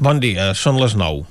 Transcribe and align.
Bon 0.00 0.16
dia, 0.16 0.54
són 0.56 0.78
les 0.80 0.94
9. 0.96 1.26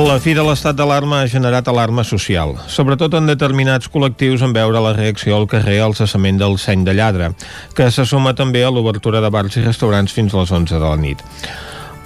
La 0.00 0.16
fi 0.18 0.32
de 0.34 0.42
l'estat 0.42 0.74
d'alarma 0.74 1.20
ha 1.22 1.28
generat 1.30 1.68
alarma 1.70 2.02
social, 2.02 2.56
sobretot 2.66 3.14
en 3.14 3.30
determinats 3.30 3.86
col·lectius 3.86 4.42
en 4.42 4.50
veure 4.56 4.82
la 4.82 4.96
reacció 4.96 5.38
al 5.38 5.46
carrer 5.46 5.78
al 5.84 5.94
cessament 5.94 6.42
del 6.42 6.58
seny 6.58 6.82
de 6.88 6.96
lladre, 6.98 7.30
que 7.78 7.86
se 7.94 8.02
suma 8.02 8.34
també 8.34 8.64
a 8.66 8.74
l'obertura 8.74 9.22
de 9.22 9.30
bars 9.30 9.60
i 9.60 9.62
restaurants 9.62 10.10
fins 10.16 10.34
a 10.34 10.42
les 10.42 10.50
11 10.50 10.74
de 10.74 10.88
la 10.88 10.96
nit. 10.98 11.22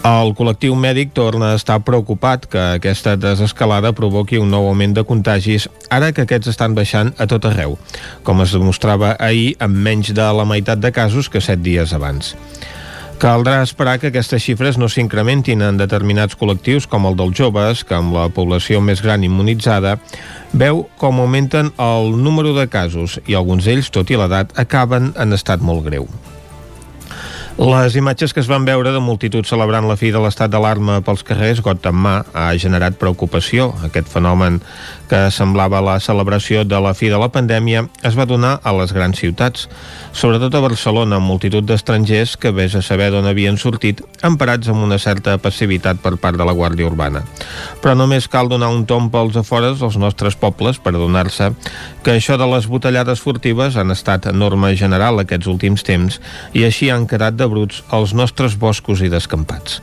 El 0.05 0.35
col·lectiu 0.37 0.75
mèdic 0.77 1.15
torna 1.17 1.55
a 1.55 1.57
estar 1.57 1.79
preocupat 1.81 2.43
que 2.53 2.61
aquesta 2.75 3.15
desescalada 3.17 3.95
provoqui 3.97 4.37
un 4.37 4.51
nou 4.53 4.67
augment 4.69 4.93
de 4.99 5.05
contagis, 5.09 5.65
ara 5.89 6.11
que 6.13 6.27
aquests 6.27 6.51
estan 6.53 6.75
baixant 6.77 7.15
a 7.17 7.25
tot 7.25 7.47
arreu, 7.49 7.79
com 8.23 8.43
es 8.45 8.53
demostrava 8.53 9.15
ahir 9.17 9.55
amb 9.65 9.81
menys 9.87 10.11
de 10.13 10.27
la 10.37 10.45
meitat 10.45 10.83
de 10.83 10.91
casos 10.93 11.31
que 11.33 11.41
set 11.41 11.65
dies 11.65 11.97
abans. 11.97 12.35
Caldrà 13.17 13.63
esperar 13.65 13.97
que 14.03 14.11
aquestes 14.13 14.45
xifres 14.45 14.77
no 14.77 14.91
s'incrementin 14.93 15.65
en 15.65 15.81
determinats 15.81 16.37
col·lectius 16.37 16.85
com 16.85 17.09
el 17.09 17.17
dels 17.17 17.41
joves, 17.41 17.81
que 17.89 17.97
amb 17.97 18.13
la 18.13 18.27
població 18.29 18.85
més 18.85 19.01
gran 19.01 19.25
immunitzada 19.25 19.97
veu 20.53 20.85
com 21.01 21.25
augmenten 21.25 21.73
el 21.81 22.13
número 22.21 22.53
de 22.53 22.69
casos 22.69 23.17
i 23.25 23.41
alguns 23.41 23.65
d'ells, 23.65 23.89
tot 23.89 24.13
i 24.13 24.21
l'edat, 24.21 24.53
acaben 24.61 25.15
en 25.17 25.33
estat 25.33 25.65
molt 25.65 25.89
greu. 25.89 26.11
Les 27.55 27.95
imatges 27.95 28.33
que 28.35 28.41
es 28.43 28.49
van 28.51 28.65
veure 28.67 28.91
de 28.91 28.99
multitud 28.99 29.47
celebrant 29.47 29.87
la 29.87 29.95
fi 29.95 30.09
de 30.11 30.19
l'estat 30.19 30.51
d'alarma 30.51 30.97
pels 31.07 31.23
carrers 31.23 31.61
got 31.63 31.85
en 31.87 31.95
mà 31.95 32.15
ha 32.35 32.49
generat 32.59 32.97
preocupació. 32.99 33.69
Aquest 33.87 34.09
fenomen 34.11 34.57
que 35.07 35.21
semblava 35.31 35.79
la 35.85 36.01
celebració 36.03 36.65
de 36.67 36.81
la 36.83 36.95
fi 36.99 37.13
de 37.13 37.21
la 37.21 37.29
pandèmia 37.31 37.85
es 38.03 38.17
va 38.19 38.27
donar 38.27 38.57
a 38.65 38.73
les 38.75 38.91
grans 38.97 39.21
ciutats, 39.23 39.69
sobretot 40.11 40.55
a 40.55 40.63
Barcelona, 40.65 41.21
amb 41.21 41.31
multitud 41.31 41.63
d'estrangers 41.69 42.35
que 42.41 42.51
vés 42.51 42.75
a 42.75 42.83
saber 42.83 43.13
d'on 43.15 43.29
havien 43.31 43.55
sortit, 43.61 44.03
emparats 44.27 44.73
amb 44.73 44.83
una 44.83 44.99
certa 44.99 45.37
passivitat 45.39 46.03
per 46.03 46.17
part 46.19 46.41
de 46.41 46.49
la 46.49 46.57
Guàrdia 46.59 46.89
Urbana. 46.91 47.23
Però 47.85 47.95
només 47.95 48.27
cal 48.27 48.51
donar 48.51 48.73
un 48.75 48.83
tomb 48.91 49.13
pels 49.15 49.39
afores 49.39 49.79
als 49.79 50.01
nostres 50.01 50.35
pobles 50.35 50.83
per 50.83 50.97
adonar-se 50.97 51.53
que 52.03 52.19
això 52.19 52.35
de 52.41 52.51
les 52.51 52.67
botellades 52.67 53.23
furtives 53.23 53.79
han 53.79 53.95
estat 53.95 54.27
norma 54.35 54.75
general 54.75 55.23
aquests 55.23 55.47
últims 55.47 55.87
temps 55.87 56.19
i 56.53 56.67
així 56.67 56.91
han 56.91 57.07
quedat 57.07 57.39
de 57.39 57.44
bruts 57.51 57.83
els 57.95 58.15
nostres 58.17 58.57
boscos 58.61 59.03
i 59.05 59.11
descampats 59.13 59.81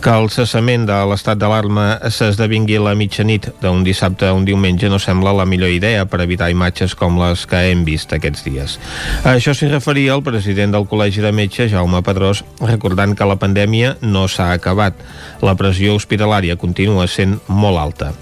que 0.00 0.12
el 0.16 0.30
cessament 0.32 0.86
de 0.88 0.96
l'estat 1.10 1.36
d'alarma 1.36 1.98
s'esdevingui 2.08 2.78
la 2.80 2.94
mitjanit 2.96 3.50
d'un 3.60 3.82
dissabte 3.84 4.24
a 4.24 4.32
un 4.32 4.46
diumenge 4.48 4.88
no 4.88 4.96
sembla 5.02 5.34
la 5.36 5.44
millor 5.44 5.68
idea 5.68 6.06
per 6.08 6.22
evitar 6.24 6.48
imatges 6.52 6.94
com 6.96 7.18
les 7.20 7.42
que 7.50 7.60
hem 7.68 7.82
vist 7.84 8.14
aquests 8.16 8.46
dies. 8.46 8.78
A 9.24 9.34
això 9.34 9.52
s'hi 9.52 9.68
referia 9.68 10.16
el 10.16 10.24
president 10.24 10.72
del 10.72 10.88
Col·legi 10.88 11.20
de 11.20 11.34
Metges, 11.36 11.70
Jaume 11.74 12.00
Pedrós, 12.06 12.40
recordant 12.64 13.12
que 13.12 13.28
la 13.28 13.36
pandèmia 13.36 13.96
no 14.00 14.24
s'ha 14.28 14.50
acabat. 14.56 14.96
La 15.44 15.56
pressió 15.60 15.94
hospitalària 15.98 16.56
continua 16.56 17.04
sent 17.04 17.36
molt 17.46 17.84
alta. 17.84 18.14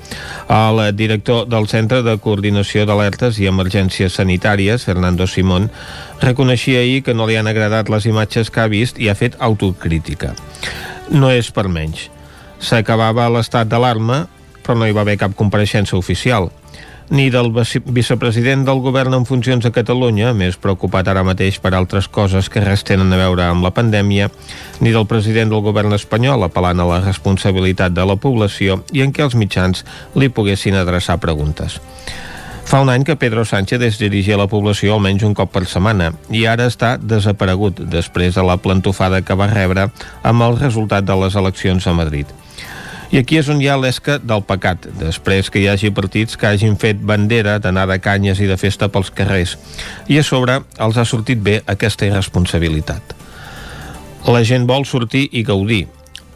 El 0.51 0.83
director 0.99 1.47
del 1.47 1.71
Centre 1.71 2.03
de 2.03 2.19
Coordinació 2.19 2.89
d'Alertes 2.91 3.39
i 3.39 3.47
Emergències 3.47 4.19
Sanitàries, 4.19 4.83
Fernando 4.89 5.31
Simón, 5.31 5.71
reconeixia 6.21 6.83
ahir 6.83 7.05
que 7.07 7.15
no 7.15 7.31
li 7.31 7.39
han 7.39 7.47
agradat 7.47 7.89
les 7.89 8.11
imatges 8.11 8.51
que 8.51 8.67
ha 8.67 8.73
vist 8.73 8.99
i 8.99 9.09
ha 9.09 9.19
fet 9.19 9.39
autocrítica 9.39 10.35
no 11.11 11.31
és 11.33 11.51
per 11.55 11.69
menys. 11.69 12.09
S'acabava 12.59 13.29
l'estat 13.31 13.69
d'alarma, 13.71 14.27
però 14.63 14.77
no 14.79 14.89
hi 14.89 14.97
va 14.97 15.05
haver 15.07 15.19
cap 15.21 15.37
compareixença 15.39 15.97
oficial 15.97 16.51
ni 17.11 17.31
del 17.31 17.53
vicepresident 17.85 18.67
del 18.67 18.81
govern 18.85 19.15
en 19.17 19.25
funcions 19.25 19.65
a 19.65 19.73
Catalunya, 19.73 20.35
més 20.37 20.59
preocupat 20.61 21.09
ara 21.09 21.25
mateix 21.25 21.59
per 21.63 21.73
altres 21.75 22.09
coses 22.09 22.51
que 22.53 22.61
res 22.65 22.85
tenen 22.85 23.13
a 23.13 23.21
veure 23.21 23.47
amb 23.49 23.65
la 23.65 23.73
pandèmia, 23.73 24.29
ni 24.85 24.93
del 24.93 25.09
president 25.09 25.53
del 25.53 25.65
govern 25.65 25.97
espanyol 25.97 26.45
apel·lant 26.45 26.83
a 26.85 26.89
la 26.89 27.01
responsabilitat 27.07 27.97
de 27.97 28.05
la 28.05 28.19
població 28.21 28.83
i 28.93 29.05
en 29.05 29.15
què 29.17 29.25
els 29.25 29.39
mitjans 29.39 29.85
li 30.15 30.29
poguessin 30.29 30.77
adreçar 30.77 31.17
preguntes. 31.23 31.81
Fa 32.69 32.83
un 32.85 32.91
any 32.93 33.01
que 33.01 33.17
Pedro 33.17 33.47
Sánchez 33.47 33.81
es 33.81 33.97
dirigia 33.97 34.35
a 34.37 34.39
la 34.43 34.47
població 34.53 34.93
almenys 34.93 35.23
un 35.25 35.33
cop 35.33 35.49
per 35.55 35.63
setmana 35.65 36.11
i 36.29 36.43
ara 36.45 36.67
està 36.69 36.91
desaparegut 37.01 37.79
després 37.95 38.37
de 38.37 38.43
la 38.45 38.59
plantofada 38.61 39.23
que 39.25 39.37
va 39.41 39.47
rebre 39.49 39.87
amb 40.21 40.45
el 40.45 40.59
resultat 40.59 41.07
de 41.09 41.17
les 41.17 41.39
eleccions 41.41 41.87
a 41.89 41.95
Madrid. 41.97 42.29
I 43.09 43.23
aquí 43.23 43.39
és 43.41 43.49
on 43.49 43.63
hi 43.65 43.71
ha 43.73 43.79
l'esca 43.81 44.19
del 44.21 44.45
pecat, 44.45 44.85
després 45.01 45.49
que 45.49 45.63
hi 45.63 45.69
hagi 45.73 45.95
partits 45.97 46.37
que 46.37 46.51
hagin 46.51 46.77
fet 46.77 47.01
bandera 47.01 47.57
d'anar 47.57 47.87
de 47.89 47.97
canyes 48.05 48.45
i 48.45 48.51
de 48.51 48.61
festa 48.61 48.91
pels 48.93 49.09
carrers. 49.17 49.57
I 50.13 50.21
a 50.21 50.27
sobre 50.29 50.61
els 50.77 51.01
ha 51.01 51.09
sortit 51.09 51.41
bé 51.41 51.63
aquesta 51.65 52.05
irresponsabilitat. 52.05 53.17
La 54.29 54.45
gent 54.45 54.69
vol 54.69 54.85
sortir 54.85 55.25
i 55.33 55.41
gaudir, 55.41 55.87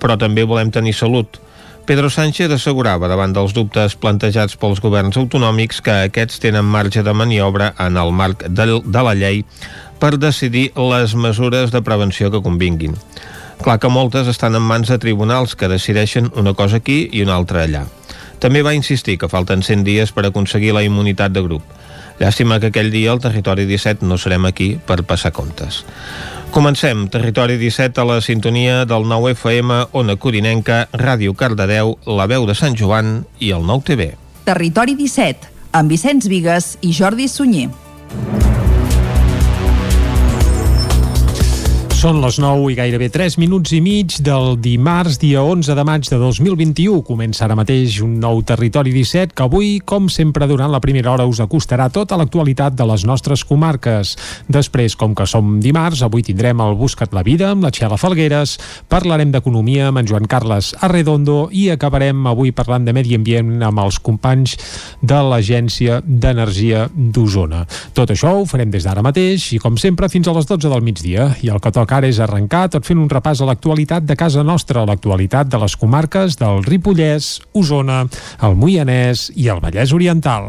però 0.00 0.16
també 0.16 0.48
volem 0.48 0.72
tenir 0.72 0.96
salut, 0.96 1.41
Pedro 1.84 2.10
Sánchez 2.14 2.52
assegurava 2.54 3.08
davant 3.10 3.32
dels 3.34 3.50
dubtes 3.56 3.96
plantejats 3.98 4.54
pels 4.54 4.78
governs 4.82 5.16
autonòmics 5.18 5.80
que 5.82 5.94
aquests 6.06 6.38
tenen 6.44 6.68
marge 6.70 7.02
de 7.02 7.14
maniobra 7.16 7.72
en 7.82 7.98
el 7.98 8.12
marc 8.14 8.44
de, 8.46 8.66
la 9.02 9.14
llei 9.18 9.42
per 9.98 10.12
decidir 10.14 10.68
les 10.78 11.16
mesures 11.18 11.74
de 11.74 11.82
prevenció 11.82 12.30
que 12.30 12.42
convinguin. 12.42 12.94
Clar 13.66 13.80
que 13.82 13.90
moltes 13.90 14.30
estan 14.30 14.54
en 14.54 14.62
mans 14.62 14.94
de 14.94 15.00
tribunals 15.02 15.56
que 15.58 15.70
decideixen 15.70 16.30
una 16.38 16.54
cosa 16.54 16.78
aquí 16.78 17.08
i 17.10 17.26
una 17.26 17.34
altra 17.34 17.66
allà. 17.66 17.82
També 18.38 18.62
va 18.62 18.78
insistir 18.78 19.18
que 19.18 19.30
falten 19.30 19.66
100 19.66 19.82
dies 19.82 20.14
per 20.14 20.26
aconseguir 20.26 20.76
la 20.76 20.86
immunitat 20.86 21.34
de 21.34 21.42
grup. 21.42 21.66
Llàstima 22.22 22.60
que 22.62 22.70
aquell 22.70 22.92
dia 22.94 23.10
al 23.10 23.18
Territori 23.18 23.64
17 23.66 24.06
no 24.06 24.14
serem 24.14 24.46
aquí 24.46 24.76
per 24.78 25.00
passar 25.02 25.32
comptes. 25.34 25.80
Comencem. 26.54 27.08
Territori 27.10 27.56
17 27.58 27.98
a 27.98 28.04
la 28.06 28.20
sintonia 28.22 28.84
del 28.86 29.08
9 29.10 29.32
FM, 29.34 29.80
Ona 29.98 30.14
Corinenca, 30.16 30.84
Ràdio 30.92 31.34
Cardedeu, 31.34 31.96
La 32.06 32.28
Veu 32.30 32.46
de 32.46 32.54
Sant 32.54 32.78
Joan 32.78 33.24
i 33.40 33.50
el 33.50 33.66
9 33.66 33.88
TV. 33.90 34.10
Territori 34.46 34.94
17, 34.94 35.50
amb 35.72 35.90
Vicenç 35.90 36.30
Vigues 36.30 36.76
i 36.82 36.94
Jordi 36.94 37.26
Sunyer. 37.26 37.70
Són 42.02 42.16
les 42.18 42.34
9 42.42 42.72
i 42.72 42.74
gairebé 42.74 43.06
3 43.14 43.36
minuts 43.38 43.70
i 43.76 43.78
mig 43.78 44.16
del 44.26 44.56
dimarts, 44.58 45.20
dia 45.22 45.44
11 45.46 45.76
de 45.78 45.82
maig 45.86 46.08
de 46.10 46.16
2021. 46.18 46.96
Comença 47.06 47.44
ara 47.44 47.54
mateix 47.54 48.00
un 48.02 48.16
nou 48.18 48.40
Territori 48.42 48.90
17 48.90 49.36
que 49.38 49.44
avui, 49.44 49.76
com 49.86 50.08
sempre, 50.10 50.48
durant 50.50 50.72
la 50.72 50.80
primera 50.82 51.12
hora 51.12 51.28
us 51.30 51.38
acostarà 51.38 51.86
tota 51.94 52.18
l'actualitat 52.18 52.74
de 52.74 52.88
les 52.90 53.04
nostres 53.06 53.44
comarques. 53.46 54.16
Després, 54.50 54.96
com 54.98 55.14
que 55.14 55.28
som 55.30 55.60
dimarts, 55.62 56.02
avui 56.02 56.24
tindrem 56.26 56.64
el 56.64 56.74
Buscat 56.80 57.14
la 57.14 57.22
Vida 57.22 57.52
amb 57.52 57.62
la 57.62 57.70
Txela 57.70 58.00
Falgueres, 58.02 58.56
parlarem 58.90 59.30
d'economia 59.30 59.92
amb 59.92 60.02
en 60.02 60.10
Joan 60.10 60.26
Carles 60.26 60.72
Arredondo 60.82 61.52
i 61.54 61.68
acabarem 61.70 62.26
avui 62.26 62.50
parlant 62.50 62.82
de 62.82 62.96
medi 62.98 63.14
ambient 63.14 63.62
amb 63.62 63.84
els 63.84 64.00
companys 64.02 64.56
de 64.98 65.22
l'Agència 65.30 66.00
d'Energia 66.02 66.88
d'Osona. 66.96 67.62
Tot 67.94 68.10
això 68.10 68.34
ho 68.40 68.42
farem 68.50 68.74
des 68.74 68.90
d'ara 68.90 69.06
mateix 69.06 69.52
i, 69.54 69.62
com 69.62 69.78
sempre, 69.78 70.10
fins 70.10 70.26
a 70.26 70.34
les 70.34 70.50
12 70.50 70.66
del 70.66 70.82
migdia. 70.82 71.30
I 71.46 71.54
el 71.54 71.62
que 71.62 71.70
toca 71.70 71.91
ara 71.92 72.08
és 72.08 72.18
arrencar 72.22 72.68
tot 72.72 72.86
fent 72.88 73.00
un 73.00 73.10
repàs 73.10 73.42
a 73.42 73.48
l'actualitat 73.48 74.06
de 74.08 74.16
casa 74.16 74.42
nostra, 74.46 74.86
l'actualitat 74.88 75.50
de 75.52 75.60
les 75.60 75.76
comarques 75.76 76.38
del 76.40 76.64
Ripollès, 76.64 77.36
Osona, 77.52 78.04
el 78.42 78.56
Moianès 78.56 79.28
i 79.36 79.50
el 79.52 79.60
Vallès 79.60 79.92
Oriental. 79.92 80.48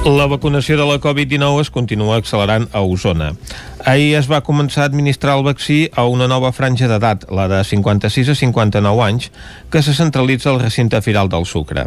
La 0.00 0.24
vacunació 0.24 0.78
de 0.80 0.86
la 0.88 0.96
Covid-19 0.96 1.60
es 1.60 1.70
continua 1.70 2.16
accelerant 2.16 2.64
a 2.72 2.80
Osona. 2.80 3.34
Ahir 3.84 4.18
es 4.18 4.26
va 4.28 4.42
començar 4.44 4.82
a 4.84 4.88
administrar 4.90 5.38
el 5.38 5.44
vaccí 5.46 5.88
a 5.96 6.04
una 6.04 6.26
nova 6.28 6.50
franja 6.52 6.84
d'edat, 6.90 7.24
la 7.32 7.46
de 7.48 7.62
56 7.64 8.28
a 8.28 8.34
59 8.36 9.02
anys, 9.06 9.30
que 9.72 9.80
se 9.82 9.94
centralitza 9.96 10.50
al 10.50 10.60
recinte 10.60 11.00
firal 11.00 11.30
del 11.32 11.46
Sucre. 11.46 11.86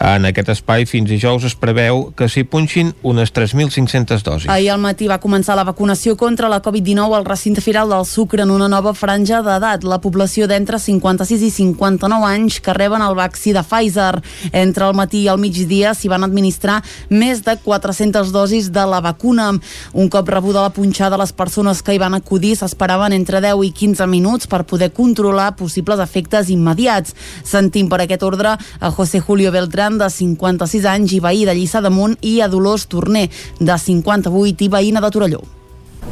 En 0.00 0.24
aquest 0.24 0.48
espai, 0.54 0.86
fins 0.88 1.10
dijous, 1.10 1.44
es 1.44 1.56
preveu 1.60 2.06
que 2.16 2.30
s'hi 2.32 2.46
punxin 2.48 2.94
unes 3.02 3.32
3.500 3.36 4.24
dosis. 4.24 4.48
Ahir 4.48 4.70
al 4.72 4.80
matí 4.80 5.08
va 5.10 5.20
començar 5.20 5.56
la 5.58 5.66
vacunació 5.68 6.16
contra 6.16 6.48
la 6.48 6.62
Covid-19 6.64 7.18
al 7.18 7.28
recinte 7.28 7.60
firal 7.60 7.92
del 7.92 8.06
Sucre 8.08 8.46
en 8.46 8.54
una 8.54 8.70
nova 8.72 8.94
franja 8.96 9.42
d'edat. 9.44 9.84
La 9.84 10.00
població 10.00 10.48
d'entre 10.48 10.80
56 10.80 11.44
i 11.44 11.52
59 11.52 12.24
anys 12.30 12.60
que 12.64 12.72
reben 12.72 13.04
el 13.04 13.18
vaccí 13.18 13.52
de 13.52 13.62
Pfizer. 13.62 14.22
Entre 14.52 14.88
el 14.88 14.96
matí 14.96 15.26
i 15.26 15.28
el 15.28 15.42
migdia 15.42 15.92
s'hi 15.92 16.08
van 16.08 16.24
administrar 16.24 16.80
més 17.10 17.44
de 17.44 17.58
400 17.60 18.32
dosis 18.32 18.72
de 18.72 18.88
la 18.88 19.04
vacuna. 19.04 19.52
Un 19.92 20.08
cop 20.08 20.32
rebuda 20.32 20.64
la 20.64 20.72
punxada, 20.72 21.20
les 21.20 21.33
persones 21.36 21.82
que 21.82 21.94
hi 21.94 22.00
van 22.00 22.14
acudir 22.16 22.54
s'esperaven 22.56 23.12
entre 23.16 23.40
10 23.44 23.64
i 23.66 23.72
15 23.74 24.06
minuts 24.10 24.48
per 24.50 24.64
poder 24.64 24.90
controlar 24.96 25.54
possibles 25.58 26.00
efectes 26.00 26.50
immediats. 26.50 27.14
Sentim 27.44 27.88
per 27.92 28.00
aquest 28.04 28.22
ordre 28.22 28.56
a 28.56 28.90
José 28.90 29.20
Julio 29.20 29.52
Beltrán, 29.52 29.98
de 29.98 30.10
56 30.10 30.86
anys 30.90 31.14
i 31.16 31.20
veí 31.20 31.44
de 31.44 31.54
Lliçà 31.54 31.82
d'Amunt, 31.84 32.16
i 32.22 32.40
a 32.40 32.48
Dolors 32.48 32.86
Torner, 32.88 33.28
de 33.60 33.78
58 33.78 34.64
i 34.64 34.70
veïna 34.72 35.02
de 35.04 35.10
Torelló. 35.10 35.42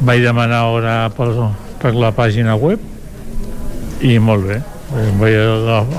Vaig 0.01 0.23
demanar 0.25 0.65
hora 0.73 0.97
per, 1.15 1.29
per 1.81 1.93
la 1.95 2.11
pàgina 2.15 2.57
web 2.57 2.81
i 4.03 4.17
molt 4.19 4.47
bé, 4.49 4.59
vaig 5.19 5.37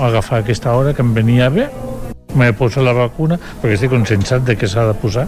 agafar 0.03 0.43
aquesta 0.43 0.75
hora 0.77 0.93
que 0.93 1.01
em 1.01 1.13
venia 1.15 1.49
bé, 1.49 1.69
m'he 2.35 2.51
posat 2.59 2.83
la 2.85 2.93
vacuna 2.93 3.39
perquè 3.39 3.75
estic 3.77 3.93
conscienciat 3.95 4.45
de 4.45 4.57
que 4.59 4.69
s'ha 4.69 4.85
de 4.89 4.95
posar. 4.99 5.25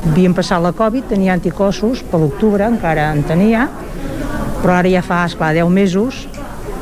Havíem 0.00 0.32
passat 0.32 0.62
la 0.64 0.72
Covid, 0.72 1.10
tenia 1.12 1.34
anticossos, 1.36 2.00
per 2.08 2.22
l'octubre 2.22 2.64
encara 2.64 3.10
en 3.12 3.20
tenia, 3.28 3.66
però 4.62 4.78
ara 4.78 4.88
ja 4.88 5.02
fa, 5.04 5.26
esclar, 5.28 5.52
10 5.52 5.68
mesos, 5.76 6.22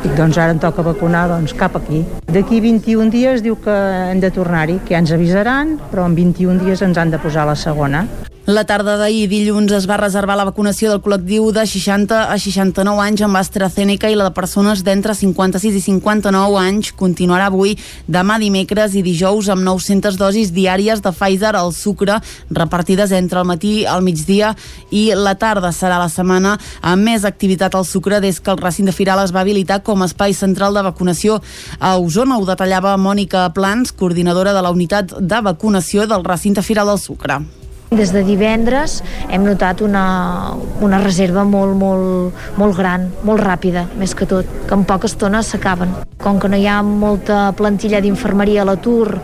i 0.06 0.12
doncs 0.14 0.38
ara 0.38 0.54
em 0.54 0.60
toca 0.62 0.84
vacunar 0.86 1.24
doncs, 1.32 1.56
cap 1.58 1.74
aquí. 1.80 2.04
D'aquí 2.30 2.60
21 2.62 3.10
dies 3.10 3.42
diu 3.42 3.58
que 3.58 3.74
hem 4.12 4.22
de 4.22 4.30
tornar-hi, 4.30 4.78
que 4.84 4.94
ja 4.94 5.02
ens 5.02 5.10
avisaran, 5.10 5.74
però 5.90 6.06
en 6.06 6.14
21 6.14 6.62
dies 6.62 6.82
ens 6.86 6.98
han 6.98 7.10
de 7.10 7.18
posar 7.18 7.48
la 7.48 7.58
segona. 7.58 8.06
La 8.48 8.62
tarda 8.64 8.94
d'ahir, 8.96 9.26
dilluns, 9.28 9.74
es 9.76 9.84
va 9.84 9.98
reservar 10.00 10.32
la 10.40 10.46
vacunació 10.48 10.88
del 10.88 11.02
col·lectiu 11.04 11.50
de 11.52 11.66
60 11.68 12.16
a 12.32 12.36
69 12.40 13.02
anys 13.04 13.20
amb 13.26 13.36
AstraZeneca 13.36 14.08
i 14.08 14.16
la 14.16 14.24
de 14.24 14.32
persones 14.32 14.80
d'entre 14.86 15.12
56 15.12 15.76
i 15.76 15.82
59 15.84 16.56
anys 16.56 16.94
continuarà 16.96 17.50
avui, 17.52 17.74
demà 18.08 18.38
dimecres 18.40 18.96
i 18.96 19.02
dijous 19.04 19.50
amb 19.52 19.66
900 19.66 20.16
dosis 20.16 20.54
diàries 20.56 21.04
de 21.04 21.12
Pfizer 21.12 21.52
al 21.60 21.74
sucre 21.76 22.16
repartides 22.48 23.12
entre 23.20 23.44
el 23.44 23.50
matí, 23.52 23.74
al 23.84 24.00
migdia 24.00 24.54
i 24.88 25.10
la 25.12 25.36
tarda. 25.36 25.68
Serà 25.68 26.00
la 26.00 26.08
setmana 26.08 26.56
amb 26.80 27.04
més 27.04 27.28
activitat 27.28 27.76
al 27.76 27.84
sucre 27.84 28.24
des 28.24 28.40
que 28.40 28.56
el 28.56 28.64
recinte 28.64 28.96
firal 28.96 29.26
es 29.26 29.36
va 29.36 29.44
habilitar 29.44 29.82
com 29.84 30.00
a 30.00 30.08
espai 30.08 30.32
central 30.32 30.72
de 30.72 30.88
vacunació 30.88 31.42
a 31.76 31.98
Osona. 32.00 32.40
Ho 32.40 32.48
detallava 32.48 32.96
Mònica 32.96 33.44
Plans, 33.52 33.92
coordinadora 33.92 34.56
de 34.56 34.64
la 34.64 34.72
unitat 34.72 35.18
de 35.20 35.46
vacunació 35.52 36.08
del 36.08 36.24
recinte 36.24 36.64
firal 36.64 36.96
del 36.96 37.04
sucre. 37.10 37.42
Des 37.88 38.10
de 38.12 38.20
divendres 38.20 38.98
hem 39.32 39.46
notat 39.46 39.80
una, 39.80 40.52
una 40.84 40.98
reserva 41.00 41.40
molt, 41.48 41.72
molt, 41.80 42.34
molt 42.60 42.76
gran, 42.76 43.06
molt 43.24 43.40
ràpida, 43.40 43.86
més 43.96 44.12
que 44.12 44.26
tot, 44.28 44.44
que 44.68 44.76
en 44.76 44.82
poca 44.84 45.08
estona 45.08 45.40
s'acaben. 45.40 45.94
Com 46.20 46.36
que 46.36 46.50
no 46.52 46.58
hi 46.60 46.66
ha 46.68 46.82
molta 46.84 47.54
plantilla 47.56 48.02
d'infermeria 48.04 48.60
a 48.60 48.66
l'atur, 48.68 49.14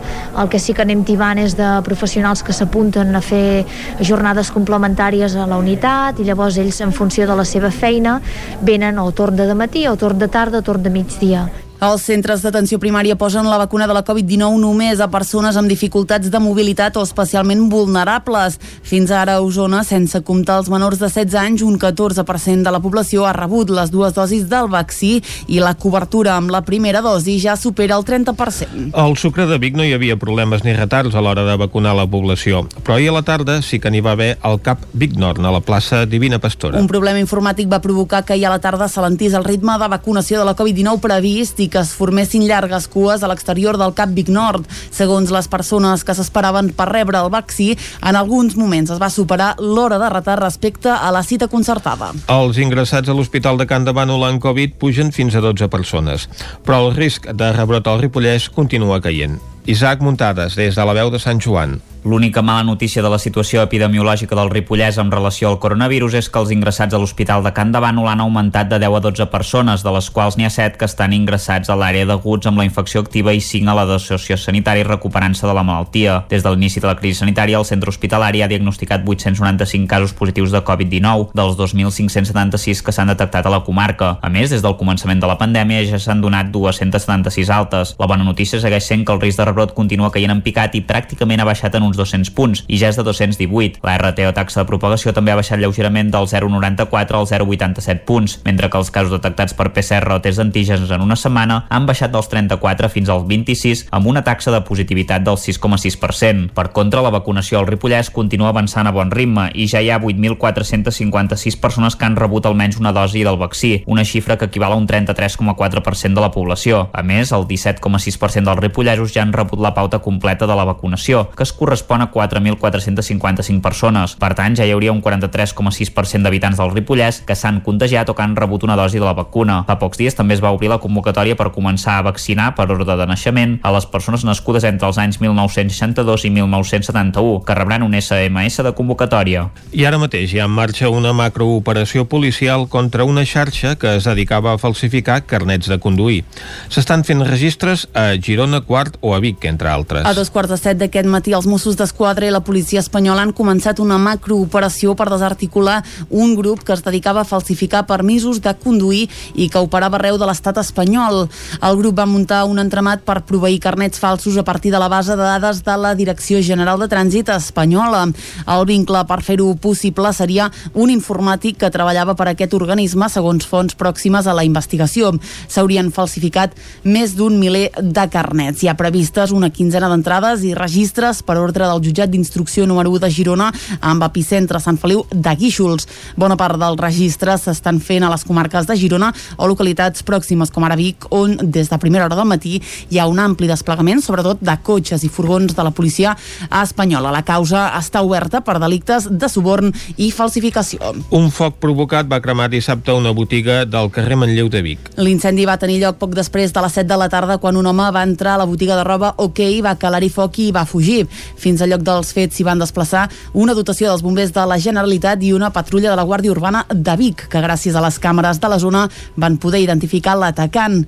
el 0.41 0.49
que 0.49 0.57
sí 0.57 0.73
que 0.73 0.81
anem 0.81 1.03
tibant 1.05 1.43
és 1.43 1.53
de 1.59 1.67
professionals 1.85 2.41
que 2.41 2.55
s'apunten 2.57 3.13
a 3.13 3.21
fer 3.21 3.67
jornades 4.01 4.49
complementàries 4.55 5.37
a 5.37 5.45
la 5.45 5.61
unitat 5.61 6.17
i 6.17 6.25
llavors 6.25 6.57
ells, 6.57 6.81
en 6.81 6.95
funció 6.95 7.29
de 7.29 7.37
la 7.37 7.45
seva 7.45 7.69
feina, 7.69 8.17
venen 8.65 8.97
o 8.97 9.11
torn 9.11 9.37
de 9.37 9.53
matí 9.53 9.85
o 9.85 9.93
torn 9.93 10.17
de 10.17 10.31
tarda 10.31 10.63
o 10.63 10.65
torn 10.65 10.81
de 10.81 10.89
migdia. 10.89 11.45
Els 11.83 12.05
centres 12.07 12.39
d'atenció 12.39 12.77
primària 12.79 13.17
posen 13.19 13.49
la 13.51 13.57
vacuna 13.59 13.83
de 13.83 13.93
la 13.93 14.03
Covid-19 14.07 14.61
només 14.61 15.01
a 15.03 15.09
persones 15.11 15.57
amb 15.59 15.67
dificultats 15.67 16.29
de 16.31 16.39
mobilitat 16.39 16.95
o 16.95 17.03
especialment 17.03 17.65
vulnerables. 17.69 18.55
Fins 18.81 19.11
ara 19.11 19.35
a 19.35 19.41
Osona, 19.43 19.81
sense 19.83 20.21
comptar 20.23 20.61
els 20.61 20.69
menors 20.71 21.01
de 21.01 21.09
16 21.11 21.35
anys, 21.35 21.65
un 21.67 21.75
14% 21.79 22.63
de 22.63 22.71
la 22.71 22.79
població 22.79 23.25
ha 23.27 23.33
rebut 23.35 23.73
les 23.75 23.91
dues 23.91 24.15
dosis 24.15 24.45
del 24.47 24.69
vaccí 24.71 25.19
i 25.51 25.59
la 25.59 25.73
cobertura 25.75 26.37
amb 26.39 26.53
la 26.53 26.61
primera 26.63 27.01
dosi 27.03 27.35
ja 27.43 27.57
supera 27.59 27.99
el 27.99 28.07
30%. 28.07 28.93
Al 28.95 29.17
Sucre 29.19 29.45
de 29.45 29.59
Vic 29.59 29.75
no 29.75 29.83
hi 29.83 29.91
havia 29.97 30.15
problemes 30.15 30.63
ni 30.63 30.73
retards 30.73 31.15
a 31.15 31.21
l'hora 31.21 31.43
de 31.43 31.57
vacunar 31.59 31.97
la 31.99 32.07
població, 32.07 32.63
però 32.85 32.95
ahir 32.95 33.11
a 33.11 33.17
la 33.19 33.25
tarda 33.27 33.59
sí 33.61 33.81
que 33.83 33.91
n'hi 33.91 33.99
va 33.99 34.15
haver 34.15 34.37
al 34.41 34.61
CAP 34.63 34.87
Vic 34.93 35.19
Nord, 35.19 35.43
a 35.43 35.51
la 35.51 35.59
plaça 35.59 36.05
Divina 36.07 36.39
Pastora. 36.39 36.79
Un 36.79 36.87
problema 36.87 37.19
informàtic 37.19 37.67
va 37.67 37.83
provocar 37.83 38.23
que 38.23 38.39
ahir 38.39 38.47
a 38.47 38.55
la 38.55 38.63
tarda 38.63 38.87
s'alentís 38.87 39.35
el 39.35 39.43
ritme 39.43 39.75
de 39.77 39.91
vacunació 39.91 40.39
de 40.39 40.47
la 40.47 40.55
Covid-19 40.55 41.03
previst 41.03 41.59
i 41.59 41.69
que 41.75 41.81
es 41.83 41.91
formessin 41.91 42.45
llargues 42.47 42.87
cues 42.87 43.19
a 43.19 43.27
l'exterior 43.27 43.75
del 43.75 43.91
Cap 43.97 44.13
Vic 44.15 44.29
Nord. 44.31 44.63
Segons 44.95 45.27
les 45.35 45.49
persones 45.51 46.05
que 46.07 46.13
s'esperaven 46.15 46.69
per 46.77 46.87
rebre 46.87 47.19
el 47.19 47.27
vaccí, 47.33 47.73
en 47.99 48.15
alguns 48.15 48.55
moments 48.55 48.93
es 48.95 49.01
va 49.01 49.09
superar 49.11 49.49
l'hora 49.59 49.99
de 49.99 50.07
retard 50.13 50.45
respecte 50.45 50.93
a 50.93 51.11
la 51.11 51.23
cita 51.27 51.49
concertada. 51.51 52.13
Els 52.31 52.61
ingressats 52.63 53.11
a 53.11 53.15
l'Hospital 53.17 53.59
de 53.59 53.67
Can 53.67 53.83
de 53.83 53.91
Bànol 53.91 54.23
en 54.29 54.39
Covid 54.39 54.77
pugen 54.79 55.11
fins 55.11 55.35
a 55.35 55.43
12 55.43 55.67
persones, 55.73 56.29
però 56.63 56.79
el 56.85 56.95
risc 56.95 57.27
de 57.27 57.51
rebrot 57.57 57.91
al 57.91 57.99
Ripollès 58.05 58.47
continua 58.47 59.01
caient. 59.03 59.35
Isaac 59.65 59.99
Muntades, 59.99 60.55
des 60.55 60.79
de 60.79 60.87
la 60.87 60.95
veu 60.95 61.11
de 61.11 61.19
Sant 61.19 61.43
Joan. 61.43 61.81
L'única 62.05 62.43
mala 62.43 62.63
notícia 62.63 63.01
de 63.01 63.09
la 63.09 63.17
situació 63.17 63.63
epidemiològica 63.65 64.35
del 64.37 64.51
Ripollès 64.53 64.99
en 65.01 65.09
relació 65.09 65.47
al 65.49 65.55
coronavirus 65.57 66.13
és 66.19 66.27
que 66.29 66.37
els 66.37 66.51
ingressats 66.53 66.93
a 66.93 66.99
l'Hospital 67.01 67.41
de 67.41 67.49
Can 67.57 67.71
de 67.73 67.79
han 67.81 68.21
augmentat 68.21 68.69
de 68.69 68.77
10 68.77 68.97
a 68.97 68.99
12 69.01 69.25
persones, 69.31 69.81
de 69.81 69.89
les 69.89 70.09
quals 70.13 70.37
n'hi 70.37 70.45
ha 70.45 70.51
7 70.53 70.77
que 70.77 70.85
estan 70.85 71.13
ingressats 71.17 71.67
a 71.67 71.75
l'àrea 71.75 72.05
d'aguts 72.05 72.45
amb 72.45 72.59
la 72.59 72.65
infecció 72.65 73.01
activa 73.01 73.33
i 73.33 73.41
5 73.41 73.71
a 73.71 73.73
la 73.73 73.85
de 73.89 73.97
sociosanitari 73.97 74.83
recuperant-se 74.83 75.47
de 75.47 75.53
la 75.57 75.63
malaltia. 75.63 76.19
Des 76.29 76.43
de 76.43 76.51
l'inici 76.53 76.79
de 76.79 76.85
la 76.85 76.95
crisi 76.95 77.23
sanitària, 77.23 77.57
el 77.57 77.65
centre 77.65 77.89
hospitalari 77.89 78.43
ha 78.43 78.51
diagnosticat 78.53 79.01
895 79.01 79.89
casos 79.89 80.13
positius 80.13 80.51
de 80.53 80.61
Covid-19, 80.61 81.33
dels 81.33 81.57
2.576 81.57 82.83
que 82.85 82.93
s'han 82.93 83.09
detectat 83.09 83.49
a 83.49 83.55
la 83.55 83.63
comarca. 83.65 84.19
A 84.21 84.29
més, 84.29 84.53
des 84.53 84.61
del 84.61 84.77
començament 84.77 85.17
de 85.17 85.25
la 85.25 85.39
pandèmia 85.41 85.81
ja 85.89 85.97
s'han 85.97 86.21
donat 86.21 86.53
276 86.53 87.49
altes. 87.49 87.95
La 87.97 88.05
bona 88.05 88.23
notícia 88.23 88.61
segueix 88.61 88.85
sent 88.85 89.09
que 89.09 89.17
el 89.17 89.25
risc 89.25 89.41
de 89.41 89.49
rebrot 89.49 89.73
continua 89.73 90.13
caient 90.13 90.37
en 90.37 90.45
picat 90.45 90.77
i 90.77 90.85
pràcticament 90.85 91.41
ha 91.41 91.49
baixat 91.49 91.73
en 91.73 91.94
uns 91.95 91.97
200 91.97 92.31
punts 92.35 92.63
i 92.67 92.77
ja 92.77 92.89
és 92.91 92.99
de 92.99 93.03
218. 93.03 93.79
La 93.85 93.95
RT 93.97 94.27
o 94.27 94.33
taxa 94.35 94.61
de 94.61 94.67
propagació 94.69 95.13
també 95.15 95.31
ha 95.31 95.39
baixat 95.39 95.59
lleugerament 95.61 96.11
del 96.11 96.27
0,94 96.27 97.19
al 97.19 97.27
0,87 97.29 98.03
punts, 98.05 98.39
mentre 98.45 98.69
que 98.69 98.77
els 98.77 98.91
casos 98.91 99.13
detectats 99.15 99.55
per 99.55 99.71
PCR 99.73 100.17
o 100.17 100.21
test 100.21 100.41
d'antígens 100.41 100.91
en 100.91 101.01
una 101.01 101.15
setmana 101.15 101.63
han 101.69 101.87
baixat 101.87 102.11
dels 102.13 102.29
34 102.31 102.89
fins 102.91 103.09
als 103.09 103.25
26 103.27 103.87
amb 103.95 104.11
una 104.11 104.23
taxa 104.23 104.51
de 104.51 104.61
positivitat 104.67 105.23
del 105.23 105.39
6,6%. 105.39 106.51
Per 106.55 106.67
contra, 106.75 107.03
la 107.05 107.13
vacunació 107.13 107.59
al 107.59 107.69
Ripollès 107.69 108.11
continua 108.11 108.51
avançant 108.51 108.87
a 108.87 108.93
bon 108.95 109.11
ritme 109.11 109.49
i 109.53 109.67
ja 109.71 109.81
hi 109.81 109.91
ha 109.91 109.99
8.456 110.01 111.59
persones 111.61 111.95
que 111.95 112.05
han 112.05 112.17
rebut 112.19 112.45
almenys 112.45 112.79
una 112.81 112.93
dosi 112.95 113.23
del 113.23 113.39
vaccí, 113.39 113.83
una 113.87 114.05
xifra 114.05 114.37
que 114.37 114.49
equival 114.49 114.73
a 114.73 114.79
un 114.79 114.87
33,4% 114.87 116.13
de 116.13 116.21
la 116.21 116.31
població. 116.31 116.89
A 116.93 117.03
més, 117.03 117.31
el 117.35 117.47
17,6% 117.47 118.45
dels 118.45 118.61
ripollesos 118.61 119.13
ja 119.13 119.23
han 119.23 119.33
rebut 119.33 119.61
la 119.61 119.73
pauta 119.73 119.99
completa 119.99 120.47
de 120.47 120.55
la 120.57 120.65
vacunació, 120.67 121.29
que 121.35 121.43
es 121.43 121.53
correspon 121.53 121.74
a 121.81 122.11
4.455 122.11 123.61
persones. 123.61 124.15
Per 124.15 124.33
tant, 124.35 124.55
ja 124.55 124.65
hi 124.65 124.71
hauria 124.71 124.93
un 124.93 125.01
43,6% 125.01 126.23
d'habitants 126.23 126.57
del 126.57 126.71
Ripollès 126.71 127.21
que 127.25 127.35
s'han 127.35 127.61
contagiat 127.65 128.09
o 128.09 128.15
que 128.15 128.23
han 128.23 128.35
rebut 128.35 128.63
una 128.63 128.75
dosi 128.75 128.99
de 128.99 129.05
la 129.05 129.13
vacuna. 129.13 129.63
Fa 129.67 129.79
pocs 129.81 129.97
dies 129.97 130.15
també 130.15 130.37
es 130.37 130.43
va 130.43 130.53
obrir 130.55 130.69
la 130.69 130.79
convocatòria 130.79 131.35
per 131.35 131.51
començar 131.51 131.97
a 131.97 132.05
vaccinar 132.05 132.53
per 132.55 132.69
ordre 132.69 132.95
de 132.95 133.07
naixement 133.09 133.59
a 133.63 133.73
les 133.75 133.85
persones 133.89 134.23
nascudes 134.23 134.63
entre 134.63 134.87
els 134.87 134.99
anys 135.01 135.19
1962 135.19 136.25
i 136.29 136.29
1971, 136.29 137.41
que 137.45 137.55
rebran 137.57 137.83
un 137.83 137.97
SMS 137.97 138.61
de 138.63 138.75
convocatòria. 138.77 139.49
I 139.73 139.85
ara 139.89 139.99
mateix 139.99 140.33
hi 140.33 140.39
ha 140.39 140.45
en 140.45 140.53
marxa 140.55 140.89
una 140.93 141.13
macrooperació 141.17 142.05
policial 142.05 142.67
contra 142.69 143.03
una 143.03 143.25
xarxa 143.25 143.75
que 143.81 143.95
es 143.97 144.05
dedicava 144.05 144.53
a 144.53 144.61
falsificar 144.61 145.23
carnets 145.25 145.67
de 145.67 145.79
conduir. 145.81 146.21
S'estan 146.69 147.03
fent 147.03 147.25
registres 147.25 147.87
a 147.97 148.13
Girona, 148.21 148.61
Quart 148.61 148.99
o 149.01 149.15
a 149.15 149.19
Vic, 149.19 149.43
entre 149.49 149.69
altres. 149.73 150.05
A 150.05 150.13
dos 150.13 150.29
quarts 150.29 150.53
de 150.53 150.59
set 150.61 150.77
d'aquest 150.77 151.09
matí 151.09 151.33
els 151.33 151.47
Mossos 151.49 151.64
d'Esquadra 151.73 152.27
i 152.27 152.33
la 152.33 152.43
policia 152.45 152.83
espanyola 152.83 153.23
han 153.25 153.31
començat 153.33 153.79
una 153.81 153.97
macrooperació 153.97 154.93
per 154.93 155.07
desarticular 155.09 155.79
un 156.13 156.35
grup 156.37 156.61
que 156.61 156.75
es 156.75 156.83
dedicava 156.85 157.23
a 157.23 157.25
falsificar 157.25 157.87
permisos 157.89 158.37
de 158.45 158.53
conduir 158.53 159.07
i 159.33 159.47
que 159.49 159.63
operava 159.65 159.97
arreu 159.97 160.19
de 160.21 160.27
l'estat 160.29 160.59
espanyol. 160.61 161.23
El 161.65 161.79
grup 161.79 161.97
va 161.97 162.05
muntar 162.05 162.43
un 162.45 162.61
entramat 162.61 163.01
per 163.07 163.23
proveir 163.25 163.57
carnets 163.63 163.97
falsos 163.97 164.37
a 164.37 164.43
partir 164.45 164.69
de 164.75 164.83
la 164.83 164.91
base 164.91 165.17
de 165.17 165.25
dades 165.25 165.63
de 165.65 165.77
la 165.81 165.95
Direcció 165.97 166.43
General 166.45 166.77
de 166.77 166.89
Trànsit 166.91 167.33
espanyola. 167.33 168.03
El 168.45 168.65
vincle 168.69 169.01
per 169.09 169.23
fer-ho 169.25 169.49
possible 169.57 170.13
seria 170.13 170.51
un 170.75 170.93
informàtic 170.93 171.57
que 171.63 171.71
treballava 171.73 172.13
per 172.13 172.29
aquest 172.29 172.53
organisme 172.53 173.09
segons 173.09 173.49
fonts 173.49 173.73
pròximes 173.73 174.29
a 174.29 174.37
la 174.37 174.45
investigació. 174.45 175.15
S'haurien 175.49 175.89
falsificat 175.89 176.53
més 176.83 177.17
d'un 177.17 177.39
miler 177.41 177.71
de 177.81 178.07
carnets. 178.13 178.61
Hi 178.61 178.69
ha 178.69 178.77
previstes 178.77 179.33
una 179.33 179.49
quinzena 179.49 179.89
d'entrades 179.89 180.45
i 180.45 180.53
registres 180.53 181.23
per 181.25 181.39
ordre 181.39 181.54
del 181.63 181.79
jutjat 181.85 182.11
d'instrucció 182.11 182.65
número 182.67 182.91
1 182.91 182.99
de 183.05 183.09
Girona 183.09 183.47
amb 183.79 184.03
epicentre 184.03 184.59
Sant 184.59 184.75
Feliu 184.81 185.05
de 185.11 185.35
Guíxols. 185.39 185.87
Bona 186.19 186.35
part 186.35 186.59
dels 186.59 186.79
registres 186.81 187.47
s'estan 187.47 187.79
fent 187.79 188.03
a 188.03 188.09
les 188.11 188.27
comarques 188.27 188.67
de 188.67 188.75
Girona 188.75 189.13
o 189.37 189.47
localitats 189.47 190.03
pròximes 190.03 190.51
com 190.51 190.67
ara 190.67 190.75
Vic, 190.75 191.07
on 191.15 191.37
des 191.39 191.71
de 191.71 191.79
primera 191.79 192.09
hora 192.09 192.19
del 192.19 192.27
matí 192.27 192.59
hi 192.89 192.99
ha 192.99 193.07
un 193.07 193.19
ampli 193.23 193.47
desplegament, 193.47 194.03
sobretot 194.03 194.43
de 194.43 194.57
cotxes 194.59 195.07
i 195.07 195.09
furgons 195.09 195.55
de 195.55 195.63
la 195.63 195.71
policia 195.71 196.17
espanyola. 196.61 197.13
La 197.15 197.23
causa 197.23 197.69
està 197.79 198.03
oberta 198.03 198.43
per 198.43 198.59
delictes 198.59 199.07
de 199.07 199.31
suborn 199.31 199.71
i 199.95 200.11
falsificació. 200.11 200.91
Un 201.15 201.31
foc 201.31 201.61
provocat 201.63 202.11
va 202.11 202.19
cremar 202.19 202.49
dissabte 202.51 202.91
una 202.91 203.15
botiga 203.15 203.63
del 203.69 203.91
carrer 203.93 204.19
Manlleu 204.19 204.49
de 204.51 204.61
Vic. 204.65 204.91
L'incendi 204.99 205.45
va 205.47 205.57
tenir 205.61 205.79
lloc 205.83 205.99
poc 206.01 206.15
després 206.17 206.53
de 206.53 206.63
les 206.65 206.75
7 206.81 206.89
de 206.89 206.97
la 206.99 207.09
tarda 207.09 207.37
quan 207.37 207.57
un 207.57 207.67
home 207.69 207.89
va 207.93 208.03
entrar 208.03 208.35
a 208.35 208.41
la 208.41 208.49
botiga 208.49 208.75
de 208.75 208.83
roba 208.87 209.13
ok, 209.21 209.41
va 209.63 209.75
calar-hi 209.79 210.09
foc 210.09 210.39
i 210.43 210.49
va 210.55 210.65
fugir. 210.65 211.05
Fins 211.45 211.61
al 211.61 211.69
lloc 211.69 211.83
dels 211.85 212.09
fets 212.09 212.39
s'hi 212.39 212.43
van 212.47 212.57
desplaçar 212.57 213.03
una 213.37 213.53
dotació 213.53 213.91
dels 213.91 214.01
bombers 214.01 214.31
de 214.33 214.41
la 214.49 214.55
Generalitat 214.57 215.21
i 215.21 215.29
una 215.35 215.51
patrulla 215.53 215.91
de 215.91 215.97
la 215.99 216.05
Guàrdia 216.09 216.33
Urbana 216.33 216.63
de 216.71 216.95
Vic, 216.97 217.27
que 217.29 217.41
gràcies 217.43 217.75
a 217.77 217.83
les 217.85 217.99
càmeres 218.01 218.39
de 218.41 218.49
la 218.49 218.57
zona 218.57 218.87
van 219.21 219.35
poder 219.37 219.61
identificar 219.61 220.15
l'atacant. 220.17 220.79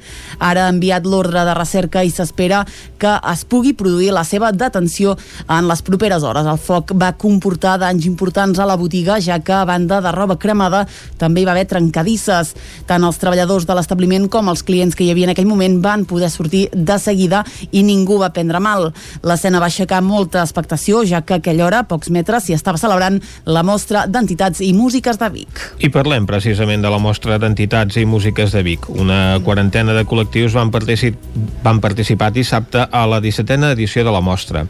Ara 0.41 0.63
ha 0.65 0.71
enviat 0.73 1.05
l'ordre 1.05 1.43
de 1.45 1.53
recerca 1.53 2.01
i 2.01 2.09
s'espera 2.09 2.63
que 2.97 3.11
es 3.33 3.43
pugui 3.45 3.75
produir 3.77 4.09
la 4.15 4.23
seva 4.25 4.49
detenció 4.49 5.13
en 5.45 5.67
les 5.69 5.83
properes 5.85 6.25
hores. 6.25 6.49
El 6.49 6.57
foc 6.57 6.95
va 6.97 7.11
comportar 7.21 7.75
danys 7.77 8.09
importants 8.09 8.57
a 8.57 8.65
la 8.65 8.79
botiga, 8.81 9.19
ja 9.21 9.37
que 9.37 9.53
a 9.53 9.61
banda 9.69 10.01
de 10.01 10.15
roba 10.15 10.39
cremada 10.41 10.87
també 11.21 11.43
hi 11.43 11.45
va 11.45 11.53
haver 11.53 11.67
trencadisses. 11.69 12.55
Tant 12.89 13.05
els 13.05 13.21
treballadors 13.21 13.69
de 13.69 13.77
l'establiment 13.77 14.25
com 14.25 14.49
els 14.49 14.65
clients 14.65 14.97
que 14.97 15.05
hi 15.05 15.13
havia 15.13 15.29
en 15.29 15.35
aquell 15.35 15.51
moment 15.53 15.77
van 15.85 16.09
poder 16.09 16.31
sortir 16.33 16.65
de 16.73 16.97
seguida 16.97 17.45
i 17.69 17.85
ningú 17.85 18.17
va 18.25 18.33
prendre 18.33 18.57
mal. 18.57 18.89
L'escena 19.21 19.61
va 19.61 19.69
aixecar 19.69 20.01
molta 20.01 20.46
expectació, 20.47 21.03
ja 21.07 21.21
que 21.21 21.37
a 21.37 21.41
aquella 21.41 21.65
hora, 21.67 21.83
a 21.83 21.87
pocs 21.87 22.09
metres, 22.13 22.47
s'hi 22.47 22.55
estava 22.55 22.79
celebrant 22.81 23.19
la 23.45 23.63
mostra 23.67 24.05
d'entitats 24.07 24.63
i 24.63 24.71
músiques 24.73 25.19
de 25.19 25.29
Vic. 25.33 25.63
I 25.83 25.91
parlem 25.93 26.27
precisament 26.29 26.83
de 26.83 26.91
la 26.91 26.99
mostra 27.03 27.37
d'entitats 27.41 27.99
i 27.99 28.05
músiques 28.09 28.55
de 28.55 28.63
Vic. 28.65 28.89
Una 28.89 29.37
quarantena 29.43 29.95
de 29.97 30.05
col·lectius 30.07 30.55
van, 30.57 30.71
particip 30.73 31.19
van 31.63 31.81
participar 31.83 32.31
dissabte 32.33 32.87
a 32.91 33.05
la 33.09 33.19
17a 33.23 33.73
edició 33.75 34.05
de 34.05 34.13
la 34.13 34.21
mostra. 34.21 34.65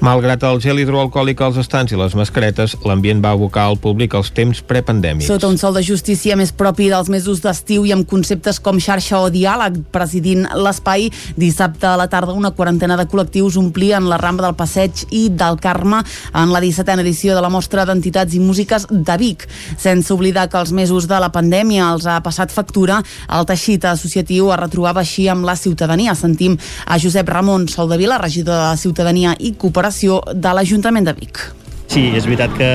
Malgrat 0.00 0.44
el 0.48 0.60
gel 0.64 0.80
hidroalcohòlic 0.82 1.40
als 1.44 1.58
estants 1.60 1.92
i 1.92 1.98
les 2.00 2.14
mascaretes, 2.16 2.76
l'ambient 2.86 3.20
va 3.22 3.34
abocar 3.36 3.66
al 3.68 3.78
públic 3.80 4.14
als 4.16 4.32
temps 4.36 4.62
prepandèmics. 4.66 5.28
Sota 5.28 5.50
un 5.50 5.58
sol 5.60 5.76
de 5.76 5.84
justícia 5.86 6.36
més 6.40 6.52
propi 6.56 6.88
dels 6.90 7.10
mesos 7.12 7.42
d'estiu 7.44 7.84
i 7.86 7.94
amb 7.94 8.08
conceptes 8.08 8.60
com 8.60 8.80
xarxa 8.80 9.20
o 9.20 9.28
diàleg 9.32 9.78
presidint 9.92 10.46
l'espai, 10.56 11.10
dissabte 11.36 11.86
a 11.90 11.96
la 12.00 12.08
tarda 12.10 12.36
una 12.36 12.52
quarantena 12.56 12.96
de 12.96 13.06
col·lectius 13.10 13.58
omplien 13.60 14.08
la 14.08 14.18
ramba 14.20 14.46
del 14.46 14.56
Passeig 14.58 15.04
i 15.10 15.19
del 15.28 15.60
Carme 15.60 16.00
en 16.32 16.52
la 16.54 16.60
17a 16.60 17.00
edició 17.00 17.34
de 17.36 17.42
la 17.44 17.52
mostra 17.52 17.84
d'entitats 17.84 18.34
i 18.34 18.40
músiques 18.40 18.86
de 18.90 19.16
Vic. 19.20 19.46
Sense 19.78 20.12
oblidar 20.14 20.48
que 20.48 20.58
els 20.60 20.72
mesos 20.72 21.08
de 21.10 21.20
la 21.20 21.30
pandèmia 21.34 21.90
els 21.92 22.06
ha 22.06 22.20
passat 22.24 22.50
factura, 22.54 23.02
el 23.28 23.46
teixit 23.46 23.84
associatiu 23.84 24.50
es 24.50 24.60
retrobava 24.60 25.04
així 25.04 25.28
amb 25.28 25.44
la 25.44 25.56
ciutadania. 25.56 26.14
Sentim 26.14 26.56
a 26.86 26.98
Josep 26.98 27.28
Ramon 27.28 27.68
Soldevila, 27.68 28.18
regidor 28.18 28.70
de 28.70 28.76
Ciutadania 28.80 29.36
i 29.38 29.54
Cooperació 29.58 30.22
de 30.32 30.54
l'Ajuntament 30.54 31.10
de 31.10 31.18
Vic. 31.20 31.44
Sí, 31.90 32.04
és 32.14 32.22
veritat 32.22 32.52
que 32.54 32.66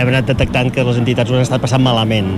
hem 0.00 0.08
anat 0.08 0.30
detectant 0.30 0.70
que 0.72 0.80
les 0.88 0.96
entitats 0.96 1.28
ho 1.28 1.34
han 1.36 1.42
estat 1.44 1.60
passant 1.60 1.82
malament. 1.84 2.30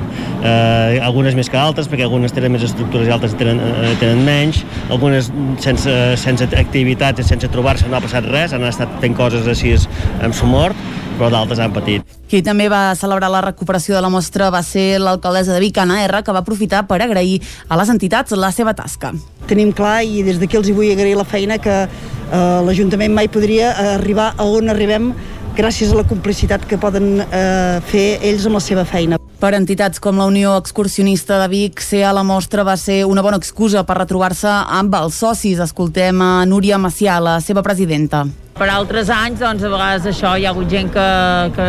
Eh, 0.42 0.98
algunes 1.06 1.36
més 1.38 1.46
que 1.46 1.60
altres, 1.60 1.86
perquè 1.86 2.02
algunes 2.08 2.34
tenen 2.34 2.50
més 2.56 2.64
estructures 2.66 3.06
i 3.06 3.12
altres 3.14 3.36
tenen, 3.38 3.60
eh, 3.62 3.92
tenen 4.00 4.24
menys. 4.26 4.64
Algunes 4.90 5.28
sense, 5.62 5.94
sense 6.18 6.48
activitats 6.58 7.22
i 7.22 7.28
sense 7.28 7.46
trobar-se 7.54 7.86
no 7.86 8.00
ha 8.00 8.02
passat 8.02 8.26
res, 8.26 8.50
han 8.50 8.66
estat 8.66 8.98
fent 8.98 9.14
coses 9.14 9.46
així 9.46 9.76
amb 10.18 10.34
sumort, 10.34 10.74
però 11.20 11.30
d'altres 11.30 11.62
han 11.62 11.76
patit. 11.76 12.02
Qui 12.26 12.42
també 12.42 12.66
va 12.66 12.96
celebrar 12.98 13.30
la 13.30 13.44
recuperació 13.46 13.94
de 13.94 14.02
la 14.02 14.10
mostra 14.10 14.50
va 14.50 14.64
ser 14.66 14.98
l'alcaldessa 14.98 15.54
de 15.54 15.62
Vic, 15.62 15.78
Anna 15.78 16.02
R, 16.02 16.24
que 16.26 16.34
va 16.34 16.42
aprofitar 16.42 16.82
per 16.90 16.98
agrair 17.06 17.38
a 17.68 17.78
les 17.78 17.94
entitats 17.94 18.34
la 18.34 18.50
seva 18.50 18.74
tasca. 18.74 19.14
Tenim 19.46 19.70
clar 19.70 20.02
i 20.02 20.26
des 20.26 20.42
d'aquí 20.42 20.58
els 20.58 20.66
hi 20.66 20.74
vull 20.74 20.90
agrair 20.98 21.14
la 21.14 21.30
feina 21.30 21.62
que 21.62 21.84
eh, 21.86 22.60
l'Ajuntament 22.66 23.14
mai 23.14 23.30
podria 23.30 23.70
arribar 23.94 24.32
a 24.34 24.50
on 24.50 24.74
arribem 24.74 25.12
gràcies 25.58 25.90
a 25.90 25.98
la 25.98 26.06
complicitat 26.06 26.62
que 26.70 26.78
poden 26.78 27.18
eh, 27.20 27.78
fer 27.90 28.20
ells 28.22 28.46
amb 28.46 28.60
la 28.60 28.62
seva 28.62 28.84
feina. 28.86 29.18
Per 29.38 29.52
entitats 29.54 30.00
com 30.02 30.18
la 30.18 30.26
Unió 30.26 30.56
Excursionista 30.58 31.38
de 31.42 31.48
Vic, 31.50 31.82
ser 31.82 32.04
a 32.06 32.14
la 32.14 32.24
mostra 32.26 32.64
va 32.66 32.76
ser 32.78 33.04
una 33.06 33.22
bona 33.22 33.38
excusa 33.38 33.84
per 33.86 33.98
retrobar-se 34.00 34.50
amb 34.50 34.94
els 34.98 35.18
socis. 35.18 35.60
Escoltem 35.62 36.22
a 36.22 36.32
Núria 36.46 36.78
Macià, 36.78 37.18
la 37.22 37.38
seva 37.42 37.62
presidenta. 37.66 38.24
Per 38.58 38.66
altres 38.66 39.10
anys, 39.14 39.38
doncs, 39.38 39.62
a 39.62 39.70
vegades 39.70 40.08
això 40.10 40.32
hi 40.34 40.46
ha 40.46 40.50
hagut 40.50 40.66
gent 40.70 40.90
que, 40.94 41.06
que 41.54 41.68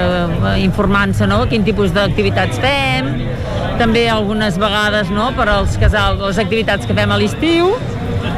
informant-se, 0.64 1.28
no?, 1.30 1.44
quin 1.50 1.66
tipus 1.66 1.94
d'activitats 1.94 2.58
fem, 2.64 3.12
també 3.78 4.08
algunes 4.10 4.58
vegades, 4.58 5.14
no?, 5.14 5.30
per 5.38 5.46
als 5.54 5.78
casals, 5.78 6.24
les 6.26 6.42
activitats 6.42 6.90
que 6.90 6.98
fem 6.98 7.14
a 7.14 7.22
l'estiu, 7.22 7.76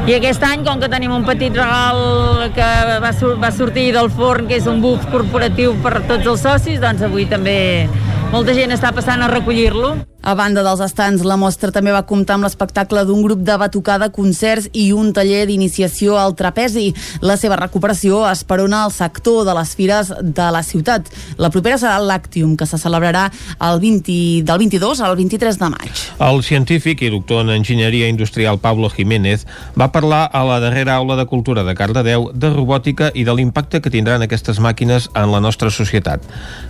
i 0.02 0.16
aquest 0.16 0.42
any, 0.42 0.64
com 0.66 0.80
que 0.82 0.88
tenim 0.90 1.12
un 1.14 1.22
petit 1.22 1.54
regal 1.54 2.50
que 2.56 2.68
va, 3.04 3.12
va 3.44 3.50
sortir 3.54 3.92
del 3.94 4.10
forn, 4.10 4.48
que 4.50 4.58
és 4.58 4.66
un 4.66 4.80
buf 4.82 5.04
corporatiu 5.12 5.76
per 5.84 6.00
tots 6.08 6.26
els 6.26 6.42
socis, 6.42 6.80
doncs 6.82 7.04
avui 7.06 7.28
també 7.30 7.86
molta 8.32 8.56
gent 8.56 8.74
està 8.74 8.90
passant 8.96 9.22
a 9.22 9.30
recollir-lo. 9.30 9.94
A 10.22 10.36
banda 10.38 10.62
dels 10.62 10.78
estants, 10.84 11.24
la 11.26 11.34
mostra 11.34 11.72
també 11.74 11.90
va 11.90 12.04
comptar 12.06 12.36
amb 12.36 12.46
l'espectacle 12.46 13.02
d'un 13.08 13.24
grup 13.24 13.40
de 13.42 13.56
batucada, 13.58 14.12
concerts 14.14 14.68
i 14.72 14.92
un 14.94 15.10
taller 15.12 15.48
d'iniciació 15.50 16.14
al 16.14 16.36
trapezi. 16.38 16.92
La 17.26 17.34
seva 17.40 17.58
recuperació 17.58 18.20
esperona 18.30 18.84
el 18.86 18.94
sector 18.94 19.42
de 19.48 19.56
les 19.58 19.74
fires 19.74 20.12
de 20.22 20.46
la 20.54 20.62
ciutat. 20.62 21.10
La 21.42 21.50
propera 21.50 21.80
serà 21.82 21.98
Lactium, 21.98 22.54
que 22.56 22.70
se 22.70 22.78
celebrarà 22.78 23.24
el 23.58 23.82
20, 23.82 24.46
del 24.46 24.62
22 24.62 25.02
al 25.02 25.16
23 25.18 25.58
de 25.58 25.72
maig. 25.74 26.06
El 26.22 26.42
científic 26.46 27.02
i 27.02 27.10
doctor 27.10 27.42
en 27.42 27.50
enginyeria 27.58 28.06
industrial 28.06 28.62
Pablo 28.62 28.90
Jiménez 28.94 29.46
va 29.74 29.90
parlar 29.90 30.28
a 30.30 30.46
la 30.46 30.62
darrera 30.62 30.94
aula 31.02 31.18
de 31.18 31.26
cultura 31.26 31.66
de 31.66 31.74
Cardedeu 31.74 32.30
de 32.32 32.54
robòtica 32.54 33.10
i 33.14 33.26
de 33.26 33.34
l'impacte 33.34 33.82
que 33.82 33.90
tindran 33.90 34.22
aquestes 34.22 34.62
màquines 34.62 35.10
en 35.18 35.34
la 35.34 35.42
nostra 35.42 35.74
societat. 35.74 36.22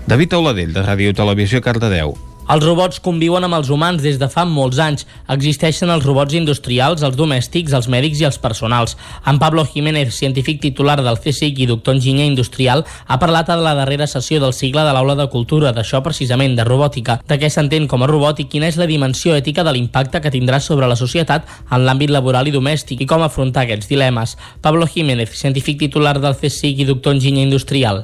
David 0.09 0.41
Auladell, 0.41 0.73
de 0.73 0.89
Ràdio 0.89 1.13
Televisió 1.13 1.61
Cardedeu. 1.61 2.17
Els 2.51 2.65
robots 2.67 2.99
conviuen 3.01 3.45
amb 3.47 3.55
els 3.55 3.69
humans 3.71 4.03
des 4.03 4.17
de 4.19 4.27
fa 4.29 4.43
molts 4.45 4.81
anys. 4.83 5.05
Existeixen 5.31 5.91
els 5.95 6.05
robots 6.05 6.35
industrials, 6.35 7.05
els 7.07 7.15
domèstics, 7.17 7.73
els 7.73 7.87
mèdics 7.89 8.21
i 8.21 8.27
els 8.27 8.39
personals. 8.43 8.97
En 9.31 9.39
Pablo 9.39 9.63
Jiménez, 9.65 10.11
científic 10.17 10.61
titular 10.61 10.99
del 11.01 11.21
CSIC 11.23 11.63
i 11.63 11.69
doctor 11.71 11.95
enginyer 11.95 12.27
industrial, 12.27 12.85
ha 13.07 13.19
parlat 13.23 13.49
a 13.49 13.57
la 13.57 13.77
darrera 13.79 14.11
sessió 14.11 14.43
del 14.43 14.57
cicle 14.59 14.83
de 14.83 14.93
l'Aula 14.93 15.17
de 15.23 15.29
Cultura, 15.31 15.73
d'això 15.73 16.03
precisament, 16.03 16.59
de 16.59 16.67
robòtica, 16.67 17.21
de 17.29 17.39
què 17.39 17.51
s'entén 17.51 17.87
com 17.87 18.03
a 18.03 18.11
robot 18.11 18.43
i 18.43 18.49
quina 18.51 18.67
és 18.67 18.81
la 18.81 18.91
dimensió 18.91 19.39
ètica 19.39 19.63
de 19.63 19.73
l'impacte 19.73 20.21
que 20.21 20.35
tindrà 20.35 20.61
sobre 20.61 20.91
la 20.91 20.99
societat 20.99 21.47
en 21.71 21.87
l'àmbit 21.87 22.11
laboral 22.11 22.51
i 22.51 22.57
domèstic 22.59 23.07
i 23.07 23.09
com 23.09 23.23
afrontar 23.23 23.69
aquests 23.69 23.89
dilemes. 23.89 24.37
Pablo 24.61 24.91
Jiménez, 24.91 25.31
científic 25.31 25.79
titular 25.87 26.19
del 26.19 26.35
CSIC 26.35 26.83
i 26.83 26.91
doctor 26.91 27.15
enginyer 27.15 27.47
industrial. 27.47 28.03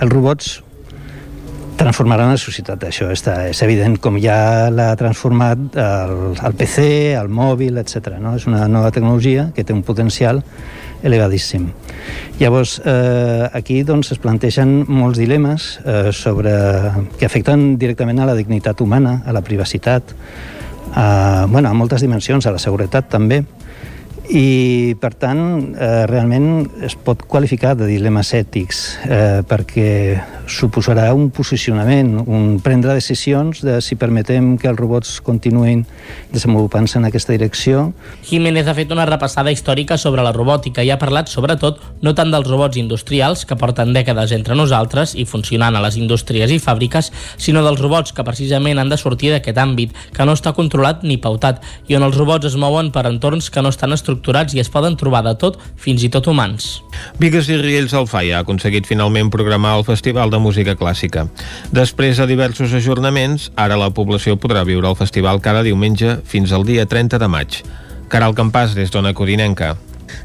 Els 0.00 0.10
robots 0.10 0.63
transformaran 1.76 2.30
la 2.32 2.38
societat, 2.40 2.86
això 2.88 3.08
està, 3.12 3.48
és 3.50 3.60
evident, 3.66 3.96
com 4.02 4.16
ja 4.22 4.70
l'ha 4.70 4.92
transformat 4.98 5.76
el, 5.80 6.14
el 6.34 6.56
PC, 6.58 6.86
el 7.18 7.30
mòbil, 7.32 7.78
etc. 7.82 8.16
No? 8.22 8.36
És 8.38 8.46
una 8.50 8.68
nova 8.70 8.92
tecnologia 8.94 9.50
que 9.54 9.64
té 9.66 9.74
un 9.74 9.82
potencial 9.86 10.42
elevadíssim. 11.04 11.68
Llavors, 12.40 12.80
eh, 12.84 13.48
aquí 13.52 13.82
doncs, 13.84 14.12
es 14.14 14.20
plantegen 14.22 14.84
molts 14.88 15.20
dilemes 15.20 15.68
eh, 15.84 16.12
sobre, 16.12 16.54
que 17.18 17.26
afecten 17.28 17.74
directament 17.78 18.22
a 18.22 18.30
la 18.30 18.38
dignitat 18.38 18.80
humana, 18.80 19.20
a 19.26 19.34
la 19.36 19.42
privacitat, 19.44 20.14
a, 20.94 21.46
bueno, 21.50 21.68
a 21.68 21.74
moltes 21.74 22.02
dimensions, 22.06 22.46
a 22.46 22.54
la 22.54 22.62
seguretat 22.62 23.10
també, 23.12 23.42
i 24.32 24.94
per 25.00 25.12
tant 25.20 25.40
eh, 25.76 26.04
realment 26.08 26.64
es 26.84 26.94
pot 26.96 27.20
qualificar 27.28 27.74
de 27.76 27.88
dilemes 27.88 28.30
ètics 28.36 28.80
eh, 29.04 29.42
perquè 29.44 29.90
suposarà 30.48 31.10
un 31.16 31.30
posicionament, 31.32 32.14
un 32.24 32.58
prendre 32.64 32.94
decisions 32.96 33.60
de 33.64 33.78
si 33.84 33.96
permetem 34.00 34.54
que 34.60 34.68
els 34.68 34.78
robots 34.80 35.18
continuïn 35.24 35.84
desenvolupant-se 36.32 36.98
en 37.00 37.08
aquesta 37.08 37.32
direcció. 37.32 37.90
Jiménez 38.24 38.68
ha 38.68 38.76
fet 38.76 38.92
una 38.92 39.06
repassada 39.08 39.52
històrica 39.52 39.98
sobre 40.00 40.24
la 40.24 40.32
robòtica 40.36 40.84
i 40.84 40.92
ha 40.92 40.98
parlat 41.00 41.32
sobretot 41.32 41.80
no 42.04 42.14
tant 42.16 42.32
dels 42.32 42.48
robots 42.48 42.80
industrials 42.80 43.44
que 43.48 43.58
porten 43.60 43.92
dècades 43.96 44.32
entre 44.36 44.56
nosaltres 44.56 45.14
i 45.16 45.24
funcionant 45.28 45.76
a 45.76 45.84
les 45.84 45.96
indústries 46.00 46.52
i 46.52 46.60
fàbriques, 46.60 47.10
sinó 47.36 47.64
dels 47.64 47.80
robots 47.80 48.12
que 48.12 48.24
precisament 48.24 48.80
han 48.80 48.92
de 48.92 49.00
sortir 49.00 49.32
d'aquest 49.34 49.60
àmbit, 49.60 49.92
que 50.16 50.24
no 50.24 50.36
està 50.36 50.54
controlat 50.56 51.04
ni 51.04 51.20
pautat 51.20 51.60
i 51.88 51.96
on 51.96 52.04
els 52.08 52.16
robots 52.16 52.48
es 52.48 52.56
mouen 52.60 52.92
per 52.92 53.06
entorns 53.08 53.50
que 53.50 53.62
no 53.64 53.72
estan 53.72 53.92
estructurats 53.92 54.13
estructurats 54.14 54.54
i 54.54 54.62
es 54.62 54.70
poden 54.70 54.96
trobar 54.96 55.22
de 55.26 55.34
tot, 55.34 55.58
fins 55.76 56.02
i 56.04 56.10
tot 56.10 56.26
humans. 56.30 56.82
Vigues 57.18 57.48
i 57.50 57.58
Riells 57.58 57.94
al 57.94 58.06
FAI 58.06 58.32
ha 58.32 58.42
aconseguit 58.44 58.86
finalment 58.86 59.30
programar 59.30 59.76
el 59.78 59.84
Festival 59.84 60.30
de 60.30 60.38
Música 60.38 60.76
Clàssica. 60.78 61.26
Després 61.74 62.18
de 62.18 62.28
diversos 62.30 62.72
ajornaments, 62.72 63.50
ara 63.56 63.78
la 63.80 63.90
població 63.90 64.38
podrà 64.38 64.64
viure 64.64 64.88
el 64.88 64.96
festival 64.98 65.42
cada 65.42 65.64
diumenge 65.66 66.20
fins 66.24 66.52
al 66.52 66.64
dia 66.64 66.86
30 66.86 67.18
de 67.18 67.28
maig. 67.28 67.62
Caral 68.08 68.34
Campàs, 68.34 68.76
des 68.78 68.92
d'Ona 68.94 69.14
Codinenca. 69.14 69.74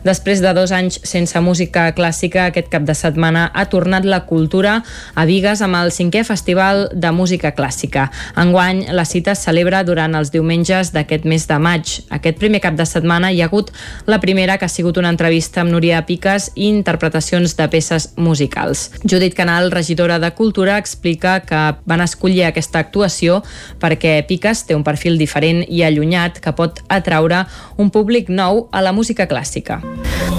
Després 0.03 0.41
de 0.41 0.53
dos 0.53 0.72
anys 0.75 1.00
sense 1.03 1.39
música 1.41 1.88
clàssica, 1.96 2.48
aquest 2.50 2.69
cap 2.72 2.86
de 2.88 2.96
setmana 2.96 3.50
ha 3.53 3.65
tornat 3.72 4.05
la 4.05 4.24
cultura 4.29 4.79
a 5.15 5.25
Vigues 5.29 5.62
amb 5.65 5.77
el 5.79 5.91
cinquè 5.96 6.24
Festival 6.27 6.88
de 6.93 7.12
Música 7.12 7.51
Clàssica. 7.55 8.10
Enguany, 8.39 8.86
la 8.96 9.05
cita 9.05 9.34
es 9.36 9.43
celebra 9.46 9.84
durant 9.84 10.15
els 10.15 10.31
diumenges 10.31 10.93
d'aquest 10.96 11.25
mes 11.29 11.48
de 11.50 11.60
maig. 11.60 11.96
Aquest 12.15 12.39
primer 12.39 12.62
cap 12.63 12.77
de 12.79 12.86
setmana 12.88 13.31
hi 13.31 13.41
ha 13.41 13.50
hagut 13.50 13.72
la 14.08 14.19
primera, 14.19 14.58
que 14.58 14.65
ha 14.65 14.72
sigut 14.72 14.98
una 14.98 15.12
entrevista 15.13 15.62
amb 15.62 15.74
Núria 15.74 16.01
Piques 16.08 16.51
i 16.55 16.69
interpretacions 16.69 17.55
de 17.58 17.67
peces 17.69 18.12
musicals. 18.17 18.89
Judit 19.03 19.36
Canal, 19.36 19.72
regidora 19.72 20.19
de 20.19 20.31
Cultura, 20.31 20.77
explica 20.77 21.39
que 21.41 21.62
van 21.86 22.01
escollir 22.05 22.46
aquesta 22.48 22.79
actuació 22.79 23.41
perquè 23.79 24.19
Piques 24.27 24.65
té 24.67 24.77
un 24.77 24.86
perfil 24.88 25.17
diferent 25.19 25.63
i 25.67 25.84
allunyat 25.84 26.39
que 26.43 26.55
pot 26.55 26.84
atraure 26.88 27.46
un 27.77 27.91
públic 27.91 28.29
nou 28.29 28.67
a 28.72 28.84
la 28.86 28.93
música 28.96 29.27
clàssica. 29.27 29.78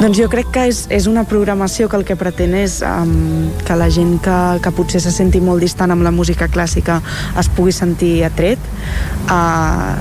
Doncs 0.01 0.17
jo 0.17 0.29
crec 0.33 0.49
que 0.55 0.67
és, 0.71 0.85
és 0.93 1.07
una 1.11 1.27
programació 1.29 1.89
que 1.91 1.99
el 1.99 2.07
que 2.09 2.17
pretén 2.17 2.55
és 2.57 2.79
um, 2.87 3.51
que 3.67 3.77
la 3.77 3.91
gent 3.93 4.17
que, 4.25 4.37
que 4.65 4.73
potser 4.77 5.01
se 5.03 5.13
senti 5.13 5.43
molt 5.45 5.61
distant 5.65 5.93
amb 5.93 6.07
la 6.07 6.13
música 6.15 6.49
clàssica 6.49 7.01
es 7.41 7.51
pugui 7.57 7.75
sentir 7.77 8.15
atret. 8.29 8.71
Uh, 9.27 9.99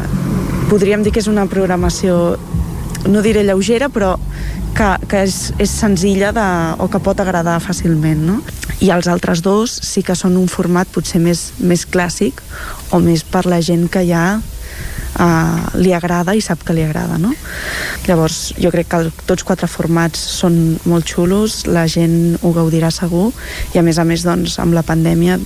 podríem 0.71 1.03
dir 1.03 1.11
que 1.15 1.23
és 1.23 1.27
una 1.31 1.47
programació 1.51 2.37
no 3.07 3.23
diré 3.23 3.43
lleugera, 3.43 3.89
però 3.89 4.15
que, 4.75 4.89
que 5.09 5.23
és, 5.25 5.39
és 5.59 5.71
senzilla 5.71 6.31
de, 6.35 6.47
o 6.79 6.87
que 6.91 7.01
pot 7.03 7.19
agradar 7.19 7.57
fàcilment, 7.63 8.23
no? 8.27 8.39
I 8.79 8.93
els 8.95 9.09
altres 9.11 9.41
dos 9.43 9.73
sí 9.83 10.03
que 10.07 10.15
són 10.15 10.37
un 10.39 10.47
format 10.47 10.87
potser 10.91 11.19
més, 11.23 11.49
més 11.59 11.83
clàssic 11.83 12.39
o 12.95 13.01
més 13.03 13.25
per 13.27 13.43
la 13.49 13.59
gent 13.65 13.89
que 13.91 14.05
ja 14.07 14.39
uh, 15.17 15.69
li 15.79 15.93
agrada 15.95 16.35
i 16.35 16.43
sap 16.43 16.63
que 16.65 16.75
li 16.75 16.83
agrada, 16.85 17.17
no? 17.21 17.33
Llavors, 18.07 18.53
jo 18.59 18.71
crec 18.73 18.89
que 18.91 19.01
tots 19.29 19.45
quatre 19.47 19.69
formats 19.69 20.19
són 20.39 20.77
molt 20.89 21.09
xulos, 21.09 21.63
la 21.67 21.87
gent 21.87 22.37
ho 22.43 22.53
gaudirà 22.55 22.91
segur 22.93 23.29
i 23.73 23.79
a 23.79 23.85
més 23.85 23.99
a 23.99 24.05
més, 24.07 24.25
doncs, 24.27 24.59
amb 24.61 24.77
la 24.77 24.85
pandèmia 24.85 25.39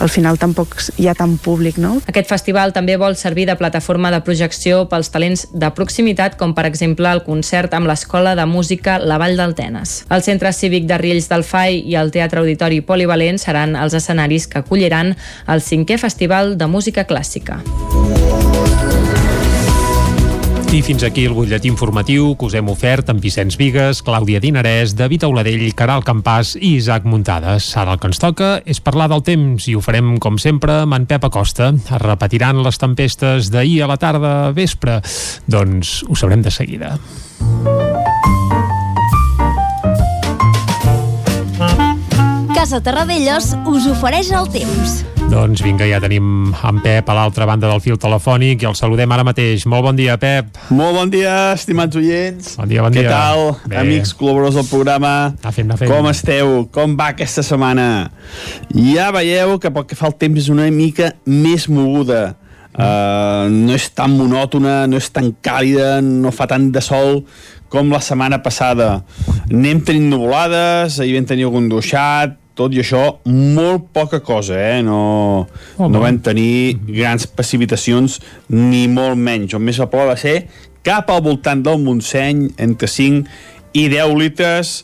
al 0.00 0.10
final 0.10 0.38
tampoc 0.38 0.74
hi 0.98 1.06
ha 1.08 1.14
tant 1.14 1.36
públic, 1.38 1.78
no? 1.78 1.96
Aquest 2.10 2.28
festival 2.30 2.74
també 2.74 2.96
vol 3.00 3.16
servir 3.18 3.46
de 3.48 3.56
plataforma 3.58 4.10
de 4.14 4.20
projecció 4.26 4.84
pels 4.90 5.10
talents 5.14 5.46
de 5.52 5.70
proximitat, 5.76 6.38
com 6.40 6.54
per 6.54 6.66
exemple 6.68 7.10
el 7.10 7.22
concert 7.26 7.74
amb 7.74 7.90
l'Escola 7.90 8.34
de 8.38 8.46
Música 8.50 8.98
La 8.98 9.18
Vall 9.22 9.38
d'Altenes. 9.38 10.02
El 10.10 10.26
Centre 10.26 10.52
Cívic 10.52 10.88
de 10.90 10.98
Riells 10.98 11.30
del 11.30 11.46
FAI 11.46 11.82
i 11.86 11.98
el 12.00 12.12
Teatre 12.14 12.42
Auditori 12.42 12.82
Polivalent 12.82 13.38
seran 13.42 13.78
els 13.78 13.94
escenaris 13.94 14.48
que 14.50 14.64
acolliran 14.64 15.14
el 15.46 15.62
cinquè 15.62 15.98
Festival 16.02 16.56
de 16.58 16.70
Música 16.70 17.06
Clàssica. 17.06 17.62
I 20.74 20.80
fins 20.82 21.04
aquí 21.06 21.22
el 21.22 21.36
butlletí 21.36 21.68
informatiu 21.70 22.32
que 22.34 22.48
us 22.48 22.54
hem 22.58 22.66
ofert 22.72 23.06
amb 23.12 23.22
Vicenç 23.22 23.54
Vigues, 23.60 24.00
Clàudia 24.02 24.40
Dinarès, 24.42 24.96
David 24.98 25.22
Auladell, 25.22 25.62
Caral 25.78 26.02
Campàs 26.02 26.56
i 26.58 26.72
Isaac 26.80 27.06
Muntades. 27.06 27.68
Ara 27.78 27.94
el 27.94 28.00
que 28.02 28.10
ens 28.10 28.18
toca 28.18 28.48
és 28.66 28.82
parlar 28.82 29.06
del 29.12 29.22
temps 29.22 29.68
i 29.70 29.76
ho 29.78 29.84
farem, 29.84 30.16
com 30.18 30.34
sempre, 30.34 30.80
amb 30.82 30.98
en 30.98 31.06
Pep 31.06 31.28
Acosta. 31.30 31.70
Es 31.78 32.02
repetiran 32.02 32.64
les 32.66 32.82
tempestes 32.82 33.54
d'ahir 33.54 33.84
a 33.84 33.90
la 33.92 34.00
tarda 34.02 34.34
vespre? 34.50 34.98
Doncs 35.46 36.00
ho 36.10 36.18
sabrem 36.18 36.42
de 36.42 36.50
seguida. 36.50 36.98
Casa 42.50 42.82
Terradellos 42.82 43.54
us 43.62 43.92
ofereix 43.94 44.34
el 44.34 44.50
temps. 44.50 45.04
Doncs 45.30 45.60
vinga, 45.64 45.84
ja 45.88 45.98
tenim 46.02 46.52
en 46.54 46.78
Pep 46.84 47.08
a 47.10 47.14
l'altra 47.16 47.46
banda 47.48 47.68
del 47.70 47.80
fil 47.82 47.96
telefònic 48.00 48.62
i 48.62 48.68
el 48.68 48.76
saludem 48.78 49.10
ara 49.14 49.24
mateix. 49.26 49.64
Molt 49.70 49.84
bon 49.88 49.96
dia, 49.98 50.14
Pep. 50.20 50.52
Molt 50.74 50.94
bon 50.96 51.10
dia, 51.12 51.32
estimats 51.56 51.96
oients. 51.98 52.54
Bon 52.60 52.68
dia, 52.70 52.84
bon 52.84 52.94
Què 52.94 53.02
dia. 53.02 53.10
tal, 53.10 53.56
Bé. 53.66 53.78
amics 53.82 54.14
col·laboradors 54.14 54.60
del 54.60 54.68
programa? 54.70 55.12
Anar 55.42 55.52
fent, 55.56 55.66
anar 55.68 55.78
fent. 55.80 55.90
Com 55.90 56.08
esteu? 56.10 56.54
Com 56.74 56.94
va 57.00 57.10
aquesta 57.14 57.42
setmana? 57.46 57.88
Ja 58.74 59.10
veieu 59.16 59.58
que 59.58 59.72
pel 59.74 59.86
que 59.90 59.98
fa 59.98 60.06
al 60.12 60.16
temps 60.20 60.38
és 60.44 60.48
una 60.52 60.68
mica 60.70 61.14
més 61.26 61.68
moguda. 61.68 62.36
Uh, 62.74 63.46
no 63.50 63.74
és 63.76 63.88
tan 63.94 64.16
monòtona, 64.18 64.84
no 64.90 64.98
és 64.98 65.10
tan 65.14 65.32
càlida, 65.42 66.00
no 66.02 66.32
fa 66.34 66.48
tant 66.50 66.72
de 66.74 66.80
sol 66.82 67.22
com 67.70 67.90
la 67.90 68.00
setmana 68.02 68.40
passada. 68.42 69.04
Anem 69.50 69.80
tenint 69.86 70.08
nuvolades, 70.10 70.98
ahir 71.00 71.14
vam 71.18 71.26
tenir 71.26 71.46
algun 71.46 71.68
duixat, 71.70 72.34
tot 72.54 72.74
i 72.74 72.80
això, 72.82 73.02
molt 73.26 73.88
poca 73.94 74.20
cosa, 74.22 74.56
eh? 74.58 74.82
No, 74.86 75.46
no 75.78 76.02
vam 76.02 76.20
tenir 76.22 76.78
grans 76.86 77.26
precipitacions, 77.26 78.20
ni 78.54 78.86
molt 78.90 79.18
menys. 79.18 79.56
El 79.56 79.64
més 79.66 79.80
a 79.82 79.88
prova 79.90 80.12
va 80.14 80.20
ser 80.20 80.44
cap 80.86 81.10
al 81.10 81.22
voltant 81.24 81.64
del 81.64 81.82
Montseny, 81.82 82.46
entre 82.62 82.88
5 82.90 83.24
i 83.74 83.88
10 83.90 84.14
litres, 84.20 84.74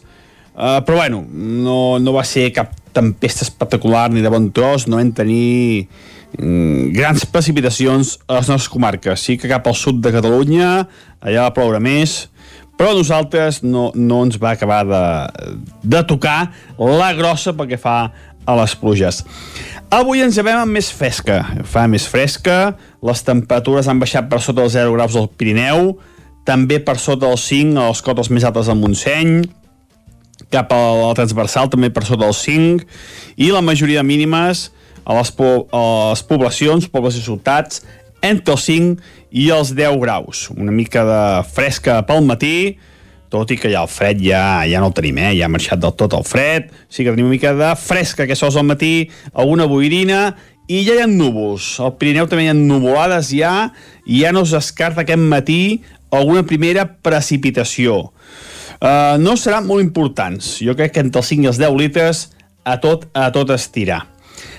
uh, 0.56 0.80
però 0.86 1.02
bueno, 1.02 1.22
no, 1.30 1.98
no 2.02 2.14
va 2.16 2.26
ser 2.26 2.48
cap 2.56 2.74
tempesta 2.96 3.46
espectacular 3.46 4.08
ni 4.10 4.24
de 4.24 4.32
bon 4.32 4.48
tros, 4.50 4.88
no 4.90 4.98
vam 4.98 5.12
tenir 5.14 5.86
mm, 6.38 6.90
grans 6.96 7.26
precipitacions 7.30 8.16
a 8.26 8.40
les 8.40 8.50
nostres 8.50 8.72
comarques. 8.72 9.22
Sí 9.22 9.38
que 9.38 9.50
cap 9.50 9.68
al 9.70 9.78
sud 9.78 10.02
de 10.02 10.10
Catalunya, 10.16 10.72
allà 11.22 11.46
va 11.46 11.54
ploure 11.54 11.78
més, 11.84 12.24
però 12.80 12.94
a 12.94 12.96
nosaltres 12.96 13.58
no, 13.60 13.90
no 13.92 14.22
ens 14.24 14.38
va 14.40 14.54
acabar 14.54 14.86
de, 14.88 15.00
de 15.84 16.00
tocar 16.08 16.46
la 16.80 17.10
grossa 17.12 17.52
pel 17.52 17.68
que 17.68 17.76
fa 17.76 17.96
a 18.48 18.54
les 18.56 18.72
pluges. 18.80 19.18
Avui 19.92 20.22
ens 20.24 20.38
llevem 20.38 20.62
amb 20.62 20.72
més 20.78 20.88
fresca, 20.88 21.42
fa 21.68 21.84
més 21.92 22.06
fresca, 22.08 22.72
les 23.04 23.20
temperatures 23.26 23.90
han 23.90 24.00
baixat 24.00 24.30
per 24.32 24.40
sota 24.40 24.62
dels 24.62 24.78
0 24.78 24.96
graus 24.96 25.18
al 25.20 25.28
Pirineu, 25.28 25.92
també 26.48 26.80
per 26.80 26.96
sota 26.96 27.26
dels 27.26 27.44
5 27.52 27.76
a 27.76 27.90
les 27.90 28.00
cotes 28.06 28.32
més 28.32 28.48
altes 28.48 28.72
del 28.72 28.80
Montseny, 28.80 29.36
cap 30.48 30.72
a 30.72 30.80
la 31.02 31.12
transversal 31.20 31.68
també 31.68 31.92
per 31.92 32.06
sota 32.08 32.24
dels 32.24 32.40
5, 32.48 32.88
i 33.44 33.52
la 33.52 33.60
majoria 33.60 34.00
de 34.00 34.08
mínimes 34.08 34.70
a 35.04 35.20
les, 35.20 35.36
po 35.36 35.66
a 35.68 35.84
les 36.14 36.24
poblacions, 36.24 36.88
pobles 36.88 37.20
i 37.20 37.28
ciutats, 37.28 37.84
entre 38.24 38.56
els 38.56 38.64
5 38.72 39.19
i 39.30 39.50
els 39.54 39.74
10 39.78 39.98
graus. 40.02 40.48
Una 40.56 40.74
mica 40.74 41.04
de 41.06 41.22
fresca 41.50 42.00
pel 42.06 42.24
matí, 42.26 42.78
tot 43.30 43.50
i 43.54 43.58
que 43.60 43.70
ja 43.70 43.84
el 43.84 43.90
fred 43.90 44.18
ja, 44.22 44.66
ja 44.66 44.82
no 44.82 44.90
el 44.90 44.96
tenim, 44.96 45.18
eh? 45.22 45.32
ja 45.38 45.46
ha 45.46 45.52
marxat 45.52 45.80
del 45.82 45.94
tot 45.98 46.16
el 46.18 46.26
fred, 46.26 46.70
sí 46.90 47.04
que 47.04 47.12
tenim 47.12 47.28
una 47.28 47.36
mica 47.36 47.54
de 47.54 47.70
fresca 47.78 48.26
que 48.26 48.38
sols 48.38 48.58
al 48.58 48.66
matí, 48.66 49.10
alguna 49.32 49.68
boirina, 49.70 50.34
i 50.70 50.82
ja 50.86 50.96
hi 50.98 51.04
ha 51.04 51.08
núvols. 51.10 51.76
Al 51.82 51.96
Pirineu 51.98 52.28
també 52.30 52.46
hi 52.46 52.50
ha 52.52 52.58
nuvolades 52.58 53.30
ja, 53.34 53.70
i 54.06 54.22
ja 54.24 54.34
no 54.34 54.44
es 54.46 54.54
descarta 54.54 55.04
aquest 55.04 55.22
matí 55.22 55.82
alguna 56.10 56.42
primera 56.46 56.86
precipitació. 57.02 58.10
Uh, 58.80 59.18
no 59.20 59.36
seran 59.36 59.66
molt 59.68 59.84
importants. 59.84 60.56
Jo 60.64 60.74
crec 60.78 60.94
que 60.94 61.02
entre 61.04 61.22
els 61.22 61.30
5 61.30 61.46
i 61.46 61.50
els 61.50 61.58
10 61.60 61.78
litres 61.78 62.22
a 62.64 62.78
tot, 62.82 63.06
a 63.14 63.28
tot 63.34 63.50
estirar. 63.54 64.04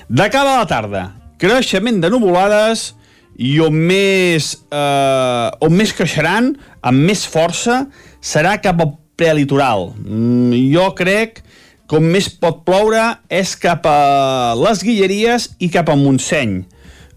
De 0.08 0.28
cara 0.32 0.56
a 0.56 0.62
la 0.62 0.68
tarda, 0.70 1.04
creixement 1.42 2.02
de 2.04 2.12
nuvolades 2.12 2.92
i 3.38 3.60
on 3.64 3.76
més, 3.76 4.54
eh, 4.72 5.48
on 5.62 5.78
més 5.78 5.94
creixeran, 5.94 6.56
amb 6.82 7.08
més 7.08 7.26
força, 7.28 7.86
serà 8.22 8.58
cap 8.62 8.82
al 8.82 8.98
prelitoral. 9.16 9.92
Mm, 10.02 10.74
jo 10.74 10.90
crec 10.98 11.44
on 11.92 12.06
més 12.08 12.30
pot 12.40 12.62
ploure 12.64 13.02
és 13.32 13.52
cap 13.60 13.84
a 13.90 14.54
les 14.56 14.84
Guilleries 14.86 15.50
i 15.60 15.68
cap 15.74 15.90
a 15.92 15.98
Montseny. 16.00 16.62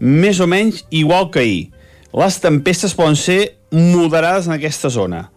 Més 0.03 0.41
o 0.43 0.47
menys 0.51 0.83
igual 0.91 1.29
que 1.31 1.39
ahir. 1.39 1.61
Les 2.15 2.39
tempestes 2.43 2.95
poden 2.95 3.15
ser 3.15 3.55
moderades 3.71 4.49
en 4.49 4.55
aquesta 4.57 4.91
zona. 4.91 5.29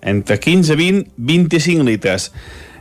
Entre 0.00 0.38
15, 0.38 0.76
20, 0.78 1.10
25 1.18 1.86
litres. 1.86 2.30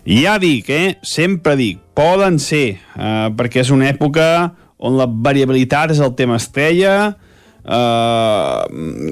Ja 0.05 0.37
dic, 0.37 0.69
eh? 0.69 0.97
Sempre 1.01 1.55
dic, 1.57 1.79
poden 1.95 2.37
ser, 2.41 2.77
eh, 2.77 3.29
perquè 3.33 3.63
és 3.63 3.71
una 3.71 3.89
època 3.89 4.53
on 4.77 4.97
la 4.99 5.07
variabilitat 5.07 5.93
és 5.95 6.01
el 6.03 6.13
tema 6.13 6.35
estrella, 6.35 7.15
eh, 7.63 9.11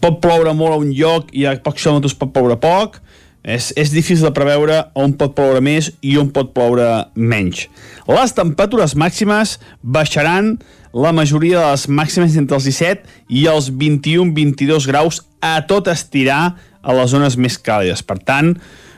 pot 0.00 0.20
ploure 0.22 0.54
molt 0.56 0.76
a 0.76 0.80
un 0.80 0.92
lloc 0.94 1.32
i 1.32 1.46
a 1.48 1.56
pocs 1.62 1.82
quilòmetres 1.84 2.16
pot 2.18 2.32
ploure 2.34 2.58
poc, 2.60 3.00
és, 3.48 3.70
és 3.80 3.92
difícil 3.94 4.26
de 4.26 4.34
preveure 4.34 4.80
on 4.98 5.14
pot 5.16 5.34
ploure 5.36 5.62
més 5.64 5.92
i 6.04 6.16
on 6.20 6.32
pot 6.34 6.50
ploure 6.54 6.88
menys. 7.14 7.66
Les 8.08 8.34
temperatures 8.36 8.96
màximes 8.98 9.56
baixaran 9.82 10.56
la 10.92 11.12
majoria 11.12 11.60
de 11.60 11.70
les 11.70 11.86
màximes 11.88 12.36
entre 12.40 12.58
els 12.58 12.66
17 12.68 13.06
i 13.28 13.46
els 13.50 13.70
21-22 13.70 14.88
graus 14.88 15.22
a 15.44 15.58
tot 15.68 15.88
estirar 15.92 16.56
a 16.82 16.94
les 16.96 17.10
zones 17.12 17.36
més 17.36 17.58
càlides. 17.60 18.02
Per 18.02 18.18
tant, 18.18 18.54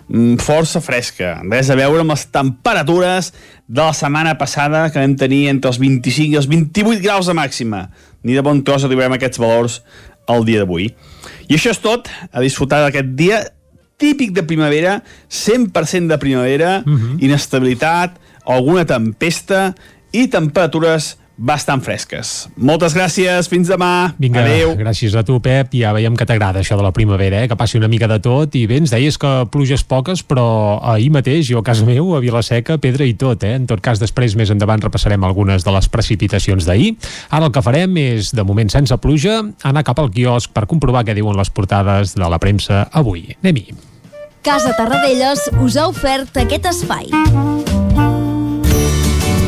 mm, 0.08 0.36
força 0.42 0.80
fresca. 0.80 1.40
Res 1.50 1.70
a 1.70 1.76
veure 1.76 2.00
amb 2.00 2.14
les 2.14 2.26
temperatures 2.30 3.32
de 3.68 3.82
la 3.82 3.92
setmana 3.92 4.36
passada 4.38 4.90
que 4.90 5.00
vam 5.00 5.16
tenir 5.16 5.48
entre 5.48 5.70
els 5.70 5.78
25 5.78 6.34
i 6.34 6.36
els 6.36 6.48
28 6.48 7.02
graus 7.02 7.26
de 7.26 7.34
màxima. 7.34 7.88
Ni 8.22 8.36
de 8.36 8.44
bon 8.44 8.62
tros 8.64 8.84
arribarem 8.84 9.12
a 9.12 9.20
aquests 9.20 9.40
valors 9.40 9.80
el 10.30 10.44
dia 10.44 10.62
d'avui. 10.62 10.90
I 11.48 11.56
això 11.56 11.72
és 11.74 11.80
tot, 11.82 12.08
a 12.30 12.42
disfrutar 12.44 12.82
d'aquest 12.84 13.14
dia 13.18 13.40
típic 14.00 14.32
de 14.32 14.44
primavera, 14.48 15.02
100% 15.28 16.08
de 16.08 16.18
primavera, 16.18 16.82
uh 16.86 16.92
-huh. 16.92 17.16
inestabilitat, 17.20 18.16
alguna 18.46 18.84
tempesta 18.84 19.74
i 20.12 20.26
temperatures 20.28 21.19
bastant 21.40 21.80
fresques. 21.80 22.50
Moltes 22.60 22.92
gràcies, 22.92 23.48
fins 23.48 23.70
demà. 23.72 24.12
Vinga, 24.20 24.42
Adéu. 24.44 24.74
gràcies 24.76 25.14
a 25.16 25.22
tu, 25.24 25.38
Pep. 25.40 25.72
Ja 25.72 25.94
veiem 25.96 26.14
que 26.16 26.26
t'agrada 26.28 26.60
això 26.60 26.76
de 26.76 26.84
la 26.84 26.92
primavera, 26.92 27.42
eh? 27.42 27.48
que 27.48 27.56
passi 27.56 27.78
una 27.80 27.88
mica 27.88 28.06
de 28.06 28.20
tot. 28.20 28.54
I 28.54 28.66
bé, 28.68 28.76
ens 28.82 28.92
deies 28.92 29.16
que 29.18 29.30
pluges 29.50 29.82
poques, 29.82 30.22
però 30.22 30.78
ahir 30.92 31.10
mateix, 31.10 31.48
jo 31.48 31.58
a 31.58 31.64
casa 31.64 31.86
meu, 31.88 32.12
a 32.14 32.20
Vilaseca, 32.20 32.76
pedra 32.78 33.08
i 33.08 33.14
tot. 33.14 33.42
Eh? 33.48 33.54
En 33.56 33.66
tot 33.70 33.80
cas, 33.80 33.98
després, 33.98 34.36
més 34.36 34.52
endavant, 34.52 34.82
repassarem 34.84 35.24
algunes 35.24 35.64
de 35.64 35.72
les 35.72 35.88
precipitacions 35.88 36.68
d'ahir. 36.68 36.94
Ara 37.30 37.48
el 37.48 37.52
que 37.56 37.64
farem 37.64 37.96
és, 37.96 38.34
de 38.36 38.44
moment 38.44 38.68
sense 38.68 38.96
pluja, 39.00 39.40
anar 39.64 39.84
cap 39.88 39.98
al 39.98 40.12
quiosc 40.12 40.52
per 40.52 40.68
comprovar 40.68 41.06
què 41.08 41.16
diuen 41.16 41.38
les 41.40 41.50
portades 41.50 42.14
de 42.14 42.28
la 42.28 42.38
premsa 42.38 42.86
avui. 42.92 43.30
Anem-hi. 43.40 43.70
Casa 44.44 44.72
Tarradellas 44.76 45.48
us 45.60 45.76
ha 45.76 45.88
ofert 45.88 46.36
aquest 46.40 46.68
espai. 46.72 47.69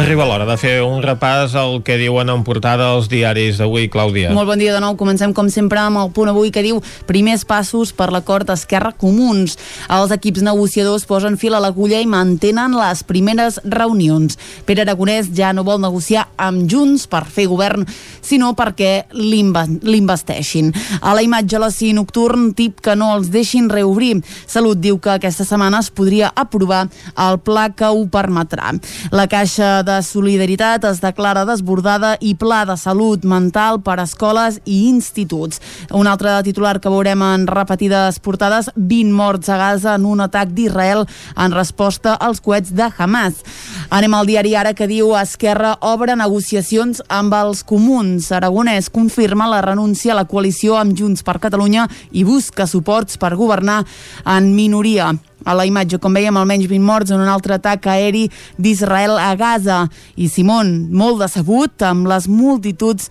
Arriba 0.00 0.24
l'hora 0.24 0.46
de 0.48 0.54
fer 0.56 0.78
un 0.80 1.02
repàs 1.04 1.52
al 1.60 1.82
que 1.84 1.98
diuen 2.00 2.30
en 2.32 2.40
portada 2.40 2.86
els 2.94 3.10
diaris 3.12 3.58
d'avui, 3.60 3.84
Clàudia. 3.92 4.30
Molt 4.32 4.48
bon 4.48 4.56
dia 4.56 4.72
de 4.72 4.78
nou. 4.80 4.94
Comencem, 4.96 5.34
com 5.36 5.50
sempre, 5.52 5.76
amb 5.76 6.00
el 6.00 6.08
punt 6.16 6.30
avui 6.30 6.48
que 6.48 6.62
diu 6.64 6.78
primers 7.04 7.42
passos 7.44 7.92
per 7.92 8.06
l'acord 8.08 8.48
Esquerra 8.48 8.94
Comuns. 8.96 9.58
Els 9.92 10.14
equips 10.16 10.40
negociadors 10.46 11.04
posen 11.04 11.36
fil 11.36 11.52
a 11.52 11.60
l'agulla 11.60 12.00
i 12.00 12.08
mantenen 12.08 12.78
les 12.80 13.02
primeres 13.04 13.58
reunions. 13.60 14.38
Pere 14.64 14.86
Aragonès 14.86 15.28
ja 15.36 15.50
no 15.52 15.66
vol 15.68 15.82
negociar 15.84 16.30
amb 16.40 16.64
Junts 16.64 17.04
per 17.04 17.26
fer 17.28 17.50
govern, 17.52 17.84
sinó 18.24 18.54
perquè 18.56 19.04
l'investeixin. 19.12 20.72
A 21.02 21.12
la 21.12 21.26
imatge 21.28 21.60
a 21.60 21.62
l'oci 21.66 21.92
nocturn, 21.92 22.54
tip 22.56 22.80
que 22.80 22.96
no 22.96 23.10
els 23.18 23.28
deixin 23.36 23.68
reobrir. 23.68 24.22
Salut 24.48 24.80
diu 24.80 24.96
que 24.96 25.12
aquesta 25.18 25.44
setmana 25.44 25.84
es 25.84 25.92
podria 25.92 26.32
aprovar 26.32 26.86
el 27.20 27.42
pla 27.44 27.68
que 27.76 27.92
ho 27.92 28.08
permetrà. 28.08 28.72
La 29.12 29.28
Caixa 29.28 29.82
de 29.84 29.89
Solidaritat 30.06 30.84
es 30.88 31.00
declara 31.02 31.42
desbordada 31.48 32.12
i 32.22 32.36
pla 32.38 32.62
de 32.68 32.76
salut 32.78 33.24
mental 33.26 33.80
per 33.82 33.96
a 33.98 34.04
escoles 34.06 34.60
i 34.64 34.76
instituts. 34.88 35.60
Un 35.96 36.08
altre 36.10 36.36
titular 36.46 36.78
que 36.80 36.92
veurem 36.92 37.22
en 37.26 37.46
repetides 37.50 38.20
portades, 38.22 38.70
20 38.76 39.14
morts 39.16 39.50
a 39.50 39.58
Gaza 39.60 39.94
en 39.98 40.06
un 40.06 40.22
atac 40.24 40.52
d'Israel 40.56 41.06
en 41.36 41.56
resposta 41.56 42.14
als 42.14 42.40
coets 42.40 42.74
de 42.76 42.90
Hamas. 42.96 43.40
Anem 43.90 44.14
al 44.14 44.28
diari 44.30 44.54
ara 44.56 44.74
que 44.74 44.88
diu 44.90 45.14
Esquerra 45.18 45.76
obre 45.80 46.14
negociacions 46.16 47.02
amb 47.08 47.34
els 47.40 47.64
comuns. 47.64 48.30
Aragonès 48.32 48.90
confirma 48.90 49.50
la 49.50 49.64
renúncia 49.66 50.14
a 50.14 50.20
la 50.20 50.28
coalició 50.30 50.78
amb 50.78 50.94
Junts 50.98 51.26
per 51.26 51.40
Catalunya 51.40 51.88
i 52.12 52.24
busca 52.24 52.68
suports 52.70 53.18
per 53.18 53.34
governar 53.36 53.82
en 54.26 54.54
minoria. 54.54 55.14
A 55.44 55.54
la 55.56 55.64
imatge, 55.68 55.98
com 56.02 56.14
veiem, 56.14 56.36
almenys 56.36 56.68
20 56.68 56.84
morts 56.84 57.12
en 57.14 57.22
un 57.22 57.30
altre 57.30 57.56
atac 57.56 57.86
aeri 57.90 58.26
d'Israel 58.60 59.16
a 59.18 59.32
Gaza. 59.40 59.82
I 60.20 60.28
Simon, 60.28 60.90
molt 60.92 61.22
decebut 61.22 61.84
amb 61.86 62.08
les 62.10 62.28
multituds 62.28 63.08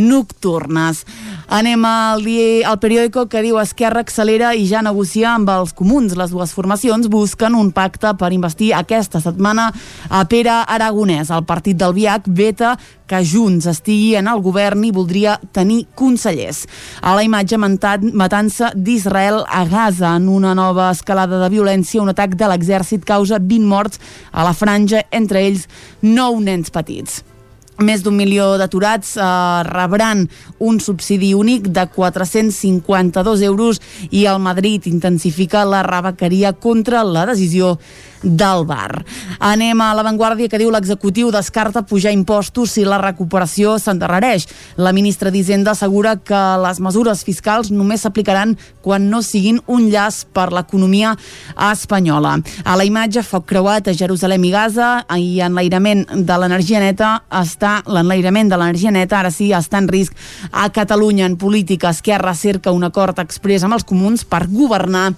nocturnes. 0.00 1.04
Anem 1.50 1.84
al, 1.84 2.24
di 2.24 2.62
al 2.62 2.78
periòdico 2.80 3.26
que 3.30 3.42
diu 3.44 3.58
Esquerra 3.60 4.04
accelera 4.04 4.52
i 4.54 4.66
ja 4.70 4.82
negocia 4.86 5.34
amb 5.34 5.50
els 5.52 5.74
comuns. 5.76 6.16
Les 6.16 6.32
dues 6.32 6.54
formacions 6.56 7.10
busquen 7.10 7.56
un 7.58 7.72
pacte 7.74 8.14
per 8.18 8.32
investir 8.32 8.72
aquesta 8.76 9.20
setmana 9.20 9.70
a 10.08 10.24
Pere 10.30 10.62
Aragonès. 10.62 11.30
El 11.34 11.44
partit 11.48 11.78
del 11.80 11.96
Viac 11.96 12.26
veta 12.26 12.76
que 13.10 13.24
Junts 13.26 13.66
estigui 13.66 14.14
en 14.14 14.28
el 14.30 14.42
govern 14.44 14.84
i 14.86 14.92
voldria 14.94 15.34
tenir 15.52 15.82
consellers. 15.98 16.62
A 17.02 17.16
la 17.18 17.24
imatge 17.26 17.58
matança 17.58 18.70
d'Israel 18.76 19.42
a 19.48 19.64
Gaza 19.66 20.14
en 20.14 20.28
una 20.30 20.54
nova 20.54 20.92
escalada 20.94 21.40
de 21.42 21.50
violència, 21.50 22.02
un 22.02 22.14
atac 22.14 22.38
de 22.38 22.52
l'exèrcit 22.52 23.02
causa 23.04 23.42
20 23.42 23.66
morts 23.66 23.98
a 24.30 24.46
la 24.46 24.54
franja, 24.54 25.02
entre 25.10 25.42
ells 25.42 25.66
9 26.06 26.46
nens 26.46 26.70
petits 26.70 27.24
més 27.80 28.02
d'un 28.04 28.16
milió 28.16 28.54
d'aturats 28.60 29.14
eh, 29.16 29.26
rebran 29.68 30.26
un 30.58 30.80
subsidi 30.84 31.32
únic 31.34 31.70
de 31.72 31.86
452 31.88 33.42
euros 33.48 33.80
i 34.10 34.26
el 34.28 34.40
Madrid 34.42 34.86
intensifica 34.90 35.64
la 35.64 35.82
rebequeria 35.86 36.52
contra 36.52 37.04
la 37.04 37.26
decisió 37.30 37.78
del 38.22 38.64
bar. 38.68 39.04
Anem 39.40 39.80
a 39.80 39.90
l'avantguàrdia 39.96 40.50
que 40.50 40.58
diu 40.60 40.70
l'executiu 40.72 41.30
descarta 41.32 41.82
pujar 41.86 42.12
impostos 42.12 42.74
si 42.76 42.84
la 42.84 42.98
recuperació 43.00 43.78
s'endarrereix. 43.78 44.46
La 44.76 44.92
ministra 44.92 45.30
d'Hisenda 45.30 45.72
assegura 45.72 46.16
que 46.16 46.40
les 46.64 46.80
mesures 46.80 47.24
fiscals 47.24 47.70
només 47.70 48.04
s'aplicaran 48.04 48.56
quan 48.84 49.08
no 49.10 49.22
siguin 49.22 49.60
un 49.66 49.88
llaç 49.90 50.24
per 50.32 50.50
l'economia 50.52 51.14
espanyola. 51.70 52.36
A 52.64 52.76
la 52.76 52.84
imatge, 52.84 53.22
foc 53.24 53.46
creuat 53.50 53.88
a 53.88 53.96
Jerusalem 53.96 54.44
i 54.44 54.52
Gaza 54.52 54.90
i 55.16 55.40
enlairament 55.44 56.06
de 56.26 56.38
l'energia 56.40 56.80
neta 56.82 57.12
està 57.40 57.80
l'enlairament 57.86 58.50
de 58.50 58.58
l'energia 58.60 58.92
neta 58.94 59.20
ara 59.20 59.30
sí 59.34 59.50
està 59.56 59.80
en 59.80 59.88
risc 59.88 60.16
a 60.52 60.68
Catalunya 60.74 61.26
en 61.26 61.36
política. 61.40 61.90
Esquerra 61.90 62.34
cerca 62.34 62.72
un 62.72 62.84
acord 62.84 63.18
express 63.22 63.64
amb 63.64 63.78
els 63.78 63.86
comuns 63.88 64.24
per 64.24 64.44
governar 64.50 65.10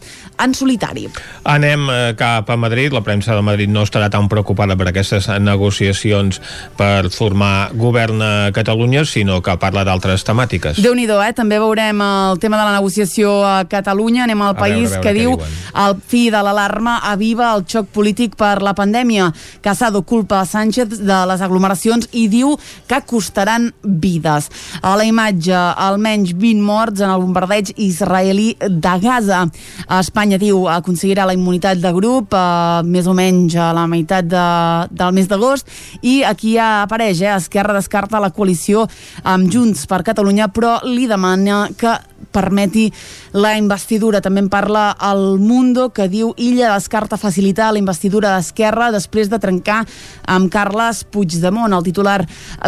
en 0.42 0.54
solitari. 0.54 1.08
Anem 1.48 1.88
eh, 1.90 2.00
cap 2.18 2.50
a 2.50 2.56
Madrid 2.56 2.91
la 2.92 3.02
premsa 3.02 3.34
de 3.34 3.42
Madrid 3.42 3.68
no 3.72 3.82
estarà 3.82 4.10
tan 4.12 4.28
preocupada 4.28 4.76
per 4.76 4.88
aquestes 4.90 5.28
negociacions 5.40 6.40
per 6.76 7.10
formar 7.10 7.70
govern 7.74 8.22
a 8.22 8.32
Catalunya, 8.54 9.04
sinó 9.04 9.40
que 9.42 9.56
parla 9.58 9.84
d'altres 9.84 10.24
temàtiques. 10.24 10.80
déu 10.82 10.94
nhi 10.94 11.06
eh? 11.06 11.32
També 11.32 11.58
veurem 11.58 12.00
el 12.00 12.38
tema 12.38 12.58
de 12.58 12.64
la 12.64 12.76
negociació 12.76 13.44
a 13.44 13.64
Catalunya. 13.64 14.24
Anem 14.24 14.42
al 14.42 14.56
A 14.56 14.58
país 14.58 14.90
veure, 14.90 14.98
a 14.98 15.00
veure 15.00 15.02
que 15.02 15.12
diu 15.18 15.36
diuen. 15.36 15.50
el 15.74 15.96
fi 16.06 16.30
de 16.30 16.42
l'alarma 16.42 16.98
aviva 17.02 17.54
el 17.54 17.64
xoc 17.66 17.86
polític 17.92 18.36
per 18.36 18.62
la 18.62 18.74
pandèmia. 18.74 19.32
Casado 19.60 20.02
culpa 20.02 20.40
a 20.40 20.46
Sánchez 20.46 21.00
de 21.00 21.26
les 21.26 21.40
aglomeracions 21.40 22.08
i 22.12 22.28
diu 22.28 22.58
que 22.86 23.00
costaran 23.06 23.72
vides. 23.82 24.50
A 24.82 24.96
la 24.96 25.04
imatge, 25.04 25.54
almenys 25.54 26.32
20 26.34 26.62
morts 26.62 27.00
en 27.00 27.10
el 27.10 27.20
bombardeig 27.20 27.72
israelí 27.76 28.56
de 28.60 28.98
Gaza. 29.00 29.46
A 29.88 30.00
Espanya, 30.00 30.38
diu, 30.38 30.68
aconseguirà 30.68 31.26
la 31.26 31.34
immunitat 31.34 31.78
de 31.78 31.92
grup 31.92 32.34
eh, 32.34 32.81
més 32.84 33.08
o 33.08 33.14
menys 33.16 33.56
a 33.56 33.70
la 33.76 33.86
meitat 33.90 34.28
de, 34.28 34.46
del 34.90 35.12
mes 35.16 35.28
d'agost. 35.30 35.68
I 36.02 36.22
aquí 36.28 36.56
ja 36.56 36.82
apareix, 36.82 37.22
eh, 37.22 37.34
Esquerra 37.36 37.76
descarta 37.76 38.20
la 38.22 38.32
coalició 38.34 38.86
amb 39.22 39.50
Junts 39.52 39.86
per 39.90 40.02
Catalunya 40.06 40.48
però 40.52 40.78
li 40.86 41.06
demana 41.10 41.66
que 41.78 41.96
permeti 42.30 42.86
la 43.32 43.56
investidura. 43.58 44.20
També 44.20 44.42
en 44.44 44.50
parla 44.52 44.92
el 45.10 45.38
Mundo, 45.42 45.88
que 45.90 46.08
diu 46.08 46.32
Illa 46.36 46.72
descarta 46.74 47.18
facilitar 47.20 47.72
la 47.72 47.80
investidura 47.82 48.34
d'Esquerra 48.36 48.90
després 48.94 49.30
de 49.32 49.40
trencar 49.42 49.82
amb 50.30 50.50
Carles 50.52 51.02
Puigdemont. 51.04 51.72
El 51.72 51.86
titular 51.86 52.20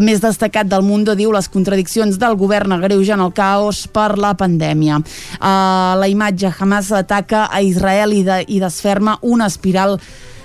més 0.03 0.23
destacat 0.25 0.69
del 0.71 0.83
Mundo 0.83 1.15
diu 1.15 1.33
les 1.33 1.49
contradiccions 1.49 2.19
del 2.19 2.37
govern 2.41 2.77
agreugen 2.77 3.23
el 3.23 3.33
caos 3.37 3.87
per 3.87 4.15
la 4.19 4.35
pandèmia. 4.39 5.01
Uh, 5.39 5.95
la 6.01 6.11
imatge 6.11 6.53
Hamas 6.59 6.93
ataca 6.93 7.47
a 7.51 7.63
Israel 7.63 8.13
i, 8.13 8.23
de, 8.27 8.43
i 8.49 8.61
desferma 8.63 9.19
una 9.23 9.47
espiral 9.51 9.99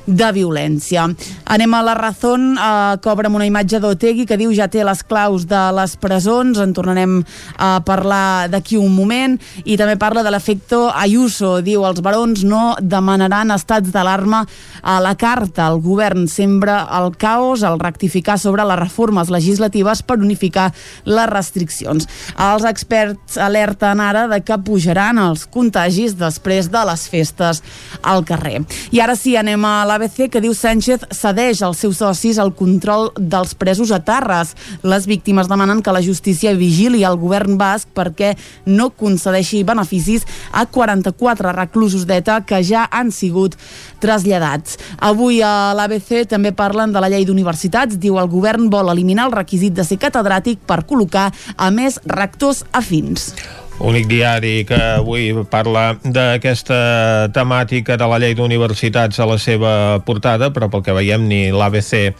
de 0.09 0.31
violència. 0.33 1.05
Anem 1.45 1.73
a 1.73 1.83
la 1.85 1.95
Razón, 1.95 2.57
eh, 2.57 2.97
que 3.01 3.09
obre 3.09 3.29
una 3.29 3.45
imatge 3.45 3.79
d'Otegui 3.79 4.25
que 4.25 4.37
diu 4.37 4.51
ja 4.53 4.67
té 4.67 4.83
les 4.83 5.03
claus 5.03 5.45
de 5.47 5.61
les 5.77 5.95
presons, 6.01 6.57
en 6.59 6.73
tornarem 6.73 7.23
a 7.57 7.79
parlar 7.85 8.49
d'aquí 8.49 8.77
un 8.77 8.93
moment, 8.95 9.37
i 9.65 9.77
també 9.77 9.97
parla 9.97 10.23
de 10.23 10.31
l'efecte 10.33 10.79
Ayuso, 10.95 11.59
diu 11.65 11.85
els 11.87 12.01
barons 12.01 12.43
no 12.43 12.75
demanaran 12.81 13.51
estats 13.51 13.91
d'alarma 13.93 14.45
a 14.81 14.99
la 15.01 15.15
carta. 15.15 15.67
El 15.69 15.81
govern 15.81 16.27
sembra 16.27 16.81
el 16.99 17.15
caos 17.17 17.63
al 17.63 17.79
rectificar 17.79 18.37
sobre 18.39 18.65
les 18.65 18.79
reformes 18.79 19.29
legislatives 19.29 20.03
per 20.03 20.19
unificar 20.19 20.71
les 21.05 21.29
restriccions. 21.29 22.07
Els 22.37 22.65
experts 22.69 23.37
alerten 23.37 23.99
ara 23.99 24.27
de 24.31 24.41
que 24.45 24.57
pujaran 24.57 25.19
els 25.21 25.45
contagis 25.49 26.15
després 26.19 26.69
de 26.71 26.83
les 26.89 27.07
festes 27.09 27.63
al 28.01 28.25
carrer. 28.25 28.63
I 28.91 29.01
ara 29.03 29.15
sí, 29.19 29.35
anem 29.39 29.65
a 29.65 29.83
l'ABC 29.99 30.29
que 30.31 30.39
diu 30.39 30.53
Sánchez 30.55 31.03
cedeix 31.11 31.59
als 31.65 31.81
seus 31.83 31.99
socis 31.99 32.37
el 32.39 32.53
control 32.55 33.09
dels 33.19 33.51
presos 33.59 33.91
a 33.91 33.99
Tarres. 33.99 34.53
Les 34.83 35.05
víctimes 35.09 35.49
demanen 35.51 35.81
que 35.83 35.91
la 35.91 36.01
justícia 36.01 36.53
vigili 36.55 37.03
el 37.03 37.17
govern 37.19 37.57
basc 37.59 37.89
perquè 37.95 38.31
no 38.65 38.89
concedeixi 38.95 39.65
beneficis 39.67 40.23
a 40.55 40.65
44 40.65 41.51
reclusos 41.55 42.07
d'ETA 42.07 42.39
que 42.47 42.63
ja 42.63 42.87
han 42.91 43.11
sigut 43.11 43.57
traslladats. 43.99 44.79
Avui 45.03 45.41
a 45.43 45.73
l'ABC 45.75 46.29
també 46.31 46.53
parlen 46.55 46.95
de 46.95 47.03
la 47.03 47.11
llei 47.11 47.27
d'universitats. 47.27 47.99
Diu 47.99 48.19
el 48.21 48.31
govern 48.31 48.69
vol 48.71 48.91
eliminar 48.93 49.27
el 49.27 49.35
requisit 49.35 49.75
de 49.75 49.83
ser 49.83 49.99
catedràtic 49.99 50.63
per 50.63 50.85
col·locar 50.87 51.31
a 51.57 51.71
més 51.75 51.99
rectors 52.07 52.63
afins. 52.71 53.33
Únic 53.79 54.09
diari 54.11 54.65
que 54.67 54.75
avui 54.75 55.29
parla 55.47 55.93
d'aquesta 56.03 57.29
temàtica 57.31 57.95
de 57.95 58.07
la 58.11 58.17
llei 58.19 58.33
d'universitats 58.35 59.21
a 59.23 59.27
la 59.29 59.37
seva 59.39 59.71
portada, 60.03 60.49
però 60.51 60.67
pel 60.67 60.83
que 60.83 60.95
veiem 60.97 61.23
ni 61.29 61.45
l'ABC 61.55 62.11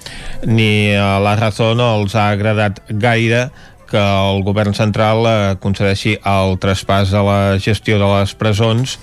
ni 0.48 0.94
eh, 0.94 1.02
la 1.20 1.36
Razón 1.36 1.82
no 1.82 1.90
els 2.00 2.16
ha 2.16 2.30
agradat 2.32 2.80
gaire 2.88 3.50
que 3.90 4.00
el 4.00 4.44
govern 4.48 4.72
central 4.78 5.28
eh, 5.28 5.36
concedeixi 5.60 6.16
el 6.24 6.56
traspàs 6.64 7.12
de 7.12 7.26
la 7.28 7.40
gestió 7.60 8.00
de 8.00 8.08
les 8.08 8.34
presons 8.40 8.96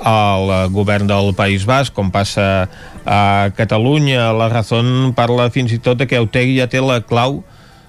al 0.00 0.48
eh, 0.48 0.58
govern 0.72 1.10
del 1.10 1.34
País 1.36 1.68
Basc, 1.68 1.92
com 1.92 2.08
passa 2.14 2.70
a 3.04 3.50
Catalunya. 3.58 4.30
La 4.32 4.48
Razón 4.48 5.12
parla 5.18 5.50
fins 5.52 5.76
i 5.76 5.82
tot 5.82 6.06
que 6.08 6.24
Otegi 6.24 6.56
ja 6.62 6.70
té 6.72 6.80
la 6.80 7.02
clau 7.04 7.42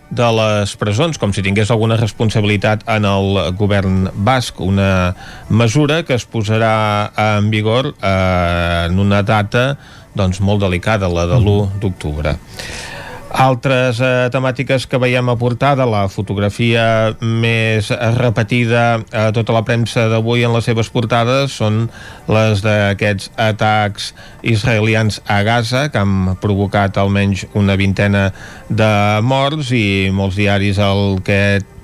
de 0.10 0.28
les 0.36 0.74
presons, 0.82 1.18
com 1.22 1.34
si 1.34 1.44
tingués 1.46 1.70
alguna 1.72 1.98
responsabilitat 2.00 2.86
en 2.90 3.06
el 3.06 3.40
govern 3.60 4.10
basc, 4.14 4.60
una 4.62 5.14
mesura 5.50 6.02
que 6.04 6.18
es 6.18 6.26
posarà 6.26 7.12
en 7.38 7.50
vigor 7.54 7.94
eh, 7.94 8.86
en 8.90 9.00
una 9.00 9.22
data 9.24 9.78
doncs, 10.18 10.42
molt 10.42 10.64
delicada, 10.66 11.08
la 11.08 11.28
de 11.30 11.38
l'1 11.38 11.80
d'octubre. 11.80 12.36
Altres 13.30 14.00
eh, 14.02 14.30
temàtiques 14.34 14.88
que 14.90 14.98
veiem 14.98 15.28
a 15.30 15.36
portada, 15.38 15.86
la 15.86 16.08
fotografia 16.10 17.14
més 17.22 17.92
repetida 18.18 19.04
a 19.14 19.28
tota 19.36 19.54
la 19.54 19.62
premsa 19.68 20.08
d'avui 20.10 20.42
en 20.48 20.56
les 20.56 20.66
seves 20.66 20.90
portades 20.90 21.54
són 21.62 21.84
les 22.26 22.64
d'aquests 22.66 23.30
atacs 23.38 24.12
israelians 24.42 25.22
a 25.30 25.44
Gaza 25.46 25.88
que 25.94 26.02
han 26.02 26.40
provocat 26.42 26.98
almenys 26.98 27.46
una 27.54 27.78
vintena 27.78 28.32
de 28.70 28.94
morts 29.22 29.76
i 29.78 30.10
molts 30.10 30.40
diaris 30.40 30.82
el 30.82 31.22
que 31.22 31.42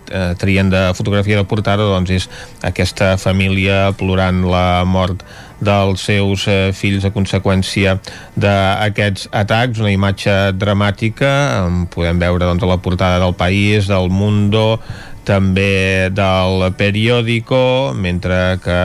eh, 0.10 0.34
trien 0.42 0.70
de 0.74 0.88
fotografia 0.98 1.38
de 1.38 1.46
portada 1.46 1.86
doncs 1.94 2.10
és 2.10 2.30
aquesta 2.66 3.16
família 3.22 3.92
plorant 3.98 4.42
la 4.50 4.84
mort 4.86 5.22
dels 5.64 6.04
seus 6.04 6.46
eh, 6.52 6.72
fills 6.76 7.06
a 7.06 7.12
conseqüència 7.16 7.98
d'aquests 8.36 9.30
atacs, 9.32 9.82
una 9.84 9.94
imatge 9.94 10.36
dramàtica, 10.58 11.34
en 11.66 11.86
podem 11.92 12.20
veure 12.22 12.48
doncs, 12.48 12.64
a 12.64 12.72
la 12.74 12.82
portada 12.84 13.20
del 13.24 13.36
País, 13.38 13.90
del 13.92 14.10
Mundo, 14.10 14.80
també 15.26 16.12
del 16.14 16.68
periòdico, 16.78 17.94
mentre 17.98 18.60
que 18.64 18.80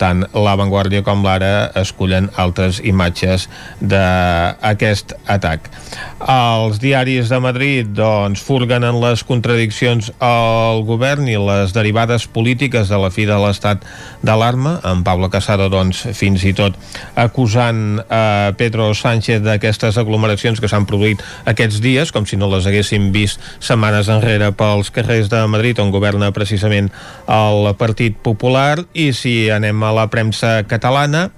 tant 0.00 0.24
La 0.32 0.56
Vanguardia 0.56 1.04
com 1.06 1.22
l'Ara 1.24 1.70
escullen 1.78 2.30
altres 2.40 2.80
imatges 2.82 3.46
d'aquest 3.80 5.14
atac. 5.28 5.68
Els 6.20 6.80
diaris 6.80 7.30
de 7.32 7.38
Madrid 7.40 7.92
doncs, 7.96 8.42
furguen 8.44 8.84
en 8.84 8.98
les 9.00 9.22
contradiccions 9.24 10.10
al 10.24 10.82
govern 10.88 11.28
i 11.28 11.36
les 11.40 11.74
derivades 11.76 12.26
polítiques 12.28 12.90
de 12.92 12.98
la 13.00 13.12
fi 13.12 13.26
de 13.28 13.36
l'estat 13.40 13.84
d'alarma, 14.24 14.78
amb 14.84 15.04
Pablo 15.06 15.30
Casado 15.32 15.70
doncs, 15.72 16.02
fins 16.16 16.44
i 16.44 16.52
tot 16.56 16.76
acusant 17.20 18.00
a 18.08 18.52
Pedro 18.58 18.90
Sánchez 18.96 19.42
d'aquestes 19.44 19.98
aglomeracions 20.00 20.60
que 20.60 20.68
s'han 20.68 20.88
produït 20.88 21.22
aquests 21.48 21.80
dies, 21.84 22.12
com 22.12 22.26
si 22.28 22.38
no 22.40 22.50
les 22.52 22.68
haguéssim 22.68 23.10
vist 23.14 23.40
setmanes 23.60 24.10
enrere 24.12 24.52
pels 24.56 24.92
carrers 24.94 25.30
de 25.32 25.40
Madrid, 25.50 25.80
on 25.80 25.92
governa 25.94 26.32
precisament 26.36 26.90
el 27.30 27.70
Partit 27.80 28.16
Popular, 28.20 28.84
i 28.92 29.10
si 29.16 29.34
anem 29.52 29.82
a 29.82 29.89
a 29.90 29.96
la 29.96 30.06
premsa 30.12 30.60
catalana. 30.70 31.28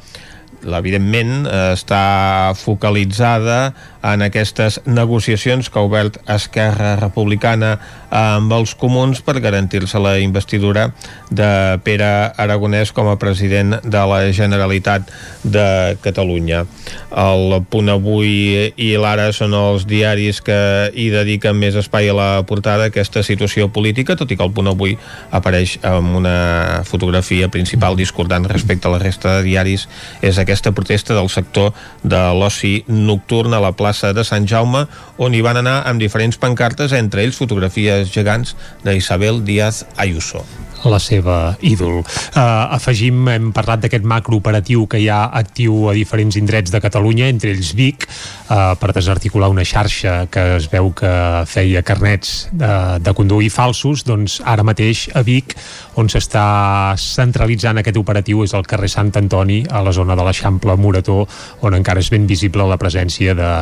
Evidentment 0.62 1.48
està 1.50 2.52
focalitzada 2.54 3.72
en 4.02 4.22
aquestes 4.26 4.80
negociacions 4.84 5.70
que 5.70 5.78
ha 5.78 5.86
obert 5.86 6.18
Esquerra 6.30 6.96
Republicana 6.98 7.76
amb 8.12 8.52
els 8.52 8.74
comuns 8.76 9.22
per 9.24 9.38
garantir-se 9.40 10.00
la 10.02 10.18
investidura 10.20 10.90
de 11.30 11.78
Pere 11.86 12.32
Aragonès 12.36 12.92
com 12.92 13.08
a 13.08 13.16
president 13.16 13.78
de 13.80 14.02
la 14.10 14.20
Generalitat 14.34 15.08
de 15.44 15.96
Catalunya. 16.02 16.64
El 17.08 17.62
Punt 17.70 17.92
Avui 17.92 18.72
i 18.76 18.90
l'Ara 19.00 19.30
són 19.32 19.54
els 19.56 19.86
diaris 19.88 20.42
que 20.44 20.58
hi 20.92 21.08
dediquen 21.14 21.56
més 21.56 21.78
espai 21.78 22.10
a 22.10 22.16
la 22.16 22.30
portada 22.48 22.90
aquesta 22.90 23.22
situació 23.22 23.70
política, 23.72 24.16
tot 24.18 24.30
i 24.32 24.36
que 24.36 24.44
el 24.44 24.52
Punt 24.52 24.72
Avui 24.72 24.98
apareix 25.30 25.78
amb 25.86 26.18
una 26.18 26.82
fotografia 26.88 27.48
principal 27.52 27.96
discordant 27.96 28.50
respecte 28.50 28.90
a 28.90 28.94
la 28.96 29.00
resta 29.00 29.38
de 29.38 29.46
diaris 29.46 29.86
és 30.20 30.38
aquesta 30.38 30.74
protesta 30.76 31.14
del 31.14 31.30
sector 31.32 31.72
de 32.02 32.20
l'oci 32.36 32.82
nocturn 32.88 33.54
a 33.54 33.62
la 33.62 33.72
plaça 33.72 33.91
plaça 33.92 34.14
de 34.16 34.24
Sant 34.24 34.48
Jaume, 34.48 34.86
on 35.20 35.36
hi 35.36 35.42
van 35.44 35.60
anar 35.60 35.82
amb 35.90 36.00
diferents 36.00 36.40
pancartes, 36.40 36.96
entre 36.96 37.26
ells 37.26 37.36
fotografies 37.36 38.08
gegants 38.16 38.56
d'Isabel 38.86 39.44
Díaz 39.44 39.84
Ayuso 40.00 40.46
la 40.88 40.98
seva 41.02 41.56
ídol. 41.62 42.00
Uh, 42.02 42.74
afegim, 42.74 43.26
hem 43.30 43.50
parlat 43.54 43.84
d'aquest 43.84 44.06
macrooperatiu 44.08 44.86
que 44.90 45.00
hi 45.02 45.08
ha 45.12 45.24
actiu 45.38 45.88
a 45.90 45.96
diferents 45.96 46.36
indrets 46.40 46.72
de 46.72 46.80
Catalunya, 46.82 47.28
entre 47.32 47.52
ells 47.52 47.72
Vic, 47.78 48.06
uh, 48.06 48.74
per 48.80 48.92
desarticular 48.94 49.50
una 49.52 49.64
xarxa 49.66 50.26
que 50.32 50.44
es 50.56 50.68
veu 50.72 50.92
que 50.96 51.12
feia 51.50 51.82
carnets 51.86 52.48
de, 52.52 52.72
de 53.02 53.14
conduir 53.16 53.50
falsos, 53.52 54.04
doncs 54.08 54.40
ara 54.44 54.64
mateix 54.66 55.08
a 55.14 55.22
Vic, 55.26 55.56
on 56.00 56.08
s'està 56.12 56.94
centralitzant 56.98 57.80
aquest 57.80 57.98
operatiu 58.00 58.42
és 58.46 58.54
el 58.56 58.66
carrer 58.68 58.90
Sant 58.92 59.12
Antoni, 59.18 59.62
a 59.70 59.82
la 59.84 59.92
zona 59.92 60.16
de 60.16 60.24
l'Eixample 60.24 60.76
Morató, 60.80 61.22
on 61.62 61.76
encara 61.76 62.00
és 62.00 62.10
ben 62.12 62.26
visible 62.26 62.64
la 62.68 62.78
presència 62.80 63.34
de, 63.36 63.52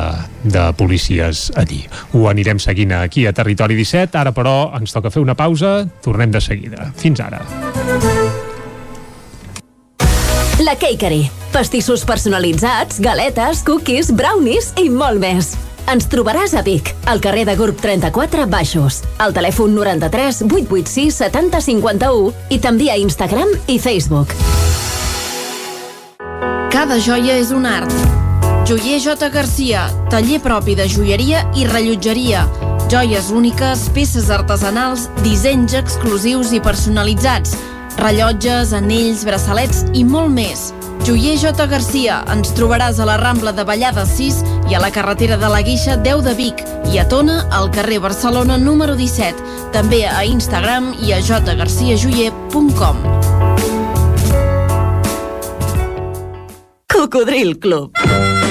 de 0.43 0.67
policies 0.79 1.49
allí. 1.59 1.83
Ho 2.15 2.27
anirem 2.31 2.59
seguint 2.61 2.95
aquí 2.97 3.25
a 3.27 3.35
Territori 3.35 3.75
17, 3.79 4.17
ara 4.17 4.33
però 4.35 4.71
ens 4.77 4.93
toca 4.95 5.11
fer 5.13 5.23
una 5.23 5.35
pausa, 5.35 5.81
tornem 6.03 6.31
de 6.31 6.41
seguida. 6.43 6.91
Fins 6.97 7.10
fins 7.11 7.19
ara. 7.19 7.41
La 10.61 10.75
Cakery. 10.77 11.29
Pastissos 11.51 12.05
personalitzats, 12.05 13.01
galetes, 13.03 13.63
cookies, 13.67 14.11
brownies 14.15 14.71
i 14.79 14.87
molt 14.89 15.19
més. 15.19 15.55
Ens 15.91 16.05
trobaràs 16.07 16.53
a 16.55 16.61
Vic, 16.63 16.93
al 17.09 17.19
carrer 17.19 17.43
de 17.49 17.55
Gurb 17.59 17.81
34 17.81 18.45
Baixos, 18.47 19.01
al 19.19 19.33
telèfon 19.35 19.73
93 19.75 20.45
886 20.45 21.19
70 21.25 21.61
51 21.65 22.31
i 22.53 22.61
també 22.63 22.91
a 22.93 22.99
Instagram 23.01 23.51
i 23.67 23.81
Facebook. 23.81 24.37
Cada 26.71 27.01
joia 27.01 27.41
és 27.41 27.51
un 27.51 27.67
art. 27.67 28.20
Joier 28.65 28.99
J. 28.99 29.29
Garcia, 29.29 29.87
taller 30.09 30.39
propi 30.39 30.75
de 30.75 30.87
joieria 30.87 31.45
i 31.57 31.65
rellotgeria 31.67 32.45
Joies 32.91 33.29
úniques, 33.31 33.85
peces 33.95 34.29
artesanals, 34.29 35.05
dissenys 35.23 35.71
exclusius 35.79 36.49
i 36.51 36.59
personalitzats, 36.59 37.53
rellotges, 38.01 38.73
anells, 38.75 39.23
braçalets 39.23 39.85
i 39.95 40.03
molt 40.03 40.27
més. 40.35 40.73
Joier 41.07 41.37
J. 41.39 41.69
Garcia, 41.71 42.17
ens 42.35 42.51
trobaràs 42.57 42.99
a 42.99 43.07
la 43.07 43.15
Rambla 43.21 43.55
de 43.55 43.63
Vallada 43.63 44.03
6 44.03 44.41
i 44.67 44.75
a 44.75 44.83
la 44.83 44.91
carretera 44.91 45.39
de 45.39 45.47
la 45.53 45.63
Guixa 45.63 45.95
10 45.95 46.25
de 46.27 46.35
Vic 46.35 46.65
i 46.91 46.99
a 46.99 47.07
Tona, 47.07 47.45
al 47.55 47.71
carrer 47.71 48.01
Barcelona 48.03 48.59
número 48.59 48.99
17, 48.99 49.71
també 49.71 50.03
a 50.11 50.25
Instagram 50.27 50.91
i 51.07 51.15
a 51.15 51.23
jgarciajoyer.com. 51.23 53.05
Cocodril 56.91 57.55
Club. 57.63 58.50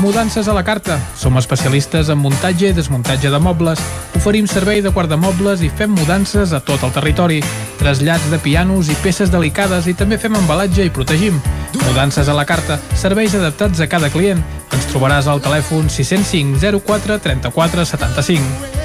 Mudances 0.00 0.48
a 0.48 0.54
la 0.54 0.64
carta. 0.64 0.98
Som 1.14 1.36
especialistes 1.36 2.08
en 2.08 2.16
muntatge 2.18 2.70
i 2.70 2.72
desmuntatge 2.72 3.28
de 3.28 3.38
mobles. 3.38 3.82
Oferim 4.16 4.46
servei 4.48 4.80
de 4.80 4.88
guardamobles 4.88 5.60
i 5.60 5.68
fem 5.68 5.92
mudances 5.92 6.54
a 6.56 6.60
tot 6.64 6.86
el 6.86 6.92
territori. 6.94 7.42
Trasllats 7.76 8.30
de 8.32 8.38
pianos 8.40 8.88
i 8.88 8.96
peces 9.04 9.28
delicades 9.28 9.84
i 9.92 9.94
també 9.94 10.16
fem 10.16 10.38
embalatge 10.40 10.86
i 10.88 10.92
protegim. 10.94 11.36
Mudances 11.84 12.32
a 12.32 12.36
la 12.36 12.46
carta. 12.48 12.78
Serveis 12.96 13.36
adaptats 13.36 13.84
a 13.84 13.88
cada 13.92 14.08
client. 14.08 14.40
Ens 14.72 14.88
trobaràs 14.88 15.28
al 15.28 15.44
telèfon 15.44 15.92
605 15.92 16.80
04 16.80 17.20
34 17.20 17.84
75. 17.92 18.78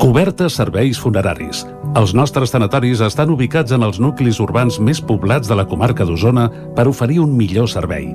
Cobertes 0.00 0.56
serveis 0.56 0.96
funeraris. 0.96 1.66
Els 1.98 2.16
nostres 2.16 2.56
tanatoris 2.56 3.04
estan 3.04 3.28
ubicats 3.36 3.76
en 3.76 3.84
els 3.84 4.00
nuclis 4.00 4.40
urbans 4.40 4.80
més 4.80 5.04
poblats 5.04 5.48
de 5.48 5.60
la 5.60 5.68
comarca 5.68 6.08
d'Osona 6.08 6.48
per 6.72 6.88
oferir 6.88 7.20
un 7.20 7.36
millor 7.36 7.68
servei. 7.68 8.14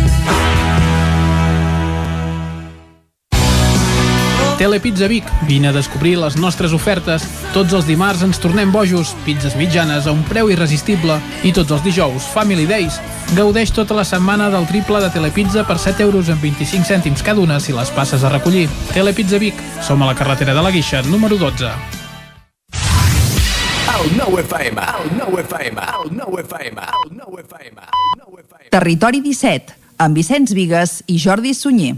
Telepizza 4.61 5.07
Vic. 5.07 5.25
Vine 5.47 5.69
a 5.69 5.73
descobrir 5.73 6.19
les 6.21 6.35
nostres 6.37 6.69
ofertes. 6.77 7.23
Tots 7.49 7.73
els 7.73 7.87
dimarts 7.89 8.21
ens 8.21 8.37
tornem 8.37 8.69
bojos, 8.69 9.15
pizzas 9.25 9.55
mitjanes 9.57 10.05
a 10.05 10.11
un 10.13 10.21
preu 10.27 10.51
irresistible. 10.53 11.15
I 11.41 11.49
tots 11.49 11.73
els 11.73 11.81
dijous, 11.81 12.27
Family 12.29 12.67
Days. 12.69 12.99
Gaudeix 13.33 13.71
tota 13.73 13.97
la 13.97 14.03
setmana 14.05 14.51
del 14.53 14.67
triple 14.69 15.01
de 15.01 15.09
Telepizza 15.09 15.63
per 15.65 15.79
7 15.81 16.05
euros 16.05 16.29
amb 16.29 16.45
25 16.45 16.85
cèntims 16.85 17.23
cada 17.25 17.41
una 17.41 17.57
si 17.57 17.73
les 17.73 17.89
passes 17.95 18.21
a 18.21 18.29
recollir. 18.29 18.67
Telepizza 18.93 19.39
Vic. 19.41 19.57
Som 19.81 20.05
a 20.05 20.11
la 20.11 20.13
carretera 20.19 20.53
de 20.53 20.61
la 20.61 20.69
Guixa, 20.69 21.01
número 21.09 21.41
12. 21.41 21.71
El 23.95 24.13
nou 24.13 24.37
FM, 24.43 24.77
el 24.77 25.09
nou 25.17 25.41
FM, 25.41 25.89
el 26.03 26.13
nou 26.21 26.37
FM, 26.37 26.85
el 26.85 27.17
nou 27.17 27.41
FM. 27.47 27.89
Territori 28.69 29.25
17, 29.25 29.73
amb 29.97 30.21
Vicenç 30.21 30.53
Vigues 30.53 30.99
i 31.09 31.17
Jordi 31.17 31.57
Sunyer. 31.57 31.97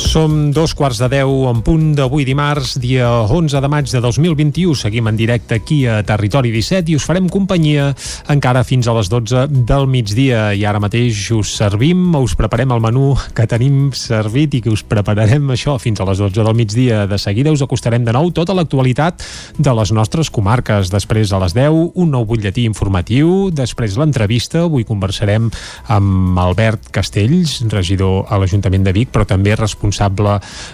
Som 0.00 0.50
dos 0.50 0.72
quarts 0.74 0.98
de 0.98 1.06
deu 1.12 1.44
en 1.50 1.60
punt 1.62 1.92
d'avui 1.94 2.24
dimarts, 2.24 2.72
dia 2.80 3.06
11 3.28 3.60
de 3.60 3.68
maig 3.70 3.90
de 3.92 4.00
2021. 4.00 4.72
Seguim 4.74 5.10
en 5.10 5.16
directe 5.18 5.54
aquí 5.54 5.84
a 5.86 6.00
Territori 6.02 6.50
17 6.50 6.90
i 6.90 6.96
us 6.96 7.04
farem 7.04 7.28
companyia 7.28 7.90
encara 8.32 8.64
fins 8.64 8.88
a 8.88 8.94
les 8.96 9.10
12 9.12 9.44
del 9.68 9.84
migdia. 9.86 10.54
I 10.56 10.64
ara 10.64 10.80
mateix 10.80 11.20
us 11.36 11.52
servim, 11.60 12.14
us 12.16 12.34
preparem 12.34 12.72
el 12.72 12.80
menú 12.80 13.12
que 13.36 13.46
tenim 13.46 13.92
servit 13.92 14.56
i 14.56 14.62
que 14.64 14.72
us 14.72 14.82
prepararem 14.82 15.52
això 15.52 15.76
fins 15.78 16.00
a 16.00 16.08
les 16.08 16.18
12 16.18 16.40
del 16.48 16.56
migdia. 16.56 17.04
De 17.06 17.20
seguida 17.20 17.52
us 17.52 17.62
acostarem 17.62 18.08
de 18.08 18.16
nou 18.16 18.32
tota 18.32 18.56
l'actualitat 18.56 19.22
de 19.58 19.76
les 19.76 19.92
nostres 19.92 20.32
comarques. 20.32 20.90
Després 20.90 21.30
a 21.30 21.42
les 21.44 21.54
10, 21.54 21.92
un 21.94 22.10
nou 22.16 22.24
butlletí 22.24 22.64
informatiu. 22.64 23.50
Després 23.52 24.00
l'entrevista. 24.00 24.64
Avui 24.64 24.88
conversarem 24.88 25.52
amb 25.92 26.40
Albert 26.40 26.88
Castells, 26.90 27.60
regidor 27.68 28.24
a 28.32 28.40
l'Ajuntament 28.40 28.88
de 28.88 28.96
Vic, 28.96 29.12
però 29.12 29.28
també 29.28 29.54
responsable 29.54 29.89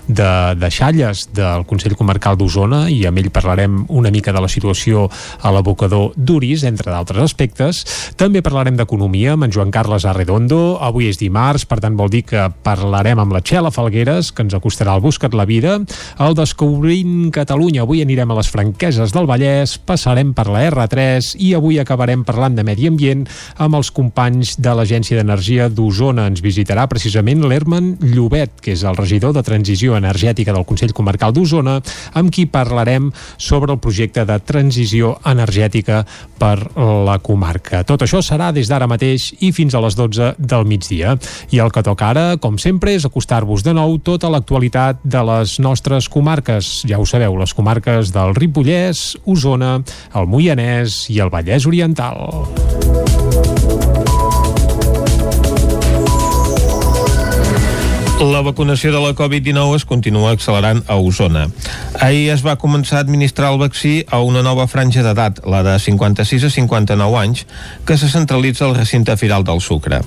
de, 0.07 0.55
de 0.57 0.71
Xalles 0.71 1.29
del 1.35 1.65
Consell 1.67 1.97
Comarcal 1.97 2.37
d'Osona 2.37 2.87
i 2.93 3.05
amb 3.09 3.19
ell 3.19 3.31
parlarem 3.35 3.85
una 3.89 4.11
mica 4.11 4.33
de 4.33 4.43
la 4.43 4.51
situació 4.51 5.07
a 5.43 5.53
l'abocador 5.55 6.13
d'Uris, 6.17 6.65
entre 6.69 6.93
d'altres 6.93 7.23
aspectes. 7.23 7.83
També 8.17 8.43
parlarem 8.43 8.77
d'economia 8.77 9.35
amb 9.35 9.47
en 9.47 9.55
Joan 9.55 9.73
Carles 9.75 10.07
Arredondo. 10.07 10.79
Avui 10.81 11.09
és 11.11 11.21
dimarts, 11.21 11.67
per 11.67 11.81
tant 11.85 11.97
vol 11.99 12.11
dir 12.13 12.25
que 12.29 12.49
parlarem 12.67 13.21
amb 13.23 13.35
la 13.37 13.43
Txela 13.45 13.73
Falgueres, 13.75 14.33
que 14.33 14.45
ens 14.47 14.57
acostarà 14.57 14.95
al 14.95 15.05
Buscat 15.05 15.35
la 15.35 15.47
Vida, 15.49 15.79
el 16.23 16.37
Descobrint 16.39 17.31
Catalunya. 17.35 17.85
Avui 17.87 18.03
anirem 18.05 18.31
a 18.31 18.39
les 18.41 18.51
Franqueses 18.53 19.15
del 19.15 19.29
Vallès, 19.29 19.77
passarem 19.79 20.33
per 20.37 20.49
la 20.51 20.67
R3 20.71 21.35
i 21.43 21.53
avui 21.57 21.81
acabarem 21.81 22.25
parlant 22.27 22.57
de 22.57 22.65
medi 22.67 22.89
ambient 22.91 23.27
amb 23.63 23.79
els 23.79 23.93
companys 23.95 24.57
de 24.63 24.75
l'Agència 24.77 25.19
d'Energia 25.19 25.69
d'Osona. 25.73 26.27
Ens 26.31 26.43
visitarà 26.45 26.87
precisament 26.91 27.45
l'Herman 27.47 27.95
Llobet, 28.03 28.61
que 28.63 28.75
és 28.77 28.85
el 28.87 28.99
regidor 29.07 29.33
de 29.37 29.45
Transició 29.47 29.95
Energètica 29.97 30.53
del 30.53 30.67
Consell 30.67 30.95
Comarcal 30.97 31.33
d'Osona, 31.33 31.79
amb 32.19 32.33
qui 32.35 32.47
parlarem 32.51 33.13
sobre 33.39 33.73
el 33.73 33.79
projecte 33.79 34.25
de 34.27 34.39
transició 34.43 35.15
energètica 35.25 36.03
per 36.41 36.57
la 36.77 37.19
comarca. 37.23 37.85
Tot 37.87 38.03
això 38.03 38.21
serà 38.25 38.51
des 38.55 38.67
d'ara 38.67 38.89
mateix 38.91 39.31
i 39.47 39.53
fins 39.55 39.77
a 39.77 39.83
les 39.85 39.95
12 39.97 40.35
del 40.39 40.67
migdia. 40.67 41.15
I 41.55 41.63
el 41.63 41.71
que 41.71 41.85
toca 41.87 42.11
ara, 42.11 42.27
com 42.43 42.59
sempre, 42.59 42.97
és 42.97 43.07
acostar-vos 43.07 43.63
de 43.63 43.77
nou 43.77 43.99
tota 44.03 44.31
l'actualitat 44.33 45.05
de 45.05 45.23
les 45.31 45.59
nostres 45.63 46.11
comarques. 46.11 46.83
Ja 46.89 46.99
ho 46.99 47.07
sabeu, 47.07 47.39
les 47.39 47.55
comarques 47.55 48.11
del 48.15 48.35
Ripollès, 48.35 49.13
Osona, 49.25 49.79
el 50.17 50.27
Moianès 50.27 51.07
i 51.15 51.23
el 51.23 51.31
Vallès 51.31 51.71
Oriental. 51.71 53.16
La 58.17 58.41
vacunació 58.41 58.95
de 58.95 59.01
la 59.05 59.13
Covid-19 59.13 59.77
es 59.77 59.85
continua 59.85 60.31
accelerant 60.33 60.79
a 60.89 60.95
Osona. 60.97 61.51
Ahir 62.01 62.31
es 62.33 62.41
va 62.41 62.55
començar 62.57 62.97
a 62.97 63.03
administrar 63.05 63.51
el 63.53 63.59
vaccí 63.61 64.07
a 64.09 64.23
una 64.25 64.41
nova 64.41 64.65
franja 64.73 65.03
d'edat, 65.05 65.43
la 65.45 65.61
de 65.61 65.75
56 65.77 66.47
a 66.49 66.51
59 66.55 67.19
anys, 67.21 67.43
que 67.85 67.99
se 68.01 68.09
centralitza 68.09 68.65
al 68.65 68.73
recinte 68.75 69.13
firal 69.21 69.45
del 69.45 69.61
Sucre. 69.61 69.99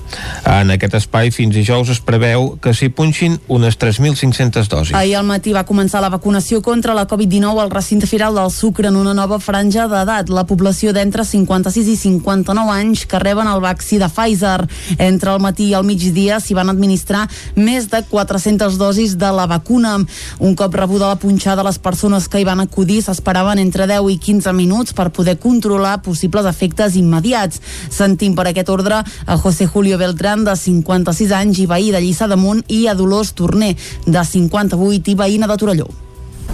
En 0.42 0.72
aquest 0.74 0.96
espai, 0.98 1.30
fins 1.30 1.54
dijous, 1.54 1.92
es 1.94 2.00
preveu 2.02 2.56
que 2.58 2.72
s'hi 2.74 2.88
punxin 2.90 3.36
unes 3.46 3.78
3.500 3.78 4.66
dosis. 4.66 4.94
Ahir 4.98 5.14
al 5.20 5.30
matí 5.30 5.54
va 5.54 5.62
començar 5.62 6.02
la 6.02 6.10
vacunació 6.10 6.64
contra 6.66 6.98
la 6.98 7.06
Covid-19 7.06 7.62
al 7.62 7.70
recinte 7.70 8.10
firal 8.10 8.34
del 8.34 8.50
Sucre 8.50 8.90
en 8.90 8.98
una 8.98 9.14
nova 9.14 9.38
franja 9.38 9.86
d'edat. 9.86 10.34
La 10.34 10.48
població 10.50 10.90
d'entre 10.90 11.22
56 11.22 11.94
i 11.94 11.96
59 12.02 12.74
anys 12.74 13.06
que 13.06 13.22
reben 13.22 13.46
el 13.46 13.62
vaccí 13.62 14.02
de 14.02 14.10
Pfizer. 14.10 14.66
Entre 14.98 15.30
el 15.30 15.38
matí 15.38 15.70
i 15.70 15.78
el 15.78 15.86
migdia 15.86 16.42
s'hi 16.42 16.58
van 16.58 16.74
administrar 16.74 17.28
més 17.54 17.86
de 17.86 17.99
400 18.08 18.78
dosis 18.78 19.16
de 19.18 19.30
la 19.32 19.46
vacuna. 19.46 19.98
Un 20.38 20.54
cop 20.54 20.74
rebuda 20.74 21.08
la 21.08 21.18
punxada, 21.20 21.64
les 21.66 21.78
persones 21.78 22.28
que 22.28 22.40
hi 22.40 22.46
van 22.48 22.60
acudir 22.60 23.00
s'esperaven 23.02 23.58
entre 23.58 23.86
10 23.90 24.10
i 24.12 24.18
15 24.18 24.52
minuts 24.56 24.94
per 24.96 25.10
poder 25.10 25.38
controlar 25.38 26.00
possibles 26.02 26.46
efectes 26.46 26.96
immediats. 26.96 27.60
Sentim 27.90 28.34
per 28.34 28.48
aquest 28.50 28.70
ordre 28.70 29.02
a 29.02 29.36
José 29.36 29.66
Julio 29.66 29.98
Beltrán, 29.98 30.44
de 30.44 30.56
56 30.56 31.32
anys 31.32 31.60
i 31.60 31.66
veí 31.70 31.90
de 31.90 32.00
Lliçà 32.00 32.28
d'Amunt, 32.30 32.64
i 32.68 32.86
a 32.86 32.94
Dolors 32.94 33.34
Torner, 33.34 33.74
de 34.06 34.24
58 34.24 35.12
i 35.12 35.18
veïna 35.18 35.50
de 35.50 35.58
Torelló. 35.60 35.88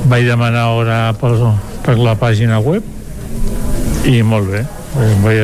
Vaig 0.06 0.26
demanar 0.28 0.68
hora 0.76 0.98
per, 1.18 1.32
per 1.82 1.96
la 1.98 2.14
pàgina 2.20 2.60
web 2.60 2.84
i 4.06 4.22
molt 4.22 4.50
bé. 4.52 4.62
Vaig 5.24 5.40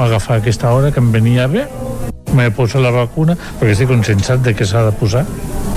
agafar 0.00 0.40
aquesta 0.40 0.72
hora 0.72 0.90
que 0.92 1.00
em 1.00 1.12
venia 1.14 1.46
bé 1.48 1.66
m'he 2.36 2.50
posat 2.56 2.82
la 2.82 2.92
vacuna 2.94 3.36
perquè 3.36 3.72
estic 3.74 3.90
conscienciat 3.92 4.42
de 4.44 4.54
que 4.56 4.66
s'ha 4.68 4.84
de 4.88 4.92
posar. 4.96 5.24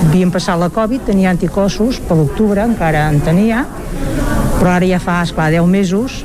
Havíem 0.06 0.32
passat 0.32 0.58
la 0.60 0.68
Covid, 0.72 1.06
tenia 1.08 1.30
anticossos, 1.32 2.00
per 2.04 2.18
l'octubre 2.18 2.64
encara 2.64 3.06
en 3.12 3.22
tenia, 3.24 3.64
però 4.58 4.76
ara 4.76 4.88
ja 4.88 5.00
fa, 5.02 5.22
esclar, 5.24 5.50
10 5.54 5.70
mesos, 5.70 6.22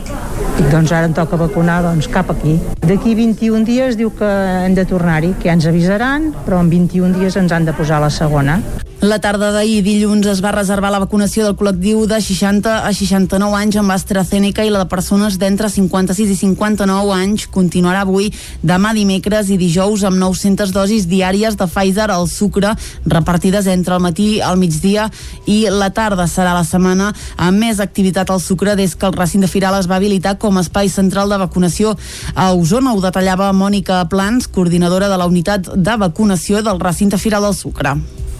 doncs 0.69 0.91
ara 0.91 1.10
em 1.10 1.15
toca 1.17 1.39
vacunar 1.39 1.82
doncs, 1.86 2.08
cap 2.12 2.30
aquí. 2.32 2.60
D'aquí 2.86 3.15
21 3.15 3.65
dies 3.65 3.97
diu 3.97 4.13
que 4.13 4.30
hem 4.65 4.78
de 4.78 4.86
tornar-hi, 4.86 5.34
que 5.39 5.50
ja 5.50 5.58
ens 5.58 5.67
avisaran, 5.69 6.32
però 6.45 6.62
en 6.62 6.69
21 6.69 7.17
dies 7.17 7.39
ens 7.39 7.52
han 7.52 7.65
de 7.65 7.74
posar 7.74 8.02
la 8.04 8.13
segona. 8.13 8.62
La 9.02 9.17
tarda 9.17 9.47
d'ahir, 9.50 9.80
dilluns, 9.82 10.28
es 10.30 10.43
va 10.45 10.52
reservar 10.54 10.91
la 10.93 11.00
vacunació 11.02 11.41
del 11.41 11.56
col·lectiu 11.58 12.04
de 12.06 12.19
60 12.21 12.69
a 12.86 12.89
69 12.93 13.58
anys 13.58 13.80
amb 13.82 13.89
AstraZeneca 13.95 14.62
i 14.62 14.69
la 14.69 14.84
de 14.84 14.91
persones 14.91 15.39
d'entre 15.41 15.71
56 15.74 16.30
i 16.30 16.36
59 16.38 17.15
anys 17.15 17.47
continuarà 17.50 18.04
avui, 18.06 18.28
demà 18.62 18.91
dimecres 18.93 19.50
i 19.50 19.58
dijous 19.58 20.04
amb 20.06 20.21
900 20.21 20.69
dosis 20.76 21.08
diàries 21.10 21.58
de 21.58 21.65
Pfizer 21.65 22.12
al 22.13 22.30
sucre 22.30 22.76
repartides 23.10 23.65
entre 23.74 23.97
el 23.97 24.04
matí, 24.06 24.28
al 24.38 24.62
migdia 24.62 25.08
i 25.50 25.65
la 25.74 25.89
tarda. 25.89 26.30
Serà 26.30 26.54
la 26.54 26.62
setmana 26.62 27.10
amb 27.41 27.58
més 27.58 27.82
activitat 27.82 28.30
al 28.30 28.39
sucre 28.39 28.78
des 28.78 28.93
que 28.93 29.10
el 29.10 29.17
recinte 29.17 29.50
firal 29.50 29.80
es 29.80 29.89
va 29.89 29.97
habilitar 29.97 30.36
com 30.38 30.51
a 30.58 30.66
espai 30.66 30.90
central 30.90 31.30
de 31.30 31.38
vacunació 31.42 31.96
a 32.36 32.52
Osona. 32.54 32.94
Ho 32.94 33.02
detallava 33.04 33.52
Mònica 33.54 34.04
Plans, 34.10 34.48
coordinadora 34.48 35.10
de 35.10 35.18
la 35.18 35.30
unitat 35.30 35.72
de 35.76 35.98
vacunació 35.98 36.64
del 36.66 36.80
recinte 36.80 37.18
firal 37.18 37.48
del 37.48 37.56
sucre. 37.56 37.96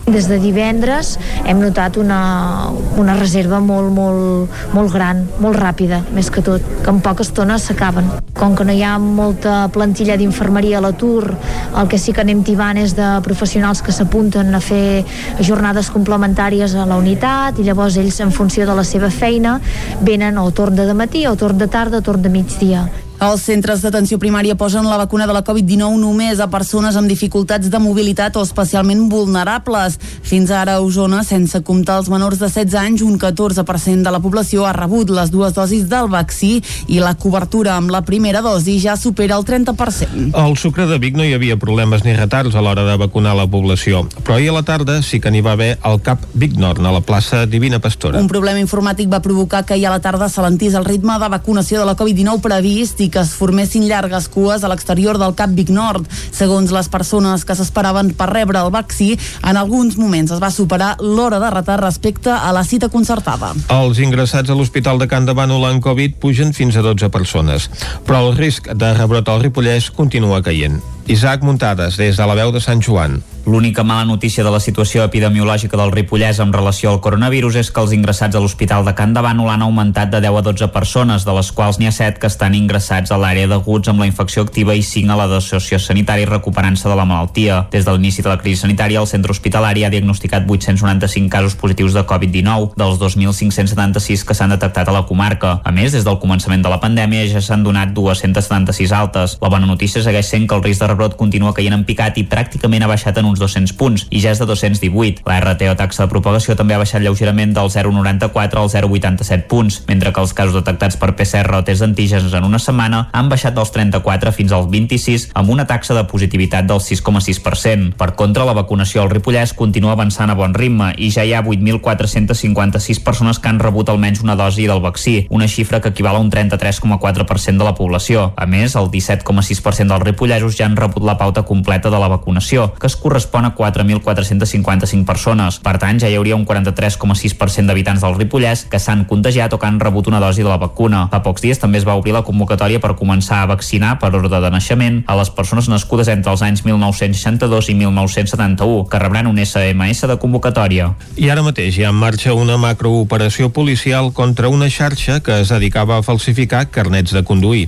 Des 0.10 0.26
de 0.28 0.40
divendres 0.42 1.14
hem 1.46 1.60
notat 1.62 1.96
una, 2.02 2.72
una 3.00 3.14
reserva 3.20 3.60
molt, 3.64 3.92
molt, 3.94 4.56
molt 4.74 4.92
gran, 4.92 5.22
molt 5.40 5.60
ràpida, 5.62 6.02
més 6.16 6.32
que 6.34 6.42
tot, 6.44 6.66
que 6.82 6.90
en 6.92 7.00
poca 7.06 7.24
estona 7.24 7.60
s'acaben. 7.62 8.10
Com 8.36 8.56
que 8.58 8.66
no 8.66 8.74
hi 8.74 8.82
ha 8.84 8.96
molta 9.02 9.68
plantilla 9.72 10.18
d'infermeria 10.18 10.80
a 10.80 10.84
l'atur, 10.84 11.36
el 11.78 11.92
que 11.92 12.00
sí 12.02 12.16
que 12.18 12.26
anem 12.26 12.42
tibant 12.44 12.82
és 12.82 12.96
de 12.98 13.12
professionals 13.24 13.84
que 13.86 13.94
s'apunten 13.96 14.52
a 14.58 14.64
fer 14.64 15.06
jornades 15.40 15.94
complementàries 15.94 16.76
a 16.76 16.88
la 16.90 16.98
unitat 17.00 17.62
i 17.62 17.68
llavors 17.70 18.00
ells, 18.02 18.20
en 18.26 18.34
funció 18.36 18.66
de 18.66 18.76
la 18.76 18.88
seva 18.88 19.14
feina, 19.14 19.60
venen 20.02 20.42
o 20.42 20.50
torn 20.52 20.76
de 20.76 20.92
matí 20.98 21.28
o 21.30 21.38
torn 21.38 21.62
de 21.62 21.70
tarda 21.72 22.02
o 22.02 22.06
torn 22.06 22.26
de 22.26 22.34
migdia. 22.34 22.90
Els 23.22 23.44
centres 23.46 23.84
d'atenció 23.86 24.18
primària 24.18 24.56
posen 24.58 24.88
la 24.90 24.96
vacuna 24.98 25.28
de 25.30 25.34
la 25.36 25.44
Covid-19 25.46 26.00
només 26.02 26.40
a 26.42 26.48
persones 26.50 26.96
amb 26.98 27.06
dificultats 27.06 27.70
de 27.70 27.78
mobilitat 27.78 28.34
o 28.34 28.42
especialment 28.42 29.04
vulnerables. 29.12 30.00
Fins 30.26 30.50
ara 30.50 30.80
a 30.80 30.82
Osona, 30.82 31.20
sense 31.22 31.62
comptar 31.62 32.00
els 32.02 32.10
menors 32.10 32.40
de 32.42 32.50
16 32.50 32.74
anys, 32.82 33.04
un 33.06 33.20
14% 33.22 34.02
de 34.02 34.14
la 34.16 34.22
població 34.24 34.66
ha 34.66 34.72
rebut 34.74 35.14
les 35.14 35.30
dues 35.30 35.54
dosis 35.54 35.84
del 35.92 36.10
vaccí 36.10 36.64
i 36.90 36.98
la 36.98 37.12
cobertura 37.14 37.76
amb 37.76 37.94
la 37.94 38.02
primera 38.02 38.42
dosi 38.42 38.80
ja 38.82 38.96
supera 38.98 39.38
el 39.38 39.46
30%. 39.46 40.34
Al 40.34 40.58
Sucre 40.58 40.90
de 40.90 40.98
Vic 40.98 41.14
no 41.14 41.22
hi 41.22 41.36
havia 41.38 41.60
problemes 41.62 42.02
ni 42.02 42.18
retards 42.18 42.58
a 42.58 42.66
l'hora 42.66 42.88
de 42.90 42.98
vacunar 43.04 43.36
la 43.38 43.46
població, 43.46 44.02
però 44.24 44.40
ahir 44.40 44.50
a 44.50 44.58
la 44.58 44.66
tarda 44.66 44.98
sí 45.06 45.22
que 45.22 45.30
n'hi 45.30 45.44
va 45.46 45.54
haver 45.54 45.76
al 45.84 46.02
CAP 46.02 46.26
Vic 46.34 46.58
Nord, 46.58 46.82
a 46.82 46.96
la 46.98 47.06
plaça 47.06 47.46
Divina 47.46 47.78
Pastora. 47.78 48.18
Un 48.18 48.34
problema 48.34 48.66
informàtic 48.66 49.14
va 49.14 49.22
provocar 49.22 49.62
que 49.62 49.78
ahir 49.78 49.86
a 49.92 49.94
la 49.94 50.02
tarda 50.02 50.26
s'alentís 50.26 50.74
el 50.74 50.90
ritme 50.90 51.22
de 51.22 51.32
vacunació 51.38 51.78
de 51.78 51.86
la 51.86 51.98
Covid-19 52.02 52.42
previst 52.50 53.06
i 53.06 53.11
que 53.12 53.22
es 53.22 53.34
formessin 53.38 53.86
llargues 53.90 54.30
cues 54.32 54.64
a 54.64 54.72
l'exterior 54.72 55.20
del 55.22 55.36
Cap 55.36 55.52
Vic 55.54 55.70
Nord. 55.70 56.08
Segons 56.32 56.72
les 56.72 56.90
persones 56.90 57.46
que 57.46 57.56
s'esperaven 57.58 58.14
per 58.18 58.32
rebre 58.32 58.62
el 58.62 58.72
vaccí, 58.74 59.12
en 59.44 59.60
alguns 59.60 59.98
moments 60.00 60.32
es 60.32 60.42
va 60.42 60.52
superar 60.52 60.96
l'hora 61.02 61.42
de 61.44 61.52
retard 61.54 61.84
respecte 61.84 62.32
a 62.32 62.52
la 62.56 62.64
cita 62.64 62.90
concertada. 62.90 63.54
Els 63.70 64.00
ingressats 64.00 64.50
a 64.50 64.58
l'Hospital 64.58 65.02
de 65.02 65.10
Can 65.12 65.28
de 65.28 65.36
Bànol 65.38 65.68
en 65.70 65.84
Covid 65.84 66.18
pugen 66.24 66.56
fins 66.58 66.80
a 66.80 66.86
12 66.86 67.12
persones, 67.14 67.70
però 68.08 68.24
el 68.28 68.36
risc 68.40 68.72
de 68.72 68.96
rebrot 68.98 69.30
al 69.30 69.44
Ripollès 69.44 69.92
continua 69.92 70.42
caient. 70.42 70.82
Isaac 71.08 71.44
Muntades, 71.44 71.98
des 71.98 72.18
de 72.18 72.26
la 72.26 72.36
veu 72.36 72.52
de 72.52 72.62
Sant 72.62 72.82
Joan. 72.82 73.22
L'única 73.46 73.84
mala 73.84 74.06
notícia 74.06 74.44
de 74.44 74.52
la 74.54 74.60
situació 74.62 75.02
epidemiològica 75.02 75.78
del 75.78 75.90
Ripollès 75.92 76.38
en 76.44 76.52
relació 76.54 76.92
al 76.92 77.00
coronavirus 77.02 77.56
és 77.58 77.72
que 77.74 77.82
els 77.82 77.94
ingressats 77.96 78.38
a 78.38 78.40
l'Hospital 78.40 78.86
de 78.86 78.94
Can 78.94 79.16
de 79.16 79.22
Bànol 79.26 79.50
han 79.50 79.64
augmentat 79.66 80.12
de 80.14 80.20
10 80.22 80.38
a 80.38 80.44
12 80.46 80.68
persones, 80.70 81.26
de 81.26 81.34
les 81.34 81.50
quals 81.52 81.80
n'hi 81.82 81.90
ha 81.90 81.92
7 81.96 82.22
que 82.22 82.30
estan 82.30 82.54
ingressats 82.54 83.10
a 83.10 83.18
l'àrea 83.18 83.50
d'aguts 83.50 83.90
amb 83.90 84.04
la 84.04 84.06
infecció 84.06 84.44
activa 84.46 84.76
i 84.78 84.84
5 84.86 85.10
a 85.10 85.18
la 85.18 85.26
de 85.32 85.40
sociosanitari 85.42 86.28
recuperant-se 86.30 86.88
de 86.88 86.96
la 86.96 87.08
malaltia. 87.10 87.64
Des 87.74 87.86
de 87.88 87.96
l'inici 87.96 88.22
de 88.22 88.30
la 88.30 88.38
crisi 88.38 88.62
sanitària, 88.62 89.02
el 89.02 89.10
centre 89.10 89.34
hospitalari 89.34 89.86
ha 89.86 89.90
diagnosticat 89.90 90.46
895 90.46 91.34
casos 91.34 91.58
positius 91.58 91.98
de 91.98 92.06
Covid-19, 92.06 92.78
dels 92.78 93.02
2.576 93.02 94.22
que 94.22 94.38
s'han 94.38 94.54
detectat 94.54 94.88
a 94.88 94.96
la 95.00 95.08
comarca. 95.10 95.58
A 95.66 95.74
més, 95.74 95.98
des 95.98 96.06
del 96.06 96.22
començament 96.22 96.62
de 96.62 96.70
la 96.70 96.80
pandèmia 96.80 97.26
ja 97.26 97.42
s'han 97.42 97.66
donat 97.66 97.90
276 97.98 98.94
altes. 98.94 99.38
La 99.42 99.50
bona 99.50 99.66
notícia 99.66 100.06
segueix 100.06 100.30
sent 100.30 100.46
que 100.46 100.56
el 100.56 100.64
risc 100.64 100.86
de 100.86 100.94
rebrot 101.02 101.18
continua 101.18 101.54
caient 101.54 101.74
en 101.74 101.84
picat 101.86 102.18
i 102.22 102.26
pràcticament 102.30 102.84
ha 102.86 102.90
baixat 102.90 103.18
en 103.18 103.26
uns 103.26 103.40
200 103.42 103.74
punts 103.78 104.06
i 104.14 104.22
ja 104.22 104.32
és 104.36 104.40
de 104.40 104.46
218. 104.46 105.24
La 105.26 105.40
RT 105.42 105.70
o 105.72 105.76
taxa 105.80 106.06
de 106.06 106.12
propagació 106.12 106.56
també 106.56 106.76
ha 106.76 106.82
baixat 106.82 107.02
lleugerament 107.02 107.56
del 107.56 107.72
0,94 107.74 108.62
al 108.62 108.70
0,87 108.70 109.48
punts, 109.50 109.82
mentre 109.88 110.14
que 110.14 110.22
els 110.22 110.34
casos 110.38 110.54
detectats 110.60 111.00
per 111.02 111.16
PCR 111.18 111.58
o 111.58 111.64
test 111.66 111.82
d'antígens 111.82 112.34
en 112.38 112.46
una 112.46 112.60
setmana 112.62 113.08
han 113.18 113.32
baixat 113.32 113.56
dels 113.58 113.74
34 113.74 114.34
fins 114.36 114.54
als 114.54 114.70
26 114.70 115.30
amb 115.34 115.50
una 115.50 115.66
taxa 115.66 115.98
de 115.98 116.06
positivitat 116.06 116.68
del 116.70 116.82
6,6%. 116.84 117.96
Per 117.98 118.12
contra, 118.20 118.46
la 118.46 118.58
vacunació 118.58 119.02
al 119.02 119.12
Ripollès 119.12 119.56
continua 119.58 119.96
avançant 119.98 120.30
a 120.30 120.38
bon 120.38 120.54
ritme 120.54 120.92
i 120.98 121.10
ja 121.14 121.26
hi 121.26 121.34
ha 121.34 121.42
8.456 121.42 123.02
persones 123.04 123.40
que 123.40 123.50
han 123.50 123.60
rebut 123.60 123.90
almenys 123.90 124.22
una 124.22 124.38
dosi 124.38 124.68
del 124.70 124.84
vaccí, 124.84 125.26
una 125.30 125.50
xifra 125.50 125.82
que 125.82 125.94
equival 125.96 126.20
a 126.20 126.22
un 126.22 126.30
33,4% 126.32 127.58
de 127.58 127.66
la 127.66 127.76
població. 127.76 128.32
A 128.38 128.46
més, 128.46 128.76
el 128.76 128.92
17,6% 128.94 129.90
dels 129.90 130.06
ripollesos 130.06 130.58
ja 130.58 130.68
han 130.68 130.78
rebut 130.82 131.06
la 131.06 131.18
pauta 131.18 131.46
completa 131.48 131.90
de 131.94 132.00
la 132.02 132.10
vacunació, 132.12 132.72
que 132.80 132.90
es 132.90 132.98
correspon 132.98 133.46
a 133.46 133.54
4.455 133.56 135.06
persones. 135.06 135.60
Per 135.64 135.78
tant, 135.82 136.02
ja 136.02 136.10
hi 136.10 136.18
hauria 136.18 136.36
un 136.38 136.46
43,6% 136.46 137.70
d'habitants 137.70 138.02
del 138.04 138.18
Ripollès 138.18 138.66
que 138.72 138.82
s'han 138.82 139.06
contagiat 139.10 139.54
o 139.54 139.60
que 139.62 139.70
han 139.70 139.80
rebut 139.80 140.10
una 140.12 140.20
dosi 140.20 140.44
de 140.44 140.50
la 140.50 140.60
vacuna. 140.62 141.06
Fa 141.12 141.22
pocs 141.26 141.46
dies 141.46 141.62
també 141.62 141.80
es 141.82 141.88
va 141.88 141.96
obrir 142.00 142.16
la 142.16 142.26
convocatòria 142.28 142.82
per 142.82 142.96
començar 143.00 143.42
a 143.42 143.50
vaccinar 143.54 143.98
per 144.02 144.12
ordre 144.16 144.42
de 144.42 144.52
naixement 144.54 145.02
a 145.08 145.18
les 145.20 145.32
persones 145.34 145.70
nascudes 145.70 146.10
entre 146.12 146.34
els 146.34 146.44
anys 146.46 146.66
1962 146.66 147.70
i 147.70 147.78
1971, 147.80 148.88
que 148.90 149.02
rebran 149.02 149.30
un 149.30 149.40
SMS 149.40 150.08
de 150.10 150.18
convocatòria. 150.22 150.92
I 151.18 151.30
ara 151.34 151.46
mateix 151.46 151.78
hi 151.78 151.86
ha 151.86 151.94
en 151.94 152.00
marxa 152.02 152.36
una 152.38 152.58
macrooperació 152.62 153.52
policial 153.54 154.12
contra 154.18 154.50
una 154.50 154.70
xarxa 154.70 155.20
que 155.22 155.42
es 155.42 155.52
dedicava 155.54 155.98
a 155.98 156.06
falsificar 156.06 156.68
carnets 156.72 157.14
de 157.14 157.24
conduir. 157.28 157.68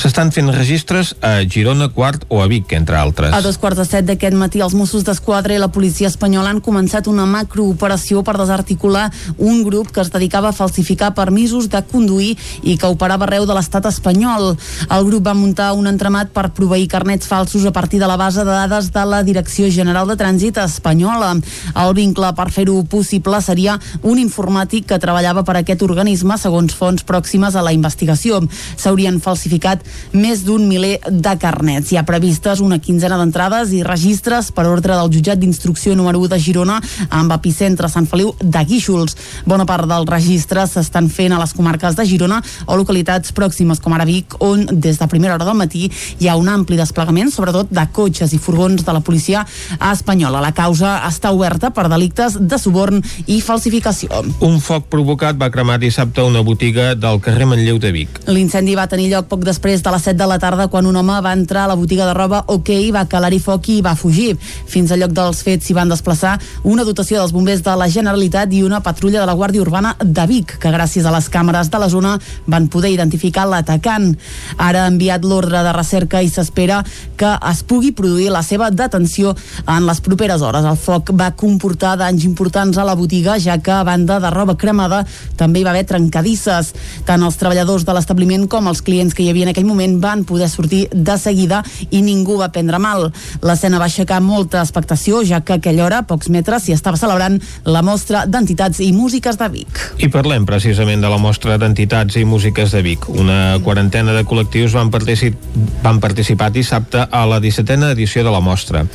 S'estan 0.00 0.32
fent 0.32 0.52
registres 0.54 1.14
a 1.20 1.36
Girona, 1.48 1.90
Quart 1.94 2.24
o 2.28 2.42
a 2.42 2.48
Vic, 2.54 2.72
entre 2.72 2.96
altres. 2.96 3.32
A 3.34 3.40
dos 3.42 3.58
quarts 3.58 3.80
de 3.80 3.84
set 3.88 4.06
d'aquest 4.06 4.36
matí, 4.38 4.60
els 4.62 4.76
Mossos 4.78 5.02
d'Esquadra 5.02 5.56
i 5.56 5.58
la 5.58 5.72
policia 5.74 6.06
espanyola 6.06 6.52
han 6.52 6.60
començat 6.62 7.08
una 7.10 7.24
macrooperació 7.26 8.22
per 8.22 8.36
desarticular 8.38 9.08
un 9.38 9.64
grup 9.66 9.90
que 9.90 10.02
es 10.04 10.12
dedicava 10.14 10.52
a 10.52 10.54
falsificar 10.54 11.14
permisos 11.16 11.66
de 11.72 11.80
conduir 11.90 12.36
i 12.62 12.76
que 12.78 12.90
operava 12.90 13.26
arreu 13.26 13.46
de 13.48 13.56
l'estat 13.56 13.88
espanyol. 13.90 14.52
El 14.86 15.06
grup 15.08 15.26
va 15.26 15.34
muntar 15.34 15.72
un 15.74 15.88
entramat 15.90 16.30
per 16.30 16.52
proveir 16.54 16.86
carnets 16.92 17.26
falsos 17.26 17.66
a 17.66 17.72
partir 17.74 17.98
de 17.98 18.06
la 18.06 18.18
base 18.20 18.44
de 18.44 18.54
dades 18.54 18.92
de 18.94 19.04
la 19.04 19.24
Direcció 19.26 19.66
General 19.70 20.06
de 20.06 20.16
Trànsit 20.20 20.62
espanyola. 20.62 21.32
El 21.74 21.94
vincle 21.98 22.30
per 22.38 22.48
fer-ho 22.54 22.84
possible 22.86 23.42
seria 23.42 23.80
un 24.02 24.22
informàtic 24.22 24.86
que 24.92 25.00
treballava 25.02 25.42
per 25.42 25.58
aquest 25.58 25.82
organisme 25.82 26.38
segons 26.38 26.78
fonts 26.78 27.02
pròximes 27.02 27.58
a 27.58 27.66
la 27.66 27.74
investigació. 27.74 28.44
S'haurien 28.76 29.18
falsificat 29.18 29.82
més 30.12 30.46
d'un 30.46 30.68
miler 30.70 31.00
de 31.10 31.36
carnets. 31.42 31.90
Hi 31.90 31.98
ha 31.98 32.06
previstes 32.44 32.60
una 32.60 32.78
quinzena 32.78 33.16
d'entrades 33.16 33.70
i 33.72 33.80
registres 33.82 34.50
per 34.52 34.66
ordre 34.68 34.92
del 34.92 35.08
jutjat 35.08 35.38
d'instrucció 35.40 35.94
número 35.96 36.18
1 36.20 36.28
de 36.34 36.38
Girona 36.38 36.74
amb 37.08 37.32
epicentre 37.32 37.88
Sant 37.88 38.04
Feliu 38.06 38.34
de 38.38 38.60
Guíxols. 38.68 39.16
Bona 39.48 39.64
part 39.64 39.88
dels 39.88 40.04
registres 40.10 40.74
s'estan 40.76 41.08
fent 41.08 41.32
a 41.32 41.38
les 41.40 41.54
comarques 41.56 41.96
de 41.96 42.04
Girona 42.04 42.42
o 42.66 42.76
localitats 42.76 43.32
pròximes 43.32 43.80
com 43.80 43.94
ara 43.96 44.04
Vic, 44.04 44.36
on 44.44 44.66
des 44.70 44.98
de 45.00 45.08
primera 45.08 45.38
hora 45.38 45.46
del 45.48 45.56
matí 45.56 45.88
hi 46.20 46.28
ha 46.28 46.36
un 46.36 46.50
ampli 46.52 46.76
desplegament, 46.76 47.32
sobretot 47.32 47.72
de 47.72 47.86
cotxes 47.96 48.34
i 48.36 48.38
furgons 48.38 48.84
de 48.84 48.92
la 48.92 49.00
policia 49.00 49.46
espanyola. 49.80 50.44
La 50.44 50.52
causa 50.52 50.98
està 51.08 51.32
oberta 51.32 51.72
per 51.72 51.88
delictes 51.88 52.36
de 52.36 52.60
suborn 52.60 53.00
i 53.24 53.40
falsificació. 53.40 54.20
Un 54.44 54.60
foc 54.60 54.90
provocat 54.92 55.40
va 55.40 55.48
cremar 55.54 55.78
dissabte 55.80 56.20
una 56.20 56.44
botiga 56.44 56.92
del 56.94 57.22
carrer 57.24 57.48
Manlleu 57.48 57.80
de 57.80 57.94
Vic. 57.96 58.20
L'incendi 58.28 58.76
va 58.76 58.88
tenir 58.90 59.08
lloc 59.14 59.32
poc 59.32 59.48
després 59.48 59.80
de 59.80 59.96
les 59.96 60.08
7 60.10 60.20
de 60.20 60.28
la 60.28 60.40
tarda 60.42 60.68
quan 60.68 60.84
un 60.84 61.00
home 61.00 61.20
va 61.24 61.32
entrar 61.32 61.64
a 61.64 61.72
la 61.72 61.80
botiga 61.80 62.04
de 62.04 62.12
roba 62.12 62.33
OK, 62.48 62.70
va 62.94 63.04
calar-hi 63.10 63.38
foc 63.42 63.68
i 63.74 63.80
va 63.84 63.94
fugir. 63.98 64.34
Fins 64.40 64.92
al 64.92 65.04
lloc 65.04 65.14
dels 65.16 65.42
fets 65.46 65.68
s'hi 65.68 65.76
van 65.76 65.92
desplaçar 65.92 66.34
una 66.64 66.84
dotació 66.84 67.20
dels 67.20 67.32
bombers 67.34 67.62
de 67.64 67.74
la 67.78 67.88
Generalitat 67.88 68.52
i 68.52 68.62
una 68.66 68.82
patrulla 68.84 69.20
de 69.20 69.28
la 69.28 69.36
Guàrdia 69.38 69.62
Urbana 69.62 69.94
de 70.00 70.26
Vic, 70.30 70.56
que 70.58 70.72
gràcies 70.74 71.06
a 71.06 71.12
les 71.14 71.28
càmeres 71.30 71.70
de 71.70 71.80
la 71.80 71.88
zona 71.92 72.16
van 72.50 72.68
poder 72.68 72.92
identificar 72.94 73.46
l'atacant. 73.48 74.10
Ara 74.56 74.84
ha 74.84 74.90
enviat 74.90 75.24
l'ordre 75.24 75.62
de 75.64 75.72
recerca 75.76 76.22
i 76.22 76.30
s'espera 76.32 76.82
que 77.16 77.30
es 77.50 77.62
pugui 77.62 77.92
produir 77.92 78.30
la 78.32 78.42
seva 78.42 78.70
detenció 78.70 79.34
en 79.66 79.86
les 79.86 80.00
properes 80.04 80.42
hores. 80.42 80.64
El 80.64 80.78
foc 80.80 81.12
va 81.14 81.32
comportar 81.38 81.96
danys 82.00 82.24
importants 82.24 82.78
a 82.78 82.86
la 82.86 82.96
botiga, 82.98 83.38
ja 83.38 83.58
que 83.58 83.72
a 83.72 83.84
banda 83.84 84.18
de 84.20 84.30
roba 84.30 84.56
cremada 84.56 85.04
també 85.36 85.60
hi 85.60 85.66
va 85.66 85.74
haver 85.74 85.86
trencadisses. 85.88 86.72
Tant 87.06 87.22
els 87.22 87.38
treballadors 87.40 87.84
de 87.84 87.94
l'establiment 87.96 88.48
com 88.50 88.68
els 88.70 88.82
clients 88.82 89.14
que 89.14 89.24
hi 89.24 89.30
havia 89.30 89.48
en 89.48 89.54
aquell 89.54 89.68
moment 89.68 89.98
van 90.02 90.24
poder 90.24 90.48
sortir 90.50 90.86
de 90.92 91.18
seguida 91.18 91.62
i 91.90 92.02
ningú 92.24 92.38
va 92.40 92.48
prendre 92.48 92.80
mal. 92.80 93.10
L'escena 93.44 93.78
va 93.78 93.84
aixecar 93.90 94.22
molta 94.24 94.62
expectació, 94.64 95.20
ja 95.28 95.42
que 95.44 95.52
a 95.52 95.60
aquella 95.60 95.84
hora, 95.84 96.00
a 96.00 96.08
pocs 96.08 96.30
metres, 96.32 96.64
s'hi 96.64 96.72
estava 96.72 96.96
celebrant 96.96 97.36
la 97.68 97.82
mostra 97.84 98.24
d'entitats 98.26 98.80
i 98.80 98.92
músiques 98.96 99.36
de 99.36 99.48
Vic. 99.52 99.80
I 100.00 100.08
parlem 100.08 100.46
precisament 100.48 101.04
de 101.04 101.10
la 101.12 101.20
mostra 101.20 101.58
d'entitats 101.60 102.16
i 102.16 102.24
músiques 102.24 102.72
de 102.72 102.80
Vic. 102.82 103.08
Una 103.12 103.58
quarantena 103.64 104.16
de 104.16 104.24
col·lectius 104.24 104.72
van, 104.72 104.90
particip 104.90 105.36
van 105.84 106.00
participar 106.00 106.50
dissabte 106.54 107.04
a 107.04 107.24
la 107.28 107.40
17a 107.44 107.92
edició 107.92 108.24
de 108.24 108.32
la 108.32 108.40
mostra. 108.40 108.86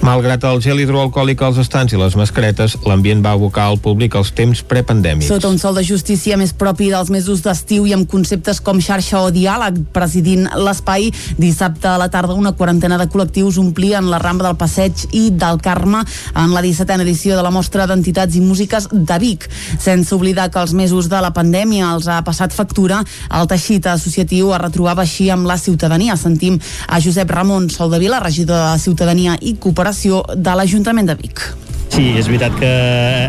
Malgrat 0.00 0.46
el 0.48 0.62
gel 0.64 0.80
hidroalcohòlic 0.80 1.44
als 1.44 1.60
estants 1.60 1.92
i 1.92 2.00
les 2.00 2.16
mascaretes, 2.16 2.78
l'ambient 2.88 3.20
va 3.24 3.34
abocar 3.36 3.68
al 3.68 3.78
públic 3.82 4.16
als 4.16 4.32
temps 4.32 4.62
prepandèmics. 4.64 5.28
Sota 5.28 5.52
un 5.52 5.60
sol 5.60 5.76
de 5.76 5.84
justícia 5.84 6.38
més 6.40 6.54
propi 6.56 6.88
dels 6.94 7.12
mesos 7.12 7.44
d'estiu 7.44 7.84
i 7.86 7.92
amb 7.96 8.08
conceptes 8.08 8.62
com 8.64 8.80
xarxa 8.80 9.20
o 9.26 9.32
diàleg, 9.34 9.82
presidint 9.92 10.48
l'espai, 10.56 11.10
dissabte 11.38 11.90
a 11.90 11.98
la 12.00 12.08
tarda 12.12 12.38
una 12.38 12.54
quarantena 12.56 12.77
de 12.78 13.08
col·lectius 13.10 13.58
omplien 13.58 14.06
la 14.10 14.18
ramba 14.18 14.46
del 14.46 14.56
Passeig 14.56 15.06
i 15.12 15.30
del 15.30 15.58
Carme 15.60 16.04
en 16.34 16.54
la 16.54 16.62
17a 16.62 17.02
edició 17.02 17.36
de 17.36 17.42
la 17.42 17.50
mostra 17.50 17.86
d'entitats 17.86 18.36
i 18.36 18.40
músiques 18.40 18.88
de 18.92 19.18
Vic. 19.18 19.48
Sense 19.78 20.14
oblidar 20.14 20.50
que 20.50 20.60
els 20.60 20.72
mesos 20.72 21.08
de 21.08 21.20
la 21.20 21.32
pandèmia 21.34 21.92
els 21.92 22.08
ha 22.08 22.22
passat 22.24 22.52
factura, 22.54 23.02
el 23.34 23.48
teixit 23.48 23.86
associatiu 23.86 24.52
es 24.54 24.62
retrobava 24.62 25.02
així 25.02 25.30
amb 25.30 25.46
la 25.46 25.58
ciutadania. 25.58 26.16
Sentim 26.16 26.58
a 26.86 27.00
Josep 27.00 27.30
Ramon 27.30 27.70
Soldevila, 27.70 28.20
regidor 28.20 28.72
de 28.72 28.78
Ciutadania 28.78 29.38
i 29.40 29.56
Cooperació 29.58 30.22
de 30.36 30.54
l'Ajuntament 30.54 31.10
de 31.10 31.18
Vic. 31.18 31.48
Sí, 31.88 32.12
és 32.14 32.28
veritat 32.28 32.54
que 32.60 32.68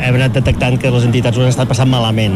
hem 0.05 0.17
anat 0.19 0.35
detectant 0.35 0.75
que 0.81 0.91
les 0.91 1.05
entitats 1.07 1.37
ho 1.37 1.43
han 1.45 1.51
estat 1.51 1.69
passant 1.69 1.89
malament. 1.89 2.35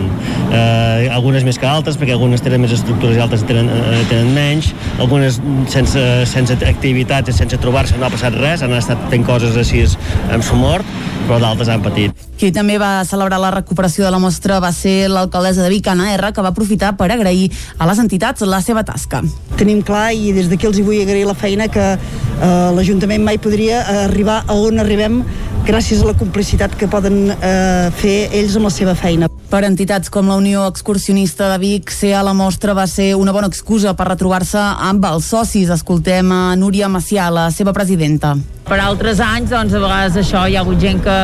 Eh, 0.55 1.09
algunes 1.11 1.43
més 1.45 1.59
que 1.59 1.67
altres, 1.67 1.97
perquè 1.99 2.15
algunes 2.15 2.41
tenen 2.41 2.63
més 2.63 2.73
estructures 2.73 3.19
i 3.19 3.21
altres 3.21 3.43
tenen, 3.45 3.69
eh, 3.69 4.01
tenen 4.09 4.31
menys. 4.33 4.71
Algunes 5.03 5.41
sense, 5.69 6.01
sense 6.31 6.57
activitats 7.03 7.29
i 7.29 7.35
sense 7.35 7.59
trobar-se 7.59 7.97
no 7.99 8.07
ha 8.07 8.11
passat 8.13 8.35
res, 8.39 8.63
han 8.63 8.73
estat 8.77 9.09
fent 9.11 9.25
coses 9.27 9.57
així 9.59 9.83
amb 10.31 10.43
su 10.43 10.55
mort 10.55 10.87
però 11.27 11.39
d'altres 11.39 11.69
han 11.71 11.83
patit. 11.83 12.32
Qui 12.43 12.49
també 12.51 12.73
va 12.75 13.05
celebrar 13.07 13.37
la 13.39 13.53
recuperació 13.53 14.03
de 14.03 14.09
la 14.11 14.17
mostra 14.19 14.57
va 14.59 14.73
ser 14.75 15.05
l'alcaldessa 15.07 15.63
de 15.63 15.69
Vic, 15.71 15.85
Anna 15.87 16.09
R, 16.11 16.33
que 16.35 16.43
va 16.43 16.49
aprofitar 16.51 16.89
per 16.99 17.07
agrair 17.13 17.45
a 17.79 17.87
les 17.87 18.01
entitats 18.03 18.43
la 18.43 18.59
seva 18.59 18.81
tasca. 18.83 19.21
Tenim 19.55 19.79
clar 19.79 20.09
i 20.11 20.33
des 20.35 20.49
d'aquí 20.51 20.67
els 20.67 20.75
hi 20.75 20.83
vull 20.83 20.99
agrair 20.99 21.23
la 21.23 21.37
feina 21.39 21.69
que 21.71 21.85
eh, 21.95 22.49
l'Ajuntament 22.75 23.23
mai 23.23 23.39
podria 23.39 23.79
arribar 24.01 24.41
a 24.43 24.57
on 24.59 24.83
arribem 24.83 25.21
gràcies 25.63 26.03
a 26.03 26.09
la 26.09 26.17
complicitat 26.19 26.75
que 26.75 26.89
poden 26.91 27.31
eh, 27.31 27.87
fer 27.95 28.17
ells 28.35 28.57
amb 28.59 28.67
la 28.67 28.73
seva 28.75 28.97
feina. 28.99 29.31
Per 29.47 29.63
entitats 29.63 30.11
com 30.11 30.27
la 30.27 30.35
Unió 30.35 30.65
Excursionista 30.67 31.47
de 31.53 31.61
Vic, 31.63 31.95
ser 31.95 32.11
a 32.19 32.25
la 32.27 32.35
mostra 32.35 32.75
va 32.75 32.89
ser 32.91 33.13
una 33.15 33.31
bona 33.31 33.47
excusa 33.47 33.95
per 33.95 34.09
retrobar-se 34.11 34.59
amb 34.59 35.07
els 35.07 35.31
socis. 35.31 35.71
Escoltem 35.71 36.35
a 36.35 36.57
Núria 36.59 36.91
Macià, 36.91 37.31
la 37.31 37.47
seva 37.55 37.71
presidenta. 37.71 38.35
Per 38.63 38.77
altres 38.79 39.19
anys, 39.19 39.51
doncs, 39.51 39.73
a 39.75 39.79
vegades 39.83 40.15
això 40.21 40.45
hi 40.47 40.55
ha 40.55 40.61
hagut 40.63 40.79
gent 40.79 41.01
que, 41.03 41.15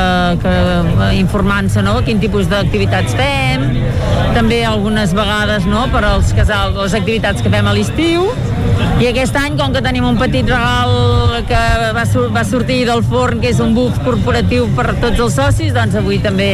que 0.43 0.55
informant-se, 1.15 1.81
no?, 1.85 1.95
quin 2.03 2.19
tipus 2.19 2.49
d'activitats 2.51 3.15
fem, 3.15 3.63
també 4.35 4.59
algunes 4.67 5.15
vegades, 5.15 5.63
no?, 5.69 5.85
per 5.93 6.03
als 6.03 6.33
casals, 6.35 6.75
les 6.75 6.97
activitats 6.99 7.41
que 7.41 7.51
fem 7.53 7.69
a 7.71 7.75
l'estiu, 7.77 8.27
i 8.99 9.07
aquest 9.07 9.39
any, 9.39 9.55
com 9.59 9.71
que 9.71 9.81
tenim 9.85 10.03
un 10.09 10.19
petit 10.19 10.51
regal 10.51 11.39
que 11.47 11.63
va, 11.95 12.03
va 12.35 12.43
sortir 12.43 12.81
del 12.89 13.05
forn, 13.07 13.39
que 13.39 13.53
és 13.53 13.63
un 13.63 13.71
buf 13.77 13.95
corporatiu 14.03 14.67
per 14.75 14.91
tots 14.99 15.23
els 15.23 15.39
socis, 15.39 15.71
doncs 15.73 15.95
avui 15.95 16.19
també 16.19 16.51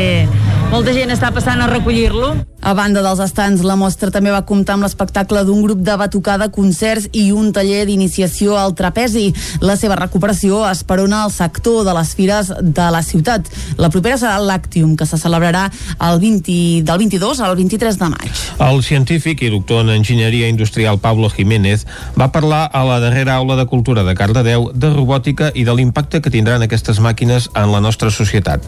molta 0.70 0.94
gent 0.94 1.10
està 1.18 1.34
passant 1.34 1.66
a 1.66 1.72
recollir-lo. 1.72 2.36
A 2.66 2.74
banda 2.74 3.04
dels 3.06 3.20
estants, 3.22 3.62
la 3.62 3.76
mostra 3.78 4.10
també 4.10 4.32
va 4.34 4.42
comptar 4.50 4.74
amb 4.74 4.88
l'espectacle 4.88 5.44
d'un 5.46 5.60
grup 5.62 5.84
de 5.86 5.94
batucada, 6.02 6.48
concerts 6.50 7.04
i 7.14 7.28
un 7.30 7.52
taller 7.54 7.84
d'iniciació 7.86 8.56
al 8.58 8.74
trapezi. 8.74 9.28
La 9.62 9.76
seva 9.78 9.94
recuperació 10.00 10.64
esperona 10.66 11.20
el 11.28 11.34
sector 11.36 11.84
de 11.86 11.94
les 11.94 12.16
fires 12.18 12.50
de 12.50 12.88
la 12.96 13.04
ciutat. 13.06 13.52
La 13.78 13.92
propera 13.94 14.18
serà 14.18 14.40
l'Actium, 14.42 14.96
que 14.98 15.06
se 15.06 15.22
celebrarà 15.22 15.68
el 16.10 16.18
20, 16.24 16.58
del 16.90 17.04
22 17.06 17.44
al 17.46 17.56
23 17.62 18.02
de 18.02 18.10
maig. 18.16 18.44
El 18.58 18.82
científic 18.82 19.46
i 19.46 19.54
doctor 19.54 19.86
en 19.86 19.94
enginyeria 20.00 20.50
industrial 20.50 20.98
Pablo 20.98 21.30
Jiménez 21.30 21.86
va 22.18 22.32
parlar 22.34 22.66
a 22.74 22.82
la 22.90 23.00
darrera 23.00 23.38
aula 23.38 23.62
de 23.62 23.70
cultura 23.70 24.02
de 24.10 24.18
Cardedeu 24.18 24.72
de 24.74 24.90
robòtica 24.90 25.54
i 25.54 25.70
de 25.70 25.78
l'impacte 25.78 26.18
que 26.18 26.34
tindran 26.34 26.66
aquestes 26.66 26.98
màquines 26.98 27.52
en 27.54 27.70
la 27.70 27.86
nostra 27.86 28.10
societat. 28.10 28.66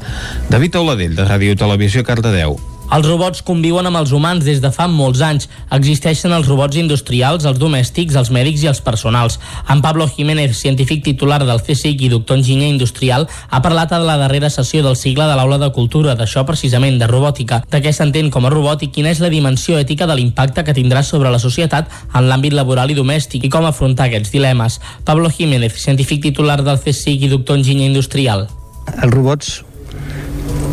David 0.53 0.77
Auladell, 0.77 1.17
de 1.17 1.25
Ràdio 1.25 1.57
Televisió 1.57 2.05
Cardedeu. 2.05 2.59
Els 2.87 3.03
robots 3.03 3.41
conviuen 3.43 3.83
amb 3.89 3.99
els 3.99 4.13
humans 4.15 4.45
des 4.47 4.61
de 4.63 4.69
fa 4.71 4.85
molts 4.87 5.19
anys. 5.25 5.49
Existeixen 5.75 6.31
els 6.31 6.47
robots 6.47 6.77
industrials, 6.79 7.43
els 7.49 7.59
domèstics, 7.59 8.15
els 8.15 8.31
mèdics 8.31 8.63
i 8.63 8.69
els 8.71 8.79
personals. 8.85 9.35
En 9.67 9.81
Pablo 9.83 10.07
Jiménez, 10.07 10.55
científic 10.55 11.03
titular 11.03 11.41
del 11.43 11.59
CSIC 11.59 12.05
i 12.07 12.09
doctor 12.13 12.39
enginyer 12.39 12.69
industrial, 12.71 13.27
ha 13.27 13.61
parlat 13.65 13.91
a 13.91 13.99
la 13.99 14.15
darrera 14.21 14.49
sessió 14.49 14.85
del 14.85 14.95
cicle 14.95 15.27
de 15.27 15.35
l'Aula 15.35 15.59
de 15.59 15.71
Cultura, 15.75 16.15
d'això 16.15 16.45
precisament, 16.47 16.95
de 17.01 17.11
robòtica, 17.11 17.59
de 17.67 17.83
què 17.83 17.91
s'entén 17.91 18.31
com 18.31 18.47
a 18.47 18.53
robot 18.55 18.87
i 18.87 18.91
quina 18.95 19.11
és 19.11 19.19
la 19.19 19.33
dimensió 19.35 19.75
ètica 19.83 20.07
de 20.07 20.15
l'impacte 20.15 20.63
que 20.63 20.77
tindrà 20.77 21.03
sobre 21.03 21.33
la 21.33 21.43
societat 21.43 21.91
en 22.15 22.31
l'àmbit 22.31 22.55
laboral 22.55 22.95
i 22.95 22.95
domèstic 22.95 23.43
i 23.43 23.51
com 23.51 23.67
afrontar 23.67 24.07
aquests 24.07 24.31
dilemes. 24.31 24.79
Pablo 25.03 25.27
Jiménez, 25.27 25.75
científic 25.75 26.23
titular 26.23 26.61
del 26.63 26.79
CSIC 26.79 27.27
i 27.27 27.35
doctor 27.35 27.59
enginyer 27.59 27.91
industrial. 27.91 28.47
Els 28.95 29.11
robots 29.11 29.57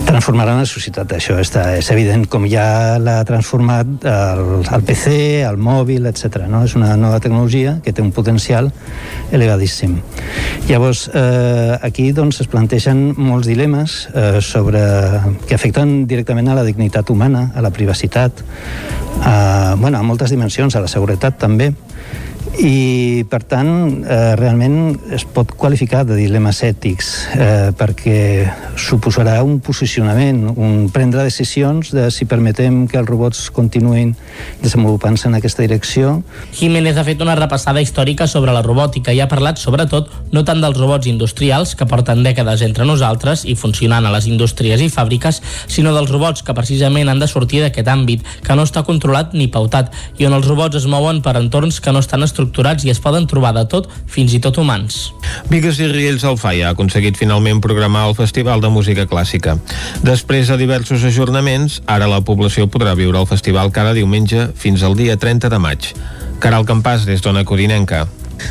transformaran 0.05 0.61
la 0.61 0.67
societat, 0.69 1.11
això 1.17 1.37
està, 1.41 1.65
és 1.79 1.89
evident, 1.91 2.27
com 2.31 2.45
ja 2.49 2.97
l'ha 3.03 3.17
transformat 3.27 4.05
el, 4.07 4.43
el 4.63 4.85
PC, 4.87 5.15
el 5.43 5.59
mòbil, 5.61 6.07
etc. 6.11 6.45
No? 6.51 6.63
És 6.69 6.77
una 6.79 6.93
nova 7.01 7.19
tecnologia 7.25 7.79
que 7.85 7.93
té 7.93 8.05
un 8.05 8.13
potencial 8.15 8.71
elevadíssim. 9.35 9.97
Llavors, 10.69 11.09
eh, 11.13 11.79
aquí 11.83 12.11
doncs, 12.17 12.43
es 12.45 12.51
plantegen 12.53 13.07
molts 13.17 13.49
dilemes 13.51 13.97
eh, 14.13 14.41
sobre, 14.45 14.85
que 15.49 15.57
afecten 15.57 16.05
directament 16.11 16.53
a 16.53 16.59
la 16.61 16.67
dignitat 16.69 17.11
humana, 17.11 17.49
a 17.55 17.65
la 17.65 17.73
privacitat, 17.75 18.45
a, 19.25 19.75
bueno, 19.81 19.99
a 19.99 20.05
moltes 20.07 20.31
dimensions, 20.31 20.77
a 20.77 20.85
la 20.85 20.91
seguretat 20.91 21.41
també, 21.41 21.73
i 22.61 23.25
per 23.31 23.41
tant 23.49 23.71
eh, 24.05 24.35
realment 24.39 24.95
es 25.15 25.25
pot 25.25 25.51
qualificar 25.59 26.05
de 26.07 26.17
dilemes 26.19 26.61
ètics 26.67 27.09
eh, 27.35 27.71
perquè 27.77 28.19
suposarà 28.79 29.39
un 29.43 29.59
posicionament 29.65 30.45
un 30.53 30.91
prendre 30.93 31.25
decisions 31.25 31.91
de 31.95 32.07
si 32.15 32.29
permetem 32.31 32.85
que 32.91 32.99
els 33.01 33.09
robots 33.09 33.49
continuïn 33.55 34.13
desenvolupant-se 34.63 35.29
en 35.29 35.39
aquesta 35.39 35.65
direcció. 35.65 36.21
Jiménez 36.55 36.99
ha 36.99 37.07
fet 37.07 37.23
una 37.25 37.37
repassada 37.39 37.83
històrica 37.83 38.29
sobre 38.31 38.53
la 38.55 38.63
robòtica 38.63 39.15
i 39.15 39.23
ha 39.25 39.29
parlat 39.31 39.59
sobretot 39.59 40.13
no 40.33 40.45
tant 40.45 40.63
dels 40.63 40.79
robots 40.79 41.09
industrials 41.11 41.75
que 41.75 41.89
porten 41.91 42.23
dècades 42.27 42.63
entre 42.67 42.87
nosaltres 42.87 43.47
i 43.49 43.57
funcionant 43.59 44.07
a 44.07 44.15
les 44.15 44.29
indústries 44.31 44.85
i 44.85 44.91
fàbriques 44.93 45.41
sinó 45.67 45.95
dels 45.97 46.13
robots 46.13 46.45
que 46.45 46.55
precisament 46.55 47.11
han 47.11 47.23
de 47.23 47.31
sortir 47.31 47.65
d'aquest 47.65 47.89
àmbit 47.89 48.23
que 48.45 48.55
no 48.55 48.69
està 48.69 48.85
controlat 48.87 49.35
ni 49.35 49.49
pautat 49.49 49.91
i 50.21 50.29
on 50.29 50.37
els 50.37 50.49
robots 50.49 50.79
es 50.79 50.87
mouen 50.91 51.23
per 51.25 51.37
entorns 51.41 51.81
que 51.81 51.93
no 51.93 52.05
estan 52.05 52.23
estructurats 52.23 52.34
estructurats 52.35 52.83
i 52.85 52.91
es 52.91 52.99
poden 52.99 53.29
trobar 53.31 53.55
de 53.55 53.63
tot, 53.71 53.87
fins 54.11 54.35
i 54.35 54.43
tot 54.43 54.59
humans. 54.59 55.13
Vigues 55.53 55.79
i 55.79 55.87
Riells 55.93 56.27
al 56.27 56.39
FAI 56.41 56.65
ha 56.65 56.75
aconseguit 56.75 57.19
finalment 57.21 57.63
programar 57.63 58.09
el 58.09 58.19
Festival 58.19 58.65
de 58.65 58.73
Música 58.75 59.07
Clàssica. 59.07 59.57
Després 60.03 60.51
de 60.51 60.59
diversos 60.59 61.07
ajornaments, 61.07 61.81
ara 61.87 62.11
la 62.11 62.25
població 62.27 62.67
podrà 62.67 62.97
viure 62.99 63.23
el 63.23 63.31
festival 63.31 63.71
cada 63.73 63.95
diumenge 63.95 64.51
fins 64.59 64.83
al 64.83 64.99
dia 64.99 65.17
30 65.17 65.53
de 65.53 65.63
maig. 65.63 65.95
Caral 66.43 66.67
Campàs, 66.67 67.07
des 67.07 67.23
d'Ona 67.23 67.47
Codinenca. 67.47 68.05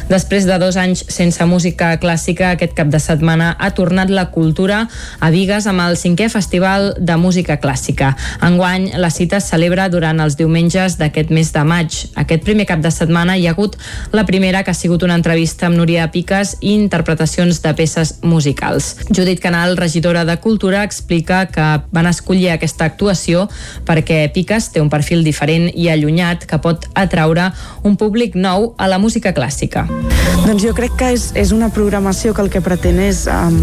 Després 0.09 0.45
de 0.45 0.57
dos 0.59 0.77
anys 0.77 1.03
sense 1.11 1.45
música 1.49 1.93
clàssica, 2.01 2.51
aquest 2.53 2.75
cap 2.77 2.89
de 2.91 2.99
setmana 3.01 3.53
ha 3.59 3.71
tornat 3.75 4.11
la 4.13 4.27
cultura 4.31 4.84
a 5.19 5.29
Vigues 5.34 5.67
amb 5.69 5.84
el 5.86 5.97
cinquè 5.99 6.29
Festival 6.29 6.93
de 6.99 7.17
Música 7.17 7.57
Clàssica. 7.61 8.13
Enguany, 8.43 8.89
la 8.99 9.09
cita 9.13 9.39
es 9.39 9.47
celebra 9.49 9.88
durant 9.89 10.19
els 10.23 10.38
diumenges 10.39 10.97
d'aquest 10.99 11.31
mes 11.34 11.51
de 11.55 11.63
maig. 11.67 11.97
Aquest 12.19 12.43
primer 12.45 12.67
cap 12.69 12.84
de 12.84 12.91
setmana 12.93 13.38
hi 13.38 13.47
ha 13.47 13.55
hagut 13.55 13.77
la 14.11 14.25
primera, 14.29 14.63
que 14.63 14.71
ha 14.71 14.77
sigut 14.77 15.03
una 15.03 15.17
entrevista 15.19 15.67
amb 15.67 15.79
Núria 15.79 16.09
Piques 16.11 16.57
i 16.61 16.75
interpretacions 16.75 17.61
de 17.63 17.73
peces 17.73 18.15
musicals. 18.21 18.93
Judit 19.09 19.41
Canal, 19.41 19.77
regidora 19.77 20.25
de 20.25 20.38
Cultura, 20.38 20.84
explica 20.84 21.45
que 21.47 21.67
van 21.91 22.07
escollir 22.11 22.51
aquesta 22.53 22.86
actuació 22.86 23.47
perquè 23.88 24.27
Piques 24.34 24.69
té 24.73 24.84
un 24.84 24.91
perfil 24.93 25.23
diferent 25.25 25.69
i 25.73 25.89
allunyat 25.89 26.45
que 26.49 26.59
pot 26.61 26.86
atraure 26.93 27.49
un 27.84 27.97
públic 27.97 28.36
nou 28.36 28.73
a 28.77 28.88
la 28.88 28.99
música 29.01 29.34
clàssica. 29.34 29.72
Doncs 30.43 30.61
jo 30.61 30.74
crec 30.78 30.93
que 30.99 31.09
és, 31.15 31.30
és 31.39 31.53
una 31.55 31.69
programació 31.74 32.34
que 32.36 32.43
el 32.45 32.51
que 32.53 32.61
pretén 32.61 32.99
és 33.01 33.24
um, 33.32 33.57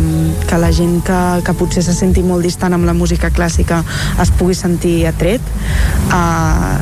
que 0.48 0.58
la 0.58 0.72
gent 0.74 0.98
que, 1.06 1.20
que 1.46 1.54
potser 1.54 1.84
se 1.86 1.94
senti 1.94 2.24
molt 2.26 2.46
distant 2.46 2.74
amb 2.74 2.88
la 2.88 2.96
música 2.96 3.30
clàssica 3.30 3.82
es 4.22 4.32
pugui 4.38 4.56
sentir 4.58 5.04
atret. 5.10 5.44
Uh, 6.10 6.80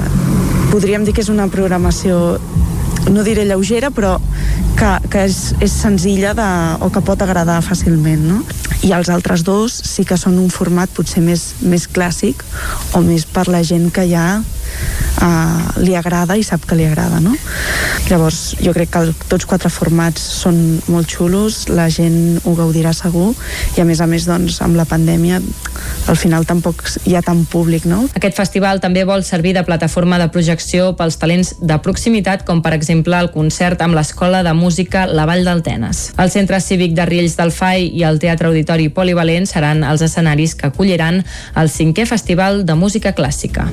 podríem 0.72 1.05
dir 1.05 1.16
que 1.16 1.24
és 1.24 1.33
una 1.33 1.49
programació 1.53 2.39
no 3.09 3.24
diré 3.24 3.45
lleugera, 3.49 3.91
però 3.91 4.16
que, 4.79 4.91
que 5.11 5.24
és, 5.29 5.39
és 5.64 5.72
senzilla 5.72 6.35
de, 6.37 6.49
o 6.85 6.91
que 6.93 7.03
pot 7.05 7.22
agradar 7.24 7.61
fàcilment, 7.64 8.24
no? 8.29 8.43
I 8.87 8.93
els 8.95 9.11
altres 9.11 9.43
dos 9.47 9.74
sí 9.74 10.05
que 10.07 10.18
són 10.20 10.39
un 10.39 10.53
format 10.55 10.93
potser 10.95 11.22
més, 11.24 11.51
més 11.66 11.89
clàssic 11.91 12.45
o 12.95 13.03
més 13.03 13.26
per 13.26 13.49
la 13.51 13.64
gent 13.66 13.89
que 13.95 14.07
ja 14.11 14.29
uh, 15.23 15.81
li 15.83 15.95
agrada 15.99 16.37
i 16.39 16.45
sap 16.47 16.66
que 16.69 16.79
li 16.79 16.87
agrada, 16.89 17.21
no? 17.21 17.35
Llavors, 18.09 18.57
jo 18.62 18.73
crec 18.77 18.93
que 18.95 19.03
tots 19.29 19.47
quatre 19.49 19.71
formats 19.73 20.23
són 20.43 20.81
molt 20.89 21.11
xulos, 21.12 21.66
la 21.69 21.89
gent 21.93 22.39
ho 22.45 22.55
gaudirà 22.57 22.95
segur 22.97 23.33
i 23.77 23.83
a 23.83 23.87
més 23.89 24.01
a 24.01 24.09
més, 24.11 24.27
doncs, 24.29 24.61
amb 24.64 24.79
la 24.79 24.87
pandèmia 24.89 25.41
al 26.09 26.16
final 26.16 26.47
tampoc 26.49 26.83
hi 27.05 27.14
ha 27.19 27.23
tant 27.25 27.45
públic, 27.51 27.85
no? 27.89 28.05
Aquest 28.19 28.39
festival 28.39 28.81
també 28.81 29.05
vol 29.09 29.25
servir 29.27 29.55
de 29.57 29.64
plataforma 29.66 30.19
de 30.21 30.29
projecció 30.33 30.93
pels 30.99 31.19
talents 31.21 31.55
de 31.61 31.79
proximitat, 31.85 32.45
com 32.49 32.62
per 32.64 32.73
exemple 32.77 33.19
el 33.19 33.31
concert 33.35 33.83
amb 33.85 33.99
l'Escola 33.99 34.43
de 34.47 34.55
Música 34.57 35.07
La 35.07 35.27
Vall 35.29 35.45
del 35.45 35.62
Tenes. 35.66 36.09
El 36.19 36.33
Centre 36.35 36.61
Cívic 36.64 36.97
de 36.97 37.07
Riells 37.09 37.37
del 37.39 37.53
FAI 37.53 37.91
i 38.01 38.07
el 38.09 38.21
Teatre 38.23 38.49
Auditori 38.51 38.89
Polivalent 38.89 39.49
seran 39.51 39.85
els 39.85 40.05
escenaris 40.05 40.57
que 40.59 40.73
acolliran 40.73 41.23
el 41.57 41.73
cinquè 41.73 42.09
Festival 42.09 42.64
de 42.66 42.79
Música 42.79 43.14
Clàssica. 43.14 43.69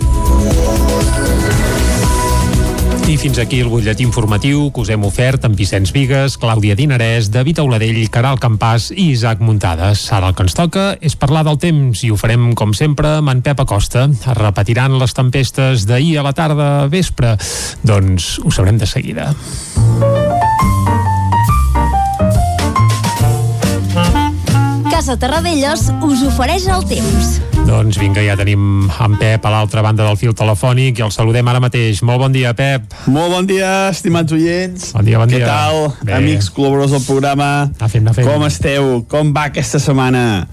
I 3.06 3.18
fins 3.22 3.38
aquí 3.38 3.60
el 3.62 3.70
butlletí 3.70 4.02
informatiu 4.02 4.72
que 4.74 4.82
us 4.82 4.90
hem 4.90 5.04
ofert 5.06 5.46
amb 5.46 5.56
Vicenç 5.56 5.92
Vigues, 5.94 6.40
Clàudia 6.42 6.74
Dinarès, 6.76 7.30
David 7.30 7.62
Auladell, 7.62 8.00
Caral 8.10 8.40
Campàs 8.42 8.90
i 8.92 9.12
Isaac 9.14 9.44
Muntades. 9.46 10.08
Ara 10.12 10.32
el 10.32 10.36
que 10.36 10.42
ens 10.44 10.58
toca 10.58 10.88
és 11.06 11.14
parlar 11.16 11.46
del 11.46 11.60
temps 11.62 12.02
i 12.02 12.10
ho 12.10 12.18
farem, 12.18 12.50
com 12.58 12.74
sempre, 12.74 13.20
amb 13.22 13.30
en 13.30 13.44
Pep 13.46 13.62
Acosta. 13.62 14.08
Es 14.10 14.26
repetiran 14.42 14.98
les 14.98 15.14
tempestes 15.14 15.86
d'ahir 15.86 16.18
a 16.18 16.26
la 16.26 16.34
tarda 16.34 16.70
a 16.82 16.88
vespre? 16.90 17.38
Doncs 17.86 18.40
ho 18.42 18.52
sabrem 18.52 18.82
de 18.82 18.90
seguida. 18.90 19.32
Casa 24.90 25.16
Terradellos 25.16 25.92
us 26.02 26.26
ofereix 26.26 26.68
el 26.68 26.90
temps. 26.90 27.55
Doncs 27.66 27.98
vinga, 27.98 28.22
ja 28.22 28.36
tenim 28.38 28.86
en 28.88 29.16
Pep 29.18 29.46
a 29.46 29.50
l'altra 29.50 29.82
banda 29.82 30.06
del 30.06 30.18
fil 30.22 30.36
telefònic 30.38 31.00
i 31.00 31.04
el 31.06 31.12
saludem 31.14 31.48
ara 31.50 31.60
mateix. 31.64 32.04
Molt 32.06 32.22
bon 32.22 32.34
dia, 32.36 32.52
Pep. 32.58 32.94
Molt 33.10 33.34
bon 33.34 33.48
dia, 33.50 33.90
estimats 33.90 34.36
oients. 34.36 34.92
Bon 34.94 35.06
dia, 35.06 35.18
bon 35.18 35.32
Què 35.32 35.40
dia. 35.42 35.48
tal, 35.50 35.90
Bé. 36.06 36.14
amics 36.14 36.52
col·laboradors 36.54 36.94
del 36.94 37.04
programa? 37.08 37.50
Anar 37.74 37.90
fent, 37.90 38.06
anar 38.06 38.14
fent. 38.14 38.30
Com 38.30 38.46
esteu? 38.46 38.90
Com 39.10 39.34
va 39.34 39.48
aquesta 39.50 39.82
setmana? 39.82 40.48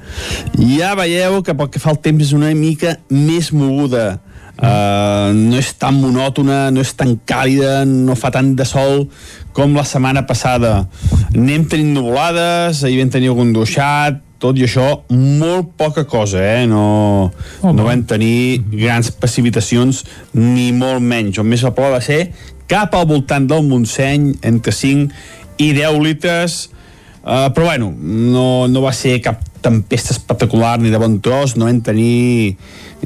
Ja 0.57 0.95
veieu 0.97 1.43
que 1.45 1.55
pel 1.55 1.69
que 1.71 1.83
fa 1.85 1.93
el 1.93 2.01
temps 2.01 2.25
és 2.25 2.33
una 2.33 2.55
mica 2.57 2.97
més 3.11 3.53
moguda. 3.53 4.21
Uh, 4.63 5.33
no 5.35 5.57
és 5.59 5.73
tan 5.81 5.97
monòtona, 6.01 6.71
no 6.71 6.81
és 6.85 6.93
tan 6.95 7.17
càlida, 7.27 7.85
no 7.89 8.15
fa 8.17 8.31
tant 8.31 8.53
de 8.57 8.65
sol 8.69 9.09
com 9.53 9.77
la 9.77 9.85
setmana 9.85 10.25
passada. 10.29 10.87
Anem 11.35 11.65
tenint 11.69 11.95
nuvolades, 11.97 12.85
ahir 12.85 13.01
vam 13.01 13.11
tenir 13.11 13.33
algun 13.33 13.53
duixat, 13.57 14.21
tot 14.43 14.59
i 14.59 14.67
això, 14.67 14.89
molt 15.15 15.73
poca 15.79 16.05
cosa, 16.09 16.43
eh? 16.43 16.67
No, 16.71 17.31
no 17.63 17.87
vam 17.87 18.03
tenir 18.11 18.59
grans 18.73 19.13
precipitacions, 19.15 20.03
ni 20.35 20.73
molt 20.75 21.03
menys. 21.03 21.39
On 21.39 21.49
més 21.49 21.63
va 21.63 21.75
ploure 21.77 21.97
va 21.97 22.05
ser 22.05 22.27
cap 22.71 22.95
al 22.99 23.09
voltant 23.11 23.47
del 23.47 23.65
Montseny, 23.69 24.33
entre 24.49 24.75
5 24.75 25.63
i 25.63 25.73
10 25.79 26.01
litres, 26.03 26.63
Uh, 27.23 27.53
però 27.55 27.69
bueno, 27.69 27.93
no, 28.03 28.67
no 28.67 28.81
va 28.83 28.91
ser 28.91 29.21
cap 29.23 29.45
tempesta 29.63 30.11
espectacular 30.11 30.81
ni 30.83 30.91
de 30.91 30.99
bon 30.99 31.21
tros, 31.23 31.55
no 31.55 31.69
vam 31.69 31.79
tenir 31.87 32.57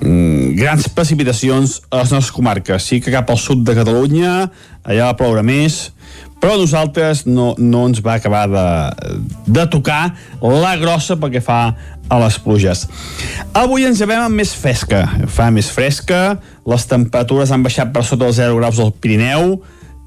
mm, 0.01 0.55
grans 0.57 0.87
precipitacions 0.97 1.83
a 1.91 2.01
les 2.01 2.15
nostres 2.15 2.33
comarques. 2.33 2.81
Sí 2.81 3.03
que 3.05 3.13
cap 3.13 3.29
al 3.29 3.37
sud 3.37 3.67
de 3.69 3.75
Catalunya, 3.77 4.47
allà 4.89 5.11
va 5.11 5.19
ploure 5.21 5.45
més, 5.45 5.91
però 6.41 6.55
a 6.55 6.61
nosaltres 6.61 7.25
no, 7.27 7.55
no 7.59 7.87
ens 7.89 8.03
va 8.05 8.17
acabar 8.21 8.45
de, 8.51 8.67
de 9.47 9.67
tocar 9.73 10.15
la 10.43 10.75
grossa 10.81 11.17
pel 11.21 11.33
que 11.35 11.45
fa 11.45 11.61
a 12.07 12.19
les 12.23 12.39
pluges. 12.39 12.85
Avui 13.57 13.87
ens 13.89 14.01
llevem 14.01 14.27
amb 14.27 14.39
més 14.39 14.53
fresca, 14.55 15.05
fa 15.33 15.49
més 15.55 15.71
fresca, 15.73 16.37
les 16.69 16.87
temperatures 16.87 17.51
han 17.51 17.65
baixat 17.67 17.93
per 17.95 18.05
sota 18.07 18.27
dels 18.27 18.39
0 18.39 18.61
graus 18.61 18.79
del 18.79 18.93
Pirineu, 18.95 19.57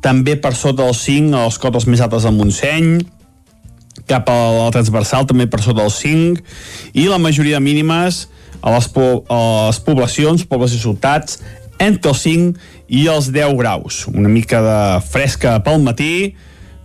també 0.04 0.38
per 0.40 0.54
sota 0.56 0.86
dels 0.86 1.02
5 1.04 1.36
a 1.36 1.48
les 1.48 1.60
cotes 1.60 1.88
més 1.90 2.04
altes 2.06 2.28
del 2.28 2.38
Montseny, 2.38 3.00
cap 4.10 4.30
a 4.32 4.38
la 4.56 4.70
transversal 4.74 5.28
també 5.30 5.46
per 5.50 5.62
sota 5.62 5.84
dels 5.84 6.00
5 6.02 6.98
i 6.98 7.08
la 7.10 7.20
majoria 7.22 7.60
de 7.60 7.66
mínimes 7.66 8.28
a 8.62 8.74
les, 8.74 8.88
po 8.92 9.24
a 9.30 9.40
les 9.70 9.80
poblacions, 9.84 10.46
pobles 10.48 10.74
i 10.76 10.82
ciutats 10.82 11.40
entre 11.80 12.12
els 12.12 12.24
5 12.26 12.79
i 12.90 13.06
els 13.12 13.32
10 13.34 13.56
graus 13.60 14.06
una 14.12 14.30
mica 14.30 14.62
de 14.66 14.80
fresca 15.10 15.60
pel 15.66 15.82
matí 15.86 16.14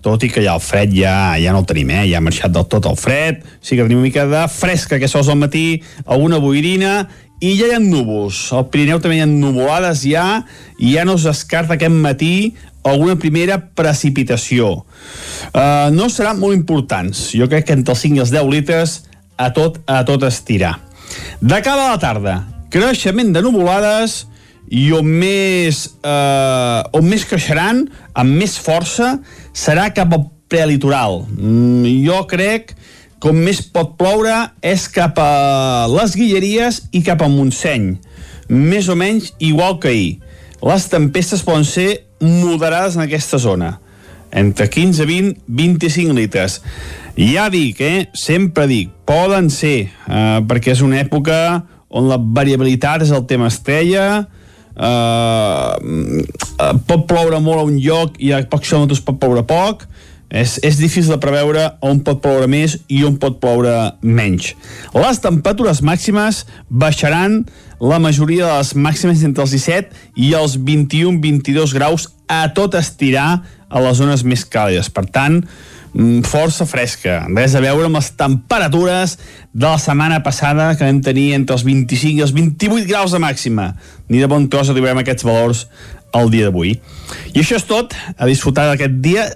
tot 0.05 0.20
i 0.20 0.28
que 0.28 0.42
ja 0.44 0.59
el 0.59 0.61
fred 0.61 0.92
ja, 0.92 1.34
ja 1.40 1.52
no 1.55 1.62
el 1.62 1.68
tenim, 1.68 1.88
eh? 1.90 2.05
ja 2.11 2.20
ha 2.20 2.24
marxat 2.24 2.52
del 2.52 2.68
tot 2.68 2.86
el 2.90 2.98
fred 3.00 3.40
sí 3.61 3.74
que 3.74 3.82
tenim 3.82 4.02
una 4.02 4.09
mica 4.11 4.26
de 4.28 4.46
fresca 4.52 5.00
que 5.00 5.09
sols 5.09 5.30
al 5.32 5.40
matí, 5.40 5.82
alguna 6.05 6.42
boirina 6.42 7.07
i 7.44 7.57
ja 7.59 7.66
hi 7.68 7.74
ha 7.76 7.80
núvols, 7.82 8.38
al 8.57 8.68
Pirineu 8.72 9.00
també 9.02 9.18
hi 9.18 9.24
ha 9.24 9.28
nuvolades 9.28 10.05
ja, 10.07 10.44
i 10.78 10.94
ja 10.94 11.02
no 11.05 11.16
es 11.18 11.26
descarta 11.26 11.74
aquest 11.76 11.92
matí 11.92 12.55
alguna 12.84 13.16
primera 13.20 13.59
precipitació. 13.76 14.84
Uh, 15.50 15.90
no 15.92 16.11
seran 16.12 16.38
molt 16.40 16.57
importants. 16.57 17.30
Jo 17.34 17.48
crec 17.50 17.66
que 17.68 17.76
entre 17.76 17.96
els 17.96 18.05
5 18.05 18.20
i 18.20 18.22
els 18.22 18.32
10 18.32 18.50
litres 18.52 18.96
a 19.40 19.50
tot, 19.57 19.80
a 19.88 20.05
tot 20.07 20.24
estirar. 20.28 20.76
De 21.40 21.59
cara 21.64 21.88
a 21.88 21.94
la 21.94 22.00
tarda, 22.00 22.36
creixement 22.72 23.32
de 23.34 23.42
nuvolades 23.44 24.24
i 24.68 24.86
on 24.96 25.06
més, 25.06 25.84
eh, 26.02 26.80
on 26.96 27.04
més 27.08 27.26
creixeran, 27.28 27.84
amb 28.14 28.40
més 28.40 28.56
força, 28.58 29.18
serà 29.52 29.90
cap 29.94 30.12
al 30.12 30.28
prelitoral. 30.48 31.24
Mm, 31.36 32.04
jo 32.06 32.24
crec 32.30 32.74
on 33.24 33.38
més 33.40 33.62
pot 33.72 33.94
ploure 33.96 34.34
és 34.60 34.82
cap 34.92 35.16
a 35.20 35.86
les 35.88 36.12
Guilleries 36.18 36.82
i 36.92 37.00
cap 37.06 37.22
a 37.24 37.28
Montseny. 37.32 37.94
Més 38.52 38.90
o 38.92 38.96
menys 39.00 39.32
igual 39.40 39.78
que 39.80 39.88
ahir. 39.88 40.10
Les 40.64 40.84
tempestes 40.92 41.40
poden 41.44 41.64
ser 41.64 42.04
moderades 42.20 42.98
en 42.98 43.04
aquesta 43.06 43.40
zona 43.40 43.78
entre 44.34 44.68
15, 44.68 45.06
20, 45.06 45.40
25 45.46 46.12
litres. 46.12 46.60
Ja 47.16 47.46
dic, 47.48 47.80
eh? 47.80 48.08
sempre 48.18 48.66
dic, 48.66 48.90
poden 49.06 49.48
ser, 49.48 49.86
eh, 49.88 50.40
perquè 50.44 50.74
és 50.74 50.82
una 50.82 50.98
època 51.00 51.36
on 51.94 52.08
la 52.10 52.18
variabilitat 52.18 53.06
és 53.06 53.12
el 53.14 53.28
tema 53.30 53.46
estrella, 53.52 54.06
eh, 54.18 54.43
pot 56.88 57.06
ploure 57.06 57.38
molt 57.40 57.60
a 57.60 57.66
un 57.68 57.78
lloc 57.78 58.18
i 58.18 58.32
a 58.34 58.42
pocs 58.50 58.68
quilòmetres 58.70 59.02
pot 59.06 59.20
ploure 59.22 59.44
poc, 59.46 59.86
és, 60.34 60.56
és 60.66 60.78
difícil 60.80 61.12
de 61.14 61.20
preveure 61.22 61.68
on 61.84 62.00
pot 62.02 62.18
ploure 62.22 62.48
més 62.50 62.78
i 62.90 63.04
on 63.06 63.18
pot 63.22 63.38
ploure 63.42 63.74
menys. 64.02 64.54
Les 64.96 65.20
temperatures 65.22 65.82
màximes 65.86 66.42
baixaran 66.68 67.44
la 67.80 68.00
majoria 68.02 68.48
de 68.48 68.56
les 68.58 68.74
màximes 68.74 69.22
entre 69.26 69.44
els 69.44 69.54
17 69.54 69.94
i 70.16 70.32
els 70.34 70.56
21-22 70.58 71.74
graus 71.76 72.08
a 72.26 72.48
tot 72.56 72.74
estirar 72.78 73.44
a 73.68 73.82
les 73.82 73.98
zones 73.98 74.24
més 74.26 74.44
càlides. 74.46 74.90
Per 74.90 75.04
tant, 75.12 75.42
mm, 75.42 75.73
força 76.26 76.66
fresca. 76.66 77.20
Res 77.30 77.55
a 77.55 77.62
veure 77.62 77.86
amb 77.86 77.99
les 77.99 78.11
temperatures 78.18 79.16
de 79.53 79.66
la 79.66 79.78
setmana 79.78 80.20
passada 80.26 80.72
que 80.74 80.86
vam 80.86 81.01
tenir 81.05 81.32
entre 81.36 81.55
els 81.55 81.64
25 81.66 82.18
i 82.18 82.24
els 82.24 82.34
28 82.34 82.88
graus 82.88 83.14
de 83.14 83.20
màxima. 83.22 83.72
Ni 84.09 84.18
de 84.18 84.30
bon 84.30 84.49
cos 84.51 84.72
arribarem 84.72 84.99
a 84.99 85.05
aquests 85.07 85.26
valors 85.26 85.66
el 86.14 86.30
dia 86.30 86.49
d'avui. 86.49 86.74
I 87.34 87.40
això 87.42 87.59
és 87.59 87.66
tot, 87.66 87.95
a 87.95 88.26
disfrutar 88.26 88.66
d'aquest 88.70 88.99
dia 89.05 89.28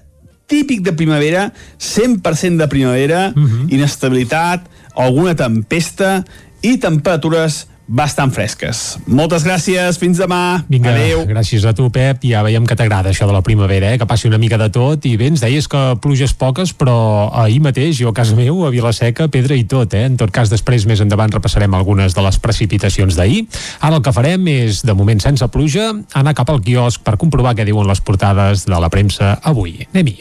típic 0.49 0.83
de 0.83 0.95
primavera, 0.97 1.53
100% 1.79 2.57
de 2.59 2.69
primavera, 2.69 3.33
uh 3.37 3.43
-huh. 3.43 3.67
inestabilitat, 3.71 4.65
alguna 4.97 5.35
tempesta 5.37 6.25
i 6.63 6.79
temperatures 6.79 7.67
bastant 7.89 8.30
fresques. 8.36 8.99
Moltes 9.09 9.43
gràcies, 9.47 9.97
fins 9.99 10.20
demà. 10.20 10.62
Vinga, 10.68 10.93
Adéu. 10.93 11.24
gràcies 11.26 11.64
a 11.64 11.72
tu, 11.72 11.89
Pep. 11.91 12.22
Ja 12.28 12.43
veiem 12.45 12.66
que 12.68 12.76
t'agrada 12.76 13.11
això 13.11 13.26
de 13.26 13.32
la 13.32 13.43
primavera, 13.43 13.93
eh? 13.93 13.99
que 13.99 14.07
passi 14.07 14.28
una 14.28 14.39
mica 14.39 14.59
de 14.61 14.68
tot. 14.70 15.05
I 15.09 15.16
bé, 15.16 15.30
ens 15.32 15.41
deies 15.41 15.66
que 15.66 15.97
pluges 16.01 16.34
poques, 16.34 16.74
però 16.76 17.32
ahir 17.32 17.61
mateix, 17.64 17.97
jo 17.99 18.12
a 18.12 18.14
casa 18.14 18.36
meu, 18.36 18.66
a 18.66 18.70
Vilaseca, 18.70 19.28
pedra 19.32 19.57
i 19.57 19.64
tot. 19.64 19.95
Eh? 19.97 20.05
En 20.05 20.18
tot 20.20 20.30
cas, 20.30 20.53
després, 20.53 20.86
més 20.86 21.01
endavant, 21.01 21.32
repassarem 21.32 21.74
algunes 21.74 22.14
de 22.14 22.22
les 22.22 22.39
precipitacions 22.39 23.16
d'ahir. 23.16 23.47
Ara 23.80 23.97
el 23.97 24.05
que 24.05 24.12
farem 24.12 24.47
és, 24.53 24.84
de 24.84 24.95
moment 24.95 25.20
sense 25.20 25.49
pluja, 25.49 25.95
anar 26.14 26.36
cap 26.36 26.53
al 26.53 26.61
quiosc 26.61 27.03
per 27.03 27.16
comprovar 27.16 27.57
què 27.57 27.64
diuen 27.64 27.89
les 27.89 28.05
portades 28.05 28.66
de 28.68 28.78
la 28.78 28.93
premsa 28.93 29.39
avui. 29.43 29.89
Anem-hi. 29.95 30.20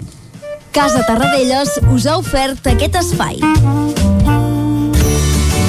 Casa 0.72 1.03
Tarradellas 1.07 1.80
us 1.91 2.05
ha 2.05 2.18
ofert 2.22 2.70
aquest 2.70 2.95
espai. 3.01 3.41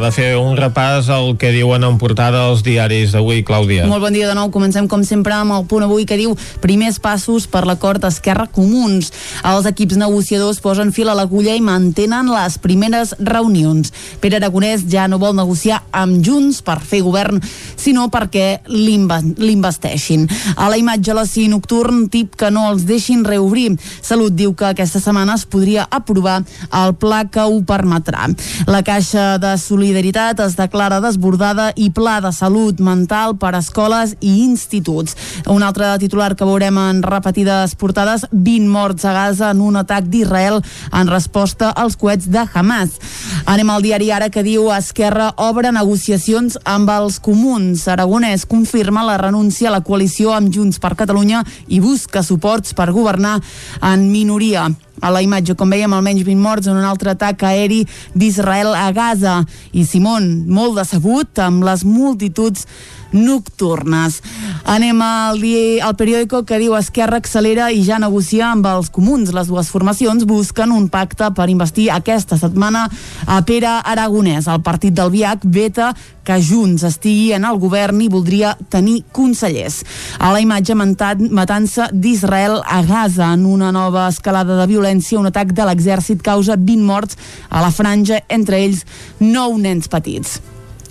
De 0.00 0.08
fer 0.16 0.30
un 0.40 0.54
repàs 0.56 1.10
al 1.12 1.34
que 1.36 1.50
diuen 1.52 1.82
en 1.84 1.98
portada 2.00 2.46
els 2.48 2.62
diaris 2.64 3.10
d'avui, 3.12 3.42
Clàudia. 3.44 3.84
Molt 3.84 4.00
bon 4.00 4.14
dia 4.16 4.30
de 4.30 4.36
nou. 4.38 4.48
Comencem, 4.48 4.86
com 4.88 5.02
sempre, 5.04 5.34
amb 5.36 5.52
el 5.52 5.66
punt 5.68 5.84
avui 5.84 6.06
que 6.08 6.16
diu 6.16 6.32
primers 6.62 6.96
passos 7.04 7.44
per 7.44 7.66
l'acord 7.68 8.00
Esquerra 8.08 8.46
Comuns. 8.48 9.10
Els 9.44 9.68
equips 9.68 9.98
negociadors 10.00 10.62
posen 10.64 10.88
fil 10.96 11.10
a 11.12 11.16
l'agulla 11.18 11.52
i 11.52 11.60
mantenen 11.60 12.30
les 12.32 12.56
primeres 12.64 13.12
reunions. 13.20 13.92
Pere 14.22 14.38
Aragonès 14.40 14.86
ja 14.88 15.04
no 15.04 15.18
vol 15.20 15.36
negociar 15.36 15.82
amb 15.92 16.24
Junts 16.24 16.62
per 16.64 16.78
fer 16.80 17.02
govern, 17.04 17.36
sinó 17.76 18.08
perquè 18.08 18.62
l'investeixin. 18.72 20.24
A 20.56 20.70
la 20.72 20.80
imatge 20.80 21.12
l'oci 21.12 21.44
nocturn, 21.52 22.06
tip 22.08 22.40
que 22.40 22.48
no 22.48 22.70
els 22.70 22.88
deixin 22.88 23.20
reobrir. 23.28 23.76
Salut 24.00 24.32
diu 24.32 24.56
que 24.56 24.72
aquesta 24.72 25.04
setmana 25.04 25.36
es 25.36 25.44
podria 25.44 25.84
aprovar 25.90 26.40
el 26.72 26.96
pla 26.96 27.26
que 27.28 27.44
ho 27.44 27.60
permetrà. 27.68 28.32
La 28.64 28.80
Caixa 28.86 29.36
de 29.36 29.52
Solidaritat 29.60 29.89
es 29.90 30.56
declara 30.56 31.00
desbordada 31.00 31.72
i 31.76 31.90
pla 31.90 32.20
de 32.20 32.30
salut 32.32 32.78
mental 32.80 33.36
per 33.36 33.54
a 33.54 33.58
escoles 33.58 34.14
i 34.20 34.44
instituts. 34.44 35.16
Un 35.46 35.62
altre 35.62 35.98
titular 35.98 36.36
que 36.36 36.44
veurem 36.44 36.76
en 36.78 37.02
repetides 37.02 37.74
portades, 37.74 38.26
20 38.30 38.68
morts 38.68 39.04
a 39.04 39.12
Gaza 39.12 39.50
en 39.50 39.60
un 39.60 39.76
atac 39.76 40.04
d'Israel 40.04 40.60
en 40.92 41.08
resposta 41.08 41.70
als 41.70 41.96
coets 41.96 42.30
de 42.30 42.44
Hamas. 42.54 42.98
Anem 43.46 43.70
al 43.70 43.82
diari 43.82 44.10
Ara 44.10 44.30
que 44.30 44.44
diu 44.46 44.70
Esquerra 44.72 45.32
obre 45.36 45.72
negociacions 45.72 46.58
amb 46.64 46.90
els 46.90 47.18
comuns. 47.20 47.88
Aragonès 47.88 48.46
confirma 48.46 49.04
la 49.04 49.18
renúncia 49.18 49.68
a 49.68 49.74
la 49.74 49.82
coalició 49.82 50.34
amb 50.34 50.54
Junts 50.54 50.78
per 50.78 50.94
Catalunya 50.94 51.42
i 51.68 51.80
busca 51.80 52.22
suports 52.22 52.74
per 52.74 52.92
governar 52.92 53.40
en 53.82 54.10
minoria. 54.12 54.70
A 55.00 55.10
la 55.12 55.22
imatge, 55.24 55.56
com 55.56 55.70
veiem, 55.72 55.92
almenys 55.96 56.24
20 56.26 56.44
morts 56.44 56.68
en 56.68 56.76
un 56.76 56.84
altre 56.84 57.14
atac 57.14 57.44
aeri 57.48 57.82
d'Israel 58.14 58.74
a 58.76 58.90
Gaza. 58.92 59.40
I 59.72 59.86
Simon, 59.88 60.30
molt 60.48 60.76
decebut 60.80 61.40
amb 61.40 61.64
les 61.64 61.84
multituds 61.88 62.66
nocturnes. 63.12 64.20
Anem 64.64 65.00
al, 65.02 65.40
di- 65.40 65.80
al 65.80 65.96
periòdico 65.98 66.44
que 66.46 66.58
diu 66.62 66.76
Esquerra 66.78 67.18
accelera 67.20 67.70
i 67.72 67.82
ja 67.86 67.98
negocia 67.98 68.50
amb 68.52 68.66
els 68.70 68.90
comuns. 68.90 69.32
Les 69.34 69.48
dues 69.50 69.70
formacions 69.72 70.26
busquen 70.28 70.72
un 70.72 70.88
pacte 70.88 71.30
per 71.34 71.48
investir 71.50 71.90
aquesta 71.90 72.38
setmana 72.38 72.86
a 73.26 73.40
Pere 73.46 73.78
Aragonès. 73.84 74.46
El 74.48 74.62
partit 74.62 74.94
del 74.94 75.10
Viac 75.10 75.44
veta 75.44 75.94
que 76.24 76.36
Junts 76.44 76.84
estigui 76.86 77.32
en 77.32 77.46
el 77.48 77.56
govern 77.58 78.00
i 78.04 78.08
voldria 78.12 78.52
tenir 78.70 79.00
consellers. 79.16 79.80
A 80.20 80.30
la 80.34 80.42
imatge 80.44 80.76
matança 80.76 81.88
d'Israel 81.92 82.60
a 82.62 82.82
Gaza 82.86 83.32
en 83.32 83.46
una 83.46 83.72
nova 83.72 84.06
escalada 84.12 84.60
de 84.60 84.68
violència, 84.70 85.18
un 85.18 85.26
atac 85.30 85.54
de 85.56 85.66
l'exèrcit 85.66 86.22
causa 86.22 86.56
20 86.60 86.84
morts 86.86 87.18
a 87.48 87.64
la 87.64 87.72
franja, 87.74 88.20
entre 88.28 88.60
ells 88.62 88.84
9 89.18 89.58
nens 89.58 89.88
petits. 89.88 90.38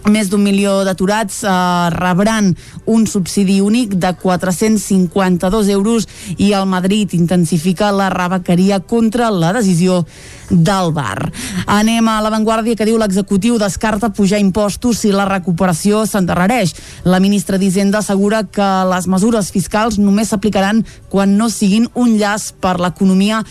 Més 0.07 0.29
d'un 0.31 0.39
milió 0.39 0.85
d'aturats 0.87 1.41
eh, 1.43 1.51
rebran 1.91 2.53
un 2.87 3.05
subsidi 3.07 3.59
únic 3.61 3.97
de 3.99 4.13
452 4.15 5.67
euros 5.75 6.07
i 6.37 6.53
el 6.55 6.65
Madrid 6.71 7.11
intensifica 7.17 7.91
la 7.91 8.07
rebequeria 8.13 8.79
contra 8.79 9.29
la 9.29 9.51
decisió 9.53 10.05
del 10.49 10.93
bar. 10.95 11.29
Anem 11.69 12.07
a 12.09 12.19
l'avantguàrdia 12.23 12.77
que 12.79 12.87
diu 12.87 12.97
l'executiu 12.97 13.59
descarta 13.61 14.09
pujar 14.15 14.39
impostos 14.41 15.03
si 15.03 15.11
la 15.11 15.27
recuperació 15.29 16.05
s'endarrereix. 16.07 16.73
La 17.05 17.19
ministra 17.19 17.59
d'Hisenda 17.59 17.99
assegura 17.99 18.45
que 18.47 18.69
les 18.89 19.05
mesures 19.11 19.51
fiscals 19.51 19.99
només 19.99 20.31
s'aplicaran 20.31 20.81
quan 21.09 21.35
no 21.37 21.49
siguin 21.53 21.89
un 21.93 22.15
llaç 22.17 22.53
per 22.61 22.77
l'economia 22.79 23.43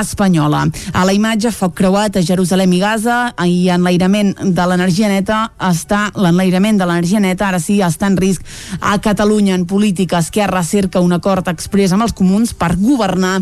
espanyola. 0.00 0.64
A 0.94 1.04
la 1.04 1.14
imatge, 1.14 1.52
foc 1.54 1.76
creuat 1.78 2.16
a 2.16 2.24
Jerusalem 2.24 2.72
i 2.72 2.82
Gaza 2.82 3.20
i 3.46 3.68
enlairament 3.70 4.34
de 4.40 4.66
l'energia 4.66 5.12
neta 5.12 5.44
està 5.70 5.89
l'enlairament 6.14 6.78
de 6.80 6.86
l'energia 6.86 7.20
neta 7.20 7.48
ara 7.48 7.60
sí 7.62 7.80
està 7.84 8.08
en 8.10 8.16
risc 8.20 8.44
a 8.80 8.96
Catalunya 9.02 9.54
en 9.54 9.66
política. 9.66 10.18
Esquerra 10.18 10.62
cerca 10.64 11.00
un 11.00 11.12
acord 11.12 11.48
express 11.48 11.92
amb 11.92 12.06
els 12.06 12.14
comuns 12.16 12.54
per 12.54 12.74
governar 12.80 13.40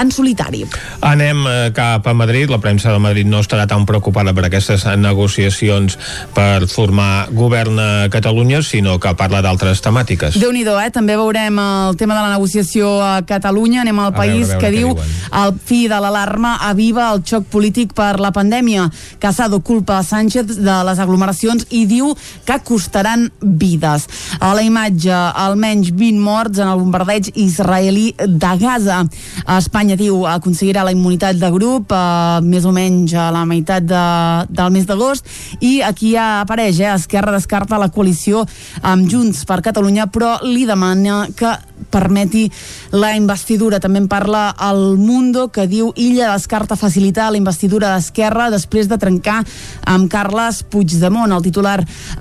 en 0.00 0.10
solitari. 0.14 0.64
Anem 1.06 1.44
eh, 1.46 1.70
cap 1.76 2.06
a 2.06 2.14
Madrid. 2.14 2.50
La 2.50 2.60
premsa 2.62 2.92
de 2.92 2.98
Madrid 2.98 3.26
no 3.28 3.40
estarà 3.44 3.66
tan 3.70 3.86
preocupada 3.86 4.34
per 4.34 4.46
aquestes 4.48 4.84
negociacions 4.98 5.98
per 6.34 6.66
formar 6.70 7.28
govern 7.32 7.78
a 7.78 8.08
Catalunya, 8.10 8.62
sinó 8.62 8.98
que 9.00 9.14
parla 9.18 9.42
d'altres 9.42 9.82
temàtiques. 9.84 10.38
déu 10.40 10.52
nhi 10.52 10.64
eh? 10.64 10.90
També 10.90 11.16
veurem 11.16 11.58
el 11.58 11.96
tema 11.96 12.14
de 12.14 12.22
la 12.22 12.32
negociació 12.34 13.00
a 13.02 13.22
Catalunya. 13.22 13.82
Anem 13.82 13.98
al 13.98 14.14
A 14.14 14.16
país 14.16 14.48
veure, 14.48 14.56
a 14.56 14.58
veure 14.58 14.60
que 14.60 14.70
diu 14.76 14.88
diuen. 14.94 15.08
el 15.44 15.54
fi 15.64 15.88
de 15.88 16.00
l'alarma 16.00 16.56
aviva 16.68 17.10
el 17.12 17.22
xoc 17.24 17.44
polític 17.50 17.92
per 17.94 18.20
la 18.20 18.32
pandèmia. 18.32 18.90
Casado 19.18 19.60
culpa 19.60 19.98
a 19.98 20.02
Sánchez 20.02 20.56
de 20.56 20.84
les 20.84 20.98
aglomeracions 20.98 21.66
i 21.70 21.86
diu 21.90 22.14
que 22.46 22.58
costaran 22.64 23.28
vides. 23.40 24.06
A 24.40 24.52
la 24.54 24.64
imatge, 24.66 25.12
almenys 25.12 25.90
20 25.92 26.22
morts 26.22 26.62
en 26.62 26.70
el 26.70 26.78
bombardeig 26.80 27.32
israelí 27.34 28.14
de 28.18 28.52
Gaza. 28.60 29.02
A 29.44 29.58
Espanya, 29.58 29.98
diu, 29.98 30.24
aconseguirà 30.30 30.84
la 30.86 30.94
immunitat 30.94 31.38
de 31.40 31.50
grup 31.52 31.92
eh, 31.92 32.40
més 32.46 32.66
o 32.66 32.74
menys 32.74 33.14
a 33.18 33.30
la 33.34 33.44
meitat 33.48 33.86
de, 33.86 34.04
del 34.50 34.72
mes 34.74 34.86
d'agost 34.88 35.26
i 35.60 35.80
aquí 35.84 36.14
ja 36.14 36.40
apareix, 36.44 36.80
eh, 36.80 36.92
Esquerra 36.94 37.34
descarta 37.34 37.80
la 37.80 37.90
coalició 37.92 38.44
amb 38.82 39.08
Junts 39.10 39.44
per 39.48 39.60
Catalunya 39.64 40.08
però 40.12 40.36
li 40.46 40.66
demana 40.68 41.24
que 41.36 41.52
permeti 41.90 42.46
la 42.92 43.14
investidura. 43.16 43.80
També 43.80 44.00
en 44.02 44.08
parla 44.08 44.50
el 44.70 44.98
Mundo, 44.98 45.48
que 45.48 45.66
diu 45.70 45.92
Illa 45.96 46.32
descarta 46.34 46.76
facilitar 46.76 47.30
la 47.30 47.40
investidura 47.40 47.94
d'Esquerra 47.94 48.50
després 48.52 48.88
de 48.90 48.98
trencar 49.00 49.40
amb 49.88 50.10
Carles 50.12 50.62
Puigdemont. 50.62 51.32
El 51.32 51.44
titular 51.46 51.78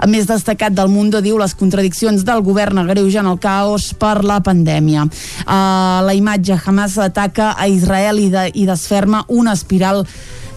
més 0.08 0.28
destacat 0.30 0.76
del 0.76 0.92
Mundo 0.94 1.22
diu 1.22 1.38
les 1.40 1.56
contradiccions 1.56 2.26
del 2.26 2.44
govern 2.46 2.80
agreugen 2.84 3.28
el 3.28 3.40
caos 3.40 3.92
per 4.00 4.24
la 4.24 4.40
pandèmia. 4.46 5.06
Uh, 5.46 6.02
la 6.06 6.16
imatge 6.16 6.60
Hamas 6.66 6.98
ataca 6.98 7.54
a 7.58 7.68
Israel 7.68 8.20
i, 8.20 8.30
de, 8.34 8.50
i 8.54 8.66
desferma 8.70 9.26
una 9.28 9.54
espiral 9.58 10.06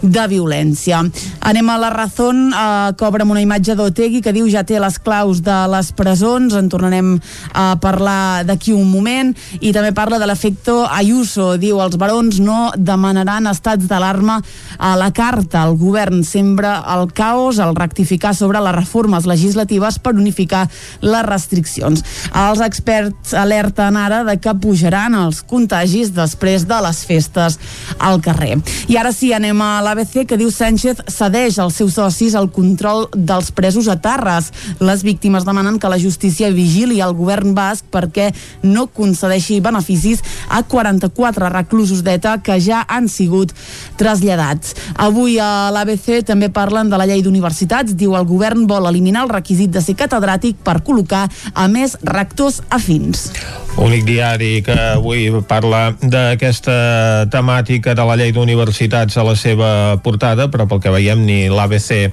de 0.03 0.27
violència. 0.27 1.01
Anem 1.41 1.69
a 1.71 1.77
la 1.79 1.89
Razón, 1.89 2.51
eh, 2.53 2.91
que 2.97 3.05
obre 3.05 3.23
una 3.23 3.41
imatge 3.41 3.75
d'Otegui 3.75 4.21
que 4.21 4.33
diu 4.35 4.49
ja 4.51 4.63
té 4.67 4.79
les 4.79 4.99
claus 4.99 5.41
de 5.41 5.55
les 5.71 5.91
presons, 5.95 6.53
en 6.53 6.69
tornarem 6.69 7.15
a 7.53 7.77
parlar 7.81 8.43
d'aquí 8.45 8.73
un 8.75 8.91
moment, 8.91 9.33
i 9.61 9.71
també 9.73 9.93
parla 9.95 10.19
de 10.19 10.27
l'efecte 10.27 10.73
Ayuso, 10.91 11.57
diu 11.57 11.79
els 11.81 11.95
barons 11.97 12.39
no 12.43 12.71
demanaran 12.75 13.47
estats 13.47 13.87
d'alarma 13.87 14.41
a 14.77 14.95
la 14.99 15.11
carta. 15.15 15.63
El 15.63 15.77
govern 15.77 16.23
sembra 16.27 16.83
el 16.95 17.11
caos 17.13 17.59
al 17.59 17.75
rectificar 17.75 18.33
sobre 18.35 18.61
les 18.61 18.75
reformes 18.75 19.25
legislatives 19.25 19.99
per 19.99 20.15
unificar 20.15 20.67
les 21.01 21.25
restriccions. 21.25 22.03
Els 22.33 22.61
experts 22.65 23.33
alerten 23.33 23.97
ara 23.97 24.23
de 24.27 24.37
que 24.41 24.53
pujaran 24.59 25.15
els 25.15 25.41
contagis 25.47 26.13
després 26.15 26.67
de 26.67 26.79
les 26.83 27.03
festes 27.07 27.59
al 27.99 28.19
carrer. 28.21 28.57
I 28.91 28.97
ara 28.99 29.13
sí, 29.15 29.31
anem 29.33 29.61
a 29.61 29.81
l'ABC 29.93 30.23
que 30.25 30.37
diu 30.41 30.49
Sánchez 30.49 31.03
cedeix 31.13 31.59
als 31.61 31.75
seus 31.77 31.93
socis 31.99 32.33
el 32.33 32.47
control 32.49 33.05
dels 33.13 33.51
presos 33.53 33.85
a 33.91 33.99
Tarres. 34.01 34.49
Les 34.81 35.03
víctimes 35.05 35.45
demanen 35.45 35.77
que 35.77 35.91
la 35.91 35.99
justícia 36.01 36.49
vigili 36.49 36.97
el 37.05 37.13
govern 37.13 37.53
basc 37.53 37.85
perquè 37.93 38.31
no 38.65 38.87
concedeixi 38.89 39.59
beneficis 39.61 40.23
a 40.49 40.63
44 40.65 41.51
reclusos 41.53 42.01
d'ETA 42.01 42.39
que 42.41 42.57
ja 42.57 42.81
han 42.89 43.05
sigut 43.05 43.53
traslladats. 43.99 44.73
Avui 44.97 45.37
a 45.37 45.69
l'ABC 45.75 46.23
també 46.25 46.49
parlen 46.49 46.89
de 46.89 46.97
la 46.97 47.05
llei 47.05 47.21
d'universitats. 47.21 47.93
Diu 47.93 48.17
el 48.17 48.25
govern 48.25 48.65
vol 48.65 48.89
eliminar 48.89 49.27
el 49.27 49.35
requisit 49.35 49.69
de 49.69 49.83
ser 49.85 49.97
catedràtic 49.99 50.57
per 50.65 50.79
col·locar 50.81 51.27
a 51.53 51.67
més 51.69 51.99
rectors 52.01 52.63
afins. 52.73 53.29
Únic 53.77 54.03
diari 54.05 54.61
que 54.65 54.73
avui 54.93 55.29
parla 55.49 55.95
d'aquesta 55.97 57.25
temàtica 57.33 57.95
de 57.97 58.05
la 58.05 58.17
llei 58.17 58.33
d'universitats 58.33 59.17
a 59.17 59.25
la 59.25 59.33
seva 59.37 59.69
portada, 60.03 60.49
però 60.51 60.67
pel 60.69 60.81
que 60.83 60.93
veiem 60.93 61.25
ni 61.25 61.47
l'ABC 61.51 62.11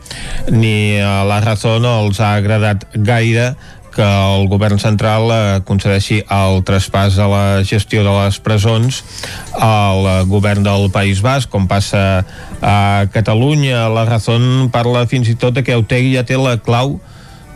ni 0.54 0.96
eh, 0.96 1.04
la 1.04 1.40
Razón 1.44 1.84
no 1.86 1.98
els 2.04 2.20
ha 2.20 2.34
agradat 2.38 2.88
gaire 2.94 3.54
que 3.90 4.02
el 4.02 4.46
govern 4.48 4.78
central 4.78 5.30
eh, 5.34 5.60
concedeixi 5.66 6.20
el 6.30 6.62
traspàs 6.66 7.18
de 7.18 7.26
la 7.28 7.44
gestió 7.66 8.04
de 8.06 8.14
les 8.14 8.38
presons 8.40 9.02
al 9.58 10.06
eh, 10.06 10.16
govern 10.30 10.64
del 10.66 10.88
País 10.94 11.22
Basc, 11.24 11.50
com 11.50 11.68
passa 11.68 12.24
a 12.62 13.06
Catalunya. 13.12 13.88
La 13.92 14.06
Razón 14.08 14.70
parla 14.72 15.06
fins 15.10 15.28
i 15.28 15.36
tot 15.36 15.56
de 15.58 15.66
que 15.66 15.78
Otegi 15.78 16.14
ja 16.16 16.26
té 16.26 16.38
la 16.38 16.58
clau 16.62 16.98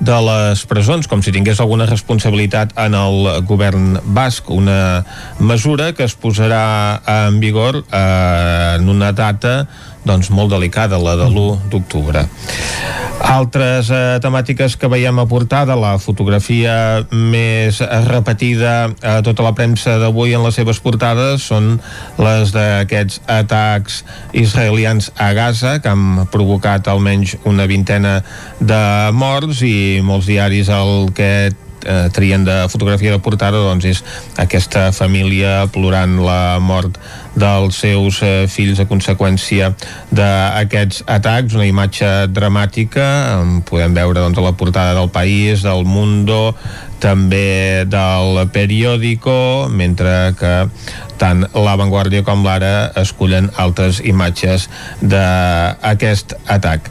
de 0.04 0.16
les 0.26 0.64
presons, 0.66 1.06
com 1.08 1.22
si 1.22 1.32
tingués 1.32 1.60
alguna 1.62 1.86
responsabilitat 1.86 2.74
en 2.82 2.96
el 2.98 3.28
govern 3.46 4.00
basc, 4.16 4.50
una 4.50 5.04
mesura 5.38 5.92
que 5.94 6.04
es 6.04 6.16
posarà 6.18 7.00
en 7.06 7.38
vigor 7.40 7.84
eh, 7.84 8.74
en 8.76 8.88
una 8.90 9.12
data 9.12 9.68
doncs 10.05 10.30
molt 10.30 10.52
delicada, 10.52 11.00
la 11.00 11.16
de 11.16 11.28
l'1 11.30 11.70
d'octubre. 11.72 12.26
Altres 13.24 13.88
eh, 13.94 14.18
temàtiques 14.20 14.76
que 14.76 14.90
veiem 14.90 15.18
a 15.22 15.26
portada, 15.30 15.76
la 15.78 15.94
fotografia 16.02 17.05
més 17.11 17.80
repetida 18.09 18.90
a 19.00 19.16
tota 19.24 19.46
la 19.46 19.55
premsa 19.57 19.96
d'avui 20.02 20.34
en 20.36 20.44
les 20.44 20.59
seves 20.59 20.80
portades 20.84 21.46
són 21.48 21.78
les 22.20 22.52
d'aquests 22.55 23.22
atacs 23.30 24.02
israelians 24.36 25.11
a 25.16 25.32
Gaza 25.36 25.78
que 25.80 25.92
han 25.92 26.26
provocat 26.32 26.88
almenys 26.90 27.38
una 27.48 27.68
vintena 27.70 28.18
de 28.61 28.84
morts 29.16 29.62
i 29.64 30.00
molts 30.05 30.28
diaris 30.28 30.68
el 30.74 31.12
que 31.16 31.30
eh, 31.84 32.09
trien 32.12 32.44
de 32.44 32.68
fotografia 32.68 33.12
de 33.14 33.22
portada 33.22 33.61
doncs 33.62 33.86
és 33.88 34.02
aquesta 34.40 34.90
família 34.92 35.64
plorant 35.72 36.18
la 36.24 36.59
mort 36.61 36.98
dels 37.35 37.78
seus 37.82 38.20
eh, 38.22 38.47
fills 38.51 38.80
a 38.80 38.89
conseqüència 38.91 39.72
d'aquests 40.14 41.05
atacs, 41.11 41.59
una 41.59 41.68
imatge 41.68 42.11
dramàtica, 42.32 43.07
en 43.41 43.61
podem 43.66 43.95
veure 43.97 44.22
doncs, 44.22 44.39
a 44.39 44.47
la 44.47 44.57
portada 44.59 44.95
del 44.99 45.11
País, 45.14 45.62
del 45.66 45.85
Mundo, 45.85 46.55
també 47.05 47.85
del 47.91 48.47
periòdico, 48.55 49.68
mentre 49.68 50.32
que 50.39 50.55
tant 51.20 51.45
La 51.55 51.76
Vanguardia 51.78 52.24
com 52.26 52.43
l'Ara 52.45 52.91
escullen 53.01 53.51
altres 53.61 54.01
imatges 54.05 54.66
d'aquest 55.03 56.35
atac. 56.51 56.91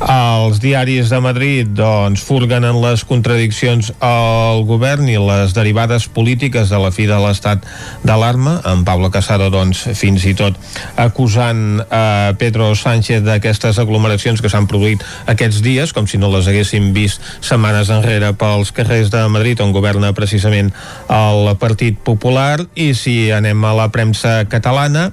Els 0.00 0.60
diaris 0.62 1.10
de 1.10 1.20
Madrid 1.24 1.72
doncs, 1.76 2.22
furguen 2.24 2.66
en 2.68 2.80
les 2.84 3.04
contradiccions 3.08 3.90
al 4.04 4.64
govern 4.68 5.08
i 5.10 5.18
les 5.18 5.56
derivades 5.56 6.06
polítiques 6.06 6.70
de 6.70 6.80
la 6.80 6.92
fi 6.94 7.08
de 7.10 7.18
l'estat 7.24 7.64
d'alarma, 8.06 8.60
amb 8.64 8.86
Pablo 8.86 9.10
Casado 9.14 9.50
doncs, 9.50 9.83
fins 9.92 10.24
i 10.24 10.34
tot 10.38 10.56
acusant 11.00 11.82
a 11.92 12.34
Pedro 12.40 12.70
Sánchez 12.78 13.24
d'aquestes 13.26 13.78
aglomeracions 13.82 14.40
que 14.42 14.50
s'han 14.52 14.68
produït 14.70 15.04
aquests 15.30 15.60
dies, 15.64 15.92
com 15.92 16.08
si 16.10 16.20
no 16.20 16.32
les 16.32 16.48
haguéssim 16.50 16.92
vist 16.96 17.22
setmanes 17.44 17.92
enrere 17.94 18.32
pels 18.38 18.72
carrers 18.74 19.12
de 19.12 19.24
Madrid 19.28 19.60
on 19.60 19.74
governa 19.76 20.14
precisament 20.16 20.72
el 21.12 21.52
Partit 21.60 21.98
Popular. 22.00 22.60
I 22.74 22.92
si 22.96 23.30
anem 23.34 23.64
a 23.64 23.74
la 23.76 23.90
premsa 23.92 24.42
catalana 24.50 25.10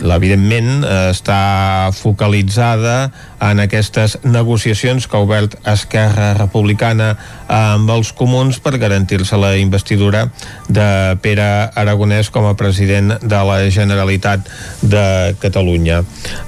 evidentment 0.00 0.82
eh, 0.82 1.10
està 1.12 1.90
focalitzada 1.94 3.12
en 3.42 3.58
aquestes 3.58 4.18
negociacions 4.22 5.08
que 5.08 5.16
ha 5.18 5.22
obert 5.24 5.56
Esquerra 5.66 6.30
Republicana 6.38 7.16
amb 7.50 7.90
els 7.90 8.12
comuns 8.14 8.60
per 8.62 8.78
garantir-se 8.78 9.36
la 9.36 9.56
investidura 9.58 10.28
de 10.70 10.86
Pere 11.24 11.48
Aragonès 11.74 12.30
com 12.30 12.46
a 12.46 12.54
president 12.56 13.16
de 13.18 13.40
la 13.48 13.58
Generalitat 13.74 14.46
de 14.80 15.34
Catalunya. 15.42 16.02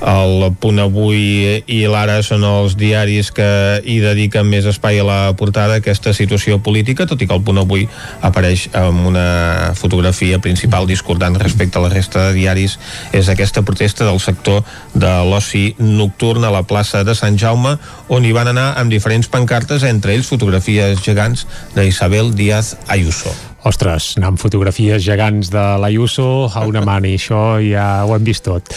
El 0.06 0.46
punt 0.62 0.78
avui 0.84 1.64
i 1.66 1.80
l'ara 1.90 2.20
són 2.22 2.46
els 2.46 2.78
diaris 2.78 3.32
que 3.34 3.50
hi 3.82 3.98
dediquen 4.04 4.46
més 4.46 4.68
espai 4.70 5.02
a 5.02 5.08
la 5.08 5.18
portada 5.36 5.80
aquesta 5.82 6.14
situació 6.14 6.60
política, 6.62 7.08
tot 7.10 7.20
i 7.20 7.28
que 7.28 7.34
el 7.34 7.42
punt 7.42 7.58
avui 7.64 7.88
apareix 8.22 8.68
amb 8.78 9.10
una 9.10 9.74
fotografia 9.74 10.38
principal 10.38 10.86
discordant 10.86 11.34
respecte 11.42 11.80
a 11.80 11.84
la 11.84 11.92
resta 11.92 12.28
de 12.28 12.38
diaris 12.38 12.78
és 13.12 13.28
aquesta 13.28 13.64
protesta 13.66 14.06
del 14.06 14.22
sector 14.22 14.62
de 14.94 15.10
l'oci 15.26 15.66
nocturn 15.82 16.46
a 16.46 16.54
la 16.54 16.62
plaça 16.62 16.83
de 16.92 17.14
Sant 17.16 17.38
Jaume 17.40 17.76
on 18.12 18.24
hi 18.24 18.32
van 18.36 18.50
anar 18.52 18.74
amb 18.80 18.92
diferents 18.92 19.30
pancartes 19.32 19.86
entre 19.88 20.12
ells 20.14 20.28
fotografies 20.28 21.00
gegants 21.04 21.46
d'Isabel 21.74 22.34
Díaz 22.36 22.74
Ayuso. 22.86 23.32
Ostres, 23.64 24.10
anar 24.18 24.34
amb 24.34 24.40
fotografies 24.40 25.00
gegants 25.02 25.48
de 25.50 25.62
l'Ayuso 25.80 26.50
a 26.52 26.66
una 26.68 26.82
mani, 26.84 27.14
això 27.16 27.56
ja 27.64 28.04
ho 28.04 28.12
hem 28.12 28.26
vist 28.26 28.44
tot. 28.44 28.68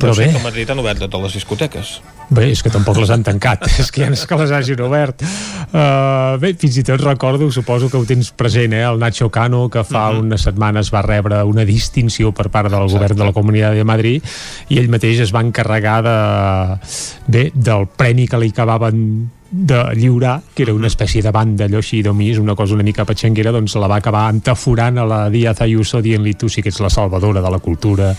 Però 0.00 0.08
Però 0.08 0.16
sí 0.16 0.24
bé, 0.24 0.32
que 0.32 0.46
Madrid 0.46 0.72
han 0.72 0.80
obert 0.80 1.02
totes 1.04 1.26
les 1.26 1.36
discoteques. 1.42 1.98
Bé, 2.30 2.46
és 2.54 2.60
que 2.62 2.70
tampoc 2.70 3.00
les 3.00 3.10
han 3.10 3.24
tancat, 3.26 3.64
és 3.82 3.90
que 3.90 4.04
ja 4.04 4.10
no 4.10 4.14
és 4.14 4.22
que 4.28 4.38
les 4.38 4.52
hagin 4.54 4.82
obert. 4.86 5.24
Uh, 5.70 6.38
bé, 6.42 6.52
fins 6.58 6.78
i 6.78 6.84
tot 6.86 7.02
recordo, 7.02 7.50
suposo 7.50 7.90
que 7.90 7.98
ho 7.98 8.06
tens 8.06 8.30
present, 8.30 8.74
eh, 8.76 8.84
el 8.86 9.02
Nacho 9.02 9.30
Cano, 9.34 9.64
que 9.68 9.82
fa 9.82 10.10
uh 10.10 10.16
-huh. 10.16 10.20
unes 10.22 10.46
setmanes 10.46 10.92
va 10.94 11.02
rebre 11.02 11.42
una 11.42 11.64
distinció 11.64 12.32
per 12.32 12.48
part 12.48 12.70
del 12.70 12.82
Exacte. 12.82 12.98
govern 12.98 13.16
de 13.16 13.24
la 13.24 13.32
Comunitat 13.32 13.74
de 13.74 13.84
Madrid 13.84 14.22
i 14.68 14.78
ell 14.78 14.88
mateix 14.88 15.20
es 15.20 15.34
va 15.34 15.40
encarregar 15.40 16.02
de, 16.02 16.78
bé, 17.26 17.50
del 17.54 17.86
premi 17.86 18.28
que 18.28 18.38
li 18.38 18.48
acabaven 18.48 19.30
de 19.50 19.82
lliurar, 19.96 20.42
que 20.54 20.62
era 20.62 20.74
una 20.74 20.86
espècie 20.86 21.22
de 21.22 21.32
banda 21.34 21.66
allò 21.66 21.80
així 21.82 22.04
d'omís, 22.06 22.38
una 22.38 22.54
cosa 22.54 22.76
una 22.76 22.86
mica 22.86 23.04
patxenguera, 23.04 23.50
doncs 23.50 23.74
la 23.82 23.88
va 23.90 23.98
acabar 23.98 24.28
entaforant 24.30 25.00
a 25.02 25.06
la 25.08 25.20
Díaz 25.30 25.60
Ayuso 25.64 25.98
dient-li 26.02 26.36
tu 26.38 26.48
sí 26.48 26.62
que 26.62 26.70
ets 26.70 26.78
la 26.80 26.90
salvadora 26.90 27.42
de 27.42 27.50
la 27.50 27.58
cultura 27.58 28.12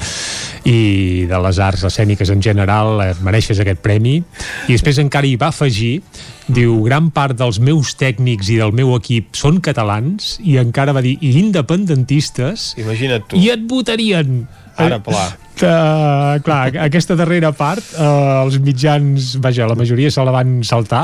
i 0.68 1.26
de 1.30 1.40
les 1.46 1.60
arts 1.64 1.86
escèniques 1.88 2.30
en 2.30 2.44
general, 2.44 3.00
eh, 3.06 3.14
mereixes 3.24 3.64
aquest 3.64 3.80
premi 3.80 4.18
i 4.20 4.76
després 4.76 5.00
encara 5.00 5.28
hi 5.28 5.38
va 5.40 5.50
afegir 5.56 6.02
diu, 6.52 6.82
gran 6.84 7.10
part 7.16 7.38
dels 7.40 7.62
meus 7.64 7.96
tècnics 7.96 8.52
i 8.52 8.60
del 8.60 8.76
meu 8.76 8.92
equip 8.98 9.32
són 9.40 9.62
catalans 9.64 10.36
i 10.44 10.58
encara 10.60 10.92
va 10.92 11.04
dir, 11.06 11.16
i 11.22 11.32
independentistes 11.40 12.74
Imagina't 12.82 13.30
tu. 13.32 13.40
i 13.40 13.54
et 13.54 13.64
votarien 13.72 14.44
Ara, 14.78 15.00
pla. 15.04 15.28
Uh, 15.62 16.40
clar, 16.42 16.72
aquesta 16.88 17.14
darrera 17.20 17.52
part 17.54 17.86
uh, 17.94 18.42
els 18.46 18.58
mitjans, 18.64 19.36
vaja, 19.44 19.68
la 19.70 19.76
majoria 19.78 20.10
se 20.10 20.24
la 20.26 20.34
van 20.34 20.62
saltar, 20.66 21.04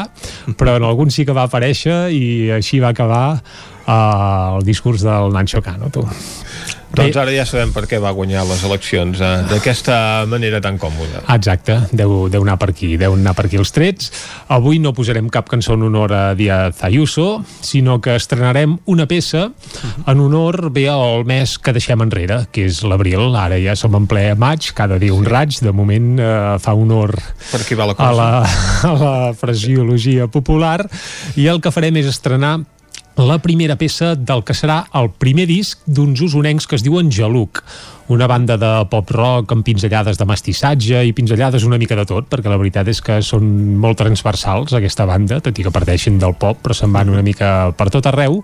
però 0.58 0.78
en 0.80 0.88
algun 0.88 1.14
sí 1.14 1.28
que 1.28 1.36
va 1.36 1.46
aparèixer 1.46 2.08
i 2.16 2.24
així 2.56 2.82
va 2.82 2.90
acabar 2.96 3.26
uh, 3.38 4.58
el 4.58 4.66
discurs 4.66 5.06
del 5.06 5.30
Nancho 5.36 5.62
Cano, 5.62 5.92
tu. 5.94 6.08
Doncs 6.98 7.18
ara 7.22 7.34
ja 7.36 7.46
sabem 7.48 7.72
per 7.76 7.86
què 7.90 8.00
va 8.02 8.12
guanyar 8.16 8.44
les 8.50 8.64
eleccions 8.68 9.20
eh, 9.22 9.32
d'aquesta 9.52 10.26
manera 10.30 10.60
tan 10.64 10.80
còmoda. 10.82 11.24
Exacte, 11.36 11.78
deu, 11.92 12.28
deu 12.34 12.46
anar 12.46 12.58
per 12.62 12.72
aquí, 12.74 12.96
deu 12.98 13.14
anar 13.18 13.36
per 13.38 13.46
aquí 13.48 13.60
els 13.62 13.72
trets. 13.76 14.12
Avui 14.54 14.80
no 14.82 14.94
posarem 14.98 15.30
cap 15.34 15.50
cançó 15.52 15.76
en 15.78 15.86
honor 15.88 16.14
a 16.14 16.24
Díaz 16.38 16.84
Ayuso, 16.88 17.44
sinó 17.62 18.00
que 18.02 18.16
estrenarem 18.18 18.78
una 18.86 19.06
peça 19.08 19.48
en 20.08 20.20
honor 20.24 20.70
bé 20.74 20.88
al 20.90 21.26
mes 21.30 21.58
que 21.60 21.74
deixem 21.76 22.02
enrere, 22.06 22.44
que 22.52 22.66
és 22.70 22.82
l'abril. 22.88 23.30
Ara 23.38 23.60
ja 23.62 23.76
som 23.78 23.96
en 24.00 24.08
ple 24.10 24.32
maig, 24.40 24.72
cada 24.78 24.98
dia 25.02 25.14
un 25.14 25.26
raig, 25.28 25.60
de 25.62 25.72
moment 25.76 26.18
eh, 26.20 26.32
fa 26.64 26.74
honor 26.78 27.14
Per 27.52 27.62
aquí 27.62 27.76
va 27.78 27.88
la 27.90 27.94
a 27.94 28.00
cosa. 28.00 28.14
la, 28.18 28.30
a 28.90 28.96
la 28.98 29.34
frasiologia 29.38 30.28
popular 30.28 30.82
i 31.36 31.48
el 31.48 31.62
que 31.62 31.72
farem 31.74 31.98
és 32.02 32.10
estrenar 32.10 32.58
la 33.18 33.40
primera 33.42 33.74
peça 33.76 34.12
del 34.14 34.44
que 34.46 34.54
serà 34.54 34.84
el 35.00 35.08
primer 35.10 35.48
disc 35.50 35.82
d'uns 35.90 36.22
usonencs 36.22 36.68
que 36.70 36.78
es 36.78 36.84
diuen 36.86 37.10
Jaluc, 37.10 37.64
una 38.08 38.28
banda 38.28 38.56
de 38.58 38.70
pop-rock 38.88 39.52
amb 39.52 39.66
pinzellades 39.68 40.18
de 40.18 40.26
mestissatge 40.28 41.02
i 41.04 41.14
pinzellades 41.16 41.66
una 41.68 41.80
mica 41.80 41.96
de 42.00 42.06
tot, 42.08 42.28
perquè 42.32 42.48
la 42.48 42.60
veritat 42.60 42.88
és 42.88 43.02
que 43.04 43.20
són 43.26 43.48
molt 43.82 44.00
transversals 44.00 44.76
aquesta 44.78 45.06
banda, 45.10 45.42
tot 45.44 45.60
i 45.60 45.66
que 45.66 45.74
parteixen 45.74 46.20
del 46.22 46.38
pop, 46.40 46.62
però 46.64 46.76
se'n 46.78 46.94
van 46.96 47.12
una 47.12 47.24
mica 47.26 47.74
per 47.78 47.90
tot 47.92 48.08
arreu, 48.08 48.40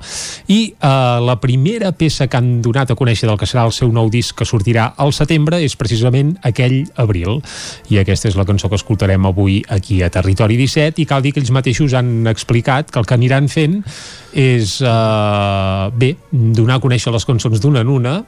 i 0.51 0.59
eh, 0.73 0.89
la 1.23 1.37
primera 1.39 1.93
peça 1.95 2.27
que 2.27 2.39
han 2.39 2.57
donat 2.65 2.91
a 2.91 2.97
conèixer 2.99 3.29
del 3.29 3.39
que 3.39 3.47
serà 3.49 3.63
el 3.69 3.75
seu 3.75 3.91
nou 3.95 4.11
disc 4.11 4.35
que 4.35 4.47
sortirà 4.47 4.89
al 4.97 5.15
setembre 5.15 5.61
és 5.63 5.77
precisament 5.79 6.35
aquell 6.43 6.83
abril, 6.99 7.39
i 7.89 8.01
aquesta 8.01 8.27
és 8.31 8.39
la 8.39 8.47
cançó 8.49 8.67
que 8.67 8.79
escoltarem 8.79 9.29
avui 9.29 9.61
aquí 9.71 10.01
a 10.03 10.11
Territori 10.11 10.59
17, 10.59 10.99
i 10.99 11.07
cal 11.07 11.23
dir 11.23 11.31
que 11.31 11.39
ells 11.43 11.53
mateixos 11.55 11.95
han 11.95 12.27
explicat 12.27 12.91
que 12.91 12.99
el 12.99 13.07
que 13.07 13.15
aniran 13.15 13.47
fent 13.47 13.79
és, 14.33 14.81
eh, 14.81 15.89
bé, 15.95 16.15
donar 16.31 16.81
a 16.81 16.83
conèixer 16.83 17.13
les 17.13 17.25
cançons 17.25 17.61
d'una 17.61 17.81
en 17.81 17.87
una, 17.87 18.23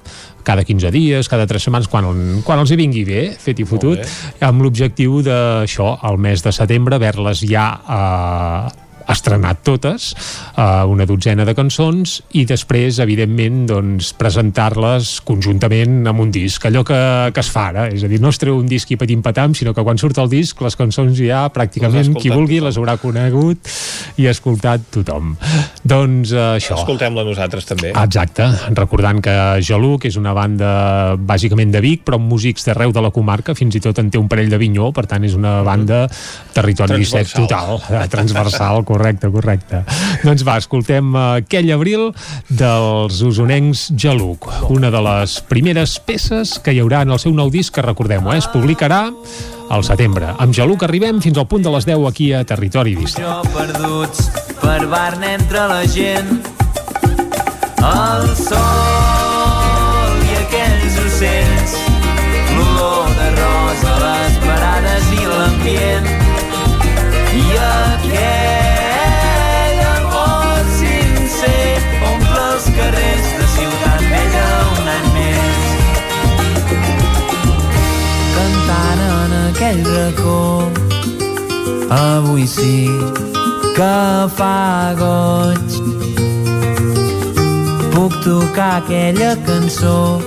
cada 0.46 0.64
15 0.64 0.92
dies, 0.94 1.25
cada 1.32 1.48
3 1.50 1.68
setmanes, 1.68 1.90
quan, 1.92 2.08
quan 2.46 2.62
els 2.62 2.72
hi 2.72 2.80
vingui 2.80 3.06
bé, 3.08 3.28
fet 3.42 3.62
i 3.62 3.68
fotut, 3.68 4.02
amb 4.46 4.66
l'objectiu 4.66 5.22
d'això, 5.26 5.96
al 6.06 6.20
mes 6.22 6.44
de 6.46 6.54
setembre, 6.56 7.00
haver-les 7.00 7.46
ja 7.50 7.70
eh, 7.86 8.85
estrenat 9.12 9.62
totes, 9.66 10.14
eh, 10.56 10.84
una 10.90 11.06
dotzena 11.06 11.46
de 11.46 11.56
cançons, 11.58 12.18
i 12.34 12.46
després, 12.48 13.00
evidentment, 13.04 13.66
doncs, 13.70 14.12
presentar-les 14.18 15.20
conjuntament 15.26 16.06
amb 16.10 16.26
un 16.26 16.32
disc, 16.34 16.66
allò 16.66 16.84
que, 16.88 17.00
que 17.34 17.44
es 17.44 17.52
fa 17.52 17.68
ara, 17.72 17.88
és 17.94 18.06
a 18.06 18.10
dir, 18.12 18.20
no 18.22 18.32
es 18.34 18.42
treu 18.42 18.58
un 18.58 18.70
disc 18.70 18.90
i 18.92 19.00
patim 19.00 19.22
patam, 19.26 19.56
sinó 19.58 19.74
que 19.76 19.84
quan 19.86 20.00
surt 20.02 20.20
el 20.22 20.30
disc, 20.32 20.60
les 20.66 20.78
cançons 20.80 21.18
ja 21.20 21.46
pràcticament, 21.54 22.16
qui 22.22 22.34
vulgui, 22.34 22.62
les 22.64 22.80
haurà 22.80 22.98
conegut 23.02 23.70
i 24.22 24.30
escoltat 24.32 24.90
tothom. 24.94 25.36
Doncs 25.84 26.34
eh, 26.34 26.46
això. 26.60 26.80
Escoltem-la 26.80 27.26
nosaltres 27.28 27.68
també. 27.70 27.94
Exacte, 27.96 28.48
recordant 28.78 29.22
que 29.24 29.36
Jaluc 29.66 30.08
és 30.10 30.20
una 30.20 30.34
banda 30.36 31.16
bàsicament 31.18 31.74
de 31.74 31.82
Vic, 31.84 32.06
però 32.08 32.20
amb 32.20 32.30
músics 32.32 32.68
d'arreu 32.68 32.94
de 32.96 33.04
la 33.04 33.12
comarca, 33.16 33.56
fins 33.58 33.78
i 33.78 33.84
tot 33.84 34.00
en 34.02 34.12
té 34.12 34.22
un 34.22 34.30
parell 34.32 34.52
de 34.52 34.60
Vinyó, 34.62 34.92
per 34.96 35.06
tant 35.10 35.26
és 35.28 35.36
una 35.38 35.58
banda 35.66 36.06
territori 36.56 37.00
17 37.02 37.36
total, 37.36 37.80
eh, 37.90 38.06
transversal, 38.12 38.84
correcte, 38.96 39.30
correcte. 39.32 39.84
Doncs 40.24 40.46
va, 40.48 40.58
escoltem 40.62 41.12
eh, 41.16 41.26
aquell 41.42 41.72
abril 41.76 42.08
dels 42.50 43.20
usonencs 43.26 43.90
Jaluc, 44.00 44.48
una 44.72 44.92
de 44.94 45.02
les 45.04 45.40
primeres 45.50 45.98
peces 46.00 46.58
que 46.64 46.76
hi 46.76 46.82
haurà 46.84 47.04
en 47.06 47.12
el 47.16 47.22
seu 47.22 47.36
nou 47.36 47.52
disc, 47.52 47.74
que 47.76 47.84
recordem-ho, 47.86 48.32
eh, 48.34 48.40
es 48.40 48.48
publicarà 48.52 49.04
al 49.70 49.84
setembre. 49.84 50.32
Amb 50.40 50.56
Jaluc 50.56 50.86
arribem 50.86 51.20
fins 51.24 51.40
al 51.42 51.50
punt 51.52 51.66
de 51.66 51.74
les 51.74 51.88
10 51.90 52.06
aquí 52.08 52.32
a 52.34 52.44
Territori 52.48 52.96
17. 52.96 53.24
Jo 53.26 53.42
perduts 53.56 54.30
per 54.62 54.86
Barna 54.92 55.34
entre 55.36 55.66
la 55.72 55.82
gent 55.90 56.38
el 57.86 58.30
sol 58.40 60.16
i 60.26 60.38
aquells 60.44 61.00
ocells 61.06 61.76
l'olor 62.56 63.10
de 63.18 63.32
rosa, 63.40 63.98
les 64.06 64.40
parades 64.46 65.12
i 65.18 65.26
l'ambient 65.34 66.14
i 67.36 67.50
aquell 67.72 68.65
avui 81.90 82.48
sí 82.48 82.88
que 83.76 84.28
fa 84.38 84.94
goig. 84.98 85.70
Puc 87.94 88.14
tocar 88.24 88.82
aquella 88.82 89.36
cançó 89.46 90.20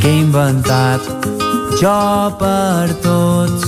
que 0.00 0.08
he 0.08 0.20
inventat 0.22 1.02
jo 1.80 2.30
per 2.38 2.88
tots. 3.02 3.66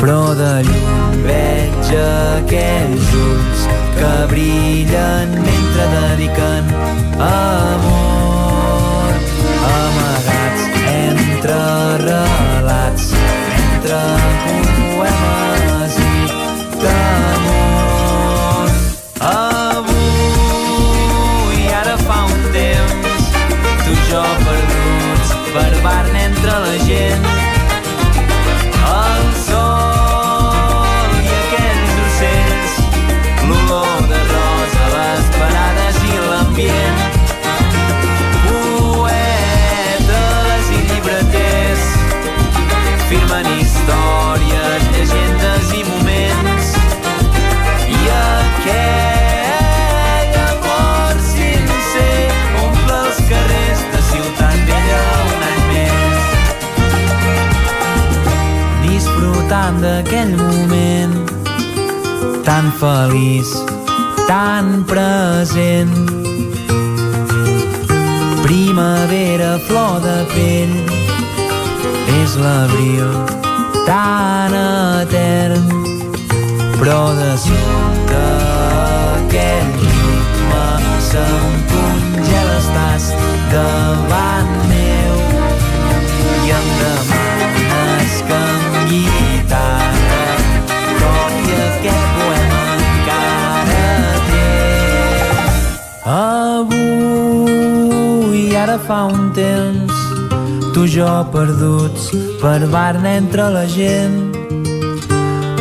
Però 0.00 0.34
de 0.38 0.52
lluny 0.66 1.22
veig 1.26 1.92
aquells 2.02 3.12
ulls 3.22 3.66
que 3.98 4.14
brillen 4.32 5.34
mentre 5.40 5.86
dediquen 5.96 6.72
amor. 7.30 9.12
Amagats 9.72 10.64
entre 10.94 11.60
relats 12.06 13.12
entre 13.16 14.02
poemes 14.44 14.75
tan 62.66 62.72
feliç, 62.72 63.46
tan 64.28 64.84
present. 64.84 65.94
Primavera, 68.42 69.58
flor 69.66 70.00
de 70.00 70.26
pell, 70.34 70.74
és 72.22 72.36
l'abril 72.36 73.06
tan 73.86 74.54
etern, 74.54 75.68
però 76.78 77.14
de 77.14 77.32
sobte 77.38 78.24
aquell 79.18 79.70
ritme 79.82 80.66
se'm 81.10 81.52
congela, 81.70 82.58
estàs 82.58 83.12
davant 83.52 84.35
Fa 98.84 99.06
un 99.08 99.32
temps, 99.32 99.92
tu 100.74 100.84
i 100.84 100.86
jo 100.86 101.08
perduts 101.32 102.10
per 102.42 102.68
Barna 102.68 103.16
entre 103.16 103.48
la 103.50 103.64
gent. 103.66 104.36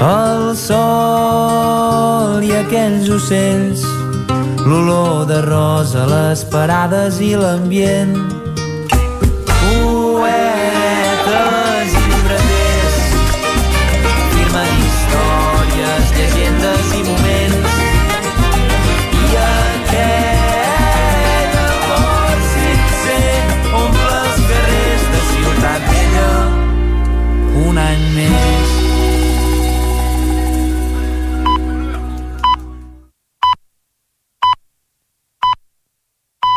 El 0.04 0.52
sol 0.60 2.44
i 2.44 2.52
aquells 2.60 3.10
ocells, 3.10 3.86
l'olor 4.68 5.26
de 5.32 5.40
rosa, 5.48 6.06
les 6.12 6.44
parades 6.52 7.22
i 7.24 7.34
l'ambient. 7.40 8.45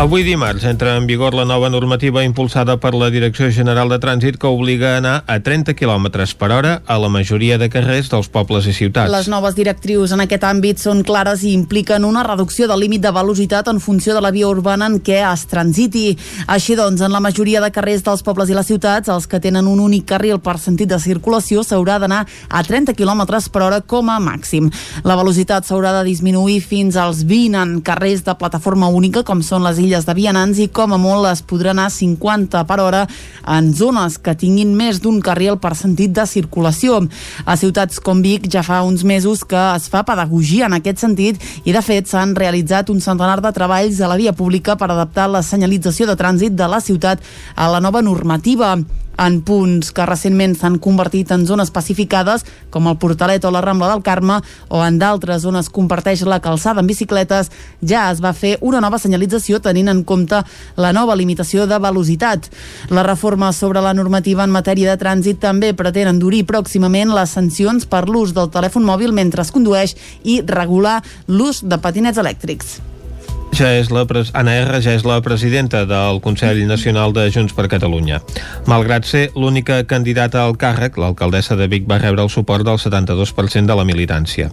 Avui 0.00 0.22
dimarts 0.24 0.64
entra 0.64 0.94
en 0.96 1.04
vigor 1.04 1.34
la 1.34 1.44
nova 1.44 1.68
normativa 1.68 2.22
impulsada 2.24 2.78
per 2.80 2.94
la 2.94 3.10
Direcció 3.12 3.50
General 3.52 3.90
de 3.92 3.98
Trànsit 4.00 4.38
que 4.40 4.48
obliga 4.48 4.94
a 4.94 4.96
anar 4.96 5.16
a 5.28 5.34
30 5.44 5.74
km 5.76 6.06
per 6.40 6.48
hora 6.56 6.70
a 6.86 6.96
la 6.96 7.10
majoria 7.12 7.58
de 7.60 7.68
carrers 7.68 8.08
dels 8.08 8.30
pobles 8.32 8.64
i 8.64 8.72
ciutats. 8.72 9.12
Les 9.12 9.28
noves 9.28 9.52
directrius 9.58 10.14
en 10.16 10.22
aquest 10.24 10.46
àmbit 10.48 10.80
són 10.80 11.02
clares 11.04 11.42
i 11.44 11.52
impliquen 11.52 12.06
una 12.08 12.22
reducció 12.24 12.64
del 12.70 12.80
límit 12.80 13.02
de 13.04 13.12
velocitat 13.12 13.68
en 13.68 13.76
funció 13.78 14.14
de 14.16 14.22
la 14.24 14.30
via 14.32 14.48
urbana 14.48 14.88
en 14.88 15.02
què 15.04 15.18
es 15.20 15.44
transiti. 15.52 16.16
Així 16.48 16.78
doncs, 16.80 17.04
en 17.04 17.12
la 17.12 17.20
majoria 17.20 17.60
de 17.60 17.68
carrers 17.70 18.00
dels 18.00 18.24
pobles 18.24 18.48
i 18.48 18.56
les 18.56 18.72
ciutats, 18.72 19.12
els 19.12 19.28
que 19.28 19.36
tenen 19.38 19.68
un 19.68 19.84
únic 19.84 20.08
carril 20.14 20.40
per 20.40 20.56
sentit 20.64 20.88
de 20.88 20.98
circulació 20.98 21.60
s'haurà 21.60 21.98
d'anar 22.00 22.22
a 22.48 22.64
30 22.64 22.96
km 22.96 23.26
per 23.52 23.66
hora 23.68 23.82
com 23.84 24.08
a 24.08 24.16
màxim. 24.16 24.72
La 25.04 25.20
velocitat 25.20 25.68
s'haurà 25.68 25.92
de 25.98 26.08
disminuir 26.08 26.62
fins 26.64 26.96
als 26.96 27.26
20 27.28 27.60
en 27.60 27.78
carrers 27.84 28.24
de 28.24 28.38
plataforma 28.40 28.88
única, 28.88 29.26
com 29.28 29.44
són 29.44 29.68
les 29.68 29.76
illes 29.76 29.89
de 30.06 30.14
vianants, 30.14 30.60
i 30.62 30.68
com 30.70 30.94
a 30.94 30.98
molt 31.00 31.26
es 31.30 31.42
podrà 31.42 31.72
anar 31.74 31.88
a 31.88 31.94
50 31.94 32.62
per 32.68 32.78
hora 32.80 33.00
en 33.50 33.72
zones 33.74 34.18
que 34.22 34.36
tinguin 34.38 34.76
més 34.78 35.02
d'un 35.02 35.18
carril 35.20 35.58
per 35.58 35.74
sentit 35.74 36.14
de 36.14 36.26
circulació. 36.30 37.00
A 37.44 37.58
ciutats 37.58 37.98
com 37.98 38.22
Vic 38.22 38.46
ja 38.52 38.62
fa 38.62 38.80
uns 38.86 39.02
mesos 39.02 39.42
que 39.42 39.60
es 39.74 39.90
fa 39.90 40.04
pedagogia 40.06 40.70
en 40.70 40.78
aquest 40.78 41.02
sentit 41.02 41.42
i 41.64 41.74
de 41.74 41.82
fet 41.82 42.06
s'han 42.06 42.36
realitzat 42.38 42.94
un 42.94 43.02
centenar 43.02 43.40
de 43.42 43.52
treballs 43.56 44.00
a 44.00 44.08
la 44.08 44.18
via 44.20 44.32
pública 44.32 44.78
per 44.78 44.92
adaptar 44.92 45.26
la 45.28 45.42
senyalització 45.42 46.06
de 46.06 46.16
trànsit 46.16 46.54
de 46.54 46.70
la 46.70 46.80
ciutat 46.80 47.18
a 47.56 47.68
la 47.74 47.82
nova 47.82 48.02
normativa 48.06 48.76
en 49.20 49.40
punts 49.44 49.92
que 49.92 50.06
recentment 50.08 50.56
s'han 50.56 50.78
convertit 50.82 51.30
en 51.34 51.44
zones 51.46 51.70
pacificades, 51.70 52.44
com 52.72 52.88
el 52.88 52.98
Portalet 53.00 53.44
o 53.44 53.52
la 53.52 53.62
Rambla 53.64 53.90
del 53.92 54.02
Carme, 54.02 54.40
o 54.68 54.82
en 54.84 54.98
d'altres 55.00 55.44
on 55.48 55.58
es 55.60 55.68
comparteix 55.68 56.24
la 56.24 56.40
calçada 56.40 56.80
en 56.80 56.88
bicicletes, 56.88 57.50
ja 57.84 58.08
es 58.10 58.22
va 58.24 58.32
fer 58.36 58.56
una 58.60 58.80
nova 58.80 58.98
senyalització 58.98 59.60
tenint 59.60 59.92
en 59.92 60.04
compte 60.04 60.42
la 60.76 60.92
nova 60.96 61.16
limitació 61.16 61.66
de 61.70 61.78
velocitat. 61.78 62.48
La 62.90 63.04
reforma 63.06 63.52
sobre 63.52 63.82
la 63.84 63.94
normativa 63.94 64.44
en 64.44 64.54
matèria 64.54 64.94
de 64.94 65.00
trànsit 65.00 65.40
també 65.42 65.74
pretén 65.76 66.08
endurir 66.08 66.46
pròximament 66.48 67.12
les 67.14 67.36
sancions 67.36 67.86
per 67.86 68.06
l'ús 68.08 68.34
del 68.36 68.50
telèfon 68.50 68.86
mòbil 68.86 69.12
mentre 69.12 69.44
es 69.44 69.52
condueix 69.52 69.96
i 70.24 70.40
regular 70.46 71.00
l'ús 71.28 71.64
de 71.64 71.78
patinets 71.78 72.18
elèctrics. 72.18 72.80
Ja 73.56 73.70
és 73.76 73.90
la 73.92 74.04
pres... 74.08 74.30
Anna 74.38 74.54
R 74.62 74.78
ja 74.80 74.92
és 74.96 75.02
la 75.04 75.18
presidenta 75.24 75.82
del 75.88 76.20
Consell 76.22 76.62
Nacional 76.68 77.12
de 77.12 77.26
Junts 77.34 77.52
per 77.56 77.66
Catalunya. 77.68 78.20
Malgrat 78.70 79.04
ser 79.08 79.22
l'única 79.34 79.80
candidata 79.90 80.44
al 80.44 80.54
càrrec, 80.60 80.96
l'alcaldessa 81.00 81.56
de 81.58 81.66
Vic 81.68 81.88
va 81.90 81.98
rebre 81.98 82.22
el 82.22 82.30
suport 82.30 82.64
del 82.64 82.78
72% 82.78 83.66
de 83.66 83.76
la 83.76 83.84
militància. 83.84 84.48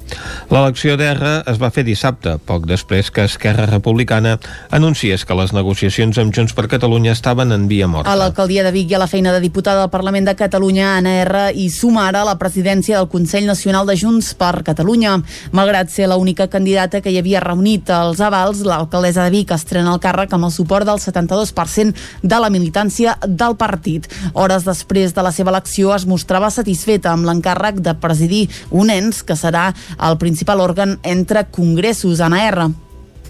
L'elecció 0.52 0.98
d'R 0.98 1.34
es 1.48 1.62
va 1.62 1.70
fer 1.72 1.86
dissabte, 1.88 2.38
poc 2.44 2.66
després 2.68 3.12
que 3.14 3.28
Esquerra 3.30 3.68
Republicana 3.70 4.38
anunciés 4.76 5.24
que 5.26 5.38
les 5.38 5.54
negociacions 5.56 6.18
amb 6.18 6.34
Junts 6.36 6.58
per 6.58 6.68
Catalunya 6.68 7.14
estaven 7.14 7.54
en 7.56 7.70
via 7.70 7.88
morta. 7.88 8.12
A 8.12 8.20
l'alcaldia 8.20 8.66
de 8.66 8.74
Vic 8.76 8.92
i 8.92 8.98
a 8.98 9.04
la 9.04 9.10
feina 9.12 9.32
de 9.36 9.44
diputada 9.44 9.86
del 9.86 9.94
Parlament 9.94 10.28
de 10.28 10.36
Catalunya, 10.36 10.98
Anna 10.98 11.16
R, 11.22 11.46
i 11.54 11.70
suma 11.70 12.08
ara 12.10 12.26
la 12.28 12.38
presidència 12.42 12.98
del 12.98 13.12
Consell 13.14 13.48
Nacional 13.48 13.88
de 13.88 13.96
Junts 14.00 14.34
per 14.40 14.66
Catalunya. 14.68 15.20
Malgrat 15.56 15.94
ser 15.94 16.10
l'única 16.10 16.50
candidata 16.52 17.02
que 17.02 17.14
hi 17.14 17.22
havia 17.22 17.44
reunit 17.46 17.94
els 17.94 18.20
avals, 18.24 18.66
l'alcaldessa 18.88 19.26
de 19.26 19.32
Vic 19.32 19.52
estrena 19.52 19.92
el 19.94 20.00
càrrec 20.00 20.32
amb 20.34 20.48
el 20.48 20.54
suport 20.56 20.88
del 20.88 21.00
72% 21.00 21.94
de 22.24 22.40
la 22.40 22.50
militància 22.50 23.18
del 23.28 23.58
partit. 23.60 24.08
Hores 24.34 24.64
després 24.64 25.14
de 25.14 25.24
la 25.24 25.34
seva 25.36 25.52
elecció 25.52 25.94
es 25.96 26.08
mostrava 26.08 26.50
satisfeta 26.50 27.12
amb 27.12 27.28
l'encàrrec 27.28 27.82
de 27.84 27.94
presidir 28.00 28.48
un 28.72 28.90
ens 28.90 29.24
que 29.24 29.36
serà 29.36 29.74
el 30.00 30.18
principal 30.18 30.62
òrgan 30.64 30.98
entre 31.04 31.46
congressos. 31.52 32.22
Anna 32.22 32.48
R. 32.48 32.70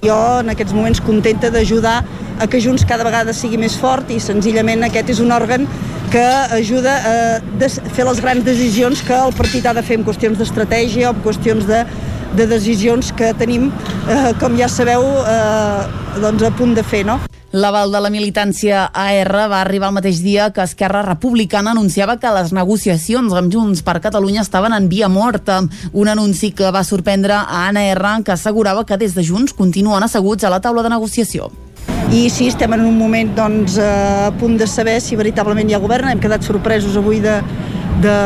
Jo 0.04 0.18
en 0.44 0.54
aquests 0.54 0.76
moments 0.78 1.02
contenta 1.02 1.50
d'ajudar 1.50 2.04
a 2.38 2.46
que 2.46 2.62
Junts 2.62 2.86
cada 2.86 3.04
vegada 3.04 3.34
sigui 3.34 3.58
més 3.58 3.76
fort 3.82 4.12
i 4.14 4.20
senzillament 4.22 4.86
aquest 4.86 5.10
és 5.10 5.22
un 5.24 5.34
òrgan 5.34 5.66
que 6.12 6.24
ajuda 6.54 6.94
a 7.02 7.70
fer 7.98 8.06
les 8.06 8.22
grans 8.22 8.46
decisions 8.46 9.02
que 9.02 9.18
el 9.18 9.34
partit 9.36 9.66
ha 9.66 9.74
de 9.74 9.82
fer 9.84 9.98
en 9.98 10.06
qüestions 10.06 10.38
d'estratègia 10.38 11.10
o 11.10 11.16
en 11.16 11.24
qüestions 11.26 11.66
de, 11.68 11.82
de 12.38 12.48
decisions 12.48 13.12
que 13.18 13.34
tenim, 13.34 13.72
eh, 14.08 14.34
com 14.40 14.56
ja 14.58 14.70
sabeu, 14.70 15.02
eh, 15.02 16.22
doncs 16.22 16.44
a 16.44 16.52
punt 16.56 16.76
de 16.78 16.84
fer, 16.84 17.04
no? 17.06 17.20
L'aval 17.52 17.94
de 17.96 18.00
la 18.04 18.10
militància 18.12 18.90
AR 18.94 19.48
va 19.50 19.62
arribar 19.62 19.88
el 19.88 19.96
mateix 19.96 20.20
dia 20.22 20.50
que 20.54 20.62
Esquerra 20.62 21.02
Republicana 21.02 21.72
anunciava 21.72 22.18
que 22.20 22.32
les 22.36 22.52
negociacions 22.54 23.34
amb 23.34 23.54
Junts 23.54 23.82
per 23.88 24.02
Catalunya 24.04 24.44
estaven 24.44 24.76
en 24.76 24.90
via 24.92 25.08
morta. 25.08 25.62
Un 25.94 26.12
anunci 26.12 26.52
que 26.52 26.70
va 26.72 26.84
sorprendre 26.84 27.34
a 27.34 27.68
Anna 27.68 27.86
R, 27.94 28.24
que 28.26 28.36
assegurava 28.36 28.86
que 28.86 28.98
des 28.98 29.16
de 29.16 29.24
Junts 29.24 29.56
continuen 29.56 30.04
asseguts 30.04 30.44
a 30.44 30.52
la 30.52 30.60
taula 30.60 30.84
de 30.84 30.92
negociació. 30.92 31.50
I 32.12 32.30
sí, 32.30 32.50
estem 32.52 32.72
en 32.76 32.86
un 32.86 32.98
moment 33.00 33.34
doncs, 33.36 33.80
a 33.80 34.30
punt 34.40 34.58
de 34.60 34.68
saber 34.68 35.00
si 35.02 35.16
veritablement 35.16 35.70
hi 35.70 35.74
ha 35.76 35.80
govern. 35.80 36.12
Hem 36.12 36.20
quedat 36.20 36.44
sorpresos 36.44 37.00
avui 37.00 37.24
de, 37.24 37.40
de, 38.02 38.18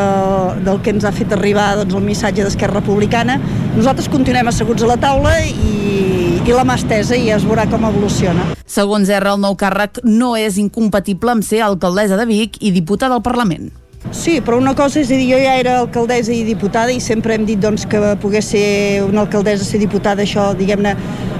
del 0.65 0.81
que 0.83 0.93
ens 0.95 1.05
ha 1.07 1.11
fet 1.15 1.33
arribar 1.35 1.73
doncs, 1.79 1.95
el 1.97 2.05
missatge 2.05 2.45
d'Esquerra 2.45 2.79
Republicana. 2.79 3.37
Nosaltres 3.75 4.09
continuem 4.11 4.51
asseguts 4.51 4.83
a 4.83 4.91
la 4.91 4.97
taula 5.01 5.35
i, 5.45 6.39
i 6.41 6.55
la 6.55 6.65
mà 6.67 6.77
estesa 6.79 7.17
i 7.17 7.29
ja 7.29 7.37
es 7.39 7.45
veurà 7.47 7.67
com 7.71 7.85
evoluciona. 7.87 8.51
Segons 8.65 9.11
R, 9.11 9.35
el 9.35 9.43
nou 9.43 9.55
càrrec 9.59 10.01
no 10.07 10.33
és 10.39 10.57
incompatible 10.61 11.35
amb 11.35 11.45
ser 11.45 11.63
alcaldessa 11.65 12.19
de 12.19 12.27
Vic 12.29 12.59
i 12.61 12.73
diputada 12.75 13.17
al 13.17 13.23
Parlament. 13.25 13.71
Sí, 14.09 14.39
però 14.41 14.57
una 14.57 14.73
cosa 14.75 14.99
és 14.99 15.11
a 15.11 15.15
dir, 15.15 15.27
jo 15.29 15.37
ja 15.37 15.53
era 15.59 15.77
alcaldessa 15.83 16.33
i 16.33 16.41
diputada 16.43 16.91
i 16.91 16.99
sempre 16.99 17.35
hem 17.37 17.45
dit 17.45 17.59
doncs, 17.61 17.85
que 17.85 17.99
poder 18.21 18.41
ser 18.43 19.03
una 19.05 19.27
alcaldessa, 19.27 19.67
ser 19.67 19.79
diputada, 19.83 20.25
això, 20.25 20.49
diguem-ne, 20.57 20.95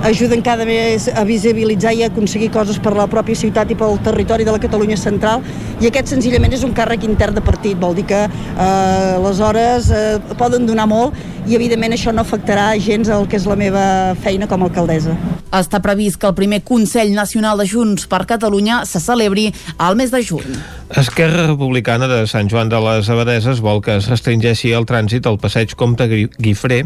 ajuda 0.08 0.36
encara 0.38 0.66
més 0.66 1.08
a 1.14 1.24
visibilitzar 1.28 1.93
i 1.93 2.04
a 2.04 2.10
aconseguir 2.10 2.49
coses 2.54 2.80
per 2.82 2.93
la 2.97 3.08
pròpia 3.10 3.38
ciutat 3.38 3.70
i 3.72 3.78
pel 3.78 3.99
territori 4.06 4.47
de 4.47 4.54
la 4.54 4.62
Catalunya 4.62 4.97
central 4.97 5.43
i 5.82 5.89
aquest 5.89 6.14
senzillament 6.14 6.54
és 6.58 6.66
un 6.66 6.74
càrrec 6.78 7.06
intern 7.06 7.38
de 7.38 7.43
partit, 7.45 7.78
vol 7.78 7.95
dir 7.97 8.08
que 8.10 8.24
eh, 8.26 8.66
aleshores 8.66 9.91
eh, 9.93 10.18
poden 10.39 10.66
donar 10.66 10.88
molt 10.89 11.18
i 11.49 11.56
evidentment 11.58 11.95
això 11.95 12.14
no 12.14 12.22
afectarà 12.22 12.72
gens 12.82 13.10
el 13.10 13.28
que 13.30 13.39
és 13.39 13.47
la 13.49 13.58
meva 13.58 13.86
feina 14.22 14.49
com 14.49 14.62
a 14.62 14.70
alcaldessa. 14.70 15.16
Està 15.52 15.82
previst 15.84 16.20
que 16.22 16.30
el 16.30 16.36
primer 16.38 16.62
Consell 16.64 17.12
Nacional 17.16 17.60
de 17.60 17.66
Junts 17.68 18.06
per 18.08 18.24
Catalunya 18.30 18.84
se 18.88 19.02
celebri 19.04 19.49
al 19.78 19.97
mes 19.99 20.14
de 20.14 20.22
juny. 20.24 20.60
Esquerra 21.02 21.47
Republicana 21.47 22.08
de 22.08 22.22
Sant 22.28 22.49
Joan 22.52 22.70
de 22.72 22.80
les 22.84 23.10
Abadeses 23.10 23.62
vol 23.64 23.82
que 23.84 23.97
es 23.97 24.08
restringeixi 24.12 24.74
el 24.76 24.86
trànsit 24.88 25.28
al 25.28 25.39
passeig 25.41 25.74
Comte 25.80 26.08
Guifré 26.08 26.82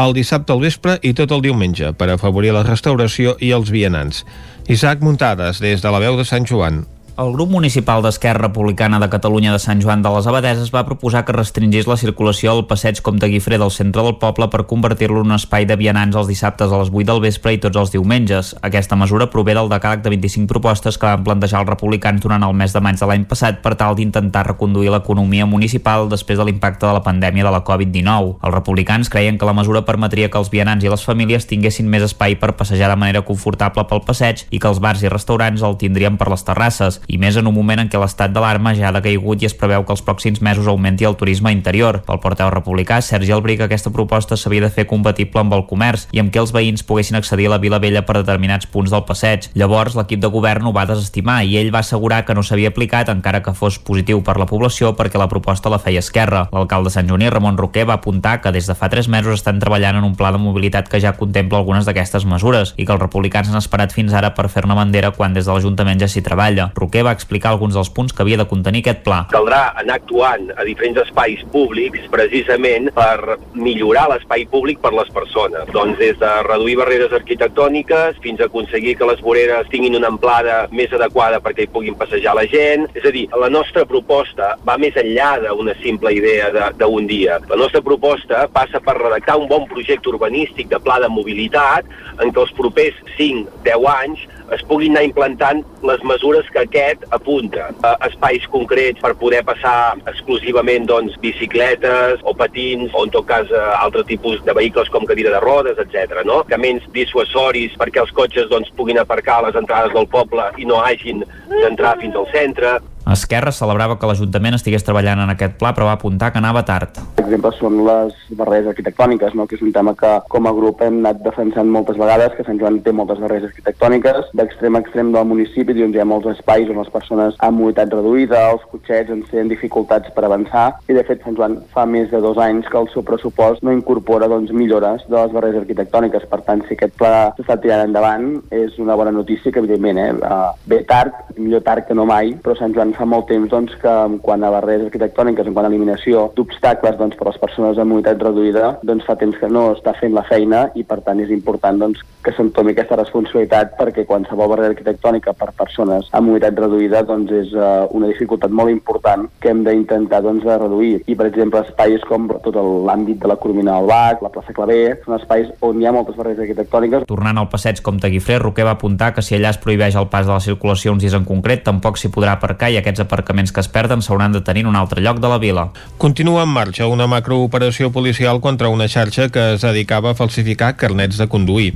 el 0.00 0.14
dissabte 0.16 0.52
al 0.52 0.62
vespre 0.64 0.98
i 1.06 1.12
tot 1.16 1.32
el 1.36 1.44
diumenge 1.44 1.92
per 1.96 2.10
afavorir 2.12 2.54
la 2.56 2.59
restauració 2.66 3.36
i 3.40 3.52
els 3.56 3.70
vianants. 3.72 4.24
Isaac 4.70 5.02
Muntades, 5.02 5.60
des 5.62 5.82
de 5.82 5.92
la 5.92 6.00
veu 6.02 6.18
de 6.18 6.26
Sant 6.28 6.46
Joan. 6.46 6.84
El 7.18 7.32
grup 7.32 7.50
municipal 7.50 8.02
d'Esquerra 8.02 8.46
Republicana 8.46 8.98
de 9.00 9.08
Catalunya 9.10 9.52
de 9.52 9.58
Sant 9.58 9.80
Joan 9.82 10.00
de 10.02 10.10
les 10.14 10.26
Abadeses 10.30 10.70
va 10.72 10.84
proposar 10.86 11.24
que 11.26 11.34
restringís 11.34 11.88
la 11.90 11.96
circulació 12.00 12.52
al 12.52 12.62
passeig 12.70 13.00
Comte 13.02 13.26
Guifré 13.28 13.58
del 13.58 13.72
centre 13.74 14.04
del 14.06 14.16
poble 14.22 14.46
per 14.48 14.64
convertir-lo 14.70 15.20
en 15.20 15.32
un 15.32 15.36
espai 15.36 15.66
de 15.66 15.76
vianants 15.76 16.16
els 16.16 16.30
dissabtes 16.30 16.72
a 16.72 16.78
les 16.80 16.88
8 16.88 17.08
del 17.10 17.20
vespre 17.20 17.52
i 17.52 17.58
tots 17.60 17.76
els 17.76 17.92
diumenges. 17.92 18.54
Aquesta 18.62 18.96
mesura 18.96 19.28
prové 19.32 19.56
del 19.58 19.68
decàleg 19.68 20.04
de 20.04 20.12
25 20.14 20.48
propostes 20.48 20.96
que 20.96 21.10
van 21.10 21.24
plantejar 21.26 21.64
els 21.64 21.68
republicans 21.68 22.22
durant 22.22 22.46
el 22.46 22.54
mes 22.56 22.72
de 22.72 22.80
maig 22.80 22.96
de 23.00 23.10
l'any 23.10 23.26
passat 23.28 23.60
per 23.60 23.74
tal 23.74 23.98
d'intentar 23.98 24.46
reconduir 24.46 24.94
l'economia 24.94 25.46
municipal 25.50 26.08
després 26.08 26.38
de 26.38 26.46
l'impacte 26.48 26.86
de 26.86 26.94
la 26.94 27.04
pandèmia 27.04 27.44
de 27.44 27.52
la 27.52 27.64
Covid-19. 27.66 28.38
Els 28.40 28.54
republicans 28.54 29.12
creien 29.12 29.36
que 29.36 29.50
la 29.50 29.56
mesura 29.56 29.84
permetria 29.84 30.30
que 30.30 30.38
els 30.38 30.52
vianants 30.54 30.84
i 30.86 30.94
les 30.94 31.04
famílies 31.04 31.50
tinguessin 31.50 31.90
més 31.90 32.06
espai 32.06 32.38
per 32.40 32.54
passejar 32.56 32.88
de 32.88 33.00
manera 33.02 33.26
confortable 33.26 33.84
pel 33.90 34.06
passeig 34.06 34.46
i 34.50 34.58
que 34.62 34.70
els 34.70 34.80
bars 34.80 35.02
i 35.02 35.12
restaurants 35.12 35.66
el 35.66 35.76
tindrien 35.76 36.16
per 36.16 36.30
les 36.30 36.46
terrasses 36.46 36.99
i 37.08 37.18
més 37.18 37.36
en 37.36 37.46
un 37.46 37.54
moment 37.54 37.80
en 37.80 37.88
què 37.88 38.00
l'estat 38.00 38.32
d'alarma 38.34 38.74
ja 38.78 38.88
ha 38.88 38.94
decaigut 38.96 39.42
i 39.42 39.48
es 39.48 39.56
preveu 39.56 39.84
que 39.86 39.94
els 39.94 40.04
pròxims 40.04 40.42
mesos 40.44 40.68
augmenti 40.68 41.06
el 41.08 41.16
turisme 41.16 41.52
interior. 41.52 42.02
Pel 42.06 42.20
porteu 42.20 42.50
republicà, 42.50 43.00
Sergi 43.00 43.32
Albric, 43.32 43.64
aquesta 43.64 43.92
proposta 43.94 44.36
s'havia 44.36 44.66
de 44.66 44.72
fer 44.74 44.86
compatible 44.90 45.40
amb 45.40 45.56
el 45.56 45.66
comerç 45.70 46.06
i 46.12 46.20
amb 46.22 46.32
què 46.32 46.42
els 46.42 46.52
veïns 46.56 46.84
poguessin 46.86 47.18
accedir 47.18 47.48
a 47.48 47.54
la 47.54 47.60
Vila 47.62 47.80
Vella 47.82 48.04
per 48.06 48.18
determinats 48.20 48.68
punts 48.70 48.92
del 48.92 49.06
passeig. 49.08 49.50
Llavors, 49.54 49.96
l'equip 49.98 50.20
de 50.20 50.32
govern 50.32 50.68
ho 50.68 50.74
va 50.76 50.86
desestimar 50.88 51.40
i 51.44 51.56
ell 51.60 51.72
va 51.74 51.84
assegurar 51.84 52.24
que 52.26 52.34
no 52.34 52.44
s'havia 52.44 52.72
aplicat 52.74 53.08
encara 53.12 53.42
que 53.42 53.54
fos 53.56 53.78
positiu 53.78 54.22
per 54.26 54.36
la 54.40 54.48
població 54.50 54.92
perquè 54.98 55.18
la 55.20 55.30
proposta 55.30 55.72
la 55.72 55.80
feia 55.80 56.02
Esquerra. 56.04 56.46
L'alcalde 56.52 56.90
de 56.90 56.94
Sant 56.94 57.08
Joaní, 57.08 57.30
Ramon 57.30 57.58
Roquer, 57.58 57.86
va 57.88 57.98
apuntar 58.00 58.40
que 58.40 58.52
des 58.52 58.66
de 58.66 58.74
fa 58.74 58.90
tres 58.90 59.08
mesos 59.08 59.38
estan 59.38 59.60
treballant 59.62 60.00
en 60.00 60.04
un 60.04 60.16
pla 60.18 60.32
de 60.34 60.40
mobilitat 60.42 60.88
que 60.90 61.00
ja 61.00 61.14
contempla 61.16 61.60
algunes 61.60 61.86
d'aquestes 61.86 62.26
mesures 62.26 62.74
i 62.76 62.86
que 62.86 62.92
els 62.92 63.02
republicans 63.02 63.48
han 63.48 63.60
esperat 63.60 63.94
fins 63.94 64.12
ara 64.12 64.34
per 64.34 64.48
fer-ne 64.50 64.74
bandera 64.74 65.12
quan 65.14 65.34
des 65.34 65.46
de 65.46 65.54
l'Ajuntament 65.54 66.02
ja 66.02 66.08
s'hi 66.10 66.22
treballa. 66.26 66.70
Roquer 66.74 66.89
Roquer 66.90 67.04
va 67.06 67.12
explicar 67.14 67.52
alguns 67.52 67.76
dels 67.78 67.88
punts 67.94 68.10
que 68.10 68.24
havia 68.24 68.36
de 68.40 68.48
contenir 68.50 68.80
aquest 68.82 69.04
pla. 69.06 69.20
Caldrà 69.30 69.60
anar 69.78 70.00
actuant 70.00 70.48
a 70.58 70.64
diferents 70.66 70.98
espais 71.04 71.44
públics 71.52 72.08
precisament 72.10 72.88
per 72.96 73.36
millorar 73.54 74.08
l'espai 74.10 74.42
públic 74.50 74.80
per 74.82 74.90
les 74.96 75.12
persones. 75.14 75.70
Doncs 75.70 76.00
des 76.00 76.18
de 76.18 76.30
reduir 76.48 76.74
barreres 76.80 77.14
arquitectòniques 77.14 78.18
fins 78.24 78.42
a 78.42 78.48
aconseguir 78.50 78.96
que 78.98 79.06
les 79.06 79.22
voreres 79.22 79.70
tinguin 79.70 79.94
una 80.00 80.10
amplada 80.10 80.64
més 80.74 80.90
adequada 80.98 81.38
perquè 81.44 81.68
hi 81.68 81.70
puguin 81.70 81.94
passejar 82.00 82.34
la 82.34 82.48
gent. 82.50 82.88
És 82.98 83.06
a 83.06 83.14
dir, 83.14 83.28
la 83.38 83.52
nostra 83.54 83.86
proposta 83.86 84.56
va 84.66 84.74
més 84.82 84.98
enllà 84.98 85.30
d'una 85.46 85.78
simple 85.84 86.10
idea 86.18 86.72
d'un 86.74 87.06
dia. 87.06 87.38
La 87.54 87.60
nostra 87.62 87.84
proposta 87.86 88.48
passa 88.50 88.82
per 88.82 88.98
redactar 88.98 89.38
un 89.38 89.46
bon 89.46 89.70
projecte 89.70 90.10
urbanístic 90.10 90.74
de 90.74 90.82
pla 90.82 90.98
de 90.98 91.14
mobilitat 91.20 91.86
en 92.18 92.34
què 92.34 92.46
els 92.48 92.58
propers 92.58 92.98
5-10 93.14 93.90
anys 93.94 94.28
es 94.54 94.62
puguin 94.66 94.96
anar 94.96 95.06
implantant 95.06 95.62
les 95.86 96.02
mesures 96.06 96.48
que 96.52 96.64
aquest 96.64 97.04
apunta. 97.16 97.70
a 97.82 97.96
espais 98.06 98.46
concrets 98.52 99.00
per 99.00 99.14
poder 99.14 99.42
passar 99.44 99.96
exclusivament 100.10 100.86
doncs, 100.88 101.16
bicicletes 101.22 102.20
o 102.22 102.34
patins 102.34 102.92
o 102.94 103.04
en 103.04 103.10
tot 103.14 103.26
cas 103.26 103.50
altre 103.78 104.04
tipus 104.04 104.42
de 104.44 104.54
vehicles 104.54 104.88
com 104.88 105.06
cadira 105.06 105.30
de 105.30 105.40
rodes, 105.40 105.78
etc. 105.78 106.22
No? 106.24 106.42
Camins 106.50 106.84
dissuasoris 106.94 107.76
perquè 107.80 108.02
els 108.02 108.12
cotxes 108.16 108.50
doncs, 108.50 108.70
puguin 108.76 108.98
aparcar 108.98 109.40
a 109.40 109.48
les 109.48 109.60
entrades 109.62 109.94
del 109.94 110.08
poble 110.08 110.50
i 110.58 110.68
no 110.68 110.82
hagin 110.84 111.24
d'entrar 111.48 111.96
fins 112.02 112.16
al 112.16 112.28
centre. 112.34 112.78
Esquerra 113.08 113.50
celebrava 113.50 113.96
que 113.98 114.06
l'Ajuntament 114.06 114.54
estigués 114.54 114.84
treballant 114.84 115.22
en 115.24 115.32
aquest 115.32 115.56
pla, 115.58 115.72
però 115.74 115.88
va 115.88 115.96
apuntar 115.96 116.30
que 116.32 116.38
anava 116.38 116.62
tard. 116.68 117.00
Per 117.16 117.24
exemple, 117.24 117.50
són 117.56 117.80
les 117.86 118.14
barreres 118.36 118.68
arquitectòniques, 118.70 119.34
no? 119.34 119.46
que 119.48 119.56
és 119.56 119.64
un 119.64 119.72
tema 119.72 119.94
que 119.98 120.10
com 120.30 120.46
a 120.46 120.52
grup 120.54 120.82
hem 120.84 121.00
anat 121.00 121.22
defensant 121.24 121.70
moltes 121.72 121.98
vegades, 122.00 122.36
que 122.36 122.44
Sant 122.46 122.60
Joan 122.60 122.80
té 122.84 122.92
moltes 122.92 123.18
barreres 123.22 123.48
arquitectòniques. 123.50 124.30
D'extrem 124.36 124.76
a 124.76 124.82
extrem 124.84 125.12
del 125.16 125.26
municipi 125.30 125.74
doncs, 125.74 125.96
hi 125.96 126.02
ha 126.02 126.08
molts 126.08 126.28
espais 126.34 126.68
on 126.70 126.78
les 126.82 126.92
persones 126.92 127.38
amb 127.40 127.58
mobilitat 127.60 127.94
reduïda, 127.96 128.44
els 128.52 128.66
cotxets 128.70 129.14
ens 129.14 129.30
tenen 129.32 129.50
dificultats 129.50 130.12
per 130.14 130.26
avançar, 130.28 130.66
i 130.86 130.96
de 130.96 131.04
fet 131.08 131.24
Sant 131.24 131.38
Joan 131.40 131.58
fa 131.74 131.86
més 131.88 132.10
de 132.12 132.20
dos 132.22 132.38
anys 132.38 132.68
que 132.70 132.78
el 132.78 132.90
seu 132.94 133.04
pressupost 133.06 133.64
no 133.66 133.74
incorpora 133.74 134.28
doncs, 134.30 134.52
millores 134.52 135.06
de 135.08 135.16
les 135.16 135.34
barreres 135.34 135.62
arquitectòniques. 135.64 136.28
Per 136.30 136.42
tant, 136.46 136.62
si 136.68 136.76
aquest 136.76 136.94
pla 137.00 137.30
s'està 137.38 137.56
tirant 137.62 137.86
endavant, 137.88 138.30
és 138.54 138.78
una 138.78 138.96
bona 138.98 139.14
notícia 139.14 139.52
que, 139.52 139.64
evidentment, 139.64 140.20
eh, 140.20 140.40
ve 140.70 140.82
tard, 140.88 141.16
millor 141.36 141.64
tard 141.66 141.88
que 141.88 141.96
no 141.96 142.06
mai, 142.06 142.34
però 142.44 142.56
Sant 142.58 142.74
Joan 142.76 142.89
fa 142.96 143.06
molt 143.08 143.28
temps 143.30 143.50
doncs, 143.50 143.74
que 143.82 143.90
en 143.90 144.18
quant 144.24 144.44
a 144.44 144.52
barreres 144.54 144.88
arquitectòniques, 144.88 145.46
en 145.46 145.56
quant 145.56 145.68
a 145.68 145.72
eliminació 145.72 146.28
d'obstacles 146.36 146.98
doncs, 146.98 147.16
per 147.18 147.26
a 147.26 147.30
les 147.32 147.40
persones 147.42 147.78
amb 147.78 147.94
mobilitat 147.94 148.22
reduïda, 148.22 148.72
doncs 148.86 149.06
fa 149.08 149.16
temps 149.20 149.36
que 149.40 149.50
no 149.50 149.70
està 149.74 149.94
fent 149.98 150.14
la 150.16 150.26
feina 150.28 150.66
i 150.78 150.84
per 150.86 151.00
tant 151.06 151.20
és 151.22 151.32
important 151.34 151.78
doncs, 151.80 152.02
que 152.24 152.34
s'entomi 152.36 152.74
aquesta 152.74 152.98
responsabilitat 153.00 153.76
perquè 153.78 154.04
qualsevol 154.08 154.50
barrera 154.52 154.74
arquitectònica 154.74 155.32
per 155.36 155.52
persones 155.56 156.10
amb 156.12 156.28
mobilitat 156.28 156.58
reduïda 156.60 157.04
doncs, 157.08 157.32
és 157.32 157.54
uh, 157.56 157.86
una 157.96 158.10
dificultat 158.10 158.52
molt 158.52 158.72
important 158.72 159.26
que 159.40 159.52
hem 159.52 159.64
d'intentar 159.66 160.22
doncs, 160.24 160.44
reduir. 160.60 161.00
I 161.06 161.16
per 161.16 161.28
exemple 161.30 161.62
espais 161.64 162.02
com 162.08 162.28
tot 162.44 162.56
l'àmbit 162.56 163.20
de 163.22 163.30
la 163.30 163.36
Coromina 163.40 163.78
del 163.78 163.88
Bac, 163.90 164.24
la 164.24 164.32
plaça 164.32 164.54
Clavé, 164.56 164.80
són 165.04 165.16
espais 165.16 165.48
on 165.66 165.80
hi 165.80 165.88
ha 165.88 165.94
moltes 165.94 166.18
barreres 166.18 166.42
arquitectòniques. 166.44 167.06
Tornant 167.10 167.40
al 167.40 167.50
passeig 167.52 167.82
Comte 167.86 168.10
Guifré, 168.12 168.38
Roquer 168.42 168.66
va 168.68 168.76
apuntar 168.76 169.12
que 169.14 169.24
si 169.24 169.36
allà 169.36 169.54
es 169.54 169.60
prohibeix 169.62 169.96
el 169.96 170.10
pas 170.12 170.26
de 170.26 170.34
la 170.34 170.42
circulació 170.44 170.94
uns 170.94 171.04
dies 171.04 171.16
en 171.16 171.26
concret, 171.28 171.64
tampoc 171.66 172.00
s'hi 172.00 172.12
podrà 172.12 172.36
aparcar 172.36 172.70
i 172.72 172.79
aquests 172.80 173.04
aparcaments 173.04 173.52
que 173.52 173.62
es 173.62 173.68
perden 173.68 174.02
s'hauran 174.02 174.32
de 174.32 174.42
tenir 174.44 174.64
en 174.64 174.72
un 174.72 174.76
altre 174.76 175.00
lloc 175.04 175.20
de 175.20 175.28
la 175.28 175.38
vila. 175.38 175.68
Continua 175.98 176.42
en 176.44 176.52
marxa 176.52 176.88
una 176.90 177.06
macrooperació 177.06 177.90
policial 177.92 178.40
contra 178.40 178.68
una 178.68 178.88
xarxa 178.88 179.28
que 179.30 179.54
es 179.54 179.62
dedicava 179.62 180.12
a 180.12 180.18
falsificar 180.18 180.74
carnets 180.76 181.18
de 181.20 181.28
conduir. 181.28 181.74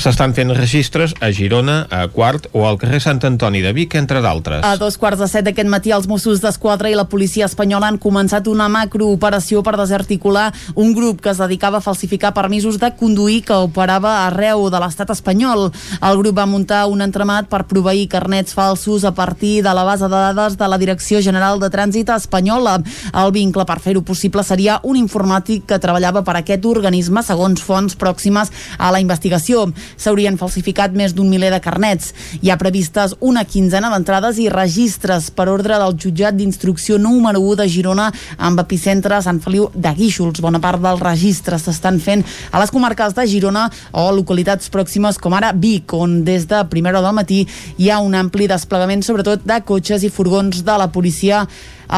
S'estan 0.00 0.34
fent 0.34 0.54
registres 0.54 1.14
a 1.20 1.30
Girona, 1.32 1.84
a 1.90 2.06
Quart 2.08 2.48
o 2.52 2.66
al 2.68 2.78
carrer 2.78 3.00
Sant 3.04 3.22
Antoni 3.26 3.62
de 3.64 3.72
Vic, 3.76 3.94
entre 3.98 4.22
d'altres. 4.24 4.64
A 4.64 4.76
dos 4.80 4.98
quarts 4.98 5.20
de 5.20 5.28
set 5.30 5.46
d'aquest 5.46 5.70
matí 5.70 5.92
els 5.94 6.08
Mossos 6.10 6.42
d'Esquadra 6.42 6.90
i 6.90 6.96
la 6.98 7.06
policia 7.10 7.48
espanyola 7.48 7.90
han 7.90 8.00
començat 8.02 8.48
una 8.50 8.68
macrooperació 8.72 9.62
per 9.62 9.76
desarticular 9.78 10.50
un 10.74 10.94
grup 10.94 11.20
que 11.20 11.30
es 11.30 11.40
dedicava 11.42 11.78
a 11.78 11.84
falsificar 11.84 12.34
permisos 12.34 12.78
de 12.80 12.92
conduir 12.96 13.42
que 13.44 13.56
operava 13.66 14.24
arreu 14.26 14.68
de 14.70 14.80
l'estat 14.80 15.10
espanyol. 15.14 15.70
El 16.00 16.18
grup 16.20 16.38
va 16.38 16.46
muntar 16.50 16.84
un 16.90 17.02
entramat 17.04 17.48
per 17.50 17.64
proveir 17.70 18.08
carnets 18.12 18.54
falsos 18.54 19.04
a 19.04 19.14
partir 19.14 19.62
de 19.62 19.74
la 19.74 19.84
base 19.84 20.08
de 20.08 20.20
dades 20.44 20.58
de 20.58 20.68
la 20.68 20.78
Direcció 20.78 21.20
General 21.22 21.58
de 21.60 21.70
Trànsit 21.72 22.10
Espanyola. 22.12 22.76
El 23.16 23.32
vincle 23.32 23.64
per 23.64 23.78
fer-ho 23.80 24.02
possible 24.04 24.42
seria 24.44 24.78
un 24.84 24.96
informàtic 24.98 25.64
que 25.68 25.78
treballava 25.80 26.24
per 26.24 26.36
aquest 26.36 26.66
organisme 26.68 27.22
segons 27.24 27.62
fonts 27.64 27.96
pròximes 27.96 28.50
a 28.78 28.90
la 28.92 29.00
investigació. 29.00 29.66
S'haurien 29.96 30.36
falsificat 30.40 30.92
més 30.92 31.14
d'un 31.14 31.30
miler 31.30 31.50
de 31.54 31.60
carnets. 31.64 32.12
Hi 32.42 32.50
ha 32.50 32.58
previstes 32.60 33.16
una 33.20 33.44
quinzena 33.48 33.90
d'entrades 33.92 34.38
i 34.42 34.50
registres 34.52 35.30
per 35.30 35.48
ordre 35.48 35.78
del 35.80 35.96
jutjat 35.96 36.36
d'instrucció 36.36 36.98
número 36.98 37.40
1 37.40 37.62
de 37.62 37.68
Girona 37.68 38.10
amb 38.36 38.60
epicentre 38.60 39.22
Sant 39.24 39.40
Feliu 39.40 39.70
de 39.74 39.94
Guíxols. 39.96 40.42
Bona 40.44 40.60
part 40.60 40.82
dels 40.82 41.00
registres 41.00 41.64
s'estan 41.64 42.00
fent 42.00 42.24
a 42.50 42.60
les 42.60 42.72
comarques 42.74 43.16
de 43.16 43.26
Girona 43.30 43.68
o 43.92 44.10
localitats 44.12 44.68
pròximes 44.68 45.18
com 45.18 45.32
ara 45.38 45.54
Vic, 45.54 45.94
on 45.94 46.20
des 46.26 46.48
de 46.50 46.60
primera 46.68 46.98
hora 46.98 47.08
del 47.08 47.16
matí 47.16 47.44
hi 47.78 47.90
ha 47.90 48.02
un 48.04 48.14
ampli 48.18 48.48
desplegament 48.50 49.04
sobretot 49.04 49.44
de 49.46 49.60
cotxes 49.64 50.04
i 50.04 50.10
furgons 50.12 50.33
de 50.42 50.76
la 50.78 50.90
policia 50.92 51.46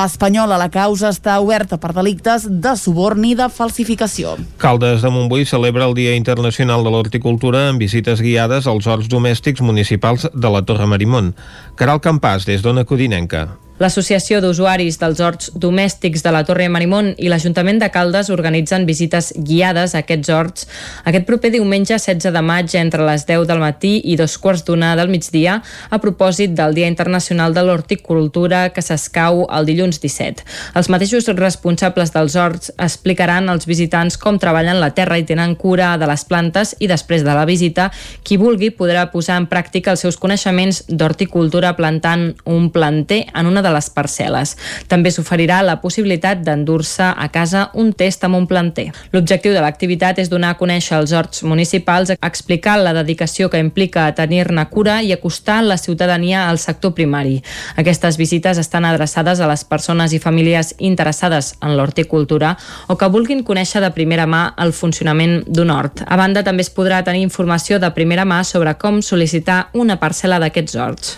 espanyola. 0.05 0.59
La 0.59 0.69
causa 0.71 1.11
està 1.11 1.39
oberta 1.41 1.79
per 1.81 1.93
delictes 1.97 2.47
de 2.47 2.77
suborn 2.77 3.25
i 3.25 3.35
de 3.39 3.49
falsificació. 3.49 4.37
Caldes 4.63 5.03
de 5.03 5.11
Montbui 5.11 5.47
celebra 5.49 5.87
el 5.89 5.95
Dia 5.99 6.17
Internacional 6.17 6.85
de 6.85 6.95
l'Horticultura 6.95 7.69
amb 7.71 7.81
visites 7.83 8.21
guiades 8.21 8.67
als 8.67 8.87
horts 8.87 9.09
domèstics 9.09 9.63
municipals 9.63 10.29
de 10.33 10.51
la 10.51 10.63
Torre 10.63 10.87
Marimón. 10.87 11.35
Caral 11.77 12.03
Campàs, 12.05 12.47
des 12.47 12.63
d'Ona 12.63 12.85
Codinenca. 12.85 13.66
L'Associació 13.77 14.39
d'Usuaris 14.41 14.97
dels 14.97 15.19
Horts 15.21 15.51
Domèstics 15.53 16.23
de 16.25 16.31
la 16.33 16.41
Torre 16.49 16.65
Marimón 16.73 17.11
i 17.21 17.29
l'Ajuntament 17.29 17.77
de 17.77 17.91
Caldes 17.93 18.31
organitzen 18.33 18.87
visites 18.89 19.35
guiades 19.37 19.93
a 19.93 20.01
aquests 20.01 20.31
horts 20.33 20.65
aquest 21.05 21.27
proper 21.29 21.51
diumenge 21.53 21.99
16 21.99 22.33
de 22.33 22.41
maig 22.41 22.73
entre 22.81 23.05
les 23.05 23.27
10 23.29 23.45
del 23.51 23.61
matí 23.61 23.99
i 24.01 24.15
dos 24.17 24.39
quarts 24.41 24.65
d'una 24.65 24.95
del 24.97 25.13
migdia 25.13 25.59
a 25.91 25.99
propòsit 26.01 26.55
del 26.57 26.73
Dia 26.79 26.89
Internacional 26.89 27.53
de 27.53 27.67
l'Horticultura 27.67 28.71
que 28.73 28.81
s'escau 28.81 29.43
el 29.45 29.69
dilluns 29.69 30.01
17. 30.01 30.49
Els 30.81 30.89
mateixos 30.89 31.29
responsables 31.37 32.15
dels 32.17 32.39
horts 32.41 32.73
explicaran 32.79 33.53
als 33.53 33.69
visitants 33.69 34.17
com 34.17 34.41
treballen 34.41 34.81
la 34.81 34.95
terra 34.97 35.21
i 35.21 35.29
tenen 35.29 35.53
cura 35.53 35.93
de 36.01 36.09
les 36.09 36.25
plantes 36.25 36.73
i 36.81 36.89
després 36.89 37.29
de 37.29 37.37
la 37.37 37.45
visita 37.45 37.91
qui 38.25 38.41
vulgui 38.41 38.73
podrà 38.73 39.05
posar 39.13 39.37
en 39.37 39.51
pràctica 39.53 39.93
els 39.93 40.09
seus 40.09 40.17
coneixements 40.17 40.87
d'horticultura 40.89 41.77
plantant 41.77 42.31
un 42.49 42.73
planter 42.73 43.27
en 43.35 43.53
una 43.53 43.66
de 43.67 43.75
les 43.75 43.91
parcel·les. 43.91 44.55
També 44.89 45.11
s'oferirà 45.11 45.61
la 45.67 45.81
possibilitat 45.83 46.45
d'endur-se 46.47 47.11
a 47.11 47.29
casa 47.35 47.67
un 47.75 47.93
test 47.93 48.25
amb 48.25 48.39
un 48.39 48.47
planter. 48.47 48.89
L'objectiu 49.13 49.53
de 49.53 49.63
l'activitat 49.65 50.21
és 50.23 50.31
donar 50.31 50.55
a 50.55 50.59
conèixer 50.61 50.97
als 50.97 51.13
horts 51.13 51.43
municipals, 51.43 52.15
explicar 52.17 52.79
la 52.81 52.95
dedicació 52.97 53.51
que 53.51 53.61
implica 53.63 54.07
tenir-ne 54.15 54.67
cura 54.71 55.01
i 55.03 55.13
acostar 55.13 55.63
la 55.65 55.79
ciutadania 55.81 56.47
al 56.49 56.59
sector 56.63 56.95
primari. 56.95 57.41
Aquestes 57.77 58.17
visites 58.21 58.59
estan 58.59 58.85
adreçades 58.85 59.41
a 59.41 59.49
les 59.51 59.65
persones 59.65 60.13
i 60.13 60.23
famílies 60.23 60.75
interessades 60.79 61.55
en 61.61 61.77
l'horticultura 61.77 62.55
o 62.87 62.97
que 62.97 63.11
vulguin 63.13 63.45
conèixer 63.47 63.83
de 63.83 63.91
primera 63.95 64.27
mà 64.27 64.43
el 64.63 64.73
funcionament 64.77 65.43
d'un 65.47 65.71
hort. 65.71 66.05
A 66.07 66.17
banda, 66.17 66.45
també 66.47 66.65
es 66.65 66.73
podrà 66.73 67.03
tenir 67.05 67.25
informació 67.25 67.81
de 67.83 67.91
primera 67.97 68.25
mà 68.29 68.43
sobre 68.45 68.75
com 68.81 69.01
sol·licitar 69.03 69.71
una 69.75 69.99
parcel·la 70.01 70.41
d'aquests 70.43 70.77
horts. 70.77 71.17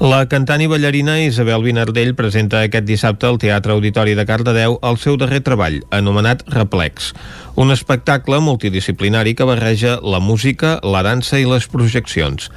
La 0.00 0.24
cantant 0.30 0.62
i 0.62 0.68
ballarina 0.70 1.18
Isabel 1.24 1.64
Vinardell 1.88 2.12
presenta 2.12 2.58
aquest 2.60 2.84
dissabte 2.84 3.24
al 3.24 3.38
Teatre 3.40 3.72
Auditori 3.72 4.12
de 4.12 4.26
Cardedeu 4.28 4.74
el 4.84 4.98
seu 5.00 5.16
darrer 5.16 5.40
treball, 5.40 5.78
anomenat 5.88 6.42
Replex, 6.52 7.14
un 7.56 7.72
espectacle 7.72 8.42
multidisciplinari 8.44 9.32
que 9.34 9.46
barreja 9.48 9.96
la 10.04 10.20
música, 10.20 10.74
la 10.84 11.00
dansa 11.06 11.40
i 11.40 11.48
les 11.48 11.64
projeccions. 11.72 12.50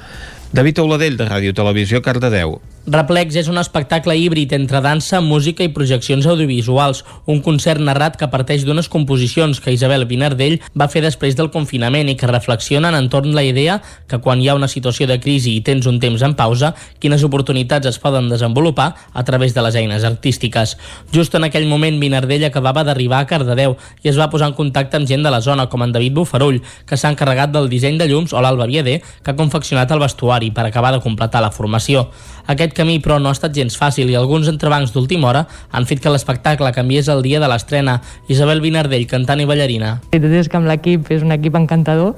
David 0.52 0.84
Auladell, 0.84 1.16
de 1.16 1.30
Ràdio 1.32 1.56
Televisió, 1.56 2.02
Cardedeu. 2.04 2.58
Replex 2.82 3.36
és 3.38 3.46
un 3.46 3.60
espectacle 3.60 4.16
híbrid 4.18 4.50
entre 4.56 4.80
dansa, 4.82 5.20
música 5.22 5.62
i 5.62 5.70
projeccions 5.70 6.26
audiovisuals, 6.26 7.04
un 7.30 7.38
concert 7.38 7.78
narrat 7.78 8.16
que 8.18 8.26
parteix 8.26 8.64
d'unes 8.66 8.88
composicions 8.90 9.60
que 9.62 9.70
Isabel 9.70 10.02
Vinardell 10.10 10.56
va 10.74 10.88
fer 10.90 11.04
després 11.04 11.36
del 11.38 11.52
confinament 11.54 12.10
i 12.10 12.16
que 12.18 12.26
reflexionen 12.26 12.96
entorn 12.98 13.36
la 13.36 13.44
idea 13.46 13.76
que 14.10 14.18
quan 14.18 14.42
hi 14.42 14.48
ha 14.50 14.56
una 14.58 14.66
situació 14.66 15.06
de 15.06 15.20
crisi 15.22 15.54
i 15.54 15.60
tens 15.62 15.86
un 15.86 16.00
temps 16.02 16.24
en 16.26 16.34
pausa, 16.34 16.72
quines 16.98 17.22
oportunitats 17.22 17.86
es 17.86 18.00
poden 18.02 18.26
desenvolupar 18.32 18.88
a 19.14 19.22
través 19.22 19.54
de 19.54 19.62
les 19.62 19.78
eines 19.78 20.02
artístiques. 20.02 20.74
Just 21.14 21.38
en 21.38 21.46
aquell 21.46 21.70
moment 21.70 22.02
Vinardell 22.02 22.48
acabava 22.50 22.82
d'arribar 22.82 23.22
a 23.22 23.30
Cardedeu 23.30 23.76
i 24.02 24.10
es 24.10 24.18
va 24.18 24.26
posar 24.26 24.50
en 24.50 24.58
contacte 24.58 24.98
amb 24.98 25.06
gent 25.06 25.22
de 25.22 25.30
la 25.30 25.40
zona 25.40 25.68
com 25.70 25.86
en 25.86 25.94
David 25.94 26.18
Bufarull, 26.18 26.58
que 26.82 26.98
s'ha 26.98 27.14
encarregat 27.14 27.54
del 27.54 27.70
disseny 27.70 28.02
de 28.02 28.10
llums, 28.10 28.34
o 28.34 28.42
l'Alba 28.42 28.66
Vieder, 28.66 28.98
que 29.22 29.30
ha 29.30 29.38
confeccionat 29.38 29.94
el 29.94 30.02
vestuari 30.02 30.50
per 30.50 30.66
acabar 30.66 30.90
de 30.96 31.04
completar 31.04 31.46
la 31.46 31.54
formació. 31.54 32.08
Aquest 32.50 32.71
camí, 32.76 32.98
però, 33.02 33.18
no 33.20 33.30
ha 33.30 33.36
estat 33.36 33.54
gens 33.56 33.76
fàcil 33.78 34.10
i 34.10 34.16
alguns 34.18 34.50
entrebancs 34.50 34.94
d'última 34.94 35.28
hora 35.30 35.44
han 35.70 35.86
fet 35.86 36.02
que 36.02 36.12
l'espectacle 36.12 36.72
canviés 36.72 37.10
el 37.12 37.22
dia 37.22 37.40
de 37.40 37.50
l'estrena. 37.50 38.00
Isabel 38.32 38.60
Vinardell, 38.64 39.06
cantant 39.10 39.40
i 39.40 39.48
ballarina. 39.48 39.96
Tot 40.12 40.28
és 40.30 40.48
que 40.48 40.58
amb 40.60 40.70
l'equip 40.70 41.10
és 41.14 41.24
un 41.26 41.34
equip 41.34 41.56
encantador, 41.58 42.16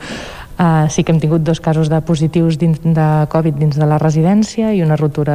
Uh, 0.54 0.86
sí 0.86 1.02
que 1.02 1.10
hem 1.10 1.18
tingut 1.18 1.42
dos 1.42 1.58
casos 1.58 1.88
de 1.90 1.98
positius 2.06 2.54
dins 2.60 2.78
de 2.78 3.06
Covid 3.26 3.56
dins 3.58 3.74
de 3.74 3.86
la 3.90 3.96
residència 3.98 4.68
i 4.70 4.84
una 4.84 4.94
rotura 4.94 5.34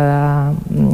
de, 0.71 0.85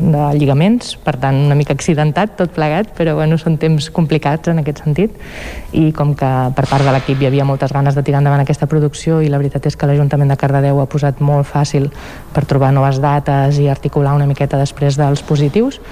de 0.00 0.22
lligaments, 0.38 0.94
per 1.04 1.18
tant 1.20 1.36
una 1.50 1.58
mica 1.58 1.76
accidentat 1.76 2.32
tot 2.38 2.54
plegat, 2.56 2.94
però 2.96 3.12
bueno, 3.18 3.36
són 3.36 3.58
temps 3.60 3.90
complicats 3.92 4.48
en 4.48 4.62
aquest 4.64 4.80
sentit. 4.86 5.20
I 5.76 5.90
com 5.92 6.16
que 6.16 6.32
per 6.56 6.64
part 6.64 6.80
de 6.80 6.96
l'equip 6.96 7.20
hi 7.20 7.28
havia 7.28 7.44
moltes 7.44 7.76
ganes 7.76 7.92
de 7.92 8.06
tirar 8.06 8.24
endavant 8.24 8.40
aquesta 8.40 8.70
producció 8.72 9.20
i 9.20 9.28
la 9.28 9.42
veritat 9.42 9.68
és 9.68 9.76
que 9.76 9.90
l'Ajuntament 9.90 10.32
de 10.32 10.40
Cardedeu 10.40 10.80
ha 10.80 10.88
posat 10.88 11.20
molt 11.20 11.44
fàcil 11.52 11.90
per 12.32 12.48
trobar 12.48 12.72
noves 12.72 13.04
dates 13.04 13.60
i 13.60 13.68
articular 13.68 14.16
una 14.16 14.30
miqueta 14.30 14.56
després 14.56 14.96
dels 14.96 15.20
positius 15.28 15.82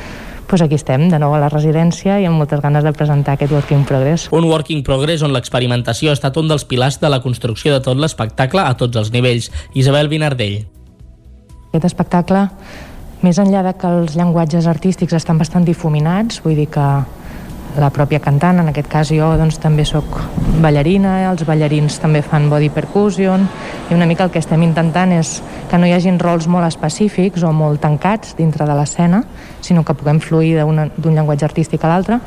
pues 0.53 0.61
aquí 0.61 0.75
estem, 0.77 1.07
de 1.09 1.17
nou 1.17 1.33
a 1.33 1.39
la 1.41 1.47
residència 1.49 2.19
i 2.21 2.27
amb 2.29 2.37
moltes 2.37 2.61
ganes 2.61 2.85
de 2.85 2.91
presentar 2.93 3.39
aquest 3.39 3.55
Work 3.57 3.71
in 3.73 3.87
Progress. 3.89 4.27
Un 4.37 4.45
Work 4.51 4.69
in 4.75 4.83
Progress 4.85 5.23
on 5.25 5.33
l'experimentació 5.33 6.11
ha 6.13 6.17
estat 6.19 6.37
un 6.37 6.51
dels 6.51 6.67
pilars 6.69 6.99
de 7.01 7.09
la 7.09 7.23
construcció 7.25 7.73
de 7.73 7.81
tot 7.81 7.97
l'espectacle 7.97 8.61
a 8.61 8.75
tots 8.77 9.01
els 9.01 9.09
nivells. 9.15 9.49
Isabel 9.73 10.13
Vinardell. 10.13 10.59
Aquest 11.71 11.87
espectacle, 11.89 12.43
més 13.25 13.41
enllà 13.41 13.63
de 13.65 13.73
que 13.81 13.95
els 13.97 14.13
llenguatges 14.13 14.69
artístics 14.69 15.17
estan 15.17 15.41
bastant 15.41 15.65
difuminats, 15.65 16.43
vull 16.45 16.61
dir 16.61 16.69
que 16.77 16.85
la 17.79 17.89
pròpia 17.95 18.21
cantant, 18.21 18.61
en 18.61 18.69
aquest 18.69 18.89
cas 18.91 19.11
jo 19.15 19.31
doncs, 19.41 19.59
també 19.63 19.85
sóc 19.89 20.19
ballarina, 20.63 21.15
els 21.31 21.45
ballarins 21.49 21.99
també 22.03 22.23
fan 22.23 22.51
body 22.51 22.69
percussion 22.75 23.47
i 23.91 23.97
una 23.97 24.07
mica 24.07 24.27
el 24.27 24.33
que 24.35 24.43
estem 24.43 24.63
intentant 24.67 25.13
és 25.17 25.39
que 25.71 25.81
no 25.81 25.89
hi 25.89 25.95
hagin 25.97 26.21
rols 26.21 26.49
molt 26.53 26.69
específics 26.69 27.43
o 27.43 27.53
molt 27.57 27.81
tancats 27.81 28.37
dintre 28.37 28.69
de 28.69 28.77
l'escena, 28.77 29.23
sinó 29.61 29.85
que 29.85 29.97
puguem 29.97 30.21
fluir 30.21 30.59
d'un 30.63 31.15
llenguatge 31.15 31.49
artístic 31.49 31.85
a 31.85 31.95
l'altre 31.95 32.21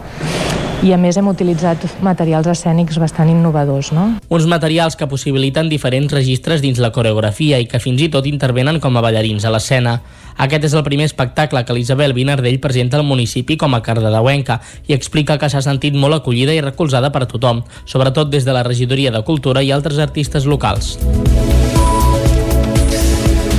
i 0.84 0.92
a 0.94 0.98
més 1.00 1.18
hem 1.18 1.28
utilitzat 1.30 1.86
materials 2.04 2.50
escènics 2.52 3.00
bastant 3.02 3.30
innovadors. 3.32 3.92
No? 3.96 4.10
Uns 4.30 4.46
materials 4.50 4.98
que 5.00 5.08
possibiliten 5.10 5.70
diferents 5.72 6.14
registres 6.14 6.62
dins 6.62 6.82
la 6.84 6.92
coreografia 6.94 7.62
i 7.62 7.70
que 7.70 7.80
fins 7.82 8.04
i 8.04 8.10
tot 8.12 8.28
intervenen 8.30 8.82
com 8.84 8.98
a 8.98 9.04
ballarins 9.06 9.46
a 9.46 9.54
l'escena. 9.56 10.00
Aquest 10.38 10.68
és 10.68 10.74
el 10.76 10.84
primer 10.84 11.08
espectacle 11.08 11.64
que 11.66 11.76
l'Isabel 11.76 12.14
Vinardell 12.14 12.60
presenta 12.60 13.00
al 13.00 13.08
municipi 13.08 13.56
com 13.58 13.76
a 13.76 13.82
cardedeuenca 13.86 14.60
i 14.88 14.98
explica 14.98 15.40
que 15.40 15.50
s'ha 15.50 15.64
sentit 15.64 15.96
molt 15.96 16.20
acollida 16.20 16.56
i 16.56 16.64
recolzada 16.64 17.12
per 17.16 17.26
tothom, 17.32 17.64
sobretot 17.86 18.30
des 18.30 18.46
de 18.46 18.56
la 18.56 18.66
regidoria 18.68 19.12
de 19.16 19.24
Cultura 19.24 19.64
i 19.64 19.72
altres 19.72 20.00
artistes 20.00 20.46
locals. 20.46 20.98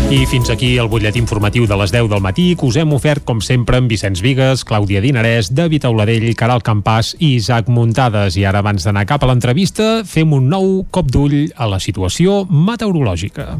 I 0.06 0.20
fins 0.30 0.52
aquí 0.52 0.76
el 0.78 0.86
butllet 0.86 1.16
informatiu 1.18 1.64
de 1.66 1.74
les 1.80 1.90
10 1.90 2.06
del 2.12 2.22
matí 2.22 2.52
que 2.54 2.68
us 2.68 2.76
hem 2.78 2.92
ofert, 2.94 3.24
com 3.26 3.40
sempre, 3.42 3.80
amb 3.80 3.90
Vicenç 3.90 4.22
Vigues, 4.22 4.62
Clàudia 4.62 5.02
Dinarès, 5.02 5.50
David 5.50 5.88
Auladell, 5.88 6.28
Caral 6.38 6.62
Campàs 6.62 7.16
i 7.18 7.32
Isaac 7.40 7.66
Muntades. 7.66 8.38
I 8.38 8.46
ara, 8.46 8.62
abans 8.62 8.86
d'anar 8.86 9.02
cap 9.10 9.26
a 9.26 9.32
l'entrevista, 9.32 10.04
fem 10.06 10.30
un 10.36 10.46
nou 10.52 10.84
cop 10.94 11.10
d'ull 11.10 11.48
a 11.56 11.66
la 11.66 11.82
situació 11.82 12.44
meteorològica. 12.46 13.56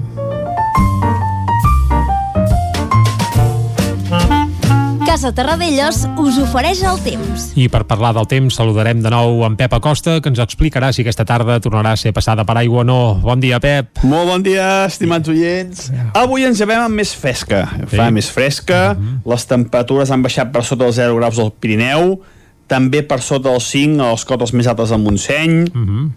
Casa 5.16 5.30
Terradellos 5.32 6.02
us 6.20 6.36
ofereix 6.43 6.82
el 6.84 6.98
temps. 7.01 7.47
I 7.56 7.70
per 7.72 7.86
parlar 7.88 8.10
del 8.12 8.26
temps 8.28 8.59
saludarem 8.59 8.98
de 9.01 9.09
nou 9.09 9.38
en 9.47 9.55
Pep 9.56 9.72
Acosta, 9.72 10.18
que 10.20 10.28
ens 10.28 10.43
explicarà 10.44 10.90
si 10.93 11.01
aquesta 11.01 11.24
tarda 11.24 11.55
tornarà 11.64 11.94
a 11.97 11.97
ser 11.97 12.12
passada 12.12 12.44
per 12.44 12.59
aigua 12.60 12.82
o 12.82 12.84
no. 12.84 12.98
Bon 13.22 13.40
dia, 13.40 13.56
Pep. 13.56 14.02
Molt 14.05 14.28
bon 14.28 14.44
dia, 14.44 14.66
estimats 14.84 15.32
oients. 15.32 15.86
Avui 16.20 16.44
ens 16.44 16.60
llevem 16.60 16.84
amb 16.84 17.01
més 17.01 17.14
fresca. 17.16 17.62
Fa 17.94 18.10
més 18.12 18.28
fresca, 18.28 18.90
uh 18.93 19.01
-huh. 19.01 19.32
les 19.32 19.47
temperatures 19.48 20.12
han 20.12 20.20
baixat 20.20 20.52
per 20.52 20.62
sota 20.62 20.84
dels 20.84 21.01
0 21.01 21.16
graus 21.16 21.38
al 21.38 21.51
Pirineu, 21.51 22.20
també 22.68 23.02
per 23.02 23.22
sota 23.22 23.48
dels 23.48 23.72
5 23.72 24.05
a 24.05 24.10
les 24.10 24.24
cotes 24.26 24.52
més 24.52 24.66
altes 24.66 24.90
del 24.90 25.01
Montseny, 25.01 25.64
uh 25.64 25.80
-huh. 25.80 26.10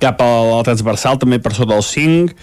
cap 0.00 0.20
a 0.20 0.56
la 0.56 0.62
transversal 0.64 1.16
també 1.16 1.38
per 1.38 1.54
sota 1.54 1.74
dels 1.74 1.86
5, 1.86 2.34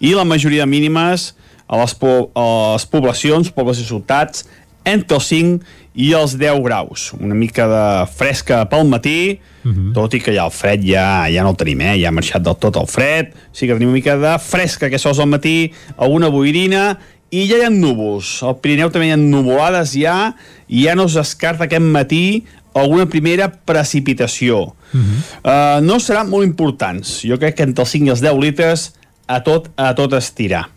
i 0.00 0.12
la 0.12 0.24
majoria 0.24 0.66
de 0.66 0.66
mínimes 0.66 1.34
a 1.66 1.76
les, 1.76 1.94
po 1.94 2.30
a 2.34 2.72
les 2.74 2.86
poblacions, 2.86 3.50
pobles 3.50 3.78
i 3.78 3.84
ciutats, 3.84 4.44
entre 4.86 5.18
els 5.18 5.28
5 5.28 5.60
i 5.96 6.12
els 6.16 6.36
10 6.38 6.62
graus. 6.64 7.10
Una 7.18 7.34
mica 7.34 7.66
de 7.68 7.84
fresca 8.12 8.64
pel 8.70 8.86
matí, 8.88 9.40
uh 9.64 9.70
-huh. 9.70 9.92
tot 9.94 10.14
i 10.14 10.20
que 10.20 10.32
ja 10.32 10.44
el 10.44 10.50
fred 10.50 10.84
ja, 10.84 11.26
ja 11.28 11.42
no 11.42 11.50
el 11.50 11.56
tenim, 11.56 11.80
eh? 11.80 12.00
ja 12.00 12.08
ha 12.08 12.12
marxat 12.12 12.42
del 12.42 12.56
tot 12.56 12.76
el 12.76 12.86
fred, 12.86 13.32
sí 13.52 13.66
que 13.66 13.72
tenim 13.72 13.88
una 13.88 13.98
mica 13.98 14.16
de 14.16 14.38
fresca 14.38 14.90
que 14.90 14.98
sols 14.98 15.18
al 15.18 15.28
matí, 15.28 15.72
alguna 15.96 16.28
boirina, 16.28 16.98
i 17.30 17.48
ja 17.48 17.56
hi 17.58 17.64
ha 17.64 17.70
núvols. 17.70 18.42
Al 18.42 18.56
Pirineu 18.62 18.90
també 18.90 19.08
hi 19.08 19.12
ha 19.12 19.16
nuvolades 19.16 19.92
ja, 19.92 20.34
i 20.68 20.84
ja 20.84 20.94
no 20.94 21.06
es 21.06 21.14
descarta 21.14 21.64
aquest 21.64 21.82
matí 21.82 22.44
alguna 22.74 23.06
primera 23.06 23.50
precipitació. 23.50 24.74
Uh 24.92 25.00
-huh. 25.00 25.80
uh, 25.80 25.80
no 25.80 25.98
seran 25.98 26.28
molt 26.28 26.44
importants. 26.44 27.22
Jo 27.24 27.38
crec 27.38 27.56
que 27.56 27.62
entre 27.62 27.82
els 27.82 27.90
5 27.90 28.06
i 28.06 28.10
els 28.10 28.20
10 28.20 28.38
litres 28.38 28.94
a 29.26 29.42
tot, 29.42 29.70
a 29.76 29.94
tot 29.94 30.12
estirar. 30.12 30.75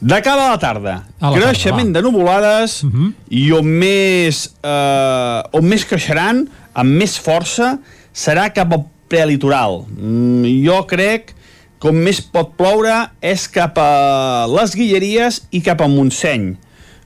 De 0.00 0.20
cara 0.22 0.46
a 0.46 0.50
la 0.50 0.58
tarda, 0.58 1.04
A 1.20 1.30
la 1.30 1.38
creixement 1.38 1.92
tarda, 1.92 2.00
de 2.00 2.02
nuvolades 2.02 2.82
Uh 2.84 2.90
-huh. 2.90 3.12
i 3.30 3.52
on 3.52 3.64
més, 3.64 4.54
eh, 4.62 5.42
on 5.52 5.64
més 5.64 5.84
creixeran, 5.84 6.48
amb 6.74 6.90
més 6.90 7.18
força, 7.18 7.78
serà 8.14 8.52
cap 8.52 8.72
al 8.72 8.84
prelitoral. 9.08 9.84
Mm, 9.88 10.44
jo 10.66 10.86
crec 10.86 11.34
que 11.80 11.88
on 11.88 11.94
més 11.94 12.20
pot 12.20 12.54
ploure 12.56 13.10
és 13.20 13.48
cap 13.48 13.76
a 13.78 14.46
les 14.48 14.74
Guilleries 14.74 15.42
i 15.50 15.60
cap 15.62 15.80
a 15.80 15.86
Montseny. 15.88 16.56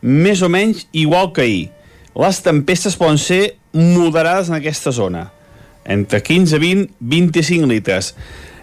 Més 0.02 0.42
o 0.42 0.48
menys 0.48 0.86
igual 0.92 1.32
que 1.32 1.42
ahir. 1.42 1.70
Les 2.16 2.40
tempestes 2.42 2.96
poden 2.96 3.18
ser 3.18 3.56
moderades 3.72 4.48
en 4.48 4.54
aquesta 4.54 4.90
zona. 4.90 5.30
Entre 5.84 6.20
15, 6.22 6.58
20, 6.58 6.90
25 7.00 7.66
litres. 7.66 8.14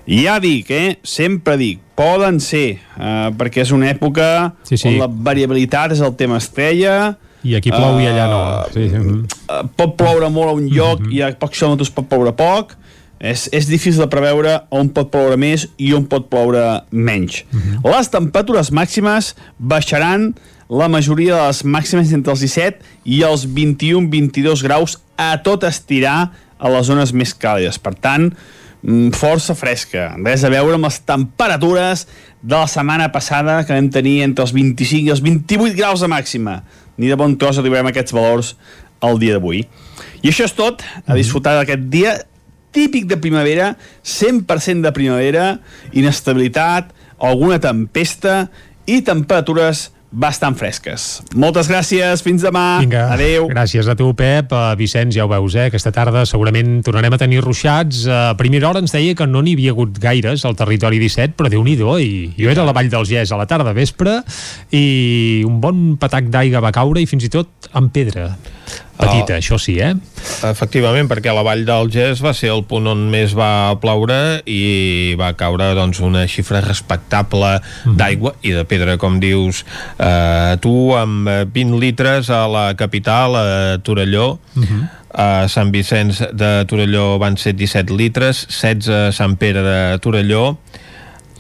Ja 0.07 0.37
dic, 0.39 0.69
eh? 0.71 0.97
Sempre 1.03 1.57
dic, 1.59 1.81
poden 1.97 2.39
ser, 2.43 2.79
eh, 2.95 3.29
perquè 3.37 3.63
és 3.65 3.71
una 3.75 3.89
època 3.91 4.53
Sí, 4.63 4.77
sí. 4.77 4.87
on 4.87 4.99
la 5.01 5.07
variabilitat 5.11 5.91
és 5.91 5.99
el 6.05 6.15
tema 6.15 6.37
estrella, 6.39 7.17
I 7.43 7.55
aquí 7.59 7.71
plou 7.71 7.99
i 8.01 8.07
allà 8.09 8.27
no. 8.31 8.41
Sí, 8.73 8.87
sí. 8.89 8.97
eh, 8.97 9.61
pot 9.77 9.95
ploure 9.99 10.29
molt 10.33 10.49
a 10.49 10.57
un 10.57 10.67
lloc 10.71 11.05
i 11.13 11.21
a 11.21 11.31
pocs 11.37 11.59
quilòmetres 11.59 11.91
pot 11.93 12.07
ploure 12.09 12.33
poc 12.35 12.73
és, 13.19 13.47
és 13.51 13.67
difícil 13.69 14.01
de 14.01 14.09
preveure 14.11 14.59
on 14.71 14.89
pot 14.93 15.09
ploure 15.13 15.37
més 15.37 15.67
i 15.77 15.93
on 15.97 16.05
pot 16.09 16.27
ploure 16.29 16.83
menys 16.91 17.43
les 17.85 18.09
temperatures 18.13 18.71
màximes 18.71 19.35
baixaran 19.57 20.33
la 20.69 20.89
majoria 20.91 21.35
de 21.35 21.47
les 21.47 21.63
màximes 21.63 22.11
entre 22.13 22.33
els 22.35 22.43
17 22.43 22.83
i 23.05 23.23
els 23.23 23.45
21-22 23.47 24.63
graus 24.65 24.97
a 25.17 25.37
tot 25.41 25.63
estirar 25.63 26.31
a 26.59 26.69
les 26.73 26.85
zones 26.89 27.13
més 27.13 27.33
càlides 27.33 27.79
per 27.79 27.95
tant 27.95 28.31
mm, 28.33 28.66
força 29.17 29.55
fresca. 29.57 30.13
Res 30.23 30.43
a 30.45 30.51
veure 30.53 30.77
amb 30.77 30.87
les 30.87 30.99
temperatures 31.03 32.05
de 32.41 32.55
la 32.55 32.67
setmana 32.69 33.09
passada 33.11 33.63
que 33.65 33.75
vam 33.75 33.89
tenir 33.91 34.21
entre 34.25 34.45
els 34.45 34.53
25 34.55 35.07
i 35.07 35.13
els 35.13 35.23
28 35.25 35.75
graus 35.77 36.03
de 36.03 36.09
màxima. 36.11 36.61
Ni 36.97 37.09
de 37.09 37.17
bon 37.19 37.35
tros 37.37 37.59
arribarem 37.59 37.89
a 37.89 37.93
aquests 37.93 38.15
valors 38.15 38.55
el 39.05 39.19
dia 39.21 39.37
d'avui. 39.37 39.65
I 40.23 40.31
això 40.31 40.47
és 40.47 40.55
tot, 40.57 40.81
a 41.05 41.17
disfrutar 41.17 41.57
d'aquest 41.57 41.89
dia 41.93 42.15
típic 42.73 43.07
de 43.09 43.17
primavera, 43.17 43.75
100% 44.05 44.85
de 44.85 44.93
primavera, 44.93 45.59
inestabilitat, 45.93 46.93
alguna 47.17 47.59
tempesta 47.61 48.47
i 48.85 49.01
temperatures 49.01 49.87
bastant 50.17 50.57
fresques. 50.57 51.05
Moltes 51.37 51.69
gràcies, 51.69 52.23
fins 52.25 52.41
demà. 52.45 52.79
Vinga, 52.81 53.05
Adéu. 53.13 53.47
Gràcies 53.51 53.87
a 53.87 53.95
tu, 53.97 54.09
Pep. 54.17 54.51
Uh, 54.51 54.73
Vicenç, 54.79 55.13
ja 55.15 55.27
ho 55.27 55.31
veus, 55.31 55.55
eh? 55.55 55.67
Aquesta 55.69 55.93
tarda 55.93 56.25
segurament 56.27 56.81
tornarem 56.85 57.13
a 57.13 57.21
tenir 57.21 57.43
ruixats. 57.45 58.03
Uh, 58.07 58.31
a 58.31 58.37
primera 58.39 58.71
hora 58.71 58.81
ens 58.83 58.95
deia 58.95 59.15
que 59.17 59.27
no 59.29 59.43
n'hi 59.45 59.53
havia 59.57 59.75
hagut 59.75 60.01
gaires 60.01 60.45
al 60.49 60.57
territori 60.57 60.99
17, 61.03 61.37
però 61.37 61.51
déu 61.53 61.63
nhi 61.63 61.77
i 61.77 62.33
jo 62.33 62.49
era 62.49 62.63
a 62.63 62.67
la 62.67 62.73
Vall 62.73 62.89
dels 62.89 63.09
Gès 63.11 63.31
a 63.31 63.37
la 63.37 63.45
tarda 63.45 63.73
vespre 63.77 64.23
i 64.73 65.43
un 65.45 65.61
bon 65.61 65.95
patac 66.01 66.31
d'aigua 66.33 66.63
va 66.63 66.73
caure 66.73 67.01
i 67.01 67.05
fins 67.05 67.27
i 67.27 67.29
tot 67.29 67.69
amb 67.77 67.93
pedra. 67.93 68.31
Petita, 68.97 69.35
oh. 69.35 69.37
això 69.37 69.57
sí, 69.61 69.77
eh? 69.77 69.93
Efectivament, 70.47 71.07
perquè 71.09 71.33
la 71.35 71.43
Vall 71.45 71.63
del 71.67 71.91
Gès 71.93 72.21
va 72.25 72.33
ser 72.33 72.49
el 72.53 72.63
punt 72.67 72.89
on 72.89 73.05
més 73.13 73.35
va 73.37 73.75
ploure 73.81 74.41
i 74.49 75.13
va 75.19 75.31
caure 75.37 75.69
doncs, 75.77 76.01
una 76.01 76.25
xifra 76.29 76.63
respectable 76.65 77.57
mm. 77.59 77.95
d'aigua 77.99 78.33
i 78.41 78.55
de 78.57 78.65
pedra, 78.69 78.97
com 78.97 79.19
dius 79.21 79.63
eh, 80.01 80.57
tu, 80.63 80.73
amb 80.97 81.29
20 81.53 81.77
litres 81.83 82.31
a 82.33 82.45
la 82.49 82.67
capital, 82.79 83.37
a 83.37 83.47
Torelló, 83.85 84.37
Mm 84.57 84.63
-hmm. 84.63 84.89
a 85.13 85.47
Sant 85.47 85.71
Vicenç 85.71 86.19
de 86.33 86.65
Torelló 86.65 87.17
van 87.19 87.37
ser 87.37 87.53
17 87.55 87.93
litres, 87.93 88.47
16 88.49 88.89
a 88.89 89.11
Sant 89.11 89.37
Pere 89.37 89.61
de 89.61 89.99
Torelló, 89.99 90.57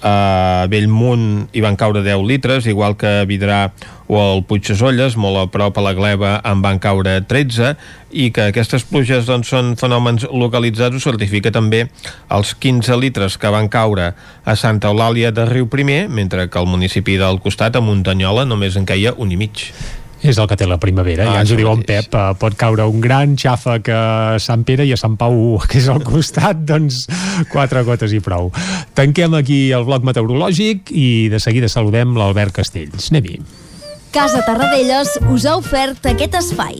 a 0.01 0.65
Bellmunt 0.69 1.49
hi 1.55 1.61
van 1.63 1.77
caure 1.79 2.03
10 2.05 2.25
litres, 2.27 2.67
igual 2.67 2.97
que 2.97 3.21
a 3.21 3.25
Vidrà 3.25 3.71
o 4.07 4.19
al 4.21 4.43
Puigdesolles, 4.47 5.17
molt 5.19 5.39
a 5.41 5.45
prop 5.51 5.77
a 5.77 5.83
la 5.83 5.93
Gleva 5.97 6.37
en 6.47 6.61
van 6.63 6.79
caure 6.79 7.17
13 7.27 7.73
i 8.11 8.29
que 8.31 8.47
aquestes 8.51 8.85
pluges 8.87 9.27
doncs, 9.27 9.51
són 9.51 9.75
fenòmens 9.79 10.27
localitzats 10.31 10.95
ho 10.95 11.03
certifica 11.03 11.51
també 11.51 11.85
els 12.31 12.55
15 12.55 12.99
litres 13.01 13.37
que 13.37 13.51
van 13.53 13.67
caure 13.69 14.13
a 14.45 14.55
Santa 14.55 14.91
Eulàlia 14.93 15.33
de 15.35 15.45
Riu 15.49 15.67
Primer, 15.71 16.07
mentre 16.09 16.47
que 16.49 16.59
al 16.59 16.69
municipi 16.69 17.17
del 17.19 17.41
costat, 17.43 17.75
a 17.75 17.83
Muntanyola, 17.83 18.47
només 18.47 18.79
en 18.79 18.87
caia 18.87 19.15
un 19.17 19.31
i 19.31 19.39
mig. 19.39 19.69
És 20.27 20.35
el 20.41 20.47
que 20.49 20.57
té 20.59 20.65
la 20.67 20.75
primavera, 20.81 21.23
ah, 21.23 21.37
ja 21.37 21.43
ens 21.45 21.53
ho 21.53 21.57
diu 21.59 21.69
en 21.71 21.83
Pep, 21.87 22.11
uh, 22.11 22.33
pot 22.39 22.55
caure 22.59 22.83
un 22.89 22.99
gran 23.03 23.37
xàfec 23.39 23.87
a 23.95 24.01
Sant 24.43 24.65
Pere 24.67 24.83
i 24.83 24.91
a 24.91 24.99
Sant 24.99 25.15
Pau, 25.19 25.37
que 25.69 25.79
és 25.79 25.87
al 25.91 26.03
costat, 26.03 26.65
doncs 26.67 27.05
quatre 27.53 27.85
gotes 27.87 28.11
i 28.11 28.19
prou. 28.23 28.51
Tanquem 28.97 29.37
aquí 29.39 29.61
el 29.77 29.87
bloc 29.87 30.03
meteorològic 30.07 30.91
i 30.91 31.07
de 31.31 31.39
seguida 31.43 31.71
saludem 31.71 32.17
l'Albert 32.19 32.59
Castells. 32.59 33.07
Anem-hi. 33.13 33.39
Casa 34.11 34.43
Tarradellas 34.43 35.17
us 35.31 35.47
ha 35.47 35.57
ofert 35.59 36.11
aquest 36.11 36.39
espai. 36.39 36.79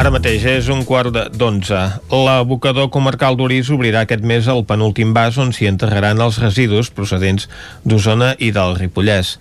Ara 0.00 0.08
mateix 0.14 0.46
és 0.48 0.68
un 0.72 0.78
quart 0.88 1.12
d'onze. 1.36 1.78
L'abocador 2.08 2.86
comarcal 2.88 3.34
d'Urís 3.36 3.68
obrirà 3.74 4.06
aquest 4.06 4.22
mes 4.24 4.46
el 4.48 4.62
penúltim 4.64 5.10
vas 5.12 5.36
on 5.36 5.50
s'hi 5.52 5.66
enterraran 5.68 6.22
els 6.24 6.38
residus 6.40 6.88
procedents 6.88 7.44
d'Osona 7.84 8.30
i 8.40 8.48
del 8.56 8.78
Ripollès. 8.78 9.34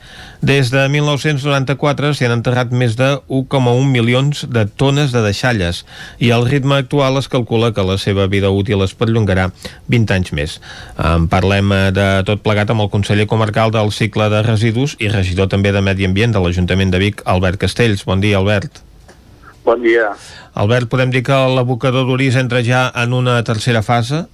Des 0.43 0.67
de 0.73 0.81
1994 0.91 2.09
s'hi 2.11 2.27
han 2.27 2.35
enterrat 2.35 2.73
més 2.75 2.97
de 2.99 3.07
1,1 3.37 3.87
milions 3.93 4.43
de 4.51 4.65
tones 4.83 5.15
de 5.15 5.21
deixalles 5.23 5.85
i 6.19 6.33
el 6.35 6.43
ritme 6.51 6.75
actual 6.83 7.21
es 7.23 7.31
calcula 7.31 7.71
que 7.71 7.87
la 7.87 7.95
seva 7.95 8.27
vida 8.27 8.51
útil 8.51 8.83
es 8.83 8.97
perllongarà 8.99 9.47
20 9.87 10.17
anys 10.17 10.35
més. 10.35 10.57
En 10.99 11.31
parlem 11.31 11.71
eh, 11.71 11.81
de 11.95 12.09
tot 12.27 12.43
plegat 12.43 12.75
amb 12.75 12.83
el 12.83 12.91
conseller 12.91 13.29
comarcal 13.31 13.71
del 13.71 13.95
cicle 13.95 14.27
de 14.35 14.43
residus 14.51 14.99
i 14.99 15.07
regidor 15.07 15.47
també 15.55 15.71
de 15.71 15.87
Medi 15.87 16.11
Ambient 16.11 16.35
de 16.35 16.43
l'Ajuntament 16.43 16.91
de 16.91 17.03
Vic, 17.07 17.23
Albert 17.23 17.63
Castells. 17.63 18.03
Bon 18.03 18.19
dia, 18.19 18.43
Albert. 18.43 18.88
Bon 19.65 19.81
dia. 19.83 20.13
Albert, 20.55 20.89
podem 20.91 21.11
dir 21.13 21.23
que 21.27 21.37
l'abocador 21.55 22.07
d'Urís 22.07 22.37
entra 22.39 22.63
ja 22.65 22.89
en 22.95 23.13
una 23.13 23.39
tercera 23.43 23.81
fase? 23.85 24.25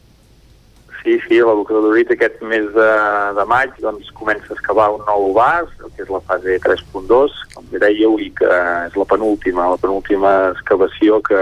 Sí, 1.05 1.19
sí, 1.27 1.37
l'abocador 1.37 1.83
d'Urit 1.85 2.09
aquest 2.15 2.39
mes 2.49 2.65
de, 2.73 2.89
de 3.37 3.45
maig 3.45 3.75
doncs, 3.77 4.09
comença 4.17 4.49
a 4.49 4.55
excavar 4.55 4.87
un 4.95 5.03
nou 5.05 5.33
vas, 5.35 5.69
que 5.93 6.01
és 6.01 6.09
la 6.09 6.21
fase 6.25 6.57
3.2, 6.63 7.35
com 7.53 7.67
bé 7.69 7.81
dèieu, 7.83 8.17
i 8.17 8.31
que 8.33 8.49
és 8.87 8.97
la 8.97 9.05
penúltima, 9.11 9.69
la 9.75 9.81
penúltima 9.81 10.31
excavació 10.55 11.19
que, 11.27 11.41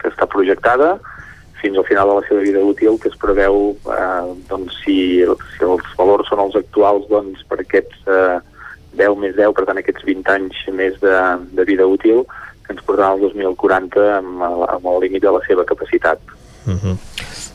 que 0.00 0.10
està 0.10 0.26
projectada 0.26 0.96
fins 1.62 1.78
al 1.78 1.86
final 1.86 2.10
de 2.10 2.16
la 2.18 2.26
seva 2.26 2.42
vida 2.42 2.62
útil, 2.66 2.98
que 2.98 3.06
es 3.12 3.18
preveu, 3.22 3.76
eh, 3.86 4.32
doncs, 4.50 4.80
si, 4.82 4.96
si 5.54 5.62
els 5.62 5.92
valors 5.98 6.26
són 6.26 6.42
els 6.42 6.58
actuals, 6.58 7.06
doncs, 7.06 7.44
per 7.46 7.60
aquests 7.62 8.10
eh, 8.10 8.40
10 8.98 9.20
més 9.22 9.36
10, 9.38 9.54
per 9.54 9.68
tant, 9.68 9.78
aquests 9.78 10.02
20 10.10 10.32
anys 10.34 10.58
més 10.74 10.98
de, 11.04 11.20
de 11.54 11.68
vida 11.70 11.86
útil, 11.86 12.26
que 12.66 12.74
ens 12.76 12.84
portarà 12.86 13.12
al 13.12 13.20
2040 13.20 14.08
amb, 14.18 14.46
amb 14.46 14.88
el 14.94 15.00
límit 15.06 15.22
de 15.22 15.34
la 15.34 15.42
seva 15.46 15.64
capacitat. 15.68 16.18
Uh 16.66 16.78
-huh. 16.78 16.96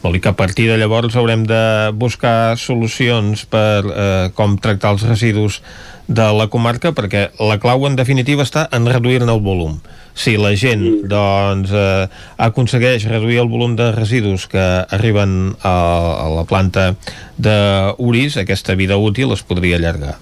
Vol 0.02 0.14
dir 0.14 0.22
que 0.22 0.30
a 0.30 0.36
partir 0.36 0.70
de 0.70 0.78
llavors 0.78 1.16
haurem 1.16 1.46
de 1.48 1.92
buscar 1.94 2.58
solucions 2.58 3.46
per 3.46 3.84
eh, 3.84 4.30
com 4.38 4.58
tractar 4.58 4.92
els 4.92 5.06
residus 5.08 5.62
de 6.08 6.28
la 6.34 6.48
comarca, 6.48 6.94
perquè 6.96 7.32
la 7.40 7.58
clau 7.60 7.86
en 7.88 7.96
definitiva 7.96 8.44
està 8.44 8.68
en 8.72 8.86
reduir-ne 8.86 9.32
el 9.32 9.42
volum. 9.42 9.80
Si 10.14 10.38
la 10.38 10.54
gent 10.56 11.08
doncs, 11.10 11.72
eh, 11.72 12.08
aconsegueix 12.38 13.08
reduir 13.10 13.40
el 13.40 13.50
volum 13.50 13.76
de 13.76 13.92
residus 13.92 14.48
que 14.48 14.86
arriben 14.90 15.56
a, 15.64 15.76
a 16.24 16.30
la 16.30 16.46
planta 16.46 16.96
d'Uris, 17.38 18.38
aquesta 18.38 18.76
vida 18.76 18.98
útil 18.98 19.34
es 19.34 19.44
podria 19.44 19.78
allargar. 19.78 20.18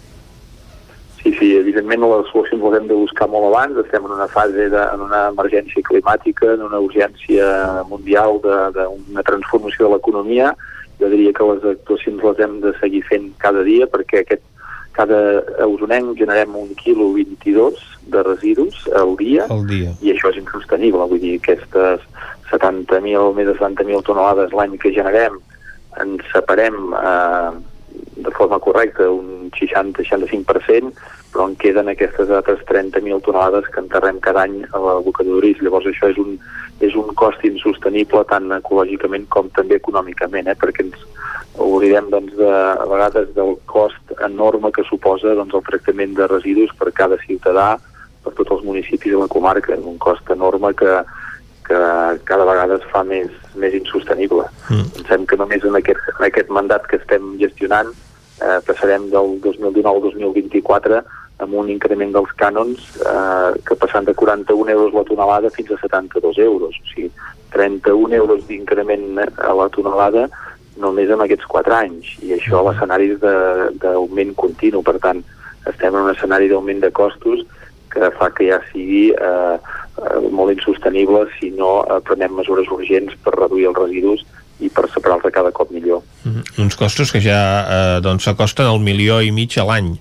Evidentment 1.76 2.08
les 2.08 2.30
solucions 2.32 2.62
les 2.64 2.76
hem 2.78 2.86
de 2.88 2.96
buscar 2.96 3.26
molt 3.28 3.50
abans, 3.50 3.76
estem 3.82 4.06
en 4.08 4.14
una 4.16 4.30
fase, 4.32 4.70
de, 4.72 4.84
en 4.96 5.02
una 5.04 5.26
emergència 5.34 5.84
climàtica, 5.84 6.54
en 6.54 6.62
una 6.64 6.80
urgència 6.80 7.50
mundial 7.90 8.40
d'una 8.46 9.24
transformació 9.28 9.90
de 9.90 9.98
l'economia. 9.98 10.54
Jo 11.02 11.10
diria 11.12 11.34
que 11.36 11.48
les 11.50 11.68
actuacions 11.74 12.24
les 12.24 12.40
hem 12.40 12.62
de 12.64 12.72
seguir 12.80 13.02
fent 13.10 13.28
cada 13.44 13.66
dia 13.68 13.90
perquè 13.92 14.24
aquest, 14.24 14.46
cada 14.96 15.20
usonenc 15.68 16.16
generem 16.16 16.56
un 16.56 16.72
quilo 16.80 17.10
22 17.12 17.84
de 18.08 18.24
residus 18.24 18.88
al 18.96 19.18
dia 19.20 19.44
Al 19.52 19.68
dia. 19.68 19.92
i 20.00 20.16
això 20.16 20.32
és 20.32 20.40
insostenible, 20.40 21.10
vull 21.12 21.20
dir, 21.20 21.36
aquestes 21.42 22.08
70.000, 22.54 23.36
més 23.36 23.52
de 23.52 23.60
70.000 23.60 24.08
tonelades 24.08 24.56
l'any 24.56 24.80
que 24.80 24.96
generem 24.96 25.42
ens 26.00 26.24
separem 26.32 26.96
eh, 26.96 27.52
de 28.16 28.32
forma 28.32 28.60
correcta 28.60 29.10
un 29.12 29.52
60-65%, 29.56 30.94
però 31.34 31.48
en 31.50 31.56
queden 31.60 31.90
aquestes 31.92 32.30
altres 32.32 32.62
30.000 32.70 33.22
tonelades 33.26 33.68
que 33.72 33.82
enterrem 33.84 34.22
cada 34.24 34.46
any 34.48 34.62
a 34.72 34.80
l'abocadorís. 34.80 35.60
Llavors 35.62 35.90
això 35.92 36.10
és 36.14 36.20
un, 36.22 36.38
és 36.86 36.96
un 36.96 37.12
cost 37.20 37.44
insostenible 37.48 38.24
tant 38.30 38.52
ecològicament 38.56 39.28
com 39.34 39.52
també 39.58 39.80
econòmicament, 39.82 40.48
eh? 40.48 40.58
perquè 40.60 40.88
ens 40.88 41.04
oblidem 41.60 42.10
doncs, 42.12 42.36
de, 42.40 42.48
a 42.52 42.88
vegades 42.88 43.34
del 43.36 43.56
cost 43.72 44.16
enorme 44.24 44.72
que 44.76 44.88
suposa 44.88 45.36
doncs, 45.36 45.56
el 45.56 45.68
tractament 45.68 46.16
de 46.16 46.28
residus 46.32 46.72
per 46.80 46.92
cada 46.96 47.20
ciutadà, 47.24 47.76
per 48.24 48.34
tots 48.34 48.58
els 48.58 48.66
municipis 48.66 49.14
de 49.14 49.22
la 49.22 49.32
comarca. 49.32 49.76
És 49.76 49.84
un 49.84 50.00
cost 50.02 50.32
enorme 50.32 50.74
que, 50.80 51.02
que 51.68 51.78
cada 52.30 52.46
vegada 52.46 52.76
es 52.80 52.86
fa 52.92 53.04
més, 53.04 53.30
més 53.56 53.74
insostenible. 53.74 54.46
Mm. 54.70 54.88
Pensem 55.00 55.26
que 55.26 55.38
només 55.42 55.64
en 55.66 55.76
aquest, 55.80 56.02
en 56.20 56.26
aquest 56.30 56.50
mandat 56.54 56.86
que 56.88 56.98
estem 57.02 57.36
gestionant 57.42 57.90
eh, 58.42 58.60
passarem 58.68 59.10
del 59.12 59.38
2019 59.42 59.90
al 59.92 60.02
2024 60.10 61.02
amb 61.44 61.54
un 61.60 61.68
increment 61.70 62.14
dels 62.16 62.32
cànons 62.40 62.80
eh, 63.04 63.52
que 63.68 63.76
passant 63.76 64.06
de 64.08 64.14
41 64.16 64.72
euros 64.72 64.94
la 64.96 65.04
tonelada 65.04 65.50
fins 65.52 65.72
a 65.76 65.80
72 65.82 66.38
euros. 66.40 66.76
O 66.80 66.90
sigui, 66.94 67.10
31 67.56 68.14
euros 68.16 68.46
d'increment 68.48 69.20
a 69.38 69.54
la 69.56 69.68
tonelada 69.70 70.30
només 70.80 71.10
en 71.12 71.22
aquests 71.24 71.48
4 71.52 71.74
anys. 71.76 72.14
I 72.24 72.34
això 72.38 72.60
a 72.60 72.70
l'escenari 72.70 73.14
de- 73.20 73.70
d'augment 73.82 74.34
continu. 74.36 74.82
Per 74.84 74.98
tant, 75.00 75.22
estem 75.68 75.96
en 75.96 76.02
un 76.04 76.12
escenari 76.12 76.50
d'augment 76.52 76.82
de 76.84 76.92
costos 76.92 77.46
que 77.92 78.10
fa 78.20 78.28
que 78.36 78.50
ja 78.50 78.60
sigui 78.72 79.10
eh, 79.16 79.56
eh, 79.98 80.30
molt 80.32 80.54
insostenible 80.56 81.26
si 81.40 81.52
no 81.52 81.84
eh, 81.84 82.00
prenem 82.08 82.36
mesures 82.36 82.70
urgents 82.72 83.16
per 83.24 83.36
reduir 83.36 83.70
els 83.72 83.80
residus 83.80 84.26
i 84.64 84.70
per 84.72 84.88
separar-los 84.92 85.34
cada 85.36 85.52
cop 85.52 85.72
millor. 85.72 86.02
Mm 86.24 86.32
-hmm. 86.32 86.64
Uns 86.64 86.76
costos 86.76 87.12
que 87.12 87.22
ja 87.22 87.42
eh, 87.76 88.02
doncs 88.02 88.24
s'acosten 88.24 88.66
al 88.66 88.80
milió 88.80 89.22
i 89.22 89.32
mig 89.32 89.58
a 89.58 89.66
l'any. 89.66 90.00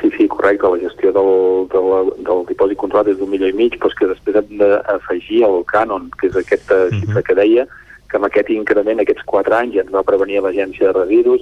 Sí, 0.00 0.10
sí, 0.16 0.28
correcte. 0.28 0.68
La 0.68 0.78
gestió 0.78 1.12
del, 1.12 1.32
del, 1.72 2.12
del 2.28 2.44
dipòsit 2.46 2.76
controlat 2.76 3.08
és 3.08 3.18
d'un 3.18 3.30
milió 3.30 3.48
i 3.48 3.52
mig, 3.52 3.72
però 3.78 3.90
que 3.98 4.06
després 4.06 4.36
hem 4.36 4.58
d'afegir 4.58 5.44
el 5.44 5.64
cànon, 5.64 6.10
que 6.18 6.26
és 6.26 6.36
aquesta 6.36 6.74
uh 6.74 6.90
-huh. 6.90 7.00
xifra 7.00 7.22
que 7.22 7.34
deia, 7.34 7.66
que 8.08 8.16
amb 8.16 8.26
aquest 8.26 8.50
increment, 8.50 9.00
aquests 9.00 9.24
4 9.24 9.54
anys, 9.54 9.74
ja 9.74 9.80
ens 9.80 9.92
va 9.92 10.02
prevenir 10.02 10.42
l'agència 10.42 10.92
de 10.92 10.98
residus, 10.98 11.40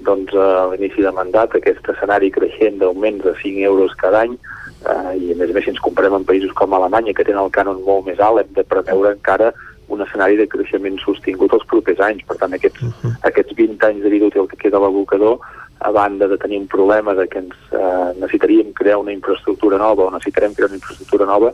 doncs 0.00 0.32
a 0.34 0.68
l'inici 0.70 1.02
de 1.02 1.12
mandat 1.12 1.54
aquest 1.54 1.88
escenari 1.92 2.30
creixent 2.30 2.78
d'augments 2.80 3.24
de 3.24 3.34
5 3.42 3.60
euros 3.60 3.94
cada 4.00 4.22
any 4.22 4.38
eh, 4.86 5.16
i 5.18 5.32
a 5.32 5.36
més 5.36 5.50
a 5.50 5.56
més 5.56 5.64
si 5.64 5.72
ens 5.74 5.82
comparem 5.84 6.14
amb 6.16 6.28
països 6.28 6.52
com 6.58 6.74
Alemanya 6.74 7.14
que 7.16 7.26
tenen 7.26 7.42
el 7.44 7.52
cànon 7.54 7.82
molt 7.86 8.06
més 8.06 8.20
alt 8.20 8.44
hem 8.44 8.54
de 8.56 8.64
preveure 8.64 9.14
encara 9.16 9.52
un 9.90 10.02
escenari 10.04 10.36
de 10.38 10.46
creixement 10.46 10.98
sostingut 11.02 11.52
els 11.56 11.66
propers 11.70 11.98
anys. 12.06 12.22
Per 12.26 12.36
tant, 12.38 12.52
aquests, 12.54 12.82
uh 12.82 12.92
-huh. 13.02 13.14
aquests 13.26 13.56
20 13.58 13.86
anys 13.86 14.02
de 14.02 14.10
vida 14.10 14.26
útil 14.26 14.46
que 14.48 14.56
queda 14.56 14.76
a 14.78 14.80
l'abocador, 14.80 15.38
a 15.80 15.90
banda 15.90 16.28
de 16.28 16.38
tenir 16.38 16.58
un 16.60 16.66
problema 16.66 17.14
de 17.14 17.26
que 17.26 17.38
ens 17.38 17.56
eh, 17.72 18.12
necessitaríem 18.20 18.72
crear 18.72 18.98
una 18.98 19.12
infraestructura 19.12 19.78
nova 19.78 20.04
o 20.04 20.10
necessitarem 20.10 20.54
crear 20.54 20.68
una 20.68 20.76
infraestructura 20.76 21.24
nova, 21.26 21.52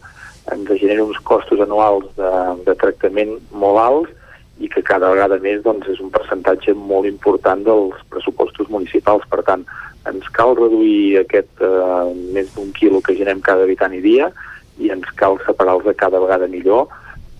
ens 0.52 0.68
genera 0.80 1.04
uns 1.04 1.18
costos 1.20 1.60
anuals 1.60 2.04
de, 2.16 2.30
de 2.66 2.74
tractament 2.74 3.38
molt 3.50 3.78
alts 3.78 4.10
i 4.58 4.68
que 4.72 4.82
cada 4.82 5.10
vegada 5.12 5.38
més 5.42 5.62
doncs, 5.64 5.88
és 5.92 6.00
un 6.00 6.10
percentatge 6.12 6.74
molt 6.74 7.08
important 7.08 7.64
dels 7.66 7.98
pressupostos 8.12 8.70
municipals. 8.72 9.26
Per 9.28 9.42
tant, 9.44 9.66
ens 10.08 10.28
cal 10.36 10.54
reduir 10.56 11.22
aquest 11.22 11.64
eh, 11.64 12.12
més 12.34 12.52
d'un 12.54 12.70
quilo 12.76 13.02
que 13.04 13.16
generem 13.18 13.42
cada 13.44 13.66
habitant 13.66 13.94
i 13.96 14.02
dia 14.04 14.30
i 14.78 14.90
ens 14.92 15.08
cal 15.16 15.38
separar-los 15.44 15.96
cada 16.00 16.20
vegada 16.20 16.48
millor 16.52 16.88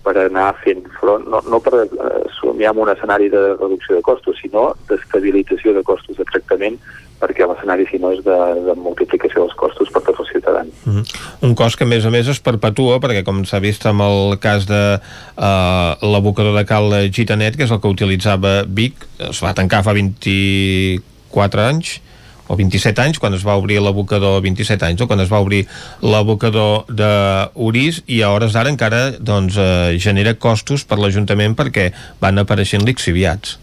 per 0.07 0.15
anar 0.23 0.53
fent 0.63 0.85
front, 1.01 1.25
no, 1.27 1.41
no 1.51 1.59
per 1.63 1.83
eh, 1.83 2.21
somiar 2.39 2.71
amb 2.71 2.85
un 2.85 2.93
escenari 2.93 3.27
de 3.33 3.41
reducció 3.57 3.97
de 3.97 4.05
costos, 4.05 4.39
sinó 4.39 4.69
d'estabilització 4.87 5.73
de 5.75 5.83
costos 5.83 6.15
de 6.15 6.25
tractament, 6.31 6.79
perquè 7.19 7.47
l'escenari, 7.49 7.87
si 7.89 7.99
no, 7.99 8.13
és 8.15 8.23
de, 8.23 8.37
de 8.67 8.75
multiplicació 8.79 9.43
dels 9.43 9.57
costos 9.59 9.91
per 9.91 10.03
tots 10.05 10.23
els 10.23 10.31
ciutadans. 10.31 10.71
Mm 10.85 10.95
-hmm. 10.95 11.21
Un 11.49 11.55
cost 11.59 11.77
que, 11.77 11.83
a 11.83 11.91
més 11.91 12.05
a 12.05 12.13
més, 12.13 12.27
es 12.27 12.39
perpetua, 12.39 12.99
perquè, 13.03 13.23
com 13.23 13.43
s'ha 13.43 13.59
vist 13.59 13.85
amb 13.85 14.01
el 14.01 14.39
cas 14.39 14.67
de 14.67 14.83
uh, 15.01 16.11
l'abocador 16.13 16.55
de 16.55 16.65
Cal 16.65 17.09
Gitanet, 17.11 17.57
que 17.57 17.63
és 17.63 17.71
el 17.71 17.81
que 17.81 17.87
utilitzava 17.87 18.63
Vic, 18.67 18.93
es 19.19 19.43
va 19.43 19.53
tancar 19.53 19.83
fa 19.83 19.93
24 19.93 21.61
anys, 21.61 22.01
o 22.47 22.55
27 22.59 23.03
anys, 23.03 23.19
quan 23.19 23.35
es 23.37 23.45
va 23.45 23.57
obrir 23.59 23.79
l'abocador 23.83 24.41
27 24.41 24.87
anys, 24.87 25.03
o 25.03 25.07
quan 25.07 25.21
es 25.23 25.31
va 25.31 25.41
obrir 25.43 25.65
l'abocador 26.01 26.87
d'Uris 26.89 28.01
i 28.07 28.21
a 28.23 28.31
hores 28.33 28.55
d'ara 28.55 28.73
encara 28.73 29.11
doncs, 29.19 29.57
eh, 29.57 29.97
genera 29.99 30.35
costos 30.35 30.85
per 30.87 30.99
l'Ajuntament 30.99 31.55
perquè 31.57 31.91
van 32.21 32.39
apareixent 32.39 32.85
lixiviats. 32.87 33.57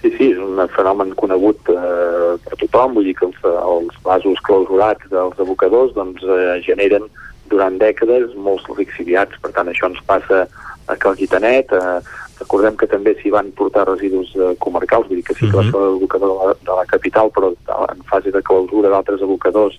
Sí, 0.00 0.08
sí, 0.16 0.30
és 0.32 0.38
un 0.40 0.56
fenomen 0.72 1.12
conegut 1.20 1.68
eh, 1.68 2.36
per 2.44 2.56
tothom, 2.62 2.94
vull 2.96 3.08
dir 3.08 3.16
que 3.18 3.26
els, 3.28 3.42
els 3.44 3.98
vasos 4.04 4.40
clausurats 4.46 5.10
dels 5.12 5.42
abocadors 5.44 5.92
doncs, 5.96 6.24
eh, 6.24 6.56
generen 6.64 7.04
durant 7.50 7.76
dècades 7.80 8.32
molts 8.38 8.64
lixiviats, 8.78 9.36
per 9.42 9.52
tant 9.56 9.68
això 9.68 9.90
ens 9.90 10.00
passa 10.08 10.46
a 10.90 10.96
Cal 10.96 11.18
Gitanet, 11.18 11.74
eh, 11.76 12.00
Recordem 12.40 12.76
que 12.80 12.88
també 12.88 13.14
s'hi 13.18 13.32
van 13.34 13.50
portar 13.56 13.86
residus 13.88 14.32
eh, 14.36 14.54
comarcals, 14.58 15.08
vull 15.08 15.20
dir 15.20 15.26
que 15.28 15.36
sí 15.36 15.48
que 15.48 15.56
va 15.56 15.66
ser 15.66 15.76
l'abocador 15.76 16.30
de, 16.32 16.36
la, 16.38 16.54
de 16.68 16.78
la 16.80 16.86
capital, 16.88 17.32
però 17.34 17.52
en 17.92 18.06
fase 18.08 18.32
de 18.32 18.42
clausura 18.42 18.92
d'altres 18.92 19.22
abocadors 19.22 19.76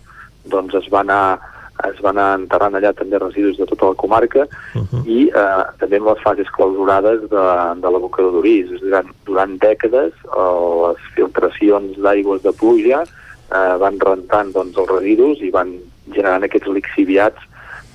doncs 0.51 0.77
es 0.77 0.87
van 0.93 1.09
anar 1.09 1.39
es 1.89 2.01
van 2.03 2.17
anar 2.17 2.37
enterrant 2.39 2.75
allà 2.77 2.91
també 2.93 3.19
residus 3.19 3.57
de 3.57 3.65
tota 3.69 3.91
la 3.91 3.97
comarca 3.97 4.43
uh 4.45 4.81
-huh. 4.81 5.01
i 5.05 5.29
eh, 5.29 5.63
també 5.79 5.97
en 5.97 6.05
les 6.05 6.21
fases 6.21 6.49
clausurades 6.57 7.21
de, 7.29 7.45
de 7.83 7.89
l'abocador 7.89 8.31
d'Uris. 8.31 8.67
Durant, 8.81 9.09
durant 9.25 9.57
dècades 9.57 10.13
eh, 10.13 10.55
les 10.85 10.99
filtracions 11.15 11.97
d'aigües 11.97 12.41
de 12.43 12.51
pluja 12.51 13.03
eh, 13.03 13.75
van 13.83 13.99
rentant 13.99 14.51
doncs, 14.53 14.77
els 14.77 14.89
residus 14.89 15.41
i 15.41 15.49
van 15.49 15.73
generant 16.13 16.43
aquests 16.43 16.67
lixiviats 16.67 17.41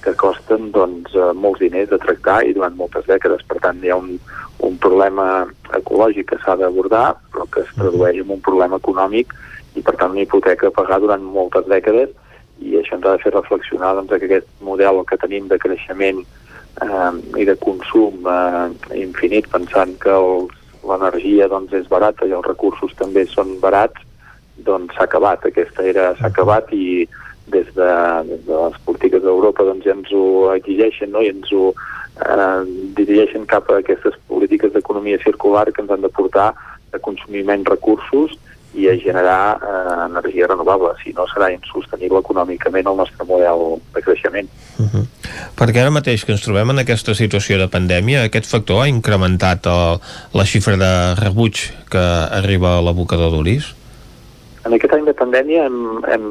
que 0.04 0.14
costen 0.18 0.70
doncs, 0.74 1.14
eh, 1.14 1.32
molts 1.34 1.62
diners 1.64 1.90
de 1.90 1.98
tractar 2.02 2.42
i 2.46 2.54
durant 2.56 2.76
moltes 2.78 3.06
dècades. 3.08 3.44
Per 3.48 3.58
tant, 3.64 3.82
hi 3.82 3.92
ha 3.92 3.98
un, 4.00 4.16
un 4.66 4.78
problema 4.82 5.46
ecològic 5.78 6.30
que 6.32 6.40
s'ha 6.44 6.56
d'abordar, 6.60 7.16
però 7.32 7.48
que 7.52 7.64
es 7.64 7.74
tradueix 7.78 8.22
en 8.22 8.32
un 8.36 8.42
problema 8.44 8.80
econòmic 8.82 9.34
i, 9.74 9.82
per 9.82 9.96
tant, 9.96 10.14
una 10.14 10.24
hipoteca 10.24 10.70
a 10.70 10.76
pagar 10.76 11.00
durant 11.02 11.24
moltes 11.24 11.68
dècades 11.70 12.14
i 12.64 12.78
això 12.78 12.96
ens 12.96 13.04
ha 13.04 13.16
de 13.16 13.22
fer 13.24 13.32
reflexionar 13.34 13.94
doncs, 13.96 14.14
que 14.16 14.28
aquest 14.30 14.48
model 14.64 15.02
que 15.08 15.18
tenim 15.20 15.48
de 15.50 15.58
creixement 15.60 16.22
eh, 16.24 17.12
i 17.36 17.44
de 17.48 17.56
consum 17.60 18.24
eh, 18.32 18.68
infinit, 19.02 19.50
pensant 19.52 19.92
que 20.00 20.16
l'energia 20.86 21.50
doncs, 21.52 21.74
és 21.76 21.88
barata 21.92 22.28
i 22.28 22.34
els 22.36 22.46
recursos 22.46 22.94
també 22.96 23.26
són 23.28 23.58
barats, 23.60 24.00
doncs 24.64 24.94
s'ha 24.96 25.04
acabat. 25.04 25.44
Aquesta 25.44 25.84
era 25.84 26.12
s'ha 26.16 26.30
acabat 26.32 26.72
i 26.72 27.04
des 27.46 27.66
de, 27.74 27.90
des 28.28 28.40
de 28.46 28.56
les 28.64 28.78
polítiques 28.84 29.22
d'Europa 29.22 29.64
doncs, 29.64 29.84
ja 29.86 29.94
ens 29.94 30.10
ho 30.12 30.50
exigeixen 30.54 31.12
no? 31.14 31.22
i 31.22 31.30
ens 31.30 31.52
ho 31.54 31.70
eh, 31.72 32.62
dirigeixen 32.98 33.46
cap 33.46 33.70
a 33.70 33.80
aquestes 33.82 34.18
polítiques 34.28 34.72
d'economia 34.74 35.20
circular 35.22 35.68
que 35.70 35.82
ens 35.82 35.94
han 35.94 36.02
de 36.02 36.10
portar 36.10 36.52
a 36.92 36.98
consumir 36.98 37.44
menys 37.46 37.68
recursos 37.70 38.34
i 38.76 38.88
a 38.90 38.96
generar 39.00 39.56
eh, 39.56 40.04
energia 40.04 40.46
renovable, 40.50 40.92
si 41.00 41.14
no 41.16 41.24
serà 41.30 41.48
insostenible 41.54 42.20
econòmicament 42.20 42.90
el 42.90 42.98
nostre 42.98 43.24
model 43.24 43.80
de 43.94 44.02
creixement. 44.04 44.50
Uh 44.78 44.84
-huh. 44.84 45.04
Perquè 45.56 45.80
ara 45.80 45.90
mateix 45.90 46.24
que 46.24 46.32
ens 46.32 46.42
trobem 46.42 46.70
en 46.70 46.78
aquesta 46.78 47.14
situació 47.14 47.58
de 47.58 47.68
pandèmia, 47.68 48.24
aquest 48.24 48.46
factor 48.46 48.82
ha 48.82 48.88
incrementat 48.88 49.66
el, 49.66 50.00
la 50.34 50.44
xifra 50.44 50.76
de 50.76 51.14
rebuig 51.14 51.72
que 51.88 52.04
arriba 52.40 52.76
a 52.76 52.82
l'abocador 52.82 53.30
d'Uris? 53.30 53.74
En 54.66 54.74
aquest 54.74 54.96
any 54.96 55.04
de 55.06 55.14
pandèmia 55.14 55.66
hem, 55.68 55.76
hem 56.10 56.24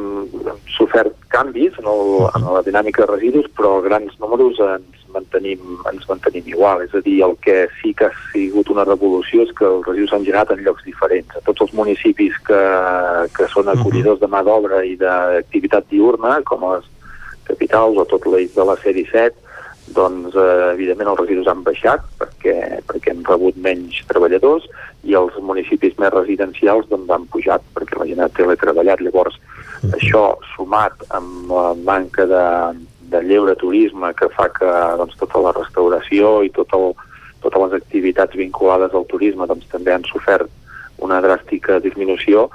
sofert 0.75 1.13
canvis 1.31 1.77
en, 1.79 1.85
el, 1.87 2.09
en 2.35 2.47
la 2.51 2.63
dinàmica 2.65 3.05
de 3.05 3.13
residus, 3.13 3.45
però 3.55 3.77
grans 3.85 4.17
números 4.19 4.59
ens 4.59 5.05
mantenim, 5.15 5.77
ens 5.87 6.03
mantenim 6.09 6.49
igual. 6.51 6.83
És 6.83 6.91
a 6.97 7.01
dir, 7.05 7.21
el 7.23 7.37
que 7.45 7.55
sí 7.77 7.93
que 7.95 8.09
ha 8.09 8.17
sigut 8.33 8.71
una 8.73 8.83
revolució 8.83 9.45
és 9.45 9.53
que 9.55 9.63
els 9.69 9.87
residus 9.87 10.11
s'han 10.11 10.27
generat 10.27 10.51
en 10.51 10.65
llocs 10.65 10.83
diferents. 10.83 11.31
A 11.31 11.43
tots 11.47 11.63
els 11.63 11.71
municipis 11.79 12.35
que, 12.49 12.59
que 13.37 13.47
són 13.53 13.71
acollidors 13.71 14.19
de 14.19 14.31
mà 14.31 14.43
d'obra 14.43 14.83
i 14.83 14.97
d'activitat 14.99 15.87
diurna, 15.93 16.41
com 16.49 16.67
les 16.73 16.91
capitals 17.47 18.03
o 18.03 18.07
tot 18.09 18.27
l'eix 18.27 18.51
de 18.57 18.67
la 18.67 18.75
C-17, 18.83 19.44
doncs 19.93 20.33
eh, 20.33 20.71
evidentment 20.73 21.11
els 21.11 21.19
residus 21.21 21.47
han 21.51 21.61
baixat 21.65 22.05
perquè, 22.19 22.55
perquè 22.89 23.13
hem 23.13 23.23
rebut 23.27 23.57
menys 23.61 24.01
treballadors 24.09 24.65
i 25.05 25.13
els 25.13 25.37
municipis 25.45 25.97
més 26.01 26.13
residencials 26.13 26.89
doncs, 26.89 27.11
han 27.13 27.27
pujat 27.29 27.63
perquè 27.75 27.99
la 27.99 28.07
gent 28.09 28.23
ha 28.23 28.29
teletreballat. 28.33 29.01
Llavors, 29.01 29.37
uh 29.37 29.89
-huh. 29.89 29.93
això 29.99 30.23
sumat 30.55 30.93
amb 31.09 31.51
la 31.51 31.73
manca 31.75 32.25
de, 32.25 32.45
de 33.11 33.21
lleure 33.23 33.55
turisme 33.55 34.13
que 34.13 34.29
fa 34.29 34.49
que 34.49 34.71
doncs, 34.97 35.17
tota 35.17 35.39
la 35.39 35.51
restauració 35.51 36.41
i 36.43 36.49
tot 36.49 36.73
el, 36.73 36.93
totes 37.41 37.61
les 37.61 37.81
activitats 37.81 38.35
vinculades 38.35 38.93
al 38.93 39.05
turisme 39.05 39.45
doncs, 39.45 39.67
també 39.69 39.93
han 39.93 40.03
sofert 40.03 40.49
una 40.97 41.21
dràstica 41.21 41.79
disminució, 41.79 42.49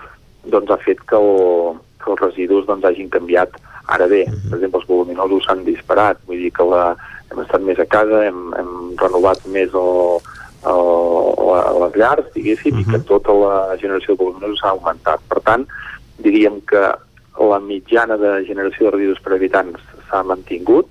doncs 0.45 0.71
ha 0.71 0.79
fet 0.79 1.01
que, 1.07 1.17
el, 1.17 1.79
que 2.03 2.11
els 2.11 2.21
residus 2.21 2.67
doncs, 2.67 2.85
hagin 2.85 3.09
canviat. 3.09 3.51
Ara 3.87 4.07
bé, 4.07 4.25
per 4.49 4.59
exemple, 4.59 4.81
els 4.81 4.89
voluminosos 4.89 5.45
s'han 5.45 5.65
disparat, 5.65 6.19
vull 6.27 6.39
dir 6.39 6.53
que 6.53 6.65
la, 6.65 6.97
hem 7.31 7.43
estat 7.45 7.63
més 7.63 7.79
a 7.79 7.87
casa, 7.87 8.25
hem, 8.27 8.41
hem 8.59 8.73
renovat 9.01 9.45
més 9.55 9.75
el, 9.77 10.19
el, 10.71 10.91
les 11.85 11.99
llars, 12.03 12.27
diguéssim, 12.35 12.75
uh 12.75 12.81
-huh. 12.81 12.89
i 12.89 12.91
que 12.91 13.07
tota 13.07 13.33
la 13.33 13.77
generació 13.77 14.15
de 14.15 14.25
voluminosos 14.25 14.61
s'ha 14.61 14.75
augmentat. 14.75 15.21
Per 15.29 15.41
tant, 15.41 15.67
diríem 16.19 16.61
que 16.67 16.83
la 17.39 17.59
mitjana 17.61 18.17
de 18.17 18.45
generació 18.45 18.87
de 18.87 18.97
residus 18.97 19.21
per 19.21 19.33
habitants 19.35 19.81
s'ha 20.09 20.23
mantingut. 20.23 20.87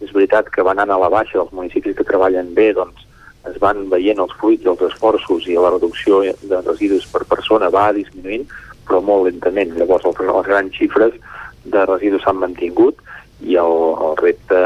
És 0.00 0.12
veritat 0.12 0.50
que 0.50 0.62
van 0.62 0.78
anar 0.78 0.96
a 0.96 1.04
la 1.04 1.08
baixa 1.08 1.38
dels 1.38 1.52
municipis 1.52 1.96
que 1.96 2.04
treballen 2.04 2.54
bé, 2.54 2.72
doncs 2.74 3.06
es 3.48 3.58
van 3.60 3.88
veient 3.88 4.18
els 4.18 4.32
fruits 4.40 4.64
dels 4.64 4.80
esforços 4.80 5.46
i 5.46 5.54
la 5.54 5.70
reducció 5.70 6.20
de 6.22 6.60
residus 6.66 7.06
per 7.06 7.24
persona 7.24 7.68
va 7.70 7.92
disminuint, 7.92 8.46
però 8.86 9.00
molt 9.00 9.24
lentament. 9.24 9.76
Llavors, 9.76 10.04
les 10.04 10.46
grans 10.46 10.72
xifres 10.72 11.12
de 11.64 11.86
residus 11.86 12.22
s'han 12.22 12.36
mantingut 12.36 12.96
i 13.44 13.56
el, 13.60 13.76
el 14.08 14.16
repte 14.20 14.60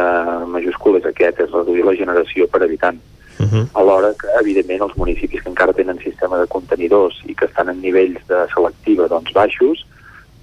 majúscul 0.54 0.98
és 1.00 1.06
aquest, 1.10 1.40
és 1.44 1.54
reduir 1.54 1.84
la 1.86 1.96
generació 1.98 2.46
per 2.48 2.62
habitant. 2.62 3.00
Uh 3.38 3.46
-huh. 3.46 3.64
Alhora 3.74 4.14
que, 4.18 4.28
evidentment, 4.40 4.82
els 4.82 4.96
municipis 4.96 5.42
que 5.42 5.50
encara 5.50 5.72
tenen 5.72 5.98
sistema 5.98 6.38
de 6.38 6.46
contenidors 6.46 7.20
i 7.26 7.34
que 7.34 7.46
estan 7.46 7.68
en 7.68 7.80
nivells 7.80 8.26
de 8.26 8.46
selectiva 8.54 9.08
doncs, 9.08 9.32
baixos, 9.32 9.86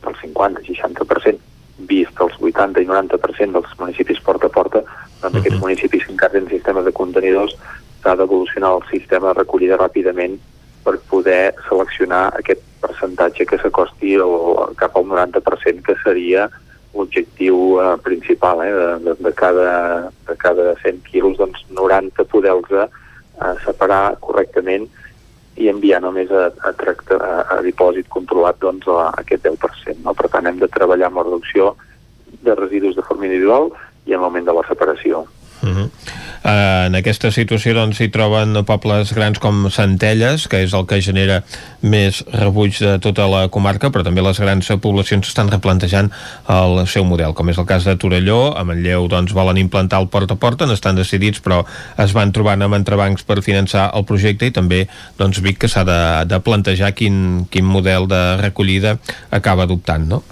del 0.03 0.15
50-60%, 0.15 1.39
vist 1.77 2.21
els 2.21 2.35
80 2.39 2.81
i 2.81 2.85
90% 2.85 3.51
dels 3.51 3.79
municipis 3.79 4.19
porta 4.19 4.47
a 4.47 4.49
porta, 4.49 4.79
doncs 4.79 5.23
uh 5.23 5.29
-huh. 5.31 5.39
aquests 5.39 5.59
municipis 5.59 6.05
que 6.05 6.11
encara 6.11 6.33
tenen 6.33 6.49
sistemes 6.49 6.85
de 6.85 6.91
contenidors 6.91 7.55
s'ha 8.01 8.15
d'evolucionar 8.15 8.75
el 8.77 8.83
sistema 8.91 9.27
de 9.27 9.39
recollida 9.41 9.77
ràpidament 9.77 10.37
per 10.83 10.99
poder 11.09 11.55
seleccionar 11.67 12.33
aquest 12.37 12.61
percentatge 12.81 13.45
que 13.45 13.57
s'acosti 13.57 14.17
cap 14.77 14.95
al 14.95 15.05
90% 15.05 15.81
que 15.81 15.95
seria 16.03 16.49
l'objectiu 16.95 17.79
eh, 17.81 17.95
principal 18.03 18.63
eh, 18.63 18.71
de, 19.03 19.15
de, 19.19 19.33
cada, 19.33 20.11
de 20.27 20.35
cada 20.39 20.73
100 20.81 21.03
quilos, 21.09 21.37
doncs 21.37 21.65
90 21.69 22.25
poder-los 22.31 22.89
a 23.35 23.51
separar 23.65 24.15
correctament 24.23 24.87
i 25.59 25.69
enviar 25.71 26.01
només 26.03 26.31
a, 26.31 26.49
a, 26.67 26.71
tracte, 26.75 27.15
a, 27.15 27.43
a 27.55 27.61
dipòsit 27.63 28.07
controlat 28.11 28.59
doncs, 28.63 28.87
a, 28.87 29.09
a 29.11 29.23
aquest 29.23 29.45
10%. 29.47 30.03
No? 30.03 30.15
Per 30.15 30.31
tant, 30.31 30.47
hem 30.47 30.59
de 30.59 30.71
treballar 30.71 31.11
amb 31.11 31.21
la 31.21 31.27
reducció 31.27 31.73
de 32.43 32.55
residus 32.55 32.95
de 32.95 33.03
forma 33.07 33.27
individual 33.27 33.71
i 34.05 34.15
en 34.15 34.23
l'augment 34.23 34.47
de 34.47 34.55
la 34.55 34.65
separació. 34.67 35.23
Uh 35.65 35.71
-huh. 35.71 35.89
uh, 36.45 36.85
en 36.85 36.95
aquesta 36.95 37.31
situació 37.31 37.73
doncs, 37.73 37.97
s'hi 37.97 38.09
troben 38.13 38.53
pobles 38.65 39.13
grans 39.13 39.39
com 39.39 39.69
Centelles, 39.69 40.47
que 40.47 40.61
és 40.61 40.73
el 40.73 40.85
que 40.85 41.01
genera 41.01 41.41
més 41.81 42.23
rebuig 42.31 42.77
de 42.79 42.99
tota 42.99 43.25
la 43.27 43.47
comarca, 43.49 43.89
però 43.89 44.03
també 44.03 44.21
les 44.21 44.39
grans 44.39 44.67
poblacions 44.81 45.27
estan 45.27 45.49
replantejant 45.49 46.11
el 46.47 46.87
seu 46.87 47.03
model, 47.03 47.33
com 47.33 47.49
és 47.49 47.57
el 47.57 47.65
cas 47.65 47.83
de 47.83 47.95
Torelló, 47.95 48.53
a 48.57 48.63
Manlleu 48.63 49.07
doncs, 49.07 49.33
volen 49.33 49.57
implantar 49.57 50.01
el 50.01 50.07
porta 50.07 50.33
a 50.35 50.37
porta, 50.37 50.65
n'estan 50.65 50.95
decidits, 50.95 51.41
però 51.41 51.65
es 51.97 52.13
van 52.13 52.31
trobant 52.31 52.61
amb 52.61 52.75
entrebancs 52.75 53.23
per 53.23 53.41
finançar 53.41 53.91
el 53.95 54.05
projecte 54.05 54.45
i 54.45 54.51
també 54.51 54.87
doncs, 55.17 55.41
Vic 55.41 55.57
que 55.57 55.67
s'ha 55.67 55.83
de, 55.83 56.25
de 56.25 56.39
plantejar 56.39 56.93
quin, 56.93 57.47
quin 57.49 57.65
model 57.65 58.07
de 58.07 58.37
recollida 58.37 58.99
acaba 59.31 59.63
adoptant, 59.63 60.07
no? 60.07 60.23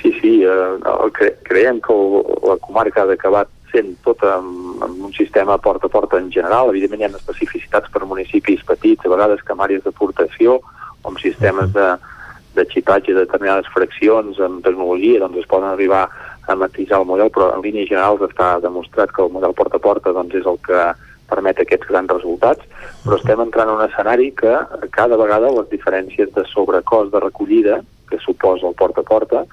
Sí, 0.00 0.12
sí, 0.20 0.42
eh, 0.44 1.10
cre 1.12 1.34
creiem 1.42 1.80
que 1.80 1.92
la 2.48 2.56
comarca 2.60 3.02
ha 3.02 3.06
d'acabar 3.06 3.46
sent 3.74 3.94
tot 4.06 4.22
amb, 4.28 4.82
amb 4.86 5.04
un 5.10 5.12
sistema 5.16 5.58
porta 5.58 5.90
a 5.90 5.92
porta 5.92 6.20
en 6.22 6.30
general. 6.32 6.70
Evidentment 6.70 7.02
hi 7.02 7.08
ha 7.08 7.12
especificitats 7.18 7.90
per 7.90 8.06
municipis 8.06 8.62
petits, 8.66 9.04
a 9.04 9.12
vegades 9.12 9.42
que 9.42 9.54
amb 9.54 9.66
àrees 9.66 9.84
d'aportació 9.84 10.60
o 10.60 11.10
amb 11.10 11.20
sistemes 11.20 11.72
de, 11.74 11.88
de 12.54 12.66
xipatge 12.70 13.12
de 13.12 13.24
determinades 13.24 13.70
fraccions 13.74 14.38
amb 14.40 14.62
tecnologia, 14.64 15.20
doncs 15.22 15.42
es 15.42 15.50
poden 15.50 15.72
arribar 15.72 16.06
a 16.46 16.54
matisar 16.60 17.00
el 17.00 17.08
model, 17.08 17.32
però 17.34 17.50
en 17.54 17.64
línies 17.64 17.90
generals 17.90 18.22
està 18.24 18.54
demostrat 18.62 19.12
que 19.12 19.24
el 19.24 19.32
model 19.34 19.56
porta 19.56 19.80
a 19.80 19.84
porta 19.84 20.14
doncs, 20.14 20.36
és 20.38 20.46
el 20.46 20.60
que 20.64 20.86
permet 21.30 21.60
aquests 21.60 21.88
grans 21.88 22.10
resultats, 22.12 22.64
però 23.04 23.18
estem 23.18 23.40
entrant 23.44 23.70
en 23.70 23.78
un 23.78 23.84
escenari 23.88 24.30
que 24.36 24.54
cada 24.94 25.18
vegada 25.20 25.52
les 25.52 25.68
diferències 25.72 26.32
de 26.34 26.44
sobrecost 26.52 27.12
de 27.12 27.22
recollida 27.24 27.80
que 28.10 28.18
suposa 28.20 28.68
el 28.68 28.76
porta 28.78 29.00
a 29.00 29.08
porta 29.08 29.44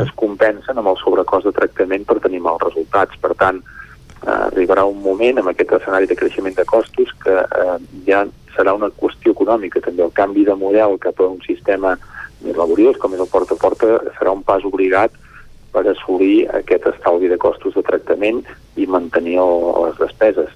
es 0.00 0.10
compensen 0.16 0.78
amb 0.78 0.92
el 0.92 0.98
sobrecost 1.00 1.48
de 1.48 1.52
tractament 1.56 2.06
per 2.08 2.20
tenir 2.22 2.40
mals 2.44 2.62
resultats. 2.62 3.16
Per 3.20 3.32
tant, 3.40 3.60
eh, 3.60 4.30
arribarà 4.30 4.84
un 4.88 5.00
moment 5.02 5.40
amb 5.40 5.52
aquest 5.52 5.74
escenari 5.78 6.08
de 6.10 6.16
creixement 6.16 6.56
de 6.56 6.64
costos 6.64 7.12
que 7.24 7.34
eh, 7.34 7.76
ja 8.06 8.24
serà 8.56 8.74
una 8.76 8.90
qüestió 9.00 9.34
econòmica. 9.34 9.82
També 9.84 10.04
el 10.04 10.14
canvi 10.14 10.46
de 10.48 10.56
model 10.56 10.98
cap 11.02 11.20
a 11.20 11.28
un 11.28 11.40
sistema 11.46 11.96
més 12.44 12.56
laboriós, 12.56 12.98
com 13.00 13.14
és 13.14 13.20
el 13.20 13.30
porta 13.32 13.56
a 13.56 13.60
porta, 13.60 13.98
serà 14.18 14.32
un 14.32 14.44
pas 14.46 14.64
obligat 14.64 15.12
per 15.74 15.84
assolir 15.90 16.46
aquest 16.54 16.86
estalvi 16.86 17.28
de 17.28 17.38
costos 17.40 17.74
de 17.74 17.82
tractament 17.82 18.44
i 18.76 18.86
mantenir 18.86 19.40
les 19.40 19.98
despeses. 19.98 20.50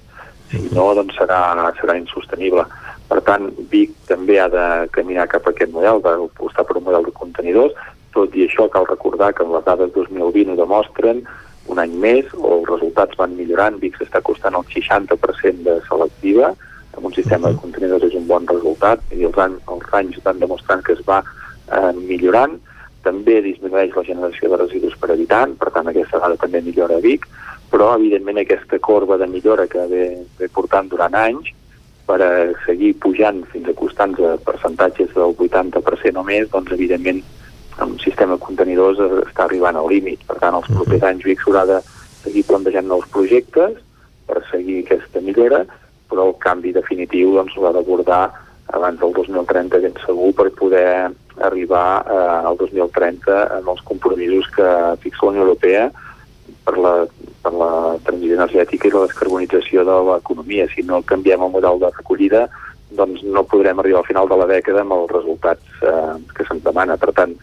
Si 0.49 0.69
no, 0.73 0.87
doncs 0.97 1.17
serà, 1.19 1.41
serà 1.77 1.95
insostenible. 1.99 2.65
Per 3.09 3.21
tant, 3.25 3.49
Vic 3.71 3.93
també 4.09 4.39
ha 4.41 4.47
de 4.49 4.65
caminar 4.93 5.27
cap 5.29 5.47
a 5.47 5.53
aquest 5.53 5.73
model, 5.73 6.01
d'apostar 6.05 6.65
per 6.65 6.77
un 6.77 6.85
model 6.87 7.05
de 7.09 7.13
contenidors, 7.17 7.75
tot 8.13 8.33
i 8.37 8.47
això 8.47 8.65
cal 8.73 8.87
recordar 8.89 9.31
que 9.37 9.45
les 9.45 9.65
dades 9.65 9.93
2020 9.93 10.53
ho 10.53 10.57
demostren, 10.57 11.21
un 11.69 11.81
any 11.81 11.93
més, 12.01 12.29
o 12.33 12.55
els 12.57 12.69
resultats 12.69 13.17
van 13.17 13.35
millorant, 13.37 13.77
Vic 13.81 13.97
s'està 13.97 14.21
costant 14.25 14.57
el 14.57 14.65
60% 14.73 15.65
de 15.67 15.77
selectiva, 15.89 16.53
amb 16.97 17.05
un 17.05 17.13
sistema 17.13 17.51
de 17.51 17.61
contenidors 17.61 18.07
és 18.09 18.17
un 18.17 18.25
bon 18.29 18.47
resultat, 18.49 19.03
i 19.13 19.27
els, 19.27 19.37
anys, 19.37 19.61
els 19.69 19.93
anys 20.01 20.17
estan 20.17 20.41
demostrant 20.41 20.81
que 20.85 20.97
es 20.97 21.03
va 21.05 21.21
eh, 21.21 21.93
millorant, 21.99 22.57
també 23.05 23.39
disminueix 23.45 23.93
la 23.95 24.03
generació 24.07 24.49
de 24.51 24.59
residus 24.63 24.97
per 24.99 25.13
habitant, 25.13 25.53
per 25.61 25.71
tant 25.75 25.87
aquesta 25.87 26.19
dada 26.19 26.37
també 26.41 26.61
millora 26.65 26.97
a 26.97 27.05
Vic, 27.05 27.29
però 27.69 27.93
evidentment 27.95 28.41
aquesta 28.41 28.79
corba 28.79 29.17
de 29.17 29.27
millora 29.27 29.67
que 29.67 29.85
ve, 29.87 30.05
ve 30.39 30.49
portant 30.53 30.89
durant 30.89 31.15
anys, 31.15 31.51
per 32.09 32.17
a 32.25 32.29
seguir 32.65 32.95
pujant 32.97 33.43
fins 33.51 33.69
a 33.69 33.75
costar 33.77 34.09
a 34.09 34.37
percentatges 34.41 35.13
del 35.13 35.35
80% 35.37 36.17
o 36.17 36.23
més, 36.25 36.49
doncs 36.49 36.73
evidentment 36.73 37.21
un 37.85 37.99
sistema 38.01 38.35
de 38.35 38.43
contenidors 38.43 38.99
està 39.27 39.45
arribant 39.45 39.77
al 39.77 39.87
límit. 39.87 40.23
Per 40.27 40.39
tant, 40.41 40.57
els 40.57 40.67
propers 40.73 41.05
anys 41.05 41.23
Vic 41.27 41.43
s'haurà 41.43 41.63
de 41.69 41.77
seguir 42.23 42.43
plantejant 42.49 42.89
nous 42.89 43.05
projectes 43.13 43.77
per 44.27 44.41
seguir 44.49 44.81
aquesta 44.83 45.21
millora, 45.23 45.63
però 46.09 46.27
el 46.27 46.35
canvi 46.41 46.73
definitiu 46.75 47.37
doncs, 47.37 47.55
l'ha 47.61 47.71
d'abordar 47.77 48.23
abans 48.75 48.99
del 49.01 49.13
2030 49.13 49.81
ben 49.85 49.95
segur 50.03 50.33
per 50.37 50.49
poder 50.57 51.09
arribar 51.45 52.03
eh, 52.03 52.47
al 52.49 52.57
2030 52.59 53.39
amb 53.57 53.71
els 53.73 53.81
compromisos 53.87 54.49
que 54.53 54.67
fixa 55.01 55.25
la 55.25 55.31
Unió 55.31 55.45
Europea 55.47 55.87
per 56.69 56.77
la, 56.77 56.93
per 57.41 57.53
la 57.57 57.71
transició 58.05 58.37
energètica 58.37 58.87
i 58.87 58.93
la 58.93 59.05
descarbonització 59.07 59.85
de 59.87 59.99
l'economia. 60.09 60.67
Si 60.69 60.85
no 60.85 61.01
canviem 61.01 61.45
el 61.45 61.53
model 61.55 61.81
de 61.81 61.89
recollida, 61.95 62.45
doncs 62.97 63.23
no 63.25 63.45
podrem 63.49 63.81
arribar 63.81 64.03
al 64.03 64.09
final 64.09 64.29
de 64.29 64.37
la 64.37 64.49
dècada 64.49 64.83
amb 64.85 64.95
els 64.97 65.13
resultats 65.15 65.81
eh, 65.81 66.15
que 66.35 66.45
se'ns 66.45 66.65
demana. 66.65 66.97
Per 67.01 67.13
tant, 67.17 67.33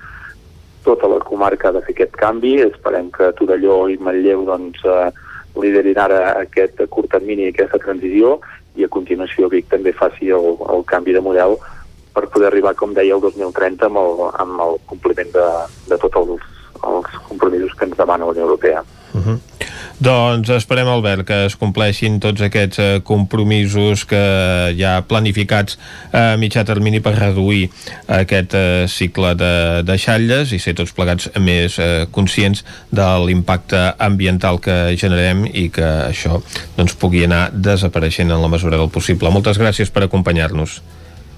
tota 0.87 1.11
la 1.11 1.19
comarca 1.27 1.71
ha 1.71 1.77
de 1.77 1.83
fer 1.87 1.97
aquest 1.97 2.19
canvi. 2.23 2.57
Esperem 2.69 3.11
que 3.15 3.33
Torelló 3.39 3.87
i 3.91 3.99
Manlleu 3.99 4.47
doncs, 4.47 4.83
eh, 4.87 5.11
liderin 5.57 5.99
ara 5.99 6.21
aquest 6.43 6.83
curt 6.93 7.11
termini 7.15 7.49
aquesta 7.49 7.81
transició 7.81 8.37
i 8.77 8.85
a 8.85 8.93
continuació 8.93 9.49
Vic 9.49 9.71
també 9.73 9.95
faci 9.97 10.29
el, 10.37 10.51
el 10.69 10.85
canvi 10.91 11.15
de 11.17 11.23
model 11.25 11.57
per 12.13 12.27
poder 12.33 12.51
arribar, 12.51 12.75
com 12.77 12.93
deia, 12.97 13.17
el 13.17 13.25
2030 13.25 13.89
amb 13.89 14.01
el, 14.01 14.21
amb 14.43 14.61
el 14.67 14.79
compliment 14.91 15.33
de, 15.33 15.47
de 15.89 15.99
tots 16.01 16.21
els, 16.21 16.45
els 16.83 17.19
compromisos 17.29 17.75
que 17.77 17.89
ens 17.89 17.97
demana 17.97 18.29
la 18.29 18.37
Unió 18.37 18.45
Europea. 18.45 18.85
Uh 19.17 19.27
-huh. 19.27 19.39
Doncs 19.99 20.51
esperem, 20.53 20.89
Albert, 20.93 21.25
que 21.25 21.37
es 21.47 21.55
compleixin 21.57 22.19
tots 22.21 22.43
aquests 22.45 22.79
eh, 22.79 23.01
compromisos 23.01 24.03
que 24.05 24.19
ja 24.77 24.99
planificats 25.09 25.79
a 26.13 26.37
mitjà 26.37 26.67
termini 26.69 27.01
per 27.01 27.15
reduir 27.17 27.71
aquest 28.07 28.55
eh, 28.55 28.85
cicle 28.93 29.33
de, 29.35 29.83
de 29.89 29.97
xatlles 29.97 30.53
i 30.53 30.59
ser 30.61 30.75
tots 30.77 30.93
plegats 30.93 31.31
més 31.41 31.79
eh, 31.79 32.05
conscients 32.13 32.61
de 32.93 33.09
l'impacte 33.25 33.95
ambiental 33.97 34.61
que 34.61 34.77
generem 35.01 35.47
i 35.47 35.71
que 35.73 35.89
això 36.11 36.43
doncs, 36.77 36.93
pugui 37.01 37.25
anar 37.25 37.49
desapareixent 37.53 38.31
en 38.31 38.43
la 38.43 38.53
mesura 38.53 38.77
del 38.77 38.93
possible. 38.93 39.33
Moltes 39.33 39.57
gràcies 39.57 39.89
per 39.89 40.05
acompanyar-nos. 40.05 40.83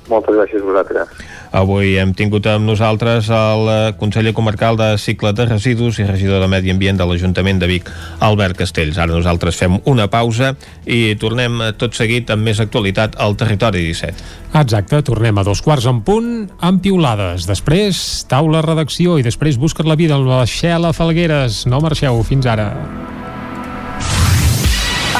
Moltes 0.08 0.36
gràcies 0.36 0.62
a 0.62 0.66
vosaltres. 0.66 1.26
Avui 1.58 1.94
hem 1.96 2.12
tingut 2.16 2.46
amb 2.50 2.66
nosaltres 2.68 3.30
el 3.32 3.70
eh, 3.72 3.76
conseller 4.00 4.34
comarcal 4.36 4.76
de 4.76 4.90
cicle 5.00 5.32
de 5.32 5.46
residus 5.48 5.98
i 6.00 6.06
regidor 6.08 6.42
de 6.42 6.48
Medi 6.50 6.72
Ambient 6.74 7.00
de 7.00 7.06
l'Ajuntament 7.08 7.60
de 7.62 7.68
Vic, 7.70 7.88
Albert 8.24 8.58
Castells. 8.60 8.98
Ara 9.00 9.16
nosaltres 9.16 9.56
fem 9.56 9.78
una 9.88 10.08
pausa 10.12 10.54
i 10.84 11.16
tornem 11.20 11.62
eh, 11.62 11.72
tot 11.80 11.96
seguit 11.96 12.30
amb 12.34 12.44
més 12.44 12.60
actualitat 12.60 13.16
al 13.16 13.36
Territori 13.40 13.86
17. 13.88 14.28
Exacte, 14.60 15.02
tornem 15.04 15.40
a 15.40 15.44
dos 15.44 15.62
quarts 15.64 15.88
en 15.88 16.02
punt 16.04 16.30
amb 16.60 16.84
piulades. 16.84 17.48
Després, 17.48 18.24
taula 18.28 18.64
redacció 18.64 19.18
i 19.18 19.26
després 19.26 19.60
buscar 19.60 19.88
la 19.88 19.96
vida 19.96 20.16
amb 20.16 20.28
la 20.28 20.44
Xela 20.48 20.92
Falgueres. 20.96 21.64
No 21.68 21.80
marxeu, 21.84 22.20
fins 22.28 22.48
ara. 22.48 22.72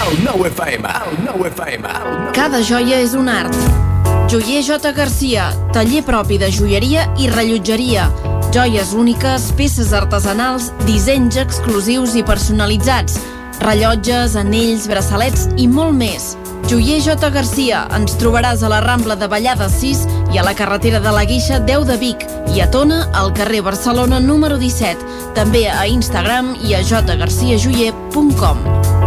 El 0.09 0.25
nou 0.25 0.47
FM, 0.49 0.89
el 0.89 1.21
nou 1.27 1.45
FM. 1.51 1.93
Cada 2.37 2.63
joia 2.65 3.03
és 3.05 3.17
un 3.19 3.29
art. 3.29 3.88
Joier 4.29 4.63
J. 4.63 4.93
Garcia, 4.93 5.57
taller 5.73 6.03
propi 6.05 6.37
de 6.37 6.51
joieria 6.53 7.07
i 7.17 7.31
rellotgeria. 7.33 8.11
Joies 8.53 8.93
úniques, 8.93 9.47
peces 9.57 9.95
artesanals, 9.97 10.69
dissenys 10.85 11.41
exclusius 11.41 12.13
i 12.13 12.21
personalitzats. 12.29 13.17
Rellotges, 13.65 14.37
anells, 14.37 14.85
braçalets 14.93 15.49
i 15.57 15.65
molt 15.65 15.97
més. 15.97 16.37
Joier 16.69 17.01
J. 17.01 17.17
Garcia, 17.33 17.89
ens 17.97 18.21
trobaràs 18.21 18.61
a 18.61 18.69
la 18.69 18.85
Rambla 18.85 19.17
de 19.17 19.33
Vallada 19.33 19.73
6 19.73 20.05
i 20.35 20.37
a 20.37 20.45
la 20.45 20.53
carretera 20.53 21.01
de 21.01 21.17
la 21.17 21.25
Guixa 21.25 21.57
10 21.65 21.89
de 21.89 21.97
Vic 21.97 22.29
i 22.53 22.61
a 22.61 22.69
Tona, 22.69 23.09
al 23.17 23.33
carrer 23.33 23.65
Barcelona 23.65 24.21
número 24.21 24.61
17. 24.61 25.33
També 25.41 25.73
a 25.73 25.89
Instagram 25.89 26.53
i 26.69 26.77
a 26.77 26.85
jgarciajoyer.com. 26.85 28.98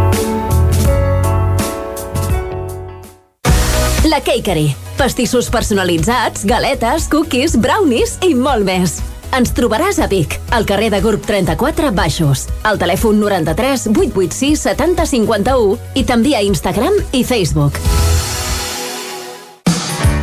La 4.12 4.20
Cakery. 4.20 4.74
Pastissos 4.98 5.48
personalitzats, 5.48 6.44
galetes, 6.44 7.06
cookies, 7.08 7.54
brownies 7.56 8.18
i 8.20 8.34
molt 8.36 8.66
més. 8.68 8.98
Ens 9.32 9.54
trobaràs 9.56 10.02
a 10.04 10.08
Vic, 10.10 10.36
al 10.52 10.68
carrer 10.68 10.90
de 10.92 11.00
Gurb 11.00 11.24
34 11.24 11.94
Baixos, 11.96 12.44
al 12.68 12.76
telèfon 12.82 13.16
93 13.24 13.88
886 13.88 14.66
70 14.68 15.08
51 15.14 15.96
i 15.96 16.04
també 16.04 16.36
a 16.36 16.44
Instagram 16.44 17.00
i 17.16 17.24
Facebook. 17.24 17.80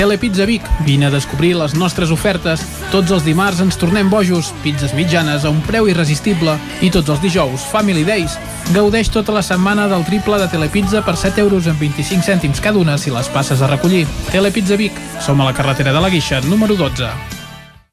Telepizza 0.00 0.46
Vic, 0.46 0.62
vine 0.80 1.04
a 1.04 1.10
descobrir 1.10 1.52
les 1.60 1.74
nostres 1.76 2.08
ofertes. 2.08 2.62
Tots 2.88 3.12
els 3.12 3.24
dimarts 3.26 3.58
ens 3.60 3.76
tornem 3.76 4.08
bojos, 4.08 4.48
pizzas 4.64 4.94
mitjanes 4.96 5.44
a 5.44 5.50
un 5.52 5.58
preu 5.66 5.90
irresistible 5.92 6.54
i 6.80 6.88
tots 6.88 7.12
els 7.12 7.20
dijous, 7.20 7.66
Family 7.68 8.06
Days. 8.08 8.38
Gaudeix 8.72 9.10
tota 9.12 9.34
la 9.36 9.42
setmana 9.44 9.90
del 9.92 10.06
triple 10.08 10.38
de 10.40 10.46
Telepizza 10.48 11.02
per 11.04 11.18
7 11.20 11.44
euros 11.44 11.68
amb 11.68 11.84
25 11.84 12.24
cèntims 12.24 12.62
cada 12.64 12.80
una 12.80 12.96
si 12.96 13.12
les 13.12 13.28
passes 13.28 13.60
a 13.60 13.68
recollir. 13.68 14.06
Telepizza 14.30 14.80
Vic, 14.80 14.96
som 15.20 15.36
a 15.36 15.50
la 15.50 15.52
carretera 15.52 15.92
de 15.92 16.00
la 16.00 16.08
Guixa, 16.08 16.40
número 16.48 16.80
12. 16.80 17.39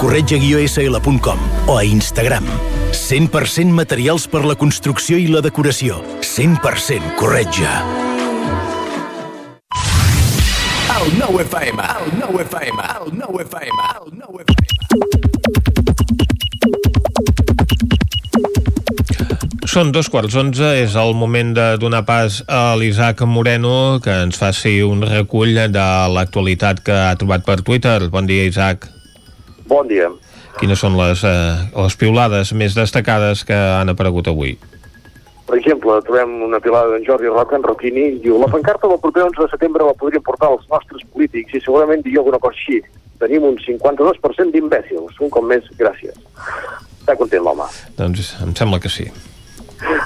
corretja-sl.com 0.00 1.38
o 1.68 1.76
a 1.76 1.84
Instagram. 1.84 2.46
100% 2.96 3.68
materials 3.70 4.26
per 4.26 4.46
la 4.48 4.56
construcció 4.56 5.18
i 5.20 5.28
la 5.28 5.44
decoració. 5.44 6.00
100% 6.24 7.14
corretja. 7.20 7.84
El 11.00 11.12
nou 11.20 11.38
FM, 11.40 11.84
el 12.00 12.10
nou 12.18 12.40
FM, 12.42 12.80
el 12.96 13.12
nou 13.20 13.40
FM, 13.44 13.78
el 14.00 14.10
nou 14.20 14.40
FM. 14.40 14.60
Són 19.70 19.92
dos 19.94 20.08
quarts 20.10 20.34
onze, 20.34 20.66
és 20.82 20.96
el 20.98 21.12
moment 21.14 21.52
de 21.54 21.76
donar 21.78 22.02
pas 22.08 22.40
a 22.50 22.74
l'Isaac 22.80 23.20
Moreno 23.22 24.00
que 24.02 24.16
ens 24.26 24.40
faci 24.40 24.80
un 24.82 25.04
recull 25.06 25.54
de 25.70 25.88
l'actualitat 26.16 26.82
que 26.82 26.96
ha 27.06 27.14
trobat 27.20 27.46
per 27.46 27.60
Twitter. 27.62 28.08
Bon 28.10 28.26
dia, 28.26 28.48
Isaac. 28.50 28.99
Bon 29.70 29.86
dia. 29.86 30.10
Quines 30.58 30.80
són 30.82 30.96
les, 30.98 31.22
eh, 31.22 31.54
les 31.76 31.96
piulades 31.96 32.50
més 32.52 32.74
destacades 32.74 33.44
que 33.46 33.54
han 33.54 33.92
aparegut 33.92 34.26
avui? 34.28 34.56
Per 35.46 35.58
exemple, 35.58 35.96
trobem 36.06 36.42
una 36.46 36.60
pilada 36.62 36.90
d'en 36.92 37.06
Jordi 37.06 37.30
Roca, 37.30 37.56
en 37.56 37.62
Roquini, 37.66 38.06
i 38.16 38.18
diu 38.22 38.38
la 38.38 38.50
pancarta 38.50 38.90
del 38.90 39.00
proper 39.02 39.24
11 39.28 39.46
de 39.46 39.48
setembre 39.54 39.86
la 39.86 39.94
podrien 39.98 40.22
portar 40.26 40.50
els 40.54 40.66
nostres 40.70 41.06
polítics 41.14 41.54
i 41.54 41.62
segurament 41.62 42.02
diria 42.02 42.22
alguna 42.22 42.38
cosa 42.42 42.58
així. 42.58 42.82
Tenim 43.22 43.46
un 43.46 43.58
52% 43.62 44.54
d'imbècils, 44.54 45.18
un 45.20 45.30
cop 45.30 45.46
més, 45.46 45.66
gràcies. 45.78 46.18
Està 47.00 47.16
content 47.18 47.42
l'home. 47.46 47.66
Doncs 47.98 48.36
em 48.42 48.54
sembla 48.54 48.78
que 48.82 48.90
sí. 48.90 49.06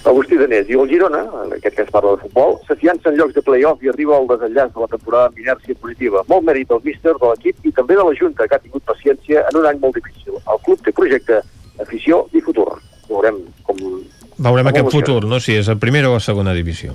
Agustí 0.04 0.36
Danés 0.38 0.66
diu 0.68 0.82
el 0.84 0.90
Girona, 0.90 1.22
en 1.42 1.54
aquest 1.56 1.76
cas 1.78 1.90
parla 1.94 2.14
de 2.14 2.22
futbol, 2.26 2.58
s'afiança 2.68 3.10
en 3.10 3.18
llocs 3.18 3.34
de 3.34 3.42
play-off 3.42 3.82
i 3.82 3.90
arriba 3.90 4.16
al 4.16 4.28
desenllaç 4.30 4.74
de 4.74 4.82
la 4.84 4.90
temporada 4.92 5.30
amb 5.30 5.40
inèrcia 5.42 5.74
positiva. 5.80 6.22
Molt 6.30 6.46
mèrit 6.46 6.70
del 6.70 6.82
míster, 6.84 7.16
de 7.18 7.30
l'equip 7.32 7.66
i 7.66 7.72
també 7.74 7.98
de 7.98 8.04
la 8.06 8.14
Junta, 8.20 8.46
que 8.46 8.58
ha 8.58 8.62
tingut 8.62 8.84
paciència 8.86 9.42
en 9.50 9.58
un 9.60 9.66
any 9.70 9.80
molt 9.82 9.98
difícil. 9.98 10.38
El 10.38 10.62
club 10.66 10.84
té 10.84 10.94
projecte, 10.94 11.40
afició 11.82 12.24
i 12.32 12.44
futur. 12.44 12.68
Veurem 13.08 13.42
com... 13.66 13.82
Veurem 14.38 14.70
com 14.70 14.72
aquest 14.72 14.94
futur, 14.94 15.20
no? 15.26 15.42
Si 15.42 15.58
és 15.58 15.68
a 15.68 15.78
primera 15.80 16.12
o 16.12 16.18
a 16.18 16.22
segona 16.22 16.54
divisió. 16.54 16.94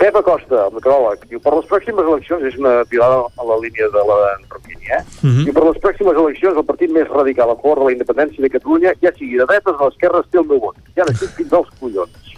Pep 0.00 0.16
Acosta, 0.16 0.62
el 0.64 0.72
meteoròleg, 0.72 1.26
diu 1.28 1.40
per 1.44 1.52
les 1.52 1.66
pròximes 1.68 2.06
eleccions, 2.08 2.44
és 2.48 2.54
una 2.56 2.70
pilada 2.88 3.18
a 3.20 3.44
la 3.44 3.58
línia 3.60 3.88
de 3.92 4.04
la 4.08 4.18
Roquini, 4.48 4.88
eh? 4.96 5.02
Mhm. 5.20 5.44
Diu 5.44 5.52
per 5.52 5.64
les 5.66 5.80
pròximes 5.84 6.20
eleccions 6.22 6.56
el 6.56 6.64
partit 6.64 6.90
més 6.90 7.08
radical 7.08 7.52
a 7.52 7.56
favor 7.60 7.82
de 7.82 7.84
la 7.84 7.92
independència 7.92 8.40
de 8.40 8.48
Catalunya, 8.48 8.94
ja 9.02 9.12
sigui 9.18 9.36
de 9.36 9.44
dretes 9.50 9.76
o 9.76 9.90
d'esquerres, 9.90 10.30
té 10.32 10.38
el 10.40 10.46
meu 10.48 10.60
vot. 10.60 10.76
Ja 10.96 11.04
n'estic 11.04 11.36
fins 11.36 11.52
als 11.52 11.68
collons. 11.78 12.32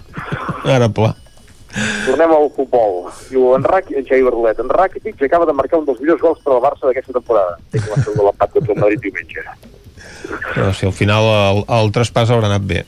Ara 0.65 0.89
pla. 0.89 1.15
Tornem 2.07 2.33
al 2.35 2.51
futbol. 2.57 3.07
Diu 3.31 3.55
en, 3.55 3.63
Rac, 3.65 3.93
en 3.95 4.05
Xavi 4.05 4.27
Bardolet, 4.27 4.59
en 4.59 4.69
Rakitic 4.69 5.23
acaba 5.23 5.47
de 5.47 5.55
marcar 5.57 5.79
un 5.79 5.87
dels 5.87 6.01
millors 6.03 6.21
gols 6.21 6.43
per 6.43 6.57
al 6.57 6.65
Barça 6.67 6.89
d'aquesta 6.89 7.15
temporada. 7.15 7.57
Té 7.71 7.79
que 7.79 7.95
va 7.95 8.03
ser 8.03 8.17
de 8.17 8.27
l'empat 8.27 8.51
contra 8.59 8.75
el 8.75 8.83
Madrid 8.83 9.07
diumenge. 9.07 9.47
Però 10.51 10.73
si 10.75 10.87
al 10.91 10.93
final 10.93 11.31
el, 11.31 11.63
el 11.79 11.95
traspàs 11.95 12.35
haurà 12.35 12.51
anat 12.51 12.67
bé. 12.67 12.83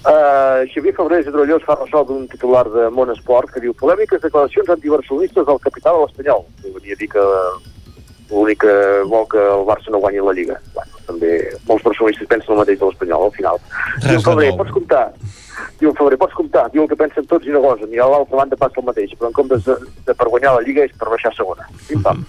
Uh, 0.00 0.64
Xavier 0.72 0.94
Fabrés 0.96 1.26
de 1.26 1.32
Drollós 1.32 1.64
fa 1.68 1.74
ressò 1.76 2.00
d'un 2.08 2.24
titular 2.32 2.64
de 2.72 2.86
Món 2.88 3.10
Esport 3.12 3.50
que 3.52 3.60
diu 3.60 3.74
polèmiques 3.76 4.22
declaracions 4.22 4.70
antibarcelonistes 4.72 5.44
del 5.44 5.60
capità 5.60 5.92
de 5.92 6.00
l'Espanyol. 6.00 6.46
Que 6.62 6.72
Venia 6.72 6.96
a 6.96 7.00
dir 7.02 7.08
que 7.12 7.24
l'únic 8.30 8.62
que 8.64 8.74
vol 9.10 9.28
que 9.28 9.42
el 9.42 9.66
Barça 9.68 9.92
no 9.92 10.00
guanyi 10.00 10.24
la 10.24 10.32
Lliga. 10.32 10.56
Bueno, 10.72 11.04
també 11.04 11.34
molts 11.68 11.84
barcelonistes 11.84 12.30
pensen 12.32 12.54
el 12.54 12.62
mateix 12.62 12.80
de 12.80 12.88
l'Espanyol, 12.88 13.28
al 13.28 13.36
final. 13.36 13.60
Res 14.00 14.08
diu 14.08 14.24
Febrer, 14.24 14.50
pots 14.56 14.74
comptar? 14.78 15.04
Diu 15.82 15.94
Febrer, 16.00 16.20
pots 16.24 16.36
comptar? 16.38 16.66
Diu 16.72 16.86
el 16.86 16.90
que 16.90 17.00
pensen 17.04 17.28
tots 17.28 17.44
i 17.44 17.52
una 17.52 17.64
cosa, 17.68 17.88
ni 17.90 18.00
a 18.00 18.08
l'altra 18.08 18.40
banda 18.40 18.60
passa 18.60 18.80
el 18.80 18.88
mateix, 18.88 19.12
però 19.18 19.28
en 19.28 19.36
comptes 19.36 19.66
de, 19.68 19.76
de 20.06 20.16
per 20.16 20.32
guanyar 20.32 20.56
la 20.56 20.64
Lliga 20.64 20.86
és 20.88 20.96
per 20.96 21.12
baixar 21.12 21.34
a 21.34 21.36
segona. 21.36 21.68
Pim-pam. 21.88 22.24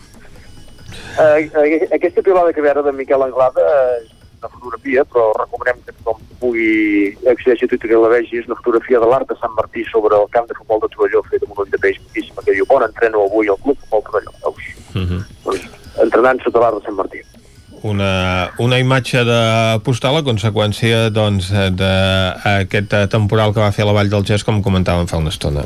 Uh, 1.11 1.39
uh, 1.55 1.85
aquesta 1.95 2.23
pilada 2.23 2.51
que 2.51 2.63
ve 2.63 2.71
ara 2.71 2.83
de 2.83 2.91
Miquel 2.95 3.23
Anglada 3.23 3.63
és 4.01 4.11
una 4.41 4.49
fotografia, 4.49 5.03
però 5.05 5.31
recomanem 5.37 5.81
que 5.85 5.93
tothom 5.99 6.21
pugui 6.41 7.17
accedeixi 7.29 7.65
a 7.65 7.71
Twitter 7.71 7.91
i 7.91 7.99
la 8.01 8.11
vegi, 8.11 8.39
és 8.41 8.47
una 8.49 8.57
fotografia 8.57 9.01
de 9.01 9.09
l'Art 9.09 9.29
de 9.29 9.37
Sant 9.41 9.53
Martí 9.57 9.85
sobre 9.91 10.17
el 10.17 10.29
camp 10.33 10.47
de 10.49 10.57
futbol 10.57 10.81
de 10.81 10.89
Torelló 10.95 11.21
fet 11.29 11.45
amb 11.45 11.53
un 11.53 11.63
ull 11.63 11.73
de 11.73 11.81
peix 11.81 11.99
boníssima 12.01 12.45
que 12.45 12.55
diu 12.57 12.65
bon 12.69 12.85
entreno 12.87 13.27
avui 13.27 13.51
al 13.51 13.61
club 13.61 13.77
futbol 13.83 14.03
Torelló. 14.09 14.33
Veus? 14.41 14.71
Uh 14.95 15.05
-huh. 15.05 15.21
Doncs, 15.45 15.69
entrenant 16.01 16.41
sota 16.41 16.59
l'Art 16.59 16.79
de 16.79 16.85
Sant 16.85 16.97
Martí. 16.97 17.21
una, 17.83 18.51
una 18.59 18.77
imatge 18.77 19.23
de 19.25 19.79
postal 19.83 20.17
a 20.17 20.23
conseqüència 20.23 21.09
doncs, 21.09 21.49
d'aquest 21.51 22.93
eh, 22.93 23.07
temporal 23.07 23.53
que 23.53 23.59
va 23.59 23.71
fer 23.71 23.85
la 23.85 23.93
Vall 23.93 24.09
del 24.09 24.23
Gès, 24.23 24.43
com 24.43 24.61
comentàvem 24.61 25.07
fa 25.07 25.17
una 25.17 25.29
estona. 25.29 25.65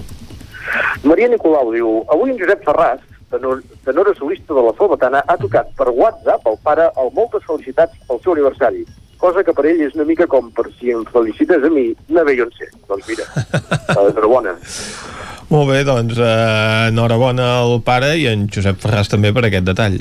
Maria 1.03 1.27
Nicolau 1.27 1.73
diu, 1.73 2.05
avui 2.07 2.31
en 2.31 2.39
Josep 2.39 2.63
Ferràs, 2.63 3.01
tenor, 3.35 3.63
tenora 3.85 4.13
solista 4.17 4.53
de 4.53 4.63
la 4.65 4.73
Salvatana, 4.77 5.23
ha 5.27 5.37
tocat 5.37 5.71
per 5.77 5.89
WhatsApp 5.91 6.47
al 6.47 6.59
pare 6.63 6.89
el 7.01 7.11
moltes 7.15 7.43
felicitats 7.47 7.99
pel 8.07 8.21
seu 8.23 8.35
aniversari, 8.35 8.85
cosa 9.21 9.43
que 9.43 9.53
per 9.55 9.65
ell 9.69 9.81
és 9.85 9.95
una 9.97 10.07
mica 10.07 10.27
com 10.31 10.51
per 10.55 10.67
si 10.79 10.93
em 10.93 11.03
felicites 11.11 11.63
a 11.63 11.71
mi, 11.71 11.89
una 12.13 12.25
Beyoncé. 12.27 12.69
Doncs 12.89 13.09
mira, 13.11 13.27
enhorabona. 13.95 14.55
Molt 15.49 15.69
bé, 15.69 15.81
doncs 15.85 16.17
eh, 16.17 16.89
enhorabona 16.89 17.49
al 17.61 17.79
pare 17.85 18.15
i 18.17 18.25
en 18.31 18.47
Josep 18.51 18.79
Ferràs 18.81 19.11
també 19.11 19.33
per 19.35 19.45
aquest 19.45 19.67
detall. 19.67 19.99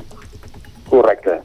Correcte. 0.88 1.40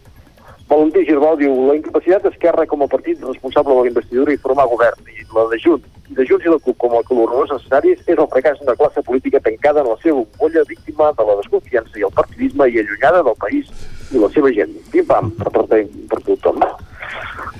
Valentí 0.69 1.01
Girbau 1.07 1.35
diu 1.39 1.55
la 1.67 1.75
incapacitat 1.79 2.27
d'Esquerra 2.27 2.67
com 2.69 2.85
a 2.85 2.89
partit 2.91 3.21
responsable 3.25 3.73
de 3.73 3.85
la 3.87 3.91
investidura 3.91 4.35
i 4.35 4.41
formar 4.43 4.67
govern 4.69 5.09
i 5.09 5.18
la 5.35 5.45
de 5.51 5.59
Junts, 5.63 5.87
i 6.09 6.15
de 6.17 6.25
Junts 6.25 6.45
i 6.45 6.49
la 6.49 6.59
CUP 6.65 6.77
com 6.81 6.95
a 6.97 7.03
col·laboradors 7.05 7.53
necessaris 7.53 8.01
és 8.05 8.17
el 8.17 8.29
fracàs 8.33 8.59
d'una 8.59 8.77
classe 8.79 9.03
política 9.05 9.41
tancada 9.45 9.83
en 9.83 9.91
la 9.91 9.97
seva 10.01 10.23
bombolla 10.23 10.65
víctima 10.69 11.11
de 11.17 11.25
la 11.29 11.37
desconfiança 11.41 11.99
i 11.99 12.05
el 12.07 12.15
partidisme 12.17 12.69
i 12.69 12.79
allunyada 12.81 13.23
del 13.27 13.37
país 13.45 13.69
i 14.09 14.21
la 14.21 14.29
seva 14.33 14.51
gent. 14.55 14.73
Pim-pam, 14.93 15.29
per, 15.37 15.51
per, 15.53 15.83
per 16.09 16.21
tothom. 16.25 16.63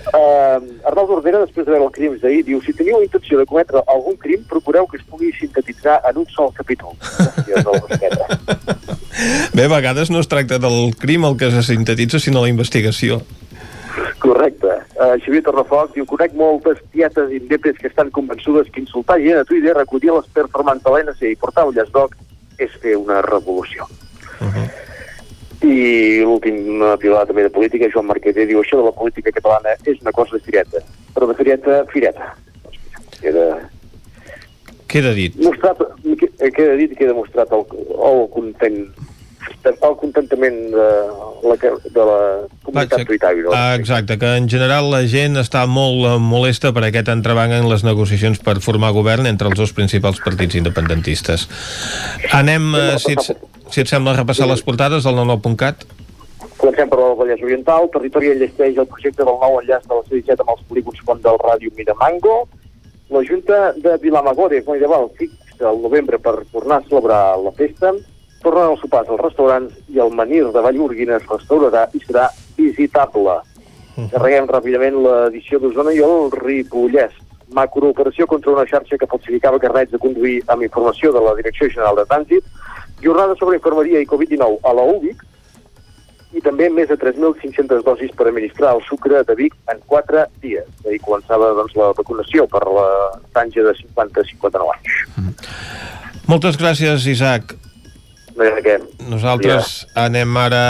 Uh, 0.10 0.58
Arnaldo 0.90 1.20
Ordera, 1.20 1.44
després 1.44 1.68
de 1.68 1.74
veure 1.76 1.86
el 1.86 1.94
crims 1.94 2.22
d'ahir, 2.24 2.42
diu 2.48 2.62
si 2.66 2.74
teniu 2.74 2.98
la 2.98 3.06
intenció 3.06 3.38
de 3.38 3.46
cometre 3.50 3.84
algun 3.94 4.18
crim, 4.18 4.42
procureu 4.50 4.88
que 4.90 4.98
es 4.98 5.06
pugui 5.06 5.30
sintetitzar 5.38 6.00
en 6.10 6.18
un 6.24 6.28
sol 6.34 6.50
capítol. 6.58 6.98
Bé, 9.54 9.66
a 9.66 9.70
vegades 9.70 10.10
no 10.10 10.20
es 10.24 10.30
tracta 10.32 10.58
del 10.58 10.96
crim 10.98 11.26
el 11.30 11.38
que 11.38 11.52
se 11.52 11.62
sintetitza, 11.64 12.20
sinó 12.20 12.42
la 12.42 12.50
investigació. 12.50 13.22
Correcte. 14.20 14.59
Uh, 15.00 15.16
Xavier 15.24 15.40
Torrefoc 15.46 15.94
diu, 15.96 16.04
conec 16.04 16.34
moltes 16.36 16.82
tietes 16.92 17.30
indepes 17.32 17.78
que 17.80 17.88
estan 17.88 18.10
convençudes 18.12 18.68
que 18.68 18.82
insultar 18.84 19.16
gent 19.24 19.38
a 19.40 19.46
Twitter, 19.48 19.72
a 19.72 19.86
les 19.88 20.28
performants 20.36 20.84
de 20.84 20.92
l'NC 20.92 21.22
i 21.30 21.38
portar 21.40 21.64
un 21.70 21.78
llaç 21.78 21.88
d'oc 21.94 22.18
és 22.60 22.74
fer 22.84 22.98
una 23.00 23.22
revolució. 23.22 23.88
Uh 24.42 24.52
-huh. 24.52 24.68
I 25.64 26.20
l'últim 26.20 26.84
pilar 27.00 27.26
també 27.28 27.44
de 27.44 27.50
política, 27.50 27.88
Joan 27.94 28.08
Marqueter, 28.08 28.46
diu 28.46 28.60
això 28.60 28.76
de 28.76 28.84
la 28.84 28.92
política 28.92 29.32
catalana 29.32 29.70
és 29.86 30.02
una 30.02 30.12
cosa 30.12 30.36
de 30.36 30.44
fireta, 30.44 30.80
però 31.16 31.28
de 31.28 31.36
fireta, 31.36 31.86
fireta. 31.86 32.36
Queda, 33.22 33.70
Queda 34.88 35.14
dit. 35.14 35.36
mostrat, 35.36 35.78
queda 36.56 36.76
dit 36.76 36.92
i 36.92 36.96
queda 36.96 37.14
mostrat 37.14 37.52
el, 37.52 37.64
el 38.12 38.28
content 38.34 38.92
el 39.64 39.96
contentament 40.00 40.58
de 40.72 40.88
la, 41.44 41.56
de 41.60 42.06
la 42.10 42.20
comunitat 42.64 43.06
tuitària. 43.08 43.52
Ah, 43.54 43.76
exacte, 43.76 44.18
que 44.20 44.34
en 44.38 44.50
general 44.52 44.90
la 44.92 45.02
gent 45.10 45.40
està 45.40 45.66
molt 45.70 46.06
eh, 46.08 46.18
molesta 46.22 46.74
per 46.76 46.86
aquest 46.88 47.12
entrebanc 47.14 47.56
en 47.56 47.70
les 47.72 47.86
negociacions 47.88 48.42
per 48.44 48.60
formar 48.64 48.92
govern 48.96 49.30
entre 49.30 49.50
els 49.52 49.60
dos 49.60 49.74
principals 49.76 50.22
partits 50.26 50.60
independentistes. 50.60 51.48
Anem, 52.36 52.74
eh, 52.76 53.00
si, 53.00 53.16
et, 53.16 53.48
si 53.72 53.84
et 53.84 53.92
sembla, 53.92 54.14
a 54.16 54.22
repassar 54.22 54.50
les 54.50 54.64
portades 54.66 55.08
del 55.08 55.20
99.cat. 55.20 55.88
Comencem 56.60 56.92
per 56.92 57.00
el 57.00 57.18
Vallès 57.20 57.44
Oriental. 57.44 57.90
Territori 57.94 58.34
enllesteix 58.34 58.80
el 58.80 58.88
projecte 58.92 59.24
del 59.24 59.38
nou 59.40 59.60
enllaç 59.62 59.86
de 59.88 59.96
la 59.96 60.06
C-17 60.08 60.44
amb 60.44 60.56
els 60.56 60.64
polígons 60.72 61.04
font 61.08 61.22
del 61.24 61.40
ràdio 61.44 61.72
Miramango. 61.78 62.40
La 63.10 63.24
Junta 63.26 63.72
de 63.80 63.96
Vilamagore, 64.04 64.60
Coll 64.68 64.84
de 64.84 64.90
Val, 64.92 65.08
fixa 65.18 65.72
el 65.72 65.80
novembre 65.82 66.20
per 66.22 66.36
tornar 66.52 66.78
a 66.80 66.88
celebrar 66.88 67.24
la 67.42 67.54
festa 67.58 67.96
tornen 68.44 68.74
els 68.74 68.82
sopars 68.84 69.10
als 69.10 69.22
restaurants 69.22 69.78
i 69.94 70.02
el 70.04 70.12
menir 70.16 70.46
de 70.54 70.64
Vallurguina 70.66 71.18
es 71.18 71.28
restaurarà 71.30 71.88
i 71.94 72.02
serà 72.06 72.28
visitable. 72.58 73.40
Carreguem 74.14 74.48
ràpidament 74.48 75.00
l'edició 75.04 75.60
d'Osona 75.60 75.92
i 75.96 76.04
el 76.06 76.30
Ripollès. 76.36 77.16
Macrooperació 77.56 78.28
contra 78.30 78.54
una 78.54 78.68
xarxa 78.70 78.98
que 79.02 79.10
falsificava 79.10 79.60
carnets 79.60 79.92
de 79.92 80.00
conduir 80.00 80.38
amb 80.48 80.64
informació 80.64 81.12
de 81.12 81.24
la 81.26 81.34
Direcció 81.40 81.68
General 81.74 81.98
de 81.98 82.06
Trànsit, 82.12 82.46
jornada 83.02 83.36
sobre 83.40 83.58
infermeria 83.58 84.04
i 84.04 84.08
Covid-19 84.08 84.60
a 84.64 84.74
la 84.78 84.86
UBIC, 84.94 85.26
i 86.38 86.44
també 86.46 86.68
més 86.70 86.90
de 86.92 86.98
3.500 87.02 87.82
dosis 87.88 88.12
per 88.16 88.28
administrar 88.30 88.76
el 88.78 88.84
sucre 88.86 89.24
de 89.26 89.36
Vic 89.36 89.56
en 89.74 89.82
4 89.90 90.28
dies. 90.44 90.68
Ahir 90.86 91.00
començava 91.02 91.50
doncs, 91.58 91.74
la 91.80 91.90
vacunació 91.98 92.46
per 92.52 92.62
la 92.70 92.86
franja 93.34 93.66
de 93.66 93.74
50-59 93.82 94.76
anys. 94.76 95.40
Moltes 96.30 96.60
gràcies, 96.62 97.10
Isaac. 97.10 97.56
No 98.40 98.46
hi 98.48 98.52
ha 98.56 98.62
què. 98.64 98.78
Nosaltres 99.10 99.70
ja. 99.82 100.06
anem 100.06 100.38
ara 100.40 100.62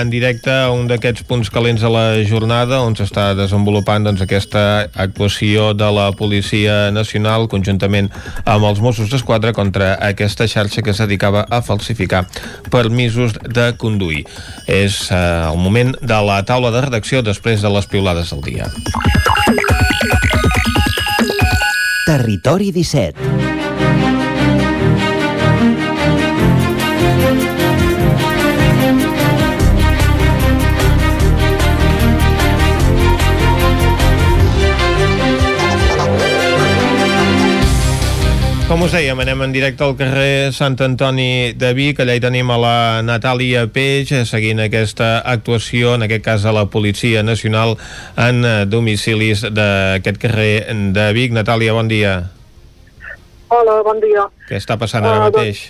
en 0.00 0.08
directe 0.12 0.48
a 0.52 0.70
un 0.72 0.86
d'aquests 0.88 1.26
punts 1.28 1.50
calents 1.52 1.82
de 1.84 1.90
la 1.92 2.04
jornada 2.28 2.78
on 2.86 2.96
s'està 2.96 3.32
desenvolupant 3.36 4.06
doncs, 4.08 4.22
aquesta 4.24 4.88
actuació 5.04 5.72
de 5.76 5.90
la 5.92 6.08
Policia 6.16 6.88
Nacional 6.94 7.50
conjuntament 7.52 8.08
amb 8.46 8.64
els 8.70 8.80
Mossos 8.80 9.12
d'Esquadra 9.12 9.52
contra 9.52 9.92
aquesta 10.00 10.48
xarxa 10.48 10.80
que 10.80 10.94
es 10.94 11.04
dedicava 11.04 11.44
a 11.52 11.60
falsificar 11.60 12.24
permisos 12.72 13.36
de 13.44 13.68
conduir. 13.76 14.24
És 14.64 15.04
eh, 15.12 15.20
el 15.52 15.60
moment 15.60 15.92
de 16.00 16.24
la 16.24 16.40
taula 16.48 16.72
de 16.72 16.86
redacció 16.88 17.20
després 17.20 17.60
de 17.60 17.76
les 17.76 17.92
piulades 17.92 18.32
del 18.32 18.46
dia. 18.48 18.72
Territori 22.08 22.72
17 22.72 23.51
Com 38.72 38.86
us 38.86 38.94
dèiem, 38.96 39.18
anem 39.20 39.42
en 39.44 39.50
directe 39.52 39.84
al 39.84 39.92
carrer 39.98 40.48
Sant 40.56 40.78
Antoni 40.80 41.52
de 41.60 41.74
Vic, 41.76 41.98
allà 42.00 42.14
hi 42.16 42.22
tenim 42.24 42.48
a 42.48 42.56
la 42.56 42.76
Natàlia 43.04 43.66
Peix, 43.68 44.08
seguint 44.24 44.62
aquesta 44.64 45.18
actuació, 45.28 45.90
en 45.98 46.06
aquest 46.06 46.24
cas 46.24 46.46
a 46.48 46.54
la 46.56 46.62
Policia 46.72 47.20
Nacional, 47.20 47.74
en 48.16 48.40
domicilis 48.72 49.42
d'aquest 49.44 50.16
carrer 50.22 50.54
de 50.96 51.04
Vic. 51.12 51.36
Natàlia, 51.36 51.74
bon 51.76 51.92
dia. 51.92 52.14
Hola, 53.52 53.76
bon 53.84 54.00
dia. 54.00 54.24
Què 54.48 54.56
està 54.56 54.78
passant 54.80 55.04
ara 55.04 55.20
uh, 55.20 55.26
mateix? 55.28 55.66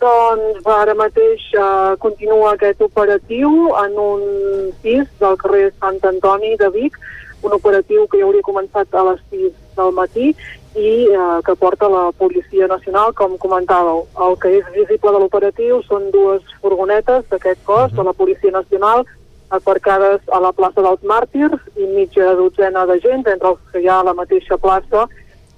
Doncs, 0.00 0.62
doncs 0.64 0.72
ara 0.78 0.96
mateix 0.96 1.44
uh, 1.60 1.92
continua 2.00 2.54
aquest 2.54 2.80
operatiu 2.88 3.74
en 3.84 4.00
un 4.00 4.24
pis 4.80 5.04
del 5.20 5.36
carrer 5.44 5.66
Sant 5.76 6.00
Antoni 6.08 6.56
de 6.56 6.72
Vic, 6.72 6.96
un 7.44 7.52
operatiu 7.52 8.08
que 8.08 8.22
ja 8.22 8.24
hauria 8.24 8.48
començat 8.48 8.96
a 8.96 9.04
les 9.12 9.20
6 9.28 9.52
del 9.76 9.92
matí 10.00 10.32
i 10.78 10.90
eh, 11.10 11.40
que 11.44 11.54
porta 11.58 11.88
la 11.90 12.08
Policia 12.16 12.68
Nacional, 12.70 13.12
com 13.18 13.36
comentàveu. 13.42 14.04
El 14.26 14.36
que 14.42 14.52
és 14.60 14.68
visible 14.74 15.12
de 15.14 15.22
l'operatiu 15.22 15.80
són 15.88 16.10
dues 16.14 16.44
furgonetes 16.62 17.26
d'aquest 17.32 17.64
cos, 17.66 17.94
de 17.96 18.04
la 18.06 18.14
Policia 18.14 18.54
Nacional, 18.54 19.04
aparcades 19.50 20.20
a 20.28 20.40
la 20.44 20.52
plaça 20.52 20.84
dels 20.84 21.02
Màrtirs 21.08 21.58
i 21.76 21.88
mitja 21.94 22.34
dotzena 22.38 22.84
de 22.86 22.98
gent, 23.04 23.26
entre 23.26 23.54
els 23.54 23.72
que 23.72 23.82
hi 23.82 23.88
ha 23.88 24.00
a 24.02 24.06
la 24.10 24.14
mateixa 24.14 24.60
plaça 24.60 25.06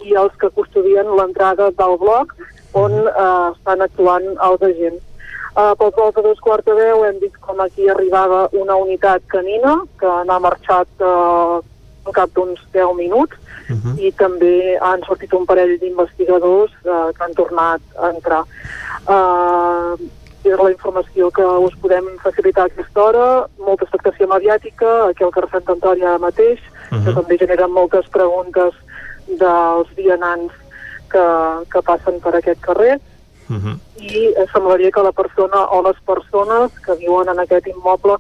i 0.07 0.17
els 0.17 0.35
que 0.41 0.49
custodien 0.57 1.11
l'entrada 1.19 1.69
del 1.77 1.97
bloc 2.01 2.37
on 2.73 2.95
eh, 2.95 3.47
estan 3.53 3.83
actuant 3.85 4.29
els 4.49 4.69
agents. 4.73 5.07
Uh, 5.51 5.75
pel 5.75 5.91
pols 5.91 6.15
de 6.15 6.23
dos 6.23 6.39
quarts 6.39 6.63
de 6.63 6.77
deu 6.79 7.01
hem 7.03 7.17
vist 7.19 7.35
com 7.43 7.59
aquí 7.59 7.89
arribava 7.91 8.45
una 8.55 8.77
unitat 8.79 9.25
canina 9.33 9.81
que 9.99 10.11
n'ha 10.29 10.37
marxat 10.39 11.03
al 11.03 11.65
cap 12.13 12.31
d'uns 12.35 12.61
10 12.73 12.95
minuts 12.97 13.37
uh 13.69 13.77
-huh. 13.77 13.99
i 13.99 14.13
també 14.13 14.79
han 14.81 15.03
sortit 15.07 15.33
un 15.33 15.47
parell 15.47 15.79
d'investigadors 15.79 16.73
uh, 16.85 17.13
que 17.15 17.25
han 17.25 17.35
tornat 17.35 17.81
a 17.97 18.11
entrar. 18.11 18.45
Uh, 19.07 19.97
és 20.43 20.57
la 20.57 20.71
informació 20.71 21.31
que 21.31 21.45
us 21.45 21.75
podem 21.83 22.07
facilitar 22.23 22.63
a 22.63 22.67
aquesta 22.67 23.03
hora, 23.03 23.47
molta 23.59 23.85
expectació 23.85 24.27
mediàtica, 24.27 25.09
aquí 25.11 25.25
al 25.25 25.33
carrer 25.35 25.51
Sant 25.53 25.69
Antoni 25.69 26.07
mateix, 26.21 26.59
uh 26.61 26.97
-huh. 26.97 27.05
que 27.05 27.13
també 27.13 27.37
generen 27.39 27.71
moltes 27.71 28.09
preguntes 28.09 28.73
dels 29.27 29.89
vianants 29.97 30.53
que, 31.11 31.25
que 31.73 31.83
passen 31.83 32.21
per 32.21 32.35
aquest 32.37 32.61
carrer, 32.61 32.99
uh 33.51 33.57
-huh. 33.57 33.77
i 34.01 34.35
semblaria 34.53 34.91
que 34.91 35.03
la 35.03 35.13
persona 35.13 35.59
o 35.71 35.83
les 35.83 35.99
persones 36.07 36.71
que 36.85 36.95
viuen 36.95 37.29
en 37.29 37.39
aquest 37.39 37.67
immoble 37.67 38.17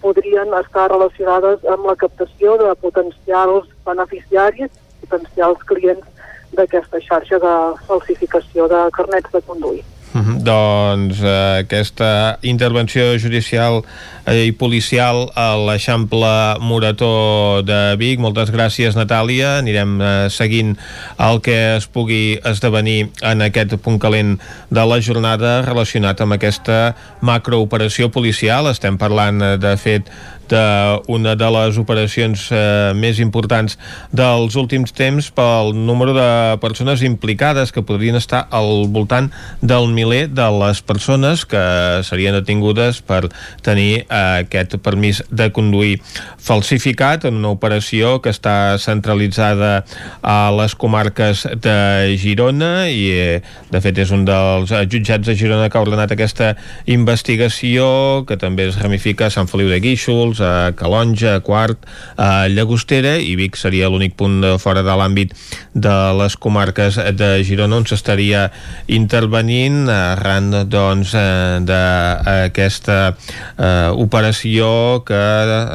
podrien 0.00 0.54
estar 0.58 0.88
relacionades 0.90 1.64
amb 1.74 1.86
la 1.90 1.96
captació 2.02 2.56
de 2.60 2.74
potencials 2.84 3.68
beneficiaris 3.86 4.72
potencials 5.00 5.62
clients 5.70 6.26
d'aquesta 6.56 7.00
xarxa 7.06 7.38
de 7.42 7.54
falsificació 7.88 8.68
de 8.68 8.82
carnets 8.96 9.32
de 9.32 9.42
conduir. 9.46 9.84
Mm 10.12 10.20
-hmm. 10.20 10.42
Doncs 10.42 11.20
eh, 11.22 11.58
aquesta 11.58 12.38
intervenció 12.42 13.18
judicial 13.18 13.84
eh, 14.26 14.46
i 14.46 14.52
policial 14.52 15.30
a 15.34 15.56
l'Eixample 15.56 16.58
Morató 16.60 17.62
de 17.62 17.96
Vic. 17.96 18.18
Moltes 18.18 18.50
gràcies, 18.50 18.96
Natàlia. 18.96 19.58
Anirem 19.58 20.00
eh, 20.00 20.28
seguint 20.28 20.76
el 21.18 21.40
que 21.40 21.76
es 21.76 21.86
pugui 21.86 22.40
esdevenir 22.44 23.10
en 23.22 23.42
aquest 23.42 23.76
punt 23.76 23.98
calent 23.98 24.40
de 24.70 24.86
la 24.86 25.00
jornada 25.00 25.62
relacionat 25.62 26.20
amb 26.20 26.32
aquesta 26.32 26.96
macrooperació 27.20 28.10
policial. 28.10 28.66
Estem 28.66 28.98
parlant, 28.98 29.42
eh, 29.42 29.56
de 29.58 29.76
fet, 29.76 30.10
d'una 30.50 31.36
de 31.38 31.50
les 31.54 31.78
operacions 31.80 32.48
eh, 32.52 32.92
més 32.98 33.20
importants 33.22 33.76
dels 34.12 34.56
últims 34.58 34.92
temps 34.96 35.30
pel 35.34 35.72
número 35.74 36.14
de 36.16 36.58
persones 36.62 37.04
implicades 37.06 37.72
que 37.72 37.84
podrien 37.86 38.18
estar 38.18 38.46
al 38.50 38.88
voltant 38.90 39.30
del 39.62 39.88
miler 39.94 40.26
de 40.28 40.48
les 40.60 40.82
persones 40.82 41.44
que 41.46 41.62
serien 42.06 42.36
detingudes 42.36 43.00
per 43.02 43.28
tenir 43.62 44.02
eh, 44.02 44.42
aquest 44.44 44.76
permís 44.82 45.22
de 45.30 45.50
conduir. 45.54 46.00
Falsificat 46.40 47.26
en 47.28 47.38
una 47.40 47.52
operació 47.54 48.18
que 48.22 48.32
està 48.34 48.76
centralitzada 48.82 49.84
a 50.22 50.38
les 50.56 50.74
comarques 50.74 51.46
de 51.62 52.16
Girona 52.20 52.88
i 52.90 53.06
eh, 53.14 53.40
de 53.70 53.82
fet 53.82 53.98
és 54.02 54.12
un 54.14 54.24
dels 54.28 54.72
jutjats 54.90 55.26
de 55.26 55.36
Girona 55.38 55.68
que 55.70 55.78
ha 55.78 55.84
ordenat 55.84 56.14
aquesta 56.14 56.54
investigació 56.90 58.24
que 58.28 58.38
també 58.40 58.68
es 58.70 58.78
ramifica 58.80 59.28
a 59.28 59.34
Sant 59.34 59.48
Feliu 59.50 59.70
de 59.70 59.80
Guíxols, 59.82 60.39
a 60.44 60.72
Calonja, 60.76 61.36
a 61.38 61.44
Quart, 61.44 61.86
a 62.16 62.48
Llagostera 62.48 63.16
i 63.18 63.34
Vic 63.38 63.58
seria 63.60 63.90
l'únic 63.90 64.16
punt 64.18 64.44
fora 64.62 64.84
de 64.86 64.94
l'àmbit 64.96 65.34
de 65.74 65.96
les 66.18 66.36
comarques 66.36 66.98
de 67.18 67.30
Girona 67.46 67.80
on 67.80 67.86
s'estaria 67.86 68.46
intervenint 68.90 69.88
arran 69.90 70.50
doncs 70.70 71.14
eh, 71.18 71.58
d'aquesta 71.66 72.98
eh, 73.10 73.90
operació 73.94 75.02
que 75.06 75.20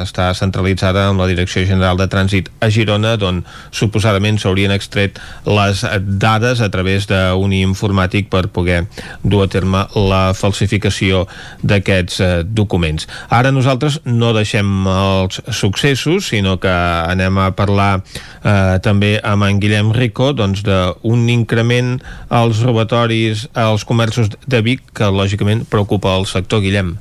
està 0.02 0.30
centralitzada 0.36 1.08
en 1.10 1.20
la 1.20 1.28
Direcció 1.30 1.64
General 1.68 1.98
de 2.00 2.08
Trànsit 2.12 2.50
a 2.60 2.70
Girona 2.72 3.16
d'on 3.20 3.42
suposadament 3.74 4.40
s'haurien 4.40 4.72
extret 4.74 5.20
les 5.46 5.84
dades 6.06 6.60
a 6.60 6.70
través 6.72 7.08
d'un 7.10 7.52
informàtic 7.52 8.30
per 8.32 8.46
poder 8.48 8.84
dur 9.22 9.44
a 9.44 9.50
terme 9.52 9.84
la 10.08 10.32
falsificació 10.36 11.26
d'aquests 11.62 12.20
eh, 12.20 12.32
documents. 12.46 13.08
Ara 13.28 13.52
nosaltres 13.52 14.00
no 14.04 14.32
deixem 14.36 14.55
deixem 14.56 14.86
els 14.88 15.40
successos, 15.52 16.28
sinó 16.30 16.56
que 16.58 16.70
anem 16.70 17.38
a 17.38 17.50
parlar 17.52 18.00
eh, 18.00 18.78
també 18.82 19.20
amb 19.22 19.44
en 19.44 19.60
Guillem 19.60 19.92
Rico 19.92 20.32
doncs, 20.32 20.62
increment 21.28 22.00
als 22.30 22.62
robatoris 22.64 23.48
als 23.54 23.84
comerços 23.84 24.30
de 24.46 24.62
Vic 24.62 24.80
que 24.94 25.04
lògicament 25.04 25.66
preocupa 25.68 26.16
el 26.16 26.26
sector 26.26 26.60
Guillem. 26.60 26.96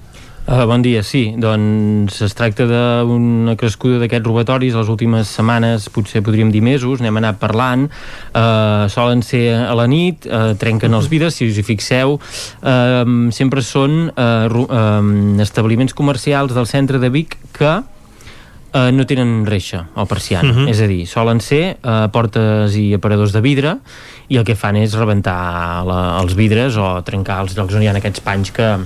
Uh, 0.45 0.61
bon 0.69 0.83
dia, 0.85 1.01
sí. 1.01 1.33
Doncs 1.41 2.19
es 2.21 2.35
tracta 2.37 2.67
d'una 2.69 3.55
crescuda 3.57 3.97
d'aquests 4.03 4.27
robatoris 4.27 4.75
les 4.77 4.89
últimes 4.93 5.25
setmanes, 5.25 5.87
potser 5.89 6.21
podríem 6.21 6.51
dir 6.53 6.61
mesos, 6.61 7.01
n'hem 7.01 7.17
anat 7.17 7.39
parlant. 7.41 7.87
Uh, 8.29 8.85
solen 8.93 9.23
ser 9.25 9.47
a 9.57 9.73
la 9.73 9.87
nit, 9.89 10.27
uh, 10.29 10.53
trenquen 10.61 10.93
els 10.93 11.09
vidres, 11.09 11.39
si 11.39 11.47
us 11.49 11.57
hi 11.57 11.65
fixeu. 11.65 12.19
Uh, 12.61 13.31
sempre 13.33 13.63
són 13.65 14.11
uh, 14.13 14.61
uh, 14.69 15.41
establiments 15.41 15.97
comercials 15.97 16.53
del 16.53 16.69
centre 16.69 17.01
de 17.01 17.09
Vic 17.09 17.39
que 17.55 17.71
uh, 17.81 18.91
no 18.93 19.05
tenen 19.09 19.47
reixa 19.49 19.87
o 19.95 20.05
persiana. 20.05 20.51
Uh 20.51 20.57
-huh. 20.59 20.69
És 20.69 20.81
a 20.81 20.85
dir, 20.85 21.07
solen 21.07 21.41
ser 21.41 21.77
uh, 21.81 22.05
portes 22.13 22.75
i 22.75 22.93
aparadors 22.93 23.33
de 23.33 23.41
vidre 23.41 23.79
i 24.27 24.37
el 24.37 24.45
que 24.45 24.55
fan 24.55 24.75
és 24.75 24.93
rebentar 24.93 25.83
la, 25.85 26.19
els 26.21 26.35
vidres 26.35 26.77
o 26.77 27.01
trencar 27.01 27.41
els 27.41 27.57
llocs 27.57 27.73
on 27.73 27.81
hi 27.81 27.87
ha 27.87 27.97
aquests 27.97 28.21
panys 28.21 28.51
que 28.51 28.85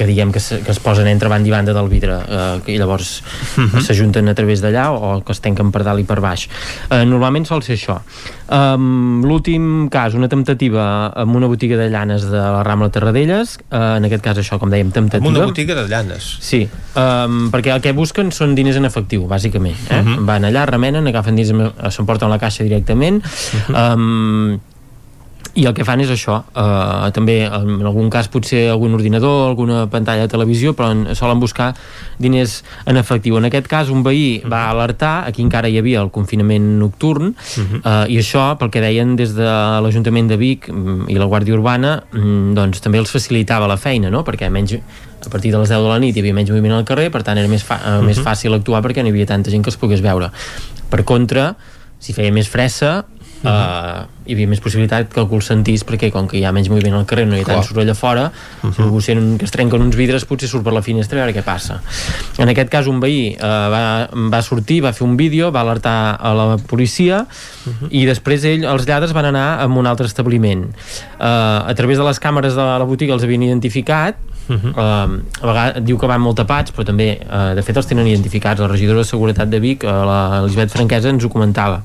que 0.00 0.08
diguem 0.08 0.32
que, 0.32 0.40
se, 0.40 0.62
que 0.64 0.72
es 0.72 0.80
posen 0.80 1.10
entre 1.12 1.28
banda 1.28 1.50
i 1.50 1.52
banda 1.52 1.74
del 1.76 1.88
vidre 1.92 2.16
eh, 2.24 2.72
i 2.72 2.78
llavors 2.80 3.20
uh 3.20 3.66
-huh. 3.66 3.82
s'ajunten 3.84 4.28
a 4.32 4.34
través 4.34 4.62
d'allà 4.64 4.88
o 4.88 5.20
que 5.20 5.32
es 5.32 5.40
tanquen 5.44 5.70
per 5.70 5.84
dalt 5.84 6.00
i 6.00 6.04
per 6.04 6.20
baix 6.24 6.48
eh, 6.88 7.04
normalment 7.04 7.44
sol 7.44 7.62
ser 7.62 7.76
això 7.76 8.00
um, 8.48 9.20
l'últim 9.22 9.90
cas, 9.90 10.14
una 10.14 10.28
temptativa 10.28 11.12
amb 11.14 11.36
una 11.36 11.46
botiga 11.46 11.76
de 11.76 11.90
llanes 11.90 12.22
de 12.22 12.38
la 12.38 12.62
Rambla 12.62 12.88
Terradelles 12.88 13.58
eh, 13.70 13.96
en 13.98 14.04
aquest 14.04 14.22
cas 14.22 14.38
això, 14.38 14.58
com 14.58 14.70
dèiem, 14.70 14.90
temptativa 14.90 15.28
amb 15.28 15.36
una 15.36 15.46
botiga 15.46 15.74
de 15.74 15.86
llanes 15.86 16.38
sí, 16.40 16.66
um, 16.96 17.50
perquè 17.52 17.74
el 17.74 17.82
que 17.82 17.92
busquen 17.92 18.32
són 18.32 18.54
diners 18.54 18.76
en 18.76 18.86
efectiu 18.86 19.28
bàsicament, 19.28 19.76
eh? 19.90 20.00
uh 20.00 20.06
-huh. 20.06 20.24
van 20.24 20.44
allà, 20.44 20.64
remenen 20.64 21.06
agafen 21.06 21.36
diners, 21.36 21.72
s'emporten 21.90 22.30
la 22.30 22.38
caixa 22.38 22.64
directament 22.64 23.22
uh 23.22 23.28
-huh. 23.68 23.94
um, 23.94 24.60
i 25.54 25.64
el 25.66 25.74
que 25.74 25.84
fan 25.86 26.00
és 26.04 26.10
això 26.12 26.36
uh, 26.40 27.08
també 27.14 27.40
en 27.46 27.82
algun 27.86 28.10
cas 28.12 28.28
potser 28.30 28.68
algun 28.70 28.94
ordinador, 28.94 29.48
alguna 29.48 29.82
pantalla 29.90 30.26
de 30.26 30.32
televisió 30.32 30.74
però 30.78 30.90
en, 30.94 31.02
solen 31.18 31.40
buscar 31.42 31.72
diners 32.22 32.60
en 32.86 33.00
efectiu 33.00 33.38
en 33.40 33.48
aquest 33.48 33.66
cas 33.70 33.90
un 33.90 34.04
veí 34.06 34.40
va 34.46 34.68
alertar 34.70 35.26
aquí 35.26 35.42
encara 35.42 35.68
hi 35.68 35.78
havia 35.80 36.04
el 36.04 36.12
confinament 36.14 36.68
nocturn 36.80 37.32
uh, 37.34 38.06
i 38.06 38.20
això 38.20 38.52
pel 38.60 38.70
que 38.70 38.82
deien 38.84 39.16
des 39.18 39.34
de 39.34 39.50
l'Ajuntament 39.82 40.30
de 40.30 40.38
Vic 40.40 40.70
mm, 40.70 41.10
i 41.10 41.18
la 41.18 41.28
Guàrdia 41.30 41.58
Urbana 41.58 41.96
mm, 42.12 42.54
doncs 42.58 42.84
també 42.84 43.02
els 43.02 43.10
facilitava 43.10 43.70
la 43.70 43.78
feina 43.80 44.12
no? 44.12 44.22
perquè 44.26 44.50
menys 44.50 44.78
a 45.20 45.28
partir 45.28 45.50
de 45.52 45.58
les 45.58 45.68
10 45.68 45.82
de 45.82 45.90
la 45.90 45.98
nit 46.00 46.16
hi 46.16 46.22
havia 46.22 46.36
menys 46.36 46.54
moviment 46.54 46.78
al 46.78 46.86
carrer 46.88 47.10
per 47.12 47.24
tant 47.26 47.38
era 47.38 47.50
més, 47.50 47.66
fa, 47.66 47.76
uh, 47.76 47.80
uh 47.80 47.98
-huh. 47.98 48.06
més 48.06 48.22
fàcil 48.22 48.54
actuar 48.54 48.82
perquè 48.86 49.02
no 49.02 49.10
hi 49.10 49.16
havia 49.16 49.26
tanta 49.26 49.50
gent 49.50 49.64
que 49.64 49.70
els 49.70 49.76
pogués 49.76 50.00
veure 50.00 50.30
per 50.90 51.04
contra 51.04 51.56
si 51.98 52.14
feia 52.16 52.32
més 52.32 52.48
fressa 52.48 53.04
uh 53.42 53.48
-huh. 53.48 54.02
uh, 54.04 54.06
hi 54.26 54.34
havia 54.34 54.46
més 54.46 54.60
possibilitat 54.60 55.08
que 55.12 55.20
algú 55.20 55.36
el 55.36 55.42
sentís 55.42 55.84
perquè 55.86 56.10
com 56.12 56.28
que 56.28 56.38
hi 56.38 56.44
ha 56.44 56.52
menys 56.52 56.68
moviment 56.68 56.94
al 56.94 57.06
carrer 57.06 57.26
no 57.26 57.36
hi 57.36 57.40
ha 57.40 57.44
tant 57.44 57.64
soroll 57.64 57.90
a 57.90 57.94
fora 57.94 58.30
uh 58.30 58.68
-huh. 58.68 58.74
si 58.74 58.82
algú 58.82 59.00
sent 59.00 59.38
que 59.38 59.44
es 59.44 59.50
trenquen 59.50 59.82
uns 59.82 59.96
vidres 59.96 60.24
potser 60.24 60.48
surt 60.48 60.64
per 60.64 60.72
la 60.72 60.82
finestra 60.82 61.18
a 61.18 61.24
veure 61.24 61.38
què 61.38 61.44
passa 61.44 61.80
en 62.38 62.48
aquest 62.48 62.68
cas 62.68 62.86
un 62.86 63.00
veí 63.00 63.36
uh, 63.36 63.42
va, 63.42 64.08
va 64.12 64.42
sortir, 64.42 64.82
va 64.82 64.92
fer 64.92 65.06
un 65.06 65.16
vídeo 65.16 65.50
va 65.50 65.60
alertar 65.60 66.16
a 66.20 66.34
la 66.34 66.56
policia 66.58 67.26
uh 67.66 67.72
-huh. 67.72 67.88
i 67.90 68.06
després 68.06 68.44
ell, 68.44 68.64
els 68.64 68.86
lladres 68.86 69.12
van 69.12 69.24
anar 69.24 69.60
a 69.60 69.66
un 69.66 69.86
altre 69.86 70.06
establiment 70.06 70.64
uh, 70.64 71.70
a 71.70 71.74
través 71.74 71.98
de 71.98 72.04
les 72.04 72.20
càmeres 72.20 72.54
de 72.54 72.62
la 72.62 72.84
botiga 72.84 73.14
els 73.14 73.22
havien 73.22 73.42
identificat 73.42 74.16
Uh 74.48 74.56
-huh. 74.56 74.70
uh, 74.70 75.42
a 75.42 75.46
vegades 75.46 75.84
diu 75.84 75.96
que 75.96 76.06
van 76.06 76.20
molt 76.20 76.36
tapats 76.36 76.72
però 76.72 76.84
també, 76.84 77.20
uh, 77.22 77.54
de 77.54 77.62
fet 77.62 77.76
els 77.76 77.86
tenen 77.86 78.06
identificats 78.06 78.60
la 78.60 78.66
regidora 78.66 78.98
de 78.98 79.04
Seguretat 79.04 79.48
de 79.48 79.60
Vic, 79.60 79.84
uh, 79.84 79.86
la 79.88 80.40
Elisabet 80.42 80.70
Franquesa 80.70 81.08
ens 81.08 81.24
ho 81.24 81.28
comentava 81.28 81.82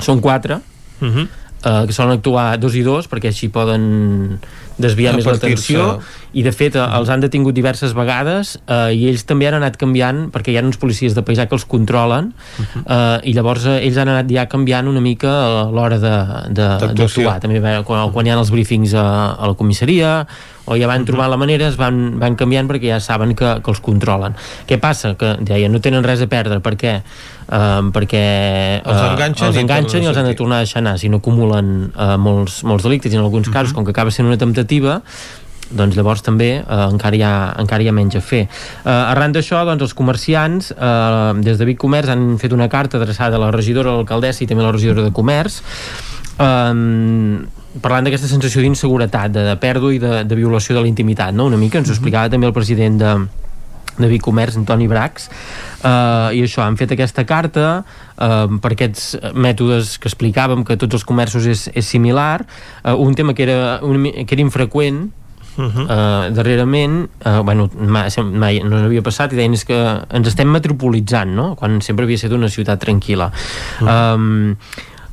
són 0.00 0.20
quatre 0.20 0.60
uh 1.00 1.08
-huh. 1.08 1.26
uh, 1.64 1.86
que 1.86 1.92
solen 1.92 2.18
actuar 2.18 2.58
dos 2.58 2.74
i 2.74 2.82
dos 2.82 3.08
perquè 3.08 3.28
així 3.28 3.48
poden 3.48 4.38
desviar 4.78 5.14
més 5.16 5.24
l'atenció 5.24 6.00
i 6.32 6.42
de 6.42 6.52
fet 6.52 6.76
uh, 6.76 6.84
els 6.98 7.08
han 7.08 7.20
detingut 7.20 7.54
diverses 7.54 7.94
vegades 7.96 8.58
uh, 8.68 8.92
i 8.92 9.08
ells 9.08 9.24
també 9.24 9.48
han 9.48 9.54
anat 9.54 9.76
canviant 9.76 10.30
perquè 10.32 10.52
hi 10.52 10.58
ha 10.58 10.64
uns 10.64 10.76
policies 10.76 11.14
de 11.14 11.22
paisà 11.22 11.46
que 11.48 11.54
els 11.54 11.64
controlen 11.64 12.32
uh 12.34 12.64
-huh. 12.64 12.82
uh, 12.84 13.28
i 13.28 13.32
llavors 13.32 13.64
uh, 13.64 13.80
ells 13.80 13.96
han 13.96 14.08
anat 14.08 14.30
ja 14.30 14.46
canviant 14.46 14.88
una 14.88 15.00
mica 15.00 15.68
l'hora 15.70 15.98
d'actuar 15.98 17.40
també 17.40 17.60
quan, 17.84 18.12
quan 18.12 18.26
hi 18.26 18.30
ha 18.30 18.38
els 18.38 18.50
briefings 18.50 18.94
a, 18.94 19.36
a 19.38 19.46
la 19.46 19.54
comissaria 19.54 20.26
o 20.66 20.76
ja 20.78 20.90
van 20.90 21.06
trobant 21.06 21.30
la 21.30 21.38
manera, 21.40 21.70
es 21.70 21.78
van, 21.78 22.18
van 22.20 22.36
canviant 22.38 22.68
perquè 22.70 22.90
ja 22.90 23.00
saben 23.00 23.34
que, 23.38 23.56
que 23.62 23.72
els 23.72 23.80
controlen. 23.84 24.36
Què 24.66 24.80
passa? 24.82 25.14
Que 25.18 25.36
deia, 25.40 25.70
no 25.70 25.80
tenen 25.82 26.04
res 26.06 26.24
a 26.24 26.28
perdre, 26.30 26.60
per 26.64 26.74
què? 26.80 26.98
Uh, 27.46 27.92
perquè 27.94 28.24
uh, 28.82 28.90
els 28.90 29.02
enganxen, 29.12 29.46
els 29.46 29.58
enganxen 29.62 30.02
i, 30.02 30.08
i 30.08 30.10
els 30.10 30.18
han 30.18 30.26
de 30.26 30.34
tornar 30.34 30.58
a 30.58 30.66
deixar 30.66 30.80
anar 30.82 30.96
si 30.98 31.06
no 31.12 31.20
acumulen 31.22 31.92
uh, 31.94 32.16
molts, 32.18 32.64
molts 32.66 32.82
delictes 32.82 33.14
i 33.14 33.18
en 33.20 33.22
alguns 33.22 33.46
uh 33.46 33.52
-huh. 33.52 33.58
casos, 33.60 33.72
com 33.72 33.84
que 33.84 33.94
acaba 33.94 34.10
sent 34.10 34.26
una 34.26 34.38
temptativa 34.38 35.00
doncs 35.70 35.96
llavors 35.96 36.22
també 36.22 36.50
eh, 36.60 36.88
encara, 36.92 37.16
hi 37.16 37.22
ha, 37.26 37.54
encara 37.58 37.82
hi 37.82 37.88
ha 37.88 37.92
menys 37.92 38.16
a 38.18 38.20
fer. 38.20 38.44
Eh, 38.46 38.90
arran 38.90 39.32
d'això, 39.34 39.64
doncs, 39.66 39.82
els 39.82 39.94
comerciants 39.98 40.72
eh, 40.72 41.32
des 41.42 41.58
de 41.58 41.68
Vic 41.68 41.80
Comerç 41.82 42.12
han 42.14 42.38
fet 42.38 42.52
una 42.52 42.68
carta 42.68 43.00
adreçada 43.00 43.36
a 43.36 43.42
la 43.42 43.50
regidora, 43.50 43.90
a 43.90 44.00
l'alcaldessa 44.00 44.44
i 44.44 44.46
també 44.46 44.62
a 44.62 44.68
la 44.68 44.72
regidora 44.76 45.02
de 45.02 45.12
Comerç 45.16 45.62
eh, 46.38 46.74
parlant 47.82 48.06
d'aquesta 48.06 48.28
sensació 48.30 48.62
d'inseguretat, 48.64 49.32
de, 49.32 49.42
de 49.50 49.56
pèrdua 49.62 49.94
i 49.94 49.98
de, 50.02 50.12
de 50.24 50.38
violació 50.38 50.76
de 50.76 50.84
la 50.84 50.90
intimitat, 50.90 51.34
no? 51.34 51.48
una 51.50 51.60
mica 51.60 51.78
ens 51.78 51.88
ho 51.88 51.92
mhm. 51.92 51.98
explicava 51.98 52.32
també 52.32 52.48
el 52.48 52.54
president 52.56 53.00
de, 53.02 53.12
de 53.98 54.08
Bicomerç, 54.08 54.56
Antoni 54.60 54.88
Brax, 54.88 55.28
uh, 55.80 56.32
i 56.36 56.42
això, 56.44 56.64
han 56.64 56.78
fet 56.80 56.94
aquesta 56.96 57.24
carta 57.28 57.66
uh, 57.82 58.46
per 58.62 58.74
aquests 58.76 59.14
mètodes 59.34 59.96
que 60.00 60.10
explicàvem 60.10 60.64
que 60.66 60.78
tots 60.80 61.00
els 61.00 61.06
comerços 61.08 61.46
és, 61.48 61.68
és 61.74 61.86
similar, 61.86 62.44
uh, 62.84 62.96
un 62.96 63.16
tema 63.16 63.34
que 63.36 63.46
era, 63.48 63.78
un, 63.84 64.10
que 64.24 64.36
era 64.36 64.44
infreqüent, 64.44 65.06
Uh 65.56 65.72
-huh. 65.72 65.84
uh, 65.88 66.34
darrerament 66.36 67.08
uh, 67.24 67.40
bueno, 67.40 67.70
mai, 67.72 68.10
mai 68.20 68.60
no 68.60 68.76
havia 68.76 69.00
passat 69.00 69.32
i 69.32 69.36
deien 69.36 69.54
és 69.54 69.64
que 69.64 70.04
ens 70.12 70.28
estem 70.28 70.50
metropolitzant 70.52 71.32
no? 71.32 71.54
quan 71.56 71.80
sempre 71.80 72.04
havia 72.04 72.16
estat 72.16 72.32
una 72.32 72.48
ciutat 72.48 72.78
tranquil·la 72.84 73.32
uh 73.32 73.88
-huh. 73.88 74.14
um, 74.14 74.56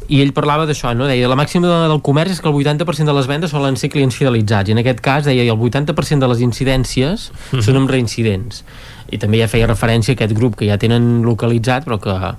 i 0.07 0.21
ell 0.23 0.33
parlava 0.35 0.65
d'això, 0.69 0.93
no? 0.97 1.07
deia 1.07 1.29
la 1.31 1.37
màxima 1.39 1.85
del 1.87 2.01
comerç 2.05 2.35
és 2.35 2.41
que 2.41 2.49
el 2.49 2.55
80% 2.55 3.09
de 3.09 3.15
les 3.15 3.29
vendes 3.29 3.53
solen 3.53 3.77
ser 3.79 3.89
clients 3.93 4.15
fidelitzats 4.15 4.69
i 4.69 4.75
en 4.75 4.81
aquest 4.83 4.99
cas 5.03 5.27
deia 5.29 5.45
el 5.45 5.59
80% 5.59 6.19
de 6.19 6.31
les 6.31 6.41
incidències 6.43 7.29
uh 7.29 7.35
-huh. 7.51 7.61
són 7.61 7.77
amb 7.77 7.89
reincidents 7.89 8.63
i 9.11 9.17
també 9.17 9.39
ja 9.39 9.47
feia 9.47 9.67
referència 9.67 10.13
a 10.13 10.15
aquest 10.15 10.33
grup 10.33 10.55
que 10.55 10.67
ja 10.67 10.77
tenen 10.77 11.23
localitzat 11.23 11.85
però 11.85 11.99
que 11.99 12.35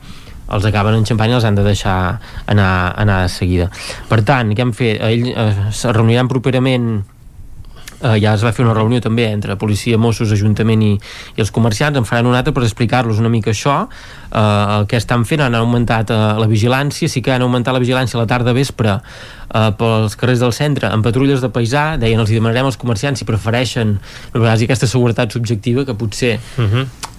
els 0.55 0.65
acaben 0.65 0.95
enxampant 0.95 1.31
i 1.31 1.35
els 1.35 1.45
han 1.45 1.55
de 1.55 1.63
deixar 1.63 2.21
anar, 2.47 2.95
anar 3.01 3.23
de 3.23 3.29
seguida. 3.29 3.71
Per 4.09 4.23
tant, 4.23 4.53
què 4.55 4.61
han 4.61 4.73
fet? 4.77 5.01
Ell 5.01 5.29
eh, 5.33 5.69
es 5.71 5.85
reuniran 5.85 6.29
properament 6.29 7.05
eh, 8.05 8.19
ja 8.23 8.35
es 8.35 8.45
va 8.45 8.53
fer 8.55 8.65
una 8.65 8.75
reunió 8.77 9.01
també 9.03 9.27
entre 9.33 9.57
policia, 9.61 9.99
Mossos, 9.99 10.33
Ajuntament 10.35 10.83
i, 10.85 10.93
i 11.37 11.45
els 11.45 11.53
comerciants, 11.55 11.99
en 11.99 12.07
faran 12.09 12.29
una 12.31 12.43
altra 12.43 12.55
per 12.55 12.65
explicar-los 12.67 13.23
una 13.23 13.33
mica 13.33 13.53
això, 13.55 13.79
eh, 14.31 14.43
el 14.79 14.89
que 14.91 15.01
estan 15.01 15.25
fent, 15.29 15.45
han 15.47 15.57
augmentat 15.59 16.13
eh, 16.15 16.21
la 16.41 16.51
vigilància, 16.51 17.09
sí 17.09 17.25
que 17.25 17.35
han 17.35 17.47
augmentat 17.47 17.77
la 17.77 17.83
vigilància 17.83 18.19
a 18.19 18.25
la 18.25 18.29
tarda 18.31 18.55
vespre 18.57 18.99
eh, 18.99 19.71
pels 19.81 20.19
carrers 20.21 20.45
del 20.45 20.55
centre, 20.57 20.91
amb 20.93 21.07
patrulles 21.07 21.43
de 21.45 21.51
paisà, 21.53 21.95
deien 22.01 22.21
els 22.21 22.31
hi 22.31 22.39
demanarem 22.39 22.71
als 22.71 22.81
comerciants 22.81 23.23
si 23.23 23.29
prefereixen 23.29 23.99
a 24.35 24.55
aquesta 24.55 24.87
seguretat 24.91 25.33
subjectiva 25.33 25.85
que 25.85 25.97
potser 25.99 26.39
uh 26.39 26.63
mhm. 26.63 26.71
-huh 26.75 27.13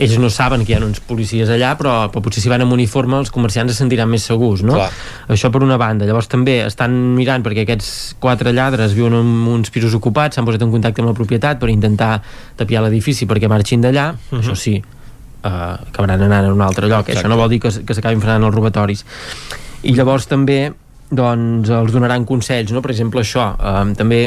ells 0.00 0.16
no 0.22 0.30
saben 0.32 0.64
que 0.64 0.72
hi 0.72 0.76
ha 0.78 0.80
uns 0.84 1.00
policies 1.04 1.50
allà 1.52 1.74
però, 1.78 1.94
però 2.12 2.22
potser 2.24 2.42
si 2.42 2.52
van 2.52 2.64
amb 2.64 2.74
uniforme 2.76 3.18
els 3.20 3.32
comerciants 3.34 3.74
es 3.74 3.80
sentiran 3.82 4.10
més 4.10 4.26
segurs 4.26 4.64
no? 4.66 4.78
Clar. 4.78 4.90
això 5.36 5.52
per 5.52 5.62
una 5.66 5.78
banda, 5.80 6.08
llavors 6.08 6.30
també 6.30 6.60
estan 6.64 6.96
mirant 7.16 7.44
perquè 7.46 7.66
aquests 7.66 8.16
quatre 8.22 8.54
lladres 8.56 8.96
viuen 8.96 9.18
en 9.20 9.32
uns 9.54 9.72
pisos 9.74 9.94
ocupats, 9.98 10.36
s'han 10.36 10.48
posat 10.48 10.64
en 10.66 10.72
contacte 10.72 11.04
amb 11.04 11.12
la 11.12 11.16
propietat 11.16 11.60
per 11.60 11.70
intentar 11.72 12.16
tapiar 12.56 12.84
l'edifici 12.86 13.28
perquè 13.30 13.50
marxin 13.50 13.84
d'allà, 13.84 14.10
uh 14.10 14.16
mhm. 14.16 14.40
-huh. 14.40 14.44
això 14.44 14.56
sí 14.56 14.76
uh, 14.80 15.76
acabaran 15.88 16.22
anant 16.22 16.46
a 16.46 16.52
un 16.52 16.60
altre 16.60 16.86
lloc 16.86 17.08
Exacte. 17.08 17.20
això 17.20 17.28
no 17.28 17.36
vol 17.36 17.48
dir 17.48 17.60
que, 17.60 17.70
que 17.84 17.94
s'acabin 17.94 18.20
frenant 18.20 18.44
els 18.44 18.54
robatoris 18.54 19.04
i 19.82 19.94
llavors 19.94 20.26
també 20.26 20.72
doncs 21.10 21.70
els 21.74 21.92
donaran 21.92 22.24
consells, 22.24 22.70
no? 22.72 22.80
per 22.80 22.92
exemple 22.94 23.22
això, 23.24 23.50
eh, 23.58 23.94
també 23.98 24.20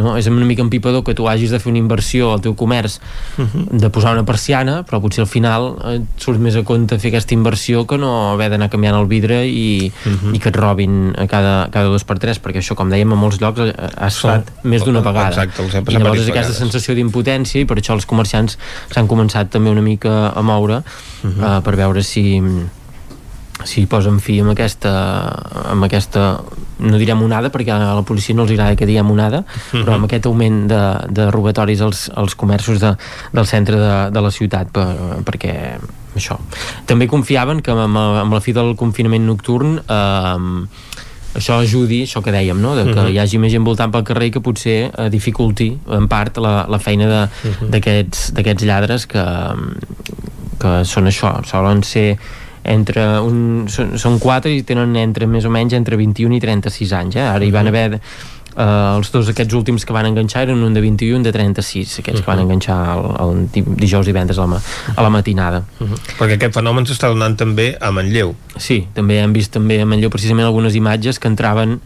no? 0.00 0.16
és 0.18 0.28
una 0.30 0.46
mica 0.48 0.64
empipador 0.64 1.04
que 1.04 1.14
tu 1.14 1.28
hagis 1.28 1.52
de 1.52 1.60
fer 1.62 1.70
una 1.70 1.80
inversió 1.80 2.32
al 2.34 2.42
teu 2.44 2.56
comerç 2.56 2.98
uh 2.98 3.42
mhm. 3.42 3.48
-huh. 3.52 3.80
de 3.80 3.90
posar 3.90 4.14
una 4.16 4.24
persiana 4.24 4.84
però 4.84 5.00
potser 5.00 5.22
al 5.22 5.28
final 5.28 5.76
et 5.94 6.02
surt 6.16 6.40
més 6.40 6.56
a 6.56 6.62
compte 6.62 6.98
fer 6.98 7.08
aquesta 7.08 7.34
inversió 7.34 7.86
que 7.86 7.98
no 7.98 8.32
haver 8.32 8.50
d'anar 8.50 8.70
canviant 8.70 8.96
el 8.96 9.06
vidre 9.06 9.46
i, 9.46 9.92
uh 9.92 10.08
mhm. 10.08 10.18
-huh. 10.22 10.34
i 10.34 10.38
que 10.38 10.48
et 10.48 10.56
robin 10.56 11.14
a 11.16 11.26
cada, 11.26 11.68
cada 11.70 11.88
dos 11.88 12.04
per 12.04 12.18
tres 12.18 12.40
perquè 12.42 12.58
això 12.58 12.74
com 12.74 12.90
dèiem 12.90 13.12
a 13.12 13.16
molts 13.16 13.40
llocs 13.40 13.60
ha 13.60 14.06
estat 14.06 14.44
Sol. 14.44 14.70
més 14.70 14.84
d'una 14.84 15.00
vegada 15.00 15.28
Exacte, 15.28 15.62
i 15.88 15.96
llavors 15.96 16.28
aquesta 16.28 16.52
sensació 16.52 16.94
d'impotència 16.94 17.60
i 17.60 17.64
per 17.64 17.76
això 17.76 17.92
els 17.94 18.06
comerciants 18.06 18.58
s'han 18.90 19.06
començat 19.06 19.48
també 19.50 19.70
una 19.70 19.82
mica 19.82 20.32
a 20.34 20.42
moure 20.42 20.76
uh 20.76 20.82
-huh. 21.30 21.58
uh, 21.58 21.62
per 21.62 21.76
veure 21.76 22.02
si 22.02 22.40
si 23.64 23.86
posen 23.86 24.20
fi 24.20 24.38
amb 24.40 24.50
aquesta, 24.52 24.90
amb 25.70 25.84
aquesta 25.84 26.40
no 26.80 26.96
direm 26.96 27.20
onada 27.22 27.50
perquè 27.52 27.72
a 27.74 27.94
la 27.94 28.02
policia 28.08 28.34
no 28.34 28.42
els 28.46 28.52
agrada 28.52 28.76
que 28.76 28.86
diguem 28.88 29.10
onada 29.10 29.44
Mhm. 29.72 29.84
però 29.84 29.94
amb 29.94 30.04
aquest 30.08 30.26
augment 30.26 30.66
de, 30.68 30.80
de 31.10 31.30
robatoris 31.30 31.80
als, 31.80 32.10
als 32.14 32.34
comerços 32.34 32.80
de, 32.80 32.94
del 33.32 33.46
centre 33.46 33.76
de, 33.76 34.10
de 34.10 34.20
la 34.20 34.30
ciutat 34.30 34.70
per, 34.72 34.86
perquè 35.24 35.78
això 36.16 36.38
també 36.86 37.06
confiaven 37.06 37.60
que 37.62 37.70
amb, 37.70 37.96
amb 37.96 38.32
la 38.32 38.40
fi 38.40 38.52
del 38.52 38.74
confinament 38.76 39.26
nocturn 39.26 39.78
eh, 39.86 40.66
això 41.38 41.60
ajudi, 41.62 42.00
això 42.08 42.18
que 42.24 42.32
dèiem, 42.34 42.58
no? 42.58 42.74
de 42.74 42.88
que 42.90 42.98
Mhm. 43.00 43.12
hi 43.12 43.18
hagi 43.20 43.38
més 43.38 43.52
gent 43.52 43.62
voltant 43.64 43.92
pel 43.92 44.02
carrer 44.02 44.30
que 44.32 44.40
potser 44.40 44.90
eh, 44.96 45.08
dificulti 45.10 45.78
en 45.88 46.08
part 46.08 46.38
la, 46.38 46.66
la 46.68 46.78
feina 46.80 47.28
Mhm. 47.44 47.70
d'aquests 47.70 48.32
d'aquests 48.34 48.64
lladres 48.64 49.06
que, 49.06 49.22
que 50.60 50.72
són 50.84 51.06
això, 51.06 51.44
solen 51.46 51.82
ser 51.84 52.18
entre 52.64 53.04
un, 53.24 53.66
són, 53.72 53.94
són 53.98 54.18
quatre 54.20 54.52
i 54.52 54.62
tenen 54.66 54.96
entre 55.00 55.26
més 55.26 55.46
o 55.48 55.50
menys 55.50 55.72
entre 55.78 55.96
21 55.96 56.36
i 56.36 56.40
36 56.42 56.92
anys 56.92 57.16
eh? 57.16 57.24
ara 57.24 57.44
hi 57.44 57.50
van 57.54 57.70
haver 57.70 57.94
eh, 57.96 58.96
els 58.96 59.08
dos 59.14 59.30
aquests 59.32 59.54
últims 59.56 59.86
que 59.88 59.94
van 59.96 60.06
enganxar 60.10 60.42
eren 60.44 60.60
un 60.66 60.74
de 60.76 60.82
21 60.84 61.08
i 61.08 61.16
un 61.16 61.22
de 61.24 61.32
36 61.32 61.94
aquests 62.02 62.20
que 62.20 62.28
van 62.30 62.42
enganxar 62.44 62.76
el, 62.98 63.08
el 63.24 63.40
di- 63.54 63.64
dijous 63.80 64.04
i 64.06 64.12
divendres 64.12 64.38
a 64.38 64.46
la, 64.50 64.60
a 64.96 65.02
la 65.06 65.10
matinada. 65.14 65.62
Perquè 66.18 66.36
aquest 66.36 66.54
fenomen 66.58 66.84
s'està 66.88 67.08
donant 67.08 67.38
també 67.40 67.72
a 67.80 67.90
Manlleu. 67.96 68.34
Sí, 68.60 68.82
també 68.94 69.20
hem 69.22 69.32
vist 69.32 69.54
també 69.56 69.80
a 69.80 69.88
Manlleu 69.88 70.12
precisament 70.12 70.44
algunes 70.50 70.76
imatges 70.76 71.18
que 71.18 71.30
entraven 71.32 71.78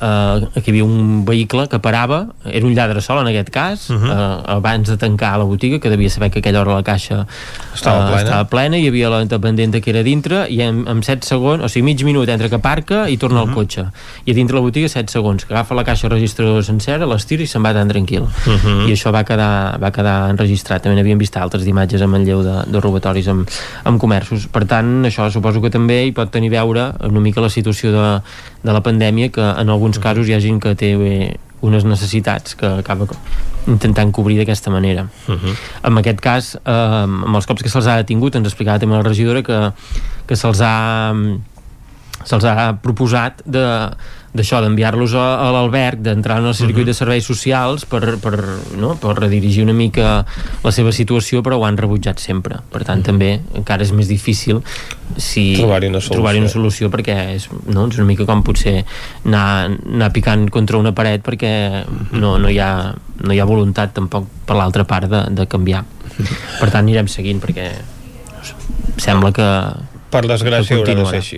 eh, 0.00 0.60
que 0.60 0.70
hi 0.70 0.72
havia 0.72 0.84
un 0.84 1.24
vehicle 1.24 1.66
que 1.68 1.78
parava 1.78 2.26
era 2.44 2.66
un 2.66 2.74
lladre 2.74 3.00
sol 3.04 3.20
en 3.20 3.28
aquest 3.30 3.50
cas 3.50 3.90
uh 3.90 3.96
-huh. 3.96 4.10
eh, 4.10 4.56
abans 4.56 4.88
de 4.88 4.96
tancar 4.96 5.38
la 5.38 5.44
botiga 5.44 5.78
que 5.78 5.90
devia 5.90 6.10
saber 6.10 6.30
que 6.30 6.38
a 6.38 6.40
aquella 6.40 6.60
hora 6.60 6.74
la 6.74 6.82
caixa 6.82 7.26
Estava 7.74 8.06
plena. 8.06 8.22
estava 8.22 8.44
plena 8.48 8.76
i 8.78 8.84
hi 8.84 8.88
havia 8.88 9.10
la 9.10 9.24
dependenta 9.24 9.80
que 9.80 9.90
era 9.90 10.02
dintre 10.02 10.46
i 10.48 10.60
en, 10.62 10.86
en 10.88 11.02
7 11.02 11.26
segons, 11.26 11.62
o 11.62 11.68
sigui 11.68 11.84
mig 11.84 12.04
minut 12.04 12.28
entre 12.28 12.48
que 12.48 12.56
aparca 12.56 13.08
i 13.08 13.16
torna 13.16 13.42
uh 13.42 13.46
-huh. 13.46 13.48
al 13.48 13.54
cotxe 13.54 13.86
i 14.24 14.30
a 14.30 14.34
dintre 14.34 14.54
la 14.56 14.62
botiga 14.62 14.88
7 14.88 15.10
segons, 15.10 15.44
que 15.44 15.54
agafa 15.54 15.74
la 15.74 15.84
caixa 15.84 16.08
registradora 16.08 16.62
sencera, 16.62 17.06
l'estira 17.06 17.42
i 17.42 17.46
se'n 17.46 17.62
va 17.62 17.72
tan 17.72 17.88
tranquil 17.88 18.20
Uh 18.20 18.56
-huh. 18.56 18.88
i 18.88 18.92
això 18.92 19.12
va 19.12 19.24
quedar, 19.24 19.78
va 19.80 19.90
quedar 19.90 20.30
enregistrat 20.30 20.82
també 20.82 20.96
n'havíem 20.96 21.18
vist 21.18 21.36
altres 21.36 21.64
d'imatges 21.64 22.02
a 22.02 22.06
Manlleu 22.06 22.42
de, 22.42 22.64
de 22.66 22.80
robatoris 22.80 23.28
amb, 23.28 23.48
amb 23.84 24.00
comerços 24.00 24.46
per 24.46 24.64
tant 24.66 25.04
això 25.04 25.30
suposo 25.30 25.60
que 25.60 25.70
també 25.70 26.06
hi 26.06 26.12
pot 26.12 26.30
tenir 26.30 26.50
veure 26.50 26.92
una 27.00 27.20
mica 27.20 27.40
la 27.40 27.48
situació 27.48 27.92
de, 27.92 28.20
de 28.62 28.72
la 28.72 28.82
pandèmia 28.84 29.30
que 29.32 29.40
en 29.42 29.68
alguns 29.68 29.98
casos 29.98 30.28
hi 30.28 30.34
ha 30.34 30.40
gent 30.40 30.60
que 30.60 30.74
té 30.74 30.96
bé, 30.96 31.36
unes 31.60 31.84
necessitats 31.84 32.54
que 32.56 32.66
acaba 32.80 33.06
intentant 33.68 34.12
cobrir 34.12 34.38
d'aquesta 34.38 34.70
manera 34.70 35.08
Uh 35.28 35.34
-huh. 35.34 35.54
en 35.84 35.98
aquest 35.98 36.20
cas 36.20 36.56
eh, 36.64 36.70
amb 36.72 37.36
els 37.36 37.46
cops 37.46 37.62
que 37.62 37.68
se'ls 37.68 37.86
ha 37.86 37.96
detingut 37.96 38.34
ens 38.34 38.46
explicava 38.46 38.78
també 38.78 38.96
la 38.96 39.02
regidora 39.02 39.42
que, 39.42 39.72
que 40.26 40.36
se'ls 40.36 40.60
ha 40.60 41.12
se'ls 42.24 42.44
ha 42.44 42.72
proposat 42.82 43.42
de 43.46 43.90
d'això, 44.30 44.60
d'enviar-los 44.62 45.14
a, 45.18 45.24
a 45.42 45.48
l'alberg 45.50 46.04
d'entrar 46.06 46.38
en 46.38 46.50
el 46.50 46.54
circuit 46.54 46.86
de 46.86 46.94
serveis 46.94 47.26
socials 47.26 47.82
per, 47.90 48.16
per, 48.22 48.36
no? 48.78 48.92
per 49.00 49.16
redirigir 49.18 49.64
una 49.64 49.74
mica 49.74 50.20
la 50.62 50.72
seva 50.74 50.92
situació, 50.94 51.42
però 51.42 51.58
ho 51.58 51.66
han 51.66 51.78
rebutjat 51.80 52.22
sempre 52.22 52.60
per 52.70 52.84
tant 52.86 53.02
també 53.06 53.32
encara 53.58 53.82
és 53.82 53.90
més 53.96 54.06
difícil 54.10 54.62
si 55.16 55.56
Trobar-hi 55.58 55.90
una 55.90 55.98
solució. 55.98 56.14
trobar 56.14 56.36
una 56.38 56.52
solució 56.52 56.90
perquè 56.94 57.16
és, 57.34 57.48
no? 57.66 57.88
és 57.90 57.98
una 57.98 58.06
mica 58.06 58.26
com 58.28 58.44
potser 58.46 58.84
anar, 59.24 59.70
anar 59.74 60.12
picant 60.14 60.46
contra 60.54 60.78
una 60.78 60.94
paret 60.94 61.26
perquè 61.26 61.52
no, 62.12 62.36
no, 62.38 62.48
hi, 62.48 62.60
ha, 62.62 62.94
no 63.26 63.34
hi 63.34 63.42
ha 63.42 63.48
voluntat 63.50 63.96
tampoc 63.98 64.30
per 64.46 64.58
l'altra 64.60 64.86
part 64.86 65.10
de, 65.10 65.24
de 65.34 65.48
canviar 65.50 65.82
per 66.60 66.70
tant 66.70 66.84
anirem 66.84 67.10
seguint 67.10 67.42
perquè 67.42 67.70
no 68.30 68.44
sé, 68.46 68.58
sembla 69.02 69.34
que 69.34 69.48
Per 70.10 70.24
desgràcia 70.26 70.74
haurà 70.74 70.94
de 70.98 71.04
ser 71.06 71.18
així. 71.20 71.36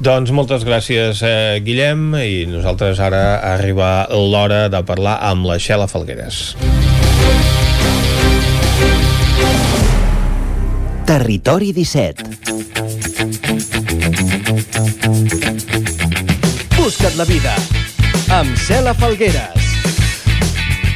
Doncs 0.00 0.30
moltes 0.32 0.62
gràcies, 0.64 1.20
eh, 1.20 1.60
Guillem, 1.60 2.14
i 2.24 2.46
nosaltres 2.48 2.98
ara 3.04 3.36
arriba 3.52 4.08
l'hora 4.08 4.62
de 4.72 4.80
parlar 4.88 5.18
amb 5.28 5.44
la 5.44 5.58
Xela 5.60 5.84
Falgueres. 5.86 6.56
Territori 11.04 11.74
17. 11.76 12.24
Busca't 16.78 17.16
la 17.20 17.28
vida 17.28 17.56
amb 18.40 18.56
Cela 18.56 18.94
Falgueres. 18.94 19.59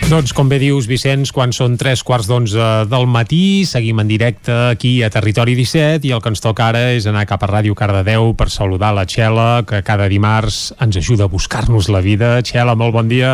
Doncs 0.05 0.35
com 0.37 0.51
bé 0.51 0.59
dius, 0.61 0.85
Vicenç, 0.85 1.31
quan 1.33 1.53
són 1.57 1.79
tres 1.81 2.03
quarts 2.05 2.27
d'onze 2.29 2.65
del 2.91 3.07
matí, 3.09 3.65
seguim 3.65 4.03
en 4.03 4.09
directe 4.11 4.53
aquí 4.69 4.99
a 5.03 5.09
Territori 5.11 5.55
17 5.57 6.05
i 6.05 6.13
el 6.13 6.21
que 6.21 6.29
ens 6.29 6.45
toca 6.45 6.67
ara 6.69 6.83
és 6.93 7.07
anar 7.09 7.25
cap 7.31 7.43
a 7.43 7.49
Ràdio 7.49 7.73
Cardedeu 7.79 8.35
per 8.37 8.51
saludar 8.53 8.93
la 8.93 9.07
Txela, 9.09 9.65
que 9.65 9.81
cada 9.87 10.05
dimarts 10.13 10.75
ens 10.85 11.01
ajuda 11.01 11.25
a 11.25 11.33
buscar-nos 11.33 11.89
la 11.89 12.05
vida. 12.05 12.37
Txela, 12.45 12.77
molt 12.77 12.93
bon 12.99 13.09
dia. 13.09 13.33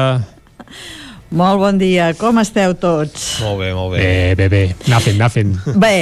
Molt 1.34 1.58
bon 1.58 1.82
dia, 1.82 2.12
com 2.18 2.38
esteu 2.38 2.76
tots? 2.78 3.26
Molt 3.42 3.60
bé, 3.64 3.74
molt 3.74 3.96
bé. 3.96 4.06
Bé, 4.06 4.34
bé, 4.38 4.48
bé, 4.54 4.62
anar 4.86 5.02
fent, 5.02 5.18
anar 5.18 5.32
fent. 5.34 5.52
Bé, 5.74 5.96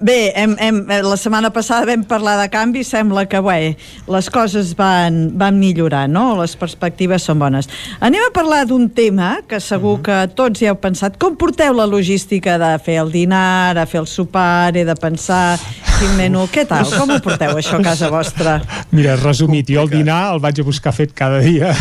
bé 0.00 0.32
hem, 0.34 0.56
hem, 0.58 0.80
la 1.04 1.16
setmana 1.20 1.50
passada 1.52 1.86
vam 1.88 2.02
parlar 2.08 2.36
de 2.40 2.48
canvi, 2.52 2.82
sembla 2.86 3.26
que 3.28 3.40
bé, 3.44 3.76
les 4.10 4.30
coses 4.32 4.72
van, 4.78 5.20
van 5.38 5.58
millorar, 5.60 6.06
no? 6.08 6.40
Les 6.40 6.56
perspectives 6.56 7.26
són 7.28 7.40
bones. 7.42 7.68
Anem 8.00 8.24
a 8.26 8.32
parlar 8.34 8.64
d'un 8.70 8.88
tema 8.88 9.36
que 9.48 9.60
segur 9.60 9.98
que 10.04 10.22
tots 10.36 10.62
ja 10.62 10.72
heu 10.72 10.80
pensat. 10.80 11.18
Com 11.20 11.36
porteu 11.40 11.76
la 11.76 11.88
logística 11.88 12.56
de 12.60 12.72
fer 12.82 13.00
el 13.04 13.12
dinar, 13.12 13.76
de 13.76 13.86
fer 13.86 14.00
el 14.02 14.08
sopar, 14.10 14.72
he 14.76 14.86
de 14.88 14.96
pensar 14.98 15.58
quin 16.00 16.16
menú, 16.16 16.46
què 16.48 16.64
tal? 16.68 16.88
Com 16.88 17.12
ho 17.12 17.18
porteu 17.20 17.58
això 17.60 17.76
a 17.76 17.84
casa 17.84 18.08
vostra? 18.12 18.56
Mira, 18.96 19.18
resumit, 19.20 19.68
jo 19.68 19.84
el 19.84 19.90
dinar 19.92 20.20
el 20.32 20.40
vaig 20.40 20.62
a 20.62 20.64
buscar 20.64 20.94
fet 20.96 21.12
cada 21.16 21.42
dia 21.44 21.74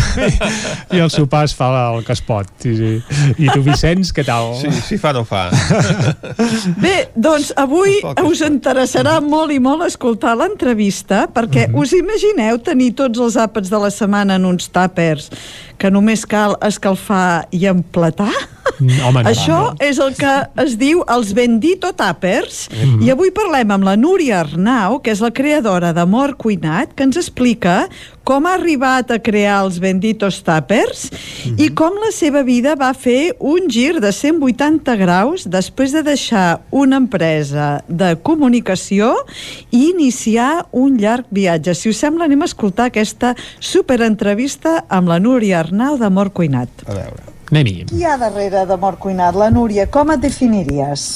i 0.92 1.00
el 1.00 1.12
sopar 1.14 1.46
es 1.48 1.56
fa 1.56 1.70
el 1.94 2.04
que 2.04 2.16
es 2.16 2.24
pot. 2.26 2.50
Sí, 2.60 2.76
sí. 2.76 2.92
I 3.38 3.48
tu, 3.54 3.64
Vicenç, 3.64 4.12
què 4.16 4.26
tal? 4.28 4.52
Sí, 4.60 4.72
si 4.86 5.00
fa 5.00 5.14
no 5.16 5.24
fa. 5.28 5.48
Bé, 6.84 7.10
doncs 7.16 7.54
avui 7.60 8.00
us 8.26 8.42
interessarà 8.46 9.20
molt 9.22 9.54
i 9.54 9.60
molt 9.62 9.86
escoltar 9.86 10.36
l'entrevista 10.40 11.26
perquè 11.34 11.68
us 11.78 11.94
imagineu 11.98 12.60
tenir 12.64 12.94
tots 12.98 13.22
els 13.22 13.38
àpats 13.40 13.70
de 13.72 13.82
la 13.82 13.92
setmana 13.94 14.40
en 14.40 14.48
uns 14.50 14.70
tàpers 14.74 15.30
que 15.80 15.90
només 15.92 16.26
cal 16.30 16.58
escalfar 16.62 17.48
i 17.56 17.66
emplatar? 17.72 18.32
Home, 18.80 19.24
no, 19.24 19.30
Això 19.30 19.56
no. 19.72 19.76
és 19.84 19.98
el 20.00 20.14
que 20.16 20.34
es 20.64 20.76
diu 20.80 21.02
els 21.12 21.34
bendito 21.36 21.90
tàpers 21.98 22.68
Mhm. 22.70 23.02
i 23.04 23.10
avui 23.12 23.32
parlem 23.36 23.72
amb 23.74 23.84
la 23.84 23.96
Núria 23.98 24.42
Arnau, 24.42 25.00
que 25.02 25.12
és 25.12 25.20
la 25.20 25.32
creadora 25.32 25.92
d'Amor 25.92 26.36
Cuinat, 26.38 26.94
que 26.96 27.04
ens 27.04 27.18
explica 27.18 27.90
com 28.24 28.46
ha 28.46 28.54
arribat 28.54 29.10
a 29.12 29.18
crear 29.20 29.64
els 29.66 29.80
benditos 29.82 30.44
tàpers 30.46 31.10
i 31.58 31.70
com 31.74 31.96
la 31.98 32.12
seva 32.14 32.44
vida 32.46 32.76
va 32.78 32.94
fer 32.94 33.34
un 33.40 33.68
gir 33.68 34.00
de 34.00 34.12
180 34.14 34.96
graus 35.02 35.48
després 35.50 35.92
de 35.92 36.04
deixar 36.04 36.62
una 36.70 36.98
empresa 37.02 37.84
de 37.90 38.16
comunicació 38.22 39.16
i 39.72 39.90
iniciar 39.90 40.68
un 40.72 40.98
llarg 41.02 41.26
viatge. 41.32 41.74
Si 41.74 41.90
us 41.90 41.98
sembla, 41.98 42.26
anem 42.30 42.44
a 42.44 42.46
escoltar 42.46 42.86
aquesta 42.92 43.34
superentrevista 43.60 44.86
amb 44.90 45.08
la 45.10 45.18
Núria 45.20 45.60
Arnau 45.62 45.69
d'Amor 45.72 46.32
Cuinat. 46.32 46.86
A 46.88 46.96
veure. 46.98 47.26
Anem-hi. 47.52 47.86
Qui 47.90 48.02
hi 48.02 48.06
ha 48.06 48.18
darrere 48.22 48.66
d'Amor 48.70 49.00
Cuinat? 49.02 49.36
La 49.36 49.50
Núria, 49.50 49.88
com 49.90 50.12
et 50.14 50.22
definiries? 50.22 51.10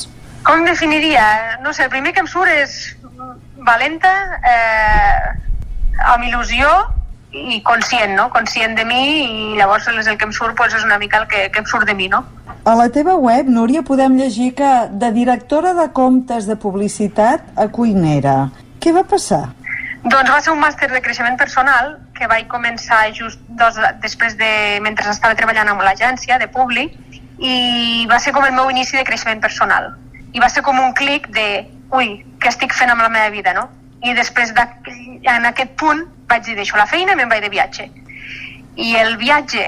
Com 0.44 0.60
em 0.60 0.66
definiria? 0.68 1.24
No 1.64 1.74
sé, 1.74 1.86
el 1.86 1.94
primer 1.94 2.14
que 2.14 2.24
em 2.24 2.28
surt 2.28 2.52
és 2.52 2.96
valenta, 3.64 4.12
eh, 4.44 5.32
amb 6.14 6.26
il·lusió 6.26 6.68
i 7.34 7.62
conscient, 7.66 8.14
no? 8.18 8.30
Conscient 8.34 8.76
de 8.78 8.86
mi 8.86 9.04
i 9.24 9.58
llavors 9.58 9.88
és 9.90 10.08
el 10.08 10.18
que 10.18 10.28
em 10.28 10.34
surt 10.36 10.58
pues, 10.58 10.74
és 10.74 10.84
una 10.86 11.00
mica 11.02 11.22
el 11.22 11.28
que, 11.28 11.48
que 11.54 11.64
em 11.64 11.70
surt 11.70 11.88
de 11.90 11.96
mi, 11.98 12.10
no? 12.10 12.24
A 12.66 12.76
la 12.80 12.90
teva 12.94 13.16
web, 13.20 13.50
Núria, 13.50 13.82
podem 13.84 14.18
llegir 14.20 14.54
que 14.56 14.72
de 14.92 15.12
directora 15.12 15.74
de 15.74 15.90
comptes 15.92 16.48
de 16.48 16.56
publicitat 16.56 17.44
a 17.60 17.68
cuinera. 17.68 18.52
Què 18.80 18.94
va 18.96 19.04
passar? 19.04 19.48
Doncs 20.04 20.30
va 20.30 20.40
ser 20.44 20.54
un 20.54 20.62
màster 20.62 20.90
de 20.92 21.02
creixement 21.02 21.38
personal 21.40 21.98
que 22.18 22.28
vaig 22.30 22.48
començar 22.48 23.08
just 23.16 23.42
dos, 23.60 23.78
després 24.04 24.38
de... 24.38 24.80
mentre 24.86 25.10
estava 25.10 25.38
treballant 25.40 25.72
amb 25.74 25.84
l'agència 25.86 26.38
de 26.42 26.48
Publi 26.48 26.88
i 27.40 28.06
va 28.10 28.20
ser 28.22 28.34
com 28.36 28.46
el 28.46 28.54
meu 28.54 28.70
inici 28.72 28.98
de 28.98 29.06
creixement 29.08 29.42
personal. 29.42 29.92
I 30.34 30.42
va 30.42 30.50
ser 30.50 30.64
com 30.66 30.80
un 30.80 30.94
clic 30.98 31.28
de, 31.34 31.66
ui, 31.94 32.20
què 32.40 32.52
estic 32.52 32.74
fent 32.78 32.94
amb 32.94 33.04
la 33.04 33.12
meva 33.14 33.30
vida, 33.34 33.54
no? 33.58 33.68
I 34.04 34.14
després 34.18 34.54
de, 34.56 34.66
en 35.32 35.46
aquest 35.50 35.76
punt 35.80 36.06
vaig 36.30 36.46
dir, 36.46 36.56
deixo 36.58 36.78
la 36.80 36.90
feina 36.90 37.14
i 37.14 37.20
me'n 37.20 37.32
vaig 37.32 37.44
de 37.44 37.52
viatge. 37.54 37.90
I 38.76 38.96
el 39.00 39.18
viatge, 39.22 39.68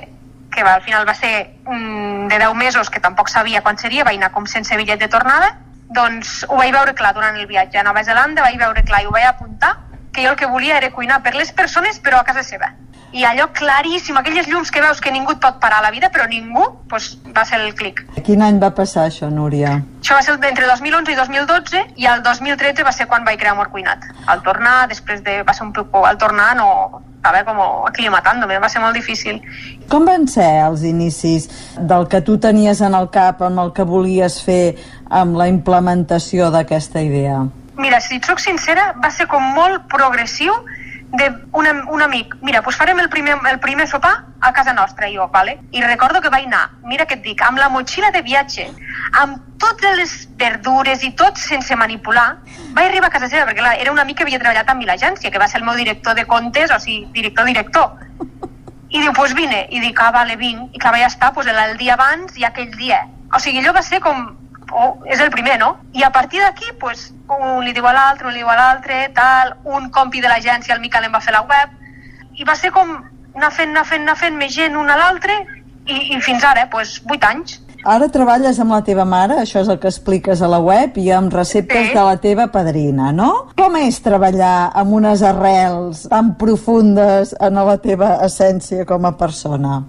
que 0.56 0.64
va, 0.64 0.78
al 0.78 0.86
final 0.86 1.06
va 1.08 1.14
ser 1.18 1.34
mm, 1.68 2.28
de 2.32 2.40
10 2.42 2.56
mesos, 2.58 2.90
que 2.90 3.04
tampoc 3.04 3.30
sabia 3.30 3.62
quan 3.62 3.78
seria, 3.78 4.06
vaig 4.08 4.18
anar 4.18 4.32
com 4.34 4.48
sense 4.50 4.78
bitllet 4.78 5.02
de 5.02 5.12
tornada, 5.12 5.54
doncs 5.96 6.44
ho 6.50 6.58
vaig 6.58 6.74
veure 6.74 6.96
clar 6.98 7.14
durant 7.14 7.38
el 7.38 7.46
viatge 7.48 7.80
a 7.80 7.86
Nova 7.86 8.04
Zelanda, 8.04 8.42
vaig 8.42 8.58
veure 8.58 8.84
clar 8.88 9.04
i 9.04 9.10
ho 9.10 9.14
vaig 9.14 9.28
apuntar, 9.30 9.76
que 10.16 10.24
jo 10.26 10.32
el 10.34 10.40
que 10.40 10.50
volia 10.50 10.80
era 10.80 10.94
cuinar 10.96 11.22
per 11.24 11.36
les 11.36 11.52
persones 11.52 12.00
però 12.00 12.24
a 12.24 12.28
casa 12.32 12.44
seva. 12.48 12.74
i 13.16 13.24
allò 13.24 13.48
claríssim, 13.56 14.18
aquelles 14.20 14.48
llums 14.52 14.72
que 14.72 14.82
veus 14.84 15.00
que 15.00 15.12
ningú 15.12 15.32
et 15.32 15.40
pot 15.40 15.56
parar 15.64 15.80
a 15.80 15.86
la 15.86 15.92
vida, 15.96 16.10
però 16.12 16.26
ningú, 16.28 16.66
doncs 16.92 17.14
va 17.36 17.46
ser 17.48 17.62
el 17.64 17.72
clic. 17.80 18.02
Quin 18.28 18.44
any 18.44 18.60
va 18.60 18.74
passar 18.76 19.06
això, 19.08 19.30
Núria? 19.32 19.78
Això 20.02 20.18
va 20.18 20.26
ser 20.26 20.36
entre 20.36 20.68
2011 20.68 21.14
i 21.14 21.16
2012 21.22 21.84
i 22.04 22.10
el 22.12 22.24
2013 22.26 22.84
va 22.84 22.92
ser 22.92 23.08
quan 23.08 23.24
vaig 23.24 23.40
crear 23.40 23.56
Amor 23.56 23.72
Cuinat. 23.72 24.04
Al 24.28 24.44
tornar, 24.44 24.90
després 24.92 25.24
de... 25.24 25.40
va 25.48 25.56
ser 25.56 25.64
un 25.70 25.72
poc... 25.78 25.96
Al 26.04 26.20
tornar 26.20 26.52
no... 26.60 26.70
Estava 27.26 27.42
com 27.48 27.58
aclimatant-me, 27.88 28.60
va 28.62 28.68
ser 28.70 28.84
molt 28.84 28.94
difícil. 28.94 29.40
Com 29.90 30.04
van 30.06 30.28
ser 30.30 30.46
els 30.68 30.84
inicis 30.86 31.48
del 31.80 32.06
que 32.12 32.20
tu 32.22 32.36
tenies 32.38 32.84
en 32.86 32.94
el 32.94 33.08
cap 33.10 33.42
amb 33.42 33.64
el 33.64 33.72
que 33.74 33.88
volies 33.88 34.44
fer 34.46 34.76
amb 35.10 35.40
la 35.40 35.48
implementació 35.50 36.52
d'aquesta 36.54 37.02
idea? 37.02 37.40
Mira, 37.78 38.00
si 38.02 38.18
et 38.18 38.26
soc 38.26 38.40
sincera, 38.40 38.94
va 39.04 39.12
ser 39.12 39.28
com 39.32 39.44
molt 39.56 39.88
progressiu 39.92 40.54
d'un 41.16 41.82
un 41.92 42.02
amic, 42.02 42.34
mira, 42.42 42.62
doncs 42.62 42.78
farem 42.80 43.00
el 43.00 43.10
primer, 43.10 43.36
el 43.50 43.60
primer 43.64 43.88
sopar 43.88 44.26
a 44.42 44.52
casa 44.54 44.74
nostra, 44.74 45.08
jo, 45.14 45.28
vale? 45.32 45.60
I 45.72 45.82
recordo 45.84 46.22
que 46.22 46.30
vaig 46.30 46.48
anar, 46.48 46.70
mira 46.84 47.06
què 47.06 47.16
et 47.20 47.24
dic, 47.24 47.42
amb 47.46 47.62
la 47.62 47.70
motxilla 47.70 48.12
de 48.12 48.22
viatge, 48.26 48.66
amb 49.22 49.40
totes 49.62 49.98
les 49.98 50.16
verdures 50.38 51.04
i 51.04 51.12
tot 51.16 51.38
sense 51.40 51.76
manipular, 51.76 52.40
vaig 52.74 52.90
arribar 52.90 53.08
a 53.08 53.16
casa 53.16 53.30
seva, 53.30 53.46
perquè 53.46 53.62
clar, 53.62 53.76
era 53.80 53.94
un 53.94 54.00
amic 54.00 54.18
que 54.20 54.28
havia 54.28 54.42
treballat 54.42 54.70
amb 54.70 54.84
l'agència, 54.84 55.32
que 55.32 55.40
va 55.40 55.48
ser 55.48 55.62
el 55.62 55.68
meu 55.68 55.76
director 55.80 56.16
de 56.16 56.26
comptes, 56.26 56.72
o 56.72 56.80
sigui, 56.80 57.06
director-director. 57.16 57.94
I 58.90 59.02
diu, 59.02 59.12
pues 59.14 59.34
vine. 59.36 59.66
I 59.72 59.82
dic, 59.84 60.00
ah, 60.00 60.12
vale, 60.12 60.38
vinc. 60.40 60.70
I 60.76 60.80
clar, 60.80 60.94
vaig 60.96 61.08
estar 61.08 61.34
pues, 61.34 61.48
el 61.48 61.78
dia 61.78 61.96
abans 61.96 62.38
i 62.38 62.46
aquell 62.48 62.72
dia. 62.78 63.02
O 63.34 63.40
sigui, 63.44 63.60
allò 63.60 63.74
va 63.76 63.82
ser 63.84 64.00
com 64.00 64.30
oh, 64.76 64.92
és 65.08 65.22
el 65.24 65.32
primer, 65.34 65.58
no? 65.62 65.72
I 65.96 66.04
a 66.04 66.12
partir 66.12 66.42
d'aquí, 66.44 66.74
pues, 66.80 67.08
un 67.32 67.64
li 67.66 67.74
diu 67.74 67.88
a 67.88 67.94
l'altre, 67.96 68.28
un 68.28 68.36
li 68.36 68.44
diu 68.44 68.52
a 68.52 68.60
l'altre, 68.60 69.02
tal, 69.16 69.56
un 69.64 69.90
compi 69.96 70.22
de 70.22 70.30
l'agència, 70.32 70.76
el 70.76 70.82
Miquel, 70.84 71.08
em 71.08 71.16
va 71.16 71.24
fer 71.24 71.34
la 71.34 71.46
web, 71.48 71.76
i 72.36 72.44
va 72.48 72.56
ser 72.60 72.72
com 72.76 72.92
anar 73.36 73.52
fent, 73.52 73.72
anar 73.72 73.86
fent, 73.88 74.04
anar 74.04 74.18
fent 74.20 74.36
més 74.40 74.54
gent 74.56 74.76
un 74.78 74.90
a 74.92 74.98
l'altre, 75.00 75.46
i, 75.86 76.16
i 76.16 76.22
fins 76.22 76.44
ara, 76.44 76.68
pues, 76.72 77.00
vuit 77.08 77.24
anys. 77.24 77.62
Ara 77.86 78.08
treballes 78.10 78.58
amb 78.60 78.74
la 78.74 78.80
teva 78.82 79.04
mare, 79.06 79.36
això 79.44 79.62
és 79.62 79.68
el 79.70 79.78
que 79.78 79.92
expliques 79.92 80.40
a 80.42 80.48
la 80.50 80.58
web, 80.58 80.96
i 80.98 81.12
amb 81.14 81.34
receptes 81.34 81.92
Sí. 81.92 81.94
de 81.94 82.04
la 82.08 82.16
teva 82.18 82.48
padrina, 82.50 83.12
no? 83.14 83.52
Com 83.56 83.76
és 83.78 84.00
treballar 84.02 84.72
amb 84.74 84.94
unes 84.98 85.22
arrels 85.22 86.08
tan 86.10 86.34
profundes 86.36 87.36
en 87.40 87.54
la 87.54 87.78
teva 87.78 88.16
essència 88.26 88.88
com 88.90 89.06
a 89.06 89.12
persona? 89.20 89.84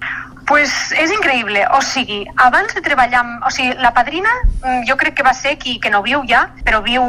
Pues 0.47 0.73
és 0.95 1.11
increïble, 1.11 1.65
o 1.75 1.81
sigui, 1.83 2.21
abans 2.39 2.73
de 2.75 2.81
treballar 2.83 3.21
amb... 3.25 3.47
O 3.47 3.51
sigui, 3.51 3.75
la 3.83 3.91
padrina 3.97 4.31
mm, 4.63 4.85
jo 4.89 4.97
crec 5.01 5.17
que 5.19 5.27
va 5.27 5.35
ser 5.35 5.57
qui 5.59 5.77
que 5.83 5.91
no 5.91 6.03
viu 6.07 6.23
ja, 6.31 6.45
però 6.65 6.81
viu 6.85 7.03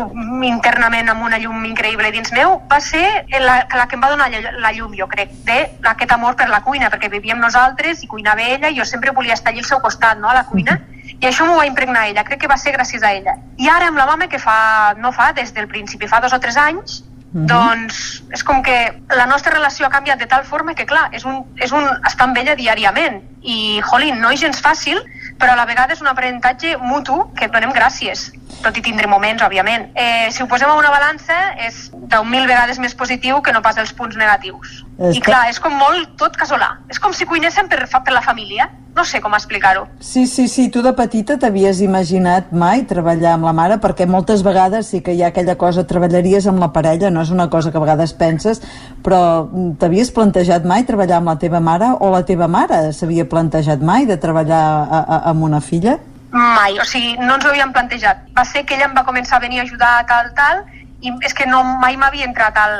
internament 0.48 1.14
amb 1.14 1.26
una 1.28 1.38
llum 1.42 1.66
increïble 1.70 2.10
dins 2.16 2.34
meu, 2.34 2.58
va 2.72 2.80
ser 2.82 3.04
la, 3.46 3.60
la 3.78 3.86
que 3.88 3.98
em 3.98 4.04
va 4.04 4.12
donar 4.14 4.30
la, 4.34 4.74
llum, 4.74 4.96
jo 4.98 5.08
crec, 5.12 5.34
de 5.46 5.60
aquest 5.94 6.14
amor 6.18 6.36
per 6.40 6.50
la 6.50 6.64
cuina, 6.66 6.90
perquè 6.94 7.12
vivíem 7.14 7.40
nosaltres 7.42 8.02
i 8.04 8.10
cuinava 8.10 8.42
ella 8.42 8.74
i 8.74 8.80
jo 8.80 8.86
sempre 8.90 9.14
volia 9.14 9.38
estar 9.38 9.54
allà 9.54 9.62
al 9.62 9.70
seu 9.70 9.84
costat, 9.86 10.18
no?, 10.18 10.32
a 10.34 10.40
la 10.42 10.48
cuina, 10.50 10.80
i 11.18 11.30
això 11.30 11.46
m'ho 11.46 11.58
va 11.58 11.68
impregnar 11.70 12.08
ella, 12.10 12.26
crec 12.26 12.42
que 12.44 12.50
va 12.50 12.58
ser 12.58 12.74
gràcies 12.74 13.06
a 13.06 13.14
ella. 13.14 13.38
I 13.58 13.70
ara 13.70 13.92
amb 13.92 14.02
la 14.02 14.06
mama, 14.10 14.28
que 14.30 14.42
fa, 14.42 14.96
no 14.98 15.14
fa, 15.14 15.32
des 15.38 15.54
del 15.54 15.70
principi, 15.70 16.10
fa 16.10 16.22
dos 16.26 16.34
o 16.34 16.42
tres 16.42 16.58
anys, 16.62 17.04
doncs 17.34 18.24
és 18.34 18.44
com 18.44 18.62
que 18.64 18.76
la 19.16 19.26
nostra 19.28 19.54
relació 19.54 19.86
ha 19.86 19.92
canviat 19.92 20.20
de 20.20 20.28
tal 20.32 20.46
forma 20.48 20.74
que, 20.74 20.86
clar, 20.88 21.10
és 21.12 21.26
un, 21.28 21.44
és 21.60 21.74
un 21.76 21.84
estar 22.08 22.28
amb 22.28 22.38
ella 22.40 22.56
diàriament. 22.56 23.22
I, 23.42 23.82
jolín, 23.84 24.22
no 24.22 24.32
és 24.32 24.42
gens 24.42 24.62
fàcil, 24.64 25.02
però 25.38 25.54
a 25.54 25.60
la 25.60 25.68
vegada 25.70 25.94
és 25.94 26.02
un 26.02 26.08
aprenentatge 26.08 26.78
mutu 26.82 27.20
que 27.38 27.50
donem 27.52 27.76
gràcies, 27.76 28.32
tot 28.64 28.78
i 28.80 28.84
tindre 28.84 29.12
moments, 29.12 29.44
òbviament. 29.44 29.92
Eh, 29.96 30.32
si 30.32 30.44
ho 30.44 30.48
posem 30.48 30.72
a 30.72 30.80
una 30.80 30.92
balança, 30.94 31.38
és 31.68 31.88
deu 31.94 32.26
mil 32.26 32.48
vegades 32.48 32.80
més 32.80 32.96
positiu 32.96 33.42
que 33.42 33.54
no 33.54 33.62
pas 33.62 33.78
els 33.78 33.94
punts 33.94 34.18
negatius. 34.18 34.87
És 34.98 35.16
I 35.18 35.22
clar, 35.22 35.44
és 35.52 35.60
com 35.62 35.74
molt 35.78 36.16
tot 36.18 36.34
casolà. 36.38 36.72
És 36.90 36.98
com 37.00 37.14
si 37.14 37.26
cuinéssim 37.30 37.68
per, 37.70 37.84
fa- 37.88 38.00
per 38.02 38.14
la 38.16 38.22
família. 38.26 38.66
No 38.98 39.04
sé 39.06 39.20
com 39.22 39.36
explicar-ho. 39.38 39.84
Sí, 40.02 40.24
sí, 40.26 40.48
sí. 40.50 40.70
Tu 40.74 40.82
de 40.82 40.90
petita 40.98 41.36
t'havies 41.38 41.84
imaginat 41.86 42.50
mai 42.52 42.82
treballar 42.90 43.36
amb 43.36 43.46
la 43.46 43.54
mare? 43.54 43.78
Perquè 43.78 44.08
moltes 44.10 44.42
vegades 44.42 44.90
sí 44.90 45.04
que 45.06 45.14
hi 45.14 45.22
ha 45.22 45.28
aquella 45.30 45.54
cosa, 45.56 45.84
treballaries 45.86 46.48
amb 46.50 46.58
la 46.64 46.72
parella, 46.74 47.12
no 47.14 47.22
és 47.22 47.30
una 47.30 47.46
cosa 47.48 47.70
que 47.70 47.78
a 47.78 47.84
vegades 47.84 48.16
penses, 48.18 48.64
però 49.06 49.46
mm, 49.46 49.76
t'havies 49.78 50.10
plantejat 50.16 50.66
mai 50.66 50.82
treballar 50.90 51.20
amb 51.22 51.30
la 51.30 51.38
teva 51.38 51.60
mare 51.62 51.92
o 52.00 52.10
la 52.10 52.24
teva 52.26 52.48
mare 52.50 52.88
s'havia 52.92 53.30
plantejat 53.30 53.86
mai 53.86 54.08
de 54.10 54.18
treballar 54.18 54.64
a, 54.90 55.04
a, 55.06 55.22
amb 55.30 55.44
una 55.46 55.62
filla? 55.62 56.00
Mai, 56.32 56.74
o 56.82 56.84
sigui, 56.90 57.14
no 57.22 57.36
ens 57.38 57.46
ho 57.46 57.54
havíem 57.54 57.70
plantejat. 57.72 58.26
Va 58.36 58.44
ser 58.46 58.66
que 58.66 58.74
ella 58.76 58.90
em 58.90 58.98
va 58.98 59.06
començar 59.06 59.38
a 59.38 59.46
venir 59.46 59.62
a 59.62 59.64
ajudar 59.70 59.94
tal, 60.10 60.34
tal, 60.36 60.66
i 61.02 61.12
és 61.26 61.34
que 61.38 61.46
no, 61.46 61.62
mai 61.82 61.98
m'havia 61.98 62.26
entrat 62.26 62.58
al, 62.58 62.78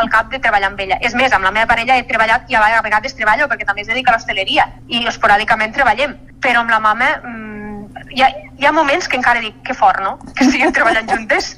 al 0.00 0.08
cap 0.12 0.30
de 0.32 0.40
treballar 0.40 0.70
amb 0.72 0.80
ella. 0.80 0.96
És 1.04 1.14
més, 1.18 1.32
amb 1.32 1.44
la 1.44 1.52
meva 1.52 1.68
parella 1.68 1.98
he 1.98 2.06
treballat 2.08 2.48
i 2.48 2.56
a 2.56 2.80
vegades 2.84 3.16
treballo 3.18 3.48
perquè 3.50 3.66
també 3.68 3.84
es 3.84 3.90
dedica 3.90 4.12
a 4.12 4.16
l'hostaleria 4.16 4.68
i 4.88 5.04
esporàdicament 5.10 5.76
treballem. 5.76 6.16
Però 6.40 6.62
amb 6.62 6.72
la 6.72 6.80
mama 6.80 7.10
mmm, 7.18 7.68
hi, 8.14 8.22
ha, 8.22 8.28
hi 8.58 8.66
ha 8.66 8.72
moments 8.72 9.08
que 9.08 9.18
encara 9.18 9.42
dic 9.44 9.60
que 9.66 9.74
fort, 9.76 10.00
no? 10.02 10.16
Que 10.34 10.46
estiguem 10.46 10.72
treballant 10.72 11.08
juntes. 11.10 11.54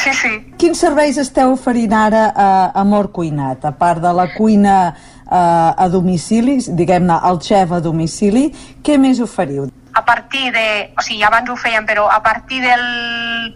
Sí, 0.00 0.12
sí. 0.16 0.32
Quins 0.60 0.80
serveis 0.80 1.18
esteu 1.22 1.54
oferint 1.54 1.94
ara 1.96 2.26
a 2.34 2.48
Amor 2.82 3.12
Cuinat? 3.14 3.64
A 3.64 3.74
part 3.78 4.02
de 4.02 4.12
la 4.16 4.26
cuina 4.34 4.76
eh, 4.90 5.36
a 5.36 5.88
domicili, 5.92 6.58
diguem-ne, 6.66 7.20
el 7.30 7.40
xef 7.44 7.72
a 7.72 7.80
domicili, 7.84 8.48
què 8.84 8.98
més 9.00 9.22
oferiu? 9.24 9.70
A 9.94 10.04
partir 10.04 10.52
de... 10.52 10.92
O 10.98 11.02
sigui, 11.02 11.22
abans 11.22 11.48
ho 11.50 11.56
fèiem, 11.56 11.86
però 11.86 12.08
a 12.10 12.20
partir 12.22 12.60
del 12.62 12.84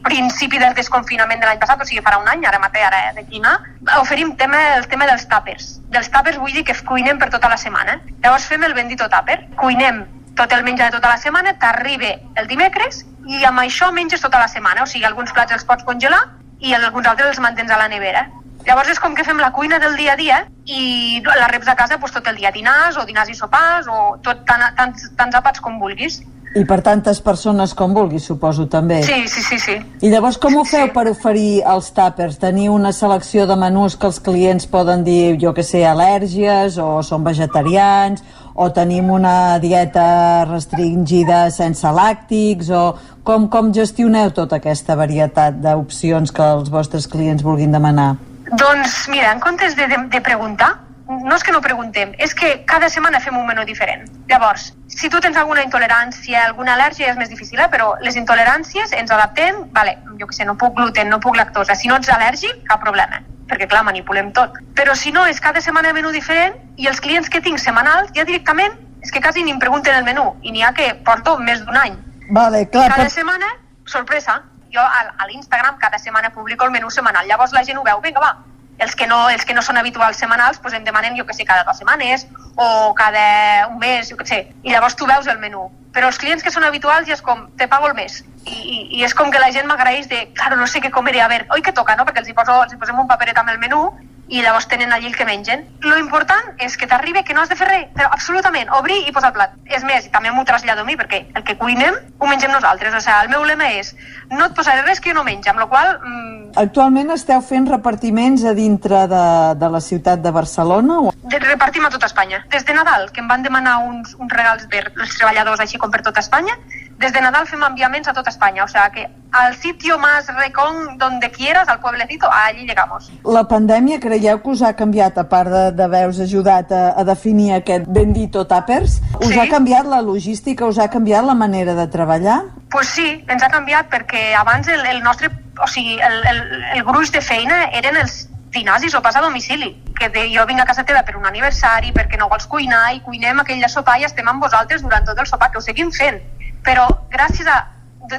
principi 0.06 0.60
del 0.62 0.74
desconfinament 0.78 1.42
de 1.42 1.48
l'any 1.48 1.58
passat, 1.58 1.82
o 1.82 1.86
sigui, 1.88 2.02
farà 2.06 2.20
un 2.22 2.30
any, 2.30 2.46
ara 2.46 2.60
mateix, 2.62 2.86
ara 2.86 3.12
d'aquí 3.16 3.42
anar, 3.42 3.56
oferim 3.98 4.34
tema, 4.38 4.60
el 4.78 4.86
tema 4.88 5.08
dels 5.10 5.26
tàpers. 5.30 5.74
Dels 5.94 6.10
tàpers 6.14 6.38
vull 6.38 6.54
dir 6.54 6.64
que 6.64 6.76
cuinem 6.86 7.18
per 7.18 7.30
tota 7.34 7.50
la 7.50 7.58
setmana. 7.58 7.98
Llavors 8.22 8.46
fem 8.46 8.64
el 8.64 8.76
bendito 8.78 9.10
tàper, 9.10 9.40
cuinem 9.58 10.04
tot 10.38 10.52
el 10.54 10.62
menjar 10.62 10.92
de 10.92 10.98
tota 11.00 11.10
la 11.10 11.18
setmana, 11.18 11.56
t'arriba 11.58 12.14
el 12.38 12.46
dimecres 12.46 13.02
i 13.26 13.42
amb 13.44 13.64
això 13.64 13.90
menges 13.92 14.22
tota 14.22 14.38
la 14.38 14.48
setmana. 14.48 14.84
O 14.84 14.86
sigui, 14.86 15.04
alguns 15.08 15.34
plats 15.34 15.58
els 15.58 15.66
pots 15.66 15.84
congelar 15.84 16.22
i 16.62 16.74
alguns 16.74 17.06
altres 17.06 17.34
els 17.34 17.42
mantens 17.42 17.74
a 17.74 17.78
la 17.82 17.88
nevera. 17.90 18.28
Llavors 18.68 18.90
és 18.92 18.98
com 19.00 19.14
que 19.16 19.24
fem 19.24 19.38
la 19.40 19.48
cuina 19.56 19.78
del 19.80 19.94
dia 19.96 20.12
a 20.12 20.18
dia 20.18 20.38
i 20.68 21.22
la 21.24 21.46
reps 21.48 21.70
a 21.72 21.74
casa 21.76 21.96
doncs, 21.96 22.12
tot 22.12 22.26
el 22.28 22.36
dia, 22.36 22.50
dinars 22.52 22.98
o 23.00 23.06
dinars 23.08 23.30
i 23.32 23.36
sopars 23.38 23.88
o 23.88 24.18
tot, 24.20 24.42
tant, 24.44 24.66
tants, 24.76 25.06
tants 25.16 25.38
àpats 25.38 25.62
com 25.64 25.78
vulguis. 25.80 26.18
I 26.56 26.64
per 26.68 26.78
tantes 26.84 27.20
persones 27.24 27.72
com 27.76 27.94
vulguis, 27.96 28.26
suposo, 28.28 28.66
també. 28.68 29.00
Sí, 29.04 29.24
sí, 29.28 29.42
sí, 29.46 29.58
sí. 29.60 29.78
I 30.04 30.12
llavors 30.12 30.36
com 30.40 30.56
ho 30.56 30.66
feu 30.68 30.88
per 30.92 31.06
oferir 31.08 31.62
els 31.64 31.88
tàpers? 31.96 32.36
Teniu 32.40 32.76
una 32.76 32.92
selecció 32.92 33.48
de 33.48 33.56
menús 33.56 33.96
que 33.96 34.08
els 34.08 34.20
clients 34.20 34.68
poden 34.68 35.04
dir, 35.04 35.38
jo 35.40 35.54
que 35.56 35.64
sé, 35.64 35.86
al·lèrgies 35.88 36.76
o 36.80 37.00
són 37.04 37.24
vegetarians 37.24 38.24
o 38.52 38.68
tenim 38.74 39.08
una 39.14 39.56
dieta 39.64 40.44
restringida 40.48 41.46
sense 41.54 41.88
làctics 41.88 42.68
o 42.68 42.86
com, 43.24 43.48
com 43.48 43.72
gestioneu 43.72 44.32
tota 44.36 44.60
aquesta 44.60 44.96
varietat 44.96 45.60
d'opcions 45.64 46.32
que 46.32 46.54
els 46.56 46.72
vostres 46.72 47.08
clients 47.08 47.44
vulguin 47.44 47.72
demanar? 47.72 48.16
Doncs 48.52 49.08
mira, 49.08 49.32
en 49.32 49.40
comptes 49.40 49.76
de, 49.76 49.86
de, 49.88 49.98
de 50.08 50.20
preguntar, 50.20 50.78
no 51.08 51.36
és 51.36 51.42
que 51.44 51.52
no 51.52 51.60
preguntem, 51.64 52.12
és 52.20 52.34
que 52.36 52.64
cada 52.68 52.88
setmana 52.92 53.20
fem 53.20 53.36
un 53.36 53.46
menú 53.48 53.64
diferent. 53.64 54.04
Llavors, 54.28 54.74
si 54.92 55.08
tu 55.08 55.20
tens 55.24 55.36
alguna 55.40 55.64
intolerància, 55.64 56.44
alguna 56.44 56.74
al·lèrgia, 56.76 57.08
és 57.12 57.16
més 57.16 57.32
difícil, 57.32 57.60
eh? 57.60 57.68
però 57.72 57.94
les 58.04 58.16
intoleràncies 58.20 58.92
ens 58.92 59.10
adaptem, 59.10 59.64
vale, 59.72 59.96
jo 60.20 60.28
que 60.28 60.36
sé, 60.36 60.44
no 60.44 60.56
puc 60.60 60.76
gluten, 60.76 61.08
no 61.08 61.20
puc 61.20 61.36
lactosa, 61.36 61.76
si 61.76 61.88
no 61.88 61.96
ets 61.96 62.12
al·lèrgic, 62.12 62.64
cap 62.68 62.84
problema 62.84 63.24
perquè 63.48 63.64
clar, 63.64 63.80
manipulem 63.86 64.30
tot. 64.36 64.58
Però 64.76 64.92
si 64.92 65.08
no, 65.08 65.24
és 65.26 65.40
cada 65.40 65.62
setmana 65.64 65.94
menú 65.96 66.12
diferent 66.12 66.58
i 66.76 66.88
els 66.90 67.00
clients 67.00 67.30
que 67.32 67.40
tinc 67.40 67.56
setmanals 67.62 68.12
ja 68.12 68.26
directament 68.28 68.76
és 69.00 69.12
que 69.14 69.22
quasi 69.24 69.44
ni 69.44 69.54
em 69.54 69.60
pregunten 69.62 69.96
el 69.96 70.04
menú 70.04 70.34
i 70.42 70.52
n'hi 70.52 70.64
ha 70.66 70.74
que 70.76 70.90
porto 71.06 71.38
més 71.40 71.62
d'un 71.64 71.78
any. 71.80 71.96
Vale, 72.28 72.66
clar, 72.68 72.90
cada 72.92 73.06
però- 73.06 73.14
setmana, 73.14 73.48
sorpresa, 73.88 74.42
jo 74.74 74.84
a, 74.84 75.02
a 75.16 75.26
l'Instagram 75.26 75.78
cada 75.78 75.98
setmana 75.98 76.30
publico 76.30 76.64
el 76.64 76.70
menú 76.74 76.90
setmanal, 76.90 77.26
llavors 77.26 77.52
la 77.56 77.64
gent 77.64 77.78
ho 77.78 77.84
veu, 77.86 78.00
vinga 78.04 78.20
va, 78.20 78.36
els 78.78 78.94
que 78.94 79.06
no, 79.06 79.28
els 79.28 79.44
que 79.44 79.54
no 79.54 79.62
són 79.62 79.76
habituals 79.76 80.20
setmanals 80.22 80.60
doncs 80.62 80.76
em 80.78 80.84
demanen, 80.86 81.16
jo 81.18 81.26
que 81.26 81.34
sé, 81.34 81.44
cada 81.44 81.64
dues 81.66 81.80
setmanes 81.82 82.26
o 82.54 82.94
cada 82.94 83.66
un 83.68 83.78
mes, 83.82 84.10
jo 84.10 84.16
que 84.16 84.26
sé, 84.26 84.40
i 84.62 84.72
llavors 84.72 84.96
tu 84.96 85.06
veus 85.06 85.26
el 85.26 85.38
menú. 85.42 85.66
Però 85.94 86.10
els 86.12 86.18
clients 86.20 86.44
que 86.44 86.52
són 86.54 86.66
habituals 86.66 87.08
ja 87.08 87.16
és 87.16 87.22
com, 87.24 87.48
te 87.58 87.66
pago 87.66 87.88
el 87.88 87.96
mes. 87.98 88.20
I, 88.46 88.54
i, 88.54 88.76
i 88.98 89.04
és 89.04 89.14
com 89.18 89.32
que 89.34 89.40
la 89.42 89.50
gent 89.52 89.66
m'agraeix 89.66 90.06
de, 90.08 90.20
claro, 90.38 90.56
no 90.60 90.68
sé 90.70 90.82
què 90.84 90.92
comeré, 90.94 91.20
a 91.24 91.28
veure, 91.32 91.48
oi 91.54 91.64
que 91.64 91.74
toca, 91.74 91.96
no? 91.98 92.06
Perquè 92.06 92.22
els 92.22 92.30
hi, 92.30 92.36
poso, 92.36 92.54
els 92.62 92.74
hi 92.74 92.78
posem 92.80 93.00
un 93.00 93.10
paperet 93.10 93.40
amb 93.40 93.50
el 93.50 93.58
menú 93.62 93.82
i 94.28 94.42
llavors 94.42 94.68
tenen 94.68 94.92
allí 94.92 95.06
el 95.08 95.16
que 95.16 95.24
mengen. 95.24 95.64
Lo 95.80 95.96
important 95.98 96.54
és 96.58 96.76
que 96.76 96.86
t'arribi 96.86 97.22
que 97.24 97.34
no 97.34 97.40
has 97.42 97.48
de 97.48 97.56
fer 97.56 97.68
res, 97.68 97.86
però 97.96 98.10
absolutament, 98.12 98.68
obrir 98.78 98.98
i 99.08 99.12
posar 99.12 99.30
el 99.32 99.36
plat. 99.38 99.54
És 99.64 99.84
més, 99.84 100.10
també 100.12 100.30
m'ho 100.30 100.44
trasllado 100.44 100.82
a 100.82 100.84
mi, 100.84 100.96
perquè 101.00 101.24
el 101.34 101.44
que 101.44 101.56
cuinem 101.56 101.96
ho 102.18 102.26
mengem 102.28 102.52
nosaltres. 102.52 102.94
O 102.94 103.00
sigui, 103.00 103.16
el 103.24 103.32
meu 103.32 103.44
lema 103.48 103.70
és, 103.78 103.94
no 104.30 104.46
et 104.46 104.54
posaré 104.56 104.82
res 104.84 105.00
que 105.00 105.10
jo 105.10 105.16
no 105.16 105.24
menjo, 105.24 105.50
amb 105.50 105.60
la 105.64 105.68
qual 105.70 105.94
mm, 106.00 106.36
Actualment 106.58 107.10
esteu 107.12 107.42
fent 107.44 107.66
repartiments 107.68 108.42
a 108.48 108.54
dintre 108.56 109.02
de, 109.10 109.24
de 109.60 109.68
la 109.68 109.80
ciutat 109.84 110.22
de 110.24 110.30
Barcelona? 110.32 111.00
O... 111.08 111.12
de- 111.22 111.38
repartim 111.48 111.84
a 111.86 111.90
tota 111.90 112.06
Espanya. 112.06 112.42
Des 112.50 112.64
de 112.64 112.74
Nadal, 112.74 113.10
que 113.12 113.20
em 113.20 113.28
van 113.28 113.42
demanar 113.42 113.78
uns, 113.84 114.14
uns 114.18 114.32
regals 114.32 114.66
per 114.68 114.86
els 114.90 115.16
treballadors 115.16 115.60
així 115.60 115.78
com 115.78 115.90
per 115.92 116.02
tota 116.02 116.20
Espanya, 116.20 116.56
des 116.98 117.12
de 117.12 117.20
Nadal 117.22 117.46
fem 117.46 117.62
enviaments 117.62 118.08
a 118.08 118.12
tota 118.12 118.30
Espanya, 118.30 118.64
o 118.64 118.68
sigui 118.68 118.90
que 118.94 119.04
al 119.32 119.54
sitio 119.56 119.98
más 119.98 120.26
recón 120.34 120.98
donde 120.98 121.30
quieras, 121.30 121.68
al 121.68 121.78
pueblecito, 121.80 122.28
allí 122.32 122.66
llegamos. 122.66 123.10
La 123.24 123.44
pandèmia 123.46 124.00
creieu 124.00 124.40
que 124.42 124.48
us 124.50 124.62
ha 124.62 124.72
canviat, 124.74 125.16
a 125.18 125.28
part 125.28 125.48
de- 125.50 125.72
d'haver-vos 125.72 126.18
ajudat 126.20 126.72
a, 126.72 126.94
a 126.98 127.04
definir 127.04 127.52
aquest 127.54 127.86
bendito 127.86 128.46
tàpers, 128.46 129.00
us 129.20 129.28
Sí. 129.28 129.38
ha 129.38 129.48
canviat 129.48 129.86
la 129.86 130.00
logística, 130.02 130.66
us 130.66 130.78
ha 130.78 130.88
canviat 130.90 131.24
la 131.24 131.34
manera 131.34 131.74
de 131.74 131.86
treballar? 131.86 132.40
pues 132.70 132.88
sí, 132.88 133.24
ens 133.28 133.42
ha 133.42 133.48
canviat 133.48 133.88
perquè 133.88 134.34
abans 134.36 134.66
el, 134.68 134.84
el 134.86 135.02
nostre, 135.02 135.30
o 135.62 135.66
sigui, 135.66 135.98
el, 136.00 136.18
el, 136.26 136.64
el 136.76 136.82
gruix 136.84 137.10
de 137.12 137.20
feina 137.22 137.64
eren 137.72 137.96
els 137.96 138.28
dinars 138.50 138.82
i 138.84 138.90
sopars 138.90 139.16
a 139.16 139.20
domicili. 139.22 139.70
Que 139.98 140.08
de, 140.08 140.26
jo 140.34 140.44
vinc 140.46 140.60
a 140.60 140.64
casa 140.66 140.84
teva 140.84 141.02
per 141.02 141.16
un 141.16 141.24
aniversari, 141.26 141.92
perquè 141.92 142.18
no 142.18 142.28
vols 142.28 142.46
cuinar, 142.46 142.92
i 142.94 143.00
cuinem 143.00 143.40
aquell 143.40 143.64
sopar 143.68 143.98
i 144.00 144.04
estem 144.04 144.28
amb 144.28 144.42
vosaltres 144.42 144.82
durant 144.82 145.04
tot 145.04 145.18
el 145.18 145.26
sopar, 145.26 145.50
que 145.50 145.58
ho 145.58 145.60
seguim 145.64 145.90
fent. 145.92 146.20
Però 146.68 146.86
gràcies 147.12 147.48
a... 147.48 147.58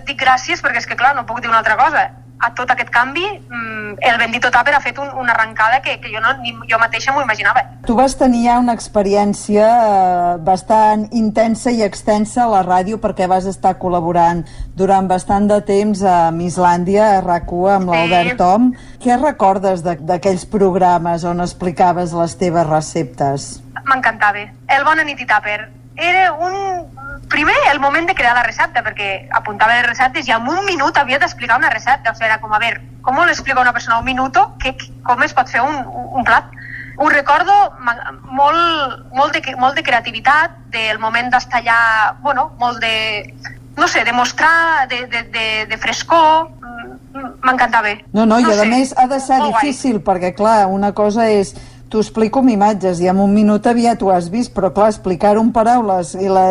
Dic 0.06 0.20
gràcies 0.22 0.60
perquè 0.62 0.82
és 0.84 0.86
que, 0.90 0.98
clar, 0.98 1.16
no 1.18 1.24
puc 1.26 1.40
dir 1.42 1.50
una 1.50 1.62
altra 1.64 1.78
cosa. 1.80 2.10
A 2.40 2.54
tot 2.56 2.70
aquest 2.72 2.88
canvi, 2.94 3.24
mm, 3.50 3.96
el 4.06 4.18
Bendito 4.22 4.48
Tàper 4.54 4.72
ha 4.78 4.80
fet 4.80 5.00
un, 5.02 5.10
una 5.20 5.34
arrencada 5.34 5.82
que, 5.84 5.98
que 6.00 6.12
jo, 6.14 6.22
no, 6.24 6.30
ni 6.40 6.54
jo 6.70 6.78
mateixa 6.80 7.12
m'ho 7.12 7.24
imaginava. 7.26 7.64
Tu 7.88 7.96
vas 7.98 8.14
tenir 8.16 8.46
ja 8.46 8.60
una 8.62 8.76
experiència 8.78 9.66
eh, 9.66 10.38
bastant 10.46 11.08
intensa 11.20 11.74
i 11.74 11.82
extensa 11.84 12.46
a 12.46 12.48
la 12.54 12.62
ràdio 12.64 13.00
perquè 13.02 13.28
vas 13.28 13.50
estar 13.50 13.74
col·laborant 13.82 14.46
durant 14.78 15.10
bastant 15.10 15.50
de 15.52 15.58
temps 15.68 16.04
a 16.08 16.30
Mislàndia, 16.32 17.10
a 17.18 17.26
rac 17.26 17.52
amb 17.74 17.92
l'Albert 17.92 18.38
Tom. 18.40 18.72
Què 19.04 19.18
recordes 19.20 19.84
de- 19.84 19.98
d'aquells 20.00 20.46
programes 20.46 21.26
on 21.26 21.42
explicaves 21.44 22.14
les 22.14 22.38
teves 22.40 22.68
receptes? 22.72 23.50
M'encantava. 23.90 24.46
El 24.70 24.86
Bona 24.88 25.04
nit 25.04 25.20
i 25.20 25.26
Tàper 25.28 25.60
era 25.98 26.30
un... 26.40 26.56
Primer, 27.30 27.56
el 27.72 27.80
moment 27.80 28.08
de 28.10 28.16
crear 28.18 28.34
la 28.34 28.44
recepta, 28.44 28.82
perquè 28.86 29.28
apuntava 29.38 29.76
les 29.78 29.86
receptes 29.86 30.28
i 30.28 30.34
en 30.34 30.48
un 30.50 30.66
minut 30.66 30.98
havia 30.98 31.20
d'explicar 31.22 31.60
una 31.60 31.70
recepta. 31.70 32.12
O 32.12 32.18
sigui, 32.18 32.26
era 32.30 32.40
com, 32.42 32.54
a 32.54 32.60
veure, 32.62 32.82
com 33.06 33.20
lo 33.22 33.28
explica 33.30 33.62
una 33.62 33.74
persona 33.74 34.00
un 34.00 34.06
minuto? 34.06 34.56
Que, 34.64 34.76
com 35.06 35.22
es 35.24 35.36
pot 35.38 35.50
fer 35.50 35.62
un, 35.62 35.84
un 35.88 36.26
plat? 36.26 36.50
Ho 37.00 37.08
recordo 37.08 37.54
molt, 37.80 39.06
molt, 39.14 39.38
de, 39.38 39.56
molt 39.56 39.78
de 39.78 39.86
creativitat, 39.88 40.58
del 40.74 41.00
moment 41.00 41.30
d'estar 41.32 41.62
allà, 41.62 41.80
bueno, 42.26 42.50
molt 42.60 42.82
de, 42.84 43.34
no 43.78 43.88
sé, 43.88 44.04
de 44.04 44.12
mostrar, 44.12 44.88
de, 44.90 45.06
de, 45.08 45.24
de, 45.32 45.46
de 45.70 45.78
frescor, 45.78 46.50
Mm, 47.10 47.42
m'encantava. 47.42 47.96
No, 48.14 48.26
no, 48.30 48.38
i 48.38 48.46
a 48.46 48.54
sé, 48.54 48.66
més 48.70 48.94
ha 48.94 49.08
de 49.10 49.18
ser 49.20 49.40
molt 49.40 49.56
guai. 49.56 49.64
difícil, 49.64 49.98
perquè 50.06 50.30
clar, 50.38 50.68
una 50.70 50.92
cosa 50.94 51.26
és 51.34 51.56
t'ho 51.90 52.02
explico 52.04 52.44
amb 52.44 52.52
imatges 52.54 53.00
i 53.02 53.10
en 53.10 53.20
un 53.24 53.32
minut 53.34 53.66
aviat 53.68 54.02
ho 54.06 54.12
has 54.14 54.30
vist, 54.30 54.54
però 54.54 54.70
clar, 54.74 54.92
explicar-ho 54.94 55.42
en 55.42 55.50
paraules 55.56 56.14
i 56.20 56.30
la, 56.30 56.46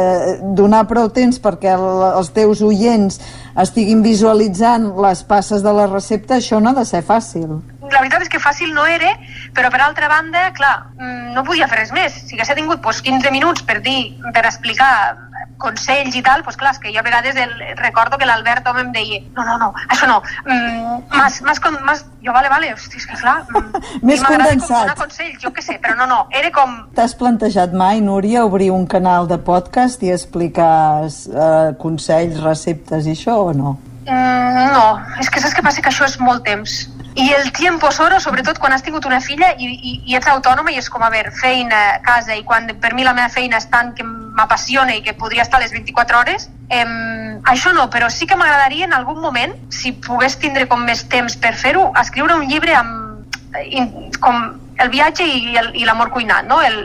donar 0.58 0.84
prou 0.90 1.10
temps 1.14 1.38
perquè 1.42 1.70
el, 1.76 1.86
els 2.18 2.32
teus 2.34 2.62
oients 2.66 3.20
estiguin 3.58 4.02
visualitzant 4.02 4.90
les 5.02 5.22
passes 5.26 5.62
de 5.62 5.74
la 5.74 5.86
recepta, 5.90 6.38
això 6.38 6.58
no 6.62 6.72
ha 6.72 6.78
de 6.80 6.86
ser 6.88 7.04
fàcil. 7.06 7.58
la 7.88 8.02
veritat 8.02 8.26
és 8.26 8.28
que 8.28 8.42
fàcil 8.42 8.74
no 8.74 8.84
era, 8.84 9.14
però 9.56 9.70
per 9.72 9.80
altra 9.80 10.10
banda, 10.10 10.50
clar, 10.58 10.90
mm, 10.98 11.32
no 11.34 11.44
podia 11.46 11.68
fer 11.70 11.78
res 11.78 11.92
més. 11.92 12.18
Si 12.26 12.36
hagués 12.36 12.52
tingut 12.58 12.82
doncs, 12.82 13.00
15 13.02 13.30
minuts 13.32 13.62
per 13.62 13.80
dir, 13.80 14.18
per 14.34 14.44
explicar 14.44 15.16
consells 15.58 16.16
i 16.16 16.22
tal, 16.24 16.42
doncs 16.46 16.58
clar, 16.58 16.72
és 16.76 16.80
que 16.82 16.92
jo 16.94 17.00
a 17.02 17.06
vegades 17.06 17.36
el, 17.36 17.52
recordo 17.80 18.18
que 18.18 18.26
l'Albert 18.28 18.66
home 18.70 18.84
em 18.86 18.92
deia 18.94 19.20
no, 19.36 19.44
no, 19.44 19.56
no, 19.58 19.68
això 19.88 20.08
no, 20.10 20.20
mm, 20.46 21.08
más, 21.46 21.60
con, 21.60 21.78
más, 21.84 22.04
jo 22.24 22.34
vale, 22.34 22.50
vale, 22.52 22.72
hosti, 22.74 23.00
és 23.00 23.06
que 23.06 23.18
clar, 23.18 23.40
mm, 23.50 23.82
Més 24.08 24.22
com 24.22 24.36
condensat. 24.36 24.86
donar 24.86 24.96
consells, 25.00 25.40
jo 25.42 25.52
què 25.54 25.64
sé, 25.64 25.78
però 25.82 25.98
no, 25.98 26.06
no, 26.10 26.20
era 26.30 26.52
com, 26.54 26.78
T'has 26.96 27.16
plantejat 27.18 27.74
mai, 27.74 28.00
Núria, 28.04 28.44
obrir 28.46 28.70
un 28.74 28.86
canal 28.86 29.28
de 29.30 29.38
podcast 29.42 30.02
i 30.06 30.14
explicar 30.14 31.04
eh, 31.08 31.74
consells, 31.82 32.40
receptes 32.44 33.06
i 33.06 33.16
això 33.18 33.38
o 33.50 33.52
no? 33.56 33.76
Mm, 34.08 34.70
no, 34.72 34.86
és 35.20 35.28
que 35.28 35.42
saps 35.42 35.56
què 35.56 35.64
passa? 35.64 35.82
Que 35.84 35.90
això 35.92 36.06
és 36.08 36.16
molt 36.22 36.46
temps. 36.46 36.80
I 37.18 37.32
el 37.34 37.50
tiempo 37.50 37.90
soro, 37.90 38.20
sobretot 38.22 38.60
quan 38.62 38.72
has 38.72 38.84
tingut 38.86 39.06
una 39.08 39.18
filla 39.20 39.48
i, 39.58 39.66
i, 39.66 39.92
i 40.06 40.14
ets 40.14 40.28
autònoma 40.30 40.70
i 40.70 40.76
és 40.78 40.86
com, 40.86 41.02
a 41.02 41.08
veure, 41.10 41.32
feina, 41.34 41.98
casa, 42.06 42.36
i 42.38 42.44
quan 42.46 42.68
per 42.78 42.92
mi 42.94 43.02
la 43.02 43.14
meva 43.16 43.26
feina 43.34 43.58
és 43.58 43.66
tant 43.72 43.90
que 43.98 44.06
m'apassiona 44.06 44.94
i 44.94 45.02
que 45.02 45.16
podria 45.18 45.42
estar 45.42 45.58
les 45.58 45.74
24 45.74 46.20
hores, 46.20 46.46
em, 46.70 47.42
això 47.50 47.74
no, 47.74 47.88
però 47.90 48.06
sí 48.14 48.30
que 48.30 48.38
m'agradaria 48.38 48.86
en 48.86 48.94
algun 48.94 49.18
moment, 49.18 49.56
si 49.74 49.96
pogués 50.06 50.38
tindre 50.38 50.68
com 50.70 50.86
més 50.86 51.02
temps 51.10 51.34
per 51.42 51.56
fer-ho, 51.58 51.88
escriure 51.98 52.38
un 52.38 52.46
llibre 52.46 52.78
amb, 52.78 53.34
in, 53.66 53.90
com 54.22 54.54
el 54.78 54.94
viatge 54.94 55.26
i, 55.26 55.84
l'amor 55.90 56.14
cuinat, 56.14 56.46
no? 56.46 56.62
El, 56.62 56.78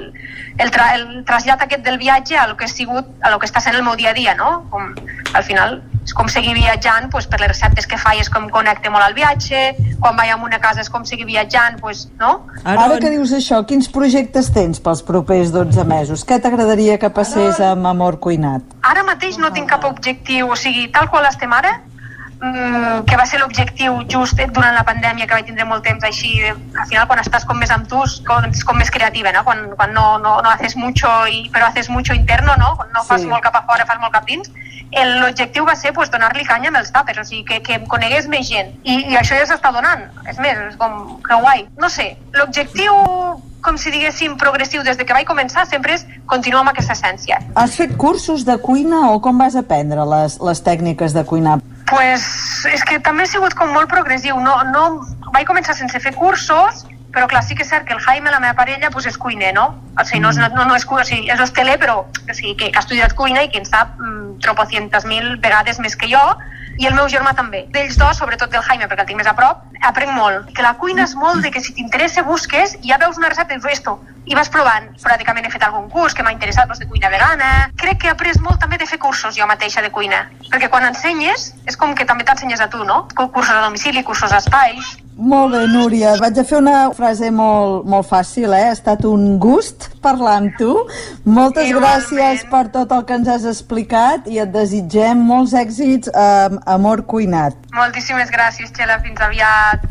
el, 0.58 0.74
tra, 0.74 0.96
el 0.98 1.22
trasllat 1.30 1.62
aquest 1.62 1.86
del 1.86 2.02
viatge 2.02 2.42
a 2.42 2.48
lo 2.50 2.58
que 2.58 2.66
ha 2.66 2.74
sigut, 2.74 3.06
a 3.22 3.30
lo 3.30 3.38
que 3.38 3.46
està 3.46 3.62
sent 3.62 3.78
el 3.78 3.86
meu 3.86 3.94
dia 4.02 4.18
a 4.18 4.18
dia, 4.18 4.34
no? 4.34 4.64
Com, 4.74 4.96
al 5.34 5.46
final, 5.46 5.84
és 6.04 6.14
com 6.14 6.28
seguir 6.32 6.54
viatjant 6.58 7.10
pues, 7.12 7.28
per 7.28 7.40
les 7.42 7.52
receptes 7.54 7.88
que 7.88 7.98
faig, 8.00 8.22
és 8.24 8.30
com 8.32 8.50
connecte 8.52 8.92
molt 8.94 9.06
al 9.06 9.16
viatge, 9.18 9.64
quan 10.02 10.18
vaig 10.20 10.34
a 10.34 10.38
una 10.44 10.60
casa 10.64 10.84
és 10.84 10.92
com 10.92 11.06
seguir 11.08 11.28
viatjant, 11.30 11.80
pues, 11.82 12.08
no? 12.20 12.34
Ara 12.64 13.00
que 13.00 13.14
dius 13.14 13.34
això, 13.36 13.62
quins 13.68 13.90
projectes 13.92 14.52
tens 14.54 14.84
pels 14.84 15.04
propers 15.08 15.54
12 15.56 15.88
mesos? 15.88 16.26
Què 16.28 16.40
t'agradaria 16.44 17.00
que 17.00 17.10
passés 17.14 17.62
amb 17.64 17.88
Amor 17.94 18.20
Cuinat? 18.24 18.76
Ara 18.84 19.06
mateix 19.08 19.40
no 19.40 19.54
tinc 19.56 19.72
cap 19.72 19.88
objectiu, 19.90 20.52
o 20.52 20.60
sigui, 20.60 20.90
tal 20.94 21.10
qual 21.14 21.28
estem 21.32 21.54
ara, 21.56 21.80
que 23.08 23.16
va 23.16 23.26
ser 23.26 23.40
l'objectiu 23.40 24.02
just 24.12 24.36
durant 24.52 24.76
la 24.76 24.84
pandèmia, 24.84 25.26
que 25.28 25.34
vaig 25.38 25.46
tindre 25.48 25.64
molt 25.66 25.84
temps 25.86 26.04
així, 26.04 26.34
al 26.44 26.88
final 26.90 27.08
quan 27.08 27.22
estàs 27.22 27.46
com 27.48 27.58
més 27.58 27.72
amb 27.72 27.88
tu, 27.88 28.02
com, 28.28 28.44
com 28.68 28.78
més 28.78 28.92
creativa, 28.92 29.32
no? 29.32 29.46
Quan, 29.48 29.70
quan 29.78 29.94
no, 29.96 30.18
no, 30.20 30.42
no 30.44 30.50
haces 30.52 30.76
mucho, 30.76 31.08
i, 31.32 31.50
però 31.54 31.70
haces 31.70 31.88
mucho 31.90 32.14
interno, 32.14 32.56
no? 32.60 32.74
Quan 32.76 32.90
no 32.94 33.04
fas 33.08 33.22
Sí. 33.22 33.28
molt 33.32 33.44
cap 33.44 33.56
a 33.56 33.64
fora, 33.64 33.86
fas 33.88 34.00
molt 34.02 34.12
cap 34.14 34.26
dins, 34.28 34.52
el- 34.92 35.20
l'objectiu 35.22 35.66
va 35.66 35.76
ser 35.76 35.94
pues, 35.94 36.12
donar-li 36.12 36.44
canya 36.46 36.68
amb 36.70 36.78
els 36.82 36.92
tàpers, 36.92 37.22
o 37.22 37.24
sigui, 37.24 37.46
que, 37.46 37.62
que 37.64 37.74
em 37.80 37.86
conegués 37.88 38.28
més 38.28 38.48
gent. 38.50 38.76
I, 38.84 39.00
i 39.14 39.16
això 39.18 39.40
ja 39.40 39.48
s'està 39.48 39.72
donant. 39.72 40.04
És 40.28 40.38
més, 40.40 40.58
és 40.70 40.76
com 40.78 41.18
que 41.24 41.36
guai. 41.42 41.66
No 41.80 41.90
sé, 41.90 42.18
l'objectiu, 42.34 42.94
com 43.64 43.78
si 43.80 43.90
diguéssim, 43.96 44.36
progressiu 44.38 44.84
des 44.84 44.98
de 45.00 45.06
que 45.06 45.14
vaig 45.16 45.26
començar, 45.26 45.66
sempre 45.66 45.94
és 45.96 46.06
continuar 46.28 46.62
amb 46.66 46.74
aquesta 46.74 46.94
essència. 46.94 47.40
Has 47.56 47.78
fet 47.80 47.96
cursos 47.98 48.44
de 48.46 48.58
cuina 48.60 49.10
o 49.12 49.22
com 49.24 49.38
vas 49.40 49.56
aprendre 49.56 50.04
les, 50.06 50.38
les 50.44 50.62
tècniques 50.64 51.14
de 51.16 51.24
cuinar? 51.24 51.62
Pues, 51.94 52.24
és 52.74 52.84
que 52.90 52.98
també 53.06 53.28
ha 53.28 53.30
sigut 53.30 53.54
com 53.58 53.70
molt 53.76 53.92
progressiu. 53.92 54.40
No, 54.42 54.56
no, 54.74 54.86
vaig 55.36 55.46
començar 55.50 55.76
sense 55.78 56.00
fer 56.02 56.14
cursos, 56.18 56.84
però 57.14 57.28
clar, 57.30 57.44
sí 57.46 57.56
que 57.56 57.64
és 57.64 57.70
cert 57.70 57.86
que 57.86 57.94
el 57.94 58.00
Jaime, 58.02 58.32
la 58.32 58.40
meva 58.40 58.56
parella, 58.58 58.90
pues 58.90 59.06
és 59.06 59.18
cuiner, 59.18 59.54
no? 59.54 59.68
O 60.00 60.06
sigui, 60.06 60.20
no, 60.20 60.30
és- 60.32 60.38
no, 60.38 60.50
no, 60.50 60.66
no 60.66 60.76
és, 60.76 60.86
o 60.90 61.04
sigui, 61.06 61.30
és 61.30 61.40
hosteler, 61.40 61.78
però 61.80 62.00
o 62.08 62.34
sigui, 62.34 62.56
que, 62.58 62.72
que 62.72 62.78
ha 62.78 62.82
estudiat 62.82 63.14
cuina 63.14 63.44
i 63.44 63.50
que 63.50 63.60
en 63.62 63.66
sap 63.70 63.94
mm, 64.00 64.40
tropocientes 64.42 65.06
mil 65.06 65.38
vegades 65.38 65.80
més 65.80 65.96
que 65.96 66.10
jo, 66.10 66.24
i 66.82 66.88
el 66.90 66.96
meu 66.98 67.06
germà 67.06 67.36
també. 67.38 67.68
D'ells 67.70 68.00
dos, 68.02 68.18
sobretot 68.18 68.50
del 68.50 68.64
Jaime, 68.66 68.88
perquè 68.90 69.04
el 69.04 69.06
tinc 69.12 69.20
més 69.20 69.28
a 69.30 69.36
prop, 69.38 69.60
aprenc 69.86 70.12
molt. 70.18 70.48
Que 70.58 70.64
la 70.66 70.74
cuina 70.82 71.04
és 71.04 71.14
molt 71.14 71.44
de 71.46 71.52
que 71.54 71.62
si 71.62 71.72
t'interessa 71.78 72.24
busques 72.26 72.74
i 72.82 72.90
ja 72.90 72.98
veus 72.98 73.20
una 73.22 73.30
recepta 73.30 73.54
i 73.54 73.60
dius 73.62 73.72
esto, 73.78 74.00
i 74.26 74.34
vas 74.34 74.50
provant. 74.50 74.88
Pràcticament 75.04 75.46
he 75.46 75.52
fet 75.54 75.62
algun 75.68 75.86
curs 75.94 76.16
que 76.18 76.24
m'ha 76.24 76.32
interessat 76.34 76.66
doncs, 76.66 76.80
de 76.82 76.88
cuina 76.90 77.10
vegana. 77.14 77.70
Crec 77.78 78.00
que 78.02 78.08
he 78.08 78.12
après 78.16 78.34
molt 78.42 78.58
també 78.60 78.80
de 78.82 78.88
fer 78.90 78.98
cursos 78.98 79.36
jo 79.38 79.46
mateixa 79.46 79.84
de 79.86 79.92
cuina, 79.92 80.24
perquè 80.50 80.70
quan 80.74 80.88
ensenyes 80.90 81.54
és 81.68 81.78
com 81.78 81.94
que 81.94 82.06
també 82.10 82.24
t'ensenyes 82.26 82.60
a 82.60 82.70
tu, 82.74 82.84
no? 82.84 83.04
Cursos 83.14 83.54
a 83.54 83.62
domicili, 83.62 84.02
cursos 84.04 84.32
a 84.34 84.38
espais. 84.42 84.98
Molt 85.16 85.54
bé, 85.54 85.62
Núria. 85.70 86.16
Vaig 86.22 86.40
a 86.42 86.44
fer 86.48 86.58
una 86.58 86.78
frase 86.98 87.30
molt, 87.32 87.86
molt 87.90 88.08
fàcil, 88.10 88.54
eh? 88.58 88.70
Ha 88.72 88.74
estat 88.74 89.06
un 89.06 89.38
gust 89.42 89.92
parlar 90.02 90.40
amb 90.42 90.58
tu. 90.58 90.74
Moltes 91.26 91.70
gràcies 91.76 92.46
per 92.50 92.66
tot 92.74 92.92
el 92.98 93.06
que 93.06 93.20
ens 93.20 93.30
has 93.30 93.46
explicat 93.50 94.28
i 94.28 94.42
et 94.42 94.54
desitgem 94.54 95.22
molts 95.34 95.54
èxits 95.54 96.10
amb 96.14 96.66
Amor 96.66 97.06
Cuinat. 97.06 97.58
Moltíssimes 97.78 98.34
gràcies, 98.34 98.74
Txela, 98.74 98.98
fins 99.06 99.22
aviat. 99.22 99.86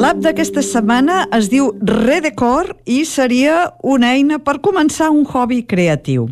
L'app 0.00 0.22
d'aquesta 0.24 0.62
setmana 0.64 1.26
es 1.36 1.50
diu 1.52 1.66
Redecor 1.84 2.70
i 2.88 3.02
seria 3.04 3.66
una 3.84 4.14
eina 4.16 4.38
per 4.40 4.54
començar 4.64 5.10
un 5.12 5.26
hobby 5.28 5.58
creatiu. 5.68 6.30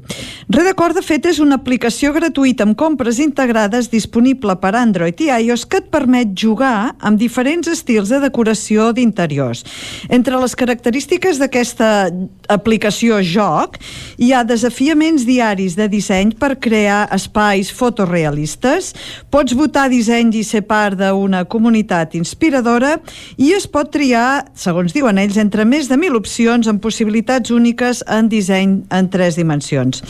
Redecor, 0.48 0.94
de 0.96 1.02
fet, 1.04 1.26
és 1.28 1.36
una 1.44 1.58
aplicació 1.60 2.14
gratuïta 2.14 2.64
amb 2.64 2.72
compres 2.80 3.18
integrades 3.20 3.90
disponible 3.92 4.54
per 4.62 4.70
Android 4.80 5.20
i 5.20 5.28
iOS 5.28 5.66
que 5.68 5.82
et 5.82 5.90
permet 5.92 6.32
jugar 6.32 6.94
amb 7.04 7.20
diferents 7.20 7.68
estils 7.68 8.08
de 8.08 8.22
decoració 8.22 8.86
d'interiors. 8.96 9.60
Entre 10.08 10.40
les 10.40 10.56
característiques 10.56 11.36
d'aquesta 11.36 12.08
aplicació 12.48 13.20
joc 13.20 13.76
hi 14.16 14.32
ha 14.32 14.46
desafiaments 14.48 15.28
diaris 15.28 15.76
de 15.76 15.90
disseny 15.92 16.32
per 16.40 16.54
crear 16.56 17.02
espais 17.12 17.68
fotorealistes, 17.68 18.94
pots 19.28 19.52
votar 19.52 19.90
dissenys 19.92 20.40
i 20.40 20.46
ser 20.54 20.64
part 20.64 20.96
d'una 20.96 21.44
comunitat 21.44 22.16
inspiradora 22.16 22.96
i 23.36 23.57
es 23.59 23.66
pot 23.66 23.89
triar, 23.90 24.44
segons 24.55 24.94
diuen 24.94 25.18
ells, 25.18 25.36
entre 25.40 25.64
més 25.66 25.89
de 25.90 25.97
mil 25.98 26.14
opcions 26.14 26.68
amb 26.70 26.78
possibilitats 26.82 27.51
úniques 27.51 28.05
en 28.06 28.28
disseny 28.30 28.76
en 28.94 29.09
tres 29.10 29.35
dimensions. 29.39 30.05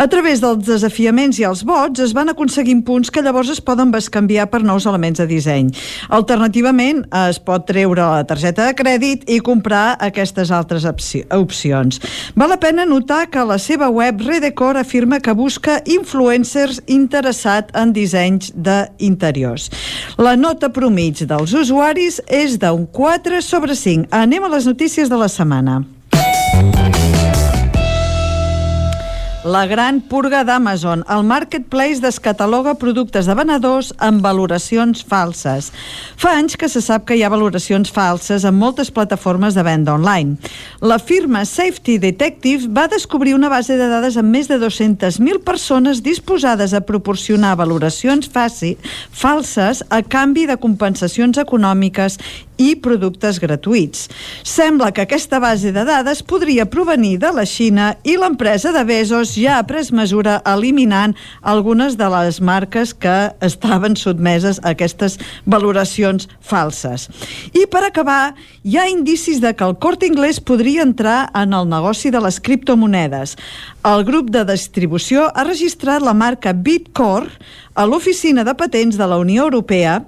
A 0.00 0.06
través 0.08 0.40
dels 0.40 0.64
desafiaments 0.64 1.36
i 1.40 1.44
els 1.44 1.64
vots 1.68 2.00
es 2.00 2.14
van 2.16 2.32
aconseguint 2.32 2.80
punts 2.86 3.12
que 3.12 3.22
llavors 3.24 3.50
es 3.52 3.60
poden 3.60 3.92
bescanviar 3.92 4.46
per 4.52 4.62
nous 4.64 4.86
elements 4.88 5.20
de 5.20 5.26
disseny. 5.28 5.68
Alternativament, 6.16 7.02
es 7.26 7.40
pot 7.44 7.66
treure 7.68 8.00
la 8.00 8.24
targeta 8.28 8.70
de 8.70 8.76
crèdit 8.78 9.28
i 9.28 9.40
comprar 9.44 9.98
aquestes 10.08 10.52
altres 10.54 10.86
opcions. 10.88 12.00
Val 12.38 12.54
la 12.54 12.60
pena 12.62 12.88
notar 12.88 13.26
que 13.28 13.44
la 13.44 13.58
seva 13.60 13.90
web 13.92 14.24
Redecor 14.24 14.80
afirma 14.80 15.20
que 15.20 15.36
busca 15.36 15.80
influencers 15.84 16.80
interessats 16.88 17.74
en 17.76 17.92
dissenys 17.92 18.54
d'interiors. 18.56 19.68
La 20.16 20.36
nota 20.40 20.72
promig 20.72 21.26
dels 21.28 21.52
usuaris 21.52 22.22
és 22.32 22.56
d'un 22.62 22.88
4 22.94 23.42
sobre 23.42 23.74
5. 23.74 24.06
Anem 24.14 24.44
a 24.46 24.48
les 24.54 24.70
notícies 24.70 25.10
de 25.10 25.18
la 25.18 25.28
setmana. 25.28 25.82
La 29.44 29.66
gran 29.66 29.98
purga 30.00 30.38
d'Amazon. 30.40 31.02
El 31.12 31.20
Marketplace 31.28 32.00
descataloga 32.00 32.72
productes 32.80 33.26
de 33.28 33.34
venedors 33.36 33.90
amb 34.00 34.22
valoracions 34.24 35.02
falses. 35.04 35.66
Fa 36.16 36.30
anys 36.38 36.56
que 36.56 36.70
se 36.72 36.80
sap 36.80 37.04
que 37.04 37.18
hi 37.18 37.20
ha 37.26 37.28
valoracions 37.28 37.92
falses 37.92 38.46
en 38.48 38.56
moltes 38.56 38.88
plataformes 38.88 39.52
de 39.52 39.64
venda 39.66 39.92
online. 39.98 40.38
La 40.80 40.96
firma 40.96 41.42
Safety 41.44 41.98
Detective 42.00 42.70
va 42.72 42.86
descobrir 42.88 43.34
una 43.36 43.50
base 43.52 43.76
de 43.76 43.90
dades 43.90 44.16
amb 44.16 44.32
més 44.32 44.48
de 44.48 44.56
200.000 44.62 45.44
persones 45.44 46.00
disposades 46.00 46.72
a 46.72 46.80
proporcionar 46.80 47.52
valoracions 47.60 48.32
faci, 48.32 48.78
falses 49.12 49.84
a 49.90 50.00
canvi 50.00 50.46
de 50.48 50.56
compensacions 50.56 51.36
econòmiques 51.44 52.16
i 52.56 52.74
productes 52.78 53.40
gratuïts. 53.42 54.08
Sembla 54.46 54.92
que 54.94 55.04
aquesta 55.04 55.40
base 55.42 55.72
de 55.74 55.84
dades 55.84 56.22
podria 56.22 56.64
provenir 56.70 57.18
de 57.20 57.32
la 57.34 57.44
Xina 57.44 57.94
i 58.06 58.16
l'empresa 58.16 58.72
de 58.72 58.84
Bezos 58.86 59.33
ja 59.38 59.58
ha 59.58 59.66
pres 59.66 59.90
mesura 59.92 60.40
eliminant 60.48 61.14
algunes 61.42 61.98
de 62.00 62.08
les 62.12 62.40
marques 62.40 62.94
que 62.94 63.16
estaven 63.44 63.96
sotmeses 63.96 64.60
a 64.62 64.74
aquestes 64.74 65.18
valoracions 65.46 66.28
falses. 66.40 67.08
I 67.52 67.66
per 67.70 67.84
acabar, 67.86 68.34
hi 68.64 68.78
ha 68.78 68.88
indicis 68.90 69.40
de 69.44 69.54
que 69.54 69.66
el 69.66 69.76
Corte 69.78 70.06
Inglés 70.06 70.40
podria 70.40 70.82
entrar 70.82 71.30
en 71.34 71.52
el 71.52 71.68
negoci 71.68 72.10
de 72.10 72.22
les 72.24 72.40
criptomonedes. 72.40 73.36
El 73.84 74.00
grup 74.08 74.30
de 74.32 74.46
distribució 74.48 75.26
ha 75.28 75.42
registrat 75.44 76.00
la 76.00 76.14
marca 76.16 76.54
Bitcore 76.56 77.28
a 77.76 77.82
l'Oficina 77.84 78.40
de 78.46 78.54
Patents 78.56 78.96
de 78.96 79.04
la 79.10 79.18
Unió 79.20 79.42
Europea 79.44 79.98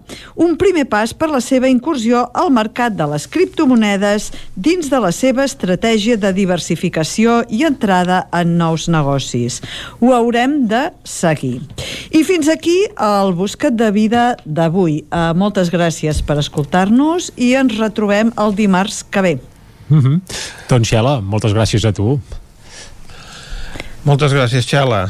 un 0.41 0.55
primer 0.57 0.87
pas 0.89 1.13
per 1.13 1.29
la 1.29 1.43
seva 1.45 1.69
incursió 1.69 2.23
al 2.33 2.49
mercat 2.57 2.95
de 2.97 3.05
les 3.11 3.27
criptomonedes 3.29 4.31
dins 4.57 4.89
de 4.89 5.01
la 5.05 5.11
seva 5.13 5.45
estratègia 5.45 6.17
de 6.17 6.31
diversificació 6.33 7.43
i 7.53 7.67
entrada 7.69 8.23
en 8.33 8.55
nous 8.57 8.87
negocis. 8.89 9.61
Ho 10.01 10.15
haurem 10.17 10.63
de 10.73 10.87
seguir. 11.05 11.61
I 12.17 12.25
fins 12.25 12.49
aquí 12.49 12.79
el 12.97 13.35
Buscat 13.37 13.77
de 13.77 13.91
Vida 13.93 14.25
d'avui. 14.47 15.03
Uh, 15.11 15.37
moltes 15.37 15.69
gràcies 15.69 16.25
per 16.25 16.39
escoltar-nos 16.41 17.29
i 17.37 17.53
ens 17.61 17.77
retrobem 17.77 18.33
el 18.41 18.57
dimarts 18.57 19.05
que 19.05 19.21
ve. 19.21 19.37
Mm 19.91 20.01
-hmm. 20.01 20.21
Doncs, 20.69 20.89
Xela, 20.89 21.21
moltes 21.21 21.53
gràcies 21.53 21.85
a 21.85 21.93
tu. 21.93 22.17
Moltes 24.07 24.35
gràcies, 24.35 24.67
Xela. 24.69 25.07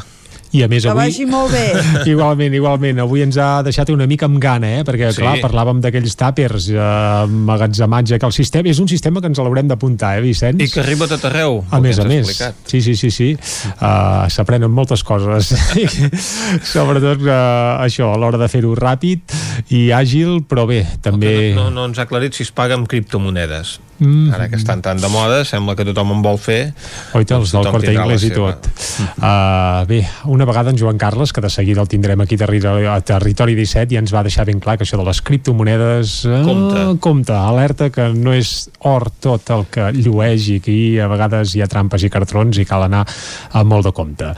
I 0.55 0.61
a 0.63 0.67
més 0.71 0.85
que 0.85 0.89
avui... 0.89 1.09
vagi 1.09 1.25
molt 1.27 1.51
bé. 1.51 1.65
igualment, 2.13 2.53
igualment. 2.55 3.01
Avui 3.03 3.19
ens 3.25 3.35
ha 3.37 3.59
deixat 3.67 3.89
una 3.91 4.05
mica 4.07 4.25
amb 4.29 4.39
gana, 4.41 4.69
eh? 4.79 4.83
Perquè, 4.87 5.09
Sí. 5.11 5.19
clar, 5.19 5.33
parlàvem 5.43 5.81
d'aquells 5.83 6.15
tàpers, 6.17 6.69
eh, 6.71 7.25
magatzematge, 7.49 8.17
que 8.17 8.25
el 8.29 8.33
sistema... 8.33 8.71
És 8.71 8.79
un 8.79 8.87
sistema 8.87 9.19
que 9.21 9.27
ens 9.27 9.41
l'haurem 9.43 9.67
d'apuntar, 9.67 10.13
eh, 10.17 10.23
Vicenç? 10.23 10.63
I 10.63 10.69
que 10.71 10.79
arriba 10.79 11.05
a 11.05 11.11
tot 11.11 11.25
arreu. 11.27 11.59
A 11.69 11.81
més 11.83 11.99
a 11.99 12.05
més. 12.07 12.23
explicat. 12.23 12.55
Sí, 12.65 12.79
sí, 12.81 12.95
sí, 12.95 13.11
sí. 13.11 13.29
Uh, 13.75 14.23
S'aprenen 14.31 14.71
moltes 14.71 15.03
coses. 15.03 15.51
Sobretot 16.73 17.27
uh, 17.27 17.83
això, 17.83 18.13
a 18.15 18.21
l'hora 18.21 18.39
de 18.39 18.47
fer-ho 18.51 18.71
ràpid 18.79 19.35
i 19.75 19.89
àgil, 19.91 20.39
però 20.47 20.63
bé, 20.69 20.85
també... 21.03 21.51
No, 21.59 21.67
no 21.75 21.89
ens 21.91 21.99
ha 21.99 22.07
aclarit 22.07 22.39
si 22.39 22.47
es 22.47 22.55
paga 22.55 22.79
amb 22.79 22.87
criptomonedes. 22.87 23.77
Mm. 23.99 24.33
Ara 24.33 24.47
que 24.49 24.57
estan 24.59 24.81
tan 24.85 25.01
de 25.01 25.09
moda, 25.09 25.41
sembla 25.45 25.75
que 25.75 25.85
tothom 25.87 26.13
en 26.13 26.21
vol 26.21 26.37
fer. 26.41 26.73
Oi, 27.17 27.25
els 27.25 27.53
del 27.53 27.69
Corte 27.71 27.93
Inglés 27.93 28.25
i 28.27 28.31
tot. 28.33 28.67
Uh, 29.17 29.85
bé, 29.89 30.03
una 30.29 30.45
vegada 30.45 30.69
en 30.73 30.77
Joan 30.77 30.99
Carles, 31.01 31.33
que 31.33 31.41
de 31.41 31.49
seguida 31.49 31.81
el 31.81 31.89
tindrem 31.89 32.21
aquí 32.21 32.37
a 32.37 32.43
Territori, 32.45 32.85
a 32.85 32.99
Territori 33.01 33.55
17, 33.57 33.95
ja 33.95 34.03
ens 34.03 34.13
va 34.13 34.23
deixar 34.25 34.45
ben 34.45 34.61
clar 34.61 34.77
que 34.77 34.85
això 34.85 34.99
de 34.99 35.07
les 35.07 35.21
criptomonedes... 35.21 36.19
Uh, 36.25 36.43
Compte. 36.45 36.83
Compte, 37.01 37.33
alerta 37.33 37.89
que 37.93 38.09
no 38.13 38.35
és 38.37 38.69
or 38.85 39.09
tot 39.23 39.49
el 39.53 39.65
que 39.73 39.89
llueix 39.95 40.51
i 40.53 40.59
aquí 40.61 40.77
a 41.01 41.09
vegades 41.09 41.55
hi 41.55 41.63
ha 41.63 41.69
trampes 41.71 42.05
i 42.05 42.11
cartrons 42.13 42.61
i 42.61 42.67
cal 42.69 42.85
anar 42.85 43.03
amb 43.57 43.71
molt 43.71 43.89
de 43.89 43.93
compte. 43.97 44.29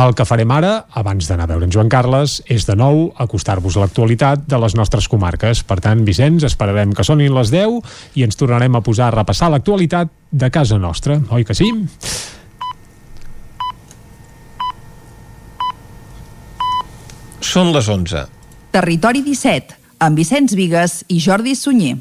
El 0.00 0.14
que 0.18 0.26
farem 0.26 0.50
ara, 0.54 0.74
abans 0.98 1.30
d'anar 1.30 1.46
a 1.46 1.52
veure 1.54 1.68
en 1.68 1.74
Joan 1.74 1.92
Carles, 1.92 2.40
és 2.50 2.66
de 2.66 2.76
nou 2.78 3.06
acostar-vos 3.22 3.78
a 3.78 3.84
l'actualitat 3.84 4.48
de 4.50 4.58
les 4.60 4.74
nostres 4.74 5.08
comarques. 5.10 5.62
Per 5.66 5.78
tant, 5.84 6.02
Vicenç, 6.06 6.44
esperarem 6.48 6.92
que 6.96 7.06
sonin 7.06 7.34
les 7.36 7.52
10 7.54 7.80
i 8.18 8.26
ens 8.26 8.38
tornarem 8.40 8.74
a 8.74 8.82
posar 8.84 9.03
a 9.06 9.10
repassar 9.14 9.50
l'actualitat 9.52 10.10
de 10.30 10.50
casa 10.50 10.78
nostra, 10.78 11.18
oi 11.30 11.44
que 11.44 11.56
sí? 11.56 11.70
Són 17.44 17.70
les 17.74 17.88
11. 17.88 18.24
Territori 18.74 19.22
17, 19.22 19.76
amb 20.02 20.18
Vicenç 20.18 20.56
Vigues 20.58 21.02
i 21.12 21.20
Jordi 21.22 21.54
Sunyer. 21.54 22.00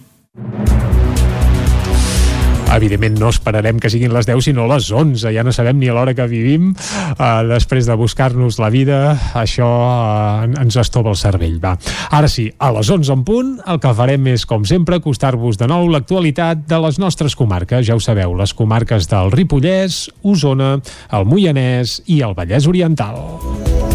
Evidentment 2.73 3.19
no 3.21 3.29
esperarem 3.29 3.77
que 3.77 3.91
siguin 3.93 4.13
les 4.15 4.25
10 4.25 4.47
sinó 4.47 4.65
les 4.71 4.87
11, 4.89 5.29
ja 5.35 5.43
no 5.45 5.53
sabem 5.53 5.77
ni 5.77 5.91
a 5.91 5.93
l'hora 5.93 6.15
que 6.17 6.25
vivim 6.29 6.71
uh, 6.73 7.43
després 7.45 7.85
de 7.85 7.97
buscar-nos 7.99 8.57
la 8.61 8.71
vida. 8.73 8.99
Això 9.37 9.67
uh, 9.67 10.47
ens 10.61 10.79
estova 10.81 11.13
el 11.13 11.19
cervell 11.19 11.59
va. 11.63 11.75
Ara 12.09 12.31
sí, 12.31 12.47
a 12.57 12.71
les 12.73 12.89
11 12.89 13.13
en 13.13 13.25
punt 13.27 13.53
el 13.69 13.81
que 13.83 13.93
farem 13.93 14.31
és 14.33 14.47
com 14.49 14.65
sempre 14.65 14.97
acostar-vos 14.97 15.61
de 15.61 15.69
nou 15.69 15.85
l'actualitat 15.93 16.65
de 16.69 16.81
les 16.87 16.97
nostres 17.01 17.37
comarques. 17.37 17.85
Ja 17.85 17.97
ho 17.97 18.01
sabeu, 18.03 18.33
les 18.39 18.57
comarques 18.57 19.09
del 19.11 19.33
Ripollès 19.35 20.07
Osona, 20.23 20.75
el 21.13 21.29
Moianès 21.29 21.99
i 22.09 22.23
el 22.25 22.33
Vallès 22.37 22.69
Oriental 22.69 23.92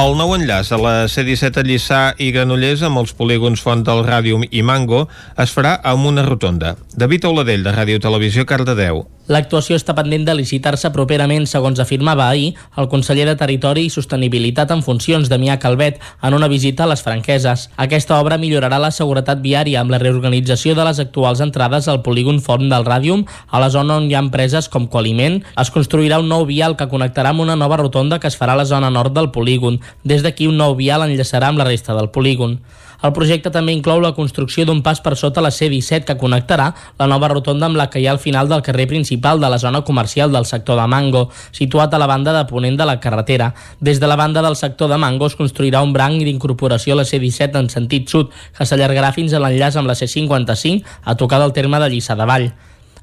El 0.00 0.14
nou 0.16 0.30
enllaç 0.32 0.70
a 0.72 0.78
la 0.80 0.92
C-17 1.12 1.60
a 1.60 1.62
Lliçà 1.66 1.98
i 2.24 2.30
Granollers 2.32 2.80
amb 2.86 3.02
els 3.02 3.10
polígons 3.18 3.60
Font 3.60 3.82
del 3.84 4.00
Ràdium 4.06 4.46
i 4.48 4.62
Mango 4.64 5.02
es 5.44 5.52
farà 5.52 5.74
amb 5.92 6.08
una 6.08 6.24
rotonda. 6.24 6.70
David 6.96 7.26
Auladell, 7.28 7.66
de 7.66 7.74
Ràdio 7.74 8.00
Televisió, 8.00 8.46
Cardedeu. 8.48 9.02
L'actuació 9.30 9.76
està 9.78 9.94
pendent 9.94 10.24
de 10.26 10.34
licitar-se 10.34 10.88
properament, 10.90 11.44
segons 11.46 11.78
afirmava 11.78 12.24
ahir 12.26 12.48
el 12.82 12.88
conseller 12.90 13.28
de 13.28 13.36
Territori 13.38 13.84
i 13.86 13.92
Sostenibilitat 13.94 14.72
en 14.74 14.82
funcions, 14.82 15.28
Damià 15.30 15.54
Calvet, 15.62 16.00
en 16.26 16.34
una 16.34 16.48
visita 16.50 16.82
a 16.82 16.88
les 16.90 17.04
Franqueses. 17.06 17.68
Aquesta 17.78 18.18
obra 18.18 18.40
millorarà 18.42 18.80
la 18.82 18.90
seguretat 18.90 19.38
viària 19.44 19.84
amb 19.84 19.94
la 19.94 20.00
reorganització 20.02 20.74
de 20.74 20.88
les 20.88 20.98
actuals 20.98 21.44
entrades 21.46 21.86
al 21.86 22.02
polígon 22.02 22.42
Font 22.42 22.66
del 22.72 22.88
Ràdium, 22.88 23.22
a 23.46 23.62
la 23.62 23.70
zona 23.70 24.00
on 24.02 24.10
hi 24.10 24.18
ha 24.18 24.24
empreses 24.26 24.66
com 24.66 24.90
Coaliment. 24.90 25.38
Es 25.62 25.70
construirà 25.70 26.18
un 26.18 26.26
nou 26.26 26.42
vial 26.50 26.74
que 26.74 26.90
connectarà 26.90 27.30
amb 27.30 27.46
una 27.46 27.54
nova 27.54 27.78
rotonda 27.78 28.18
que 28.18 28.26
es 28.26 28.40
farà 28.40 28.58
a 28.58 28.62
la 28.64 28.66
zona 28.66 28.90
nord 28.90 29.14
del 29.14 29.30
polígon. 29.30 29.78
Des 30.02 30.26
d'aquí 30.26 30.50
un 30.50 30.58
nou 30.58 30.74
vial 30.74 31.06
enllaçarà 31.06 31.54
amb 31.54 31.62
la 31.62 31.70
resta 31.70 31.94
del 31.94 32.10
polígon. 32.10 32.58
El 33.02 33.12
projecte 33.16 33.48
també 33.52 33.72
inclou 33.72 34.00
la 34.02 34.12
construcció 34.12 34.66
d'un 34.68 34.82
pas 34.84 35.00
per 35.00 35.14
sota 35.16 35.40
la 35.40 35.50
C-17 35.54 36.04
que 36.04 36.16
connectarà 36.20 36.66
la 36.98 37.08
nova 37.08 37.30
rotonda 37.32 37.68
amb 37.70 37.78
la 37.80 37.88
que 37.88 38.00
hi 38.00 38.06
ha 38.06 38.12
al 38.12 38.20
final 38.20 38.48
del 38.50 38.62
carrer 38.66 38.86
principal 38.90 39.40
de 39.40 39.48
la 39.48 39.58
zona 39.58 39.80
comercial 39.88 40.32
del 40.32 40.44
sector 40.44 40.76
de 40.80 40.86
Mango, 40.86 41.28
situat 41.52 41.94
a 41.94 42.00
la 42.02 42.08
banda 42.10 42.36
de 42.36 42.44
ponent 42.50 42.76
de 42.76 42.84
la 42.84 42.98
carretera. 43.00 43.54
Des 43.80 44.00
de 44.00 44.06
la 44.06 44.16
banda 44.20 44.42
del 44.42 44.56
sector 44.56 44.90
de 44.90 44.98
Mango 45.00 45.26
es 45.32 45.36
construirà 45.36 45.80
un 45.82 45.94
branc 45.96 46.20
d'incorporació 46.20 46.92
a 46.92 47.00
la 47.00 47.08
C-17 47.08 47.56
en 47.56 47.70
sentit 47.72 48.08
sud, 48.08 48.34
que 48.56 48.66
s'allargarà 48.68 49.14
fins 49.16 49.32
a 49.32 49.40
l'enllaç 49.40 49.80
amb 49.80 49.88
la 49.88 49.96
C-55 49.96 50.84
a 51.04 51.16
tocar 51.16 51.40
del 51.40 51.56
terme 51.56 51.80
de 51.80 51.88
Lliçà 51.88 52.16
de 52.16 52.28
Vall. 52.28 52.52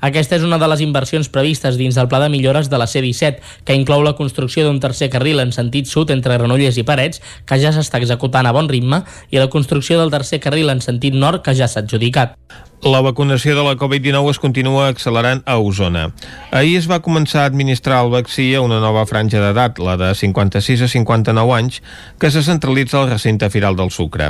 Aquesta 0.02 0.38
és 0.38 0.44
una 0.46 0.60
de 0.62 0.68
les 0.70 0.82
inversions 0.86 1.30
previstes 1.34 1.78
dins 1.80 1.96
del 1.98 2.10
pla 2.12 2.20
de 2.22 2.30
millores 2.30 2.70
de 2.70 2.78
la 2.78 2.88
C-17, 2.88 3.42
que 3.66 3.78
inclou 3.78 4.04
la 4.06 4.14
construcció 4.20 4.68
d'un 4.68 4.80
tercer 4.84 5.10
carril 5.14 5.42
en 5.42 5.54
sentit 5.56 5.90
sud 5.90 6.14
entre 6.14 6.38
Granollers 6.38 6.78
i 6.78 6.86
Parets, 6.86 7.24
que 7.46 7.58
ja 7.62 7.74
s'està 7.74 8.02
executant 8.02 8.46
a 8.46 8.54
bon 8.54 8.70
ritme, 8.70 9.04
i 9.32 9.42
la 9.42 9.50
construcció 9.50 9.98
del 10.00 10.14
tercer 10.14 10.42
carril 10.44 10.70
en 10.70 10.84
sentit 10.86 11.18
nord, 11.18 11.42
que 11.42 11.56
ja 11.58 11.68
s'ha 11.68 11.82
adjudicat. 11.86 12.38
La 12.86 13.00
vacunació 13.02 13.56
de 13.58 13.64
la 13.66 13.74
Covid-19 13.74 14.30
es 14.30 14.38
continua 14.38 14.84
accelerant 14.88 15.42
a 15.50 15.56
Osona. 15.58 16.12
Ahir 16.54 16.76
es 16.78 16.86
va 16.86 17.00
començar 17.02 17.42
a 17.42 17.50
administrar 17.50 18.04
el 18.06 18.12
vaccí 18.14 18.52
a 18.54 18.62
una 18.62 18.78
nova 18.80 19.02
franja 19.10 19.42
d'edat, 19.42 19.80
la 19.82 19.96
de 19.98 20.12
56 20.14 20.84
a 20.86 20.88
59 20.88 21.56
anys, 21.58 21.80
que 22.22 22.30
se 22.30 22.44
centralitza 22.46 23.00
al 23.02 23.10
recinte 23.10 23.50
firal 23.50 23.76
del 23.76 23.90
Sucre. 23.90 24.28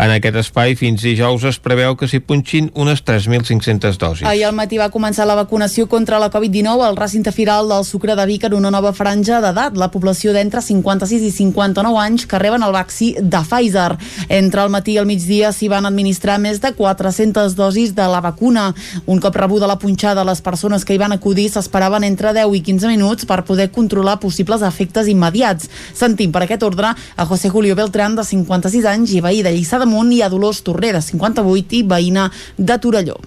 En 0.00 0.14
aquest 0.14 0.38
espai, 0.40 0.78
fins 0.80 1.04
dijous 1.04 1.44
es 1.44 1.58
preveu 1.60 1.98
que 2.00 2.08
s'hi 2.08 2.22
punxin 2.24 2.70
unes 2.72 3.04
3.500 3.04 4.00
dosis. 4.00 4.24
Ahir 4.24 4.46
al 4.48 4.56
matí 4.56 4.80
va 4.80 4.88
començar 4.88 5.28
la 5.28 5.36
vacunació 5.36 5.84
contra 5.86 6.18
la 6.18 6.30
Covid-19 6.32 6.88
al 6.88 6.96
recinte 6.96 7.36
firal 7.36 7.68
del 7.68 7.84
Sucre 7.84 8.16
de 8.16 8.26
Vic 8.32 8.48
en 8.48 8.56
una 8.56 8.72
nova 8.72 8.94
franja 8.96 9.42
d'edat, 9.44 9.76
la 9.76 9.90
població 9.92 10.32
d'entre 10.32 10.64
56 10.64 11.28
i 11.28 11.30
59 11.36 12.00
anys 12.00 12.24
que 12.24 12.40
reben 12.40 12.64
el 12.64 12.72
vaccí 12.72 13.12
de 13.20 13.44
Pfizer. 13.44 13.92
Entre 14.40 14.64
el 14.64 14.72
matí 14.72 14.96
i 14.96 15.02
el 15.04 15.10
migdia 15.12 15.52
s'hi 15.52 15.68
van 15.68 15.84
administrar 15.84 16.40
més 16.40 16.64
de 16.64 16.72
400 16.72 17.60
dosis 17.60 17.89
de 17.94 18.06
la 18.08 18.20
vacuna. 18.20 18.70
Un 19.06 19.20
cop 19.20 19.36
rebuda 19.36 19.68
la 19.70 19.78
punxada, 19.78 20.24
les 20.24 20.40
persones 20.40 20.84
que 20.84 20.94
hi 20.94 21.00
van 21.00 21.12
acudir 21.12 21.48
s'esperaven 21.50 22.04
entre 22.04 22.32
10 22.36 22.54
i 22.56 22.62
15 22.66 22.90
minuts 22.90 23.26
per 23.26 23.42
poder 23.44 23.70
controlar 23.70 24.18
possibles 24.20 24.62
efectes 24.66 25.08
immediats. 25.08 25.70
Sentim 25.94 26.32
per 26.32 26.44
aquest 26.44 26.64
ordre 26.66 26.94
a 26.94 27.26
José 27.26 27.50
Julio 27.50 27.76
Beltrán, 27.76 28.16
de 28.16 28.24
56 28.24 28.86
anys 28.86 29.14
i 29.14 29.20
veí 29.24 29.42
de 29.42 29.54
Lliçà 29.54 29.78
d'Amunt, 29.78 30.12
i 30.12 30.22
a 30.22 30.30
Dolors 30.32 30.62
Torrer, 30.66 30.94
de 30.96 31.02
58 31.04 31.78
i 31.80 31.84
veïna 31.86 32.30
de 32.56 32.78
Torelló. 32.78 33.18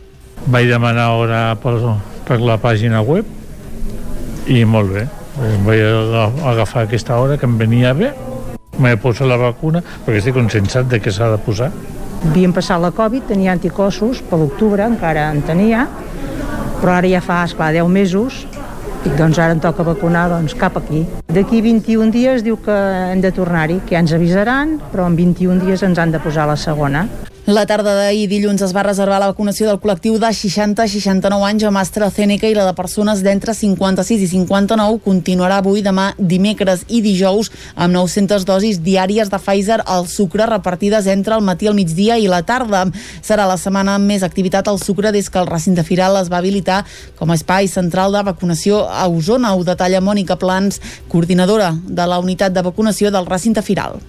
Vaig 0.47 0.67
demanar 0.67 1.13
hora 1.15 1.41
per, 1.55 1.77
per 2.27 2.41
la 2.43 2.59
pàgina 2.59 3.01
web 3.01 3.25
i 4.51 4.63
molt 4.65 4.91
bé. 4.91 5.07
Vaig 5.65 5.81
agafar 6.43 6.83
aquesta 6.83 7.17
hora 7.17 7.39
que 7.39 7.47
em 7.49 7.57
venia 7.57 7.93
bé, 7.97 8.11
m'he 8.79 8.95
posat 8.97 9.29
la 9.29 9.37
vacuna 9.37 9.81
perquè 10.05 10.19
estic 10.19 10.35
conscienciat 10.37 10.89
de 10.89 10.99
que 11.01 11.13
s'ha 11.13 11.29
de 11.33 11.39
posar 11.45 11.69
Havíem 12.23 12.53
passat 12.55 12.79
la 12.79 12.93
Covid, 12.95 13.25
tenia 13.27 13.51
anticossos, 13.51 14.21
per 14.29 14.39
l'octubre 14.39 14.85
encara 14.87 15.25
en 15.33 15.41
tenia, 15.43 15.83
però 16.79 16.95
ara 16.95 17.09
ja 17.11 17.19
fa, 17.21 17.41
esclar, 17.43 17.73
10 17.75 17.89
mesos, 17.91 18.37
i 19.03 19.11
doncs 19.17 19.39
ara 19.43 19.51
em 19.57 19.59
toca 19.59 19.83
vacunar 19.83 20.29
doncs, 20.31 20.55
cap 20.55 20.77
aquí. 20.79 21.03
D'aquí 21.27 21.59
21 21.65 22.13
dies 22.15 22.45
diu 22.45 22.55
que 22.63 22.77
hem 23.11 23.19
de 23.23 23.33
tornar-hi, 23.35 23.81
que 23.83 23.97
ja 23.97 24.03
ens 24.05 24.15
avisaran, 24.15 24.77
però 24.93 25.09
en 25.11 25.17
21 25.19 25.59
dies 25.65 25.83
ens 25.83 25.99
han 25.99 26.15
de 26.15 26.23
posar 26.23 26.47
la 26.47 26.55
segona. 26.55 27.09
La 27.43 27.65
tarda 27.67 27.91
d'ahir 27.91 28.29
dilluns 28.31 28.61
es 28.63 28.71
va 28.71 28.85
reservar 28.87 29.17
la 29.19 29.27
vacunació 29.27 29.65
del 29.67 29.79
col·lectiu 29.83 30.13
de 30.15 30.29
60 30.31 30.79
a 30.79 30.87
69 30.87 31.43
anys 31.43 31.65
amb 31.67 31.81
AstraZeneca 31.81 32.47
i 32.47 32.53
la 32.55 32.63
de 32.63 32.71
persones 32.77 33.19
d'entre 33.19 33.51
56 33.51 34.23
i 34.23 34.29
59 34.31 35.01
continuarà 35.03 35.57
avui, 35.59 35.81
demà, 35.83 36.13
dimecres 36.15 36.85
i 36.87 37.01
dijous 37.03 37.51
amb 37.75 37.97
900 37.97 38.47
dosis 38.47 38.79
diàries 38.85 39.27
de 39.27 39.41
Pfizer 39.43 39.81
al 39.83 40.07
sucre 40.07 40.47
repartides 40.47 41.11
entre 41.11 41.35
el 41.35 41.43
matí, 41.43 41.67
el 41.67 41.75
migdia 41.75 42.15
i 42.15 42.31
la 42.31 42.45
tarda. 42.47 42.85
Serà 43.19 43.43
la 43.43 43.59
setmana 43.59 43.97
amb 43.99 44.07
més 44.07 44.23
activitat 44.23 44.71
al 44.71 44.79
sucre 44.79 45.11
des 45.11 45.27
que 45.27 45.43
el 45.43 45.51
recinte 45.51 45.83
firal 45.83 46.15
es 46.23 46.31
va 46.31 46.39
habilitar 46.39 46.85
com 47.19 47.27
a 47.27 47.35
espai 47.35 47.67
central 47.67 48.15
de 48.15 48.23
vacunació 48.23 48.85
a 48.87 49.03
Osona. 49.11 49.51
Ho 49.51 49.67
detalla 49.67 49.99
Mònica 49.99 50.39
Plans, 50.39 50.79
coordinadora 51.11 51.73
de 51.75 52.07
la 52.07 52.23
unitat 52.23 52.55
de 52.55 52.63
vacunació 52.71 53.11
del 53.11 53.27
recinte 53.27 53.67
firal. 53.67 53.99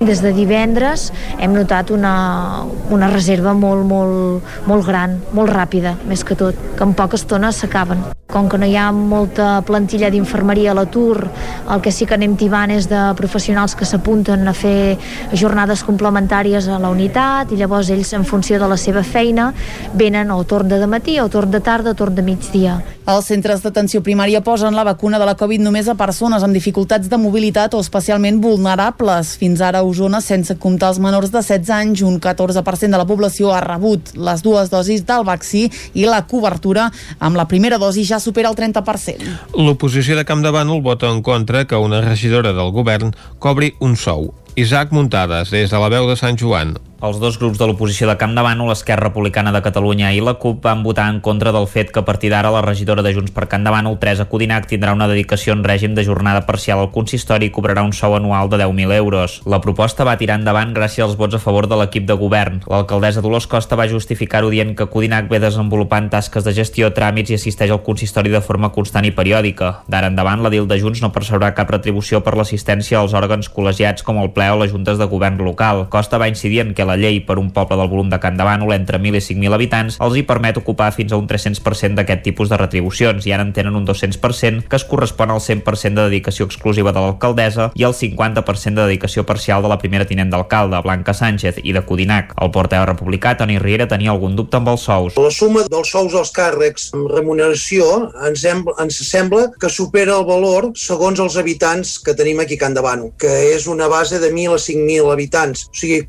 Des 0.00 0.22
de 0.24 0.30
divendres 0.32 1.10
hem 1.44 1.52
notat 1.52 1.90
una, 1.92 2.64
una 2.88 3.10
reserva 3.12 3.52
molt, 3.52 3.84
molt, 3.84 4.46
molt 4.64 4.86
gran, 4.86 5.18
molt 5.36 5.52
ràpida, 5.52 5.92
més 6.08 6.24
que 6.24 6.38
tot, 6.40 6.56
que 6.78 6.86
en 6.86 6.94
poca 6.96 7.20
estona 7.20 7.50
s'acaben. 7.52 8.00
Com 8.30 8.46
que 8.48 8.56
no 8.62 8.64
hi 8.64 8.78
ha 8.78 8.86
molta 8.94 9.58
plantilla 9.66 10.08
d'infermeria 10.08 10.70
a 10.72 10.76
l'atur, 10.78 11.26
el 11.74 11.82
que 11.84 11.92
sí 11.92 12.06
que 12.08 12.16
anem 12.16 12.38
tibant 12.40 12.72
és 12.72 12.86
de 12.88 13.00
professionals 13.18 13.74
que 13.76 13.84
s'apunten 13.84 14.48
a 14.48 14.54
fer 14.56 14.96
jornades 15.34 15.82
complementàries 15.84 16.70
a 16.70 16.78
la 16.80 16.94
unitat 16.94 17.52
i 17.52 17.58
llavors 17.60 17.90
ells, 17.92 18.14
en 18.16 18.24
funció 18.24 18.56
de 18.62 18.70
la 18.70 18.78
seva 18.80 19.02
feina, 19.04 19.50
venen 19.92 20.32
o 20.32 20.40
torn 20.48 20.70
de 20.70 20.80
matí 20.88 21.18
o 21.20 21.28
torn 21.28 21.52
de 21.52 21.60
tarda 21.60 21.92
o 21.92 21.98
torn 21.98 22.16
de 22.16 22.24
migdia. 22.24 22.78
Els 23.10 23.26
centres 23.26 23.64
d'atenció 23.64 23.98
primària 24.06 24.38
posen 24.46 24.76
la 24.78 24.84
vacuna 24.86 25.18
de 25.18 25.26
la 25.26 25.34
Covid 25.34 25.60
només 25.64 25.88
a 25.90 25.96
persones 25.98 26.44
amb 26.46 26.54
dificultats 26.54 27.10
de 27.10 27.18
mobilitat 27.18 27.74
o 27.74 27.80
especialment 27.82 28.38
vulnerables. 28.40 29.34
Fins 29.40 29.60
ara 29.66 29.82
Osona, 29.90 30.20
sense 30.24 30.56
comptar 30.62 30.92
els 30.94 31.00
menors 31.02 31.32
de 31.34 31.42
16 31.42 31.70
anys, 31.76 32.02
un 32.06 32.20
14% 32.22 32.90
de 32.90 33.00
la 33.00 33.06
població 33.08 33.52
ha 33.54 33.60
rebut 33.64 34.12
les 34.16 34.44
dues 34.46 34.70
dosis 34.72 35.04
del 35.06 35.26
vaccí 35.28 35.66
i 35.94 36.06
la 36.08 36.22
cobertura 36.30 36.88
amb 37.18 37.38
la 37.38 37.46
primera 37.50 37.78
dosi 37.78 38.06
ja 38.08 38.20
supera 38.22 38.50
el 38.50 38.58
30%. 38.58 39.38
L'oposició 39.58 40.18
de 40.18 40.26
Camp 40.28 40.44
de 40.44 40.52
Bànol 40.54 40.84
vota 40.84 41.10
en 41.10 41.22
contra 41.26 41.66
que 41.66 41.78
una 41.78 42.02
regidora 42.04 42.54
del 42.56 42.72
govern 42.74 43.14
cobri 43.38 43.74
un 43.80 43.96
sou. 43.96 44.30
Isaac 44.56 44.92
Muntades, 44.92 45.50
des 45.50 45.70
de 45.70 45.78
la 45.78 45.90
veu 45.92 46.08
de 46.10 46.16
Sant 46.18 46.38
Joan. 46.38 46.76
Els 47.00 47.16
dos 47.16 47.38
grups 47.40 47.56
de 47.56 47.64
l'oposició 47.64 48.04
de 48.10 48.14
Camp 48.20 48.34
de 48.36 48.42
Bànol, 48.44 48.68
l'Esquerra 48.68 49.06
Republicana 49.06 49.54
de 49.54 49.62
Catalunya 49.64 50.10
i 50.12 50.18
la 50.20 50.34
CUP 50.36 50.58
van 50.66 50.82
votar 50.84 51.06
en 51.08 51.22
contra 51.24 51.48
del 51.48 51.64
fet 51.64 51.88
que 51.94 52.02
a 52.02 52.04
partir 52.04 52.28
d'ara 52.28 52.50
la 52.52 52.60
regidora 52.60 53.00
de 53.00 53.14
Junts 53.16 53.32
per 53.32 53.46
Camp 53.48 53.64
de 53.64 53.70
Bànol, 53.72 53.96
Teresa 54.02 54.26
Codinac, 54.28 54.66
tindrà 54.68 54.92
una 54.92 55.06
dedicació 55.08 55.54
en 55.56 55.62
règim 55.64 55.94
de 55.96 56.04
jornada 56.04 56.42
parcial 56.44 56.82
al 56.82 56.90
consistori 56.92 57.48
i 57.48 57.52
cobrarà 57.56 57.80
un 57.88 57.94
sou 57.96 58.18
anual 58.18 58.50
de 58.52 58.58
10.000 58.60 58.92
euros. 58.98 59.38
La 59.46 59.62
proposta 59.64 60.04
va 60.04 60.18
tirar 60.20 60.36
endavant 60.42 60.74
gràcies 60.76 61.06
als 61.06 61.16
vots 61.16 61.38
a 61.38 61.40
favor 61.40 61.70
de 61.70 61.78
l'equip 61.80 62.04
de 62.04 62.18
govern. 62.20 62.60
L'alcaldessa 62.68 63.24
Dolors 63.24 63.48
Costa 63.48 63.80
va 63.80 63.88
justificar-ho 63.88 64.52
dient 64.52 64.76
que 64.76 64.90
Codinac 64.92 65.32
ve 65.32 65.40
desenvolupant 65.40 66.12
tasques 66.12 66.44
de 66.44 66.52
gestió, 66.52 66.92
tràmits 66.92 67.32
i 67.32 67.40
assisteix 67.40 67.72
al 67.72 67.80
consistori 67.80 68.28
de 68.28 68.44
forma 68.44 68.74
constant 68.76 69.08
i 69.08 69.14
periòdica. 69.16 69.86
D'ara 69.88 70.12
endavant, 70.12 70.44
la 70.44 70.52
DIL 70.52 70.68
de 70.68 70.76
Junts 70.84 71.00
no 71.00 71.14
percebrà 71.16 71.54
cap 71.56 71.72
retribució 71.72 72.20
per 72.20 72.36
l'assistència 72.36 73.00
als 73.00 73.16
òrgans 73.16 73.48
col·legiats 73.48 74.04
com 74.04 74.20
el 74.20 74.34
ple 74.36 74.52
o 74.52 74.60
les 74.60 74.76
juntes 74.76 75.00
de 75.00 75.08
govern 75.08 75.40
local. 75.48 75.86
Costa 75.88 76.20
va 76.20 76.28
incidir 76.28 76.60
en 76.60 76.76
que 76.76 76.89
la 76.90 76.98
llei 77.00 77.22
per 77.26 77.38
un 77.38 77.52
poble 77.54 77.78
del 77.78 77.90
volum 77.90 78.10
de 78.10 78.20
Can 78.22 78.38
Davànol 78.40 78.74
entre 78.76 78.98
1.000 78.98 79.20
i 79.20 79.24
5.000 79.30 79.56
habitants 79.56 80.00
els 80.02 80.18
hi 80.18 80.26
permet 80.26 80.58
ocupar 80.60 80.90
fins 80.96 81.14
a 81.14 81.20
un 81.20 81.28
300% 81.30 81.98
d'aquest 81.98 82.24
tipus 82.26 82.50
de 82.50 82.58
retribucions 82.60 83.26
i 83.26 83.34
ara 83.36 83.46
en 83.46 83.54
tenen 83.56 83.78
un 83.78 83.86
200% 83.86 84.66
que 84.68 84.78
es 84.78 84.86
correspon 84.90 85.30
al 85.30 85.42
100% 85.44 85.94
de 85.96 86.08
dedicació 86.08 86.46
exclusiva 86.48 86.92
de 86.92 87.02
l'alcaldessa 87.02 87.70
i 87.78 87.86
al 87.86 87.94
50% 87.96 88.74
de 88.74 88.88
dedicació 88.88 89.24
parcial 89.26 89.62
de 89.62 89.70
la 89.70 89.78
primera 89.78 90.06
tinent 90.08 90.30
d'alcalde, 90.32 90.80
Blanca 90.84 91.14
Sánchez, 91.14 91.60
i 91.62 91.74
de 91.76 91.82
Codinac. 91.86 92.34
El 92.40 92.52
portaveu 92.54 92.86
republicà, 92.88 93.36
Toni 93.38 93.58
Riera, 93.62 93.88
tenia 93.90 94.12
algun 94.14 94.36
dubte 94.38 94.58
amb 94.58 94.72
els 94.72 94.86
sous. 94.88 95.18
La 95.20 95.32
suma 95.34 95.64
dels 95.70 95.92
sous 95.92 96.14
als 96.18 96.32
càrrecs 96.36 96.90
amb 96.96 97.10
remuneració 97.12 97.86
ens, 98.26 98.44
hem, 98.48 98.64
ens 98.82 99.00
sembla 99.08 99.48
que 99.60 99.70
supera 99.72 100.18
el 100.18 100.26
valor 100.28 100.70
segons 100.78 101.20
els 101.22 101.36
habitants 101.40 101.98
que 102.04 102.16
tenim 102.18 102.42
aquí 102.42 102.58
a 102.58 102.64
Can 102.64 102.76
Davano, 102.76 103.10
que 103.20 103.30
és 103.54 103.66
una 103.70 103.88
base 103.90 104.20
de 104.22 104.32
1.000 104.32 104.56
a 104.56 104.60
5.000 104.60 105.12
habitants, 105.12 105.66
o 105.70 105.80
sigui 105.82 106.02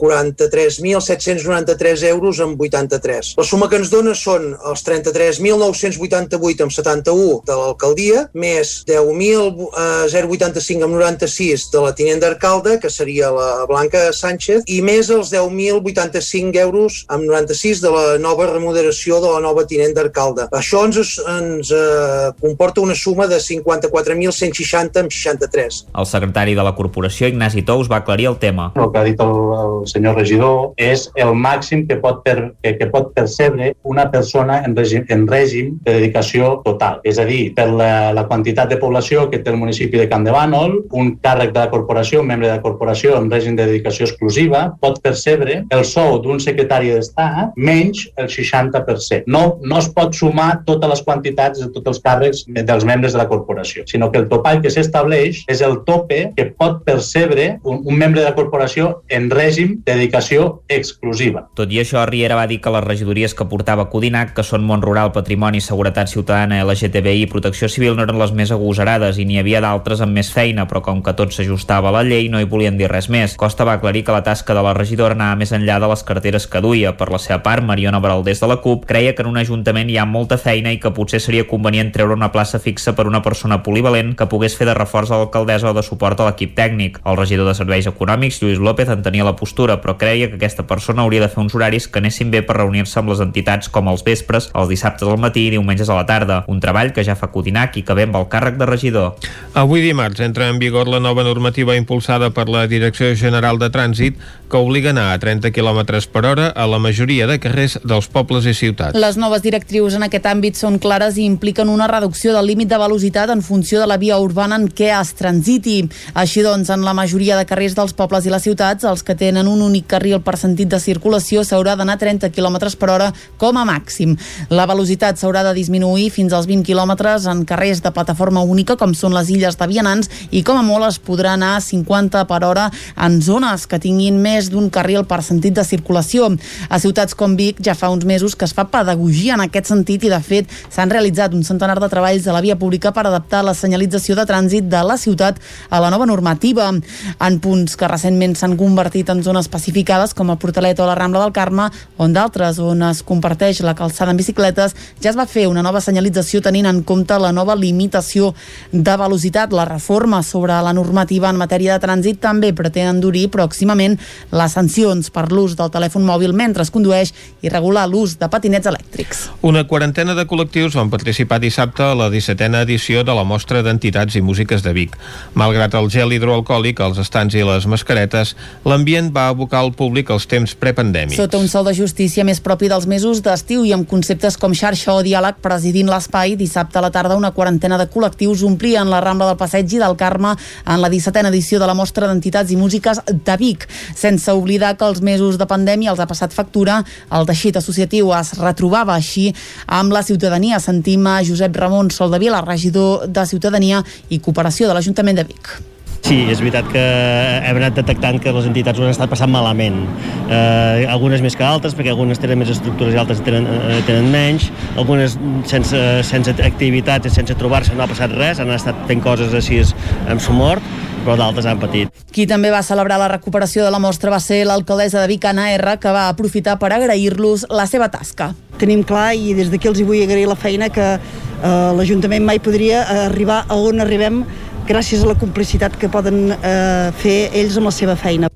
43.793 0.80 2.03
euros 2.10 2.39
amb 2.39 2.61
83. 2.61 3.35
La 3.38 3.43
suma 3.43 3.69
que 3.69 3.77
ens 3.81 3.91
dona 3.91 4.14
són 4.18 4.53
els 4.56 4.84
33.988 4.88 6.65
amb 6.65 6.73
71 6.73 7.41
de 7.48 7.57
l'alcaldia, 7.57 8.23
més 8.34 8.84
10.085 8.88 10.88
amb 10.88 10.95
96 10.95 11.68
de 11.73 11.84
la 11.84 11.93
tinent 11.98 12.22
d'alcalde, 12.23 12.77
que 12.81 12.89
seria 12.89 13.31
la 13.34 13.65
Blanca 13.69 14.10
Sánchez, 14.15 14.64
i 14.68 14.81
més 14.85 15.11
els 15.14 15.34
10.085 15.34 16.61
euros 16.64 17.02
amb 17.11 17.27
96 17.27 17.84
de 17.84 17.93
la 17.93 18.06
nova 18.22 18.48
remuneració 18.52 19.19
de 19.23 19.35
la 19.35 19.43
nova 19.43 19.65
tinent 19.68 19.95
d'alcalde. 19.98 20.48
Això 20.56 20.85
ens, 20.88 21.18
ens 21.27 21.73
eh, 21.76 22.31
comporta 22.41 22.81
una 22.81 22.95
suma 22.95 23.27
de 23.27 23.41
54.160 23.41 25.03
amb 25.03 25.11
63. 25.11 25.85
El 25.98 26.07
secretari 26.07 26.56
de 26.57 26.65
la 26.65 26.76
corporació, 26.77 27.30
Ignasi 27.31 27.65
Tous, 27.68 27.89
va 27.91 28.02
aclarir 28.02 28.30
el 28.31 28.38
tema. 28.41 28.72
El 28.76 28.91
que 28.91 29.02
ha 29.02 29.06
dit 29.07 29.22
el, 29.22 29.35
el 29.57 29.76
senyor 29.89 30.18
regidor 30.19 30.60
és 30.81 31.07
el 31.19 31.33
màxim 31.38 31.85
que 31.88 31.97
pot, 32.01 32.21
per, 32.25 32.53
que, 32.63 32.75
que 32.79 32.89
pot 32.93 33.11
percebre 33.17 33.71
una 33.88 34.07
persona 34.13 34.61
en 34.65 34.75
règim, 34.77 35.05
en 35.13 35.27
règim 35.29 35.75
de 35.85 35.97
dedicació 35.99 36.53
total. 36.65 36.99
És 37.07 37.19
a 37.21 37.25
dir, 37.27 37.41
per 37.57 37.67
la, 37.69 38.11
la 38.15 38.25
quantitat 38.29 38.71
de 38.71 38.79
població 38.81 39.27
que 39.31 39.41
té 39.41 39.53
el 39.53 39.59
municipi 39.61 39.99
de 40.01 40.07
Camp 40.11 40.25
de 40.27 40.35
Bànol, 40.35 40.77
un 40.97 41.15
càrrec 41.23 41.53
de 41.55 41.63
la 41.63 41.71
corporació, 41.73 42.21
un 42.21 42.31
membre 42.31 42.49
de 42.49 42.55
la 42.57 42.63
corporació 42.63 43.17
en 43.19 43.29
règim 43.31 43.57
de 43.59 43.67
dedicació 43.69 44.07
exclusiva, 44.07 44.67
pot 44.81 45.01
percebre 45.03 45.61
el 45.71 45.85
sou 45.88 46.19
d'un 46.23 46.41
secretari 46.43 46.91
d'Estat 46.93 47.57
menys 47.57 48.07
el 48.17 48.29
60%. 48.31 49.23
No, 49.31 49.57
no 49.61 49.79
es 49.79 49.89
pot 49.95 50.15
sumar 50.17 50.63
totes 50.67 50.89
les 50.91 51.03
quantitats 51.05 51.61
de 51.61 51.69
tots 51.73 51.93
els 51.93 52.01
càrrecs 52.03 52.45
dels 52.47 52.85
membres 52.88 53.15
de 53.15 53.21
la 53.21 53.27
corporació, 53.29 53.85
sinó 53.88 54.11
que 54.11 54.21
el 54.21 54.29
topall 54.31 54.61
que 54.63 54.71
s'estableix 54.73 55.43
és 55.51 55.61
el 55.65 55.81
tope 55.88 56.23
que 56.38 56.47
pot 56.57 56.81
percebre 56.88 57.57
un, 57.63 57.81
un 57.83 57.97
membre 57.97 58.21
de 58.21 58.29
la 58.29 58.35
corporació 58.38 59.01
en 59.09 59.29
règim 59.31 59.77
de 59.85 59.95
dedicació 59.95 60.50
exclusiva. 60.67 61.45
Tot 61.55 61.71
i 61.71 61.81
això, 61.81 62.03
Riera 62.09 62.37
va 62.39 62.47
dir 62.47 62.59
que 62.61 62.73
les 62.73 62.83
regidories 62.85 63.35
que 63.37 63.47
portava 63.49 63.87
Codinac, 63.91 64.33
que 64.37 64.45
són 64.45 64.65
Mont 64.67 64.83
Rural, 64.83 65.11
Patrimoni, 65.15 65.61
Seguretat 65.61 66.11
Ciutadana, 66.11 66.61
LGTBI 66.63 67.25
i 67.25 67.29
Protecció 67.31 67.69
Civil, 67.69 67.95
no 67.97 68.05
eren 68.07 68.19
les 68.19 68.33
més 68.35 68.51
agosarades 68.51 69.19
i 69.19 69.25
n'hi 69.27 69.39
havia 69.41 69.61
d'altres 69.63 70.01
amb 70.03 70.17
més 70.17 70.31
feina, 70.33 70.67
però 70.69 70.83
com 70.85 71.01
que 71.03 71.15
tot 71.17 71.33
s'ajustava 71.35 71.89
a 71.89 71.95
la 71.95 72.03
llei 72.07 72.29
no 72.29 72.39
hi 72.41 72.49
volien 72.49 72.77
dir 72.79 72.89
res 72.91 73.09
més. 73.11 73.35
Costa 73.39 73.67
va 73.67 73.77
aclarir 73.79 74.03
que 74.05 74.15
la 74.15 74.23
tasca 74.25 74.55
de 74.57 74.63
la 74.65 74.73
regidora 74.77 75.15
anava 75.17 75.39
més 75.39 75.53
enllà 75.55 75.79
de 75.81 75.89
les 75.91 76.03
carteres 76.07 76.47
que 76.47 76.61
duia. 76.63 76.95
Per 76.97 77.09
la 77.11 77.19
seva 77.21 77.41
part, 77.45 77.65
Mariona 77.65 78.01
Baraldés 78.03 78.41
de 78.41 78.49
la 78.51 78.59
CUP 78.63 78.85
creia 78.89 79.15
que 79.15 79.25
en 79.25 79.31
un 79.31 79.39
ajuntament 79.41 79.89
hi 79.89 79.97
ha 79.97 80.05
molta 80.05 80.37
feina 80.41 80.73
i 80.73 80.79
que 80.81 80.93
potser 80.95 81.21
seria 81.23 81.47
convenient 81.47 81.91
treure 81.95 82.17
una 82.17 82.31
plaça 82.33 82.59
fixa 82.59 82.95
per 82.97 83.07
una 83.07 83.21
persona 83.21 83.61
polivalent 83.63 84.15
que 84.17 84.27
pogués 84.31 84.57
fer 84.57 84.67
de 84.69 84.75
reforç 84.77 85.11
a 85.11 85.21
l'alcaldessa 85.21 85.71
o 85.71 85.75
de 85.77 85.83
suport 85.85 86.19
a 86.19 86.29
l'equip 86.29 86.55
tècnic. 86.57 86.99
El 87.05 87.19
regidor 87.19 87.47
de 87.47 87.55
Serveis 87.57 87.87
Econòmics, 87.89 88.41
Lluís 88.41 88.59
López, 88.59 88.89
en 88.89 89.03
tenia 89.05 89.27
la 89.27 89.35
postura, 89.37 89.79
però 89.81 89.97
creia 90.01 90.29
que 90.31 90.40
aquesta 90.41 90.65
persona 90.65 91.05
hauria 91.05 91.22
de 91.22 91.30
fer 91.30 91.43
uns 91.43 91.53
horaris 91.53 91.85
que 91.88 92.01
anessin 92.01 92.31
bé 92.34 92.41
per 92.41 92.57
reunir-se 92.57 92.97
amb 92.99 93.13
les 93.13 93.22
entitats 93.22 93.69
com 93.69 93.89
els 93.91 94.01
vespres, 94.07 94.49
els 94.57 94.72
dissabtes 94.73 95.07
al 95.07 95.22
matí 95.22 95.45
i 95.47 95.53
diumenges 95.53 95.89
a 95.89 95.99
la 95.99 96.07
tarda, 96.09 96.41
un 96.49 96.59
treball 96.63 96.89
que 96.95 97.05
ja 97.05 97.15
fa 97.15 97.30
Codinac 97.30 97.77
i 97.77 97.85
que 97.85 97.95
ve 97.97 98.07
amb 98.09 98.18
el 98.18 98.26
càrrec 98.31 98.57
de 98.57 98.65
regidor. 98.65 99.13
Avui 99.53 99.85
dimarts 99.85 100.23
entra 100.26 100.49
en 100.49 100.57
vigor 100.57 100.89
la 100.89 100.99
nova 100.99 101.23
normativa 101.23 101.77
impulsada 101.77 102.31
per 102.34 102.47
la 102.49 102.65
Direcció 102.72 103.13
General 103.15 103.61
de 103.61 103.69
Trànsit 103.69 104.18
que 104.51 104.59
obliga 104.59 104.89
a 104.89 104.91
anar 104.91 105.13
a 105.13 105.19
30 105.19 105.53
km 105.55 105.85
per 106.11 106.26
hora 106.26 106.47
a 106.49 106.68
la 106.68 106.77
majoria 106.80 107.26
de 107.27 107.39
carrers 107.39 107.77
dels 107.88 108.09
pobles 108.11 108.45
i 108.45 108.53
ciutats. 108.53 108.97
Les 108.99 109.18
noves 109.18 109.41
directrius 109.45 109.95
en 109.95 110.03
aquest 110.03 110.27
àmbit 110.27 110.59
són 110.59 110.77
clares 110.81 111.15
i 111.18 111.26
impliquen 111.26 111.72
una 111.72 111.88
reducció 111.88 112.34
del 112.35 112.49
límit 112.51 112.68
de 112.68 112.80
velocitat 112.81 113.31
en 113.31 113.41
funció 113.41 113.80
de 113.80 113.88
la 113.88 113.97
via 114.01 114.19
urbana 114.19 114.59
en 114.59 114.68
què 114.68 114.91
es 114.97 115.13
transiti. 115.15 115.77
Així 116.13 116.43
doncs, 116.43 116.69
en 116.69 116.84
la 116.84 116.93
majoria 116.97 117.39
de 117.39 117.47
carrers 117.47 117.77
dels 117.80 117.95
pobles 117.95 118.27
i 118.27 118.34
les 118.34 118.43
ciutats, 118.43 118.84
els 118.84 119.05
que 119.07 119.15
tenen 119.15 119.47
un 119.47 119.63
únic 119.63 119.88
carril 119.95 120.19
per 120.19 120.30
sentit 120.39 120.69
de 120.71 120.79
circulació 120.79 121.43
s'haurà 121.43 121.75
d'anar 121.75 121.97
a 121.97 122.01
30 122.01 122.31
km 122.31 122.57
per 122.79 122.89
hora 122.89 123.09
com 123.37 123.57
a 123.57 123.65
màxim. 123.65 124.15
La 124.49 124.67
velocitat 124.69 125.17
s'haurà 125.17 125.43
de 125.47 125.53
disminuir 125.57 126.09
fins 126.11 126.33
als 126.33 126.47
20 126.47 126.65
km 126.67 126.93
en 127.31 127.45
carrers 127.45 127.81
de 127.81 127.91
plataforma 127.91 128.41
única, 128.41 128.75
com 128.77 128.93
són 128.93 129.13
les 129.13 129.29
illes 129.29 129.57
de 129.57 129.67
Vianants, 129.67 130.09
i 130.31 130.43
com 130.43 130.57
a 130.57 130.65
molt 130.65 130.87
es 130.87 130.99
podrà 130.99 131.33
anar 131.33 131.55
a 131.57 131.61
50 131.63 132.25
per 132.29 132.41
hora 132.45 132.69
en 132.95 133.21
zones 133.21 133.67
que 133.67 133.79
tinguin 133.79 134.19
més 134.21 134.49
d'un 134.51 134.69
carril 134.69 135.05
per 135.05 135.21
sentit 135.23 135.55
de 135.57 135.65
circulació. 135.67 136.29
A 136.69 136.79
ciutats 136.79 137.15
com 137.17 137.35
Vic 137.35 137.61
ja 137.63 137.75
fa 137.75 137.89
uns 137.89 138.05
mesos 138.05 138.35
que 138.35 138.45
es 138.45 138.53
fa 138.53 138.67
pedagogia 138.71 139.35
en 139.35 139.45
aquest 139.45 139.71
sentit 139.71 140.03
i, 140.05 140.11
de 140.11 140.19
fet, 140.23 140.49
s'han 140.69 140.91
realitzat 140.91 141.33
un 141.33 141.43
centenar 141.47 141.79
de 141.79 141.89
treballs 141.91 142.27
a 142.27 142.35
la 142.35 142.43
via 142.43 142.57
pública 142.59 142.91
per 142.95 143.05
adaptar 143.07 143.43
la 143.45 143.55
senyalització 143.57 144.15
de 144.17 144.25
trànsit 144.29 144.69
de 144.71 144.83
la 144.85 144.97
ciutat 144.97 145.39
a 145.69 145.81
la 145.83 145.91
nova 145.93 146.07
normativa. 146.09 146.69
En 146.71 147.39
punts 147.43 147.77
que 147.77 147.89
recentment 147.89 148.35
s'han 148.37 148.57
convertit 148.59 149.09
en 149.11 149.23
zones 149.23 149.49
pacificades, 149.51 150.10
com 150.17 150.31
el 150.31 150.39
Portalet 150.41 150.79
o 150.79 150.88
la 150.88 150.95
Rambla 150.95 151.21
del 151.23 151.33
Carme, 151.35 151.69
on 152.01 152.13
d'altres 152.15 152.59
on 152.59 152.83
es 152.89 153.01
comparteix 153.03 153.61
la 153.65 153.75
calçada 153.77 154.11
en 154.11 154.19
bicicletes, 154.19 154.75
ja 155.01 155.11
es 155.11 155.17
va 155.17 155.27
fer 155.29 155.47
una 155.49 155.63
nova 155.65 155.81
senyalització 155.83 156.41
tenint 156.41 156.69
en 156.69 156.81
compte 156.88 157.17
la 157.19 157.31
nova 157.35 157.55
limitació 157.55 158.33
de 158.71 158.97
velocitat. 158.97 159.53
La 159.53 159.65
reforma 159.65 160.21
sobre 160.23 160.57
la 160.63 160.73
normativa 160.73 161.29
en 161.29 161.39
matèria 161.39 161.75
de 161.75 161.85
trànsit 161.85 162.21
també 162.23 162.53
pretén 162.57 162.89
endurir 162.95 163.27
pròximament 163.33 163.97
les 164.31 164.57
sancions 164.57 165.11
per 165.13 165.27
l'ús 165.31 165.55
del 165.59 165.71
telèfon 165.73 166.05
mòbil 166.07 166.33
mentre 166.33 166.65
es 166.65 166.71
condueix 166.73 167.13
i 167.41 167.49
regular 167.49 167.88
l'ús 167.89 168.17
de 168.19 168.29
patinets 168.31 168.69
elèctrics. 168.71 169.27
Una 169.41 169.65
quarantena 169.67 170.15
de 170.17 170.25
col·lectius 170.27 170.75
van 170.77 170.89
participar 170.93 171.41
dissabte 171.43 171.83
a 171.85 171.95
la 171.97 172.09
17a 172.13 172.63
edició 172.65 173.05
de 173.05 173.15
la 173.15 173.25
mostra 173.27 173.61
d'entitats 173.65 174.15
i 174.17 174.23
músiques 174.25 174.63
de 174.65 174.73
Vic. 174.73 174.97
Malgrat 175.38 175.75
el 175.77 175.89
gel 175.93 176.13
hidroalcohòlic, 176.15 176.81
els 176.81 176.99
estants 177.01 177.35
i 177.38 177.45
les 177.45 177.67
mascaretes, 177.69 178.35
l'ambient 178.65 179.11
va 179.13 179.27
abocar 179.29 179.61
al 179.61 179.73
públic 179.77 180.00
als 180.09 180.25
temps 180.25 180.55
prepandèmics. 180.57 181.19
Sota 181.19 181.37
un 181.37 181.47
sol 181.51 181.67
de 181.67 181.73
justícia 181.77 182.25
més 182.25 182.41
propi 182.41 182.69
dels 182.71 182.87
mesos 182.89 183.21
d'estiu 183.21 183.65
i 183.67 183.73
amb 183.75 183.87
conceptes 183.89 184.37
com 184.41 184.55
xarxa 184.57 184.95
o 184.95 185.03
diàleg 185.05 185.37
presidint 185.43 185.89
l'espai, 185.91 186.33
dissabte 186.39 186.79
a 186.79 186.85
la 186.85 186.91
tarda 186.91 187.19
una 187.19 187.33
quarantena 187.35 187.77
de 187.77 187.85
col·lectius 187.91 188.41
omplien 188.47 188.89
la 188.89 189.01
Rambla 189.03 189.29
del 189.29 189.39
Passeig 189.39 189.69
i 189.75 189.81
del 189.81 189.97
Carme 189.99 190.33
en 190.65 190.81
la 190.81 190.89
17a 190.89 191.29
edició 191.29 191.59
de 191.61 191.69
la 191.69 191.77
mostra 191.77 192.09
d'entitats 192.09 192.51
i 192.51 192.57
músiques 192.57 193.03
de 193.11 193.37
Vic, 193.37 193.67
sense 193.95 194.31
oblidar 194.33 194.73
que 194.77 194.87
els 194.89 195.01
mesos 195.05 195.37
de 195.37 195.45
pandèmia 195.45 195.93
els 195.93 196.01
ha 196.01 196.09
passat 196.09 196.33
factura, 196.33 196.81
el 197.11 197.27
teixit 197.29 197.61
associatiu 197.61 198.13
es 198.17 198.33
retrobava 198.39 198.95
així 198.95 199.29
amb 199.67 199.93
la 199.93 200.03
ciutadania. 200.03 200.59
Sentim 200.59 201.05
a 201.07 201.19
Josep 201.25 201.55
Ramon 201.57 201.91
Soldavila, 201.91 202.41
regidor 202.45 203.07
de 203.07 203.25
Ciutadania 203.25 203.83
i 204.09 204.19
Cooperació 204.19 204.67
de 204.67 204.77
l'Ajuntament 204.77 205.21
de 205.21 205.29
Vic. 205.33 205.70
Sí, 206.01 206.17
és 206.31 206.39
veritat 206.41 206.65
que 206.73 206.81
hem 206.81 207.57
anat 207.59 207.75
detectant 207.77 208.17
que 208.21 208.33
les 208.33 208.47
entitats 208.49 208.79
ho 208.79 208.83
han 208.83 208.91
estat 208.91 209.09
passant 209.11 209.29
malament. 209.31 209.83
Eh, 210.27 210.87
algunes 210.89 211.21
més 211.23 211.37
que 211.37 211.45
altres, 211.45 211.75
perquè 211.77 211.93
algunes 211.93 212.19
tenen 212.19 212.41
més 212.41 212.49
estructures 212.51 212.95
i 212.95 212.99
altres 212.99 213.21
tenen, 213.23 213.45
eh, 213.45 213.79
tenen 213.87 214.09
menys. 214.11 214.49
Algunes 214.81 215.17
sense, 215.47 215.81
sense 216.07 216.33
activitats 216.43 217.07
i 217.07 217.13
sense 217.13 217.37
trobar-se 217.37 217.77
no 217.77 217.85
ha 217.85 217.89
passat 217.91 218.13
res, 218.17 218.41
han 218.41 218.51
estat 218.55 218.81
fent 218.89 219.03
coses 219.05 219.35
així 219.37 219.61
amb 220.09 220.19
sumort, 220.23 220.65
però 221.05 221.15
d'altres 221.19 221.45
han 221.49 221.61
patit. 221.61 221.93
Qui 222.11 222.25
també 222.27 222.51
va 222.53 222.63
celebrar 222.65 222.97
la 223.01 223.09
recuperació 223.11 223.63
de 223.65 223.71
la 223.73 223.79
mostra 223.79 224.11
va 224.13 224.19
ser 224.19 224.43
l'alcaldessa 224.49 225.01
de 225.01 225.07
Vic, 225.11 225.25
Anna 225.29 225.51
R, 225.53 225.77
que 225.81 225.93
va 225.93 226.07
aprofitar 226.09 226.57
per 226.59 226.73
agrair-los 226.73 227.47
la 227.53 227.67
seva 227.69 227.91
tasca. 227.93 228.33
Tenim 228.61 228.83
clar 228.85 229.11
i 229.17 229.35
des 229.37 229.49
d'aquí 229.53 229.69
els 229.69 229.81
hi 229.81 229.87
vull 229.87 230.03
agrair 230.03 230.27
la 230.29 230.37
feina 230.37 230.69
que 230.73 230.87
eh, 230.97 231.71
l'Ajuntament 231.77 232.25
mai 232.25 232.41
podria 232.43 232.83
arribar 233.07 233.45
a 233.47 233.57
on 233.57 233.81
arribem 233.81 234.23
gràcies 234.67 235.03
a 235.03 235.09
la 235.09 235.17
complicitat 235.19 235.75
que 235.79 235.89
poden 235.91 236.31
eh, 236.35 236.91
fer 237.01 237.31
ells 237.33 237.57
amb 237.59 237.71
la 237.71 237.75
seva 237.75 237.97
feina. 237.99 238.29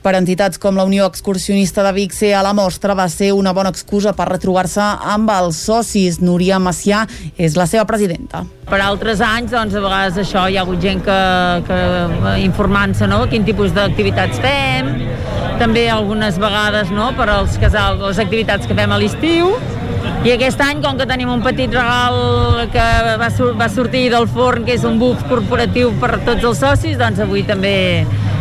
Per 0.00 0.14
entitats 0.16 0.56
com 0.56 0.78
la 0.80 0.86
Unió 0.88 1.04
Excursionista 1.10 1.82
de 1.84 1.90
Vic 1.92 2.14
ser 2.16 2.30
a 2.32 2.40
la 2.40 2.54
mostra 2.56 2.94
va 2.96 3.04
ser 3.12 3.34
una 3.36 3.52
bona 3.52 3.68
excusa 3.68 4.14
per 4.16 4.30
retrobar-se 4.30 4.80
amb 4.80 5.28
els 5.34 5.58
socis. 5.60 6.22
Núria 6.24 6.56
Macià 6.56 7.02
és 7.36 7.56
la 7.58 7.66
seva 7.68 7.84
presidenta. 7.84 8.46
Per 8.70 8.80
altres 8.80 9.20
anys, 9.20 9.52
doncs, 9.52 9.76
a 9.76 9.82
vegades 9.84 10.16
això 10.22 10.46
hi 10.48 10.56
ha 10.56 10.64
hagut 10.64 10.80
gent 10.80 11.04
que, 11.04 11.18
que 11.68 11.80
informant-se, 12.46 13.04
no?, 13.10 13.26
quin 13.28 13.44
tipus 13.44 13.74
d'activitats 13.76 14.40
fem, 14.40 14.88
també 15.60 15.84
algunes 15.92 16.40
vegades, 16.40 16.88
no?, 16.96 17.10
per 17.18 17.28
als 17.34 17.60
casals, 17.60 18.00
les 18.00 18.24
activitats 18.24 18.70
que 18.70 18.78
fem 18.78 18.96
a 18.96 19.00
l'estiu, 19.02 19.52
i 20.20 20.34
aquest 20.34 20.60
any, 20.60 20.82
com 20.84 20.98
que 21.00 21.06
tenim 21.08 21.30
un 21.32 21.40
petit 21.40 21.72
regal 21.72 22.66
que 22.72 22.86
va, 23.22 23.28
va 23.56 23.68
sortir 23.72 24.02
del 24.12 24.26
forn, 24.28 24.66
que 24.66 24.74
és 24.76 24.84
un 24.84 24.98
buf 25.00 25.22
corporatiu 25.30 25.94
per 26.02 26.18
tots 26.26 26.44
els 26.44 26.60
socis, 26.60 26.98
doncs 27.00 27.22
avui 27.24 27.40
també 27.48 27.72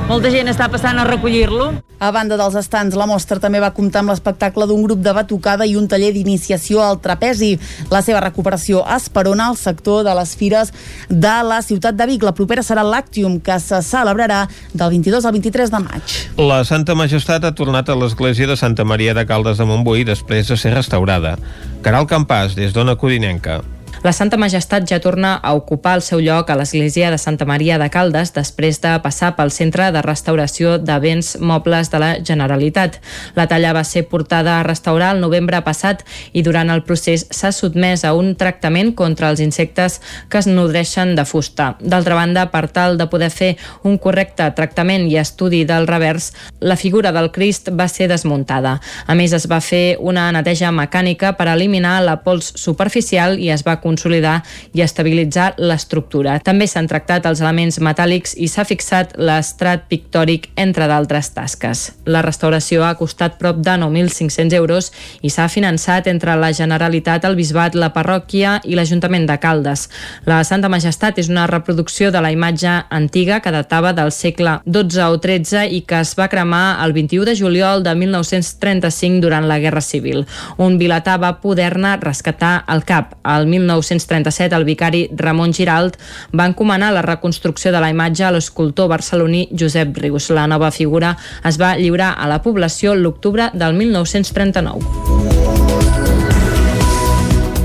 molta 0.09 0.31
gent 0.33 0.51
està 0.51 0.67
passant 0.71 0.99
a 0.99 1.07
recollir-lo. 1.07 1.71
A 1.99 2.11
banda 2.15 2.37
dels 2.39 2.55
estants, 2.55 2.95
la 2.95 3.07
mostra 3.09 3.41
també 3.43 3.59
va 3.59 3.73
comptar 3.75 3.99
amb 3.99 4.13
l'espectacle 4.13 4.67
d'un 4.69 4.85
grup 4.85 5.01
de 5.03 5.11
batucada 5.15 5.65
i 5.67 5.75
un 5.75 5.87
taller 5.91 6.13
d'iniciació 6.15 6.79
al 6.83 7.01
trapezi. 7.03 7.57
La 7.91 7.99
seva 8.05 8.21
recuperació 8.23 8.85
esperona 8.95 9.49
al 9.49 9.57
sector 9.59 10.05
de 10.07 10.13
les 10.15 10.35
fires 10.39 10.71
de 11.09 11.33
la 11.43 11.59
ciutat 11.65 11.97
de 11.99 12.07
Vic. 12.07 12.23
La 12.23 12.35
propera 12.37 12.63
serà 12.63 12.85
l'Actium, 12.87 13.39
que 13.43 13.59
se 13.59 13.81
celebrarà 13.83 14.45
del 14.73 14.95
22 14.95 15.27
al 15.27 15.35
23 15.35 15.73
de 15.75 15.81
maig. 15.83 16.15
La 16.39 16.61
Santa 16.63 16.95
Majestat 16.95 17.43
ha 17.43 17.55
tornat 17.55 17.89
a 17.89 17.97
l'església 17.99 18.47
de 18.47 18.55
Santa 18.55 18.87
Maria 18.87 19.13
de 19.17 19.25
Caldes 19.27 19.59
de 19.59 19.67
Montbui 19.67 20.07
després 20.07 20.47
de 20.47 20.55
ser 20.55 20.71
restaurada. 20.77 21.35
Caral 21.83 22.07
Campàs, 22.07 22.55
des 22.55 22.71
d'Ona 22.75 22.95
Codinenca. 22.95 23.59
La 24.01 24.13
Santa 24.13 24.37
Majestat 24.37 24.85
ja 24.87 25.01
torna 25.03 25.33
a 25.43 25.51
ocupar 25.53 25.97
el 25.97 26.01
seu 26.01 26.21
lloc 26.23 26.47
a 26.49 26.55
l'església 26.55 27.09
de 27.11 27.17
Santa 27.19 27.43
Maria 27.43 27.75
de 27.77 27.89
Caldes 27.91 28.29
després 28.31 28.77
de 28.79 28.93
passar 29.03 29.33
pel 29.35 29.51
Centre 29.51 29.89
de 29.91 29.99
Restauració 30.05 30.77
de 30.79 30.95
Béns 31.03 31.33
Mobles 31.43 31.91
de 31.91 31.99
la 31.99 32.11
Generalitat. 32.23 32.95
La 33.35 33.49
talla 33.51 33.73
va 33.75 33.83
ser 33.83 34.05
portada 34.07 34.53
a 34.55 34.63
restaurar 34.63 35.09
el 35.15 35.19
novembre 35.19 35.59
passat 35.65 36.05
i 36.31 36.43
durant 36.47 36.71
el 36.71 36.85
procés 36.87 37.25
s'ha 37.29 37.51
sotmès 37.51 38.05
a 38.07 38.13
un 38.15 38.37
tractament 38.39 38.93
contra 38.95 39.33
els 39.33 39.41
insectes 39.43 39.99
que 40.29 40.39
es 40.39 40.47
nodreixen 40.47 41.11
de 41.19 41.27
fusta. 41.27 41.73
D'altra 41.81 42.15
banda, 42.15 42.47
per 42.53 42.69
tal 42.71 42.95
de 42.97 43.09
poder 43.11 43.29
fer 43.35 43.51
un 43.83 43.99
correcte 43.99 44.47
tractament 44.55 45.09
i 45.11 45.19
estudi 45.19 45.65
del 45.67 45.89
revers, 45.91 46.31
la 46.61 46.79
figura 46.79 47.11
del 47.11 47.33
Crist 47.35 47.67
va 47.75 47.89
ser 47.91 48.07
desmuntada. 48.07 48.77
A 49.07 49.19
més, 49.19 49.35
es 49.35 49.49
va 49.51 49.59
fer 49.59 49.97
una 49.99 50.29
neteja 50.31 50.71
mecànica 50.71 51.35
per 51.35 51.51
eliminar 51.51 51.99
la 52.07 52.21
pols 52.23 52.53
superficial 52.55 53.35
i 53.35 53.51
es 53.51 53.67
va 53.67 53.81
consolidar 53.89 54.39
i 54.77 54.83
estabilitzar 54.85 55.55
l'estructura. 55.57 56.37
També 56.45 56.67
s'han 56.69 56.87
tractat 56.89 57.25
els 57.29 57.41
elements 57.43 57.81
metàl·lics 57.83 58.35
i 58.37 58.47
s'ha 58.51 58.67
fixat 58.69 59.17
l'estrat 59.17 59.87
pictòric, 59.89 60.49
entre 60.59 60.87
d'altres 60.89 61.31
tasques. 61.35 61.89
La 62.05 62.21
restauració 62.25 62.85
ha 62.85 62.95
costat 62.99 63.37
prop 63.41 63.59
de 63.65 63.75
9.500 63.81 64.55
euros 64.57 64.91
i 65.21 65.31
s'ha 65.33 65.47
finançat 65.49 66.07
entre 66.11 66.35
la 66.39 66.51
Generalitat, 66.55 67.25
el 67.25 67.37
Bisbat, 67.39 67.75
la 67.75 67.91
Parròquia 67.95 68.59
i 68.65 68.77
l'Ajuntament 68.77 69.27
de 69.29 69.37
Caldes. 69.41 69.87
La 70.29 70.41
Santa 70.47 70.69
Majestat 70.71 71.19
és 71.21 71.29
una 71.31 71.47
reproducció 71.49 72.11
de 72.11 72.21
la 72.21 72.31
imatge 72.35 72.71
antiga 72.89 73.39
que 73.43 73.53
datava 73.53 73.93
del 73.97 74.11
segle 74.15 74.59
XII 74.65 75.05
o 75.09 75.19
XIII 75.21 75.77
i 75.77 75.81
que 75.87 76.01
es 76.03 76.15
va 76.19 76.29
cremar 76.31 76.79
el 76.85 76.93
21 76.93 77.25
de 77.29 77.35
juliol 77.39 77.83
de 77.83 77.95
1935 77.95 79.21
durant 79.23 79.47
la 79.49 79.59
Guerra 79.59 79.81
Civil. 79.81 80.25
Un 80.57 80.77
vilatà 80.81 81.17
va 81.21 81.37
poder-ne 81.41 81.95
rescatar 82.01 82.63
el 82.69 82.85
cap. 82.85 83.15
El 83.23 83.47
1937 83.79 84.55
el 84.55 84.65
vicari 84.65 85.09
Ramon 85.15 85.53
Giralt 85.53 85.97
va 86.35 86.47
encomanar 86.49 86.93
la 86.93 87.01
reconstrucció 87.01 87.71
de 87.71 87.79
la 87.79 87.89
imatge 87.89 88.25
a 88.25 88.31
l'escultor 88.31 88.89
barceloní 88.89 89.47
Josep 89.51 89.97
Rius. 89.97 90.29
La 90.29 90.47
nova 90.47 90.71
figura 90.71 91.15
es 91.45 91.59
va 91.59 91.75
lliurar 91.77 92.15
a 92.17 92.27
la 92.27 92.41
població 92.41 92.95
l'octubre 92.95 93.49
del 93.53 93.73
1939. 93.73 95.58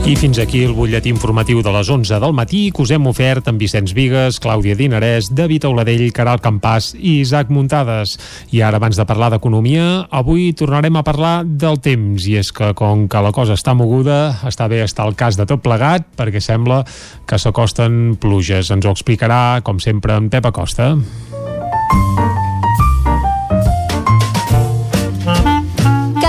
I 0.05 0.19
fins 0.21 0.37
aquí 0.37 0.59
el 0.61 0.75
butlletí 0.77 1.09
informatiu 1.09 1.63
de 1.65 1.73
les 1.73 1.89
11 1.89 2.19
del 2.21 2.35
matí 2.37 2.67
que 2.77 2.83
us 2.85 2.91
hem 2.93 3.07
ofert 3.09 3.47
amb 3.49 3.63
Vicenç 3.63 3.95
Vigues, 3.97 4.37
Clàudia 4.37 4.77
Dinarès, 4.77 5.31
David 5.33 5.65
Auladell, 5.65 6.11
Caral 6.13 6.43
Campàs 6.45 6.91
i 6.99 7.23
Isaac 7.23 7.49
Muntades. 7.49 8.13
I 8.53 8.61
ara, 8.61 8.77
abans 8.77 9.01
de 9.01 9.07
parlar 9.09 9.31
d'economia, 9.33 10.05
avui 10.13 10.51
tornarem 10.53 11.01
a 11.01 11.05
parlar 11.09 11.33
del 11.49 11.81
temps. 11.81 12.29
I 12.29 12.37
és 12.43 12.53
que, 12.53 12.75
com 12.77 13.09
que 13.09 13.25
la 13.25 13.33
cosa 13.33 13.57
està 13.57 13.73
moguda, 13.73 14.43
està 14.45 14.69
bé 14.69 14.83
estar 14.85 15.09
al 15.09 15.17
cas 15.17 15.41
de 15.41 15.49
tot 15.49 15.65
plegat, 15.65 16.05
perquè 16.21 16.45
sembla 16.45 16.83
que 17.25 17.41
s'acosten 17.41 18.19
pluges. 18.21 18.69
Ens 18.77 18.85
ho 18.85 18.93
explicarà, 18.93 19.63
com 19.65 19.81
sempre, 19.81 20.21
en 20.21 20.29
Pep 20.29 20.53
Acosta. 20.53 20.99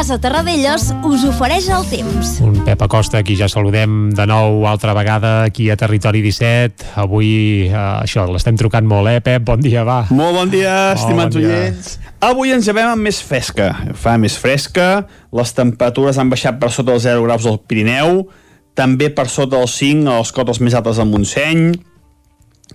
Casa 0.06 0.22
Terradellos 0.22 0.91
us 1.10 1.23
ofereix 1.26 1.65
el 1.73 1.86
temps. 1.90 2.36
Un 2.45 2.60
Pep 2.61 2.84
Acosta, 2.86 3.23
aquí 3.23 3.34
ja 3.40 3.48
saludem 3.49 4.11
de 4.14 4.27
nou 4.30 4.68
altra 4.69 4.94
vegada 4.94 5.32
aquí 5.48 5.72
a 5.73 5.77
Territori 5.82 6.19
17. 6.22 6.91
Avui, 7.02 7.30
eh, 7.65 7.73
això, 7.73 8.27
l'estem 8.30 8.53
trucant 8.53 8.86
molt, 8.86 9.10
eh, 9.10 9.18
Pep? 9.26 9.41
Bon 9.41 9.57
dia, 9.57 9.82
va. 9.84 10.06
Molt 10.11 10.38
bon 10.38 10.52
dia, 10.52 10.94
estimats 10.94 11.34
bon 11.34 11.41
dia. 11.41 11.49
oients. 11.49 11.98
Avui 12.22 12.53
ens 12.53 12.68
llevem 12.68 12.91
amb 12.91 13.02
més 13.02 13.18
fresca. 13.18 13.72
Fa 13.95 14.14
més 14.22 14.38
fresca, 14.38 15.07
les 15.34 15.53
temperatures 15.57 16.19
han 16.19 16.30
baixat 16.30 16.60
per 16.61 16.69
sota 16.69 16.91
dels 16.91 17.02
0 17.02 17.26
graus 17.26 17.48
al 17.48 17.57
Pirineu, 17.65 18.27
també 18.76 19.10
per 19.10 19.26
sota 19.26 19.57
dels 19.57 19.73
5 19.73 20.06
a 20.06 20.19
les 20.19 20.32
cotes 20.32 20.61
més 20.61 20.76
altes 20.76 20.98
del 20.98 21.10
Montseny, 21.10 21.82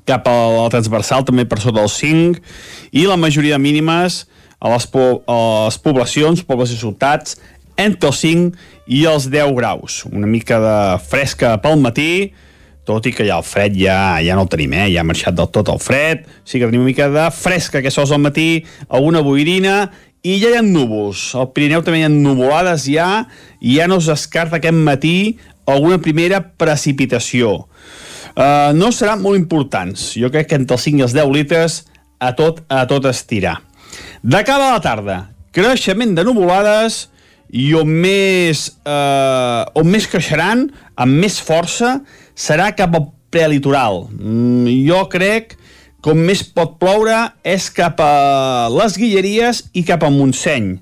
cap 0.05 0.27
a 0.27 0.65
la 0.65 0.69
transversal 0.69 1.23
també 1.25 1.47
per 1.47 1.61
sota 1.61 1.79
dels 1.79 1.95
5, 1.95 2.43
i 2.91 3.07
la 3.07 3.15
majoria 3.17 3.57
mínimes 3.57 4.27
a 4.61 4.71
les, 4.75 4.87
po 4.93 5.23
a 5.25 5.41
les 5.67 5.81
poblacions, 5.81 6.45
pobles 6.47 6.75
i 6.75 6.79
ciutats, 6.79 7.39
entre 7.81 8.11
els 8.13 8.21
5 8.21 8.93
i 8.93 9.05
els 9.09 9.31
10 9.33 9.57
graus. 9.57 10.05
Una 10.11 10.29
mica 10.29 10.61
de 10.61 10.77
fresca 11.09 11.57
pel 11.63 11.81
matí, 11.81 12.11
tot 12.85 13.07
i 13.07 13.13
que 13.15 13.27
ja 13.29 13.39
el 13.39 13.47
fred 13.47 13.77
ja, 13.79 14.19
ja 14.25 14.37
no 14.37 14.45
el 14.45 14.53
tenim, 14.53 14.75
eh? 14.75 14.89
ja 14.93 15.03
ha 15.03 15.07
marxat 15.07 15.37
del 15.37 15.49
tot 15.55 15.71
el 15.73 15.81
fred, 15.81 16.27
sí 16.45 16.59
que 16.59 16.69
tenim 16.69 16.85
una 16.85 16.91
mica 16.91 17.09
de 17.13 17.27
fresca 17.35 17.83
que 17.85 17.93
sols 17.93 18.13
al 18.13 18.23
matí, 18.25 18.65
alguna 18.89 19.23
boirina, 19.25 19.91
i 20.21 20.37
ja 20.43 20.51
hi 20.53 20.59
ha 20.59 20.65
núvols. 20.65 21.31
Al 21.39 21.49
Pirineu 21.55 21.85
també 21.85 22.03
hi 22.03 22.09
ha 22.09 22.13
nuvolades 22.13 22.85
ja, 22.91 23.25
i 23.61 23.79
ja 23.79 23.89
no 23.89 24.01
es 24.03 24.11
descarta 24.11 24.59
aquest 24.59 24.77
matí 24.77 25.39
alguna 25.71 26.01
primera 26.03 26.43
precipitació. 26.61 27.55
Uh, 28.31 28.71
no 28.77 28.91
seran 28.95 29.23
molt 29.23 29.39
importants. 29.39 30.13
Jo 30.19 30.31
crec 30.33 30.51
que 30.51 30.59
entre 30.61 30.77
els 30.77 30.87
5 30.87 31.01
i 31.01 31.07
els 31.07 31.17
10 31.17 31.33
litres 31.35 31.81
a 32.21 32.35
tot, 32.37 32.63
a 32.69 32.85
tot 32.91 33.09
estirar. 33.11 33.59
De 34.23 34.43
cara 34.45 34.69
a 34.69 34.73
la 34.75 34.81
tarda, 34.85 35.31
creixement 35.57 36.11
de 36.13 36.25
nuvolades 36.29 37.07
i 37.57 37.71
on 37.73 37.89
més, 37.89 38.67
eh, 38.85 39.63
on 39.81 39.89
més 39.89 40.05
creixeran, 40.13 40.67
amb 40.95 41.23
més 41.23 41.39
força, 41.41 42.03
serà 42.37 42.69
cap 42.77 42.95
al 42.95 43.07
prelitoral. 43.33 44.11
Mm, 44.13 44.69
jo 44.85 45.01
crec 45.09 45.57
on 46.05 46.21
més 46.21 46.43
pot 46.45 46.77
ploure 46.77 47.33
és 47.45 47.71
cap 47.73 47.97
a 48.05 48.69
les 48.69 48.99
Guilleries 49.01 49.65
i 49.73 49.87
cap 49.89 50.05
a 50.05 50.11
Montseny. 50.13 50.79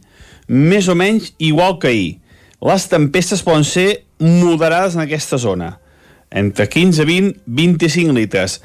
Més 0.48 0.88
o 0.88 0.96
menys 0.98 1.32
igual 1.38 1.78
que 1.78 1.88
ahir. 1.88 2.18
Les 2.58 2.88
tempestes 2.90 3.42
poden 3.46 3.62
ser 3.62 4.02
moderades 4.18 4.96
en 4.96 5.06
aquesta 5.06 5.38
zona. 5.38 5.76
Entre 6.30 6.66
15, 6.66 7.04
20, 7.06 7.38
25 7.46 8.18
litres. 8.18 8.60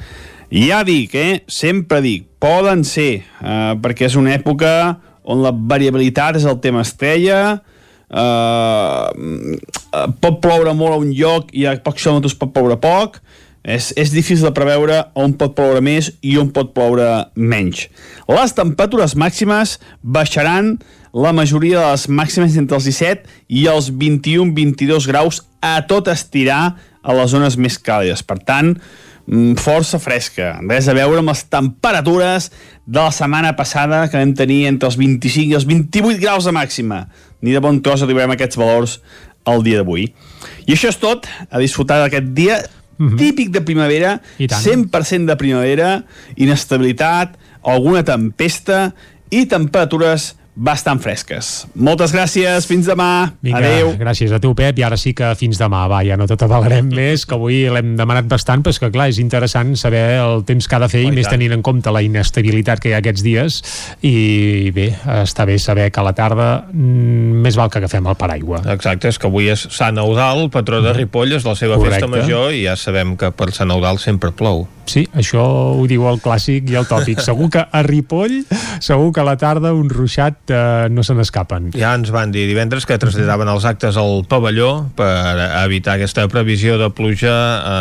Ja 0.54 0.84
dic, 0.86 1.16
eh? 1.18 1.42
Sempre 1.50 1.98
dic, 2.06 2.28
poden 2.38 2.84
ser, 2.86 3.24
eh, 3.42 3.74
perquè 3.82 4.06
és 4.06 4.16
una 4.20 4.36
època 4.36 5.00
on 5.26 5.42
la 5.42 5.50
variabilitat 5.50 6.38
és 6.38 6.46
el 6.46 6.60
tema 6.62 6.84
estrella, 6.86 7.64
eh, 8.14 9.08
pot 10.22 10.38
ploure 10.44 10.76
molt 10.78 10.94
a 10.94 11.00
un 11.02 11.10
lloc 11.10 11.50
i 11.58 11.66
a 11.66 11.74
pocs 11.82 12.04
quilòmetres 12.04 12.38
pot 12.38 12.54
ploure 12.54 12.78
poc, 12.78 13.18
és, 13.64 13.94
és 13.98 14.12
difícil 14.14 14.46
de 14.46 14.54
preveure 14.54 15.00
on 15.16 15.34
pot 15.34 15.56
ploure 15.58 15.82
més 15.82 16.12
i 16.22 16.38
on 16.38 16.52
pot 16.54 16.70
ploure 16.76 17.08
menys. 17.34 17.88
Les 18.30 18.54
temperatures 18.54 19.16
màximes 19.18 19.80
baixaran 20.04 20.76
la 21.14 21.34
majoria 21.34 21.80
de 21.80 21.88
les 21.96 22.06
màximes 22.10 22.60
entre 22.62 22.78
els 22.78 22.86
17 22.92 23.26
i 23.50 23.66
els 23.72 23.90
21-22 23.90 25.10
graus 25.10 25.42
a 25.66 25.80
tot 25.88 26.12
estirar 26.14 26.76
a 27.02 27.18
les 27.18 27.34
zones 27.34 27.58
més 27.58 27.80
càlides. 27.82 28.22
Per 28.22 28.38
tant, 28.38 28.76
mm, 28.76 29.03
força 29.60 30.00
fresca. 30.04 30.58
Res 30.68 30.90
a 30.91 30.95
veure 30.98 31.22
amb 31.22 31.32
les 31.32 31.44
temperatures 31.48 32.50
de 32.86 33.00
la 33.00 33.12
setmana 33.16 33.54
passada 33.56 34.04
que 34.12 34.20
vam 34.20 34.34
tenir 34.36 34.66
entre 34.68 34.90
els 34.90 34.98
25 35.00 35.54
i 35.54 35.58
els 35.58 35.68
28 35.70 36.20
graus 36.22 36.48
de 36.48 36.56
màxima. 36.56 37.06
Ni 37.41 37.56
de 37.56 37.62
bon 37.64 37.80
tros 37.84 38.04
arribarem 38.04 38.34
a 38.34 38.38
aquests 38.38 38.60
valors 38.60 39.00
el 39.48 39.64
dia 39.64 39.80
d'avui. 39.80 40.10
I 40.68 40.76
això 40.76 40.91
és 40.91 41.00
tot, 41.00 41.28
a 41.50 41.60
disfrutar 41.60 42.02
d'aquest 42.04 42.32
dia 42.36 42.62
típic 43.18 43.50
de 43.52 43.64
primavera, 43.66 44.18
I 44.40 44.48
tant. 44.48 44.64
100% 44.64 45.28
de 45.28 45.36
primavera, 45.40 46.04
inestabilitat, 46.36 47.36
alguna 47.64 48.04
tempesta 48.06 48.94
i 49.32 49.45
temperatures 49.50 50.34
bastant 50.56 51.00
fresques. 51.02 51.66
Moltes 51.76 52.12
gràcies, 52.14 52.68
fins 52.70 52.86
demà. 52.86 53.34
Vinga, 53.42 53.58
Adeu. 53.58 53.94
gràcies 53.98 54.32
a 54.32 54.40
tu, 54.40 54.54
Pep, 54.56 54.78
i 54.78 54.84
ara 54.86 54.98
sí 55.02 55.14
que 55.18 55.32
fins 55.40 55.58
demà, 55.58 55.88
va, 55.90 56.04
ja 56.06 56.18
no 56.20 56.28
tot 56.30 56.44
avalarem 56.46 56.92
més, 56.94 57.26
que 57.26 57.34
avui 57.34 57.64
l'hem 57.74 57.96
demanat 57.98 58.28
bastant, 58.30 58.62
però 58.62 58.70
és 58.70 58.80
que 58.80 58.92
clar, 58.94 59.08
és 59.10 59.18
interessant 59.20 59.74
saber 59.80 60.04
el 60.22 60.44
temps 60.46 60.68
que 60.68 60.76
ha 60.76 60.80
de 60.84 60.90
fer, 60.90 61.04
Oh, 61.06 61.10
i 61.10 61.16
més 61.16 61.26
tant. 61.26 61.34
tenint 61.40 61.54
en 61.58 61.64
compte 61.66 61.90
la 61.92 62.04
inestabilitat 62.06 62.80
que 62.80 62.90
hi 62.90 62.94
ha 62.94 63.02
aquests 63.02 63.24
dies, 63.26 63.62
i 64.06 64.70
bé, 64.76 64.92
està 65.24 65.46
bé 65.50 65.58
saber 65.58 65.90
que 65.92 66.00
a 66.00 66.04
la 66.06 66.14
tarda 66.14 66.66
mm, 66.72 67.42
més 67.44 67.58
val 67.58 67.70
que 67.74 67.82
agafem 67.82 68.06
el 68.08 68.16
paraigua. 68.16 68.62
Exacte, 68.74 69.10
és 69.10 69.18
que 69.18 69.28
avui 69.28 69.50
és 69.50 69.66
Sant 69.74 69.98
Eudal, 69.98 70.50
patró 70.54 70.82
de 70.86 70.94
Ripoll, 70.94 71.34
és 71.34 71.46
la 71.46 71.56
seva 71.56 71.78
Correcte. 71.82 72.06
festa 72.06 72.12
major 72.14 72.54
i 72.54 72.64
ja 72.68 72.76
sabem 72.78 73.18
que 73.18 73.32
per 73.32 73.50
Sant 73.52 73.72
Eudal 73.74 73.98
sempre 74.00 74.32
plou. 74.32 74.68
Sí, 74.86 75.06
això 75.16 75.40
ho 75.80 75.86
diu 75.88 76.04
el 76.10 76.18
clàssic 76.20 76.68
i 76.70 76.76
el 76.76 76.86
tòpic. 76.86 77.22
Segur 77.24 77.50
que 77.50 77.62
a 77.72 77.84
Ripoll, 77.88 78.42
segur 78.84 79.14
que 79.16 79.22
a 79.22 79.24
la 79.24 79.38
tarda 79.40 79.72
un 79.74 79.88
ruixat 79.90 80.43
eh, 80.49 80.88
no 80.90 81.03
se 81.03 81.15
n'escapen. 81.15 81.72
Ja 81.78 81.94
ens 81.95 82.11
van 82.14 82.32
dir 82.34 82.45
divendres 82.49 82.88
que 82.90 82.98
traslladaven 82.99 83.49
els 83.52 83.65
actes 83.70 83.98
al 83.99 84.24
pavelló 84.30 84.90
per 84.98 85.38
evitar 85.64 85.98
aquesta 85.98 86.26
previsió 86.32 86.78
de 86.82 86.90
pluja 86.94 87.34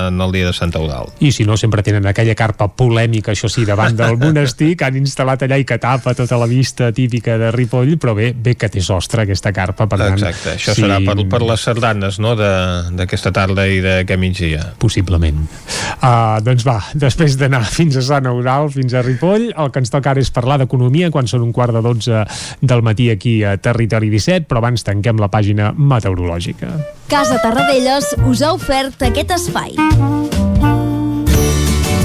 en 0.08 0.20
el 0.20 0.32
dia 0.34 0.48
de 0.48 0.54
Sant 0.56 0.74
Eudal. 0.78 1.10
I 1.20 1.32
si 1.34 1.46
no, 1.48 1.56
sempre 1.56 1.82
tenen 1.82 2.06
aquella 2.06 2.36
carpa 2.38 2.68
polèmica, 2.68 3.32
això 3.32 3.50
sí, 3.52 3.66
davant 3.68 3.96
del 3.98 4.18
monestir, 4.20 4.74
que 4.78 4.86
han 4.88 4.98
instal·lat 5.00 5.46
allà 5.46 5.58
i 5.60 5.66
que 5.68 5.78
tapa 5.82 6.14
tota 6.18 6.38
la 6.40 6.48
vista 6.50 6.92
típica 6.92 7.38
de 7.40 7.50
Ripoll, 7.54 7.96
però 8.00 8.14
bé, 8.18 8.32
bé 8.32 8.54
que 8.58 8.70
té 8.72 8.82
sostre 8.84 9.26
aquesta 9.26 9.52
carpa, 9.54 9.88
per 9.90 9.98
tant... 9.98 10.18
Exacte, 10.18 10.56
això 10.56 10.76
serà 10.76 11.00
per, 11.04 11.16
per 11.30 11.42
les 11.46 11.66
sardanes 11.66 12.20
no? 12.22 12.36
de- 12.38 12.92
d'aquesta 12.98 13.32
tarda 13.34 13.66
i 13.66 13.80
d'aquest 13.84 14.20
migdia. 14.20 14.64
Possiblement. 14.82 15.42
Uh, 16.02 16.38
doncs 16.44 16.66
va, 16.66 16.78
després 16.94 17.36
d'anar 17.40 17.64
fins 17.78 17.98
a 17.98 18.04
Sant 18.06 18.28
Eudal, 18.30 18.70
fins 18.74 18.94
a 18.94 19.02
Ripoll, 19.04 19.50
el 19.52 19.72
que 19.72 19.82
ens 19.82 19.92
toca 19.92 20.12
ara 20.12 20.22
és 20.22 20.30
parlar 20.34 20.60
d'economia 20.62 21.10
quan 21.14 21.28
són 21.30 21.44
un 21.46 21.52
quart 21.54 21.74
de 21.74 21.82
12 21.84 22.22
del 22.60 22.82
matí 22.82 23.10
aquí 23.10 23.42
a 23.44 23.56
Territori 23.56 24.10
17, 24.12 24.46
però 24.50 24.62
abans 24.62 24.84
tanquem 24.86 25.20
la 25.22 25.30
pàgina 25.32 25.72
meteorològica. 25.76 26.74
Casa 27.12 27.40
Tarradellas 27.42 28.14
us 28.28 28.42
ha 28.42 28.52
ofert 28.56 29.02
aquest 29.08 29.34
espai. 29.38 29.76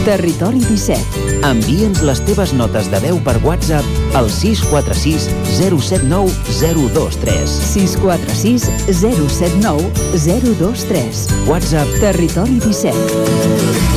Territori 0.08 0.62
17. 0.64 1.26
Envia'ns 1.44 2.00
les 2.08 2.22
teves 2.24 2.54
notes 2.56 2.88
de 2.94 3.02
veu 3.04 3.20
per 3.26 3.36
WhatsApp 3.44 4.16
al 4.16 4.32
646 4.32 5.28
079 5.58 6.32
023. 6.62 7.44
646 7.74 8.72
079 9.04 9.92
023. 10.16 11.28
WhatsApp 11.52 12.00
Territori 12.00 12.62
17. 12.64 13.97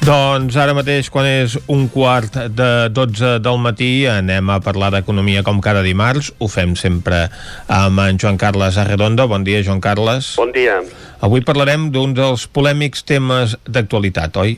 Doncs 0.00 0.54
ara 0.56 0.72
mateix, 0.72 1.10
quan 1.12 1.26
és 1.28 1.58
un 1.68 1.82
quart 1.92 2.38
de 2.56 2.68
12 2.88 3.34
del 3.44 3.58
matí, 3.60 4.06
anem 4.08 4.48
a 4.48 4.56
parlar 4.64 4.88
d'economia 4.94 5.42
com 5.44 5.58
cada 5.60 5.82
dimarts. 5.84 6.30
Ho 6.40 6.48
fem 6.48 6.72
sempre 6.72 7.26
amb 7.68 8.00
en 8.00 8.16
Joan 8.16 8.38
Carles 8.40 8.78
Arredondo. 8.80 9.26
Bon 9.28 9.44
dia, 9.44 9.60
Joan 9.66 9.82
Carles. 9.84 10.32
Bon 10.40 10.54
dia. 10.56 10.78
Avui 11.20 11.44
parlarem 11.44 11.90
d'un 11.92 12.16
dels 12.16 12.46
polèmics 12.48 13.04
temes 13.04 13.58
d'actualitat, 13.68 14.40
oi? 14.40 14.56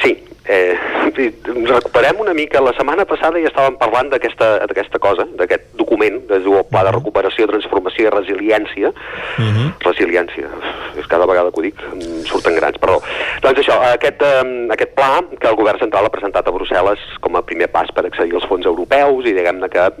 Sí, 0.00 0.14
eh, 0.48 0.77
recuperem 1.66 2.20
una 2.20 2.34
mica. 2.34 2.60
La 2.60 2.74
setmana 2.76 3.04
passada 3.08 3.40
ja 3.42 3.50
estàvem 3.50 3.78
parlant 3.80 4.10
d'aquesta 4.12 5.00
cosa, 5.02 5.26
d'aquest 5.38 5.74
document, 5.80 6.20
es 6.36 6.44
diu 6.44 6.58
el 6.58 6.66
Pla 6.70 6.84
de 6.86 6.92
Recuperació, 6.94 7.48
Transformació 7.50 8.06
i 8.06 8.12
Resiliència. 8.14 8.92
Uh 8.92 9.44
-huh. 9.44 9.68
Resiliència, 9.84 10.48
és 10.98 11.06
cada 11.06 11.26
vegada 11.26 11.50
que 11.50 11.60
ho 11.60 11.62
dic, 11.62 11.76
em 11.92 12.24
surten 12.24 12.54
grans, 12.54 12.78
perdó. 12.78 13.00
Doncs 13.42 13.58
això, 13.60 13.80
aquest, 13.94 14.22
eh, 14.22 14.68
aquest 14.70 14.94
pla 14.94 15.22
que 15.40 15.48
el 15.48 15.56
govern 15.56 15.78
central 15.78 16.04
ha 16.04 16.10
presentat 16.10 16.46
a 16.46 16.52
Brussel·les 16.52 16.98
com 17.20 17.36
a 17.36 17.42
primer 17.42 17.68
pas 17.68 17.90
per 17.92 18.06
accedir 18.06 18.34
als 18.34 18.46
fons 18.46 18.66
europeus 18.66 19.24
i 19.26 19.32
diguem-ne 19.32 19.68
que 19.68 19.92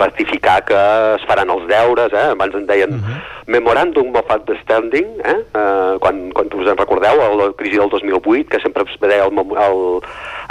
ratificar 0.00 0.64
que 0.64 0.78
es 1.16 1.24
faran 1.28 1.52
els 1.52 1.66
deures, 1.68 2.12
eh? 2.12 2.30
abans 2.32 2.56
en 2.56 2.66
deien 2.66 2.96
uh 2.96 3.00
-huh. 3.00 3.20
Memorandum 3.46 4.14
of 4.14 4.30
Understanding, 4.30 5.06
eh? 5.24 5.40
eh 5.54 5.94
quan, 6.00 6.30
quan 6.32 6.46
us 6.54 6.68
en 6.68 6.76
recordeu, 6.76 7.20
a 7.20 7.28
la 7.34 7.52
crisi 7.52 7.76
del 7.76 7.90
2008, 7.90 8.48
que 8.48 8.60
sempre 8.60 8.84
es 8.84 9.00
deia 9.00 9.24
el, 9.24 9.32
el, 9.38 10.00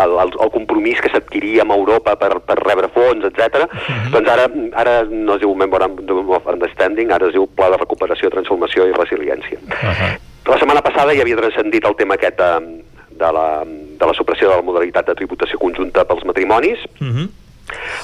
el, 0.03 0.11
el, 0.23 0.31
el 0.43 0.51
compromís 0.51 1.01
que 1.01 1.09
s'adquiria 1.09 1.61
amb 1.61 1.71
Europa 1.71 2.15
per, 2.15 2.39
per 2.41 2.57
rebre 2.59 2.89
fons, 2.89 3.23
etc. 3.25 3.39
Uh 3.39 3.67
-huh. 3.67 4.11
Doncs 4.11 4.29
ara, 4.29 4.45
ara 4.73 5.03
no 5.03 5.33
es 5.35 5.39
diu 5.39 5.55
Memorandum 5.55 6.29
of 6.29 6.45
Understanding, 6.45 7.11
ara 7.11 7.27
es 7.27 7.33
diu 7.33 7.47
Pla 7.47 7.69
de 7.69 7.77
Recuperació, 7.77 8.29
Transformació 8.29 8.87
i 8.87 8.93
Resiliència. 8.93 9.59
Uh 9.59 9.69
-huh. 9.69 10.19
La 10.45 10.57
setmana 10.57 10.81
passada 10.81 11.13
ja 11.13 11.21
havia 11.21 11.37
transcendit 11.37 11.85
el 11.85 11.95
tema 11.95 12.15
aquest 12.15 12.37
de, 12.37 12.83
de, 13.09 13.31
la, 13.31 13.63
de 13.65 14.05
la 14.05 14.13
supressió 14.13 14.49
de 14.49 14.55
la 14.55 14.61
modalitat 14.61 15.05
de 15.07 15.15
tributació 15.15 15.59
conjunta 15.59 16.05
pels 16.05 16.25
matrimonis, 16.25 16.79
Uh 16.99 17.07
-huh. 17.07 17.29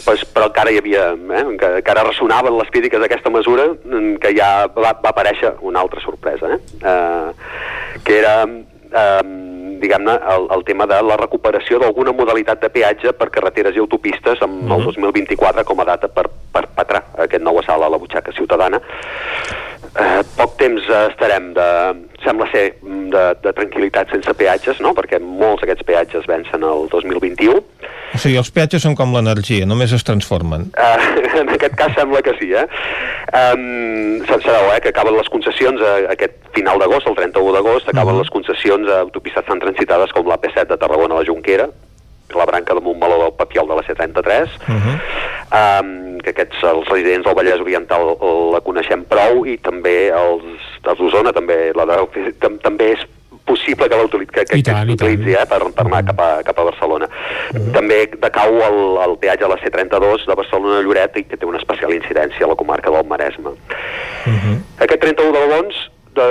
Pues, 0.06 0.26
però 0.34 0.48
encara 0.52 0.72
hi 0.72 0.78
havia, 0.82 1.12
eh, 1.14 1.44
enca- 1.46 1.78
encara 1.80 2.04
ressonaven 2.04 2.58
les 2.58 2.70
crítiques 2.72 3.00
d'aquesta 3.02 3.30
mesura, 3.30 3.68
mm, 3.84 4.16
que 4.22 4.34
ja 4.38 4.68
va, 4.68 4.94
va 5.02 5.10
aparèixer 5.12 5.56
una 5.62 5.80
altra 5.82 6.02
sorpresa, 6.02 6.54
eh? 6.56 6.60
Eh, 6.84 8.00
que 8.04 8.20
era, 8.20 8.44
eh, 8.46 9.22
diguem-ne, 9.76 10.14
el, 10.36 10.48
el 10.56 10.64
tema 10.64 10.86
de 10.88 11.02
la 11.04 11.18
recuperació 11.20 11.78
d'alguna 11.82 12.14
modalitat 12.16 12.62
de 12.62 12.70
peatge 12.70 13.12
per 13.14 13.30
carreteres 13.30 13.76
i 13.76 13.80
autopistes 13.84 14.42
amb 14.42 14.72
el 14.72 14.84
2024 14.86 15.66
com 15.68 15.82
a 15.82 15.86
data 15.86 16.08
per 16.08 16.30
perpetrar 16.56 17.04
aquest 17.26 17.44
nou 17.44 17.60
assalt 17.60 17.84
a 17.84 17.90
la 17.92 17.98
butxaca 18.00 18.32
ciutadana. 18.32 18.80
Eh, 19.96 20.24
poc 20.36 20.58
temps 20.60 20.88
eh, 20.92 21.02
estarem 21.08 21.54
de, 21.56 21.68
sembla 22.24 22.50
ser, 22.52 22.66
mm, 22.84 23.06
de, 23.14 23.24
de 23.46 23.54
tranquil·litat 23.56 24.12
sense 24.12 24.34
peatges, 24.36 24.82
no? 24.84 24.92
perquè 24.98 25.22
molts 25.24 25.64
d'aquests 25.64 25.88
peatges 25.88 26.28
vencen 26.28 26.66
el 26.68 26.90
2021. 26.92 27.62
O 28.16 28.20
sigui, 28.20 28.36
els 28.40 28.52
peatges 28.52 28.84
són 28.84 28.98
com 29.00 29.16
l'energia, 29.16 29.68
només 29.68 29.94
es 29.96 30.04
transformen. 30.08 30.68
Uh, 30.76 31.08
en 31.42 31.54
aquest 31.56 31.78
cas 31.80 31.96
sembla 31.96 32.20
que 32.26 32.36
sí, 32.42 32.52
eh? 32.52 32.66
Um, 33.36 34.20
sabeu, 34.28 34.70
eh, 34.74 34.82
que 34.84 34.92
acaben 34.92 35.16
les 35.16 35.32
concessions 35.32 35.80
uh, 35.80 36.10
aquest 36.12 36.38
final 36.56 36.80
d'agost, 36.84 37.08
el 37.08 37.16
31 37.16 37.56
d'agost, 37.56 37.88
acaben 37.92 38.20
les 38.20 38.32
concessions 38.36 38.92
a 38.92 39.02
autopistes 39.08 39.48
tan 39.48 39.64
transitades 39.64 40.12
com 40.16 40.28
la 40.28 40.40
P7 40.44 40.68
de 40.74 40.80
Tarragona 40.82 41.16
a 41.16 41.24
la 41.24 41.28
Jonquera, 41.28 41.72
la 42.34 42.46
branca 42.46 42.74
de 42.74 42.82
Montmeló 42.82 43.22
del 43.22 43.34
Papiol 43.34 43.68
de 43.68 43.76
la 43.76 43.84
C33, 43.84 44.50
Uh 44.68 44.74
-huh. 44.74 45.82
um, 45.82 46.18
que 46.18 46.30
aquests, 46.32 46.64
els 46.64 46.88
residents 46.90 47.26
del 47.26 47.36
Vallès 47.36 47.62
Oriental 47.62 48.18
la 48.52 48.62
coneixem 48.62 49.04
prou 49.04 49.46
i 49.46 49.58
també 49.58 50.10
els, 50.10 50.44
els 50.84 50.98
d'Osona 50.98 51.32
també, 51.32 51.72
la 51.76 51.86
de, 51.86 52.34
tam, 52.40 52.58
també 52.58 52.92
és 52.94 53.06
possible 53.46 53.88
que 53.88 53.96
l'utilitzi 53.96 54.34
que, 54.34 54.46
que, 54.46 54.64
que 54.64 55.32
eh, 55.34 55.46
per, 55.46 55.60
per 55.78 55.86
anar 55.86 56.02
cap 56.10 56.20
a, 56.20 56.30
cap 56.44 56.60
a 56.60 56.66
Barcelona. 56.72 57.08
També 57.74 58.00
decau 58.18 58.58
el, 58.68 58.80
el 59.06 59.18
peatge 59.22 59.46
a 59.46 59.52
la 59.52 59.60
C32 59.62 60.26
de 60.26 60.36
Barcelona 60.36 60.80
a 60.80 60.86
Lloret 60.86 61.20
i 61.22 61.24
que 61.30 61.38
té 61.38 61.46
una 61.46 61.62
especial 61.62 61.94
incidència 61.94 62.46
a 62.46 62.50
la 62.50 62.58
comarca 62.60 62.92
del 62.92 63.06
Maresme. 63.06 63.54
Aquest 64.82 65.02
31 65.06 65.32
d'agost, 65.38 65.92
de, 66.18 66.30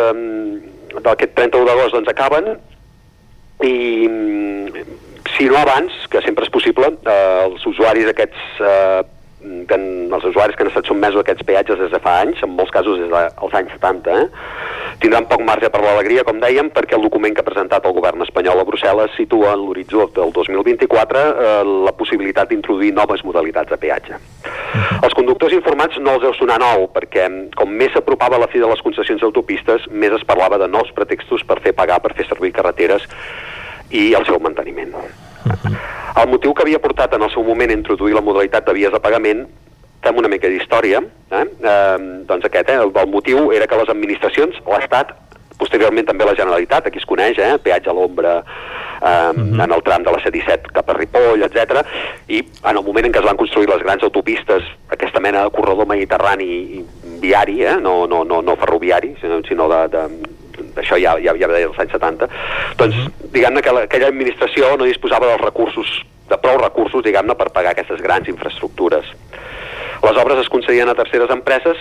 d'aquest 1.07 1.37
31 1.39 1.71
d'agost 1.71 1.95
doncs 1.95 2.11
acaben 2.11 2.57
i 3.63 3.75
mm, 4.09 4.85
si 5.37 5.49
no 5.51 5.59
abans, 5.59 5.93
que 6.11 6.23
sempre 6.23 6.47
és 6.47 6.53
possible, 6.53 6.93
eh, 7.07 7.45
els 7.49 7.67
usuaris 7.67 8.09
aquests 8.11 8.63
eh, 8.63 9.03
que 9.69 9.77
han, 9.77 9.87
els 10.15 10.25
usuaris 10.25 10.57
que 10.57 10.65
han 10.65 10.71
estat 10.71 10.89
sotmesos 10.89 11.21
a 11.21 11.25
aquests 11.25 11.45
peatges 11.47 11.81
des 11.81 11.91
de 11.93 12.01
fa 12.01 12.17
anys, 12.23 12.41
en 12.45 12.55
molts 12.57 12.73
casos 12.73 13.01
des 13.01 13.11
dels 13.13 13.57
anys 13.59 13.73
70, 13.77 14.15
eh, 14.15 14.95
tindran 15.03 15.27
poc 15.29 15.43
marge 15.45 15.69
per 15.73 15.83
l'alegria, 15.85 16.25
com 16.25 16.41
dèiem, 16.41 16.71
perquè 16.75 16.97
el 16.97 17.05
document 17.05 17.35
que 17.35 17.43
ha 17.45 17.49
presentat 17.49 17.85
el 17.85 17.97
govern 17.97 18.25
espanyol 18.25 18.63
a 18.63 18.67
Brussel·les 18.69 19.17
situa 19.19 19.53
en 19.53 19.65
l'horitzó 19.65 20.07
del 20.17 20.33
2024 20.37 21.25
eh, 21.25 21.51
la 21.89 21.95
possibilitat 21.99 22.53
d'introduir 22.53 22.95
noves 22.97 23.25
modalitats 23.27 23.75
de 23.75 23.81
peatge. 23.81 24.21
Els 25.03 25.17
conductors 25.19 25.57
informats 25.57 26.01
no 26.01 26.17
els 26.17 26.25
deu 26.25 26.37
sonar 26.39 26.61
nou, 26.63 26.89
perquè 26.95 27.29
com 27.59 27.75
més 27.83 27.93
s'apropava 27.95 28.41
la 28.41 28.49
fi 28.53 28.63
de 28.63 28.71
les 28.71 28.83
concessions 28.87 29.21
d'autopistes, 29.21 29.91
més 29.91 30.17
es 30.17 30.25
parlava 30.25 30.59
de 30.63 30.71
nous 30.71 30.95
pretextos 30.97 31.45
per 31.45 31.61
fer 31.65 31.77
pagar 31.77 32.01
per 32.05 32.15
fer 32.17 32.29
servir 32.31 32.55
carreteres 32.57 33.07
i 33.91 34.13
el 34.17 34.27
seu 34.27 34.41
manteniment. 34.43 34.95
El 35.45 36.31
motiu 36.31 36.55
que 36.55 36.63
havia 36.63 36.81
portat 36.83 37.15
en 37.17 37.25
el 37.27 37.31
seu 37.35 37.45
moment 37.45 37.73
a 37.73 37.77
introduir 37.77 38.15
la 38.15 38.23
modalitat 38.25 38.67
de 38.69 38.75
vies 38.77 38.93
de 38.95 39.01
pagament 39.03 39.45
fem 40.05 40.21
una 40.21 40.29
mica 40.29 40.51
d'història, 40.53 41.01
eh? 41.33 41.45
eh? 41.45 41.99
doncs 42.29 42.47
aquest, 42.47 42.71
eh? 42.71 42.81
el, 42.81 42.93
el 42.93 43.11
motiu 43.11 43.51
era 43.57 43.67
que 43.67 43.79
les 43.81 43.93
administracions, 43.93 44.61
l'Estat, 44.69 45.15
posteriorment 45.59 46.09
també 46.09 46.27
la 46.27 46.37
Generalitat, 46.37 46.89
aquí 46.89 47.01
es 47.01 47.09
coneix, 47.09 47.39
eh? 47.41 47.55
peatge 47.63 47.91
a 47.91 47.95
l'ombra 47.97 48.37
eh, 48.43 49.33
en 49.33 49.65
el 49.65 49.85
tram 49.87 50.05
de 50.05 50.13
la 50.13 50.21
C-17 50.25 50.75
cap 50.77 50.91
a 50.91 50.99
Ripoll, 50.99 51.47
etc. 51.47 51.85
i 52.29 52.43
en 52.43 52.77
el 52.77 52.85
moment 52.85 53.09
en 53.09 53.15
què 53.15 53.23
es 53.23 53.29
van 53.29 53.41
construir 53.41 53.71
les 53.71 53.83
grans 53.85 54.05
autopistes, 54.05 54.69
aquesta 54.95 55.23
mena 55.25 55.47
de 55.47 55.55
corredor 55.57 55.89
mediterrani 55.89 56.51
i 56.79 56.85
viari, 57.25 57.63
eh? 57.65 57.77
no, 57.81 58.03
no, 58.11 58.25
no, 58.29 58.43
no 58.45 58.59
ferroviari, 58.61 59.15
sinó, 59.23 59.41
sinó 59.49 59.71
de, 59.73 59.83
de, 59.95 60.07
això 60.81 60.99
ja, 61.01 61.17
ja, 61.23 61.35
ja 61.41 61.51
ve 61.51 61.61
dels 61.61 61.81
anys 61.83 61.95
70, 61.97 62.29
doncs 62.81 63.03
diguem-ne 63.35 63.63
que 63.65 63.75
la, 63.75 63.85
aquella 63.89 64.11
administració 64.13 64.75
no 64.79 64.89
disposava 64.89 65.29
dels 65.31 65.45
recursos, 65.45 65.91
de 66.31 66.39
prou 66.41 66.61
recursos, 66.63 67.05
diguem-ne, 67.05 67.37
per 67.39 67.51
pagar 67.55 67.75
aquestes 67.75 68.01
grans 68.05 68.31
infraestructures. 68.33 69.11
Les 70.05 70.17
obres 70.21 70.41
es 70.43 70.51
concedien 70.53 70.91
a 70.91 70.97
terceres 70.99 71.31
empreses 71.33 71.79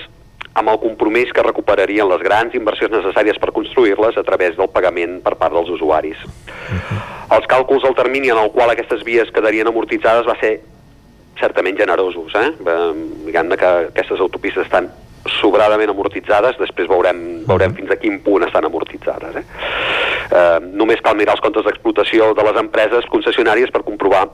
amb 0.54 0.70
el 0.70 0.78
compromís 0.80 1.32
que 1.34 1.44
recuperarien 1.44 2.08
les 2.10 2.22
grans 2.22 2.54
inversions 2.54 2.94
necessàries 2.94 3.40
per 3.42 3.54
construir-les 3.56 4.18
a 4.20 4.24
través 4.28 4.56
del 4.58 4.70
pagament 4.70 5.18
per 5.26 5.34
part 5.40 5.56
dels 5.56 5.72
usuaris. 5.74 6.20
Els 7.34 7.48
càlculs 7.50 7.82
del 7.86 7.98
termini 7.98 8.30
en 8.30 8.42
el 8.42 8.52
qual 8.54 8.70
aquestes 8.70 9.02
vies 9.08 9.32
quedarien 9.34 9.70
amortitzades 9.72 10.28
va 10.30 10.38
ser 10.42 10.60
certament 11.40 11.80
generosos. 11.80 12.36
Eh? 12.38 12.52
Eh, 12.54 12.92
Diguem-ne 13.26 13.58
que 13.58 13.72
aquestes 13.90 14.22
autopistes 14.22 14.68
estan 14.68 14.92
sobradament 15.40 15.92
amortitzades, 15.94 16.58
després 16.60 16.90
veurem, 16.92 17.20
veurem 17.48 17.76
fins 17.78 17.92
a 17.94 18.00
quin 18.00 18.20
punt 18.26 18.46
estan 18.48 18.68
amortitzades. 18.68 19.38
Eh? 19.40 19.44
Eh, 20.34 20.60
només 20.76 21.02
cal 21.04 21.18
mirar 21.20 21.38
els 21.38 21.44
comptes 21.44 21.66
d'explotació 21.68 22.34
de 22.36 22.48
les 22.48 22.60
empreses 22.60 23.08
concessionàries 23.12 23.72
per 23.72 23.86
comprovar 23.88 24.26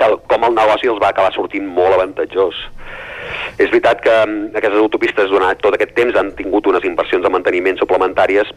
que, 0.00 0.08
com 0.30 0.48
el 0.48 0.56
negoci 0.56 0.88
els 0.88 1.00
va 1.02 1.12
acabar 1.12 1.32
sortint 1.34 1.66
molt 1.66 1.96
avantatjós. 1.96 2.64
És 3.58 3.68
veritat 3.68 4.00
que 4.04 4.16
mm, 4.24 4.56
aquestes 4.56 4.80
autopistes 4.80 5.30
durant 5.32 5.60
tot 5.60 5.76
aquest 5.76 5.92
temps 5.98 6.16
han 6.16 6.32
tingut 6.38 6.66
unes 6.72 6.86
inversions 6.88 7.26
de 7.26 7.32
manteniment 7.32 7.80
suplementàries 7.80 8.52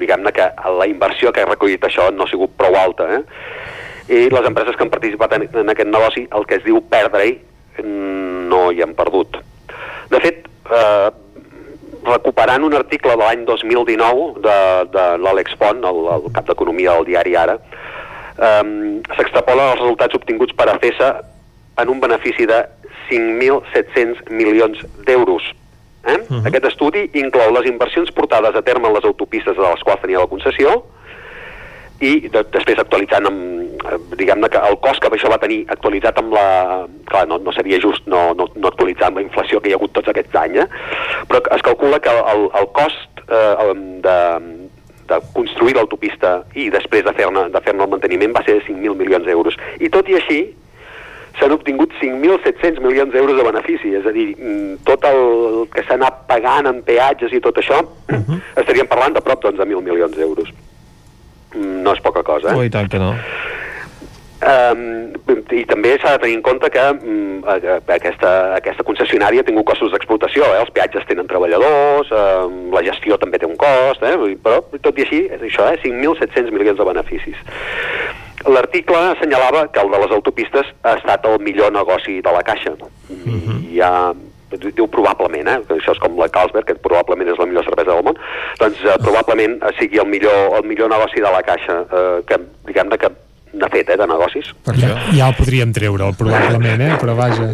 diguem-ne 0.00 0.32
que 0.32 0.48
la 0.78 0.88
inversió 0.88 1.32
que 1.32 1.44
ha 1.44 1.48
recollit 1.48 1.84
això 1.84 2.08
no 2.14 2.24
ha 2.24 2.30
sigut 2.30 2.56
prou 2.58 2.76
alta, 2.78 3.06
eh? 3.18 3.22
I 4.10 4.26
les 4.32 4.46
empreses 4.48 4.74
que 4.74 4.82
han 4.82 4.90
participat 4.90 5.36
en, 5.36 5.46
en 5.62 5.70
aquest 5.70 5.90
negoci, 5.90 6.24
el 6.34 6.46
que 6.48 6.58
es 6.58 6.64
diu 6.66 6.80
perdre-hi, 6.90 7.36
mm, 7.82 8.48
no 8.50 8.70
hi 8.72 8.82
han 8.82 8.96
perdut. 8.98 9.38
De 10.10 10.20
fet, 10.20 10.46
eh, 10.70 11.10
recuperant 12.04 12.64
un 12.66 12.74
article 12.74 13.14
de 13.14 13.22
l'any 13.22 13.44
2019 13.46 14.40
de, 14.46 14.58
de 14.94 15.06
l'Àlex 15.22 15.56
Font, 15.60 15.84
el, 15.86 16.00
el 16.16 16.28
cap 16.34 16.48
d'Economia 16.48 16.96
del 16.98 17.08
diari 17.12 17.36
Ara, 17.38 17.56
eh, 17.56 18.64
s'extrapolen 19.16 19.74
els 19.74 19.82
resultats 19.82 20.18
obtinguts 20.18 20.56
per 20.58 20.68
ACESA 20.72 21.12
en 21.80 21.94
un 21.94 22.00
benefici 22.02 22.46
de 22.50 22.62
5.700 23.10 24.30
milions 24.30 24.82
d'euros. 25.06 25.42
Eh? 26.04 26.16
Uh 26.16 26.26
-huh. 26.28 26.46
Aquest 26.46 26.64
estudi 26.64 27.10
inclou 27.12 27.52
les 27.52 27.66
inversions 27.68 28.10
portades 28.10 28.54
a 28.54 28.62
terme 28.62 28.88
en 28.88 28.94
les 28.94 29.04
autopistes 29.04 29.56
de 29.56 29.62
les 29.62 29.82
quals 29.82 30.00
tenia 30.00 30.18
la 30.18 30.26
concessió 30.26 30.84
i 32.00 32.28
de, 32.32 32.42
després 32.54 32.80
actualitzant 32.80 33.28
amb, 33.28 33.80
eh, 33.84 33.98
diguem-ne 34.16 34.48
que 34.52 34.62
el 34.70 34.78
cost 34.84 35.02
que 35.02 35.10
això 35.12 35.30
va 35.32 35.40
tenir 35.42 35.62
actualitzat 35.68 36.18
amb 36.20 36.32
la... 36.36 36.46
Clar, 37.10 37.26
no, 37.28 37.40
no 37.44 37.52
seria 37.52 37.80
just 37.82 38.06
no, 38.08 38.30
no, 38.38 38.46
no 38.54 38.70
actualitzar 38.70 39.10
amb 39.10 39.20
la 39.20 39.24
inflació 39.26 39.60
que 39.60 39.70
hi 39.70 39.74
ha 39.74 39.80
hagut 39.80 39.92
tots 39.96 40.08
aquests 40.12 40.36
anys, 40.40 40.62
eh? 40.64 40.68
però 41.28 41.42
es 41.56 41.64
calcula 41.66 41.98
que 42.00 42.14
el, 42.32 42.46
el 42.60 42.68
cost 42.76 43.24
eh, 43.26 43.74
de, 44.06 44.18
de 45.10 45.20
construir 45.34 45.76
l'autopista 45.76 46.38
i 46.54 46.70
després 46.72 47.04
de 47.04 47.14
fer-ne 47.18 47.48
de 47.52 47.62
fer 47.66 47.74
el 47.74 47.84
manteniment 47.84 48.34
va 48.36 48.44
ser 48.46 48.60
de 48.60 48.64
5.000 48.68 48.96
milions 49.02 49.26
d'euros. 49.26 49.58
I 49.82 49.90
tot 49.92 50.08
i 50.08 50.16
així, 50.20 50.40
s'han 51.38 51.52
obtingut 51.54 51.92
5.700 52.00 52.80
milions 52.84 53.12
d'euros 53.12 53.36
de 53.36 53.46
benefici, 53.46 53.92
és 53.98 54.06
a 54.06 54.14
dir, 54.14 54.30
mm, 54.38 54.80
tot 54.88 55.04
el 55.10 55.68
que 55.74 55.84
s'ha 55.84 55.98
anat 55.98 56.24
pagant 56.30 56.70
en 56.70 56.82
peatges 56.86 57.32
i 57.32 57.40
tot 57.44 57.58
això, 57.58 57.82
uh 57.84 58.16
-huh. 58.16 58.40
estaríem 58.56 58.88
parlant 58.88 59.14
de 59.14 59.20
prop 59.20 59.42
d'11.000 59.42 59.82
milions 59.82 60.16
d'euros. 60.16 60.48
Mm, 61.54 61.82
No 61.84 61.94
és 61.96 62.00
poca 62.04 62.22
cosa, 62.22 62.52
eh? 62.52 62.56
Oh, 62.56 62.64
i 62.64 62.70
tant 62.70 62.88
que 62.90 62.98
no. 63.02 63.14
Um, 64.40 65.10
I 65.52 65.66
també 65.68 65.98
s'ha 66.00 66.14
de 66.14 66.22
tenir 66.22 66.38
en 66.38 66.42
compte 66.46 66.70
que 66.72 66.80
um, 66.96 67.42
aquesta, 67.44 68.30
aquesta 68.56 68.86
concessionària 68.88 69.42
ha 69.42 69.44
tingut 69.44 69.66
costos 69.68 69.92
d'explotació, 69.92 70.46
eh? 70.48 70.62
els 70.62 70.70
peatges 70.72 71.04
tenen 71.10 71.28
treballadors, 71.28 72.08
um, 72.08 72.70
la 72.72 72.80
gestió 72.86 73.18
també 73.20 73.36
té 73.42 73.44
un 73.50 73.58
cost, 73.60 74.00
eh? 74.00 74.14
Però 74.40 74.62
tot 74.80 74.96
i 74.96 75.04
així, 75.04 75.20
és 75.28 75.44
això, 75.44 75.68
eh? 75.74 75.76
5.700 75.84 76.54
milions 76.56 76.80
de 76.80 76.88
beneficis. 76.88 77.36
L'article 78.48 78.96
assenyalava 79.10 79.66
que 79.68 79.82
el 79.84 79.92
de 79.92 80.00
les 80.06 80.16
autopistes 80.16 80.72
ha 80.88 80.94
estat 80.96 81.26
el 81.28 81.36
millor 81.44 81.74
negoci 81.76 82.22
de 82.24 82.32
la 82.32 82.40
Caixa. 82.46 82.72
I 83.12 83.76
ja 83.76 83.90
diu 84.58 84.86
probablement, 84.90 85.48
eh? 85.48 85.58
que 85.68 85.78
això 85.78 85.94
és 85.94 86.02
com 86.02 86.18
la 86.18 86.28
Carlsberg, 86.32 86.66
que 86.66 86.78
probablement 86.82 87.30
és 87.30 87.38
la 87.38 87.46
millor 87.46 87.66
cervesa 87.68 87.94
del 87.94 88.06
món, 88.06 88.18
doncs 88.60 88.84
eh, 88.84 88.96
probablement 89.04 89.58
eh, 89.60 89.74
sigui 89.78 90.02
el 90.02 90.08
millor, 90.10 90.56
el 90.58 90.66
millor 90.66 90.90
negoci 90.90 91.22
de 91.22 91.30
la 91.30 91.42
Caixa, 91.46 91.80
eh, 91.86 92.20
que 92.26 92.40
diguem-ne 92.68 92.98
que 93.00 93.12
n'ha 93.60 93.70
fet, 93.70 93.90
eh, 93.90 93.98
de 93.98 94.06
negocis. 94.10 94.52
Ja, 94.78 94.94
ja 95.14 95.30
el 95.30 95.38
podríem 95.38 95.74
treure, 95.76 96.12
probablement, 96.18 96.86
eh? 96.88 96.96
però 97.00 97.16
vaja. 97.18 97.52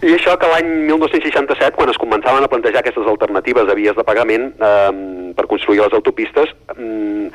I 0.00 0.14
això 0.16 0.32
que 0.40 0.48
l'any 0.48 0.68
1967, 0.88 1.74
quan 1.76 1.90
es 1.92 1.98
començaven 2.00 2.44
a 2.44 2.48
plantejar 2.48 2.80
aquestes 2.80 3.08
alternatives 3.10 3.66
de 3.68 3.74
vies 3.76 3.96
de 3.96 4.04
pagament 4.06 4.46
eh, 4.56 4.92
per 5.36 5.44
construir 5.50 5.82
les 5.82 5.96
autopistes, 5.96 6.54
mm, 6.72 7.26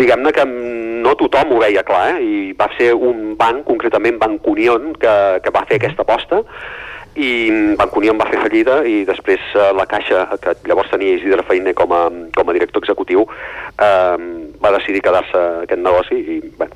diguem-ne 0.00 0.32
que 0.34 0.46
no 0.48 1.12
tothom 1.20 1.54
ho 1.54 1.60
veia 1.62 1.84
clar, 1.86 2.16
eh? 2.16 2.24
i 2.24 2.52
va 2.58 2.66
ser 2.78 2.90
un 2.96 3.36
banc, 3.38 3.62
concretament 3.68 4.18
Banc 4.18 4.48
Unión, 4.50 4.90
que, 4.98 5.14
que 5.44 5.54
va 5.54 5.62
fer 5.68 5.78
aquesta 5.78 6.02
aposta, 6.02 6.42
i 7.14 7.74
Banc 7.78 7.96
Unió 7.96 8.12
em 8.12 8.18
va 8.18 8.26
fer 8.26 8.40
fallida 8.42 8.80
i 8.88 9.04
després 9.06 9.42
eh, 9.54 9.70
la 9.76 9.86
Caixa, 9.90 10.24
que 10.42 10.54
llavors 10.66 10.90
tenia 10.90 11.14
Isidre 11.18 11.44
Feiner 11.46 11.74
com 11.78 11.92
a, 11.94 12.02
com 12.34 12.50
a 12.50 12.54
director 12.56 12.82
executiu, 12.82 13.24
eh, 13.78 14.16
va 14.62 14.72
decidir 14.76 15.02
quedar-se 15.04 15.42
aquest 15.62 15.82
negoci 15.82 16.18
i 16.18 16.38
bé, 16.58 16.68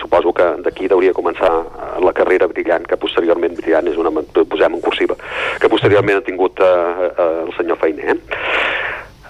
suposo 0.00 0.34
que 0.36 0.48
d'aquí 0.66 0.90
hauria 0.90 1.16
començar 1.16 1.52
eh, 1.52 1.88
la 2.04 2.14
carrera 2.16 2.48
brillant, 2.52 2.84
que 2.88 3.00
posteriorment 3.00 3.56
brillant 3.56 3.88
és 3.88 3.96
una, 4.00 4.12
posem 4.36 4.76
en 4.76 4.84
cursiva, 4.84 5.16
que 5.60 5.72
posteriorment 5.72 6.20
ha 6.20 6.26
tingut 6.26 6.60
eh, 6.60 6.74
eh, 7.08 7.30
el 7.46 7.54
senyor 7.56 7.80
Feiner. 7.80 8.16
Eh? 8.16 8.18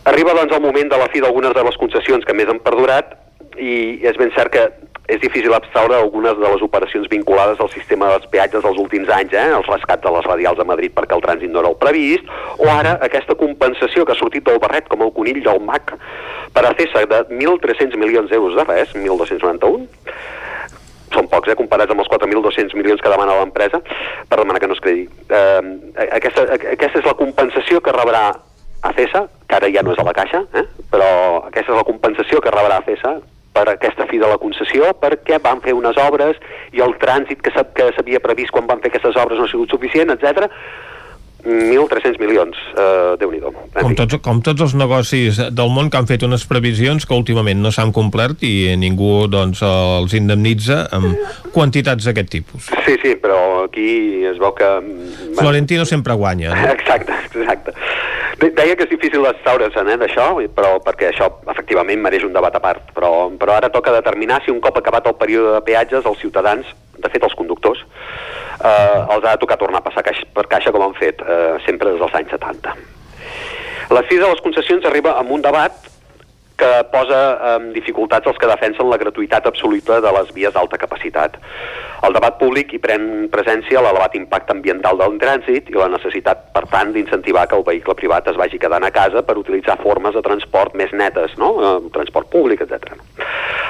Arriba 0.06 0.34
doncs 0.38 0.54
el 0.54 0.62
moment 0.62 0.90
de 0.90 0.98
la 0.98 1.08
fi 1.10 1.22
d'algunes 1.22 1.54
de 1.54 1.62
les 1.66 1.78
concessions 1.78 2.26
que 2.26 2.34
més 2.34 2.50
han 2.50 2.62
perdurat 2.62 3.14
i 3.58 3.72
és 4.06 4.18
ben 4.20 4.32
cert 4.36 4.52
que 4.52 4.66
és 5.06 5.20
difícil 5.22 5.54
abstraure 5.54 5.94
algunes 5.94 6.34
de 6.34 6.48
les 6.50 6.62
operacions 6.62 7.06
vinculades 7.08 7.60
al 7.62 7.70
sistema 7.70 8.08
dels 8.10 8.26
peatges 8.30 8.64
dels 8.64 8.78
últims 8.82 9.10
anys, 9.14 9.34
eh? 9.38 9.50
els 9.54 9.68
rescats 9.70 10.02
de 10.02 10.10
les 10.10 10.26
radials 10.26 10.58
a 10.58 10.66
Madrid 10.66 10.94
perquè 10.96 11.14
el 11.14 11.22
trànsit 11.22 11.52
no 11.52 11.62
era 11.62 11.70
el 11.70 11.78
previst, 11.78 12.26
o 12.58 12.66
ara 12.72 12.96
aquesta 13.06 13.36
compensació 13.38 14.04
que 14.04 14.16
ha 14.16 14.18
sortit 14.18 14.46
del 14.48 14.58
barret 14.62 14.90
com 14.90 15.04
el 15.06 15.12
conill 15.14 15.38
del 15.44 15.62
MAC 15.62 15.94
per 16.56 16.64
a 16.66 16.72
CESA 16.78 17.04
de 17.12 17.20
1.300 17.30 17.94
milions 18.02 18.32
d'euros 18.32 18.58
de 18.58 18.64
res, 18.66 18.96
1.291, 18.98 19.86
són 21.14 21.30
pocs, 21.30 21.52
eh, 21.52 21.54
comparats 21.54 21.94
amb 21.94 22.02
els 22.02 22.10
4.200 22.10 22.74
milions 22.74 23.00
que 23.00 23.12
demana 23.12 23.38
l'empresa, 23.38 23.78
per 24.26 24.40
demanar 24.40 24.60
que 24.60 24.72
no 24.72 24.74
es 24.74 24.82
cregui. 24.82 25.06
Eh, 25.30 25.62
aquesta, 26.18 26.48
aquesta 26.56 26.98
és 26.98 27.06
la 27.06 27.14
compensació 27.14 27.78
que 27.80 27.94
rebrà 27.94 28.26
a 28.82 28.92
CESA, 28.98 29.22
que 29.46 29.56
ara 29.60 29.70
ja 29.70 29.86
no 29.86 29.94
és 29.94 30.02
a 30.02 30.08
la 30.08 30.16
caixa, 30.16 30.42
eh? 30.58 30.66
però 30.90 31.08
aquesta 31.46 31.72
és 31.72 31.78
la 31.78 31.86
compensació 31.86 32.42
que 32.42 32.50
rebrà 32.50 32.82
a 32.82 32.86
CESA 32.90 33.16
per 33.56 33.64
aquesta 33.72 34.04
fi 34.10 34.20
de 34.20 34.28
la 34.28 34.40
concessió 34.42 34.92
perquè 35.00 35.40
van 35.42 35.62
fer 35.64 35.72
unes 35.76 35.96
obres 36.02 36.36
i 36.76 36.84
el 36.84 36.92
trànsit 37.00 37.40
que 37.40 37.54
s'havia 37.56 38.20
previst 38.24 38.52
quan 38.52 38.68
van 38.68 38.84
fer 38.84 38.92
aquestes 38.92 39.16
obres 39.16 39.40
no 39.40 39.48
ha 39.48 39.52
sigut 39.52 39.72
suficient, 39.72 40.12
etc. 40.12 40.50
1.300 41.46 42.18
milions, 42.18 42.58
eh, 42.74 43.14
déu 43.20 43.30
nhi 43.30 43.38
com, 43.38 43.92
tots, 43.94 44.18
com 44.24 44.40
tots 44.42 44.64
els 44.64 44.74
negocis 44.74 45.38
del 45.54 45.70
món 45.70 45.90
que 45.92 46.00
han 46.00 46.08
fet 46.10 46.24
unes 46.26 46.42
previsions 46.50 47.06
que 47.06 47.14
últimament 47.14 47.60
no 47.62 47.70
s'han 47.70 47.92
complert 47.94 48.42
i 48.42 48.74
ningú 48.80 49.28
doncs, 49.30 49.62
els 49.62 50.16
indemnitza 50.18 50.82
amb 50.96 51.14
quantitats 51.54 52.08
d'aquest 52.08 52.32
tipus. 52.34 52.72
Sí, 52.88 52.96
sí, 53.04 53.14
però 53.22 53.38
aquí 53.68 54.24
es 54.26 54.42
veu 54.42 54.56
que... 54.58 54.72
Florentino 55.38 55.86
sempre 55.86 56.18
guanya. 56.18 56.50
No? 56.50 56.72
Exacte, 56.76 57.14
exacte. 57.30 57.76
Deia 58.36 58.74
que 58.76 58.84
és 58.84 58.90
difícil 58.90 59.24
estaure's 59.31 59.76
eh, 59.81 59.97
d'això, 59.97 60.26
però 60.52 60.74
perquè 60.84 61.08
això 61.08 61.31
efectivament 61.48 62.02
mereix 62.05 62.26
un 62.26 62.34
debat 62.34 62.52
a 62.52 62.60
part, 62.60 62.90
però, 62.92 63.31
però 63.40 63.55
ara 63.56 63.70
toca 63.73 63.94
determinar 63.94 64.42
si 64.44 64.52
un 64.52 64.60
cop 64.60 64.76
acabat 64.76 65.08
el 65.08 65.16
període 65.16 65.55
de 65.55 65.62
peatges 65.65 66.05
els 66.05 66.20
ciutadans, 66.20 66.68
de 67.00 67.12
fet 67.12 67.24
els 67.24 67.36
conductors, 67.39 67.81
eh, 68.60 68.98
els 69.15 69.24
ha 69.24 69.32
de 69.32 69.40
tocar 69.40 69.56
tornar 69.56 69.81
a 69.81 69.86
passar 69.89 70.05
caixa, 70.05 70.28
per 70.36 70.44
caixa 70.52 70.73
com 70.74 70.84
han 70.84 70.97
fet 71.00 71.24
eh, 71.24 71.56
sempre 71.65 71.94
des 71.94 72.02
dels 72.02 72.20
anys 72.20 72.36
70. 72.36 72.76
La 73.97 74.05
fi 74.05 74.20
de 74.20 74.28
les 74.28 74.44
concessions 74.44 74.84
arriba 74.84 75.16
amb 75.16 75.32
un 75.32 75.40
debat 75.40 75.95
que 76.56 76.70
posa 76.92 77.20
en 77.54 77.70
dificultats 77.74 78.26
els 78.30 78.38
que 78.40 78.48
defensen 78.48 78.88
la 78.88 78.98
gratuïtat 79.00 79.46
absoluta 79.48 80.00
de 80.00 80.12
les 80.16 80.32
vies 80.36 80.54
d'alta 80.54 80.78
capacitat. 80.80 81.36
El 82.06 82.16
debat 82.16 82.38
públic 82.40 82.72
hi 82.72 82.80
pren 82.80 83.26
presència 83.32 83.82
l'elevat 83.84 84.16
impacte 84.16 84.54
ambiental 84.54 84.98
del 85.00 85.18
trànsit 85.20 85.68
i 85.72 85.76
la 85.76 85.90
necessitat, 85.92 86.46
per 86.56 86.64
tant, 86.72 86.92
d'incentivar 86.94 87.46
que 87.50 87.58
el 87.58 87.66
vehicle 87.66 87.96
privat 87.98 88.28
es 88.32 88.40
vagi 88.40 88.60
quedant 88.62 88.84
a 88.84 88.92
casa 88.94 89.24
per 89.26 89.36
utilitzar 89.40 89.78
formes 89.82 90.16
de 90.16 90.24
transport 90.24 90.76
més 90.80 90.92
netes, 90.96 91.36
no? 91.40 91.52
Eh, 91.60 91.76
transport 91.96 92.32
públic, 92.32 92.64
etc. 92.64 92.96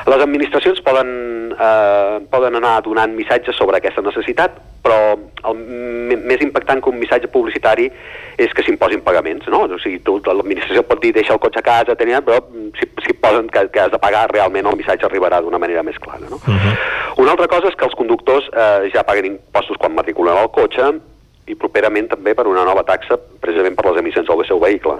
Les 0.07 0.23
administracions 0.23 0.81
poden, 0.87 1.11
eh, 1.59 2.19
poden 2.31 2.55
anar 2.55 2.81
donant 2.87 3.15
missatges 3.15 3.57
sobre 3.59 3.79
aquesta 3.79 4.03
necessitat, 4.03 4.61
però 4.87 4.99
el 5.51 5.59
més 6.27 6.43
impactant 6.45 6.81
que 6.83 6.93
un 6.93 7.01
missatge 7.01 7.31
publicitari 7.33 7.89
és 8.39 8.53
que 8.55 8.63
s'imposin 8.63 9.03
pagaments, 9.07 9.49
no? 9.51 9.65
O 9.67 9.81
sigui, 9.83 9.99
tu, 10.07 10.19
l'administració 10.23 10.85
pot 10.87 11.03
dir 11.03 11.13
deixa 11.17 11.35
el 11.35 11.43
cotxe 11.43 11.63
a 11.63 11.67
casa, 11.67 11.99
tenia, 11.99 12.23
però 12.23 12.39
si, 12.79 12.89
si 13.03 13.17
posen 13.19 13.51
que, 13.51 13.67
que 13.75 13.83
has 13.83 13.93
de 13.95 14.01
pagar, 14.03 14.29
realment 14.31 14.71
el 14.71 14.79
missatge 14.79 15.09
arribarà 15.09 15.43
d'una 15.43 15.61
manera 15.63 15.83
més 15.87 15.99
clara, 16.03 16.31
no? 16.31 16.39
Uh 16.39 16.55
-huh. 16.55 16.77
Una 17.25 17.33
altra 17.33 17.49
cosa 17.49 17.69
és 17.69 17.75
que 17.75 17.85
els 17.85 17.99
conductors 17.99 18.49
eh, 18.53 18.91
ja 18.95 19.03
paguen 19.03 19.27
impostos 19.33 19.79
quan 19.81 19.95
matriculen 19.95 20.37
el 20.37 20.51
cotxe 20.51 20.93
i 21.47 21.55
properament 21.55 22.09
també 22.11 22.35
per 22.35 22.47
una 22.47 22.65
nova 22.67 22.83
taxa 22.83 23.17
precisament 23.41 23.77
per 23.79 23.87
les 23.87 24.01
emissions 24.03 24.27
del 24.27 24.45
seu 24.47 24.59
vehicle. 24.59 24.99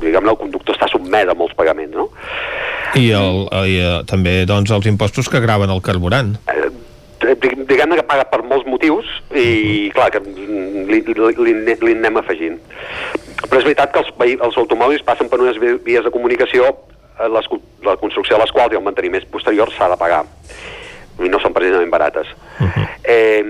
Diguem-ne, 0.00 0.30
el 0.30 0.40
conductor 0.40 0.74
està 0.74 0.88
submès 0.88 1.28
a 1.28 1.34
molts 1.34 1.54
pagaments, 1.54 1.96
no? 1.96 2.08
I, 2.94 3.10
el, 3.14 3.46
i 3.68 3.76
eh, 3.78 4.02
també 4.10 4.44
doncs, 4.46 4.70
els 4.70 4.86
impostos 4.86 5.28
que 5.28 5.40
graven 5.40 5.70
el 5.70 5.82
carburant. 5.82 6.34
Eh, 6.48 6.70
diguem-ne 7.36 7.98
que 8.00 8.06
paga 8.08 8.26
per 8.30 8.42
molts 8.46 8.66
motius 8.68 9.08
i 9.36 9.90
clar, 9.94 10.10
que 10.14 10.22
li, 10.24 11.00
li, 11.04 11.76
li, 11.80 11.94
anem 11.94 12.20
afegint 12.20 12.58
però 13.46 13.60
és 13.60 13.66
veritat 13.66 13.92
que 13.94 14.02
els, 14.02 14.12
els 14.32 14.60
automòbils 14.62 15.04
passen 15.06 15.30
per 15.30 15.40
unes 15.40 15.58
vies 15.60 16.04
de 16.04 16.14
comunicació 16.14 16.68
eh, 16.70 17.28
les, 17.28 17.50
la 17.86 17.96
construcció 18.00 18.36
de 18.36 18.44
les 18.44 18.54
quals 18.54 18.74
i 18.74 18.80
el 18.80 18.86
manteniment 18.86 19.28
posterior 19.32 19.72
s'ha 19.74 19.90
de 19.92 20.00
pagar 20.00 20.24
i 21.20 21.28
no 21.28 21.40
són 21.42 21.52
precisament 21.56 21.92
barates 21.92 22.28
uh 22.32 22.66
-huh. 22.66 22.88
eh, 23.04 23.44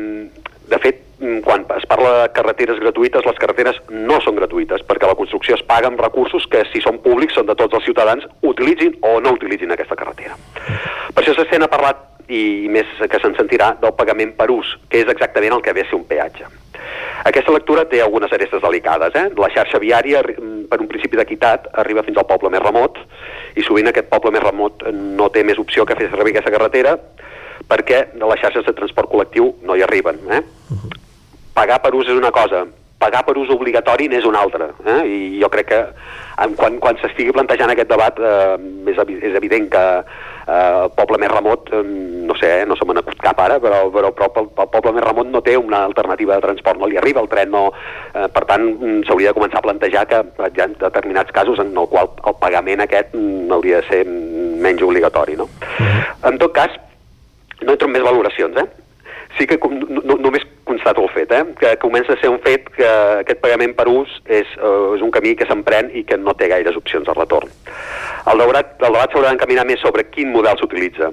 de 0.70 0.78
fet 0.78 1.06
quan 1.44 1.66
es 1.76 1.84
parla 1.86 2.10
de 2.22 2.32
carreteres 2.32 2.78
gratuïtes, 2.80 3.26
les 3.26 3.38
carreteres 3.38 3.76
no 3.92 4.20
són 4.24 4.38
gratuïtes, 4.40 4.80
perquè 4.88 5.08
la 5.08 5.16
construcció 5.18 5.54
es 5.54 5.64
paga 5.68 5.90
amb 5.90 6.00
recursos 6.00 6.46
que, 6.48 6.62
si 6.72 6.80
són 6.80 7.00
públics, 7.04 7.36
són 7.36 7.46
de 7.50 7.56
tots 7.60 7.76
els 7.76 7.84
ciutadans, 7.84 8.24
utilitzin 8.40 8.96
o 9.02 9.18
no 9.20 9.34
utilitzin 9.36 9.72
aquesta 9.72 9.98
carretera. 10.00 10.38
Per 11.12 11.22
això 11.22 11.34
s'estén 11.36 11.66
a 11.66 11.68
parlat 11.68 12.00
i 12.30 12.68
més 12.70 12.88
que 13.10 13.20
se'n 13.20 13.34
sentirà 13.38 13.74
del 13.82 13.94
pagament 13.98 14.36
per 14.38 14.50
ús, 14.54 14.76
que 14.88 15.02
és 15.02 15.10
exactament 15.10 15.56
el 15.56 15.62
que 15.64 15.74
ve 15.74 15.84
a 15.84 15.90
ser 15.90 15.98
un 15.98 16.06
peatge. 16.08 16.46
Aquesta 17.28 17.52
lectura 17.52 17.84
té 17.90 18.00
algunes 18.00 18.32
arestes 18.32 18.62
delicades. 18.62 19.14
Eh? 19.18 19.26
La 19.36 19.50
xarxa 19.52 19.80
viària, 19.82 20.22
per 20.22 20.78
un 20.80 20.88
principi 20.88 21.18
d'equitat, 21.18 21.68
arriba 21.82 22.04
fins 22.06 22.18
al 22.18 22.28
poble 22.30 22.52
més 22.52 22.62
remot 22.62 22.98
i 23.58 23.64
sovint 23.66 23.90
aquest 23.90 24.08
poble 24.12 24.32
més 24.32 24.44
remot 24.44 24.86
no 24.94 25.28
té 25.34 25.44
més 25.44 25.60
opció 25.60 25.84
que 25.84 25.98
fer 25.98 26.08
servir 26.12 26.32
aquesta 26.36 26.54
carretera 26.54 26.96
perquè 27.70 28.00
les 28.16 28.42
xarxes 28.42 28.66
de 28.66 28.74
transport 28.74 29.10
col·lectiu 29.10 29.52
no 29.66 29.76
hi 29.76 29.84
arriben. 29.84 30.22
Eh? 30.32 30.42
Pagar 31.54 31.80
per 31.84 31.92
ús 31.98 32.08
és 32.08 32.16
una 32.16 32.32
cosa, 32.34 32.64
pagar 33.00 33.22
per 33.26 33.36
ús 33.38 33.52
obligatori 33.52 34.08
n'és 34.08 34.26
una 34.28 34.42
altra. 34.44 34.70
Eh? 34.86 35.00
I 35.04 35.20
jo 35.42 35.50
crec 35.52 35.70
que 35.70 35.80
quan, 36.56 36.78
quan 36.80 36.98
s'estigui 37.00 37.34
plantejant 37.36 37.72
aquest 37.72 37.90
debat 37.90 38.16
eh, 38.16 38.56
és, 38.92 39.00
és 39.20 39.36
evident 39.36 39.68
que 39.72 39.84
eh, 40.46 40.84
el 40.84 40.90
poble 40.96 41.18
més 41.22 41.30
remot, 41.32 41.70
eh, 41.72 41.82
no 41.84 42.36
sé, 42.38 42.50
eh, 42.60 42.66
no 42.66 42.76
se 42.76 42.86
me 42.86 42.96
n'acut 42.96 43.20
cap 43.22 43.40
ara, 43.40 43.58
però, 43.62 43.82
però, 43.94 44.12
però 44.16 44.30
el, 44.42 44.50
el 44.50 44.70
poble 44.74 44.94
més 44.96 45.06
remot 45.06 45.30
no 45.30 45.42
té 45.46 45.56
una 45.58 45.84
alternativa 45.88 46.36
de 46.36 46.46
transport, 46.46 46.80
no 46.80 46.90
li 46.90 46.98
arriba 47.00 47.22
el 47.24 47.30
tren, 47.32 47.50
no, 47.54 47.68
eh, 48.14 48.26
per 48.32 48.44
tant 48.50 48.66
mm, 48.72 49.06
s'hauria 49.08 49.32
de 49.32 49.38
començar 49.38 49.60
a 49.60 49.66
plantejar 49.68 50.06
que 50.10 50.22
hi 50.48 50.62
ha 50.64 50.68
determinats 50.74 51.34
casos 51.36 51.62
en 51.62 51.72
el 51.76 51.88
qual 51.90 52.12
el 52.26 52.38
pagament 52.42 52.84
aquest 52.86 53.14
mm, 53.14 53.50
hauria 53.56 53.80
de 53.80 53.88
ser 53.88 54.04
menys 54.06 54.82
obligatori. 54.82 55.36
No? 55.36 55.48
-huh. 55.60 56.04
En 56.28 56.38
tot 56.38 56.52
cas, 56.52 56.70
no 57.62 57.72
entro 57.72 57.88
en 57.88 57.92
més 57.92 58.02
valoracions, 58.02 58.56
eh? 58.56 58.68
Sí 59.38 59.46
que 59.46 59.58
no, 59.60 60.16
només 60.18 60.44
constato 60.64 61.02
el 61.02 61.10
fet, 61.14 61.32
eh? 61.32 61.44
que 61.58 61.74
comença 61.82 62.14
a 62.14 62.20
ser 62.20 62.30
un 62.30 62.40
fet 62.44 62.68
que 62.74 62.88
aquest 63.22 63.40
pagament 63.42 63.74
per 63.78 63.88
ús 63.90 64.12
és, 64.26 64.48
uh, 64.58 64.94
és 64.96 65.02
un 65.02 65.10
camí 65.14 65.34
que 65.38 65.48
s'emprèn 65.48 65.90
i 65.96 66.04
que 66.06 66.18
no 66.20 66.34
té 66.38 66.50
gaires 66.50 66.78
opcions 66.78 67.06
de 67.06 67.16
retorn. 67.16 67.50
El 68.30 68.42
debat, 68.44 68.76
el 68.78 68.94
debat 68.94 69.12
s'haurà 69.12 69.32
d'encaminar 69.32 69.66
més 69.68 69.82
sobre 69.82 70.06
quin 70.10 70.32
model 70.34 70.58
s'utilitza. 70.60 71.12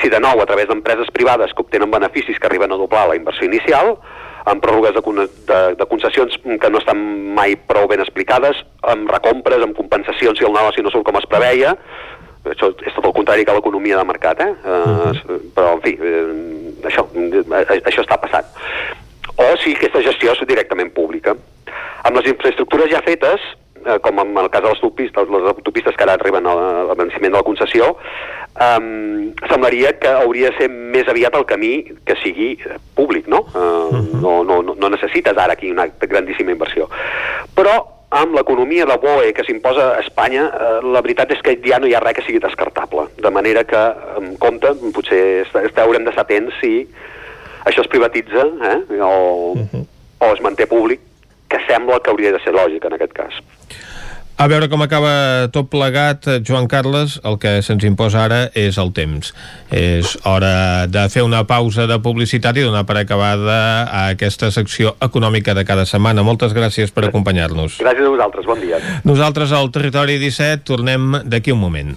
Si 0.00 0.10
de 0.12 0.20
nou 0.20 0.42
a 0.42 0.46
través 0.48 0.68
d'empreses 0.68 1.10
privades 1.14 1.52
que 1.54 1.64
obtenen 1.64 1.90
beneficis 1.90 2.38
que 2.38 2.48
arriben 2.50 2.72
a 2.72 2.80
doblar 2.80 3.06
la 3.08 3.18
inversió 3.18 3.48
inicial, 3.48 3.96
amb 4.46 4.62
pròrrogues 4.62 4.94
de, 4.94 5.02
de, 5.48 5.60
de 5.74 5.86
concessions 5.90 6.36
que 6.42 6.70
no 6.70 6.78
estan 6.78 7.00
mai 7.34 7.56
prou 7.68 7.88
ben 7.90 8.02
explicades, 8.02 8.60
amb 8.86 9.10
recompres, 9.10 9.62
amb 9.62 9.74
compensacions 9.74 10.38
si 10.38 10.46
el 10.46 10.54
negoci 10.54 10.84
no 10.84 10.92
surt 10.94 11.06
com 11.08 11.18
es 11.18 11.26
preveia, 11.30 11.74
això 12.52 12.70
és 12.86 12.94
tot 12.94 13.04
el 13.04 13.14
contrari 13.16 13.44
que 13.44 13.54
l'economia 13.56 13.98
de 13.98 14.04
mercat, 14.04 14.40
eh? 14.40 14.52
Uh 14.64 15.12
-huh. 15.12 15.40
però, 15.54 15.74
en 15.74 15.82
fi, 15.82 15.98
eh, 16.00 16.86
això, 16.88 17.06
eh, 17.14 17.82
això 17.84 18.02
està 18.02 18.18
passant. 18.20 18.46
O 19.36 19.56
si 19.62 19.74
aquesta 19.74 20.02
gestió 20.02 20.32
és 20.32 20.46
directament 20.46 20.92
pública. 20.92 21.36
Amb 22.04 22.16
les 22.16 22.26
infraestructures 22.30 22.90
ja 22.90 23.02
fetes, 23.02 23.40
eh, 23.84 23.98
com 24.00 24.18
en 24.18 24.36
el 24.36 24.50
cas 24.50 24.62
de 24.62 24.68
les 24.68 24.82
autopistes, 24.82 25.28
les 25.28 25.48
autopistes 25.52 25.96
que 25.96 26.02
ara 26.02 26.14
arriben 26.14 26.46
al 26.46 26.96
venciment 26.96 27.32
de 27.32 27.38
la 27.38 27.42
concessió, 27.42 27.96
um, 28.56 29.32
semblaria 29.48 29.98
que 29.98 30.08
hauria 30.08 30.50
de 30.50 30.56
ser 30.56 30.68
més 30.70 31.08
aviat 31.08 31.34
el 31.34 31.44
camí 31.44 31.84
que 32.04 32.16
sigui 32.22 32.58
públic, 32.94 33.26
no? 33.26 33.44
Uh, 33.54 33.58
uh 33.58 33.92
-huh. 33.92 34.20
no, 34.20 34.62
no, 34.62 34.74
no 34.74 34.88
necessites 34.88 35.36
ara 35.36 35.52
aquí 35.52 35.70
una 35.70 35.86
grandíssima 36.00 36.52
inversió. 36.52 36.88
Però 37.54 37.95
amb 38.16 38.36
l'economia 38.36 38.86
de 38.88 38.96
BOE 39.02 39.32
que 39.36 39.44
s'imposa 39.46 39.90
a 39.94 40.00
Espanya, 40.00 40.46
eh, 40.48 40.78
la 40.94 41.02
veritat 41.04 41.32
és 41.34 41.42
que 41.44 41.56
ja 41.64 41.80
no 41.82 41.88
hi 41.88 41.94
ha 41.94 42.00
res 42.04 42.16
que 42.18 42.24
sigui 42.26 42.40
descartable. 42.42 43.08
De 43.22 43.30
manera 43.30 43.64
que, 43.64 43.82
en 44.20 44.36
compte, 44.42 44.72
potser 44.96 45.20
haurem 45.82 46.06
d'estar 46.06 46.24
atents 46.24 46.56
si 46.60 46.72
això 47.66 47.82
es 47.82 47.90
privatitza 47.92 48.46
eh, 48.70 48.78
o, 49.00 49.52
uh 49.52 49.66
-huh. 49.66 49.84
o 50.20 50.32
es 50.32 50.40
manté 50.40 50.66
públic, 50.66 51.00
que 51.48 51.58
sembla 51.66 52.00
que 52.00 52.10
hauria 52.10 52.32
de 52.32 52.40
ser 52.40 52.52
lògic 52.52 52.84
en 52.84 52.92
aquest 52.94 53.12
cas. 53.12 53.34
A 54.36 54.50
veure 54.52 54.66
com 54.68 54.82
acaba 54.84 55.48
tot 55.48 55.70
plegat, 55.72 56.26
Joan 56.44 56.66
Carles, 56.68 57.14
el 57.24 57.38
que 57.40 57.54
se'ns 57.64 57.86
imposa 57.88 58.20
ara 58.26 58.40
és 58.52 58.76
el 58.76 58.90
temps. 58.92 59.30
És 59.72 60.10
hora 60.28 60.84
de 60.92 61.06
fer 61.08 61.24
una 61.24 61.40
pausa 61.48 61.86
de 61.88 61.96
publicitat 62.04 62.60
i 62.60 62.66
donar 62.66 62.84
per 62.84 62.98
acabada 63.00 63.56
a 63.88 64.02
aquesta 64.10 64.50
secció 64.52 64.92
econòmica 65.00 65.54
de 65.56 65.64
cada 65.64 65.86
setmana. 65.88 66.26
Moltes 66.26 66.52
gràcies 66.52 66.92
per 66.92 67.06
acompanyar-nos. 67.08 67.80
Gràcies 67.80 68.04
a 68.04 68.12
vosaltres, 68.12 68.44
bon 68.44 68.60
dia. 68.60 68.82
Nosaltres 69.08 69.56
al 69.56 69.72
Territori 69.72 70.20
17 70.20 70.68
tornem 70.68 71.16
d'aquí 71.24 71.56
un 71.56 71.64
moment. 71.64 71.96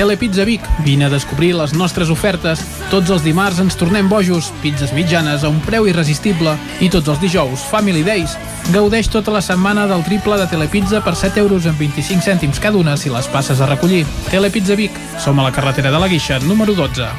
Telepizza 0.00 0.44
Vic. 0.44 0.62
Vine 0.78 1.04
a 1.04 1.10
descobrir 1.10 1.52
les 1.52 1.74
nostres 1.76 2.08
ofertes. 2.08 2.62
Tots 2.88 3.10
els 3.12 3.20
dimarts 3.20 3.58
ens 3.60 3.74
tornem 3.76 4.06
bojos, 4.08 4.46
pizzas 4.62 4.94
mitjanes 4.96 5.42
a 5.44 5.50
un 5.52 5.58
preu 5.60 5.84
irresistible 5.90 6.54
i 6.80 6.88
tots 6.88 7.10
els 7.12 7.20
dijous, 7.20 7.60
Family 7.68 8.00
Days. 8.00 8.32
Gaudeix 8.72 9.10
tota 9.12 9.34
la 9.34 9.42
setmana 9.44 9.84
del 9.90 10.00
triple 10.06 10.38
de 10.40 10.46
Telepizza 10.48 11.02
per 11.04 11.12
7 11.20 11.42
euros 11.44 11.68
amb 11.68 11.76
25 11.84 12.24
cèntims 12.24 12.62
cada 12.64 12.80
una 12.80 12.96
si 12.96 13.12
les 13.12 13.28
passes 13.28 13.60
a 13.60 13.68
recollir. 13.68 14.06
Telepizza 14.30 14.72
Vic. 14.80 14.96
Som 15.20 15.36
a 15.36 15.44
la 15.50 15.52
carretera 15.52 15.92
de 15.92 16.00
la 16.00 16.08
Guixa, 16.08 16.40
número 16.48 16.72
12. 16.72 17.12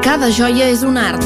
Cada 0.00 0.32
joia 0.32 0.72
és 0.72 0.88
un 0.88 0.96
art. 0.96 1.20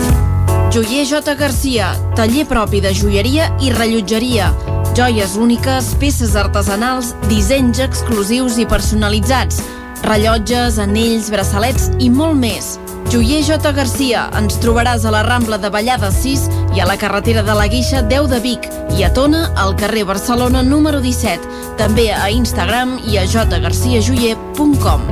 Joier 0.75 1.07
J. 1.07 1.39
Garcia, 1.39 1.95
taller 2.19 2.49
propi 2.51 2.83
de 2.83 2.91
joieria 2.91 3.53
i 3.63 3.71
rellotgeria. 3.71 4.51
Joies 4.99 5.39
úniques, 5.39 5.95
peces 6.03 6.35
artesanals, 6.35 7.15
dissenys 7.31 7.79
exclusius 7.87 8.59
i 8.59 8.67
personalitzats. 8.67 9.63
Rellotges, 10.05 10.79
anells, 10.83 11.31
braçalets 11.33 11.91
i 12.03 12.11
molt 12.11 12.37
més. 12.41 12.77
Joier 13.11 13.43
J. 13.47 13.71
Garcia, 13.73 14.27
ens 14.37 14.59
trobaràs 14.63 15.05
a 15.07 15.13
la 15.15 15.23
Rambla 15.23 15.59
de 15.63 15.71
Vallada 15.71 16.11
6 16.11 16.49
i 16.75 16.83
a 16.83 16.89
la 16.89 16.97
carretera 16.99 17.45
de 17.47 17.55
la 17.55 17.69
Guixa 17.71 18.03
10 18.03 18.29
de 18.33 18.41
Vic 18.43 18.67
i 18.99 19.07
a 19.07 19.13
Tona, 19.15 19.47
al 19.57 19.77
carrer 19.79 20.05
Barcelona 20.09 20.63
número 20.67 21.01
17. 21.01 21.47
També 21.79 22.11
a 22.13 22.27
Instagram 22.35 22.99
i 23.07 23.21
a 23.21 23.27
jgarciajoyer.com. 23.31 25.07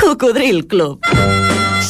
Cocodril 0.00 0.66
Club. 0.66 1.49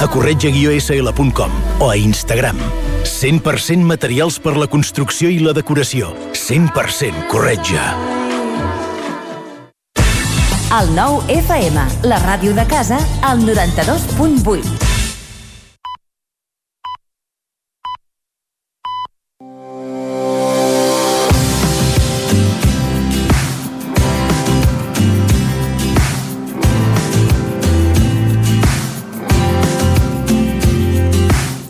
a 0.00 0.08
corretja-sl.com 0.08 1.50
o 1.80 1.90
a 1.90 1.96
Instagram. 1.96 2.58
100% 3.04 3.84
materials 3.86 4.40
per 4.40 4.56
la 4.56 4.66
construcció 4.66 5.30
i 5.30 5.38
la 5.38 5.54
decoració. 5.56 6.12
100% 6.32 7.26
corretja. 7.32 7.94
El 10.76 10.90
nou 10.96 11.20
FM, 11.30 11.86
la 12.10 12.18
ràdio 12.24 12.56
de 12.56 12.66
casa, 12.66 12.98
al 13.22 13.46
92.8. 13.46 14.85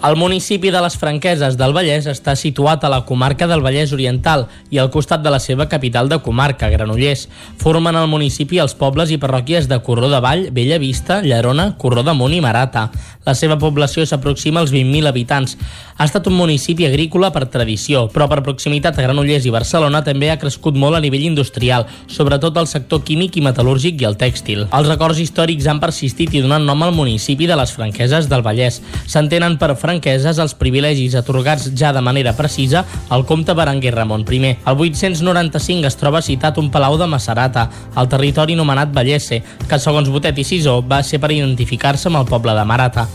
El 0.06 0.14
municipi 0.14 0.70
de 0.70 0.78
les 0.78 0.94
Franqueses 0.94 1.56
del 1.58 1.72
Vallès 1.74 2.04
està 2.06 2.36
situat 2.38 2.84
a 2.86 2.90
la 2.92 3.00
comarca 3.08 3.48
del 3.50 3.62
Vallès 3.64 3.90
Oriental 3.96 4.44
i 4.70 4.78
al 4.78 4.90
costat 4.94 5.24
de 5.24 5.32
la 5.34 5.40
seva 5.42 5.66
capital 5.66 6.06
de 6.06 6.20
comarca, 6.22 6.68
Granollers. 6.70 7.24
Formen 7.58 7.98
el 7.98 8.06
municipi 8.06 8.60
els 8.62 8.76
pobles 8.78 9.10
i 9.10 9.18
parròquies 9.18 9.66
de 9.66 9.80
Corró 9.82 10.06
de 10.12 10.20
Vall, 10.22 10.46
Bella 10.54 10.78
Vista, 10.78 11.18
Llerona, 11.26 11.72
Corró 11.82 12.06
d'Amunt 12.06 12.36
i 12.38 12.44
Marata. 12.44 12.84
La 13.26 13.34
seva 13.34 13.56
població 13.58 14.04
s'aproxima 14.06 14.62
als 14.62 14.70
20.000 14.70 15.10
habitants. 15.10 15.56
Ha 15.96 16.04
estat 16.06 16.28
un 16.30 16.36
municipi 16.38 16.86
agrícola 16.86 17.32
per 17.34 17.48
tradició, 17.50 18.04
però 18.12 18.28
per 18.30 18.44
proximitat 18.46 18.94
a 18.94 19.02
Granollers 19.02 19.48
i 19.48 19.50
Barcelona 19.50 20.04
també 20.06 20.30
ha 20.30 20.38
crescut 20.38 20.78
molt 20.78 20.94
a 20.94 21.02
nivell 21.02 21.24
industrial, 21.26 21.88
sobretot 22.06 22.60
el 22.62 22.70
sector 22.70 23.02
químic 23.02 23.40
i 23.40 23.42
metal·lúrgic 23.42 23.98
i 24.04 24.06
el 24.06 24.14
tèxtil. 24.20 24.68
Els 24.70 24.90
records 24.92 25.18
històrics 25.18 25.66
han 25.66 25.82
persistit 25.82 26.36
i 26.36 26.44
donat 26.44 26.62
nom 26.62 26.86
al 26.86 26.94
municipi 26.94 27.50
de 27.50 27.58
les 27.58 27.74
Franqueses 27.74 28.30
del 28.30 28.46
Vallès. 28.46 28.78
S'entenen 29.10 29.58
per 29.58 29.72
franqueses 29.74 29.95
els 30.04 30.54
privilegis 30.54 31.14
atorgats 31.14 31.70
ja 31.74 31.92
de 31.92 32.00
manera 32.00 32.32
precisa 32.36 32.84
al 33.08 33.24
comte 33.24 33.54
Berenguer 33.54 33.94
Ramon 33.94 34.24
I. 34.30 34.56
Al 34.64 34.76
895 34.78 35.86
es 35.86 35.96
troba 35.96 36.22
citat 36.22 36.58
un 36.58 36.70
palau 36.70 36.98
de 36.98 37.06
Macerata, 37.06 37.70
al 37.94 38.08
territori 38.08 38.54
anomenat 38.54 38.92
Vallese, 38.92 39.42
que 39.68 39.78
segons 39.78 40.08
Botet 40.08 40.38
i 40.38 40.44
Sisó 40.44 40.82
va 40.82 41.02
ser 41.02 41.20
per 41.20 41.32
identificar-se 41.32 42.08
amb 42.08 42.18
el 42.18 42.26
poble 42.26 42.54
de 42.54 42.64
Marata. 42.64 43.06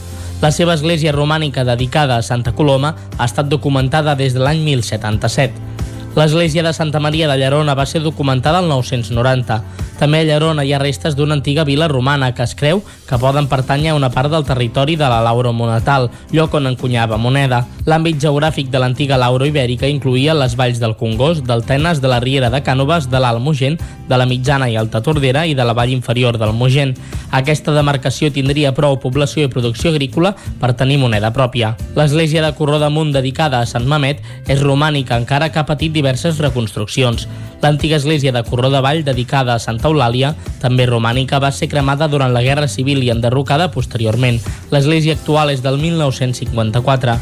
La 0.41 0.51
seva 0.51 0.73
església 0.73 1.11
romànica 1.11 1.63
dedicada 1.63 2.17
a 2.17 2.23
Santa 2.25 2.53
Coloma 2.53 2.95
ha 3.17 3.25
estat 3.25 3.45
documentada 3.45 4.15
des 4.15 4.33
de 4.33 4.41
l'any 4.41 4.63
1077. 4.65 5.70
L'església 6.11 6.61
de 6.61 6.73
Santa 6.73 6.99
Maria 6.99 7.27
de 7.29 7.37
Llerona 7.39 7.73
va 7.73 7.85
ser 7.85 8.01
documentada 8.03 8.59
el 8.59 8.67
990. 8.67 9.61
També 10.01 10.19
a 10.19 10.25
Llerona 10.25 10.65
hi 10.65 10.73
ha 10.73 10.79
restes 10.81 11.15
d'una 11.15 11.37
antiga 11.37 11.63
vila 11.63 11.87
romana 11.87 12.33
que 12.35 12.43
es 12.43 12.55
creu 12.57 12.81
que 13.07 13.19
poden 13.21 13.47
pertànyer 13.47 13.91
a 13.93 13.95
una 13.95 14.09
part 14.09 14.31
del 14.33 14.43
territori 14.43 14.95
de 14.97 15.07
la 15.07 15.21
Lauro 15.21 15.53
Monatal, 15.53 16.09
lloc 16.33 16.55
on 16.57 16.67
encunyava 16.67 17.19
moneda. 17.21 17.61
L'àmbit 17.85 18.19
geogràfic 18.19 18.71
de 18.73 18.81
l'antiga 18.81 19.19
Lauro 19.21 19.45
Ibèrica 19.45 19.87
incluïa 19.87 20.33
les 20.33 20.57
valls 20.57 20.81
del 20.81 20.97
Congost, 20.97 21.45
del 21.45 21.63
Tenes, 21.63 22.01
de 22.01 22.09
la 22.11 22.19
Riera 22.19 22.49
de 22.49 22.63
Cànoves, 22.65 23.07
de 23.13 23.21
l'Alt 23.21 23.39
Mogent, 23.45 23.77
de 24.09 24.17
la 24.17 24.25
Mitjana 24.25 24.67
i 24.69 24.75
Alta 24.75 25.03
Tordera 25.05 25.45
i 25.45 25.53
de 25.55 25.63
la 25.63 25.77
vall 25.77 25.93
inferior 25.93 26.39
del 26.41 26.51
Mogent. 26.51 26.95
Aquesta 27.31 27.71
demarcació 27.71 28.31
tindria 28.33 28.73
prou 28.75 28.97
població 28.99 29.45
i 29.45 29.53
producció 29.53 29.93
agrícola 29.93 30.33
per 30.59 30.73
tenir 30.75 30.97
moneda 30.99 31.31
pròpia. 31.31 31.75
L'església 31.95 32.41
de 32.43 32.51
Corró 32.57 32.81
damunt 32.81 33.13
dedicada 33.15 33.61
a 33.61 33.69
Sant 33.69 33.87
Mamet 33.87 34.19
és 34.49 34.65
romànica, 34.65 35.15
encara 35.15 35.47
que 35.53 35.61
ha 35.61 35.67
patit 35.69 35.93
diverses 36.01 36.41
reconstruccions. 36.41 37.27
L'antiga 37.61 37.95
església 38.01 38.33
de 38.33 38.43
Corró 38.43 38.71
de 38.73 38.81
Vall, 38.81 39.03
dedicada 39.05 39.53
a 39.55 39.61
Santa 39.61 39.87
Eulàlia, 39.87 40.33
també 40.59 40.87
romànica, 40.89 41.39
va 41.39 41.53
ser 41.53 41.69
cremada 41.69 42.09
durant 42.09 42.33
la 42.33 42.41
Guerra 42.41 42.67
Civil 42.67 43.03
i 43.05 43.11
enderrocada 43.13 43.69
posteriorment. 43.71 44.41
L'església 44.73 45.13
actual 45.13 45.53
és 45.53 45.61
del 45.61 45.77
1954. 45.77 47.19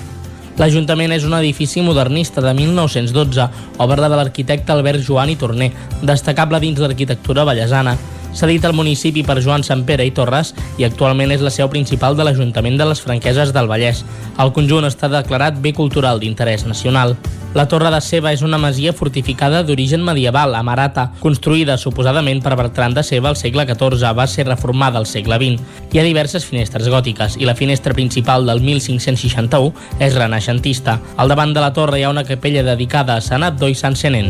L'Ajuntament 0.59 1.13
és 1.15 1.23
un 1.23 1.35
edifici 1.37 1.79
modernista 1.83 2.41
de 2.43 2.51
1912, 2.55 3.45
obra 3.79 4.09
de 4.11 4.15
l'arquitecte 4.19 4.73
Albert 4.75 5.05
Joan 5.07 5.31
i 5.31 5.37
Torner, 5.39 5.69
destacable 6.03 6.59
dins 6.59 6.79
l'arquitectura 6.83 7.45
ballesana. 7.47 7.95
Cedit 8.33 8.65
al 8.65 8.77
municipi 8.77 9.23
per 9.25 9.39
Joan 9.41 9.65
Sant 9.65 9.85
Pere 9.87 10.05
i 10.05 10.13
Torres 10.15 10.53
i 10.77 10.85
actualment 10.87 11.33
és 11.33 11.41
la 11.45 11.53
seu 11.53 11.69
principal 11.71 12.17
de 12.17 12.27
l'Ajuntament 12.27 12.77
de 12.79 12.87
les 12.89 13.01
Franqueses 13.01 13.53
del 13.55 13.67
Vallès. 13.71 14.05
El 14.39 14.53
conjunt 14.53 14.87
està 14.87 15.09
declarat 15.11 15.59
bé 15.59 15.73
cultural 15.73 16.21
d'interès 16.21 16.65
nacional. 16.69 17.17
La 17.55 17.65
Torre 17.67 17.89
de 17.89 17.97
Ceba 18.05 18.29
és 18.29 18.43
una 18.45 18.59
masia 18.61 18.91
fortificada 18.93 19.63
d'origen 19.65 20.03
medieval, 20.05 20.53
a 20.53 20.61
Marata, 20.61 21.07
construïda 21.17 21.79
suposadament 21.81 22.43
per 22.45 22.53
Bertran 22.59 22.93
de 22.93 23.01
Ceba 23.03 23.31
al 23.31 23.39
segle 23.41 23.65
XIV, 23.65 24.11
va 24.13 24.27
ser 24.29 24.45
reformada 24.45 25.01
al 25.01 25.09
segle 25.09 25.39
XX. 25.41 25.65
Hi 25.89 25.99
ha 25.99 26.05
diverses 26.05 26.45
finestres 26.45 26.91
gòtiques 26.93 27.39
i 27.41 27.49
la 27.49 27.57
finestra 27.57 27.97
principal 27.97 28.45
del 28.45 28.61
1561 28.61 29.73
és 29.97 30.13
renaixentista. 30.13 30.99
Al 31.17 31.33
davant 31.33 31.57
de 31.57 31.65
la 31.65 31.73
torre 31.73 31.97
hi 31.97 32.05
ha 32.05 32.13
una 32.13 32.27
capella 32.27 32.63
dedicada 32.63 33.17
a 33.17 33.25
Sant 33.25 33.43
Abdó 33.49 33.67
i 33.67 33.73
Sant 33.73 33.97
Senent. 33.97 34.29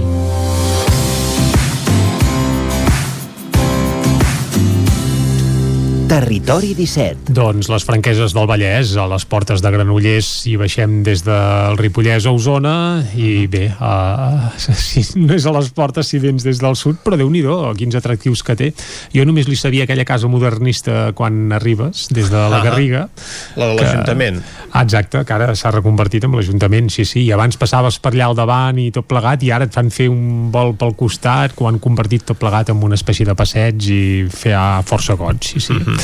Territori 6.09 6.71
17. 6.73 7.29
Doncs 7.37 7.67
les 7.69 7.83
franqueses 7.85 8.33
del 8.33 8.47
Vallès, 8.49 8.95
a 8.97 9.03
les 9.11 9.25
portes 9.29 9.61
de 9.61 9.69
Granollers, 9.69 10.25
i 10.49 10.55
baixem 10.57 11.03
des 11.05 11.21
del 11.21 11.75
Ripollès 11.77 12.25
a 12.25 12.31
Osona, 12.33 12.71
i 13.13 13.43
bé, 13.45 13.67
uh, 13.77 14.47
si 14.57 15.03
no 15.21 15.35
és 15.37 15.45
a 15.45 15.53
les 15.53 15.69
portes, 15.77 16.09
si 16.09 16.17
vens 16.17 16.41
des 16.47 16.57
del 16.63 16.73
sud, 16.79 16.97
però 17.05 17.13
déu 17.19 17.29
nhi 17.29 17.43
quins 17.77 17.93
atractius 17.99 18.41
que 18.41 18.55
té. 18.57 18.71
Jo 19.13 19.21
només 19.29 19.45
li 19.47 19.55
sabia 19.55 19.85
aquella 19.85 20.03
casa 20.03 20.25
modernista 20.27 21.11
quan 21.13 21.53
arribes, 21.53 22.07
des 22.09 22.31
de 22.33 22.41
la 22.41 22.57
Ah, 22.57 22.63
Garriga. 22.65 23.09
la 23.55 23.67
de 23.67 23.75
que- 23.75 23.83
l'Ajuntament. 23.83 24.41
Ah, 24.73 24.81
exacte, 24.81 25.23
que 25.23 25.33
ara 25.33 25.53
s'ha 25.55 25.69
reconvertit 25.69 26.23
en 26.23 26.31
l'Ajuntament, 26.33 26.89
sí, 26.89 27.05
sí, 27.05 27.21
i 27.25 27.31
abans 27.31 27.55
passaves 27.55 27.99
per 27.99 28.13
allà 28.13 28.25
al 28.31 28.35
davant 28.35 28.79
i 28.79 28.89
tot 28.89 29.05
plegat, 29.05 29.43
i 29.43 29.51
ara 29.51 29.65
et 29.65 29.73
fan 29.73 29.91
fer 29.91 30.09
un 30.09 30.49
vol 30.51 30.73
pel 30.75 30.95
costat, 30.95 31.53
ho 31.55 31.67
han 31.67 31.77
convertit 31.77 32.25
tot 32.25 32.37
plegat 32.41 32.69
en 32.69 32.81
una 32.81 32.95
espècie 32.95 33.25
de 33.29 33.35
passeig 33.35 33.77
i 33.91 34.25
fer 34.27 34.55
a 34.57 34.81
força 34.81 35.13
goig, 35.13 35.37
sí, 35.43 35.59
sí. 35.59 35.73
Mm 35.73 35.85
-hmm. 35.85 35.98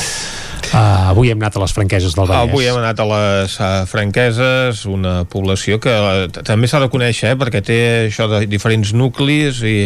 Uh, 0.72 1.10
avui 1.10 1.30
hem 1.30 1.40
anat 1.40 1.56
a 1.56 1.62
les 1.64 1.74
franqueses 1.76 2.16
del 2.16 2.26
Vallès. 2.28 2.50
Avui 2.50 2.68
hem 2.68 2.80
anat 2.80 3.00
a 3.00 3.06
les 3.12 3.60
uh, 3.60 3.70
Franqueses, 3.90 4.84
una 4.90 5.18
població 5.30 5.80
que 5.82 5.92
uh, 5.92 6.26
també 6.42 6.70
s'ha 6.70 6.82
de 6.82 6.90
conèixer, 6.92 7.34
eh, 7.34 7.38
perquè 7.40 7.62
té 7.64 7.80
això 8.06 8.28
de 8.30 8.44
diferents 8.50 8.92
nuclis 8.96 9.62
i 9.66 9.78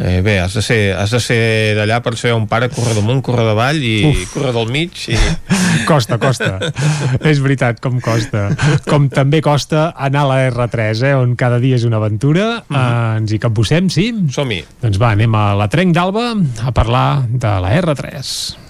eh, 0.00 0.20
bé, 0.24 0.38
has 0.40 0.54
de 0.56 0.62
ser, 0.64 0.80
has 0.96 1.12
de 1.12 1.20
ser 1.22 1.40
d'allà 1.78 2.00
per 2.02 2.14
saber 2.16 2.34
on 2.34 2.46
para 2.50 2.70
corredor 2.72 3.04
amunt, 3.04 3.20
corredor 3.24 3.52
avall 3.54 3.82
i 3.84 3.96
Uf. 4.08 4.24
corredor 4.34 4.64
al 4.64 4.72
mig 4.72 4.96
i... 5.12 5.18
Costa, 5.90 6.18
costa. 6.20 6.58
és 7.26 7.40
veritat, 7.42 7.80
com 7.82 8.00
costa. 8.04 8.50
Com 8.86 9.08
també 9.10 9.40
costa 9.42 9.88
anar 9.98 10.24
a 10.26 10.28
la 10.28 10.38
R3, 10.50 11.02
eh, 11.08 11.14
on 11.18 11.34
cada 11.38 11.60
dia 11.62 11.78
és 11.78 11.86
una 11.88 11.98
aventura. 11.98 12.62
Mm 12.68 12.76
-hmm. 12.76 13.12
uh, 13.14 13.16
ens 13.18 13.32
hi 13.32 13.38
capbussem, 13.38 13.90
sí? 13.90 14.14
Som-hi. 14.30 14.64
Doncs 14.82 14.98
va, 14.98 15.12
anem 15.12 15.34
a 15.34 15.54
la 15.54 15.68
Trenc 15.68 15.94
d'Alba 15.94 16.34
a 16.62 16.72
parlar 16.72 17.26
de 17.28 17.48
la 17.60 17.70
R3. 17.80 18.69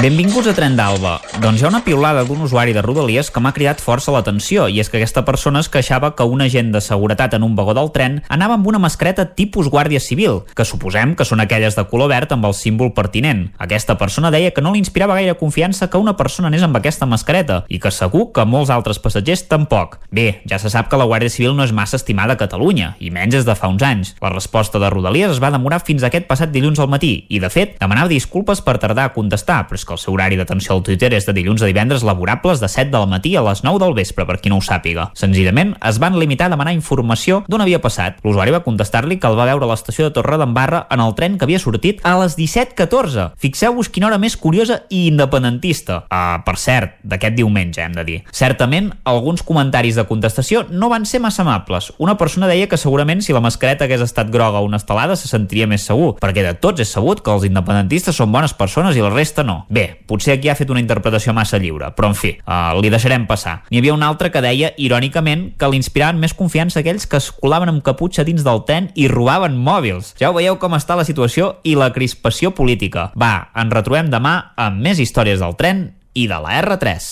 Benvinguts 0.00 0.48
a 0.48 0.54
Tren 0.56 0.78
d'Alba. 0.78 1.18
Doncs 1.42 1.60
hi 1.60 1.64
ha 1.66 1.68
una 1.68 1.82
piulada 1.84 2.22
d'un 2.24 2.40
usuari 2.40 2.72
de 2.72 2.80
Rodalies 2.80 3.28
que 3.28 3.40
m'ha 3.44 3.50
cridat 3.52 3.82
força 3.84 4.12
l'atenció 4.14 4.62
i 4.72 4.78
és 4.80 4.88
que 4.88 4.96
aquesta 4.96 5.26
persona 5.26 5.60
es 5.60 5.68
queixava 5.68 6.14
que 6.16 6.24
un 6.24 6.40
agent 6.40 6.70
de 6.72 6.80
seguretat 6.80 7.34
en 7.36 7.42
un 7.44 7.52
vagó 7.58 7.74
del 7.76 7.90
tren 7.92 8.16
anava 8.32 8.56
amb 8.56 8.70
una 8.70 8.80
mascareta 8.80 9.26
tipus 9.36 9.68
Guàrdia 9.68 10.00
Civil, 10.00 10.38
que 10.56 10.64
suposem 10.64 11.12
que 11.18 11.26
són 11.28 11.44
aquelles 11.44 11.76
de 11.76 11.84
color 11.90 12.08
verd 12.14 12.32
amb 12.32 12.48
el 12.48 12.56
símbol 12.56 12.94
pertinent. 12.96 13.50
Aquesta 13.60 13.98
persona 14.00 14.30
deia 14.32 14.54
que 14.56 14.64
no 14.64 14.72
li 14.72 14.80
inspirava 14.80 15.18
gaire 15.18 15.34
confiança 15.36 15.90
que 15.92 16.00
una 16.00 16.16
persona 16.16 16.48
anés 16.48 16.64
amb 16.64 16.80
aquesta 16.80 17.04
mascareta 17.04 17.66
i 17.68 17.76
que 17.76 17.92
segur 17.92 18.30
que 18.32 18.48
molts 18.48 18.72
altres 18.72 19.02
passatgers 19.04 19.44
tampoc. 19.52 19.98
Bé, 20.08 20.40
ja 20.48 20.56
se 20.64 20.72
sap 20.72 20.88
que 20.88 20.96
la 20.96 21.04
Guàrdia 21.04 21.28
Civil 21.28 21.52
no 21.52 21.68
és 21.68 21.76
massa 21.76 22.00
estimada 22.00 22.38
a 22.38 22.40
Catalunya, 22.40 22.94
i 23.04 23.12
menys 23.12 23.36
des 23.36 23.44
de 23.44 23.58
fa 23.58 23.68
uns 23.68 23.84
anys. 23.84 24.14
La 24.24 24.32
resposta 24.32 24.80
de 24.80 24.88
Rodalies 24.88 25.36
es 25.36 25.44
va 25.44 25.52
demorar 25.52 25.84
fins 25.84 26.08
aquest 26.08 26.24
passat 26.24 26.56
dilluns 26.56 26.80
al 26.80 26.88
matí 26.88 27.26
i, 27.28 27.44
de 27.44 27.52
fet, 27.52 27.76
demanava 27.76 28.08
disculpes 28.08 28.64
per 28.64 28.78
tardar 28.80 29.10
a 29.10 29.12
contestar, 29.12 29.66
però 29.68 29.76
és 29.76 29.89
que 29.90 29.98
el 29.98 30.02
seu 30.02 30.14
horari 30.14 30.38
d'atenció 30.38 30.76
al 30.76 30.84
Twitter 30.86 31.10
és 31.16 31.26
de 31.26 31.34
dilluns 31.34 31.64
a 31.64 31.68
divendres 31.68 32.04
laborables 32.06 32.62
de 32.62 32.68
7 32.70 32.92
del 32.94 33.08
matí 33.10 33.34
a 33.34 33.42
les 33.42 33.64
9 33.66 33.82
del 33.82 33.96
vespre, 33.98 34.26
per 34.26 34.38
qui 34.38 34.52
no 34.52 34.60
ho 34.60 34.64
sàpiga. 34.64 35.08
Senzillament, 35.18 35.74
es 35.86 35.98
van 35.98 36.18
limitar 36.18 36.46
a 36.46 36.54
demanar 36.54 36.74
informació 36.76 37.42
d'on 37.50 37.64
havia 37.64 37.80
passat. 37.82 38.20
L'usuari 38.22 38.54
va 38.54 38.62
contestar-li 38.62 39.18
que 39.18 39.26
el 39.26 39.38
va 39.38 39.48
veure 39.48 39.66
a 39.66 39.70
l'estació 39.72 40.06
de 40.06 40.14
Torredembarra 40.14 40.84
en 40.94 41.02
el 41.02 41.14
tren 41.18 41.38
que 41.38 41.48
havia 41.48 41.58
sortit 41.62 42.04
a 42.06 42.14
les 42.20 42.36
17.14. 42.38 43.30
Fixeu-vos 43.40 43.90
quina 43.90 44.10
hora 44.10 44.20
més 44.22 44.36
curiosa 44.38 44.82
i 44.88 45.06
independentista. 45.08 46.04
Uh, 46.06 46.38
per 46.46 46.56
cert, 46.60 47.00
d'aquest 47.02 47.36
diumenge, 47.38 47.82
hem 47.82 47.96
de 47.96 48.06
dir. 48.06 48.18
Certament, 48.36 48.92
alguns 49.08 49.42
comentaris 49.46 49.98
de 49.98 50.06
contestació 50.06 50.64
no 50.70 50.92
van 50.92 51.06
ser 51.08 51.22
massa 51.24 51.42
amables. 51.42 51.90
Una 51.98 52.16
persona 52.20 52.48
deia 52.50 52.68
que 52.70 52.78
segurament 52.78 53.24
si 53.24 53.34
la 53.34 53.42
mascareta 53.42 53.88
hagués 53.88 54.04
estat 54.04 54.30
groga 54.30 54.60
o 54.60 54.68
una 54.68 54.78
estelada 54.78 55.16
se 55.18 55.28
sentiria 55.30 55.68
més 55.70 55.86
segur, 55.88 56.14
perquè 56.22 56.44
de 56.46 56.54
tots 56.54 56.84
és 56.84 56.92
sabut 56.92 57.22
que 57.24 57.32
els 57.34 57.46
independentistes 57.48 58.16
són 58.16 58.32
bones 58.32 58.54
persones 58.54 58.96
i 58.96 59.04
la 59.04 59.12
resta 59.12 59.44
no. 59.46 59.64
Bé, 59.70 59.84
potser 60.10 60.34
aquí 60.34 60.50
ha 60.50 60.56
fet 60.58 60.70
una 60.74 60.82
interpretació 60.82 61.30
massa 61.32 61.60
lliure, 61.62 61.92
però 61.94 62.08
en 62.10 62.16
fi, 62.18 62.32
uh, 62.42 62.74
li 62.82 62.90
deixarem 62.90 63.28
passar. 63.30 63.60
N'hi 63.70 63.78
havia 63.78 63.94
un 63.94 64.02
altre 64.02 64.32
que 64.34 64.42
deia, 64.42 64.72
irònicament, 64.82 65.52
que 65.60 65.68
li 65.70 65.78
inspiraven 65.78 66.18
més 66.18 66.34
confiança 66.34 66.82
aquells 66.82 67.06
que 67.06 67.20
es 67.22 67.30
colaven 67.38 67.70
amb 67.70 67.84
caputxa 67.86 68.26
dins 68.26 68.42
del 68.42 68.64
tren 68.66 68.90
i 68.98 69.06
robaven 69.12 69.54
mòbils. 69.54 70.16
Ja 70.18 70.32
ho 70.32 70.36
veieu 70.36 70.58
com 70.58 70.74
està 70.74 70.98
la 70.98 71.06
situació 71.06 71.52
i 71.62 71.76
la 71.78 71.92
crispació 71.94 72.50
política. 72.50 73.12
Va, 73.14 73.52
ens 73.54 73.78
retrobem 73.78 74.10
demà 74.10 74.34
amb 74.58 74.82
més 74.82 74.98
històries 74.98 75.38
del 75.38 75.54
tren 75.54 75.86
i 76.18 76.26
de 76.26 76.42
la 76.42 76.58
R3. 76.64 77.10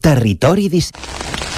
Territori 0.00 0.70
17. 0.72 1.49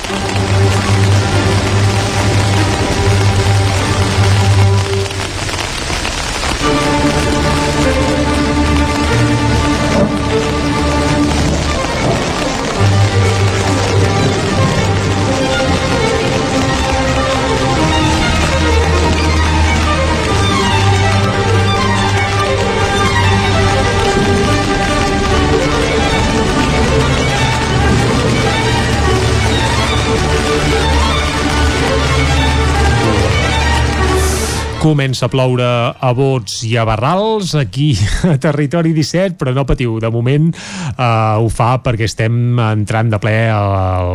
Comença 34.82 35.28
a 35.28 35.30
ploure 35.30 35.62
a 35.94 36.08
bots 36.10 36.64
i 36.66 36.72
a 36.74 36.82
barrals 36.82 37.52
aquí 37.54 37.92
a 38.26 38.32
Territori 38.42 38.90
17, 38.90 39.36
però 39.38 39.52
no 39.54 39.62
patiu, 39.62 40.00
de 40.02 40.08
moment 40.10 40.48
eh, 40.50 41.04
ho 41.38 41.46
fa 41.54 41.76
perquè 41.84 42.08
estem 42.08 42.58
entrant 42.58 43.12
de 43.12 43.20
ple 43.22 43.36
a 43.46 43.60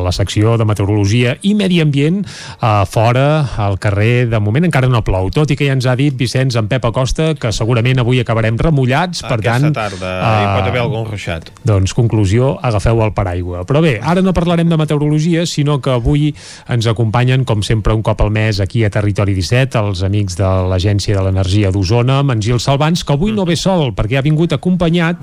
la, 0.04 0.12
secció 0.12 0.58
de 0.60 0.66
meteorologia 0.68 1.38
i 1.48 1.54
medi 1.56 1.80
ambient 1.80 2.20
eh, 2.20 2.84
fora, 2.92 3.46
al 3.64 3.78
carrer, 3.80 4.28
de 4.28 4.42
moment 4.44 4.68
encara 4.68 4.90
no 4.92 5.00
plou, 5.08 5.30
tot 5.32 5.54
i 5.54 5.56
que 5.56 5.70
ja 5.70 5.78
ens 5.78 5.88
ha 5.88 5.96
dit 5.96 6.18
Vicenç 6.20 6.60
en 6.60 6.68
Pep 6.68 6.90
Acosta 6.92 7.30
que 7.40 7.54
segurament 7.56 8.04
avui 8.04 8.20
acabarem 8.20 8.60
remullats, 8.60 9.24
per 9.24 9.40
Aquesta 9.40 9.72
tant... 9.72 9.78
tarda 9.78 10.12
eh, 10.18 10.36
hi 10.42 10.52
pot 10.52 10.70
haver 10.74 10.84
algun 10.84 11.08
ruixat. 11.08 11.54
doncs, 11.64 11.96
conclusió, 11.96 12.58
agafeu 12.60 13.06
el 13.08 13.16
paraigua. 13.16 13.64
Però 13.64 13.80
bé, 13.88 14.02
ara 14.04 14.20
no 14.20 14.36
parlarem 14.36 14.68
de 14.68 14.82
meteorologia, 14.84 15.48
sinó 15.48 15.80
que 15.80 15.96
avui 15.96 16.34
ens 16.68 16.92
acompanyen, 16.92 17.48
com 17.48 17.64
sempre, 17.64 17.96
un 17.96 18.04
cop 18.04 18.28
al 18.28 18.36
mes 18.36 18.60
aquí 18.60 18.84
a 18.84 18.92
Territori 18.92 19.32
17, 19.40 19.80
els 19.80 20.04
amics 20.04 20.36
del 20.36 20.57
l'Agència 20.66 21.16
de 21.18 21.24
l'Energia 21.26 21.72
d'Osona, 21.72 22.20
amb 22.24 22.32
en 22.36 22.42
Gil 22.42 22.60
Salvans, 22.64 23.04
que 23.04 23.14
avui 23.14 23.32
no 23.36 23.46
ve 23.46 23.56
sol, 23.60 23.92
perquè 23.98 24.18
ha 24.20 24.26
vingut 24.26 24.54
acompanyat 24.56 25.22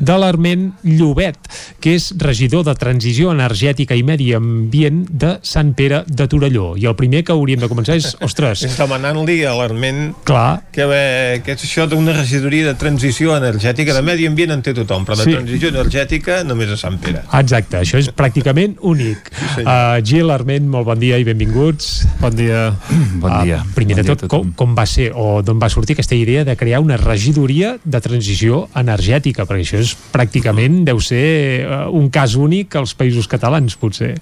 de 0.00 0.16
l'Arment 0.18 0.68
Llobet, 0.84 1.38
que 1.80 1.96
és 1.96 2.12
regidor 2.20 2.64
de 2.66 2.74
Transició 2.78 3.32
Energètica 3.34 3.96
i 3.98 4.04
Medi 4.06 4.32
Ambient 4.36 5.04
de 5.10 5.36
Sant 5.42 5.74
Pere 5.78 6.04
de 6.06 6.28
Torelló. 6.30 6.74
I 6.76 6.86
el 6.90 6.96
primer 6.98 7.24
que 7.26 7.34
hauríem 7.34 7.60
de 7.62 7.70
començar 7.70 7.96
és, 7.98 8.12
ostres... 8.24 8.62
És 8.66 8.76
demanant-li 8.78 9.40
a 9.48 9.54
l'Arment 9.58 10.12
que, 10.26 10.86
bé, 10.86 11.02
que 11.44 11.56
és 11.56 11.64
això 11.66 11.86
d'una 11.90 12.14
regidoria 12.16 12.68
de 12.70 12.74
transició 12.78 13.34
energètica, 13.36 13.94
de 13.96 14.02
medi 14.04 14.26
ambient 14.28 14.54
en 14.56 14.62
té 14.62 14.74
tothom, 14.76 15.06
però 15.08 15.16
de 15.18 15.26
Sí. 15.26 15.34
transició 15.34 15.70
energètica 15.72 16.42
només 16.44 16.70
a 16.70 16.76
Sant 16.78 16.98
Pere. 17.02 17.24
Exacte, 17.34 17.80
això 17.80 17.98
és 17.98 18.10
pràcticament 18.14 18.76
únic. 18.80 19.30
Uh, 19.58 19.98
Gil, 20.06 20.30
Arment, 20.30 20.68
molt 20.70 20.86
bon 20.86 21.00
dia 21.02 21.18
i 21.18 21.24
benvinguts. 21.26 22.06
Bon 22.20 22.34
dia. 22.36 22.68
Bon 23.22 23.32
dia. 23.44 23.62
Uh, 23.64 23.74
primer 23.74 23.96
Bon 23.96 24.02
de 24.04 24.14
tot, 24.14 24.26
com, 24.30 24.52
com 24.56 24.74
va 24.76 24.84
ser 24.88 25.10
o 25.14 25.40
d'on 25.42 25.60
va 25.62 25.70
sortir 25.72 25.96
aquesta 25.96 26.16
idea 26.18 26.44
de 26.44 26.56
crear 26.56 26.82
una 26.84 26.98
regidoria 27.00 27.76
de 27.84 28.00
transició 28.04 28.66
energètica? 28.76 29.46
Perquè 29.48 29.64
això 29.64 29.80
és 29.82 29.94
pràcticament, 30.12 30.82
deu 30.86 31.00
ser 31.00 31.24
uh, 31.64 31.86
un 31.96 32.10
cas 32.12 32.36
únic 32.36 32.76
als 32.76 32.94
països 32.98 33.28
catalans, 33.30 33.78
potser. 33.80 34.14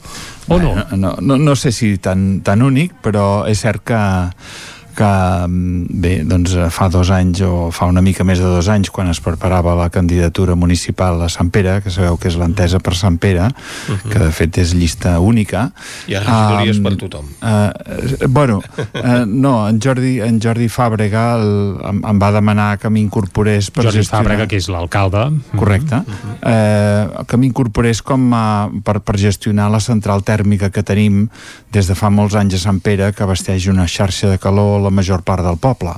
O 0.49 0.61
no? 0.61 0.75
Bueno, 0.75 0.87
no, 0.97 1.17
no, 1.21 1.41
no 1.41 1.57
sé 1.59 1.73
si 1.73 1.97
tan, 1.99 2.41
tan 2.47 2.63
únic, 2.63 2.95
però 3.03 3.45
és 3.51 3.65
cert 3.65 3.85
que 3.91 4.01
que 4.97 5.11
mm, 5.49 6.01
bé, 6.03 6.15
doncs 6.29 6.55
fa 6.75 6.89
dos 6.93 7.11
anys 7.15 7.43
o 7.47 7.71
fa 7.75 7.89
una 7.91 8.03
mica 8.05 8.25
més 8.27 8.41
de 8.43 8.49
dos 8.49 8.69
anys 8.73 8.93
quan 8.95 9.11
es 9.13 9.21
preparava 9.25 9.75
la 9.79 9.91
candidatura 9.93 10.57
municipal 10.59 11.23
a 11.23 11.29
Sant 11.33 11.51
Pere, 11.55 11.81
que 11.85 11.93
sabeu 11.93 12.19
que 12.21 12.31
és 12.31 12.39
l'entesa 12.41 12.81
per 12.83 12.95
Sant 12.99 13.19
Pere, 13.23 13.51
que 14.09 14.19
de 14.21 14.31
fet 14.35 14.59
és 14.63 14.75
llista 14.77 15.17
única 15.21 15.69
Hi 16.09 16.17
ha 16.17 16.23
regidories 16.25 16.81
Am, 16.81 16.87
per 16.87 16.95
tothom. 17.01 17.31
Uh, 17.41 18.29
bueno, 18.29 18.61
uh, 18.61 19.25
no, 19.27 19.57
en 19.69 19.81
Jordi, 19.83 20.17
en 20.25 20.41
Jordi 20.43 20.69
Fàbrega 20.73 21.25
el, 21.39 21.51
em, 21.91 22.03
em 22.15 22.23
va 22.23 22.31
demanar 22.35 22.69
que 22.83 22.91
m'incorporés 22.93 23.71
per 23.75 23.87
Jordi 23.89 24.03
gestionar... 24.03 24.25
Fàbrega, 24.25 24.49
que 24.51 24.61
és 24.61 24.71
l'alcalde. 24.73 25.27
Correcte. 25.55 26.03
eh, 26.45 27.25
que 27.29 27.39
m'incorporés 27.41 28.03
com 28.05 28.27
a, 28.37 28.45
per, 28.85 28.99
per 29.05 29.17
gestionar 29.21 29.71
la 29.73 29.81
central 29.83 30.25
tèrmica 30.27 30.71
que 30.75 30.85
tenim 30.87 31.27
des 31.75 31.89
de 31.91 31.97
fa 31.99 32.11
molts 32.13 32.37
anys 32.39 32.59
a 32.59 32.63
Sant 32.67 32.81
Pere, 32.85 33.11
que 33.15 33.25
abasteix 33.27 33.69
una 33.73 33.87
xarxa 33.91 34.31
de 34.31 34.39
calor 34.43 34.84
la 34.85 34.93
major 34.95 35.25
part 35.27 35.45
del 35.45 35.59
poble. 35.59 35.95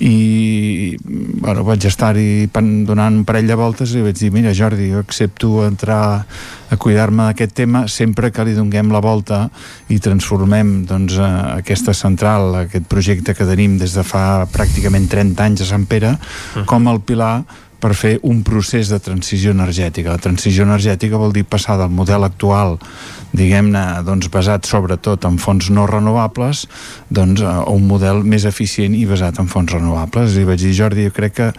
I 0.00 0.96
bueno, 1.04 1.64
vaig 1.66 1.86
estar-hi 1.86 2.48
donant 2.86 3.20
un 3.20 3.24
parell 3.24 3.50
de 3.50 3.58
voltes 3.58 3.94
i 3.94 4.02
vaig 4.04 4.18
dir, 4.18 4.30
mira 4.32 4.54
Jordi, 4.54 4.90
jo 4.92 5.02
accepto 5.02 5.64
entrar 5.66 6.24
a 6.70 6.76
cuidar-me 6.80 7.28
d'aquest 7.28 7.54
tema 7.54 7.84
sempre 7.88 8.30
que 8.32 8.44
li 8.44 8.54
donguem 8.56 8.90
la 8.92 9.02
volta 9.04 9.48
i 9.92 9.98
transformem 10.02 10.84
doncs, 10.88 11.18
eh, 11.18 11.32
aquesta 11.60 11.94
central, 11.94 12.54
aquest 12.64 12.88
projecte 12.88 13.34
que 13.34 13.46
tenim 13.46 13.78
des 13.78 13.94
de 13.94 14.02
fa 14.06 14.46
pràcticament 14.50 15.08
30 15.10 15.44
anys 15.44 15.62
a 15.62 15.70
Sant 15.74 15.86
Pere, 15.86 16.16
com 16.66 16.88
el 16.88 17.00
pilar 17.00 17.44
per 17.84 17.92
fer 17.92 18.14
un 18.24 18.40
procés 18.40 18.88
de 18.88 18.96
transició 19.04 19.52
energètica. 19.52 20.14
La 20.14 20.22
transició 20.24 20.64
energètica 20.64 21.20
vol 21.20 21.34
dir 21.36 21.44
passar 21.44 21.76
del 21.76 21.92
model 21.92 22.24
actual 22.24 22.78
diguem-ne, 23.36 23.82
doncs, 24.06 24.30
basat 24.32 24.64
sobretot 24.64 25.26
en 25.28 25.36
fonts 25.42 25.68
no 25.74 25.84
renovables 25.90 26.64
doncs, 27.12 27.42
a 27.44 27.66
un 27.68 27.84
model 27.90 28.22
més 28.24 28.46
eficient 28.48 28.94
i 28.96 29.04
basat 29.10 29.40
en 29.42 29.50
fonts 29.52 29.74
renovables. 29.74 30.38
I 30.38 30.46
vaig 30.48 30.62
dir, 30.64 30.72
Jordi, 30.78 31.08
jo 31.10 31.16
crec 31.16 31.36
que 31.40 31.50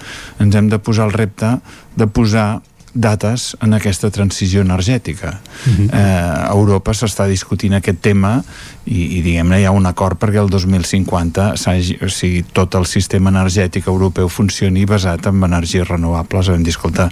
ens 0.42 0.58
hem 0.58 0.72
de 0.72 0.82
posar 0.82 1.12
el 1.12 1.14
repte 1.14 1.60
de 2.00 2.10
posar 2.10 2.48
dates 2.96 3.52
en 3.62 3.76
aquesta 3.76 4.10
transició 4.10 4.62
energètica. 4.64 5.40
Mhm. 5.66 5.90
eh, 5.92 6.48
a 6.48 6.52
Europa 6.54 6.94
s'està 6.94 7.28
discutint 7.28 7.74
aquest 7.76 8.00
tema 8.02 8.44
i, 8.86 9.18
i 9.18 9.22
diguem-ne 9.22 9.60
hi 9.60 9.66
ha 9.66 9.72
un 9.72 9.86
acord 9.86 10.18
perquè 10.18 10.40
el 10.42 10.50
2050 10.50 11.54
s'hagi- 11.60 11.98
o 12.04 12.10
sigui, 12.10 12.44
tot 12.54 12.76
el 12.76 12.86
sistema 12.86 13.30
energètic 13.30 13.88
europeu 13.88 14.30
funcioni 14.30 14.86
basat 14.86 15.28
en 15.28 15.44
energies 15.44 15.88
renovables. 15.88 16.48
Hem 16.50 16.64
dit, 16.64 16.74
escolta, 16.74 17.10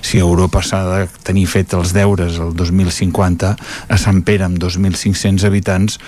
si 0.00 0.18
Europa 0.18 0.62
s'ha 0.62 0.82
de 0.84 1.08
tenir 1.22 1.46
fet 1.46 1.74
els 1.74 1.92
deures 1.92 2.38
el 2.38 2.54
2050, 2.54 3.56
a 3.88 3.98
Sant 3.98 4.22
Pere 4.22 4.44
amb 4.44 4.58
2.500 4.58 5.44
habitants 5.44 5.98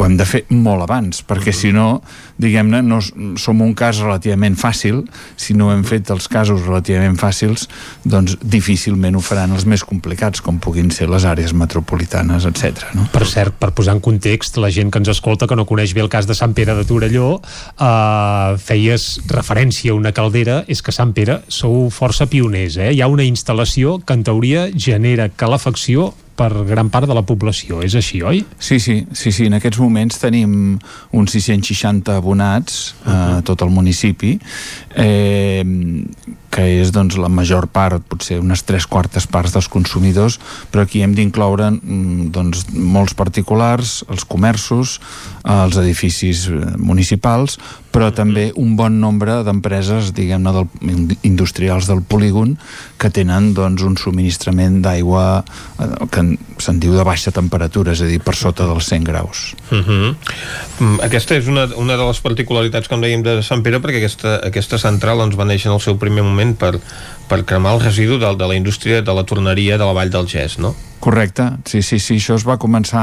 ho 0.00 0.06
hem 0.06 0.16
de 0.16 0.24
fer 0.24 0.40
molt 0.48 0.86
abans, 0.86 1.20
perquè 1.28 1.52
si 1.52 1.74
no, 1.76 2.00
diguem-ne, 2.40 2.80
no 2.80 3.00
som 3.40 3.60
un 3.60 3.74
cas 3.76 4.00
relativament 4.00 4.56
fàcil, 4.56 5.02
si 5.36 5.52
no 5.56 5.68
hem 5.74 5.82
fet 5.84 6.08
els 6.14 6.28
casos 6.32 6.62
relativament 6.64 7.18
fàcils, 7.20 7.66
doncs 8.08 8.38
difícilment 8.40 9.18
ho 9.18 9.20
faran 9.24 9.52
els 9.56 9.66
més 9.68 9.84
complicats, 9.84 10.40
com 10.40 10.60
puguin 10.62 10.88
ser 10.94 11.10
les 11.12 11.26
àrees 11.28 11.52
metropolitanes, 11.52 12.48
etc. 12.48 12.86
No? 12.96 13.04
Per 13.12 13.26
cert, 13.28 13.58
per 13.60 13.74
posar 13.76 13.98
en 13.98 14.00
context, 14.04 14.56
la 14.62 14.72
gent 14.72 14.88
que 14.88 15.02
ens 15.02 15.12
escolta, 15.12 15.48
que 15.50 15.58
no 15.58 15.68
coneix 15.68 15.92
bé 15.96 16.04
el 16.06 16.12
cas 16.12 16.28
de 16.30 16.36
Sant 16.38 16.56
Pere 16.56 16.78
de 16.78 16.86
Torelló, 16.88 17.34
eh, 17.76 18.56
feies 18.64 19.10
referència 19.28 19.92
a 19.92 19.98
una 20.00 20.14
caldera, 20.16 20.62
és 20.66 20.80
que 20.80 20.96
Sant 20.96 21.12
Pere 21.12 21.42
sou 21.52 21.90
força 21.92 22.24
pioners, 22.30 22.80
eh? 22.80 22.94
Hi 22.94 23.04
ha 23.04 23.12
una 23.12 23.28
instal·lació 23.28 23.98
que 24.00 24.16
en 24.16 24.24
teoria 24.24 24.70
genera 24.72 25.28
calefacció 25.28 26.14
per 26.40 26.64
gran 26.64 26.88
part 26.88 27.08
de 27.10 27.16
la 27.16 27.24
població, 27.26 27.82
és 27.84 27.94
així, 27.98 28.22
oi? 28.24 28.40
Sí, 28.56 28.78
sí, 28.80 29.02
sí, 29.12 29.32
sí. 29.32 29.48
En 29.50 29.58
aquests 29.58 29.80
moments 29.82 30.20
tenim 30.22 30.54
uns 31.16 31.36
660 31.36 32.16
abonats 32.16 32.80
a 33.04 33.40
tot 33.44 33.60
el 33.66 33.72
municipi, 33.74 34.38
eh, 34.96 35.64
que 36.50 36.64
és 36.80 36.90
doncs, 36.90 37.14
la 37.16 37.28
major 37.30 37.68
part, 37.70 38.02
potser 38.10 38.40
unes 38.42 38.64
tres 38.66 38.86
quartes 38.90 39.26
parts 39.30 39.52
dels 39.54 39.68
consumidors, 39.70 40.40
però 40.72 40.82
aquí 40.82 41.02
hem 41.04 41.14
d'incloure 41.14 41.70
mm, 41.76 42.30
doncs, 42.34 42.64
molts 42.74 43.14
particulars, 43.14 44.00
els 44.10 44.24
comerços, 44.26 44.96
eh, 45.44 45.52
els 45.64 45.76
edificis 45.78 46.48
eh, 46.50 46.58
municipals, 46.76 47.58
però 47.90 48.12
també 48.14 48.52
un 48.58 48.76
bon 48.78 49.00
nombre 49.02 49.40
d'empreses, 49.46 50.12
diguem-ne, 50.14 50.52
del, 50.54 50.66
ind- 50.86 51.16
industrials 51.26 51.88
del 51.90 52.02
polígon, 52.02 52.56
que 52.98 53.10
tenen 53.10 53.52
doncs, 53.54 53.82
un 53.86 53.96
subministrament 53.98 54.80
d'aigua 54.82 55.44
eh, 55.78 55.88
que 56.10 56.20
en- 56.22 56.36
se'n 56.58 56.78
diu 56.82 56.94
de 56.98 57.04
baixa 57.06 57.30
temperatura, 57.34 57.92
és 57.94 58.02
a 58.02 58.10
dir, 58.10 58.20
per 58.22 58.34
sota 58.38 58.66
dels 58.66 58.86
100 58.90 59.04
graus. 59.06 59.54
Uh 59.70 59.78
-huh. 59.86 60.14
Mm, 60.80 61.00
Aquesta 61.02 61.34
és 61.36 61.46
una, 61.46 61.66
una 61.76 61.96
de 61.96 62.04
les 62.06 62.20
particularitats, 62.20 62.88
com 62.88 63.00
dèiem, 63.00 63.22
de 63.22 63.42
Sant 63.42 63.62
Pere, 63.62 63.78
perquè 63.80 63.96
aquesta, 64.02 64.40
aquesta 64.46 64.78
central 64.78 65.18
doncs, 65.18 65.36
va 65.36 65.44
néixer 65.44 65.68
en 65.70 65.74
el 65.74 65.80
seu 65.80 65.96
primer 65.98 66.22
moment 66.22 66.39
per, 66.58 66.76
per 67.30 67.44
cremar 67.46 67.76
el 67.76 67.84
residu 67.84 68.18
de, 68.18 68.34
de 68.36 68.46
la 68.50 68.58
indústria 68.58 69.02
de 69.02 69.14
la 69.14 69.24
torneria 69.24 69.78
de 69.78 69.86
la 69.86 69.96
Vall 69.96 70.10
del 70.10 70.26
Gès, 70.28 70.58
no? 70.58 70.74
Correcte, 71.00 71.46
sí, 71.64 71.80
sí, 71.80 71.96
sí, 71.96 72.18
això 72.20 72.34
es 72.36 72.42
va 72.44 72.58
començar, 72.60 73.02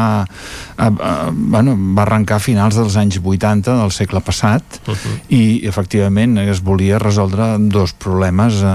a, 0.77 0.88
a, 0.88 1.14
bueno, 1.33 1.74
va 1.98 2.03
arrencar 2.03 2.38
a 2.38 2.43
finals 2.43 2.77
dels 2.77 2.93
anys 3.01 3.17
80 3.17 3.74
del 3.80 3.93
segle 3.95 4.22
passat 4.22 4.64
Uh 4.88 4.93
-huh. 4.93 5.16
i 5.30 5.67
efectivament 5.67 6.38
es 6.38 6.61
volia 6.61 6.99
resoldre 6.99 7.57
dos 7.59 7.93
problemes 7.93 8.61
eh, 8.61 8.67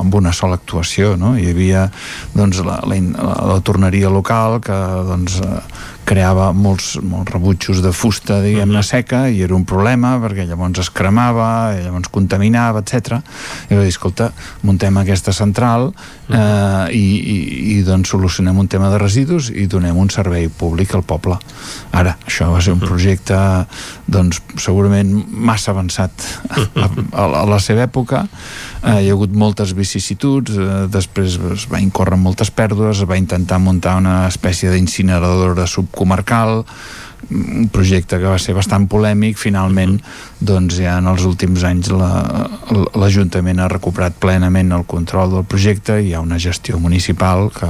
amb 0.00 0.14
una 0.14 0.32
sola 0.32 0.54
actuació, 0.54 1.16
no? 1.16 1.36
Hi 1.38 1.50
havia 1.50 1.90
doncs, 2.34 2.58
la, 2.58 2.80
la, 2.86 2.94
la, 2.94 3.54
la 3.54 3.60
torneria 3.60 4.10
local 4.10 4.60
que 4.60 4.72
doncs, 5.08 5.40
eh, 5.40 5.60
creava 6.08 6.48
molts, 6.56 6.94
molts 7.04 7.32
rebutjos 7.34 7.82
de 7.84 7.92
fusta, 7.92 8.38
diguem-ne, 8.44 8.80
seca, 8.86 9.26
i 9.28 9.42
era 9.44 9.56
un 9.56 9.66
problema 9.68 10.14
perquè 10.22 10.46
llavors 10.48 10.80
es 10.80 10.90
cremava, 10.94 11.48
llavors 11.76 12.08
contaminava, 12.14 12.82
etc. 12.84 13.18
I 13.68 13.76
va 13.76 13.84
dir, 13.84 13.92
escolta, 13.92 14.30
muntem 14.64 14.96
aquesta 15.00 15.34
central 15.36 15.90
eh, 15.90 16.86
i, 16.96 17.04
i, 17.18 17.36
i 17.74 17.76
doncs 17.86 18.14
solucionem 18.14 18.56
un 18.58 18.70
tema 18.72 18.88
de 18.92 19.00
residus 19.02 19.50
i 19.52 19.66
donem 19.70 19.98
un 20.00 20.08
servei 20.12 20.48
públic 20.48 20.96
al 20.96 21.04
poble. 21.08 21.36
Ara, 21.92 22.16
això 22.26 22.48
va 22.54 22.62
ser 22.64 22.76
un 22.76 22.82
projecte 22.82 23.36
doncs 24.08 24.40
segurament 24.56 25.12
massa 25.28 25.74
avançat 25.74 26.28
a, 26.48 26.88
a, 26.88 27.28
a 27.44 27.46
la 27.48 27.60
seva 27.62 27.84
època 27.84 28.24
eh, 28.82 29.00
hi 29.02 29.10
ha 29.10 29.16
hagut 29.16 29.34
moltes 29.34 29.74
vicissituds 29.76 30.56
eh, 30.58 30.86
després 30.92 31.38
es 31.54 31.66
va 31.70 31.82
incórrer 31.82 32.18
moltes 32.20 32.50
pèrdues 32.54 33.02
es 33.02 33.08
va 33.08 33.18
intentar 33.20 33.60
muntar 33.62 33.96
una 34.00 34.20
espècie 34.28 34.72
d'incineradora 34.72 35.66
subcomarcal 35.66 36.64
un 37.30 37.68
projecte 37.68 38.18
que 38.18 38.24
va 38.30 38.38
ser 38.38 38.54
bastant 38.54 38.86
polèmic 38.88 39.36
finalment 39.38 39.98
doncs 40.40 40.78
ja 40.78 40.98
en 40.98 41.06
els 41.10 41.24
últims 41.26 41.64
anys 41.66 41.90
la- 41.90 42.48
l'Ajuntament 42.94 43.58
ha 43.60 43.68
recuperat 43.68 44.14
plenament 44.20 44.72
el 44.72 44.84
control 44.86 45.32
del 45.32 45.44
projecte. 45.44 45.98
I 46.00 46.08
hi 46.08 46.14
ha 46.14 46.20
una 46.20 46.38
gestió 46.38 46.78
municipal 46.78 47.50
que, 47.52 47.68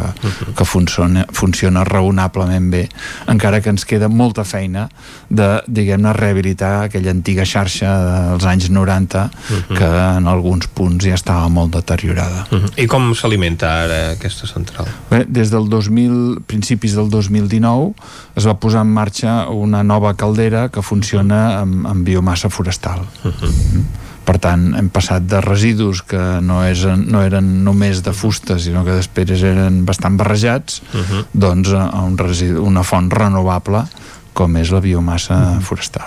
que 0.56 0.64
funciona, 0.64 1.24
funciona 1.32 1.84
raonablement 1.84 2.70
bé 2.70 2.88
encara 3.26 3.60
que 3.60 3.70
ens 3.70 3.84
queda 3.88 4.08
molta 4.08 4.44
feina 4.44 4.88
de, 5.28 5.62
diguem-ne, 5.66 6.12
rehabilitar 6.12 6.84
aquella 6.84 7.10
antiga 7.10 7.44
xarxa 7.48 7.94
dels 8.32 8.44
anys 8.44 8.68
90 8.70 9.30
que 9.74 9.88
en 10.18 10.26
alguns 10.28 10.68
punts 10.68 11.04
ja 11.04 11.14
estava 11.14 11.48
molt 11.48 11.72
deteriorada. 11.74 12.46
Uh 12.50 12.58
-huh. 12.58 12.72
I 12.76 12.86
com 12.86 13.14
s'alimenta 13.14 13.84
ara 13.84 14.10
aquesta 14.12 14.46
central? 14.46 14.86
Bé, 15.10 15.24
des 15.28 15.50
del 15.50 15.68
2000, 15.68 16.40
principis 16.46 16.94
del 16.94 17.08
2019 17.10 17.94
es 18.36 18.46
va 18.46 18.54
posar 18.58 18.82
en 18.82 18.92
marxa 18.92 19.37
una 19.48 19.82
nova 19.82 20.14
caldera 20.14 20.68
que 20.68 20.82
funciona 20.82 21.60
amb, 21.60 21.86
amb 21.86 22.04
biomassa 22.04 22.48
forestal. 22.48 23.06
Uh 23.24 23.32
-huh. 23.32 23.84
Per 24.24 24.36
tant, 24.38 24.74
hem 24.76 24.90
passat 24.92 25.22
de 25.24 25.40
residus 25.40 26.02
que 26.02 26.40
no, 26.44 26.64
és, 26.64 26.84
no 26.84 27.22
eren 27.22 27.64
només 27.64 28.02
de 28.02 28.12
fusta, 28.12 28.58
sinó 28.58 28.84
que 28.84 28.92
després 28.92 29.42
eren 29.42 29.84
bastant 29.84 30.16
barrejats, 30.16 30.82
uh 30.92 31.00
-huh. 31.00 31.24
doncs 31.32 31.72
a 31.72 32.02
un 32.02 32.18
residu, 32.18 32.64
una 32.64 32.82
font 32.82 33.10
renovable 33.10 33.84
com 34.32 34.56
és 34.56 34.70
la 34.70 34.80
biomassa 34.80 35.34
uh 35.34 35.56
-huh. 35.56 35.60
forestal. 35.60 36.06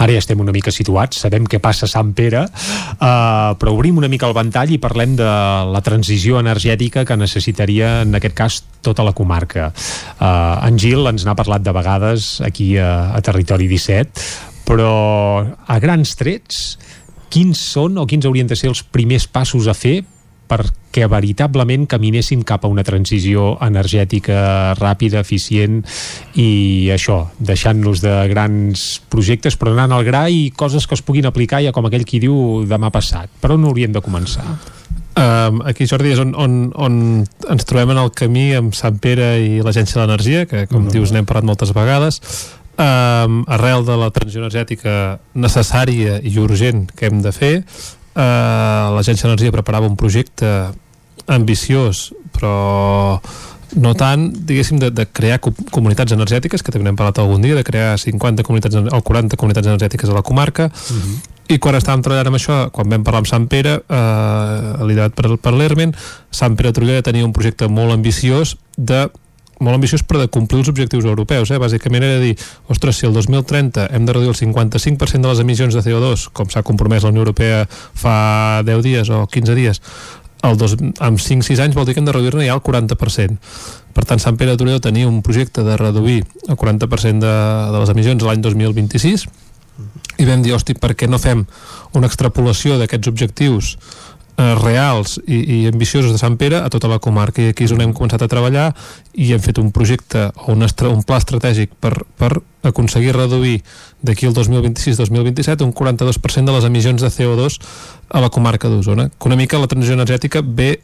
Ara 0.00 0.16
ja 0.16 0.20
estem 0.22 0.40
una 0.40 0.54
mica 0.54 0.72
situats, 0.72 1.20
sabem 1.20 1.46
què 1.50 1.60
passa 1.62 1.86
a 1.86 1.92
Sant 1.92 2.14
Pere, 2.16 2.46
uh, 2.46 3.52
però 3.60 3.74
obrim 3.74 4.00
una 4.00 4.08
mica 4.08 4.28
el 4.28 4.36
ventall 4.36 4.72
i 4.72 4.80
parlem 4.80 5.16
de 5.18 5.30
la 5.74 5.82
transició 5.84 6.40
energètica 6.40 7.04
que 7.04 7.18
necessitaria, 7.20 8.00
en 8.06 8.16
aquest 8.16 8.36
cas, 8.36 8.60
tota 8.80 9.04
la 9.04 9.12
comarca. 9.16 9.70
Uh, 10.16 10.56
en 10.68 10.78
Gil 10.80 11.04
ens 11.10 11.26
n'ha 11.28 11.36
parlat 11.36 11.64
de 11.66 11.74
vegades 11.76 12.38
aquí 12.46 12.72
a, 12.80 13.12
a 13.16 13.20
Territori 13.24 13.68
17, 13.68 14.24
però 14.64 14.94
a 15.44 15.76
grans 15.82 16.14
trets, 16.16 16.78
quins 17.30 17.60
són 17.74 18.00
o 18.00 18.06
quins 18.10 18.26
haurien 18.26 18.48
de 18.50 18.58
ser 18.58 18.72
els 18.72 18.82
primers 18.82 19.28
passos 19.30 19.68
a 19.70 19.76
fer 19.76 20.00
perquè 20.50 21.06
veritablement 21.06 21.86
caminessin 21.90 22.42
cap 22.46 22.64
a 22.66 22.70
una 22.72 22.82
transició 22.86 23.54
energètica 23.62 24.74
ràpida, 24.78 25.22
eficient 25.22 25.80
i 26.34 26.90
això, 26.90 27.22
deixant-nos 27.38 28.02
de 28.02 28.16
grans 28.32 28.88
projectes 29.12 29.56
però 29.60 29.76
anant 29.76 29.94
al 29.94 30.04
gra 30.08 30.26
i 30.28 30.48
coses 30.50 30.88
que 30.90 30.98
es 30.98 31.06
puguin 31.06 31.30
aplicar 31.30 31.62
ja 31.62 31.74
com 31.76 31.86
aquell 31.86 32.06
qui 32.08 32.22
diu 32.22 32.66
demà 32.66 32.90
passat. 32.90 33.30
Per 33.40 33.54
on 33.54 33.68
hauríem 33.70 33.94
de 33.94 34.02
començar? 34.02 34.46
Um, 35.20 35.60
aquí, 35.66 35.86
Jordi, 35.90 36.12
és 36.14 36.20
on, 36.22 36.30
on, 36.38 36.70
on 36.78 36.96
ens 37.50 37.66
trobem 37.68 37.90
en 37.92 37.98
el 38.00 38.12
camí 38.16 38.50
amb 38.56 38.74
Sant 38.78 39.00
Pere 39.02 39.34
i 39.42 39.58
l'Agència 39.64 39.98
de 39.98 40.06
l'Energia, 40.06 40.46
que, 40.46 40.66
com 40.70 40.84
uh 40.84 40.86
-huh. 40.86 40.94
dius, 40.94 41.12
n'hem 41.12 41.26
parlat 41.26 41.44
moltes 41.44 41.74
vegades. 41.74 42.20
Um, 42.78 43.44
arrel 43.46 43.84
de 43.84 43.96
la 43.96 44.10
transició 44.10 44.40
energètica 44.40 45.18
necessària 45.34 46.20
i 46.22 46.38
urgent 46.38 46.86
que 46.96 47.06
hem 47.06 47.20
de 47.20 47.32
fer, 47.32 47.64
eh, 48.14 48.86
l'Agència 48.96 49.28
d'Energia 49.28 49.54
preparava 49.54 49.88
un 49.88 49.96
projecte 49.96 50.70
ambiciós 51.30 52.10
però 52.34 53.20
no 53.76 53.92
tant, 53.94 54.30
diguéssim, 54.46 54.80
de, 54.82 54.90
de 54.90 55.06
crear 55.06 55.38
comunitats 55.40 56.14
energètiques, 56.16 56.62
que 56.62 56.72
també 56.74 56.88
n'hem 56.88 56.98
parlat 56.98 57.20
algun 57.22 57.44
dia, 57.44 57.54
de 57.54 57.62
crear 57.66 57.94
50 58.00 58.42
comunitats 58.46 58.74
o 58.74 59.02
40 59.06 59.38
comunitats 59.38 59.70
energètiques 59.70 60.10
a 60.10 60.16
la 60.16 60.24
comarca, 60.26 60.66
uh 60.66 60.96
-huh. 60.96 61.16
i 61.54 61.58
quan 61.58 61.74
estàvem 61.74 62.02
treballant 62.02 62.26
amb 62.26 62.36
això, 62.36 62.70
quan 62.70 62.88
vam 62.88 63.04
parlar 63.04 63.18
amb 63.18 63.28
Sant 63.28 63.46
Pere, 63.46 63.82
eh, 63.88 64.84
liderat 64.86 65.14
per, 65.14 65.38
per 65.38 65.52
l'Hermen, 65.52 65.94
Sant 66.30 66.56
Pere 66.56 66.72
Trullera 66.72 67.02
tenia 67.02 67.24
un 67.24 67.32
projecte 67.32 67.68
molt 67.68 67.92
ambiciós 67.92 68.56
de 68.76 69.08
molt 69.60 69.76
ambiciós 69.76 70.02
per 70.02 70.18
de 70.20 70.28
complir 70.32 70.62
els 70.62 70.70
objectius 70.72 71.06
europeus. 71.06 71.52
Eh? 71.52 71.60
Bàsicament 71.60 72.04
era 72.06 72.20
dir, 72.22 72.32
ostres, 72.72 73.00
si 73.00 73.06
el 73.06 73.14
2030 73.16 73.86
hem 73.92 74.06
de 74.08 74.16
reduir 74.16 74.32
el 74.32 74.38
55% 74.38 75.20
de 75.20 75.28
les 75.28 75.42
emissions 75.44 75.76
de 75.76 75.84
CO2, 75.84 76.30
com 76.32 76.48
s'ha 76.50 76.64
compromès 76.66 77.04
la 77.04 77.12
Unió 77.12 77.26
Europea 77.26 77.66
fa 77.68 78.62
10 78.66 78.82
dies 78.86 79.12
o 79.12 79.26
15 79.28 79.58
dies, 79.58 79.82
el 80.42 80.56
dos, 80.56 80.76
amb 81.04 81.20
5-6 81.20 81.60
anys 81.60 81.76
vol 81.76 81.84
dir 81.84 81.94
que 81.94 82.00
hem 82.00 82.08
de 82.08 82.16
reduir-ne 82.16 82.46
ja 82.46 82.56
el 82.56 82.64
40%. 82.64 83.36
Per 83.92 84.04
tant, 84.08 84.22
Sant 84.22 84.38
Pere 84.40 84.54
de 84.54 84.60
Torelló 84.60 84.80
tenia 84.80 85.08
un 85.08 85.20
projecte 85.22 85.64
de 85.66 85.76
reduir 85.76 86.22
el 86.48 86.56
40% 86.56 87.20
de, 87.20 87.36
de 87.74 87.82
les 87.82 87.92
emissions 87.92 88.24
l'any 88.24 88.40
2026 88.44 89.28
i 90.20 90.26
vam 90.28 90.42
dir, 90.44 90.52
hosti, 90.52 90.76
per 90.76 90.92
què 90.98 91.08
no 91.08 91.20
fem 91.20 91.46
una 91.96 92.08
extrapolació 92.08 92.76
d'aquests 92.80 93.08
objectius 93.08 93.74
reals 94.60 95.18
i, 95.26 95.40
i 95.40 95.58
ambiciosos 95.68 96.12
de 96.14 96.18
Sant 96.20 96.36
Pere 96.40 96.60
a 96.64 96.70
tota 96.72 96.88
la 96.88 97.00
comarca 97.02 97.42
i 97.42 97.50
aquí 97.52 97.66
és 97.66 97.74
on 97.74 97.82
hem 97.84 97.94
començat 97.96 98.22
a 98.24 98.28
treballar 98.30 98.70
i 99.12 99.32
hem 99.34 99.42
fet 99.44 99.58
un 99.60 99.70
projecte 99.74 100.30
o 100.46 100.54
un, 100.54 100.64
un 100.64 101.02
pla 101.06 101.18
estratègic 101.20 101.74
per, 101.80 101.92
per 102.16 102.32
aconseguir 102.66 103.16
reduir 103.16 103.58
d'aquí 104.02 104.28
al 104.28 104.36
2026-2027 104.36 105.64
un 105.66 105.74
42% 105.76 106.44
de 106.48 106.56
les 106.56 106.68
emissions 106.68 107.02
de 107.02 107.12
CO2 107.12 107.58
a 108.08 108.22
la 108.24 108.30
comarca 108.30 108.68
d'Osona 108.68 109.10
que 109.10 109.28
una 109.28 109.36
mica 109.36 109.60
la 109.60 109.68
transició 109.68 109.98
energètica 109.98 110.42
ve 110.44 110.78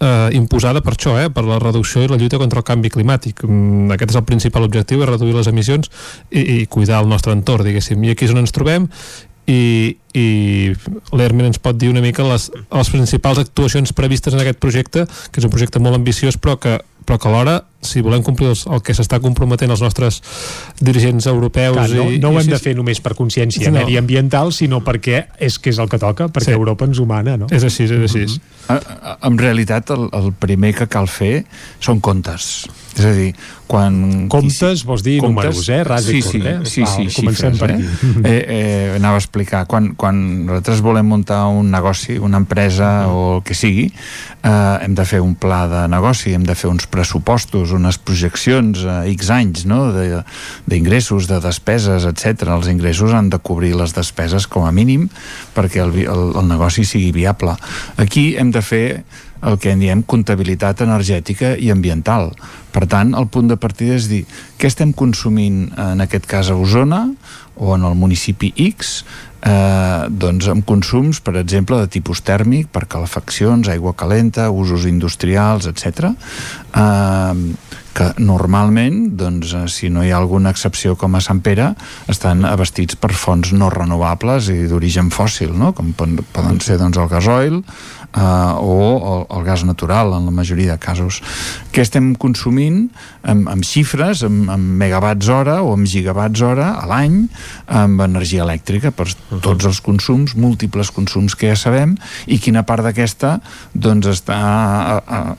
eh, 0.00 0.28
imposada 0.32 0.80
per 0.80 0.94
això, 0.94 1.16
eh, 1.20 1.28
per 1.30 1.44
la 1.44 1.58
reducció 1.58 2.02
i 2.02 2.08
la 2.08 2.16
lluita 2.16 2.38
contra 2.38 2.60
el 2.60 2.66
canvi 2.66 2.90
climàtic. 2.90 3.42
Mm, 3.44 3.90
aquest 3.94 4.14
és 4.14 4.20
el 4.20 4.24
principal 4.24 4.64
objectiu, 4.64 5.02
és 5.02 5.08
reduir 5.08 5.34
les 5.34 5.50
emissions 5.50 5.90
i, 6.30 6.40
i 6.40 6.66
cuidar 6.66 7.02
el 7.02 7.08
nostre 7.08 7.32
entorn, 7.32 7.66
diguéssim. 7.66 8.02
I 8.04 8.14
aquí 8.14 8.28
és 8.28 8.34
on 8.34 8.42
ens 8.42 8.54
trobem 8.54 8.88
i, 9.48 9.96
i 10.12 10.26
l'Hermin 11.16 11.48
ens 11.48 11.60
pot 11.62 11.78
dir 11.80 11.88
una 11.92 12.04
mica 12.04 12.26
les, 12.26 12.50
les 12.52 12.92
principals 12.92 13.40
actuacions 13.40 13.94
previstes 13.96 14.36
en 14.36 14.44
aquest 14.44 14.60
projecte, 14.60 15.06
que 15.08 15.40
és 15.40 15.48
un 15.48 15.54
projecte 15.54 15.80
molt 15.80 15.96
ambiciós 15.96 16.36
però 16.36 16.58
que, 16.60 16.76
però 17.08 17.18
que 17.18 17.30
alhora 17.30 17.62
si 17.80 18.02
volem 18.02 18.24
complir 18.26 18.50
els, 18.50 18.64
el 18.66 18.82
que 18.82 18.94
s'està 18.96 19.20
comprometent 19.22 19.70
els 19.70 19.82
nostres 19.84 20.20
dirigents 20.82 21.28
europeus 21.30 21.76
Clar, 21.76 21.88
no, 21.94 22.08
i, 22.10 22.18
no 22.22 22.32
ho 22.32 22.38
i 22.38 22.42
hem 22.42 22.50
de 22.50 22.58
fer 22.62 22.74
només 22.78 23.00
per 23.04 23.14
consciència 23.18 23.70
no. 23.70 23.78
mediambiental, 23.78 24.50
sinó 24.52 24.82
perquè 24.84 25.24
és 25.38 25.60
que 25.62 25.70
és 25.70 25.78
el 25.78 25.90
que 25.90 26.00
toca, 26.02 26.26
perquè 26.32 26.50
sí. 26.50 26.58
Europa 26.58 26.88
ens 26.88 26.98
humana 27.02 27.36
no? 27.38 27.50
és 27.54 27.64
així, 27.68 27.86
és 27.86 27.94
així 28.02 28.24
mm 28.26 28.40
-hmm. 28.66 29.16
en 29.30 29.38
realitat 29.38 29.94
el, 29.94 30.08
el 30.12 30.32
primer 30.32 30.74
que 30.74 30.88
cal 30.90 31.06
fer 31.06 31.44
són 31.78 32.00
comptes 32.00 32.66
és 32.98 33.06
a 33.06 33.12
dir, 33.14 33.28
quan... 33.70 34.26
Comptes, 34.32 34.82
vols 34.86 35.04
dir 35.06 35.18
comptes, 35.22 35.54
números, 35.54 35.68
eh? 35.70 35.82
Ras 35.86 36.06
sí, 36.08 36.20
sí, 36.22 36.40
eh? 36.42 36.58
sí, 36.64 36.82
sí, 36.82 37.06
sí, 37.06 37.20
comencem 37.20 37.54
xifres, 37.54 37.60
per 37.60 37.70
eh? 37.70 37.76
aquí. 37.76 38.22
Eh, 38.24 38.44
eh, 38.48 38.96
anava 38.96 39.20
a 39.20 39.22
explicar, 39.22 39.64
quan, 39.70 39.92
quan 39.98 40.18
nosaltres 40.48 40.82
volem 40.82 41.06
muntar 41.06 41.44
un 41.52 41.70
negoci, 41.70 42.18
una 42.18 42.40
empresa 42.42 43.06
mm. 43.06 43.12
o 43.14 43.36
el 43.36 43.44
que 43.46 43.54
sigui, 43.54 43.86
eh, 44.42 44.78
hem 44.82 44.96
de 44.98 45.06
fer 45.06 45.22
un 45.22 45.36
pla 45.38 45.62
de 45.70 45.84
negoci, 45.92 46.34
hem 46.34 46.46
de 46.48 46.56
fer 46.58 46.72
uns 46.72 46.88
pressupostos, 46.90 47.67
unes 47.76 47.98
projeccions 47.98 48.84
a 48.88 49.00
X 49.10 49.30
anys 49.34 49.64
no? 49.68 49.92
d'ingressos, 49.92 51.28
de, 51.28 51.36
de 51.36 51.46
despeses, 51.48 52.06
etc. 52.08 52.48
Els 52.56 52.70
ingressos 52.72 53.14
han 53.14 53.30
de 53.32 53.40
cobrir 53.42 53.74
les 53.78 53.94
despeses 53.96 54.48
com 54.50 54.66
a 54.68 54.74
mínim 54.74 55.08
perquè 55.56 55.82
el, 55.84 55.94
el, 56.04 56.26
el 56.38 56.50
negoci 56.50 56.86
sigui 56.88 57.12
viable. 57.16 57.56
Aquí 57.96 58.32
hem 58.38 58.52
de 58.54 58.62
fer 58.64 58.84
el 59.42 59.58
que 59.62 59.70
en 59.70 59.82
diem 59.82 60.02
comptabilitat 60.02 60.82
energètica 60.82 61.52
i 61.54 61.70
ambiental. 61.70 62.32
Per 62.74 62.86
tant, 62.90 63.14
el 63.14 63.28
punt 63.30 63.50
de 63.50 63.58
partida 63.60 63.94
és 63.98 64.08
dir 64.10 64.24
què 64.58 64.66
estem 64.70 64.92
consumint 64.96 65.68
en 65.78 66.02
aquest 66.02 66.26
cas 66.30 66.50
a 66.50 66.56
Osona 66.58 67.04
o 67.58 67.74
en 67.74 67.86
el 67.86 67.94
municipi 67.98 68.52
X 68.68 69.02
eh, 69.42 70.06
doncs 70.10 70.48
amb 70.50 70.64
consums, 70.66 71.20
per 71.24 71.36
exemple, 71.40 71.78
de 71.80 71.90
tipus 71.98 72.22
tèrmic, 72.26 72.70
per 72.72 72.86
calefaccions, 72.90 73.68
aigua 73.68 73.94
calenta, 73.98 74.50
usos 74.50 74.86
industrials, 74.90 75.68
etc. 75.70 76.12
Eh, 76.74 77.78
que 77.98 78.12
normalment, 78.22 79.16
doncs, 79.18 79.52
eh, 79.58 79.66
si 79.66 79.90
no 79.90 80.04
hi 80.04 80.12
ha 80.12 80.18
alguna 80.20 80.52
excepció 80.54 80.94
com 80.96 81.16
a 81.18 81.22
Sant 81.24 81.40
Pere, 81.42 81.72
estan 82.06 82.44
abastits 82.46 82.98
per 83.00 83.10
fonts 83.10 83.50
no 83.52 83.70
renovables 83.74 84.50
i 84.54 84.68
d'origen 84.70 85.10
fòssil, 85.10 85.54
no? 85.58 85.72
com 85.74 85.90
poden 85.98 86.60
ser 86.62 86.78
doncs, 86.78 86.98
el 86.98 87.10
gasoil, 87.10 87.62
eh, 88.16 88.20
o 88.20 89.26
el, 89.30 89.38
el 89.38 89.44
gas 89.44 89.64
natural 89.64 90.12
en 90.16 90.24
la 90.26 90.34
majoria 90.34 90.72
de 90.72 90.78
casos. 90.78 91.20
Què 91.72 91.82
estem 91.84 92.14
consumint 92.18 92.88
amb, 93.22 93.48
amb 93.50 93.66
xifres, 93.66 94.22
amb, 94.26 94.48
amb 94.52 94.78
megawatts 94.80 95.28
hora 95.32 95.58
o 95.62 95.72
amb 95.76 95.88
gigawatts 95.88 96.42
hora 96.44 96.70
a 96.80 96.86
l'any 96.88 97.20
amb 97.66 98.00
energia 98.04 98.44
elèctrica 98.46 98.92
per 98.94 99.08
tots 99.42 99.68
els 99.68 99.80
consums, 99.84 100.34
múltiples 100.38 100.92
consums 100.94 101.36
que 101.38 101.52
ja 101.52 101.58
sabem 101.58 101.96
i 102.26 102.40
quina 102.42 102.64
part 102.68 102.86
d'aquesta 102.86 103.38
doncs 103.74 104.08
està 104.10 104.38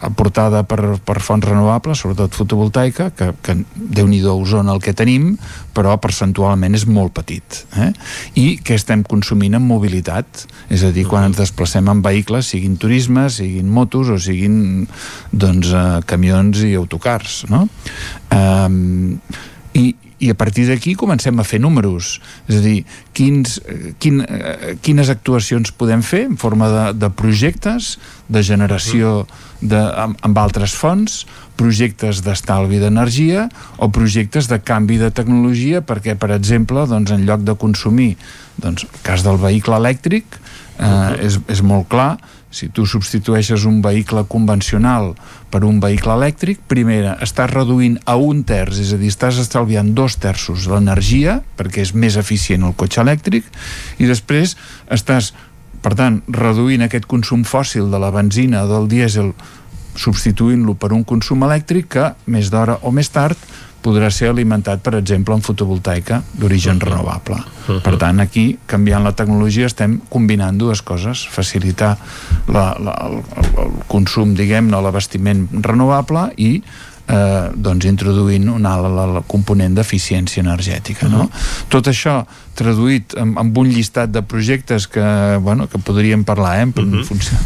aportada 0.06 0.64
per, 0.68 0.98
per 1.06 1.20
fonts 1.24 1.48
renovables, 1.48 2.02
sobretot 2.04 2.36
fotovoltaica, 2.38 3.10
que, 3.16 3.32
que 3.44 3.58
déu-n'hi-do 3.76 4.36
Osona 4.40 4.76
el 4.76 4.84
que 4.84 4.94
tenim, 4.98 5.34
però 5.76 5.96
percentualment 6.02 6.76
és 6.78 6.86
molt 6.90 7.14
petit. 7.16 7.62
Eh? 7.80 7.92
I 8.40 8.46
què 8.66 8.78
estem 8.78 9.04
consumint 9.08 9.58
en 9.58 9.66
mobilitat, 9.66 10.46
és 10.70 10.84
a 10.86 10.92
dir, 10.96 11.06
quan 11.10 11.30
ens 11.30 11.40
desplacem 11.40 11.88
en 11.92 12.04
vehicles, 12.06 12.52
siguin 12.60 12.76
turismes, 12.78 13.40
siguin 13.40 13.72
motos 13.72 14.12
o 14.12 14.20
siguin 14.20 14.86
doncs, 15.32 15.72
eh, 15.72 16.02
camions 16.06 16.60
i 16.68 16.76
autocars, 16.76 17.46
no? 17.50 17.68
Um, 18.36 19.18
i, 19.74 19.96
i 20.20 20.30
a 20.30 20.36
partir 20.36 20.66
d'aquí 20.68 20.96
comencem 21.00 21.40
a 21.40 21.46
fer 21.48 21.62
números 21.64 22.18
és 22.50 22.58
a 22.58 22.62
dir, 22.64 22.80
quins, 23.16 23.60
eh, 23.64 23.94
quin, 24.04 24.20
eh, 24.26 24.74
quines 24.84 25.10
actuacions 25.12 25.72
podem 25.72 26.04
fer 26.04 26.26
en 26.28 26.36
forma 26.40 26.68
de, 26.74 26.86
de 27.00 27.10
projectes 27.16 27.96
de 28.28 28.44
generació 28.44 29.24
de, 29.62 29.80
amb, 29.80 30.20
amb 30.26 30.42
altres 30.42 30.76
fonts 30.76 31.24
projectes 31.60 32.24
d'estalvi 32.26 32.82
d'energia 32.84 33.48
o 33.80 33.90
projectes 33.96 34.52
de 34.52 34.60
canvi 34.60 35.00
de 35.00 35.12
tecnologia 35.12 35.82
perquè, 35.82 36.18
per 36.20 36.34
exemple, 36.36 36.84
doncs, 36.88 37.16
en 37.16 37.24
lloc 37.28 37.48
de 37.48 37.56
consumir 37.60 38.14
doncs, 38.60 38.84
el 38.84 39.06
cas 39.08 39.24
del 39.24 39.40
vehicle 39.40 39.80
elèctric 39.80 40.36
eh, 40.36 41.16
és, 41.30 41.40
és 41.48 41.64
molt 41.64 41.88
clar 41.92 42.18
si 42.50 42.70
tu 42.74 42.86
substitueixes 42.90 43.66
un 43.70 43.82
vehicle 43.86 44.24
convencional 44.28 45.14
per 45.54 45.62
un 45.68 45.78
vehicle 45.82 46.16
elèctric, 46.18 46.64
primera, 46.72 47.16
estàs 47.22 47.52
reduint 47.52 48.00
a 48.10 48.18
un 48.18 48.42
terç, 48.48 48.82
és 48.82 48.94
a 48.96 49.00
dir, 49.02 49.12
estàs 49.14 49.38
estalviant 49.42 49.94
dos 49.98 50.18
terços 50.22 50.66
l'energia, 50.70 51.40
perquè 51.58 51.86
és 51.86 51.94
més 51.94 52.18
eficient 52.18 52.66
el 52.66 52.76
cotxe 52.78 53.04
elèctric, 53.06 53.46
i 54.02 54.10
després 54.10 54.58
estàs, 54.90 55.32
per 55.86 55.94
tant, 56.00 56.24
reduint 56.34 56.86
aquest 56.86 57.06
consum 57.10 57.46
fòssil 57.46 57.94
de 57.94 58.02
la 58.02 58.12
benzina 58.16 58.66
o 58.66 58.72
del 58.74 58.90
dièsel, 58.90 59.34
substituint-lo 60.00 60.78
per 60.80 60.94
un 60.96 61.04
consum 61.06 61.44
elèctric 61.46 61.90
que, 61.94 62.12
més 62.26 62.50
d'hora 62.50 62.80
o 62.82 62.94
més 62.96 63.10
tard, 63.14 63.38
podrà 63.84 64.10
ser 64.12 64.30
alimentat, 64.30 64.82
per 64.84 64.96
exemple, 65.00 65.36
en 65.36 65.42
fotovoltaica 65.42 66.22
d'origen 66.34 66.76
uh 66.76 66.82
-huh. 66.82 66.90
renovable. 66.90 67.36
Uh 67.36 67.76
-huh. 67.76 67.82
Per 67.82 67.98
tant, 67.98 68.20
aquí, 68.20 68.58
canviant 68.66 69.04
la 69.04 69.12
tecnologia, 69.12 69.66
estem 69.66 70.02
combinant 70.10 70.58
dues 70.58 70.82
coses. 70.82 71.28
Facilitar 71.28 71.98
la, 72.48 72.76
la, 72.80 72.94
el, 73.08 73.24
el 73.58 73.72
consum, 73.88 74.34
diguem-ne, 74.34 74.82
l'abastiment 74.82 75.48
renovable 75.62 76.32
i 76.36 76.62
eh, 77.10 77.50
doncs 77.56 77.86
introduint 77.90 78.50
un 78.54 78.66
alt 78.70 78.90
la, 78.94 79.06
la 79.18 79.24
component 79.28 79.76
d'eficiència 79.76 80.44
energètica 80.44 81.08
no? 81.08 81.24
Uh 81.24 81.30
-huh. 81.30 81.66
tot 81.70 81.88
això 81.88 82.26
traduït 82.56 83.18
amb, 83.18 83.38
amb 83.38 83.58
un 83.58 83.68
llistat 83.68 84.12
de 84.12 84.22
projectes 84.22 84.88
que, 84.88 85.38
bueno, 85.42 85.68
que 85.68 85.78
podríem 85.78 86.24
parlar 86.24 86.58
eh, 86.58 86.62
en 86.62 86.70
uh 86.70 86.76
-huh. 86.76 87.04
funció 87.04 87.38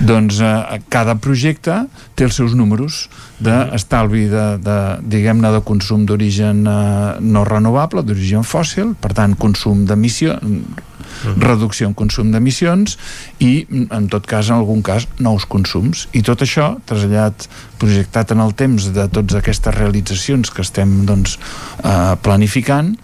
doncs 0.00 0.40
eh, 0.40 0.80
cada 0.92 1.16
projecte 1.20 1.82
té 2.16 2.26
els 2.26 2.36
seus 2.38 2.56
números 2.58 3.06
d'estalvi 3.42 4.26
de, 4.32 4.46
de, 4.64 4.78
diguem-ne 5.02 5.52
de 5.54 5.62
consum 5.66 6.06
d'origen 6.08 6.64
eh, 6.66 7.14
no 7.20 7.44
renovable, 7.48 8.04
d'origen 8.06 8.46
fòssil 8.46 8.94
per 9.00 9.14
tant 9.16 9.36
consum 9.38 9.84
d'emissió 9.88 10.38
reducció 11.40 11.88
en 11.88 11.94
consum 11.96 12.30
d'emissions 12.32 12.96
i 13.42 13.66
en 13.70 14.08
tot 14.12 14.26
cas, 14.28 14.50
en 14.50 14.60
algun 14.60 14.82
cas 14.84 15.06
nous 15.22 15.46
consums. 15.48 16.06
I 16.16 16.22
tot 16.26 16.42
això 16.44 16.74
traslladat 16.88 17.48
projectat 17.80 18.32
en 18.34 18.42
el 18.44 18.54
temps 18.58 18.90
de 18.94 19.06
totes 19.08 19.38
aquestes 19.38 19.74
realitzacions 19.76 20.50
que 20.50 20.64
estem 20.64 21.04
doncs, 21.08 21.38
eh, 21.84 22.16
planificant 22.22 22.96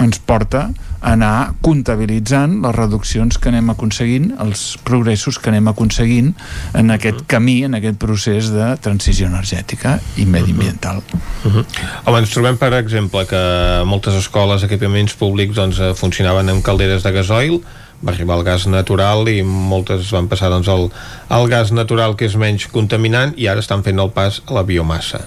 ens 0.00 0.18
porta 0.18 0.70
a 1.02 1.12
anar 1.12 1.54
comptabilitzant 1.64 2.60
les 2.62 2.74
reduccions 2.76 3.36
que 3.38 3.50
anem 3.50 3.72
aconseguint, 3.72 4.30
els 4.42 4.78
progressos 4.86 5.38
que 5.42 5.50
anem 5.50 5.68
aconseguint 5.72 6.30
en 6.78 6.94
aquest 6.94 7.24
camí, 7.30 7.58
en 7.66 7.74
aquest 7.78 7.98
procés 8.02 8.52
de 8.54 8.70
transició 8.84 9.26
energètica 9.26 9.98
i 10.16 10.24
mediambiental. 10.24 11.02
Uh 11.44 11.52
-huh. 11.52 11.64
Home, 12.04 12.18
ens 12.18 12.30
trobem, 12.30 12.56
per 12.56 12.72
exemple, 12.74 13.26
que 13.26 13.82
moltes 13.84 14.14
escoles, 14.14 14.62
equipaments 14.62 15.14
públics 15.14 15.56
doncs, 15.56 15.78
eh, 15.78 15.94
funcionaven 15.94 16.48
amb 16.48 16.62
calderes 16.62 17.02
de 17.02 17.12
gasoil, 17.12 17.60
va 18.04 18.12
arribar 18.12 18.38
el 18.38 18.44
gas 18.44 18.66
natural 18.66 19.28
i 19.28 19.42
moltes 19.42 20.10
van 20.10 20.28
passar 20.28 20.50
doncs, 20.50 20.68
al, 20.68 20.90
al 21.28 21.48
gas 21.48 21.72
natural 21.72 22.16
que 22.18 22.26
és 22.26 22.36
menys 22.36 22.66
contaminant 22.66 23.34
i 23.36 23.46
ara 23.46 23.60
estan 23.60 23.82
fent 23.82 23.98
el 23.98 24.10
pas 24.10 24.42
a 24.46 24.54
la 24.54 24.62
biomassa. 24.62 25.22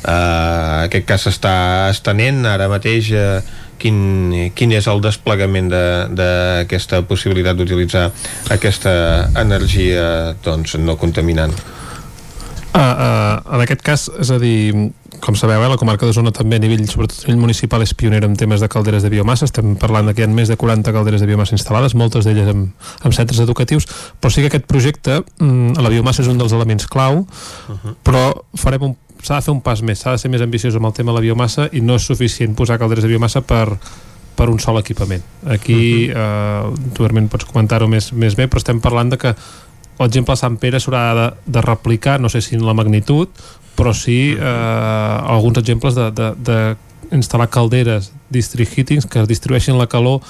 Uh, 0.00 0.86
aquest 0.86 1.04
cas 1.04 1.26
s'està 1.26 1.90
estenent 1.90 2.46
ara 2.48 2.70
mateix 2.72 3.10
uh, 3.12 3.42
quin, 3.80 3.98
quin 4.56 4.74
és 4.76 4.88
el 4.90 5.02
desplegament 5.04 5.70
d'aquesta 5.72 7.00
de, 7.00 7.08
possibilitat 7.08 7.58
d'utilitzar 7.58 8.08
aquesta 8.52 8.92
energia 9.40 10.36
doncs, 10.44 10.76
no 10.78 10.98
contaminant? 11.00 11.54
Uh, 12.70 12.78
uh, 12.78 13.54
en 13.56 13.64
aquest 13.64 13.82
cas, 13.82 14.06
és 14.22 14.30
a 14.30 14.38
dir, 14.38 14.90
com 15.20 15.36
sabeu, 15.36 15.62
eh, 15.62 15.68
la 15.68 15.76
comarca 15.76 16.06
de 16.06 16.12
Zona 16.12 16.32
també 16.32 16.56
a 16.56 16.62
nivell, 16.62 16.86
sobretot 16.88 17.24
a 17.24 17.28
nivell 17.28 17.42
municipal, 17.42 17.82
és 17.82 17.92
pionera 17.94 18.26
en 18.26 18.36
temes 18.36 18.60
de 18.60 18.68
calderes 18.68 19.04
de 19.04 19.10
biomassa. 19.12 19.44
Estem 19.44 19.76
parlant 19.76 20.08
que 20.14 20.22
hi 20.22 20.24
ha 20.24 20.30
més 20.32 20.48
de 20.48 20.56
40 20.56 20.92
calderes 20.92 21.20
de 21.20 21.28
biomassa 21.28 21.56
instal·lades, 21.56 21.94
moltes 21.94 22.24
d'elles 22.24 22.48
amb, 22.48 22.72
amb 23.04 23.16
centres 23.16 23.40
educatius, 23.40 23.86
però 24.20 24.32
sí 24.32 24.40
que 24.40 24.50
aquest 24.50 24.66
projecte, 24.66 25.22
mm, 25.38 25.78
la 25.80 25.92
biomassa 25.92 26.22
és 26.22 26.28
un 26.28 26.38
dels 26.38 26.52
elements 26.52 26.86
clau, 26.86 27.20
uh 27.20 27.26
-huh. 27.76 27.94
però 28.02 28.44
farem 28.54 28.82
un 28.82 28.96
s'ha 29.22 29.36
de 29.36 29.42
fer 29.42 29.52
un 29.52 29.60
pas 29.60 29.82
més, 29.82 29.98
s'ha 29.98 30.12
de 30.12 30.18
ser 30.18 30.30
més 30.30 30.40
ambiciós 30.40 30.74
amb 30.76 30.86
el 30.86 30.92
tema 30.92 31.12
de 31.12 31.18
la 31.18 31.20
biomassa 31.20 31.68
i 31.72 31.80
no 31.80 31.96
és 31.96 32.02
suficient 32.02 32.54
posar 32.56 32.78
calderes 32.78 33.04
de 33.04 33.10
biomassa 33.10 33.42
per, 33.42 33.78
per 34.34 34.48
un 34.48 34.58
sol 34.58 34.78
equipament. 34.78 35.22
Aquí, 35.46 36.08
uh 36.08 36.14
-huh. 36.14 36.72
eh, 36.72 36.92
tu 36.94 37.04
Hermen 37.04 37.28
pots 37.28 37.44
comentar-ho 37.44 37.88
més, 37.88 38.12
més 38.12 38.34
bé, 38.34 38.48
però 38.48 38.56
estem 38.56 38.80
parlant 38.80 39.10
de 39.10 39.18
que 39.18 39.34
l'exemple 39.98 40.36
Sant 40.36 40.56
Pere 40.56 40.80
s'haurà 40.80 41.14
de, 41.14 41.26
de 41.46 41.60
replicar, 41.60 42.20
no 42.20 42.28
sé 42.28 42.40
si 42.40 42.54
en 42.54 42.64
la 42.64 42.74
magnitud, 42.74 43.28
però 43.78 43.94
sí 43.96 44.34
eh, 44.36 45.32
alguns 45.36 45.58
exemples 45.62 45.96
de, 45.96 46.10
de, 46.12 46.30
de 46.36 47.16
instal·lar 47.16 47.48
calderes 47.50 48.12
district 48.30 48.76
heatings 48.76 49.08
que 49.10 49.26
distribueixin 49.26 49.78
la 49.78 49.88
calor 49.90 50.20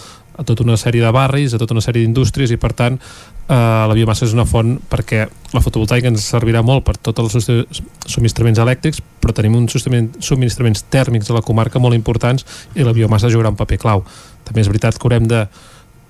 a 0.41 0.45
tota 0.47 0.65
una 0.65 0.79
sèrie 0.81 1.03
de 1.05 1.11
barris, 1.13 1.53
a 1.53 1.59
tota 1.61 1.75
una 1.77 1.85
sèrie 1.85 2.05
d'indústries 2.05 2.53
i 2.55 2.57
per 2.61 2.73
tant 2.77 2.97
eh, 2.97 3.55
la 3.55 3.97
biomassa 3.97 4.25
és 4.25 4.33
una 4.37 4.47
font 4.49 4.79
perquè 4.89 5.27
la 5.53 5.61
fotovoltaica 5.61 6.09
ens 6.09 6.25
servirà 6.33 6.63
molt 6.65 6.87
per 6.87 6.97
tots 6.97 7.21
els 7.21 7.51
subministraments 8.07 8.63
elèctrics 8.63 9.03
però 9.21 9.35
tenim 9.37 9.59
uns 9.59 9.77
subministraments 9.77 10.87
tèrmics 10.89 11.29
a 11.29 11.37
la 11.37 11.45
comarca 11.45 11.83
molt 11.83 11.99
importants 11.99 12.47
i 12.75 12.87
la 12.87 12.97
biomassa 12.97 13.33
jugarà 13.33 13.53
un 13.53 13.59
paper 13.61 13.79
clau. 13.83 14.05
També 14.47 14.65
és 14.65 14.73
veritat 14.73 14.97
que 14.97 15.07
haurem 15.07 15.29
de 15.29 15.45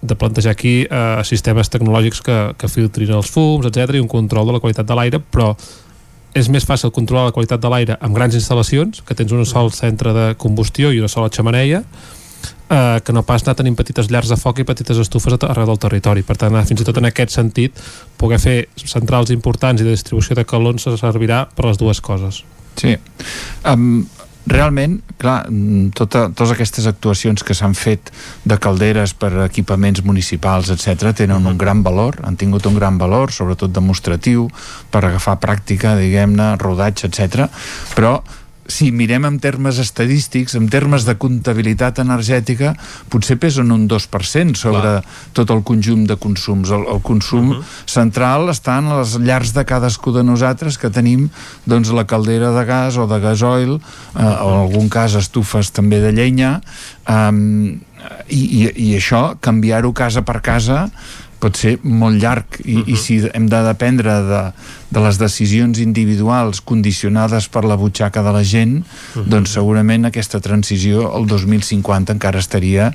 de 0.00 0.17
plantejar 0.17 0.55
aquí 0.55 0.86
eh, 0.89 1.20
sistemes 1.28 1.68
tecnològics 1.68 2.23
que, 2.25 2.39
que 2.57 2.68
filtrin 2.73 3.12
els 3.12 3.28
fums, 3.28 3.67
etc 3.68 3.99
i 3.99 4.00
un 4.00 4.09
control 4.09 4.49
de 4.49 4.57
la 4.57 4.60
qualitat 4.62 4.89
de 4.89 4.97
l'aire, 4.97 5.20
però 5.20 5.52
és 6.34 6.49
més 6.49 6.67
fàcil 6.67 6.92
controlar 6.94 7.28
la 7.28 7.34
qualitat 7.34 7.60
de 7.62 7.70
l'aire 7.73 7.99
amb 8.00 8.17
grans 8.17 8.36
instal·lacions, 8.39 9.02
que 9.07 9.17
tens 9.18 9.33
un 9.34 9.44
sol 9.49 9.73
centre 9.75 10.15
de 10.15 10.26
combustió 10.39 10.92
i 10.92 11.00
una 11.00 11.10
sola 11.10 11.31
xamaneia, 11.33 11.83
eh, 12.70 13.00
que 13.05 13.12
no 13.12 13.25
pas 13.26 13.42
anar 13.44 13.57
tenint 13.59 13.76
petites 13.76 14.10
llars 14.10 14.31
de 14.31 14.39
foc 14.39 14.62
i 14.62 14.68
petites 14.68 14.99
estufes 15.02 15.36
arreu 15.41 15.67
del 15.73 15.83
territori. 15.83 16.23
Per 16.23 16.36
tant, 16.39 16.57
fins 16.67 16.81
i 16.81 16.86
tot 16.86 17.00
en 17.02 17.10
aquest 17.10 17.34
sentit, 17.34 17.83
poder 18.20 18.39
fer 18.42 18.57
centrals 18.84 19.34
importants 19.34 19.83
i 19.83 19.89
de 19.89 19.97
distribució 19.97 20.39
de 20.39 20.47
calor 20.47 20.78
servirà 20.78 21.47
per 21.55 21.67
les 21.67 21.81
dues 21.81 22.00
coses. 22.00 22.44
Sí. 22.78 22.94
Um, 23.67 24.07
realment, 24.47 25.01
clar, 25.19 25.47
mm, 25.51 25.91
tota, 25.94 26.28
totes 26.28 26.55
aquestes 26.55 26.86
actuacions 26.86 27.43
que 27.44 27.55
s'han 27.55 27.75
fet 27.75 28.10
de 28.44 28.59
calderes 28.59 29.12
per 29.15 29.33
equipaments 29.44 30.02
municipals, 30.05 30.70
etc 30.70 31.12
tenen 31.15 31.47
un 31.47 31.59
gran 31.59 31.83
valor, 31.83 32.20
han 32.25 32.36
tingut 32.36 32.67
un 32.67 32.75
gran 32.75 32.99
valor, 32.99 33.33
sobretot 33.33 33.73
demostratiu, 33.73 34.49
per 34.91 35.05
agafar 35.05 35.39
pràctica, 35.41 35.97
diguem-ne, 35.97 36.57
rodatge, 36.57 37.07
etc. 37.07 37.49
però 37.94 38.23
si 38.70 38.90
mirem 38.94 39.26
en 39.26 39.39
termes 39.42 39.81
estadístics, 39.82 40.55
en 40.55 40.68
termes 40.70 41.05
de 41.05 41.16
comptabilitat 41.20 42.00
energètica, 42.02 42.73
potser 43.12 43.36
pesen 43.42 43.74
un 43.74 43.89
2% 43.90 44.57
sobre 44.57 44.81
Clar. 44.81 45.05
tot 45.36 45.50
el 45.50 45.65
conjunt 45.66 46.07
de 46.08 46.16
consums. 46.16 46.70
El, 46.70 46.86
el 46.86 47.02
consum 47.02 47.50
uh 47.50 47.57
-huh. 47.58 47.65
central 47.86 48.49
està 48.49 48.78
en 48.78 48.89
les 48.97 49.18
llars 49.18 49.52
de 49.52 49.65
cadascú 49.65 50.12
de 50.12 50.23
nosaltres 50.23 50.78
que 50.78 50.90
tenim 50.90 51.28
doncs, 51.66 51.90
la 51.90 52.07
caldera 52.07 52.52
de 52.52 52.65
gas 52.65 52.97
o 52.97 53.07
de 53.07 53.20
gasoil, 53.20 53.74
eh, 53.74 53.78
uh 54.15 54.23
-huh. 54.23 54.42
o 54.44 54.49
en 54.55 54.60
algun 54.60 54.89
cas 54.89 55.15
estufes 55.15 55.70
també 55.73 56.00
de 56.00 56.12
llenya, 56.12 56.60
eh, 57.07 57.78
i, 58.28 58.42
i, 58.62 58.92
i 58.92 58.97
això, 58.97 59.36
canviar-ho 59.40 59.92
casa 59.92 60.23
per 60.23 60.40
casa, 60.40 60.90
pot 61.41 61.57
ser 61.57 61.78
molt 61.83 62.20
llarg 62.20 62.60
i, 62.65 62.77
uh 62.77 62.81
-huh. 62.81 62.93
i 62.93 62.97
si 62.97 63.17
hem 63.33 63.49
de 63.49 63.62
dependre 63.65 64.12
de, 64.28 64.43
de 64.91 65.01
les 65.01 65.19
decisions 65.19 65.78
individuals 65.78 66.60
condicionades 66.60 67.49
per 67.49 67.65
la 67.65 67.77
butxaca 67.77 68.23
de 68.23 68.33
la 68.33 68.44
gent 68.44 68.77
uh 68.78 68.85
-huh. 68.85 69.25
doncs 69.27 69.51
segurament 69.51 70.05
aquesta 70.05 70.41
transició 70.41 71.17
el 71.17 71.27
2050 71.27 72.12
encara 72.12 72.39
estaria 72.39 72.93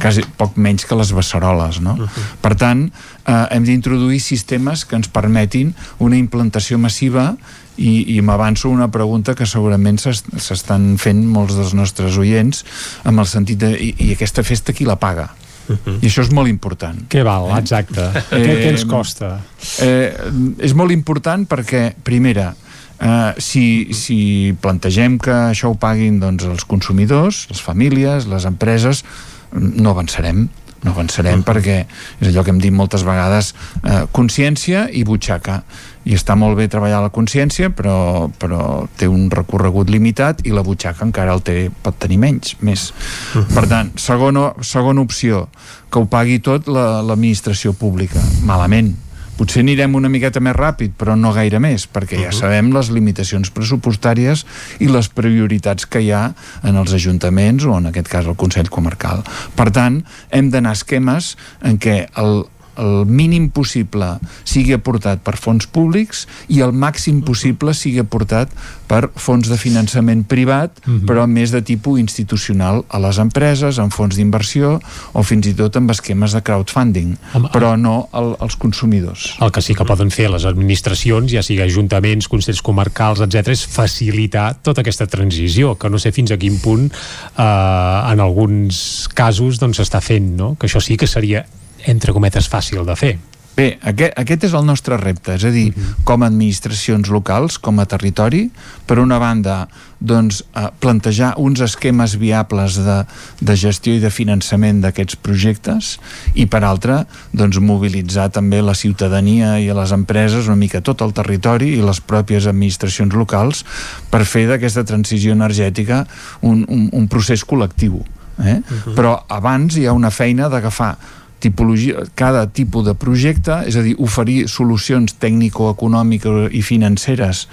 quasi 0.00 0.22
poc 0.36 0.56
menys 0.56 0.84
que 0.84 0.94
les 0.96 1.12
beceroles 1.12 1.80
no? 1.80 1.92
Uh 1.92 1.98
-huh. 1.98 2.08
per 2.40 2.54
tant 2.54 2.92
eh, 3.26 3.46
hem 3.50 3.64
d'introduir 3.64 4.20
sistemes 4.20 4.84
que 4.84 4.96
ens 4.96 5.08
permetin 5.08 5.74
una 5.98 6.16
implantació 6.16 6.78
massiva 6.78 7.36
i, 7.76 8.16
i 8.16 8.20
m'avanço 8.20 8.68
una 8.68 8.88
pregunta 8.88 9.34
que 9.34 9.46
segurament 9.46 9.98
s'estan 9.98 10.96
fent 10.98 11.26
molts 11.26 11.54
dels 11.54 11.74
nostres 11.74 12.16
oients 12.16 12.64
amb 13.04 13.20
el 13.20 13.26
sentit 13.26 13.58
de 13.58 13.70
i, 13.76 13.94
i 13.98 14.12
aquesta 14.12 14.42
festa 14.42 14.72
qui 14.72 14.84
la 14.84 14.96
paga? 14.96 15.30
-huh. 15.68 15.98
I 16.02 16.06
això 16.06 16.22
és 16.22 16.30
molt 16.30 16.48
important. 16.48 16.98
Què 17.08 17.22
val, 17.22 17.50
eh? 17.50 17.58
exacte. 17.58 18.10
Eh, 18.30 18.42
què, 18.42 18.54
què 18.62 18.68
ens 18.74 18.84
costa? 18.84 19.40
Eh, 19.82 20.12
és 20.58 20.74
molt 20.74 20.90
important 20.90 21.46
perquè, 21.46 21.94
primera, 22.02 22.54
eh, 23.00 23.32
si, 23.38 23.88
si 23.92 24.54
plantegem 24.60 25.18
que 25.18 25.32
això 25.32 25.70
ho 25.70 25.74
paguin 25.74 26.20
doncs, 26.20 26.44
els 26.44 26.64
consumidors, 26.64 27.46
les 27.50 27.60
famílies, 27.60 28.26
les 28.26 28.44
empreses, 28.44 29.04
no 29.52 29.90
avançarem 29.90 30.48
no 30.84 30.92
avançarem 30.92 31.40
uh 31.40 31.44
-huh. 31.44 31.48
perquè 31.48 31.86
és 32.20 32.28
allò 32.28 32.44
que 32.44 32.50
hem 32.50 32.58
dit 32.58 32.72
moltes 32.72 33.02
vegades 33.02 33.54
eh, 33.82 34.04
consciència 34.12 34.88
i 34.92 35.04
butxaca 35.04 35.62
i 36.06 36.14
està 36.14 36.36
molt 36.38 36.56
bé 36.58 36.68
treballar 36.70 37.02
la 37.02 37.12
consciència 37.14 37.72
però, 37.74 38.28
però 38.38 38.86
té 38.98 39.08
un 39.10 39.26
recorregut 39.32 39.90
limitat 39.90 40.44
i 40.46 40.54
la 40.54 40.64
butxaca 40.66 41.04
encara 41.06 41.34
el 41.34 41.42
té, 41.46 41.66
pot 41.82 41.98
tenir 41.98 42.20
menys 42.22 42.56
més. 42.60 42.92
Uh 43.34 43.42
-huh. 43.42 43.54
Per 43.54 43.66
tant, 43.66 43.90
segona, 43.98 44.52
segona 44.60 45.00
opció 45.00 45.48
que 45.90 45.98
ho 45.98 46.06
pagui 46.06 46.38
tot 46.38 46.68
l'administració 46.68 47.72
la, 47.72 47.78
pública. 47.78 48.20
Malament, 48.42 48.94
potser 49.36 49.60
anirem 49.60 49.94
una 49.98 50.08
miqueta 50.08 50.40
més 50.40 50.56
ràpid, 50.56 50.94
però 50.98 51.16
no 51.18 51.32
gaire 51.36 51.60
més, 51.62 51.86
perquè 51.92 52.22
ja 52.22 52.32
sabem 52.32 52.72
les 52.74 52.90
limitacions 52.94 53.50
pressupostàries 53.50 54.44
i 54.80 54.88
les 54.88 55.08
prioritats 55.12 55.86
que 55.86 56.00
hi 56.00 56.10
ha 56.10 56.32
en 56.62 56.76
els 56.76 56.94
ajuntaments 56.96 57.64
o 57.64 57.76
en 57.76 57.86
aquest 57.86 58.08
cas 58.08 58.26
el 58.26 58.38
Consell 58.40 58.70
Comarcal. 58.72 59.24
Per 59.56 59.70
tant, 59.70 60.02
hem 60.30 60.50
d'anar 60.50 60.70
a 60.70 60.80
esquemes 60.80 61.36
en 61.62 61.78
què 61.78 62.06
el, 62.16 62.44
el 62.78 63.06
mínim 63.06 63.48
possible 63.50 64.16
sigui 64.44 64.74
aportat 64.76 65.22
per 65.24 65.36
fons 65.40 65.66
públics 65.66 66.26
i 66.48 66.62
el 66.64 66.72
màxim 66.72 67.22
possible 67.26 67.74
sigui 67.74 68.02
aportat 68.02 68.52
per 68.86 69.08
fons 69.18 69.48
de 69.50 69.58
finançament 69.58 70.24
privat, 70.28 70.78
uh 70.78 70.90
mhm. 70.90 70.96
-huh. 70.96 71.06
però 71.08 71.26
més 71.26 71.50
de 71.50 71.62
tipus 71.62 71.98
institucional 72.00 72.84
a 72.88 72.98
les 72.98 73.18
empreses, 73.18 73.78
en 73.78 73.90
fons 73.90 74.16
d'inversió 74.16 74.80
o 75.12 75.22
fins 75.22 75.46
i 75.46 75.54
tot 75.54 75.76
amb 75.76 75.90
esquemes 75.90 76.32
de 76.32 76.42
crowdfunding, 76.42 77.16
Home, 77.34 77.48
però 77.52 77.76
no 77.78 78.08
al, 78.12 78.36
als 78.40 78.56
consumidors. 78.56 79.36
El 79.40 79.50
que 79.50 79.62
sí 79.62 79.74
que 79.74 79.84
poden 79.84 80.10
fer 80.10 80.30
les 80.30 80.44
administracions, 80.44 81.32
ja 81.32 81.42
sigui 81.42 81.62
ajuntaments, 81.62 82.28
consells 82.28 82.62
comarcals, 82.62 83.20
etc, 83.20 83.48
és 83.48 83.66
facilitar 83.66 84.56
tota 84.62 84.80
aquesta 84.80 85.06
transició, 85.06 85.76
que 85.78 85.90
no 85.90 85.98
sé 85.98 86.12
fins 86.12 86.30
a 86.30 86.36
quin 86.36 86.58
punt 86.60 86.90
eh, 87.38 88.12
en 88.12 88.20
alguns 88.20 89.08
casos 89.14 89.58
doncs 89.58 89.80
s'està 89.80 90.00
fent, 90.00 90.36
no? 90.36 90.56
que 90.58 90.66
això 90.66 90.80
sí 90.80 90.96
que 90.96 91.06
seria 91.06 91.44
entre 91.84 92.12
cometes 92.12 92.48
fàcil 92.48 92.84
de 92.86 92.96
fer 92.96 93.16
Bé, 93.56 93.78
aquest, 93.88 94.12
aquest 94.20 94.42
és 94.50 94.54
el 94.58 94.66
nostre 94.68 94.98
repte, 95.00 95.32
és 95.38 95.44
a 95.48 95.50
dir, 95.50 95.70
uh 95.70 95.76
-huh. 95.76 96.04
com 96.04 96.22
a 96.22 96.26
administracions 96.26 97.08
locals, 97.08 97.58
com 97.58 97.78
a 97.80 97.86
territori, 97.86 98.50
per 98.84 98.98
una 98.98 99.18
banda, 99.18 99.68
doncs, 99.98 100.44
eh, 100.54 100.68
plantejar 100.78 101.34
uns 101.38 101.60
esquemes 101.60 102.18
viables 102.18 102.76
de, 102.76 103.06
de 103.40 103.56
gestió 103.56 103.94
i 103.94 103.98
de 103.98 104.10
finançament 104.10 104.82
d'aquests 104.82 105.16
projectes 105.16 105.98
i, 106.34 106.46
per 106.46 106.64
altra, 106.64 107.06
doncs, 107.32 107.58
mobilitzar 107.58 108.28
també 108.30 108.60
la 108.60 108.74
ciutadania 108.74 109.58
i 109.58 109.72
les 109.72 109.92
empreses, 109.92 110.46
una 110.46 110.56
mica 110.56 110.82
tot 110.82 111.00
el 111.00 111.12
territori 111.12 111.78
i 111.78 111.82
les 111.82 112.00
pròpies 112.00 112.46
administracions 112.46 113.14
locals 113.14 113.64
per 114.10 114.24
fer 114.24 114.46
d'aquesta 114.46 114.84
transició 114.84 115.32
energètica 115.32 116.06
un, 116.42 116.66
un, 116.68 116.90
un 116.92 117.08
procés 117.08 117.42
col·lectiu. 117.46 118.04
Eh? 118.38 118.60
Uh 118.60 118.76
-huh. 118.84 118.94
Però 118.94 119.24
abans 119.28 119.76
hi 119.76 119.86
ha 119.86 119.92
una 119.92 120.10
feina 120.10 120.48
d'agafar 120.48 120.98
tipologia, 121.40 122.04
cada 122.14 122.46
tipus 122.48 122.86
de 122.86 122.94
projecte, 122.96 123.60
és 123.68 123.76
a 123.76 123.82
dir, 123.84 123.94
oferir 124.02 124.46
solucions 124.48 125.16
tècnico-econòmiques 125.20 126.54
i 126.56 126.62
financeres 126.64 127.46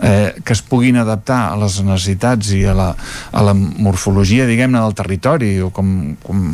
eh, 0.00 0.34
que 0.44 0.52
es 0.52 0.62
puguin 0.62 0.98
adaptar 1.00 1.40
a 1.50 1.56
les 1.60 1.78
necessitats 1.84 2.52
i 2.56 2.64
a 2.68 2.74
la, 2.76 2.88
a 3.32 3.44
la 3.44 3.54
morfologia, 3.54 4.46
diguem-ne, 4.48 4.80
del 4.80 4.96
territori 4.98 5.52
o 5.64 5.70
com, 5.74 6.16
com, 6.22 6.44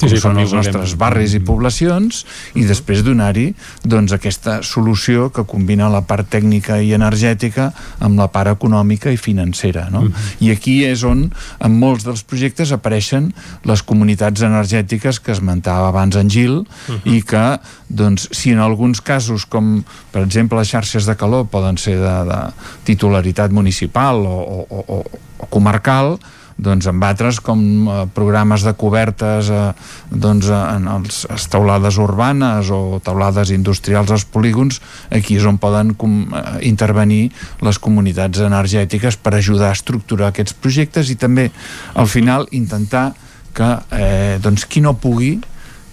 com 0.00 0.08
sí, 0.08 0.14
sí, 0.14 0.22
són 0.22 0.36
com 0.36 0.44
els 0.44 0.54
nostres 0.56 0.96
barris 1.00 1.36
i 1.36 1.40
mm. 1.40 1.48
poblacions 1.48 2.22
i 2.58 2.66
després 2.68 3.04
donar-hi 3.04 3.50
doncs, 3.84 4.14
aquesta 4.16 4.60
solució 4.66 5.30
que 5.34 5.46
combina 5.48 5.90
la 5.92 6.02
part 6.08 6.28
tècnica 6.32 6.80
i 6.80 6.92
energètica 6.96 7.70
amb 8.02 8.20
la 8.20 8.28
part 8.32 8.52
econòmica 8.52 9.12
i 9.12 9.20
financera. 9.20 9.88
No? 9.90 10.02
Mm 10.02 10.08
-hmm. 10.08 10.46
I 10.46 10.50
aquí 10.50 10.84
és 10.84 11.02
on 11.04 11.30
en 11.60 11.78
molts 11.78 12.04
dels 12.04 12.22
projectes 12.22 12.72
apareixen 12.72 13.32
les 13.64 13.82
comunitats 13.82 14.42
energètiques 14.42 15.20
que 15.20 15.32
esmentava 15.32 15.88
abans 15.88 16.16
en 16.22 16.30
Gil 16.30 16.62
uh 16.62 16.66
-huh. 16.88 17.00
i 17.04 17.22
que 17.22 17.58
doncs, 17.88 18.28
si 18.32 18.50
en 18.50 18.58
alguns 18.58 19.00
casos 19.00 19.46
com 19.46 19.84
per 20.10 20.22
exemple 20.22 20.58
les 20.58 20.68
xarxes 20.68 21.06
de 21.06 21.16
calor 21.16 21.46
poden 21.46 21.76
ser 21.78 21.98
de, 21.98 22.16
de 22.24 22.40
titularitat 22.84 23.50
municipal 23.50 24.16
o, 24.16 24.38
o, 24.70 24.84
o, 24.86 25.04
o 25.38 25.46
comarcal 25.50 26.18
doncs 26.62 26.86
amb 26.90 27.04
altres 27.04 27.40
com 27.42 27.60
eh, 27.60 27.98
programes 28.14 28.64
de 28.66 28.72
cobertes 28.78 29.50
eh, 29.52 29.62
doncs 30.10 30.50
en 30.52 30.88
els, 30.94 31.22
les 31.30 31.46
taulades 31.52 31.98
urbanes 32.02 32.70
o 32.74 33.00
taulades 33.04 33.52
industrials 33.54 34.12
als 34.14 34.24
polígons 34.24 34.80
aquí 35.10 35.38
és 35.40 35.46
on 35.48 35.58
poden 35.62 35.94
com, 35.98 36.22
eh, 36.30 36.58
intervenir 36.68 37.30
les 37.64 37.80
comunitats 37.82 38.44
energètiques 38.44 39.18
per 39.18 39.36
ajudar 39.38 39.72
a 39.72 39.78
estructurar 39.78 40.30
aquests 40.30 40.54
projectes 40.54 41.10
i 41.10 41.18
també 41.18 41.50
al 41.94 42.10
final 42.10 42.46
intentar 42.50 43.12
que 43.52 43.74
eh, 43.92 44.38
doncs 44.42 44.64
qui 44.64 44.80
no 44.80 44.94
pugui 44.96 45.36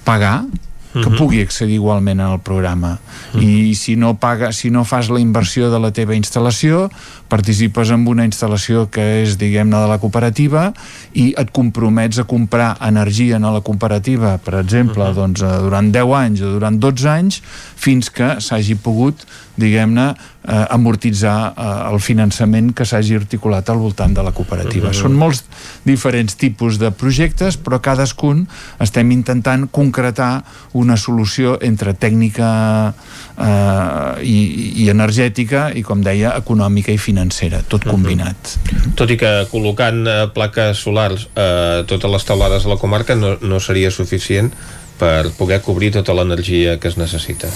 pagar 0.09 0.43
que 0.91 0.97
uh 0.97 1.01
mhm. 1.05 1.13
-huh. 1.13 1.17
pugui 1.17 1.41
accedir 1.41 1.75
igualment 1.75 2.19
al 2.19 2.39
programa 2.39 2.97
uh 2.97 3.39
-huh. 3.39 3.43
i 3.43 3.75
si 3.75 3.95
no 3.95 4.17
paga, 4.17 4.51
si 4.51 4.69
no 4.69 4.83
fas 4.83 5.09
la 5.09 5.19
inversió 5.19 5.69
de 5.69 5.79
la 5.79 5.91
teva 5.91 6.15
instal·lació 6.15 6.89
participes 7.27 7.91
en 7.91 8.07
una 8.07 8.25
instal·lació 8.25 8.89
que 8.89 9.21
és 9.21 9.37
diguem-ne 9.37 9.77
de 9.77 9.87
la 9.87 9.99
cooperativa 9.99 10.73
i 11.13 11.35
et 11.37 11.51
compromets 11.51 12.17
a 12.17 12.23
comprar 12.23 12.77
energia 12.81 13.35
en 13.35 13.43
la 13.43 13.61
cooperativa 13.61 14.37
per 14.37 14.55
exemple 14.55 15.03
uh 15.03 15.09
-huh. 15.09 15.15
doncs, 15.15 15.41
eh, 15.41 15.57
durant 15.61 15.93
10 15.93 16.13
anys 16.13 16.41
o 16.41 16.51
durant 16.57 16.79
12 16.79 17.09
anys 17.09 17.41
fins 17.75 18.09
que 18.09 18.41
s'hagi 18.41 18.75
pogut 18.75 19.15
diguem-ne 19.59 20.07
eh, 20.09 20.65
amortitzar 20.73 21.53
eh, 21.53 21.67
el 21.91 21.99
finançament 22.03 22.71
que 22.75 22.87
s'hagi 22.87 23.17
articulat 23.19 23.69
al 23.69 23.81
voltant 23.81 24.15
de 24.15 24.23
la 24.25 24.33
cooperativa. 24.35 24.93
Són 24.95 25.17
molts 25.19 25.43
diferents 25.85 26.37
tipus 26.39 26.79
de 26.81 26.91
projectes 26.95 27.57
però 27.59 27.81
cadascun 27.83 28.45
estem 28.81 29.11
intentant 29.15 29.67
concretar 29.71 30.43
una 30.79 30.97
solució 30.97 31.57
entre 31.65 31.93
tècnica 31.93 32.49
eh, 32.89 34.23
i, 34.23 34.39
i 34.85 34.89
energètica 34.91 35.69
i, 35.75 35.83
com 35.85 36.03
deia, 36.05 36.33
econòmica 36.39 36.93
i 36.95 36.99
financera, 37.01 37.61
tot 37.67 37.87
combinat. 37.87 38.55
Tot 38.99 39.11
i 39.11 39.19
que 39.19 39.33
col·locant 39.51 40.03
eh, 40.07 40.19
plaques 40.35 40.83
solars 40.85 41.29
a 41.35 41.45
eh, 41.45 41.87
totes 41.89 42.11
les 42.11 42.27
taulades 42.27 42.65
de 42.65 42.73
la 42.73 42.79
comarca 42.81 43.15
no, 43.15 43.35
no 43.41 43.59
seria 43.63 43.91
suficient 43.91 44.51
per 44.99 45.31
poder 45.37 45.61
cobrir 45.63 45.93
tota 45.95 46.13
l'energia 46.13 46.77
que 46.79 46.91
es 46.91 46.99
necessita. 46.99 47.49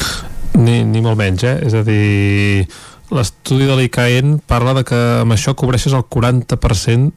Ni, 0.60 0.84
ni 0.86 1.02
molt 1.02 1.18
menys, 1.18 1.44
eh? 1.44 1.58
És 1.66 1.74
a 1.74 1.84
dir, 1.84 2.68
l'estudi 3.14 3.66
de 3.66 3.78
l'ICAEN 3.78 4.40
parla 4.46 4.74
de 4.78 4.84
que 4.88 5.02
amb 5.24 5.34
això 5.34 5.56
cobreixes 5.58 5.94
el 5.94 6.06
40% 6.06 7.12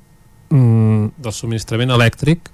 mm, 0.50 1.16
del 1.20 1.32
subministrament 1.32 1.90
elèctric 1.90 2.50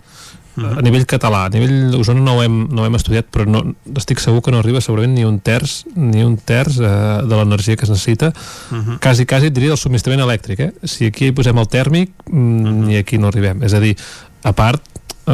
-huh. 0.56 0.78
a 0.78 0.82
nivell 0.84 1.06
català, 1.08 1.46
a 1.46 1.52
nivell 1.52 1.94
Osona 1.98 2.20
no 2.20 2.36
ho 2.36 2.42
hem, 2.44 2.58
no 2.70 2.82
ho 2.82 2.88
hem 2.88 2.96
estudiat, 2.98 3.28
però 3.32 3.46
no, 3.48 3.62
estic 3.98 4.20
segur 4.22 4.42
que 4.44 4.52
no 4.54 4.60
arriba 4.62 4.82
segurament 4.84 5.14
ni 5.16 5.24
un 5.28 5.38
terç 5.44 5.82
ni 5.94 6.24
un 6.24 6.36
terç 6.36 6.78
eh, 6.80 6.92
de 7.28 7.38
l'energia 7.38 7.76
que 7.76 7.86
es 7.86 7.92
necessita 7.92 8.32
uh 8.32 8.76
-huh. 8.76 8.98
quasi, 9.00 9.26
quasi 9.26 9.50
diria 9.50 9.70
del 9.70 9.78
subministrament 9.78 10.22
elèctric 10.22 10.60
eh? 10.60 10.72
si 10.84 11.06
aquí 11.06 11.26
hi 11.26 11.32
posem 11.32 11.56
el 11.58 11.68
tèrmic 11.68 12.10
mm, 12.26 12.36
uh 12.36 12.68
-huh. 12.68 12.86
ni 12.86 12.96
aquí 12.96 13.18
no 13.18 13.28
arribem, 13.28 13.62
és 13.62 13.72
a 13.74 13.80
dir 13.80 13.96
a 14.42 14.52
part 14.52 14.82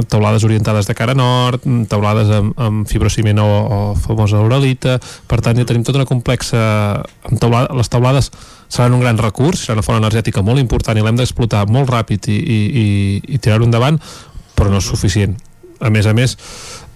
taulades 0.09 0.45
orientades 0.45 0.87
de 0.87 0.95
cara 0.95 1.15
nord, 1.17 1.65
taulades 1.89 2.31
amb, 2.35 2.53
amb 2.61 2.89
fibrociment 2.89 3.41
o, 3.41 3.49
o 3.49 3.79
famosa 3.97 4.41
uralita, 4.45 4.99
per 5.31 5.41
tant 5.45 5.57
ja 5.57 5.67
tenim 5.69 5.85
tota 5.87 6.03
una 6.03 6.09
complexa 6.09 6.61
amb 7.01 7.41
taulada, 7.41 7.73
les 7.79 7.89
taulades 7.89 8.31
seran 8.69 8.97
un 8.99 9.05
gran 9.05 9.19
recurs, 9.21 9.65
serà 9.65 9.79
una 9.79 9.87
font 9.87 9.97
energètica 10.01 10.45
molt 10.45 10.61
important 10.61 10.99
i 10.99 11.05
l'hem 11.05 11.17
d'explotar 11.17 11.65
molt 11.73 11.89
ràpid 11.93 12.29
i, 12.29 12.37
i, 12.37 12.59
i, 12.69 12.87
i 13.35 13.41
tirar-ho 13.41 13.65
endavant, 13.65 13.97
però 14.59 14.69
no 14.73 14.83
és 14.83 14.91
suficient. 14.91 15.39
A 15.81 15.91
més 15.95 16.07
a 16.11 16.13
més, 16.13 16.37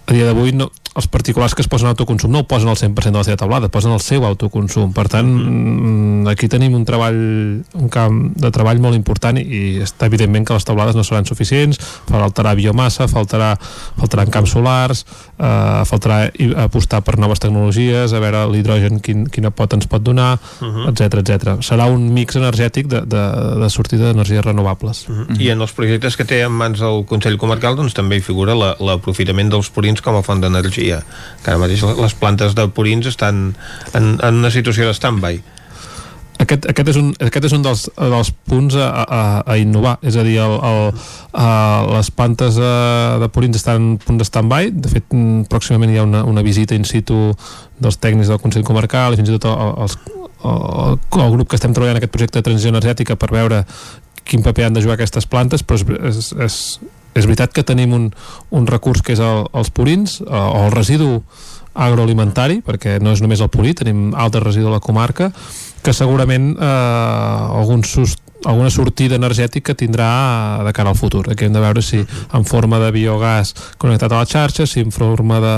a 0.05 0.13
dia 0.13 0.27
d'avui 0.27 0.53
no, 0.53 0.69
els 0.93 1.07
particulars 1.09 1.55
que 1.57 1.63
es 1.63 1.69
posen 1.69 1.89
autoconsum 1.89 2.31
no 2.31 2.43
ho 2.43 2.47
posen 2.47 2.69
al 2.69 2.77
100% 2.77 3.09
de 3.09 3.17
la 3.17 3.25
seva 3.25 3.37
taulada, 3.41 3.69
posen 3.73 3.93
el 3.95 4.01
seu 4.03 4.25
autoconsum. 4.27 4.91
Per 4.93 5.07
tant, 5.09 5.25
mm. 5.25 6.27
aquí 6.29 6.49
tenim 6.51 6.75
un 6.77 6.85
treball, 6.85 7.17
un 7.79 7.89
camp 7.93 8.19
de 8.37 8.51
treball 8.53 8.81
molt 8.83 8.97
important 8.97 9.39
i, 9.41 9.79
està 9.81 10.05
evidentment 10.11 10.45
que 10.45 10.57
les 10.57 10.67
taulades 10.67 10.97
no 10.97 11.05
seran 11.07 11.25
suficients, 11.25 11.81
faltarà 12.09 12.53
biomassa, 12.59 13.07
faltarà, 13.09 13.55
faltaran 13.97 14.29
camps 14.33 14.53
solars, 14.53 15.03
eh, 15.39 15.81
faltarà 15.89 16.19
apostar 16.61 17.01
per 17.01 17.17
noves 17.17 17.41
tecnologies, 17.41 18.13
a 18.13 18.21
veure 18.21 18.45
l'hidrogen 18.53 19.01
quin, 19.01 19.25
quina 19.33 19.49
pot 19.49 19.73
ens 19.73 19.89
pot 19.89 20.03
donar, 20.05 20.35
etc 20.37 20.61
uh 20.61 20.69
-huh. 20.69 21.19
etc. 21.19 21.57
Serà 21.65 21.89
un 21.89 22.13
mix 22.13 22.35
energètic 22.35 22.87
de, 22.87 23.01
de, 23.01 23.23
de 23.61 23.69
sortida 23.69 24.11
d'energies 24.11 24.45
renovables. 24.45 25.07
Uh 25.09 25.25
-huh. 25.25 25.41
I 25.41 25.49
en 25.49 25.61
els 25.61 25.73
projectes 25.73 26.15
que 26.17 26.25
té 26.25 26.41
en 26.41 26.51
mans 26.51 26.79
el 26.81 27.05
Consell 27.05 27.37
Comarcal 27.37 27.75
doncs 27.75 27.93
també 27.93 28.17
hi 28.17 28.21
figura 28.21 28.53
l'aprofitament 28.55 29.49
dels 29.49 29.69
purins 29.69 30.01
com 30.01 30.15
a 30.15 30.21
font 30.21 30.41
d'energia 30.41 30.82
energia 30.83 31.03
que 31.43 31.51
ara 31.51 31.59
mateix 31.59 31.83
les 31.83 32.13
plantes 32.15 32.55
de 32.55 32.67
purins 32.71 33.07
estan 33.07 33.55
en, 33.93 34.15
en 34.21 34.39
una 34.39 34.51
situació 34.51 34.87
d'stand-by. 34.87 35.41
Aquest, 36.43 36.65
aquest, 36.67 36.89
és 36.89 36.97
un, 36.97 37.11
aquest 37.23 37.45
és 37.45 37.53
un 37.55 37.61
dels, 37.63 37.83
dels 37.95 38.31
punts 38.49 38.75
a, 38.75 38.87
a, 39.03 39.19
a 39.45 39.57
innovar, 39.61 39.97
és 40.03 40.15
a 40.17 40.23
dir, 40.25 40.39
el, 40.43 40.55
el, 40.65 41.03
a, 41.39 41.47
les 41.93 42.09
plantes 42.11 42.57
de, 42.57 42.71
de 43.21 43.29
purins 43.31 43.59
estan 43.59 43.77
en 43.79 43.99
punt 44.01 44.17
de 44.19 44.27
stand-by, 44.27 44.71
de 44.73 44.91
fet 44.91 45.13
mm, 45.13 45.45
pròximament 45.51 45.93
hi 45.93 46.01
ha 46.01 46.07
una, 46.07 46.23
una 46.27 46.43
visita 46.43 46.75
in 46.75 46.87
situ 46.89 47.29
dels 47.79 47.99
tècnics 48.01 48.31
del 48.33 48.41
Consell 48.43 48.65
Comarcal 48.67 49.13
i 49.13 49.21
fins 49.21 49.29
i 49.31 49.37
tot 49.37 49.47
els, 49.53 49.99
el, 50.43 50.97
el 51.21 51.37
grup 51.37 51.51
que 51.51 51.59
estem 51.59 51.75
treballant 51.75 51.99
en 51.99 52.01
aquest 52.01 52.15
projecte 52.15 52.41
de 52.41 52.49
transició 52.49 52.73
energètica 52.73 53.19
per 53.19 53.31
veure 53.31 53.63
quin 54.27 54.43
paper 54.43 54.67
han 54.67 54.75
de 54.75 54.83
jugar 54.83 54.97
aquestes 54.97 55.27
plantes, 55.29 55.63
però 55.63 55.79
és, 55.79 55.85
és, 56.09 56.33
és, 56.47 56.59
és 57.13 57.25
veritat 57.25 57.53
que 57.53 57.65
tenim 57.65 57.93
un, 57.93 58.09
un 58.51 58.67
recurs 58.69 59.03
que 59.05 59.15
és 59.15 59.21
el, 59.23 59.45
els 59.53 59.71
purins 59.73 60.19
eh, 60.21 60.29
o 60.29 60.65
el 60.67 60.73
residu 60.75 61.21
agroalimentari, 61.73 62.61
perquè 62.65 62.99
no 63.01 63.13
és 63.15 63.21
només 63.23 63.41
el 63.41 63.49
purí, 63.53 63.73
tenim 63.77 64.11
altre 64.13 64.43
residu 64.43 64.69
a 64.69 64.75
la 64.77 64.83
comarca, 64.83 65.31
que 65.83 65.93
segurament 65.93 66.53
eh, 66.53 66.67
alguns 67.59 67.95
alguna 68.45 68.69
sortida 68.69 69.15
energètica 69.15 69.75
tindrà 69.75 70.63
de 70.65 70.73
cara 70.73 70.89
al 70.89 70.99
futur. 70.99 71.25
Aquí 71.31 71.45
hem 71.45 71.53
de 71.53 71.63
veure 71.63 71.81
si 71.81 72.03
en 72.03 72.45
forma 72.45 72.79
de 72.79 72.91
biogàs 72.95 73.53
connectat 73.77 74.11
a 74.11 74.21
la 74.21 74.29
xarxa, 74.29 74.67
si 74.67 74.81
en 74.83 74.91
forma 74.91 75.39
de... 75.39 75.55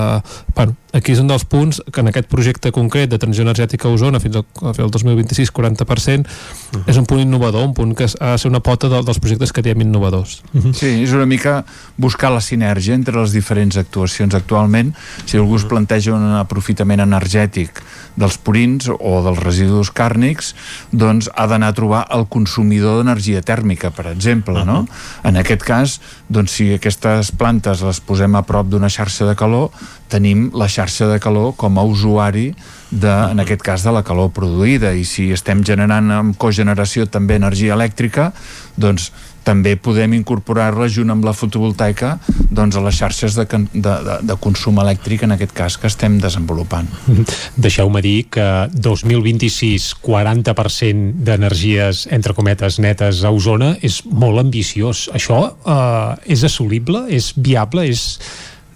Bueno, 0.54 0.76
aquí 0.96 1.12
és 1.12 1.20
un 1.20 1.28
dels 1.28 1.44
punts 1.44 1.82
que 1.92 2.00
en 2.00 2.08
aquest 2.10 2.28
projecte 2.32 2.72
concret 2.72 3.10
de 3.10 3.18
transició 3.20 3.44
energètica 3.44 3.88
a 3.88 3.92
Osona 3.92 4.20
fins 4.22 4.38
al, 4.40 4.46
al 4.62 4.90
2026, 4.90 5.52
40%, 5.52 6.24
uh 6.24 6.24
-huh. 6.24 6.82
és 6.86 6.96
un 6.96 7.04
punt 7.04 7.20
innovador, 7.20 7.66
un 7.66 7.74
punt 7.74 7.94
que 7.94 8.06
ha 8.20 8.32
de 8.32 8.38
ser 8.38 8.50
una 8.50 8.60
pota 8.60 8.88
de, 8.88 9.02
dels 9.02 9.18
projectes 9.18 9.52
que 9.52 9.62
diem 9.62 9.80
innovadors. 9.80 10.42
Uh 10.52 10.62
-huh. 10.62 10.72
Sí, 10.72 11.02
és 11.02 11.12
una 11.12 11.26
mica 11.26 11.64
buscar 11.96 12.32
la 12.32 12.40
sinergia 12.40 12.94
entre 12.94 13.20
les 13.20 13.32
diferents 13.32 13.76
actuacions. 13.76 14.34
Actualment, 14.34 14.94
si 15.24 15.36
algú 15.36 15.56
es 15.56 15.64
planteja 15.64 16.14
un 16.14 16.34
aprofitament 16.34 17.00
energètic 17.00 17.82
dels 18.16 18.38
purins 18.40 18.88
o 18.92 19.20
dels 19.24 19.40
residus 19.42 19.92
càrnics, 19.94 20.54
doncs 20.92 21.30
ha 21.34 21.46
d'anar 21.46 21.70
a 21.72 21.76
trobar 21.76 22.02
el 22.16 22.26
consumidor 22.32 22.98
d'energia 23.00 23.42
tèrmica, 23.44 23.90
per 23.90 24.06
exemple, 24.12 24.54
uh 24.54 24.60
-huh. 24.60 24.66
no? 24.66 24.88
En 25.22 25.36
aquest 25.36 25.62
cas, 25.62 26.00
doncs, 26.28 26.52
si 26.52 26.74
aquestes 26.74 27.30
plantes 27.32 27.82
les 27.82 28.00
posem 28.00 28.34
a 28.34 28.42
prop 28.42 28.66
d'una 28.66 28.88
xarxa 28.88 29.26
de 29.26 29.34
calor, 29.34 29.70
tenim 30.08 30.50
la 30.54 30.68
xarxa 30.68 31.06
de 31.06 31.18
calor 31.18 31.54
com 31.56 31.78
a 31.78 31.82
usuari 31.82 32.54
de, 32.90 33.10
en 33.30 33.40
aquest 33.42 33.62
cas 33.62 33.82
de 33.82 33.92
la 33.92 34.02
calor 34.06 34.30
produïda 34.30 34.92
i 34.94 35.04
si 35.04 35.32
estem 35.34 35.64
generant 35.66 36.10
amb 36.14 36.36
cogeneració 36.38 37.06
també 37.10 37.38
energia 37.40 37.74
elèctrica 37.74 38.32
doncs 38.76 39.10
també 39.46 39.76
podem 39.78 40.16
incorporar-la 40.18 40.88
junt 40.90 41.12
amb 41.14 41.26
la 41.26 41.34
fotovoltaica 41.36 42.16
doncs, 42.50 42.76
a 42.76 42.82
les 42.82 42.98
xarxes 42.98 43.36
de, 43.38 43.46
de, 43.46 43.94
de, 44.08 44.16
de 44.26 44.36
consum 44.42 44.80
elèctric 44.82 45.22
en 45.26 45.36
aquest 45.36 45.54
cas 45.56 45.76
que 45.78 45.90
estem 45.90 46.18
desenvolupant. 46.22 46.88
Deixeu-me 47.66 48.02
dir 48.04 48.16
que 48.34 48.46
2026 48.74 49.92
40% 50.02 51.22
d'energies 51.26 52.06
entre 52.16 52.34
cometes 52.36 52.80
netes 52.82 53.22
a 53.22 53.32
Osona 53.34 53.74
és 53.86 54.02
molt 54.10 54.42
ambiciós. 54.42 55.06
Això 55.16 55.40
eh, 55.46 56.34
és 56.36 56.44
assolible? 56.46 57.06
És 57.14 57.32
viable? 57.36 57.86
És 57.92 58.18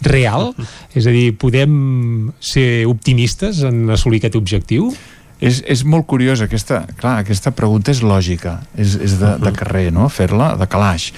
real? 0.06 0.52
És 0.96 1.06
a 1.06 1.12
dir, 1.14 1.30
podem 1.38 1.72
ser 2.42 2.86
optimistes 2.90 3.62
en 3.66 3.90
assolir 3.94 4.22
aquest 4.22 4.38
objectiu? 4.38 4.90
És, 5.40 5.62
és 5.64 5.82
molt 5.88 6.04
curiós, 6.06 6.42
aquesta, 6.44 6.82
clar, 7.00 7.16
aquesta 7.22 7.52
pregunta 7.56 7.94
és 7.94 8.02
lògica, 8.04 8.58
és, 8.76 8.96
és 9.00 9.16
de, 9.20 9.32
de 9.40 9.52
carrer, 9.56 9.86
no?, 9.96 10.08
fer-la 10.12 10.52
de 10.60 10.68
calaix. 10.68 11.10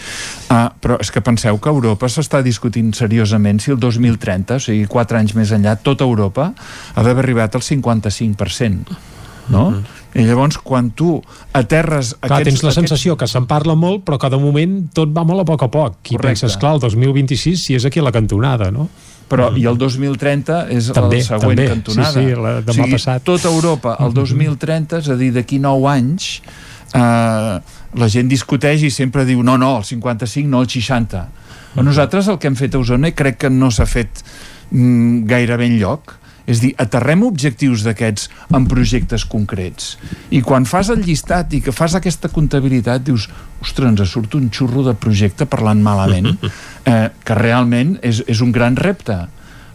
Uh, 0.47 0.68
però 0.83 0.99
és 1.02 1.10
que 1.10 1.23
penseu 1.25 1.59
que 1.59 1.73
Europa 1.73 2.10
s'està 2.12 2.42
discutint 2.47 2.92
seriosament 2.94 3.59
si 3.62 3.75
el 3.75 3.81
2030, 3.83 4.60
o 4.60 4.62
sigui, 4.62 4.86
4 4.91 5.18
anys 5.18 5.34
més 5.39 5.51
enllà, 5.57 5.75
tota 5.83 6.07
Europa 6.07 6.52
ha 6.94 7.02
d'haver 7.02 7.25
arribat 7.26 7.59
al 7.59 7.67
55%, 7.67 9.01
no? 9.51 9.67
Uh 9.67 9.75
-huh. 9.75 10.01
I 10.15 10.26
llavors, 10.28 10.59
quan 10.60 10.91
tu 10.92 11.23
aterres... 11.57 12.12
Clar, 12.20 12.41
aquests, 12.41 12.60
tens 12.60 12.62
la 12.67 12.73
sensació 12.76 13.17
que 13.17 13.26
se'n 13.26 13.47
parla 13.49 13.75
molt, 13.75 14.05
però 14.05 14.18
que 14.20 14.28
de 14.28 14.36
moment 14.36 14.91
tot 14.92 15.09
va 15.09 15.25
molt 15.25 15.41
a 15.41 15.44
poc 15.49 15.62
a 15.62 15.68
poc. 15.73 15.94
I 16.10 16.17
Correcte. 16.17 16.26
penses, 16.26 16.59
clar, 16.60 16.75
el 16.75 16.81
2026 16.81 17.65
si 17.65 17.75
és 17.75 17.84
aquí 17.84 17.99
a 17.99 18.02
la 18.02 18.12
cantonada, 18.12 18.70
no? 18.70 18.91
Però 19.33 19.49
i 19.57 19.65
el 19.69 19.78
2030 19.81 20.59
és 20.77 20.91
també, 20.93 21.23
la 21.23 21.25
següent 21.25 21.57
també. 21.57 21.69
cantonada. 21.70 22.12
Sí, 22.12 22.25
sí, 22.28 22.36
la, 22.36 22.55
demà 22.61 22.75
o 22.75 22.77
sigui, 22.77 22.97
passat. 22.99 23.25
Tota 23.25 23.49
Europa, 23.49 23.97
el 24.05 24.12
2030, 24.17 25.01
és 25.01 25.09
a 25.09 25.17
dir, 25.17 25.31
d'aquí 25.33 25.61
9 25.62 25.89
anys, 25.89 26.31
eh, 26.93 27.55
la 28.02 28.09
gent 28.12 28.28
discuteix 28.28 28.85
i 28.85 28.93
sempre 28.93 29.25
diu 29.28 29.41
no, 29.47 29.57
no, 29.61 29.78
el 29.81 29.86
55, 29.89 30.49
no 30.52 30.61
el 30.61 30.69
60. 30.69 31.25
Però 31.73 31.85
nosaltres 31.86 32.28
el 32.28 32.36
que 32.36 32.51
hem 32.51 32.59
fet 32.59 32.77
a 32.77 32.83
Osona 32.83 33.12
crec 33.17 33.41
que 33.47 33.51
no 33.52 33.70
s'ha 33.73 33.89
fet 33.89 34.20
mm, 34.70 35.25
gairebé 35.31 35.70
en 35.73 35.78
lloc 35.81 36.19
és 36.47 36.62
dir, 36.62 36.73
aterrem 36.83 37.23
objectius 37.27 37.85
d'aquests 37.87 38.29
en 38.57 38.67
projectes 38.71 39.25
concrets. 39.29 39.97
I 40.35 40.43
quan 40.47 40.67
fas 40.69 40.91
el 40.95 41.05
llistat 41.07 41.55
i 41.55 41.62
que 41.65 41.75
fas 41.75 41.97
aquesta 41.99 42.31
comptabilitat, 42.33 43.05
dius, 43.07 43.29
ostres, 43.62 43.93
ens 43.93 44.15
surt 44.15 44.35
un 44.39 44.51
xurro 44.51 44.85
de 44.87 44.97
projecte 44.99 45.47
parlant 45.47 45.83
malament, 45.83 46.33
eh, 46.91 47.09
que 47.25 47.39
realment 47.39 47.97
és, 48.03 48.25
és 48.27 48.43
un 48.45 48.53
gran 48.55 48.77
repte. 48.79 49.19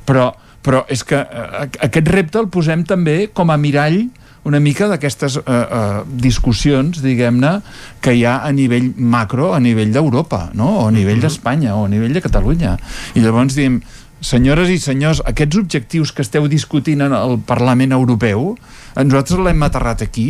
Però, 0.08 0.30
però 0.64 0.86
és 0.92 1.04
que 1.08 1.20
eh, 1.20 1.68
aquest 1.90 2.14
repte 2.14 2.40
el 2.42 2.52
posem 2.54 2.86
també 2.88 3.28
com 3.34 3.52
a 3.52 3.60
mirall 3.60 4.06
una 4.48 4.62
mica 4.64 4.88
d'aquestes 4.88 5.38
eh, 5.42 5.44
eh, 5.52 6.04
discussions, 6.24 7.02
diguem-ne, 7.04 7.58
que 8.04 8.14
hi 8.16 8.24
ha 8.24 8.38
a 8.48 8.52
nivell 8.56 8.94
macro, 8.96 9.52
a 9.54 9.60
nivell 9.60 9.92
d'Europa, 9.92 10.48
no? 10.56 10.70
o 10.84 10.86
a 10.88 10.94
nivell 10.96 11.20
d'Espanya, 11.24 11.76
o 11.76 11.84
a 11.86 11.92
nivell 11.92 12.16
de 12.16 12.24
Catalunya. 12.24 12.78
I 13.20 13.26
llavors 13.26 13.58
diem, 13.60 13.82
senyores 14.22 14.70
i 14.74 14.80
senyors, 14.82 15.22
aquests 15.26 15.60
objectius 15.60 16.12
que 16.12 16.24
esteu 16.26 16.48
discutint 16.50 17.04
en 17.06 17.14
el 17.16 17.38
Parlament 17.46 17.94
Europeu, 17.96 18.54
nosaltres 18.98 19.42
l'hem 19.46 19.66
aterrat 19.68 20.02
aquí, 20.06 20.28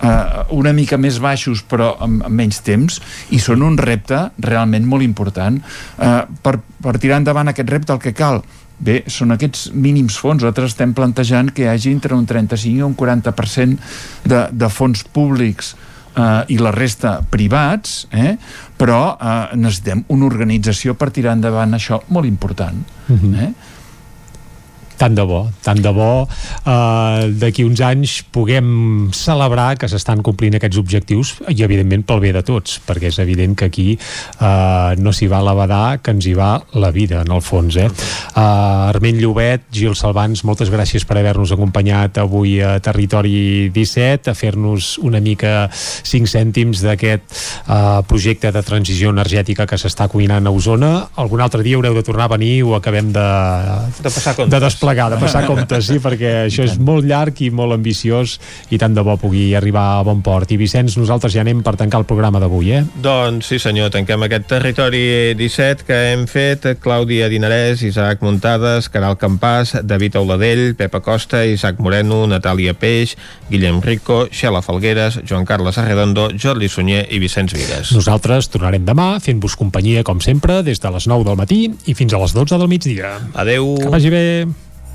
eh, 0.00 0.44
una 0.56 0.72
mica 0.72 0.96
més 0.96 1.18
baixos 1.20 1.62
però 1.68 1.94
amb, 2.00 2.22
amb 2.24 2.42
menys 2.42 2.62
temps, 2.64 3.00
i 3.30 3.40
són 3.42 3.62
un 3.62 3.76
repte 3.78 4.30
realment 4.38 4.86
molt 4.88 5.04
important. 5.04 5.60
Eh, 5.98 6.22
per, 6.42 6.58
per 6.82 6.96
tirar 6.98 7.20
endavant 7.20 7.52
aquest 7.52 7.70
repte 7.70 7.92
el 7.92 8.02
que 8.02 8.16
cal 8.16 8.42
Bé, 8.76 8.98
són 9.08 9.32
aquests 9.32 9.70
mínims 9.72 10.18
fons. 10.20 10.42
Nosaltres 10.42 10.74
estem 10.74 10.90
plantejant 10.92 11.48
que 11.56 11.64
hi 11.64 11.68
hagi 11.70 11.94
entre 11.96 12.12
un 12.12 12.26
35 12.28 12.76
i 12.76 12.84
un 12.84 12.92
40% 12.92 13.78
de, 14.28 14.40
de 14.52 14.68
fons 14.68 15.00
públics 15.16 15.72
i 16.48 16.56
la 16.56 16.70
resta 16.72 17.18
privats, 17.28 18.06
eh? 18.10 18.36
però 18.76 19.16
eh, 19.20 19.56
necessitem 19.56 20.04
una 20.14 20.24
organització 20.24 20.94
per 20.96 21.10
tirar 21.12 21.34
endavant 21.36 21.76
això 21.76 22.00
molt 22.08 22.26
important. 22.26 22.84
Uh 23.06 23.12
mhm. 23.12 23.34
-huh. 23.34 23.42
eh? 23.42 23.75
Tant 24.96 25.16
de 25.16 25.24
bo, 25.28 25.42
tant 25.64 25.80
de 25.82 25.92
bo 25.92 26.10
eh, 26.24 27.28
d'aquí 27.36 27.64
uns 27.66 27.82
anys 27.84 28.18
puguem 28.32 29.10
celebrar 29.16 29.74
que 29.80 29.88
s'estan 29.90 30.22
complint 30.24 30.56
aquests 30.56 30.80
objectius 30.80 31.34
i 31.52 31.62
evidentment 31.66 32.06
pel 32.06 32.22
bé 32.22 32.32
de 32.36 32.42
tots, 32.46 32.78
perquè 32.86 33.10
és 33.12 33.18
evident 33.22 33.56
que 33.58 33.68
aquí 33.68 33.88
eh, 33.96 34.92
no 34.96 35.12
s'hi 35.12 35.28
va 35.30 35.42
la 35.44 35.54
badar 35.56 35.98
que 36.00 36.14
ens 36.16 36.26
hi 36.26 36.34
va 36.36 36.54
la 36.80 36.90
vida 36.94 37.20
en 37.24 37.32
el 37.32 37.42
fons 37.44 37.76
eh? 37.76 37.88
Uh, 38.36 38.88
Arment 38.90 39.20
Llobet, 39.20 39.66
Gil 39.72 39.94
Salvans 39.96 40.42
moltes 40.48 40.70
gràcies 40.72 41.04
per 41.08 41.18
haver-nos 41.20 41.52
acompanyat 41.54 42.20
avui 42.22 42.58
a 42.64 42.76
Territori 42.84 43.70
17 43.74 44.32
a 44.32 44.36
fer-nos 44.36 44.96
una 45.04 45.20
mica 45.24 45.68
5 45.72 46.28
cèntims 46.30 46.82
d'aquest 46.84 47.24
uh, 47.66 48.02
projecte 48.08 48.52
de 48.52 48.62
transició 48.66 49.12
energètica 49.14 49.66
que 49.68 49.78
s'està 49.80 50.08
cuinant 50.12 50.46
a 50.46 50.52
Osona 50.54 50.92
algun 51.22 51.44
altre 51.44 51.64
dia 51.66 51.78
haureu 51.78 51.96
de 51.96 52.04
tornar 52.06 52.28
a 52.28 52.34
venir 52.36 52.62
o 52.64 52.74
acabem 52.76 53.12
de, 53.12 53.26
de 54.00 54.10
passar 54.10 54.36
comptes. 54.36 54.52
de 54.52 54.60
desplegar, 54.64 54.85
de 54.86 55.18
passar 55.18 55.44
comptes, 55.50 55.88
sí, 55.90 55.98
perquè 56.02 56.46
això 56.46 56.64
és 56.66 56.76
molt 56.78 57.06
llarg 57.06 57.40
i 57.42 57.50
molt 57.50 57.74
ambiciós 57.74 58.36
i 58.70 58.78
tant 58.78 58.94
de 58.94 59.02
bo 59.02 59.16
pugui 59.20 59.48
arribar 59.58 59.98
a 59.98 60.04
bon 60.06 60.22
port. 60.22 60.50
I 60.52 60.58
Vicenç, 60.60 60.96
nosaltres 61.00 61.34
ja 61.34 61.42
anem 61.42 61.62
per 61.66 61.76
tancar 61.76 62.00
el 62.02 62.06
programa 62.08 62.40
d'avui, 62.42 62.72
eh? 62.76 62.82
Doncs 63.02 63.50
sí 63.50 63.58
senyor, 63.62 63.90
tanquem 63.94 64.22
aquest 64.26 64.46
territori 64.50 65.34
17 65.38 65.86
que 65.86 65.98
hem 66.12 66.26
fet 66.30 66.68
Clàudia 66.82 67.30
Dinarès, 67.32 67.82
Isaac 67.86 68.22
Muntades, 68.22 68.90
Caral 68.92 69.18
Campàs, 69.18 69.76
David 69.82 70.16
Auladell, 70.20 70.74
Pepa 70.78 71.00
Costa, 71.04 71.44
Isaac 71.46 71.80
Moreno, 71.82 72.24
Natàlia 72.30 72.74
Peix, 72.74 73.16
Guillem 73.50 73.80
Rico, 73.84 74.26
Xela 74.30 74.62
Falgueres, 74.62 75.20
Joan 75.26 75.46
Carles 75.46 75.78
Arredondo, 75.78 76.28
Jordi 76.36 76.68
Sunyer 76.68 77.06
i 77.10 77.20
Vicenç 77.22 77.54
Vigues. 77.56 77.92
Nosaltres 77.96 78.50
tornarem 78.52 78.84
demà 78.86 79.16
fent-vos 79.22 79.56
companyia, 79.58 80.04
com 80.06 80.20
sempre, 80.20 80.62
des 80.66 80.82
de 80.82 80.92
les 80.94 81.08
9 81.10 81.26
del 81.26 81.38
matí 81.38 81.62
i 81.86 81.94
fins 81.94 82.14
a 82.14 82.22
les 82.22 82.34
12 82.36 82.58
del 82.58 82.70
migdia. 82.70 83.16
Adeu. 83.34 83.74
Que 83.80 83.92
vagi 83.92 84.12
bé. 84.12 84.24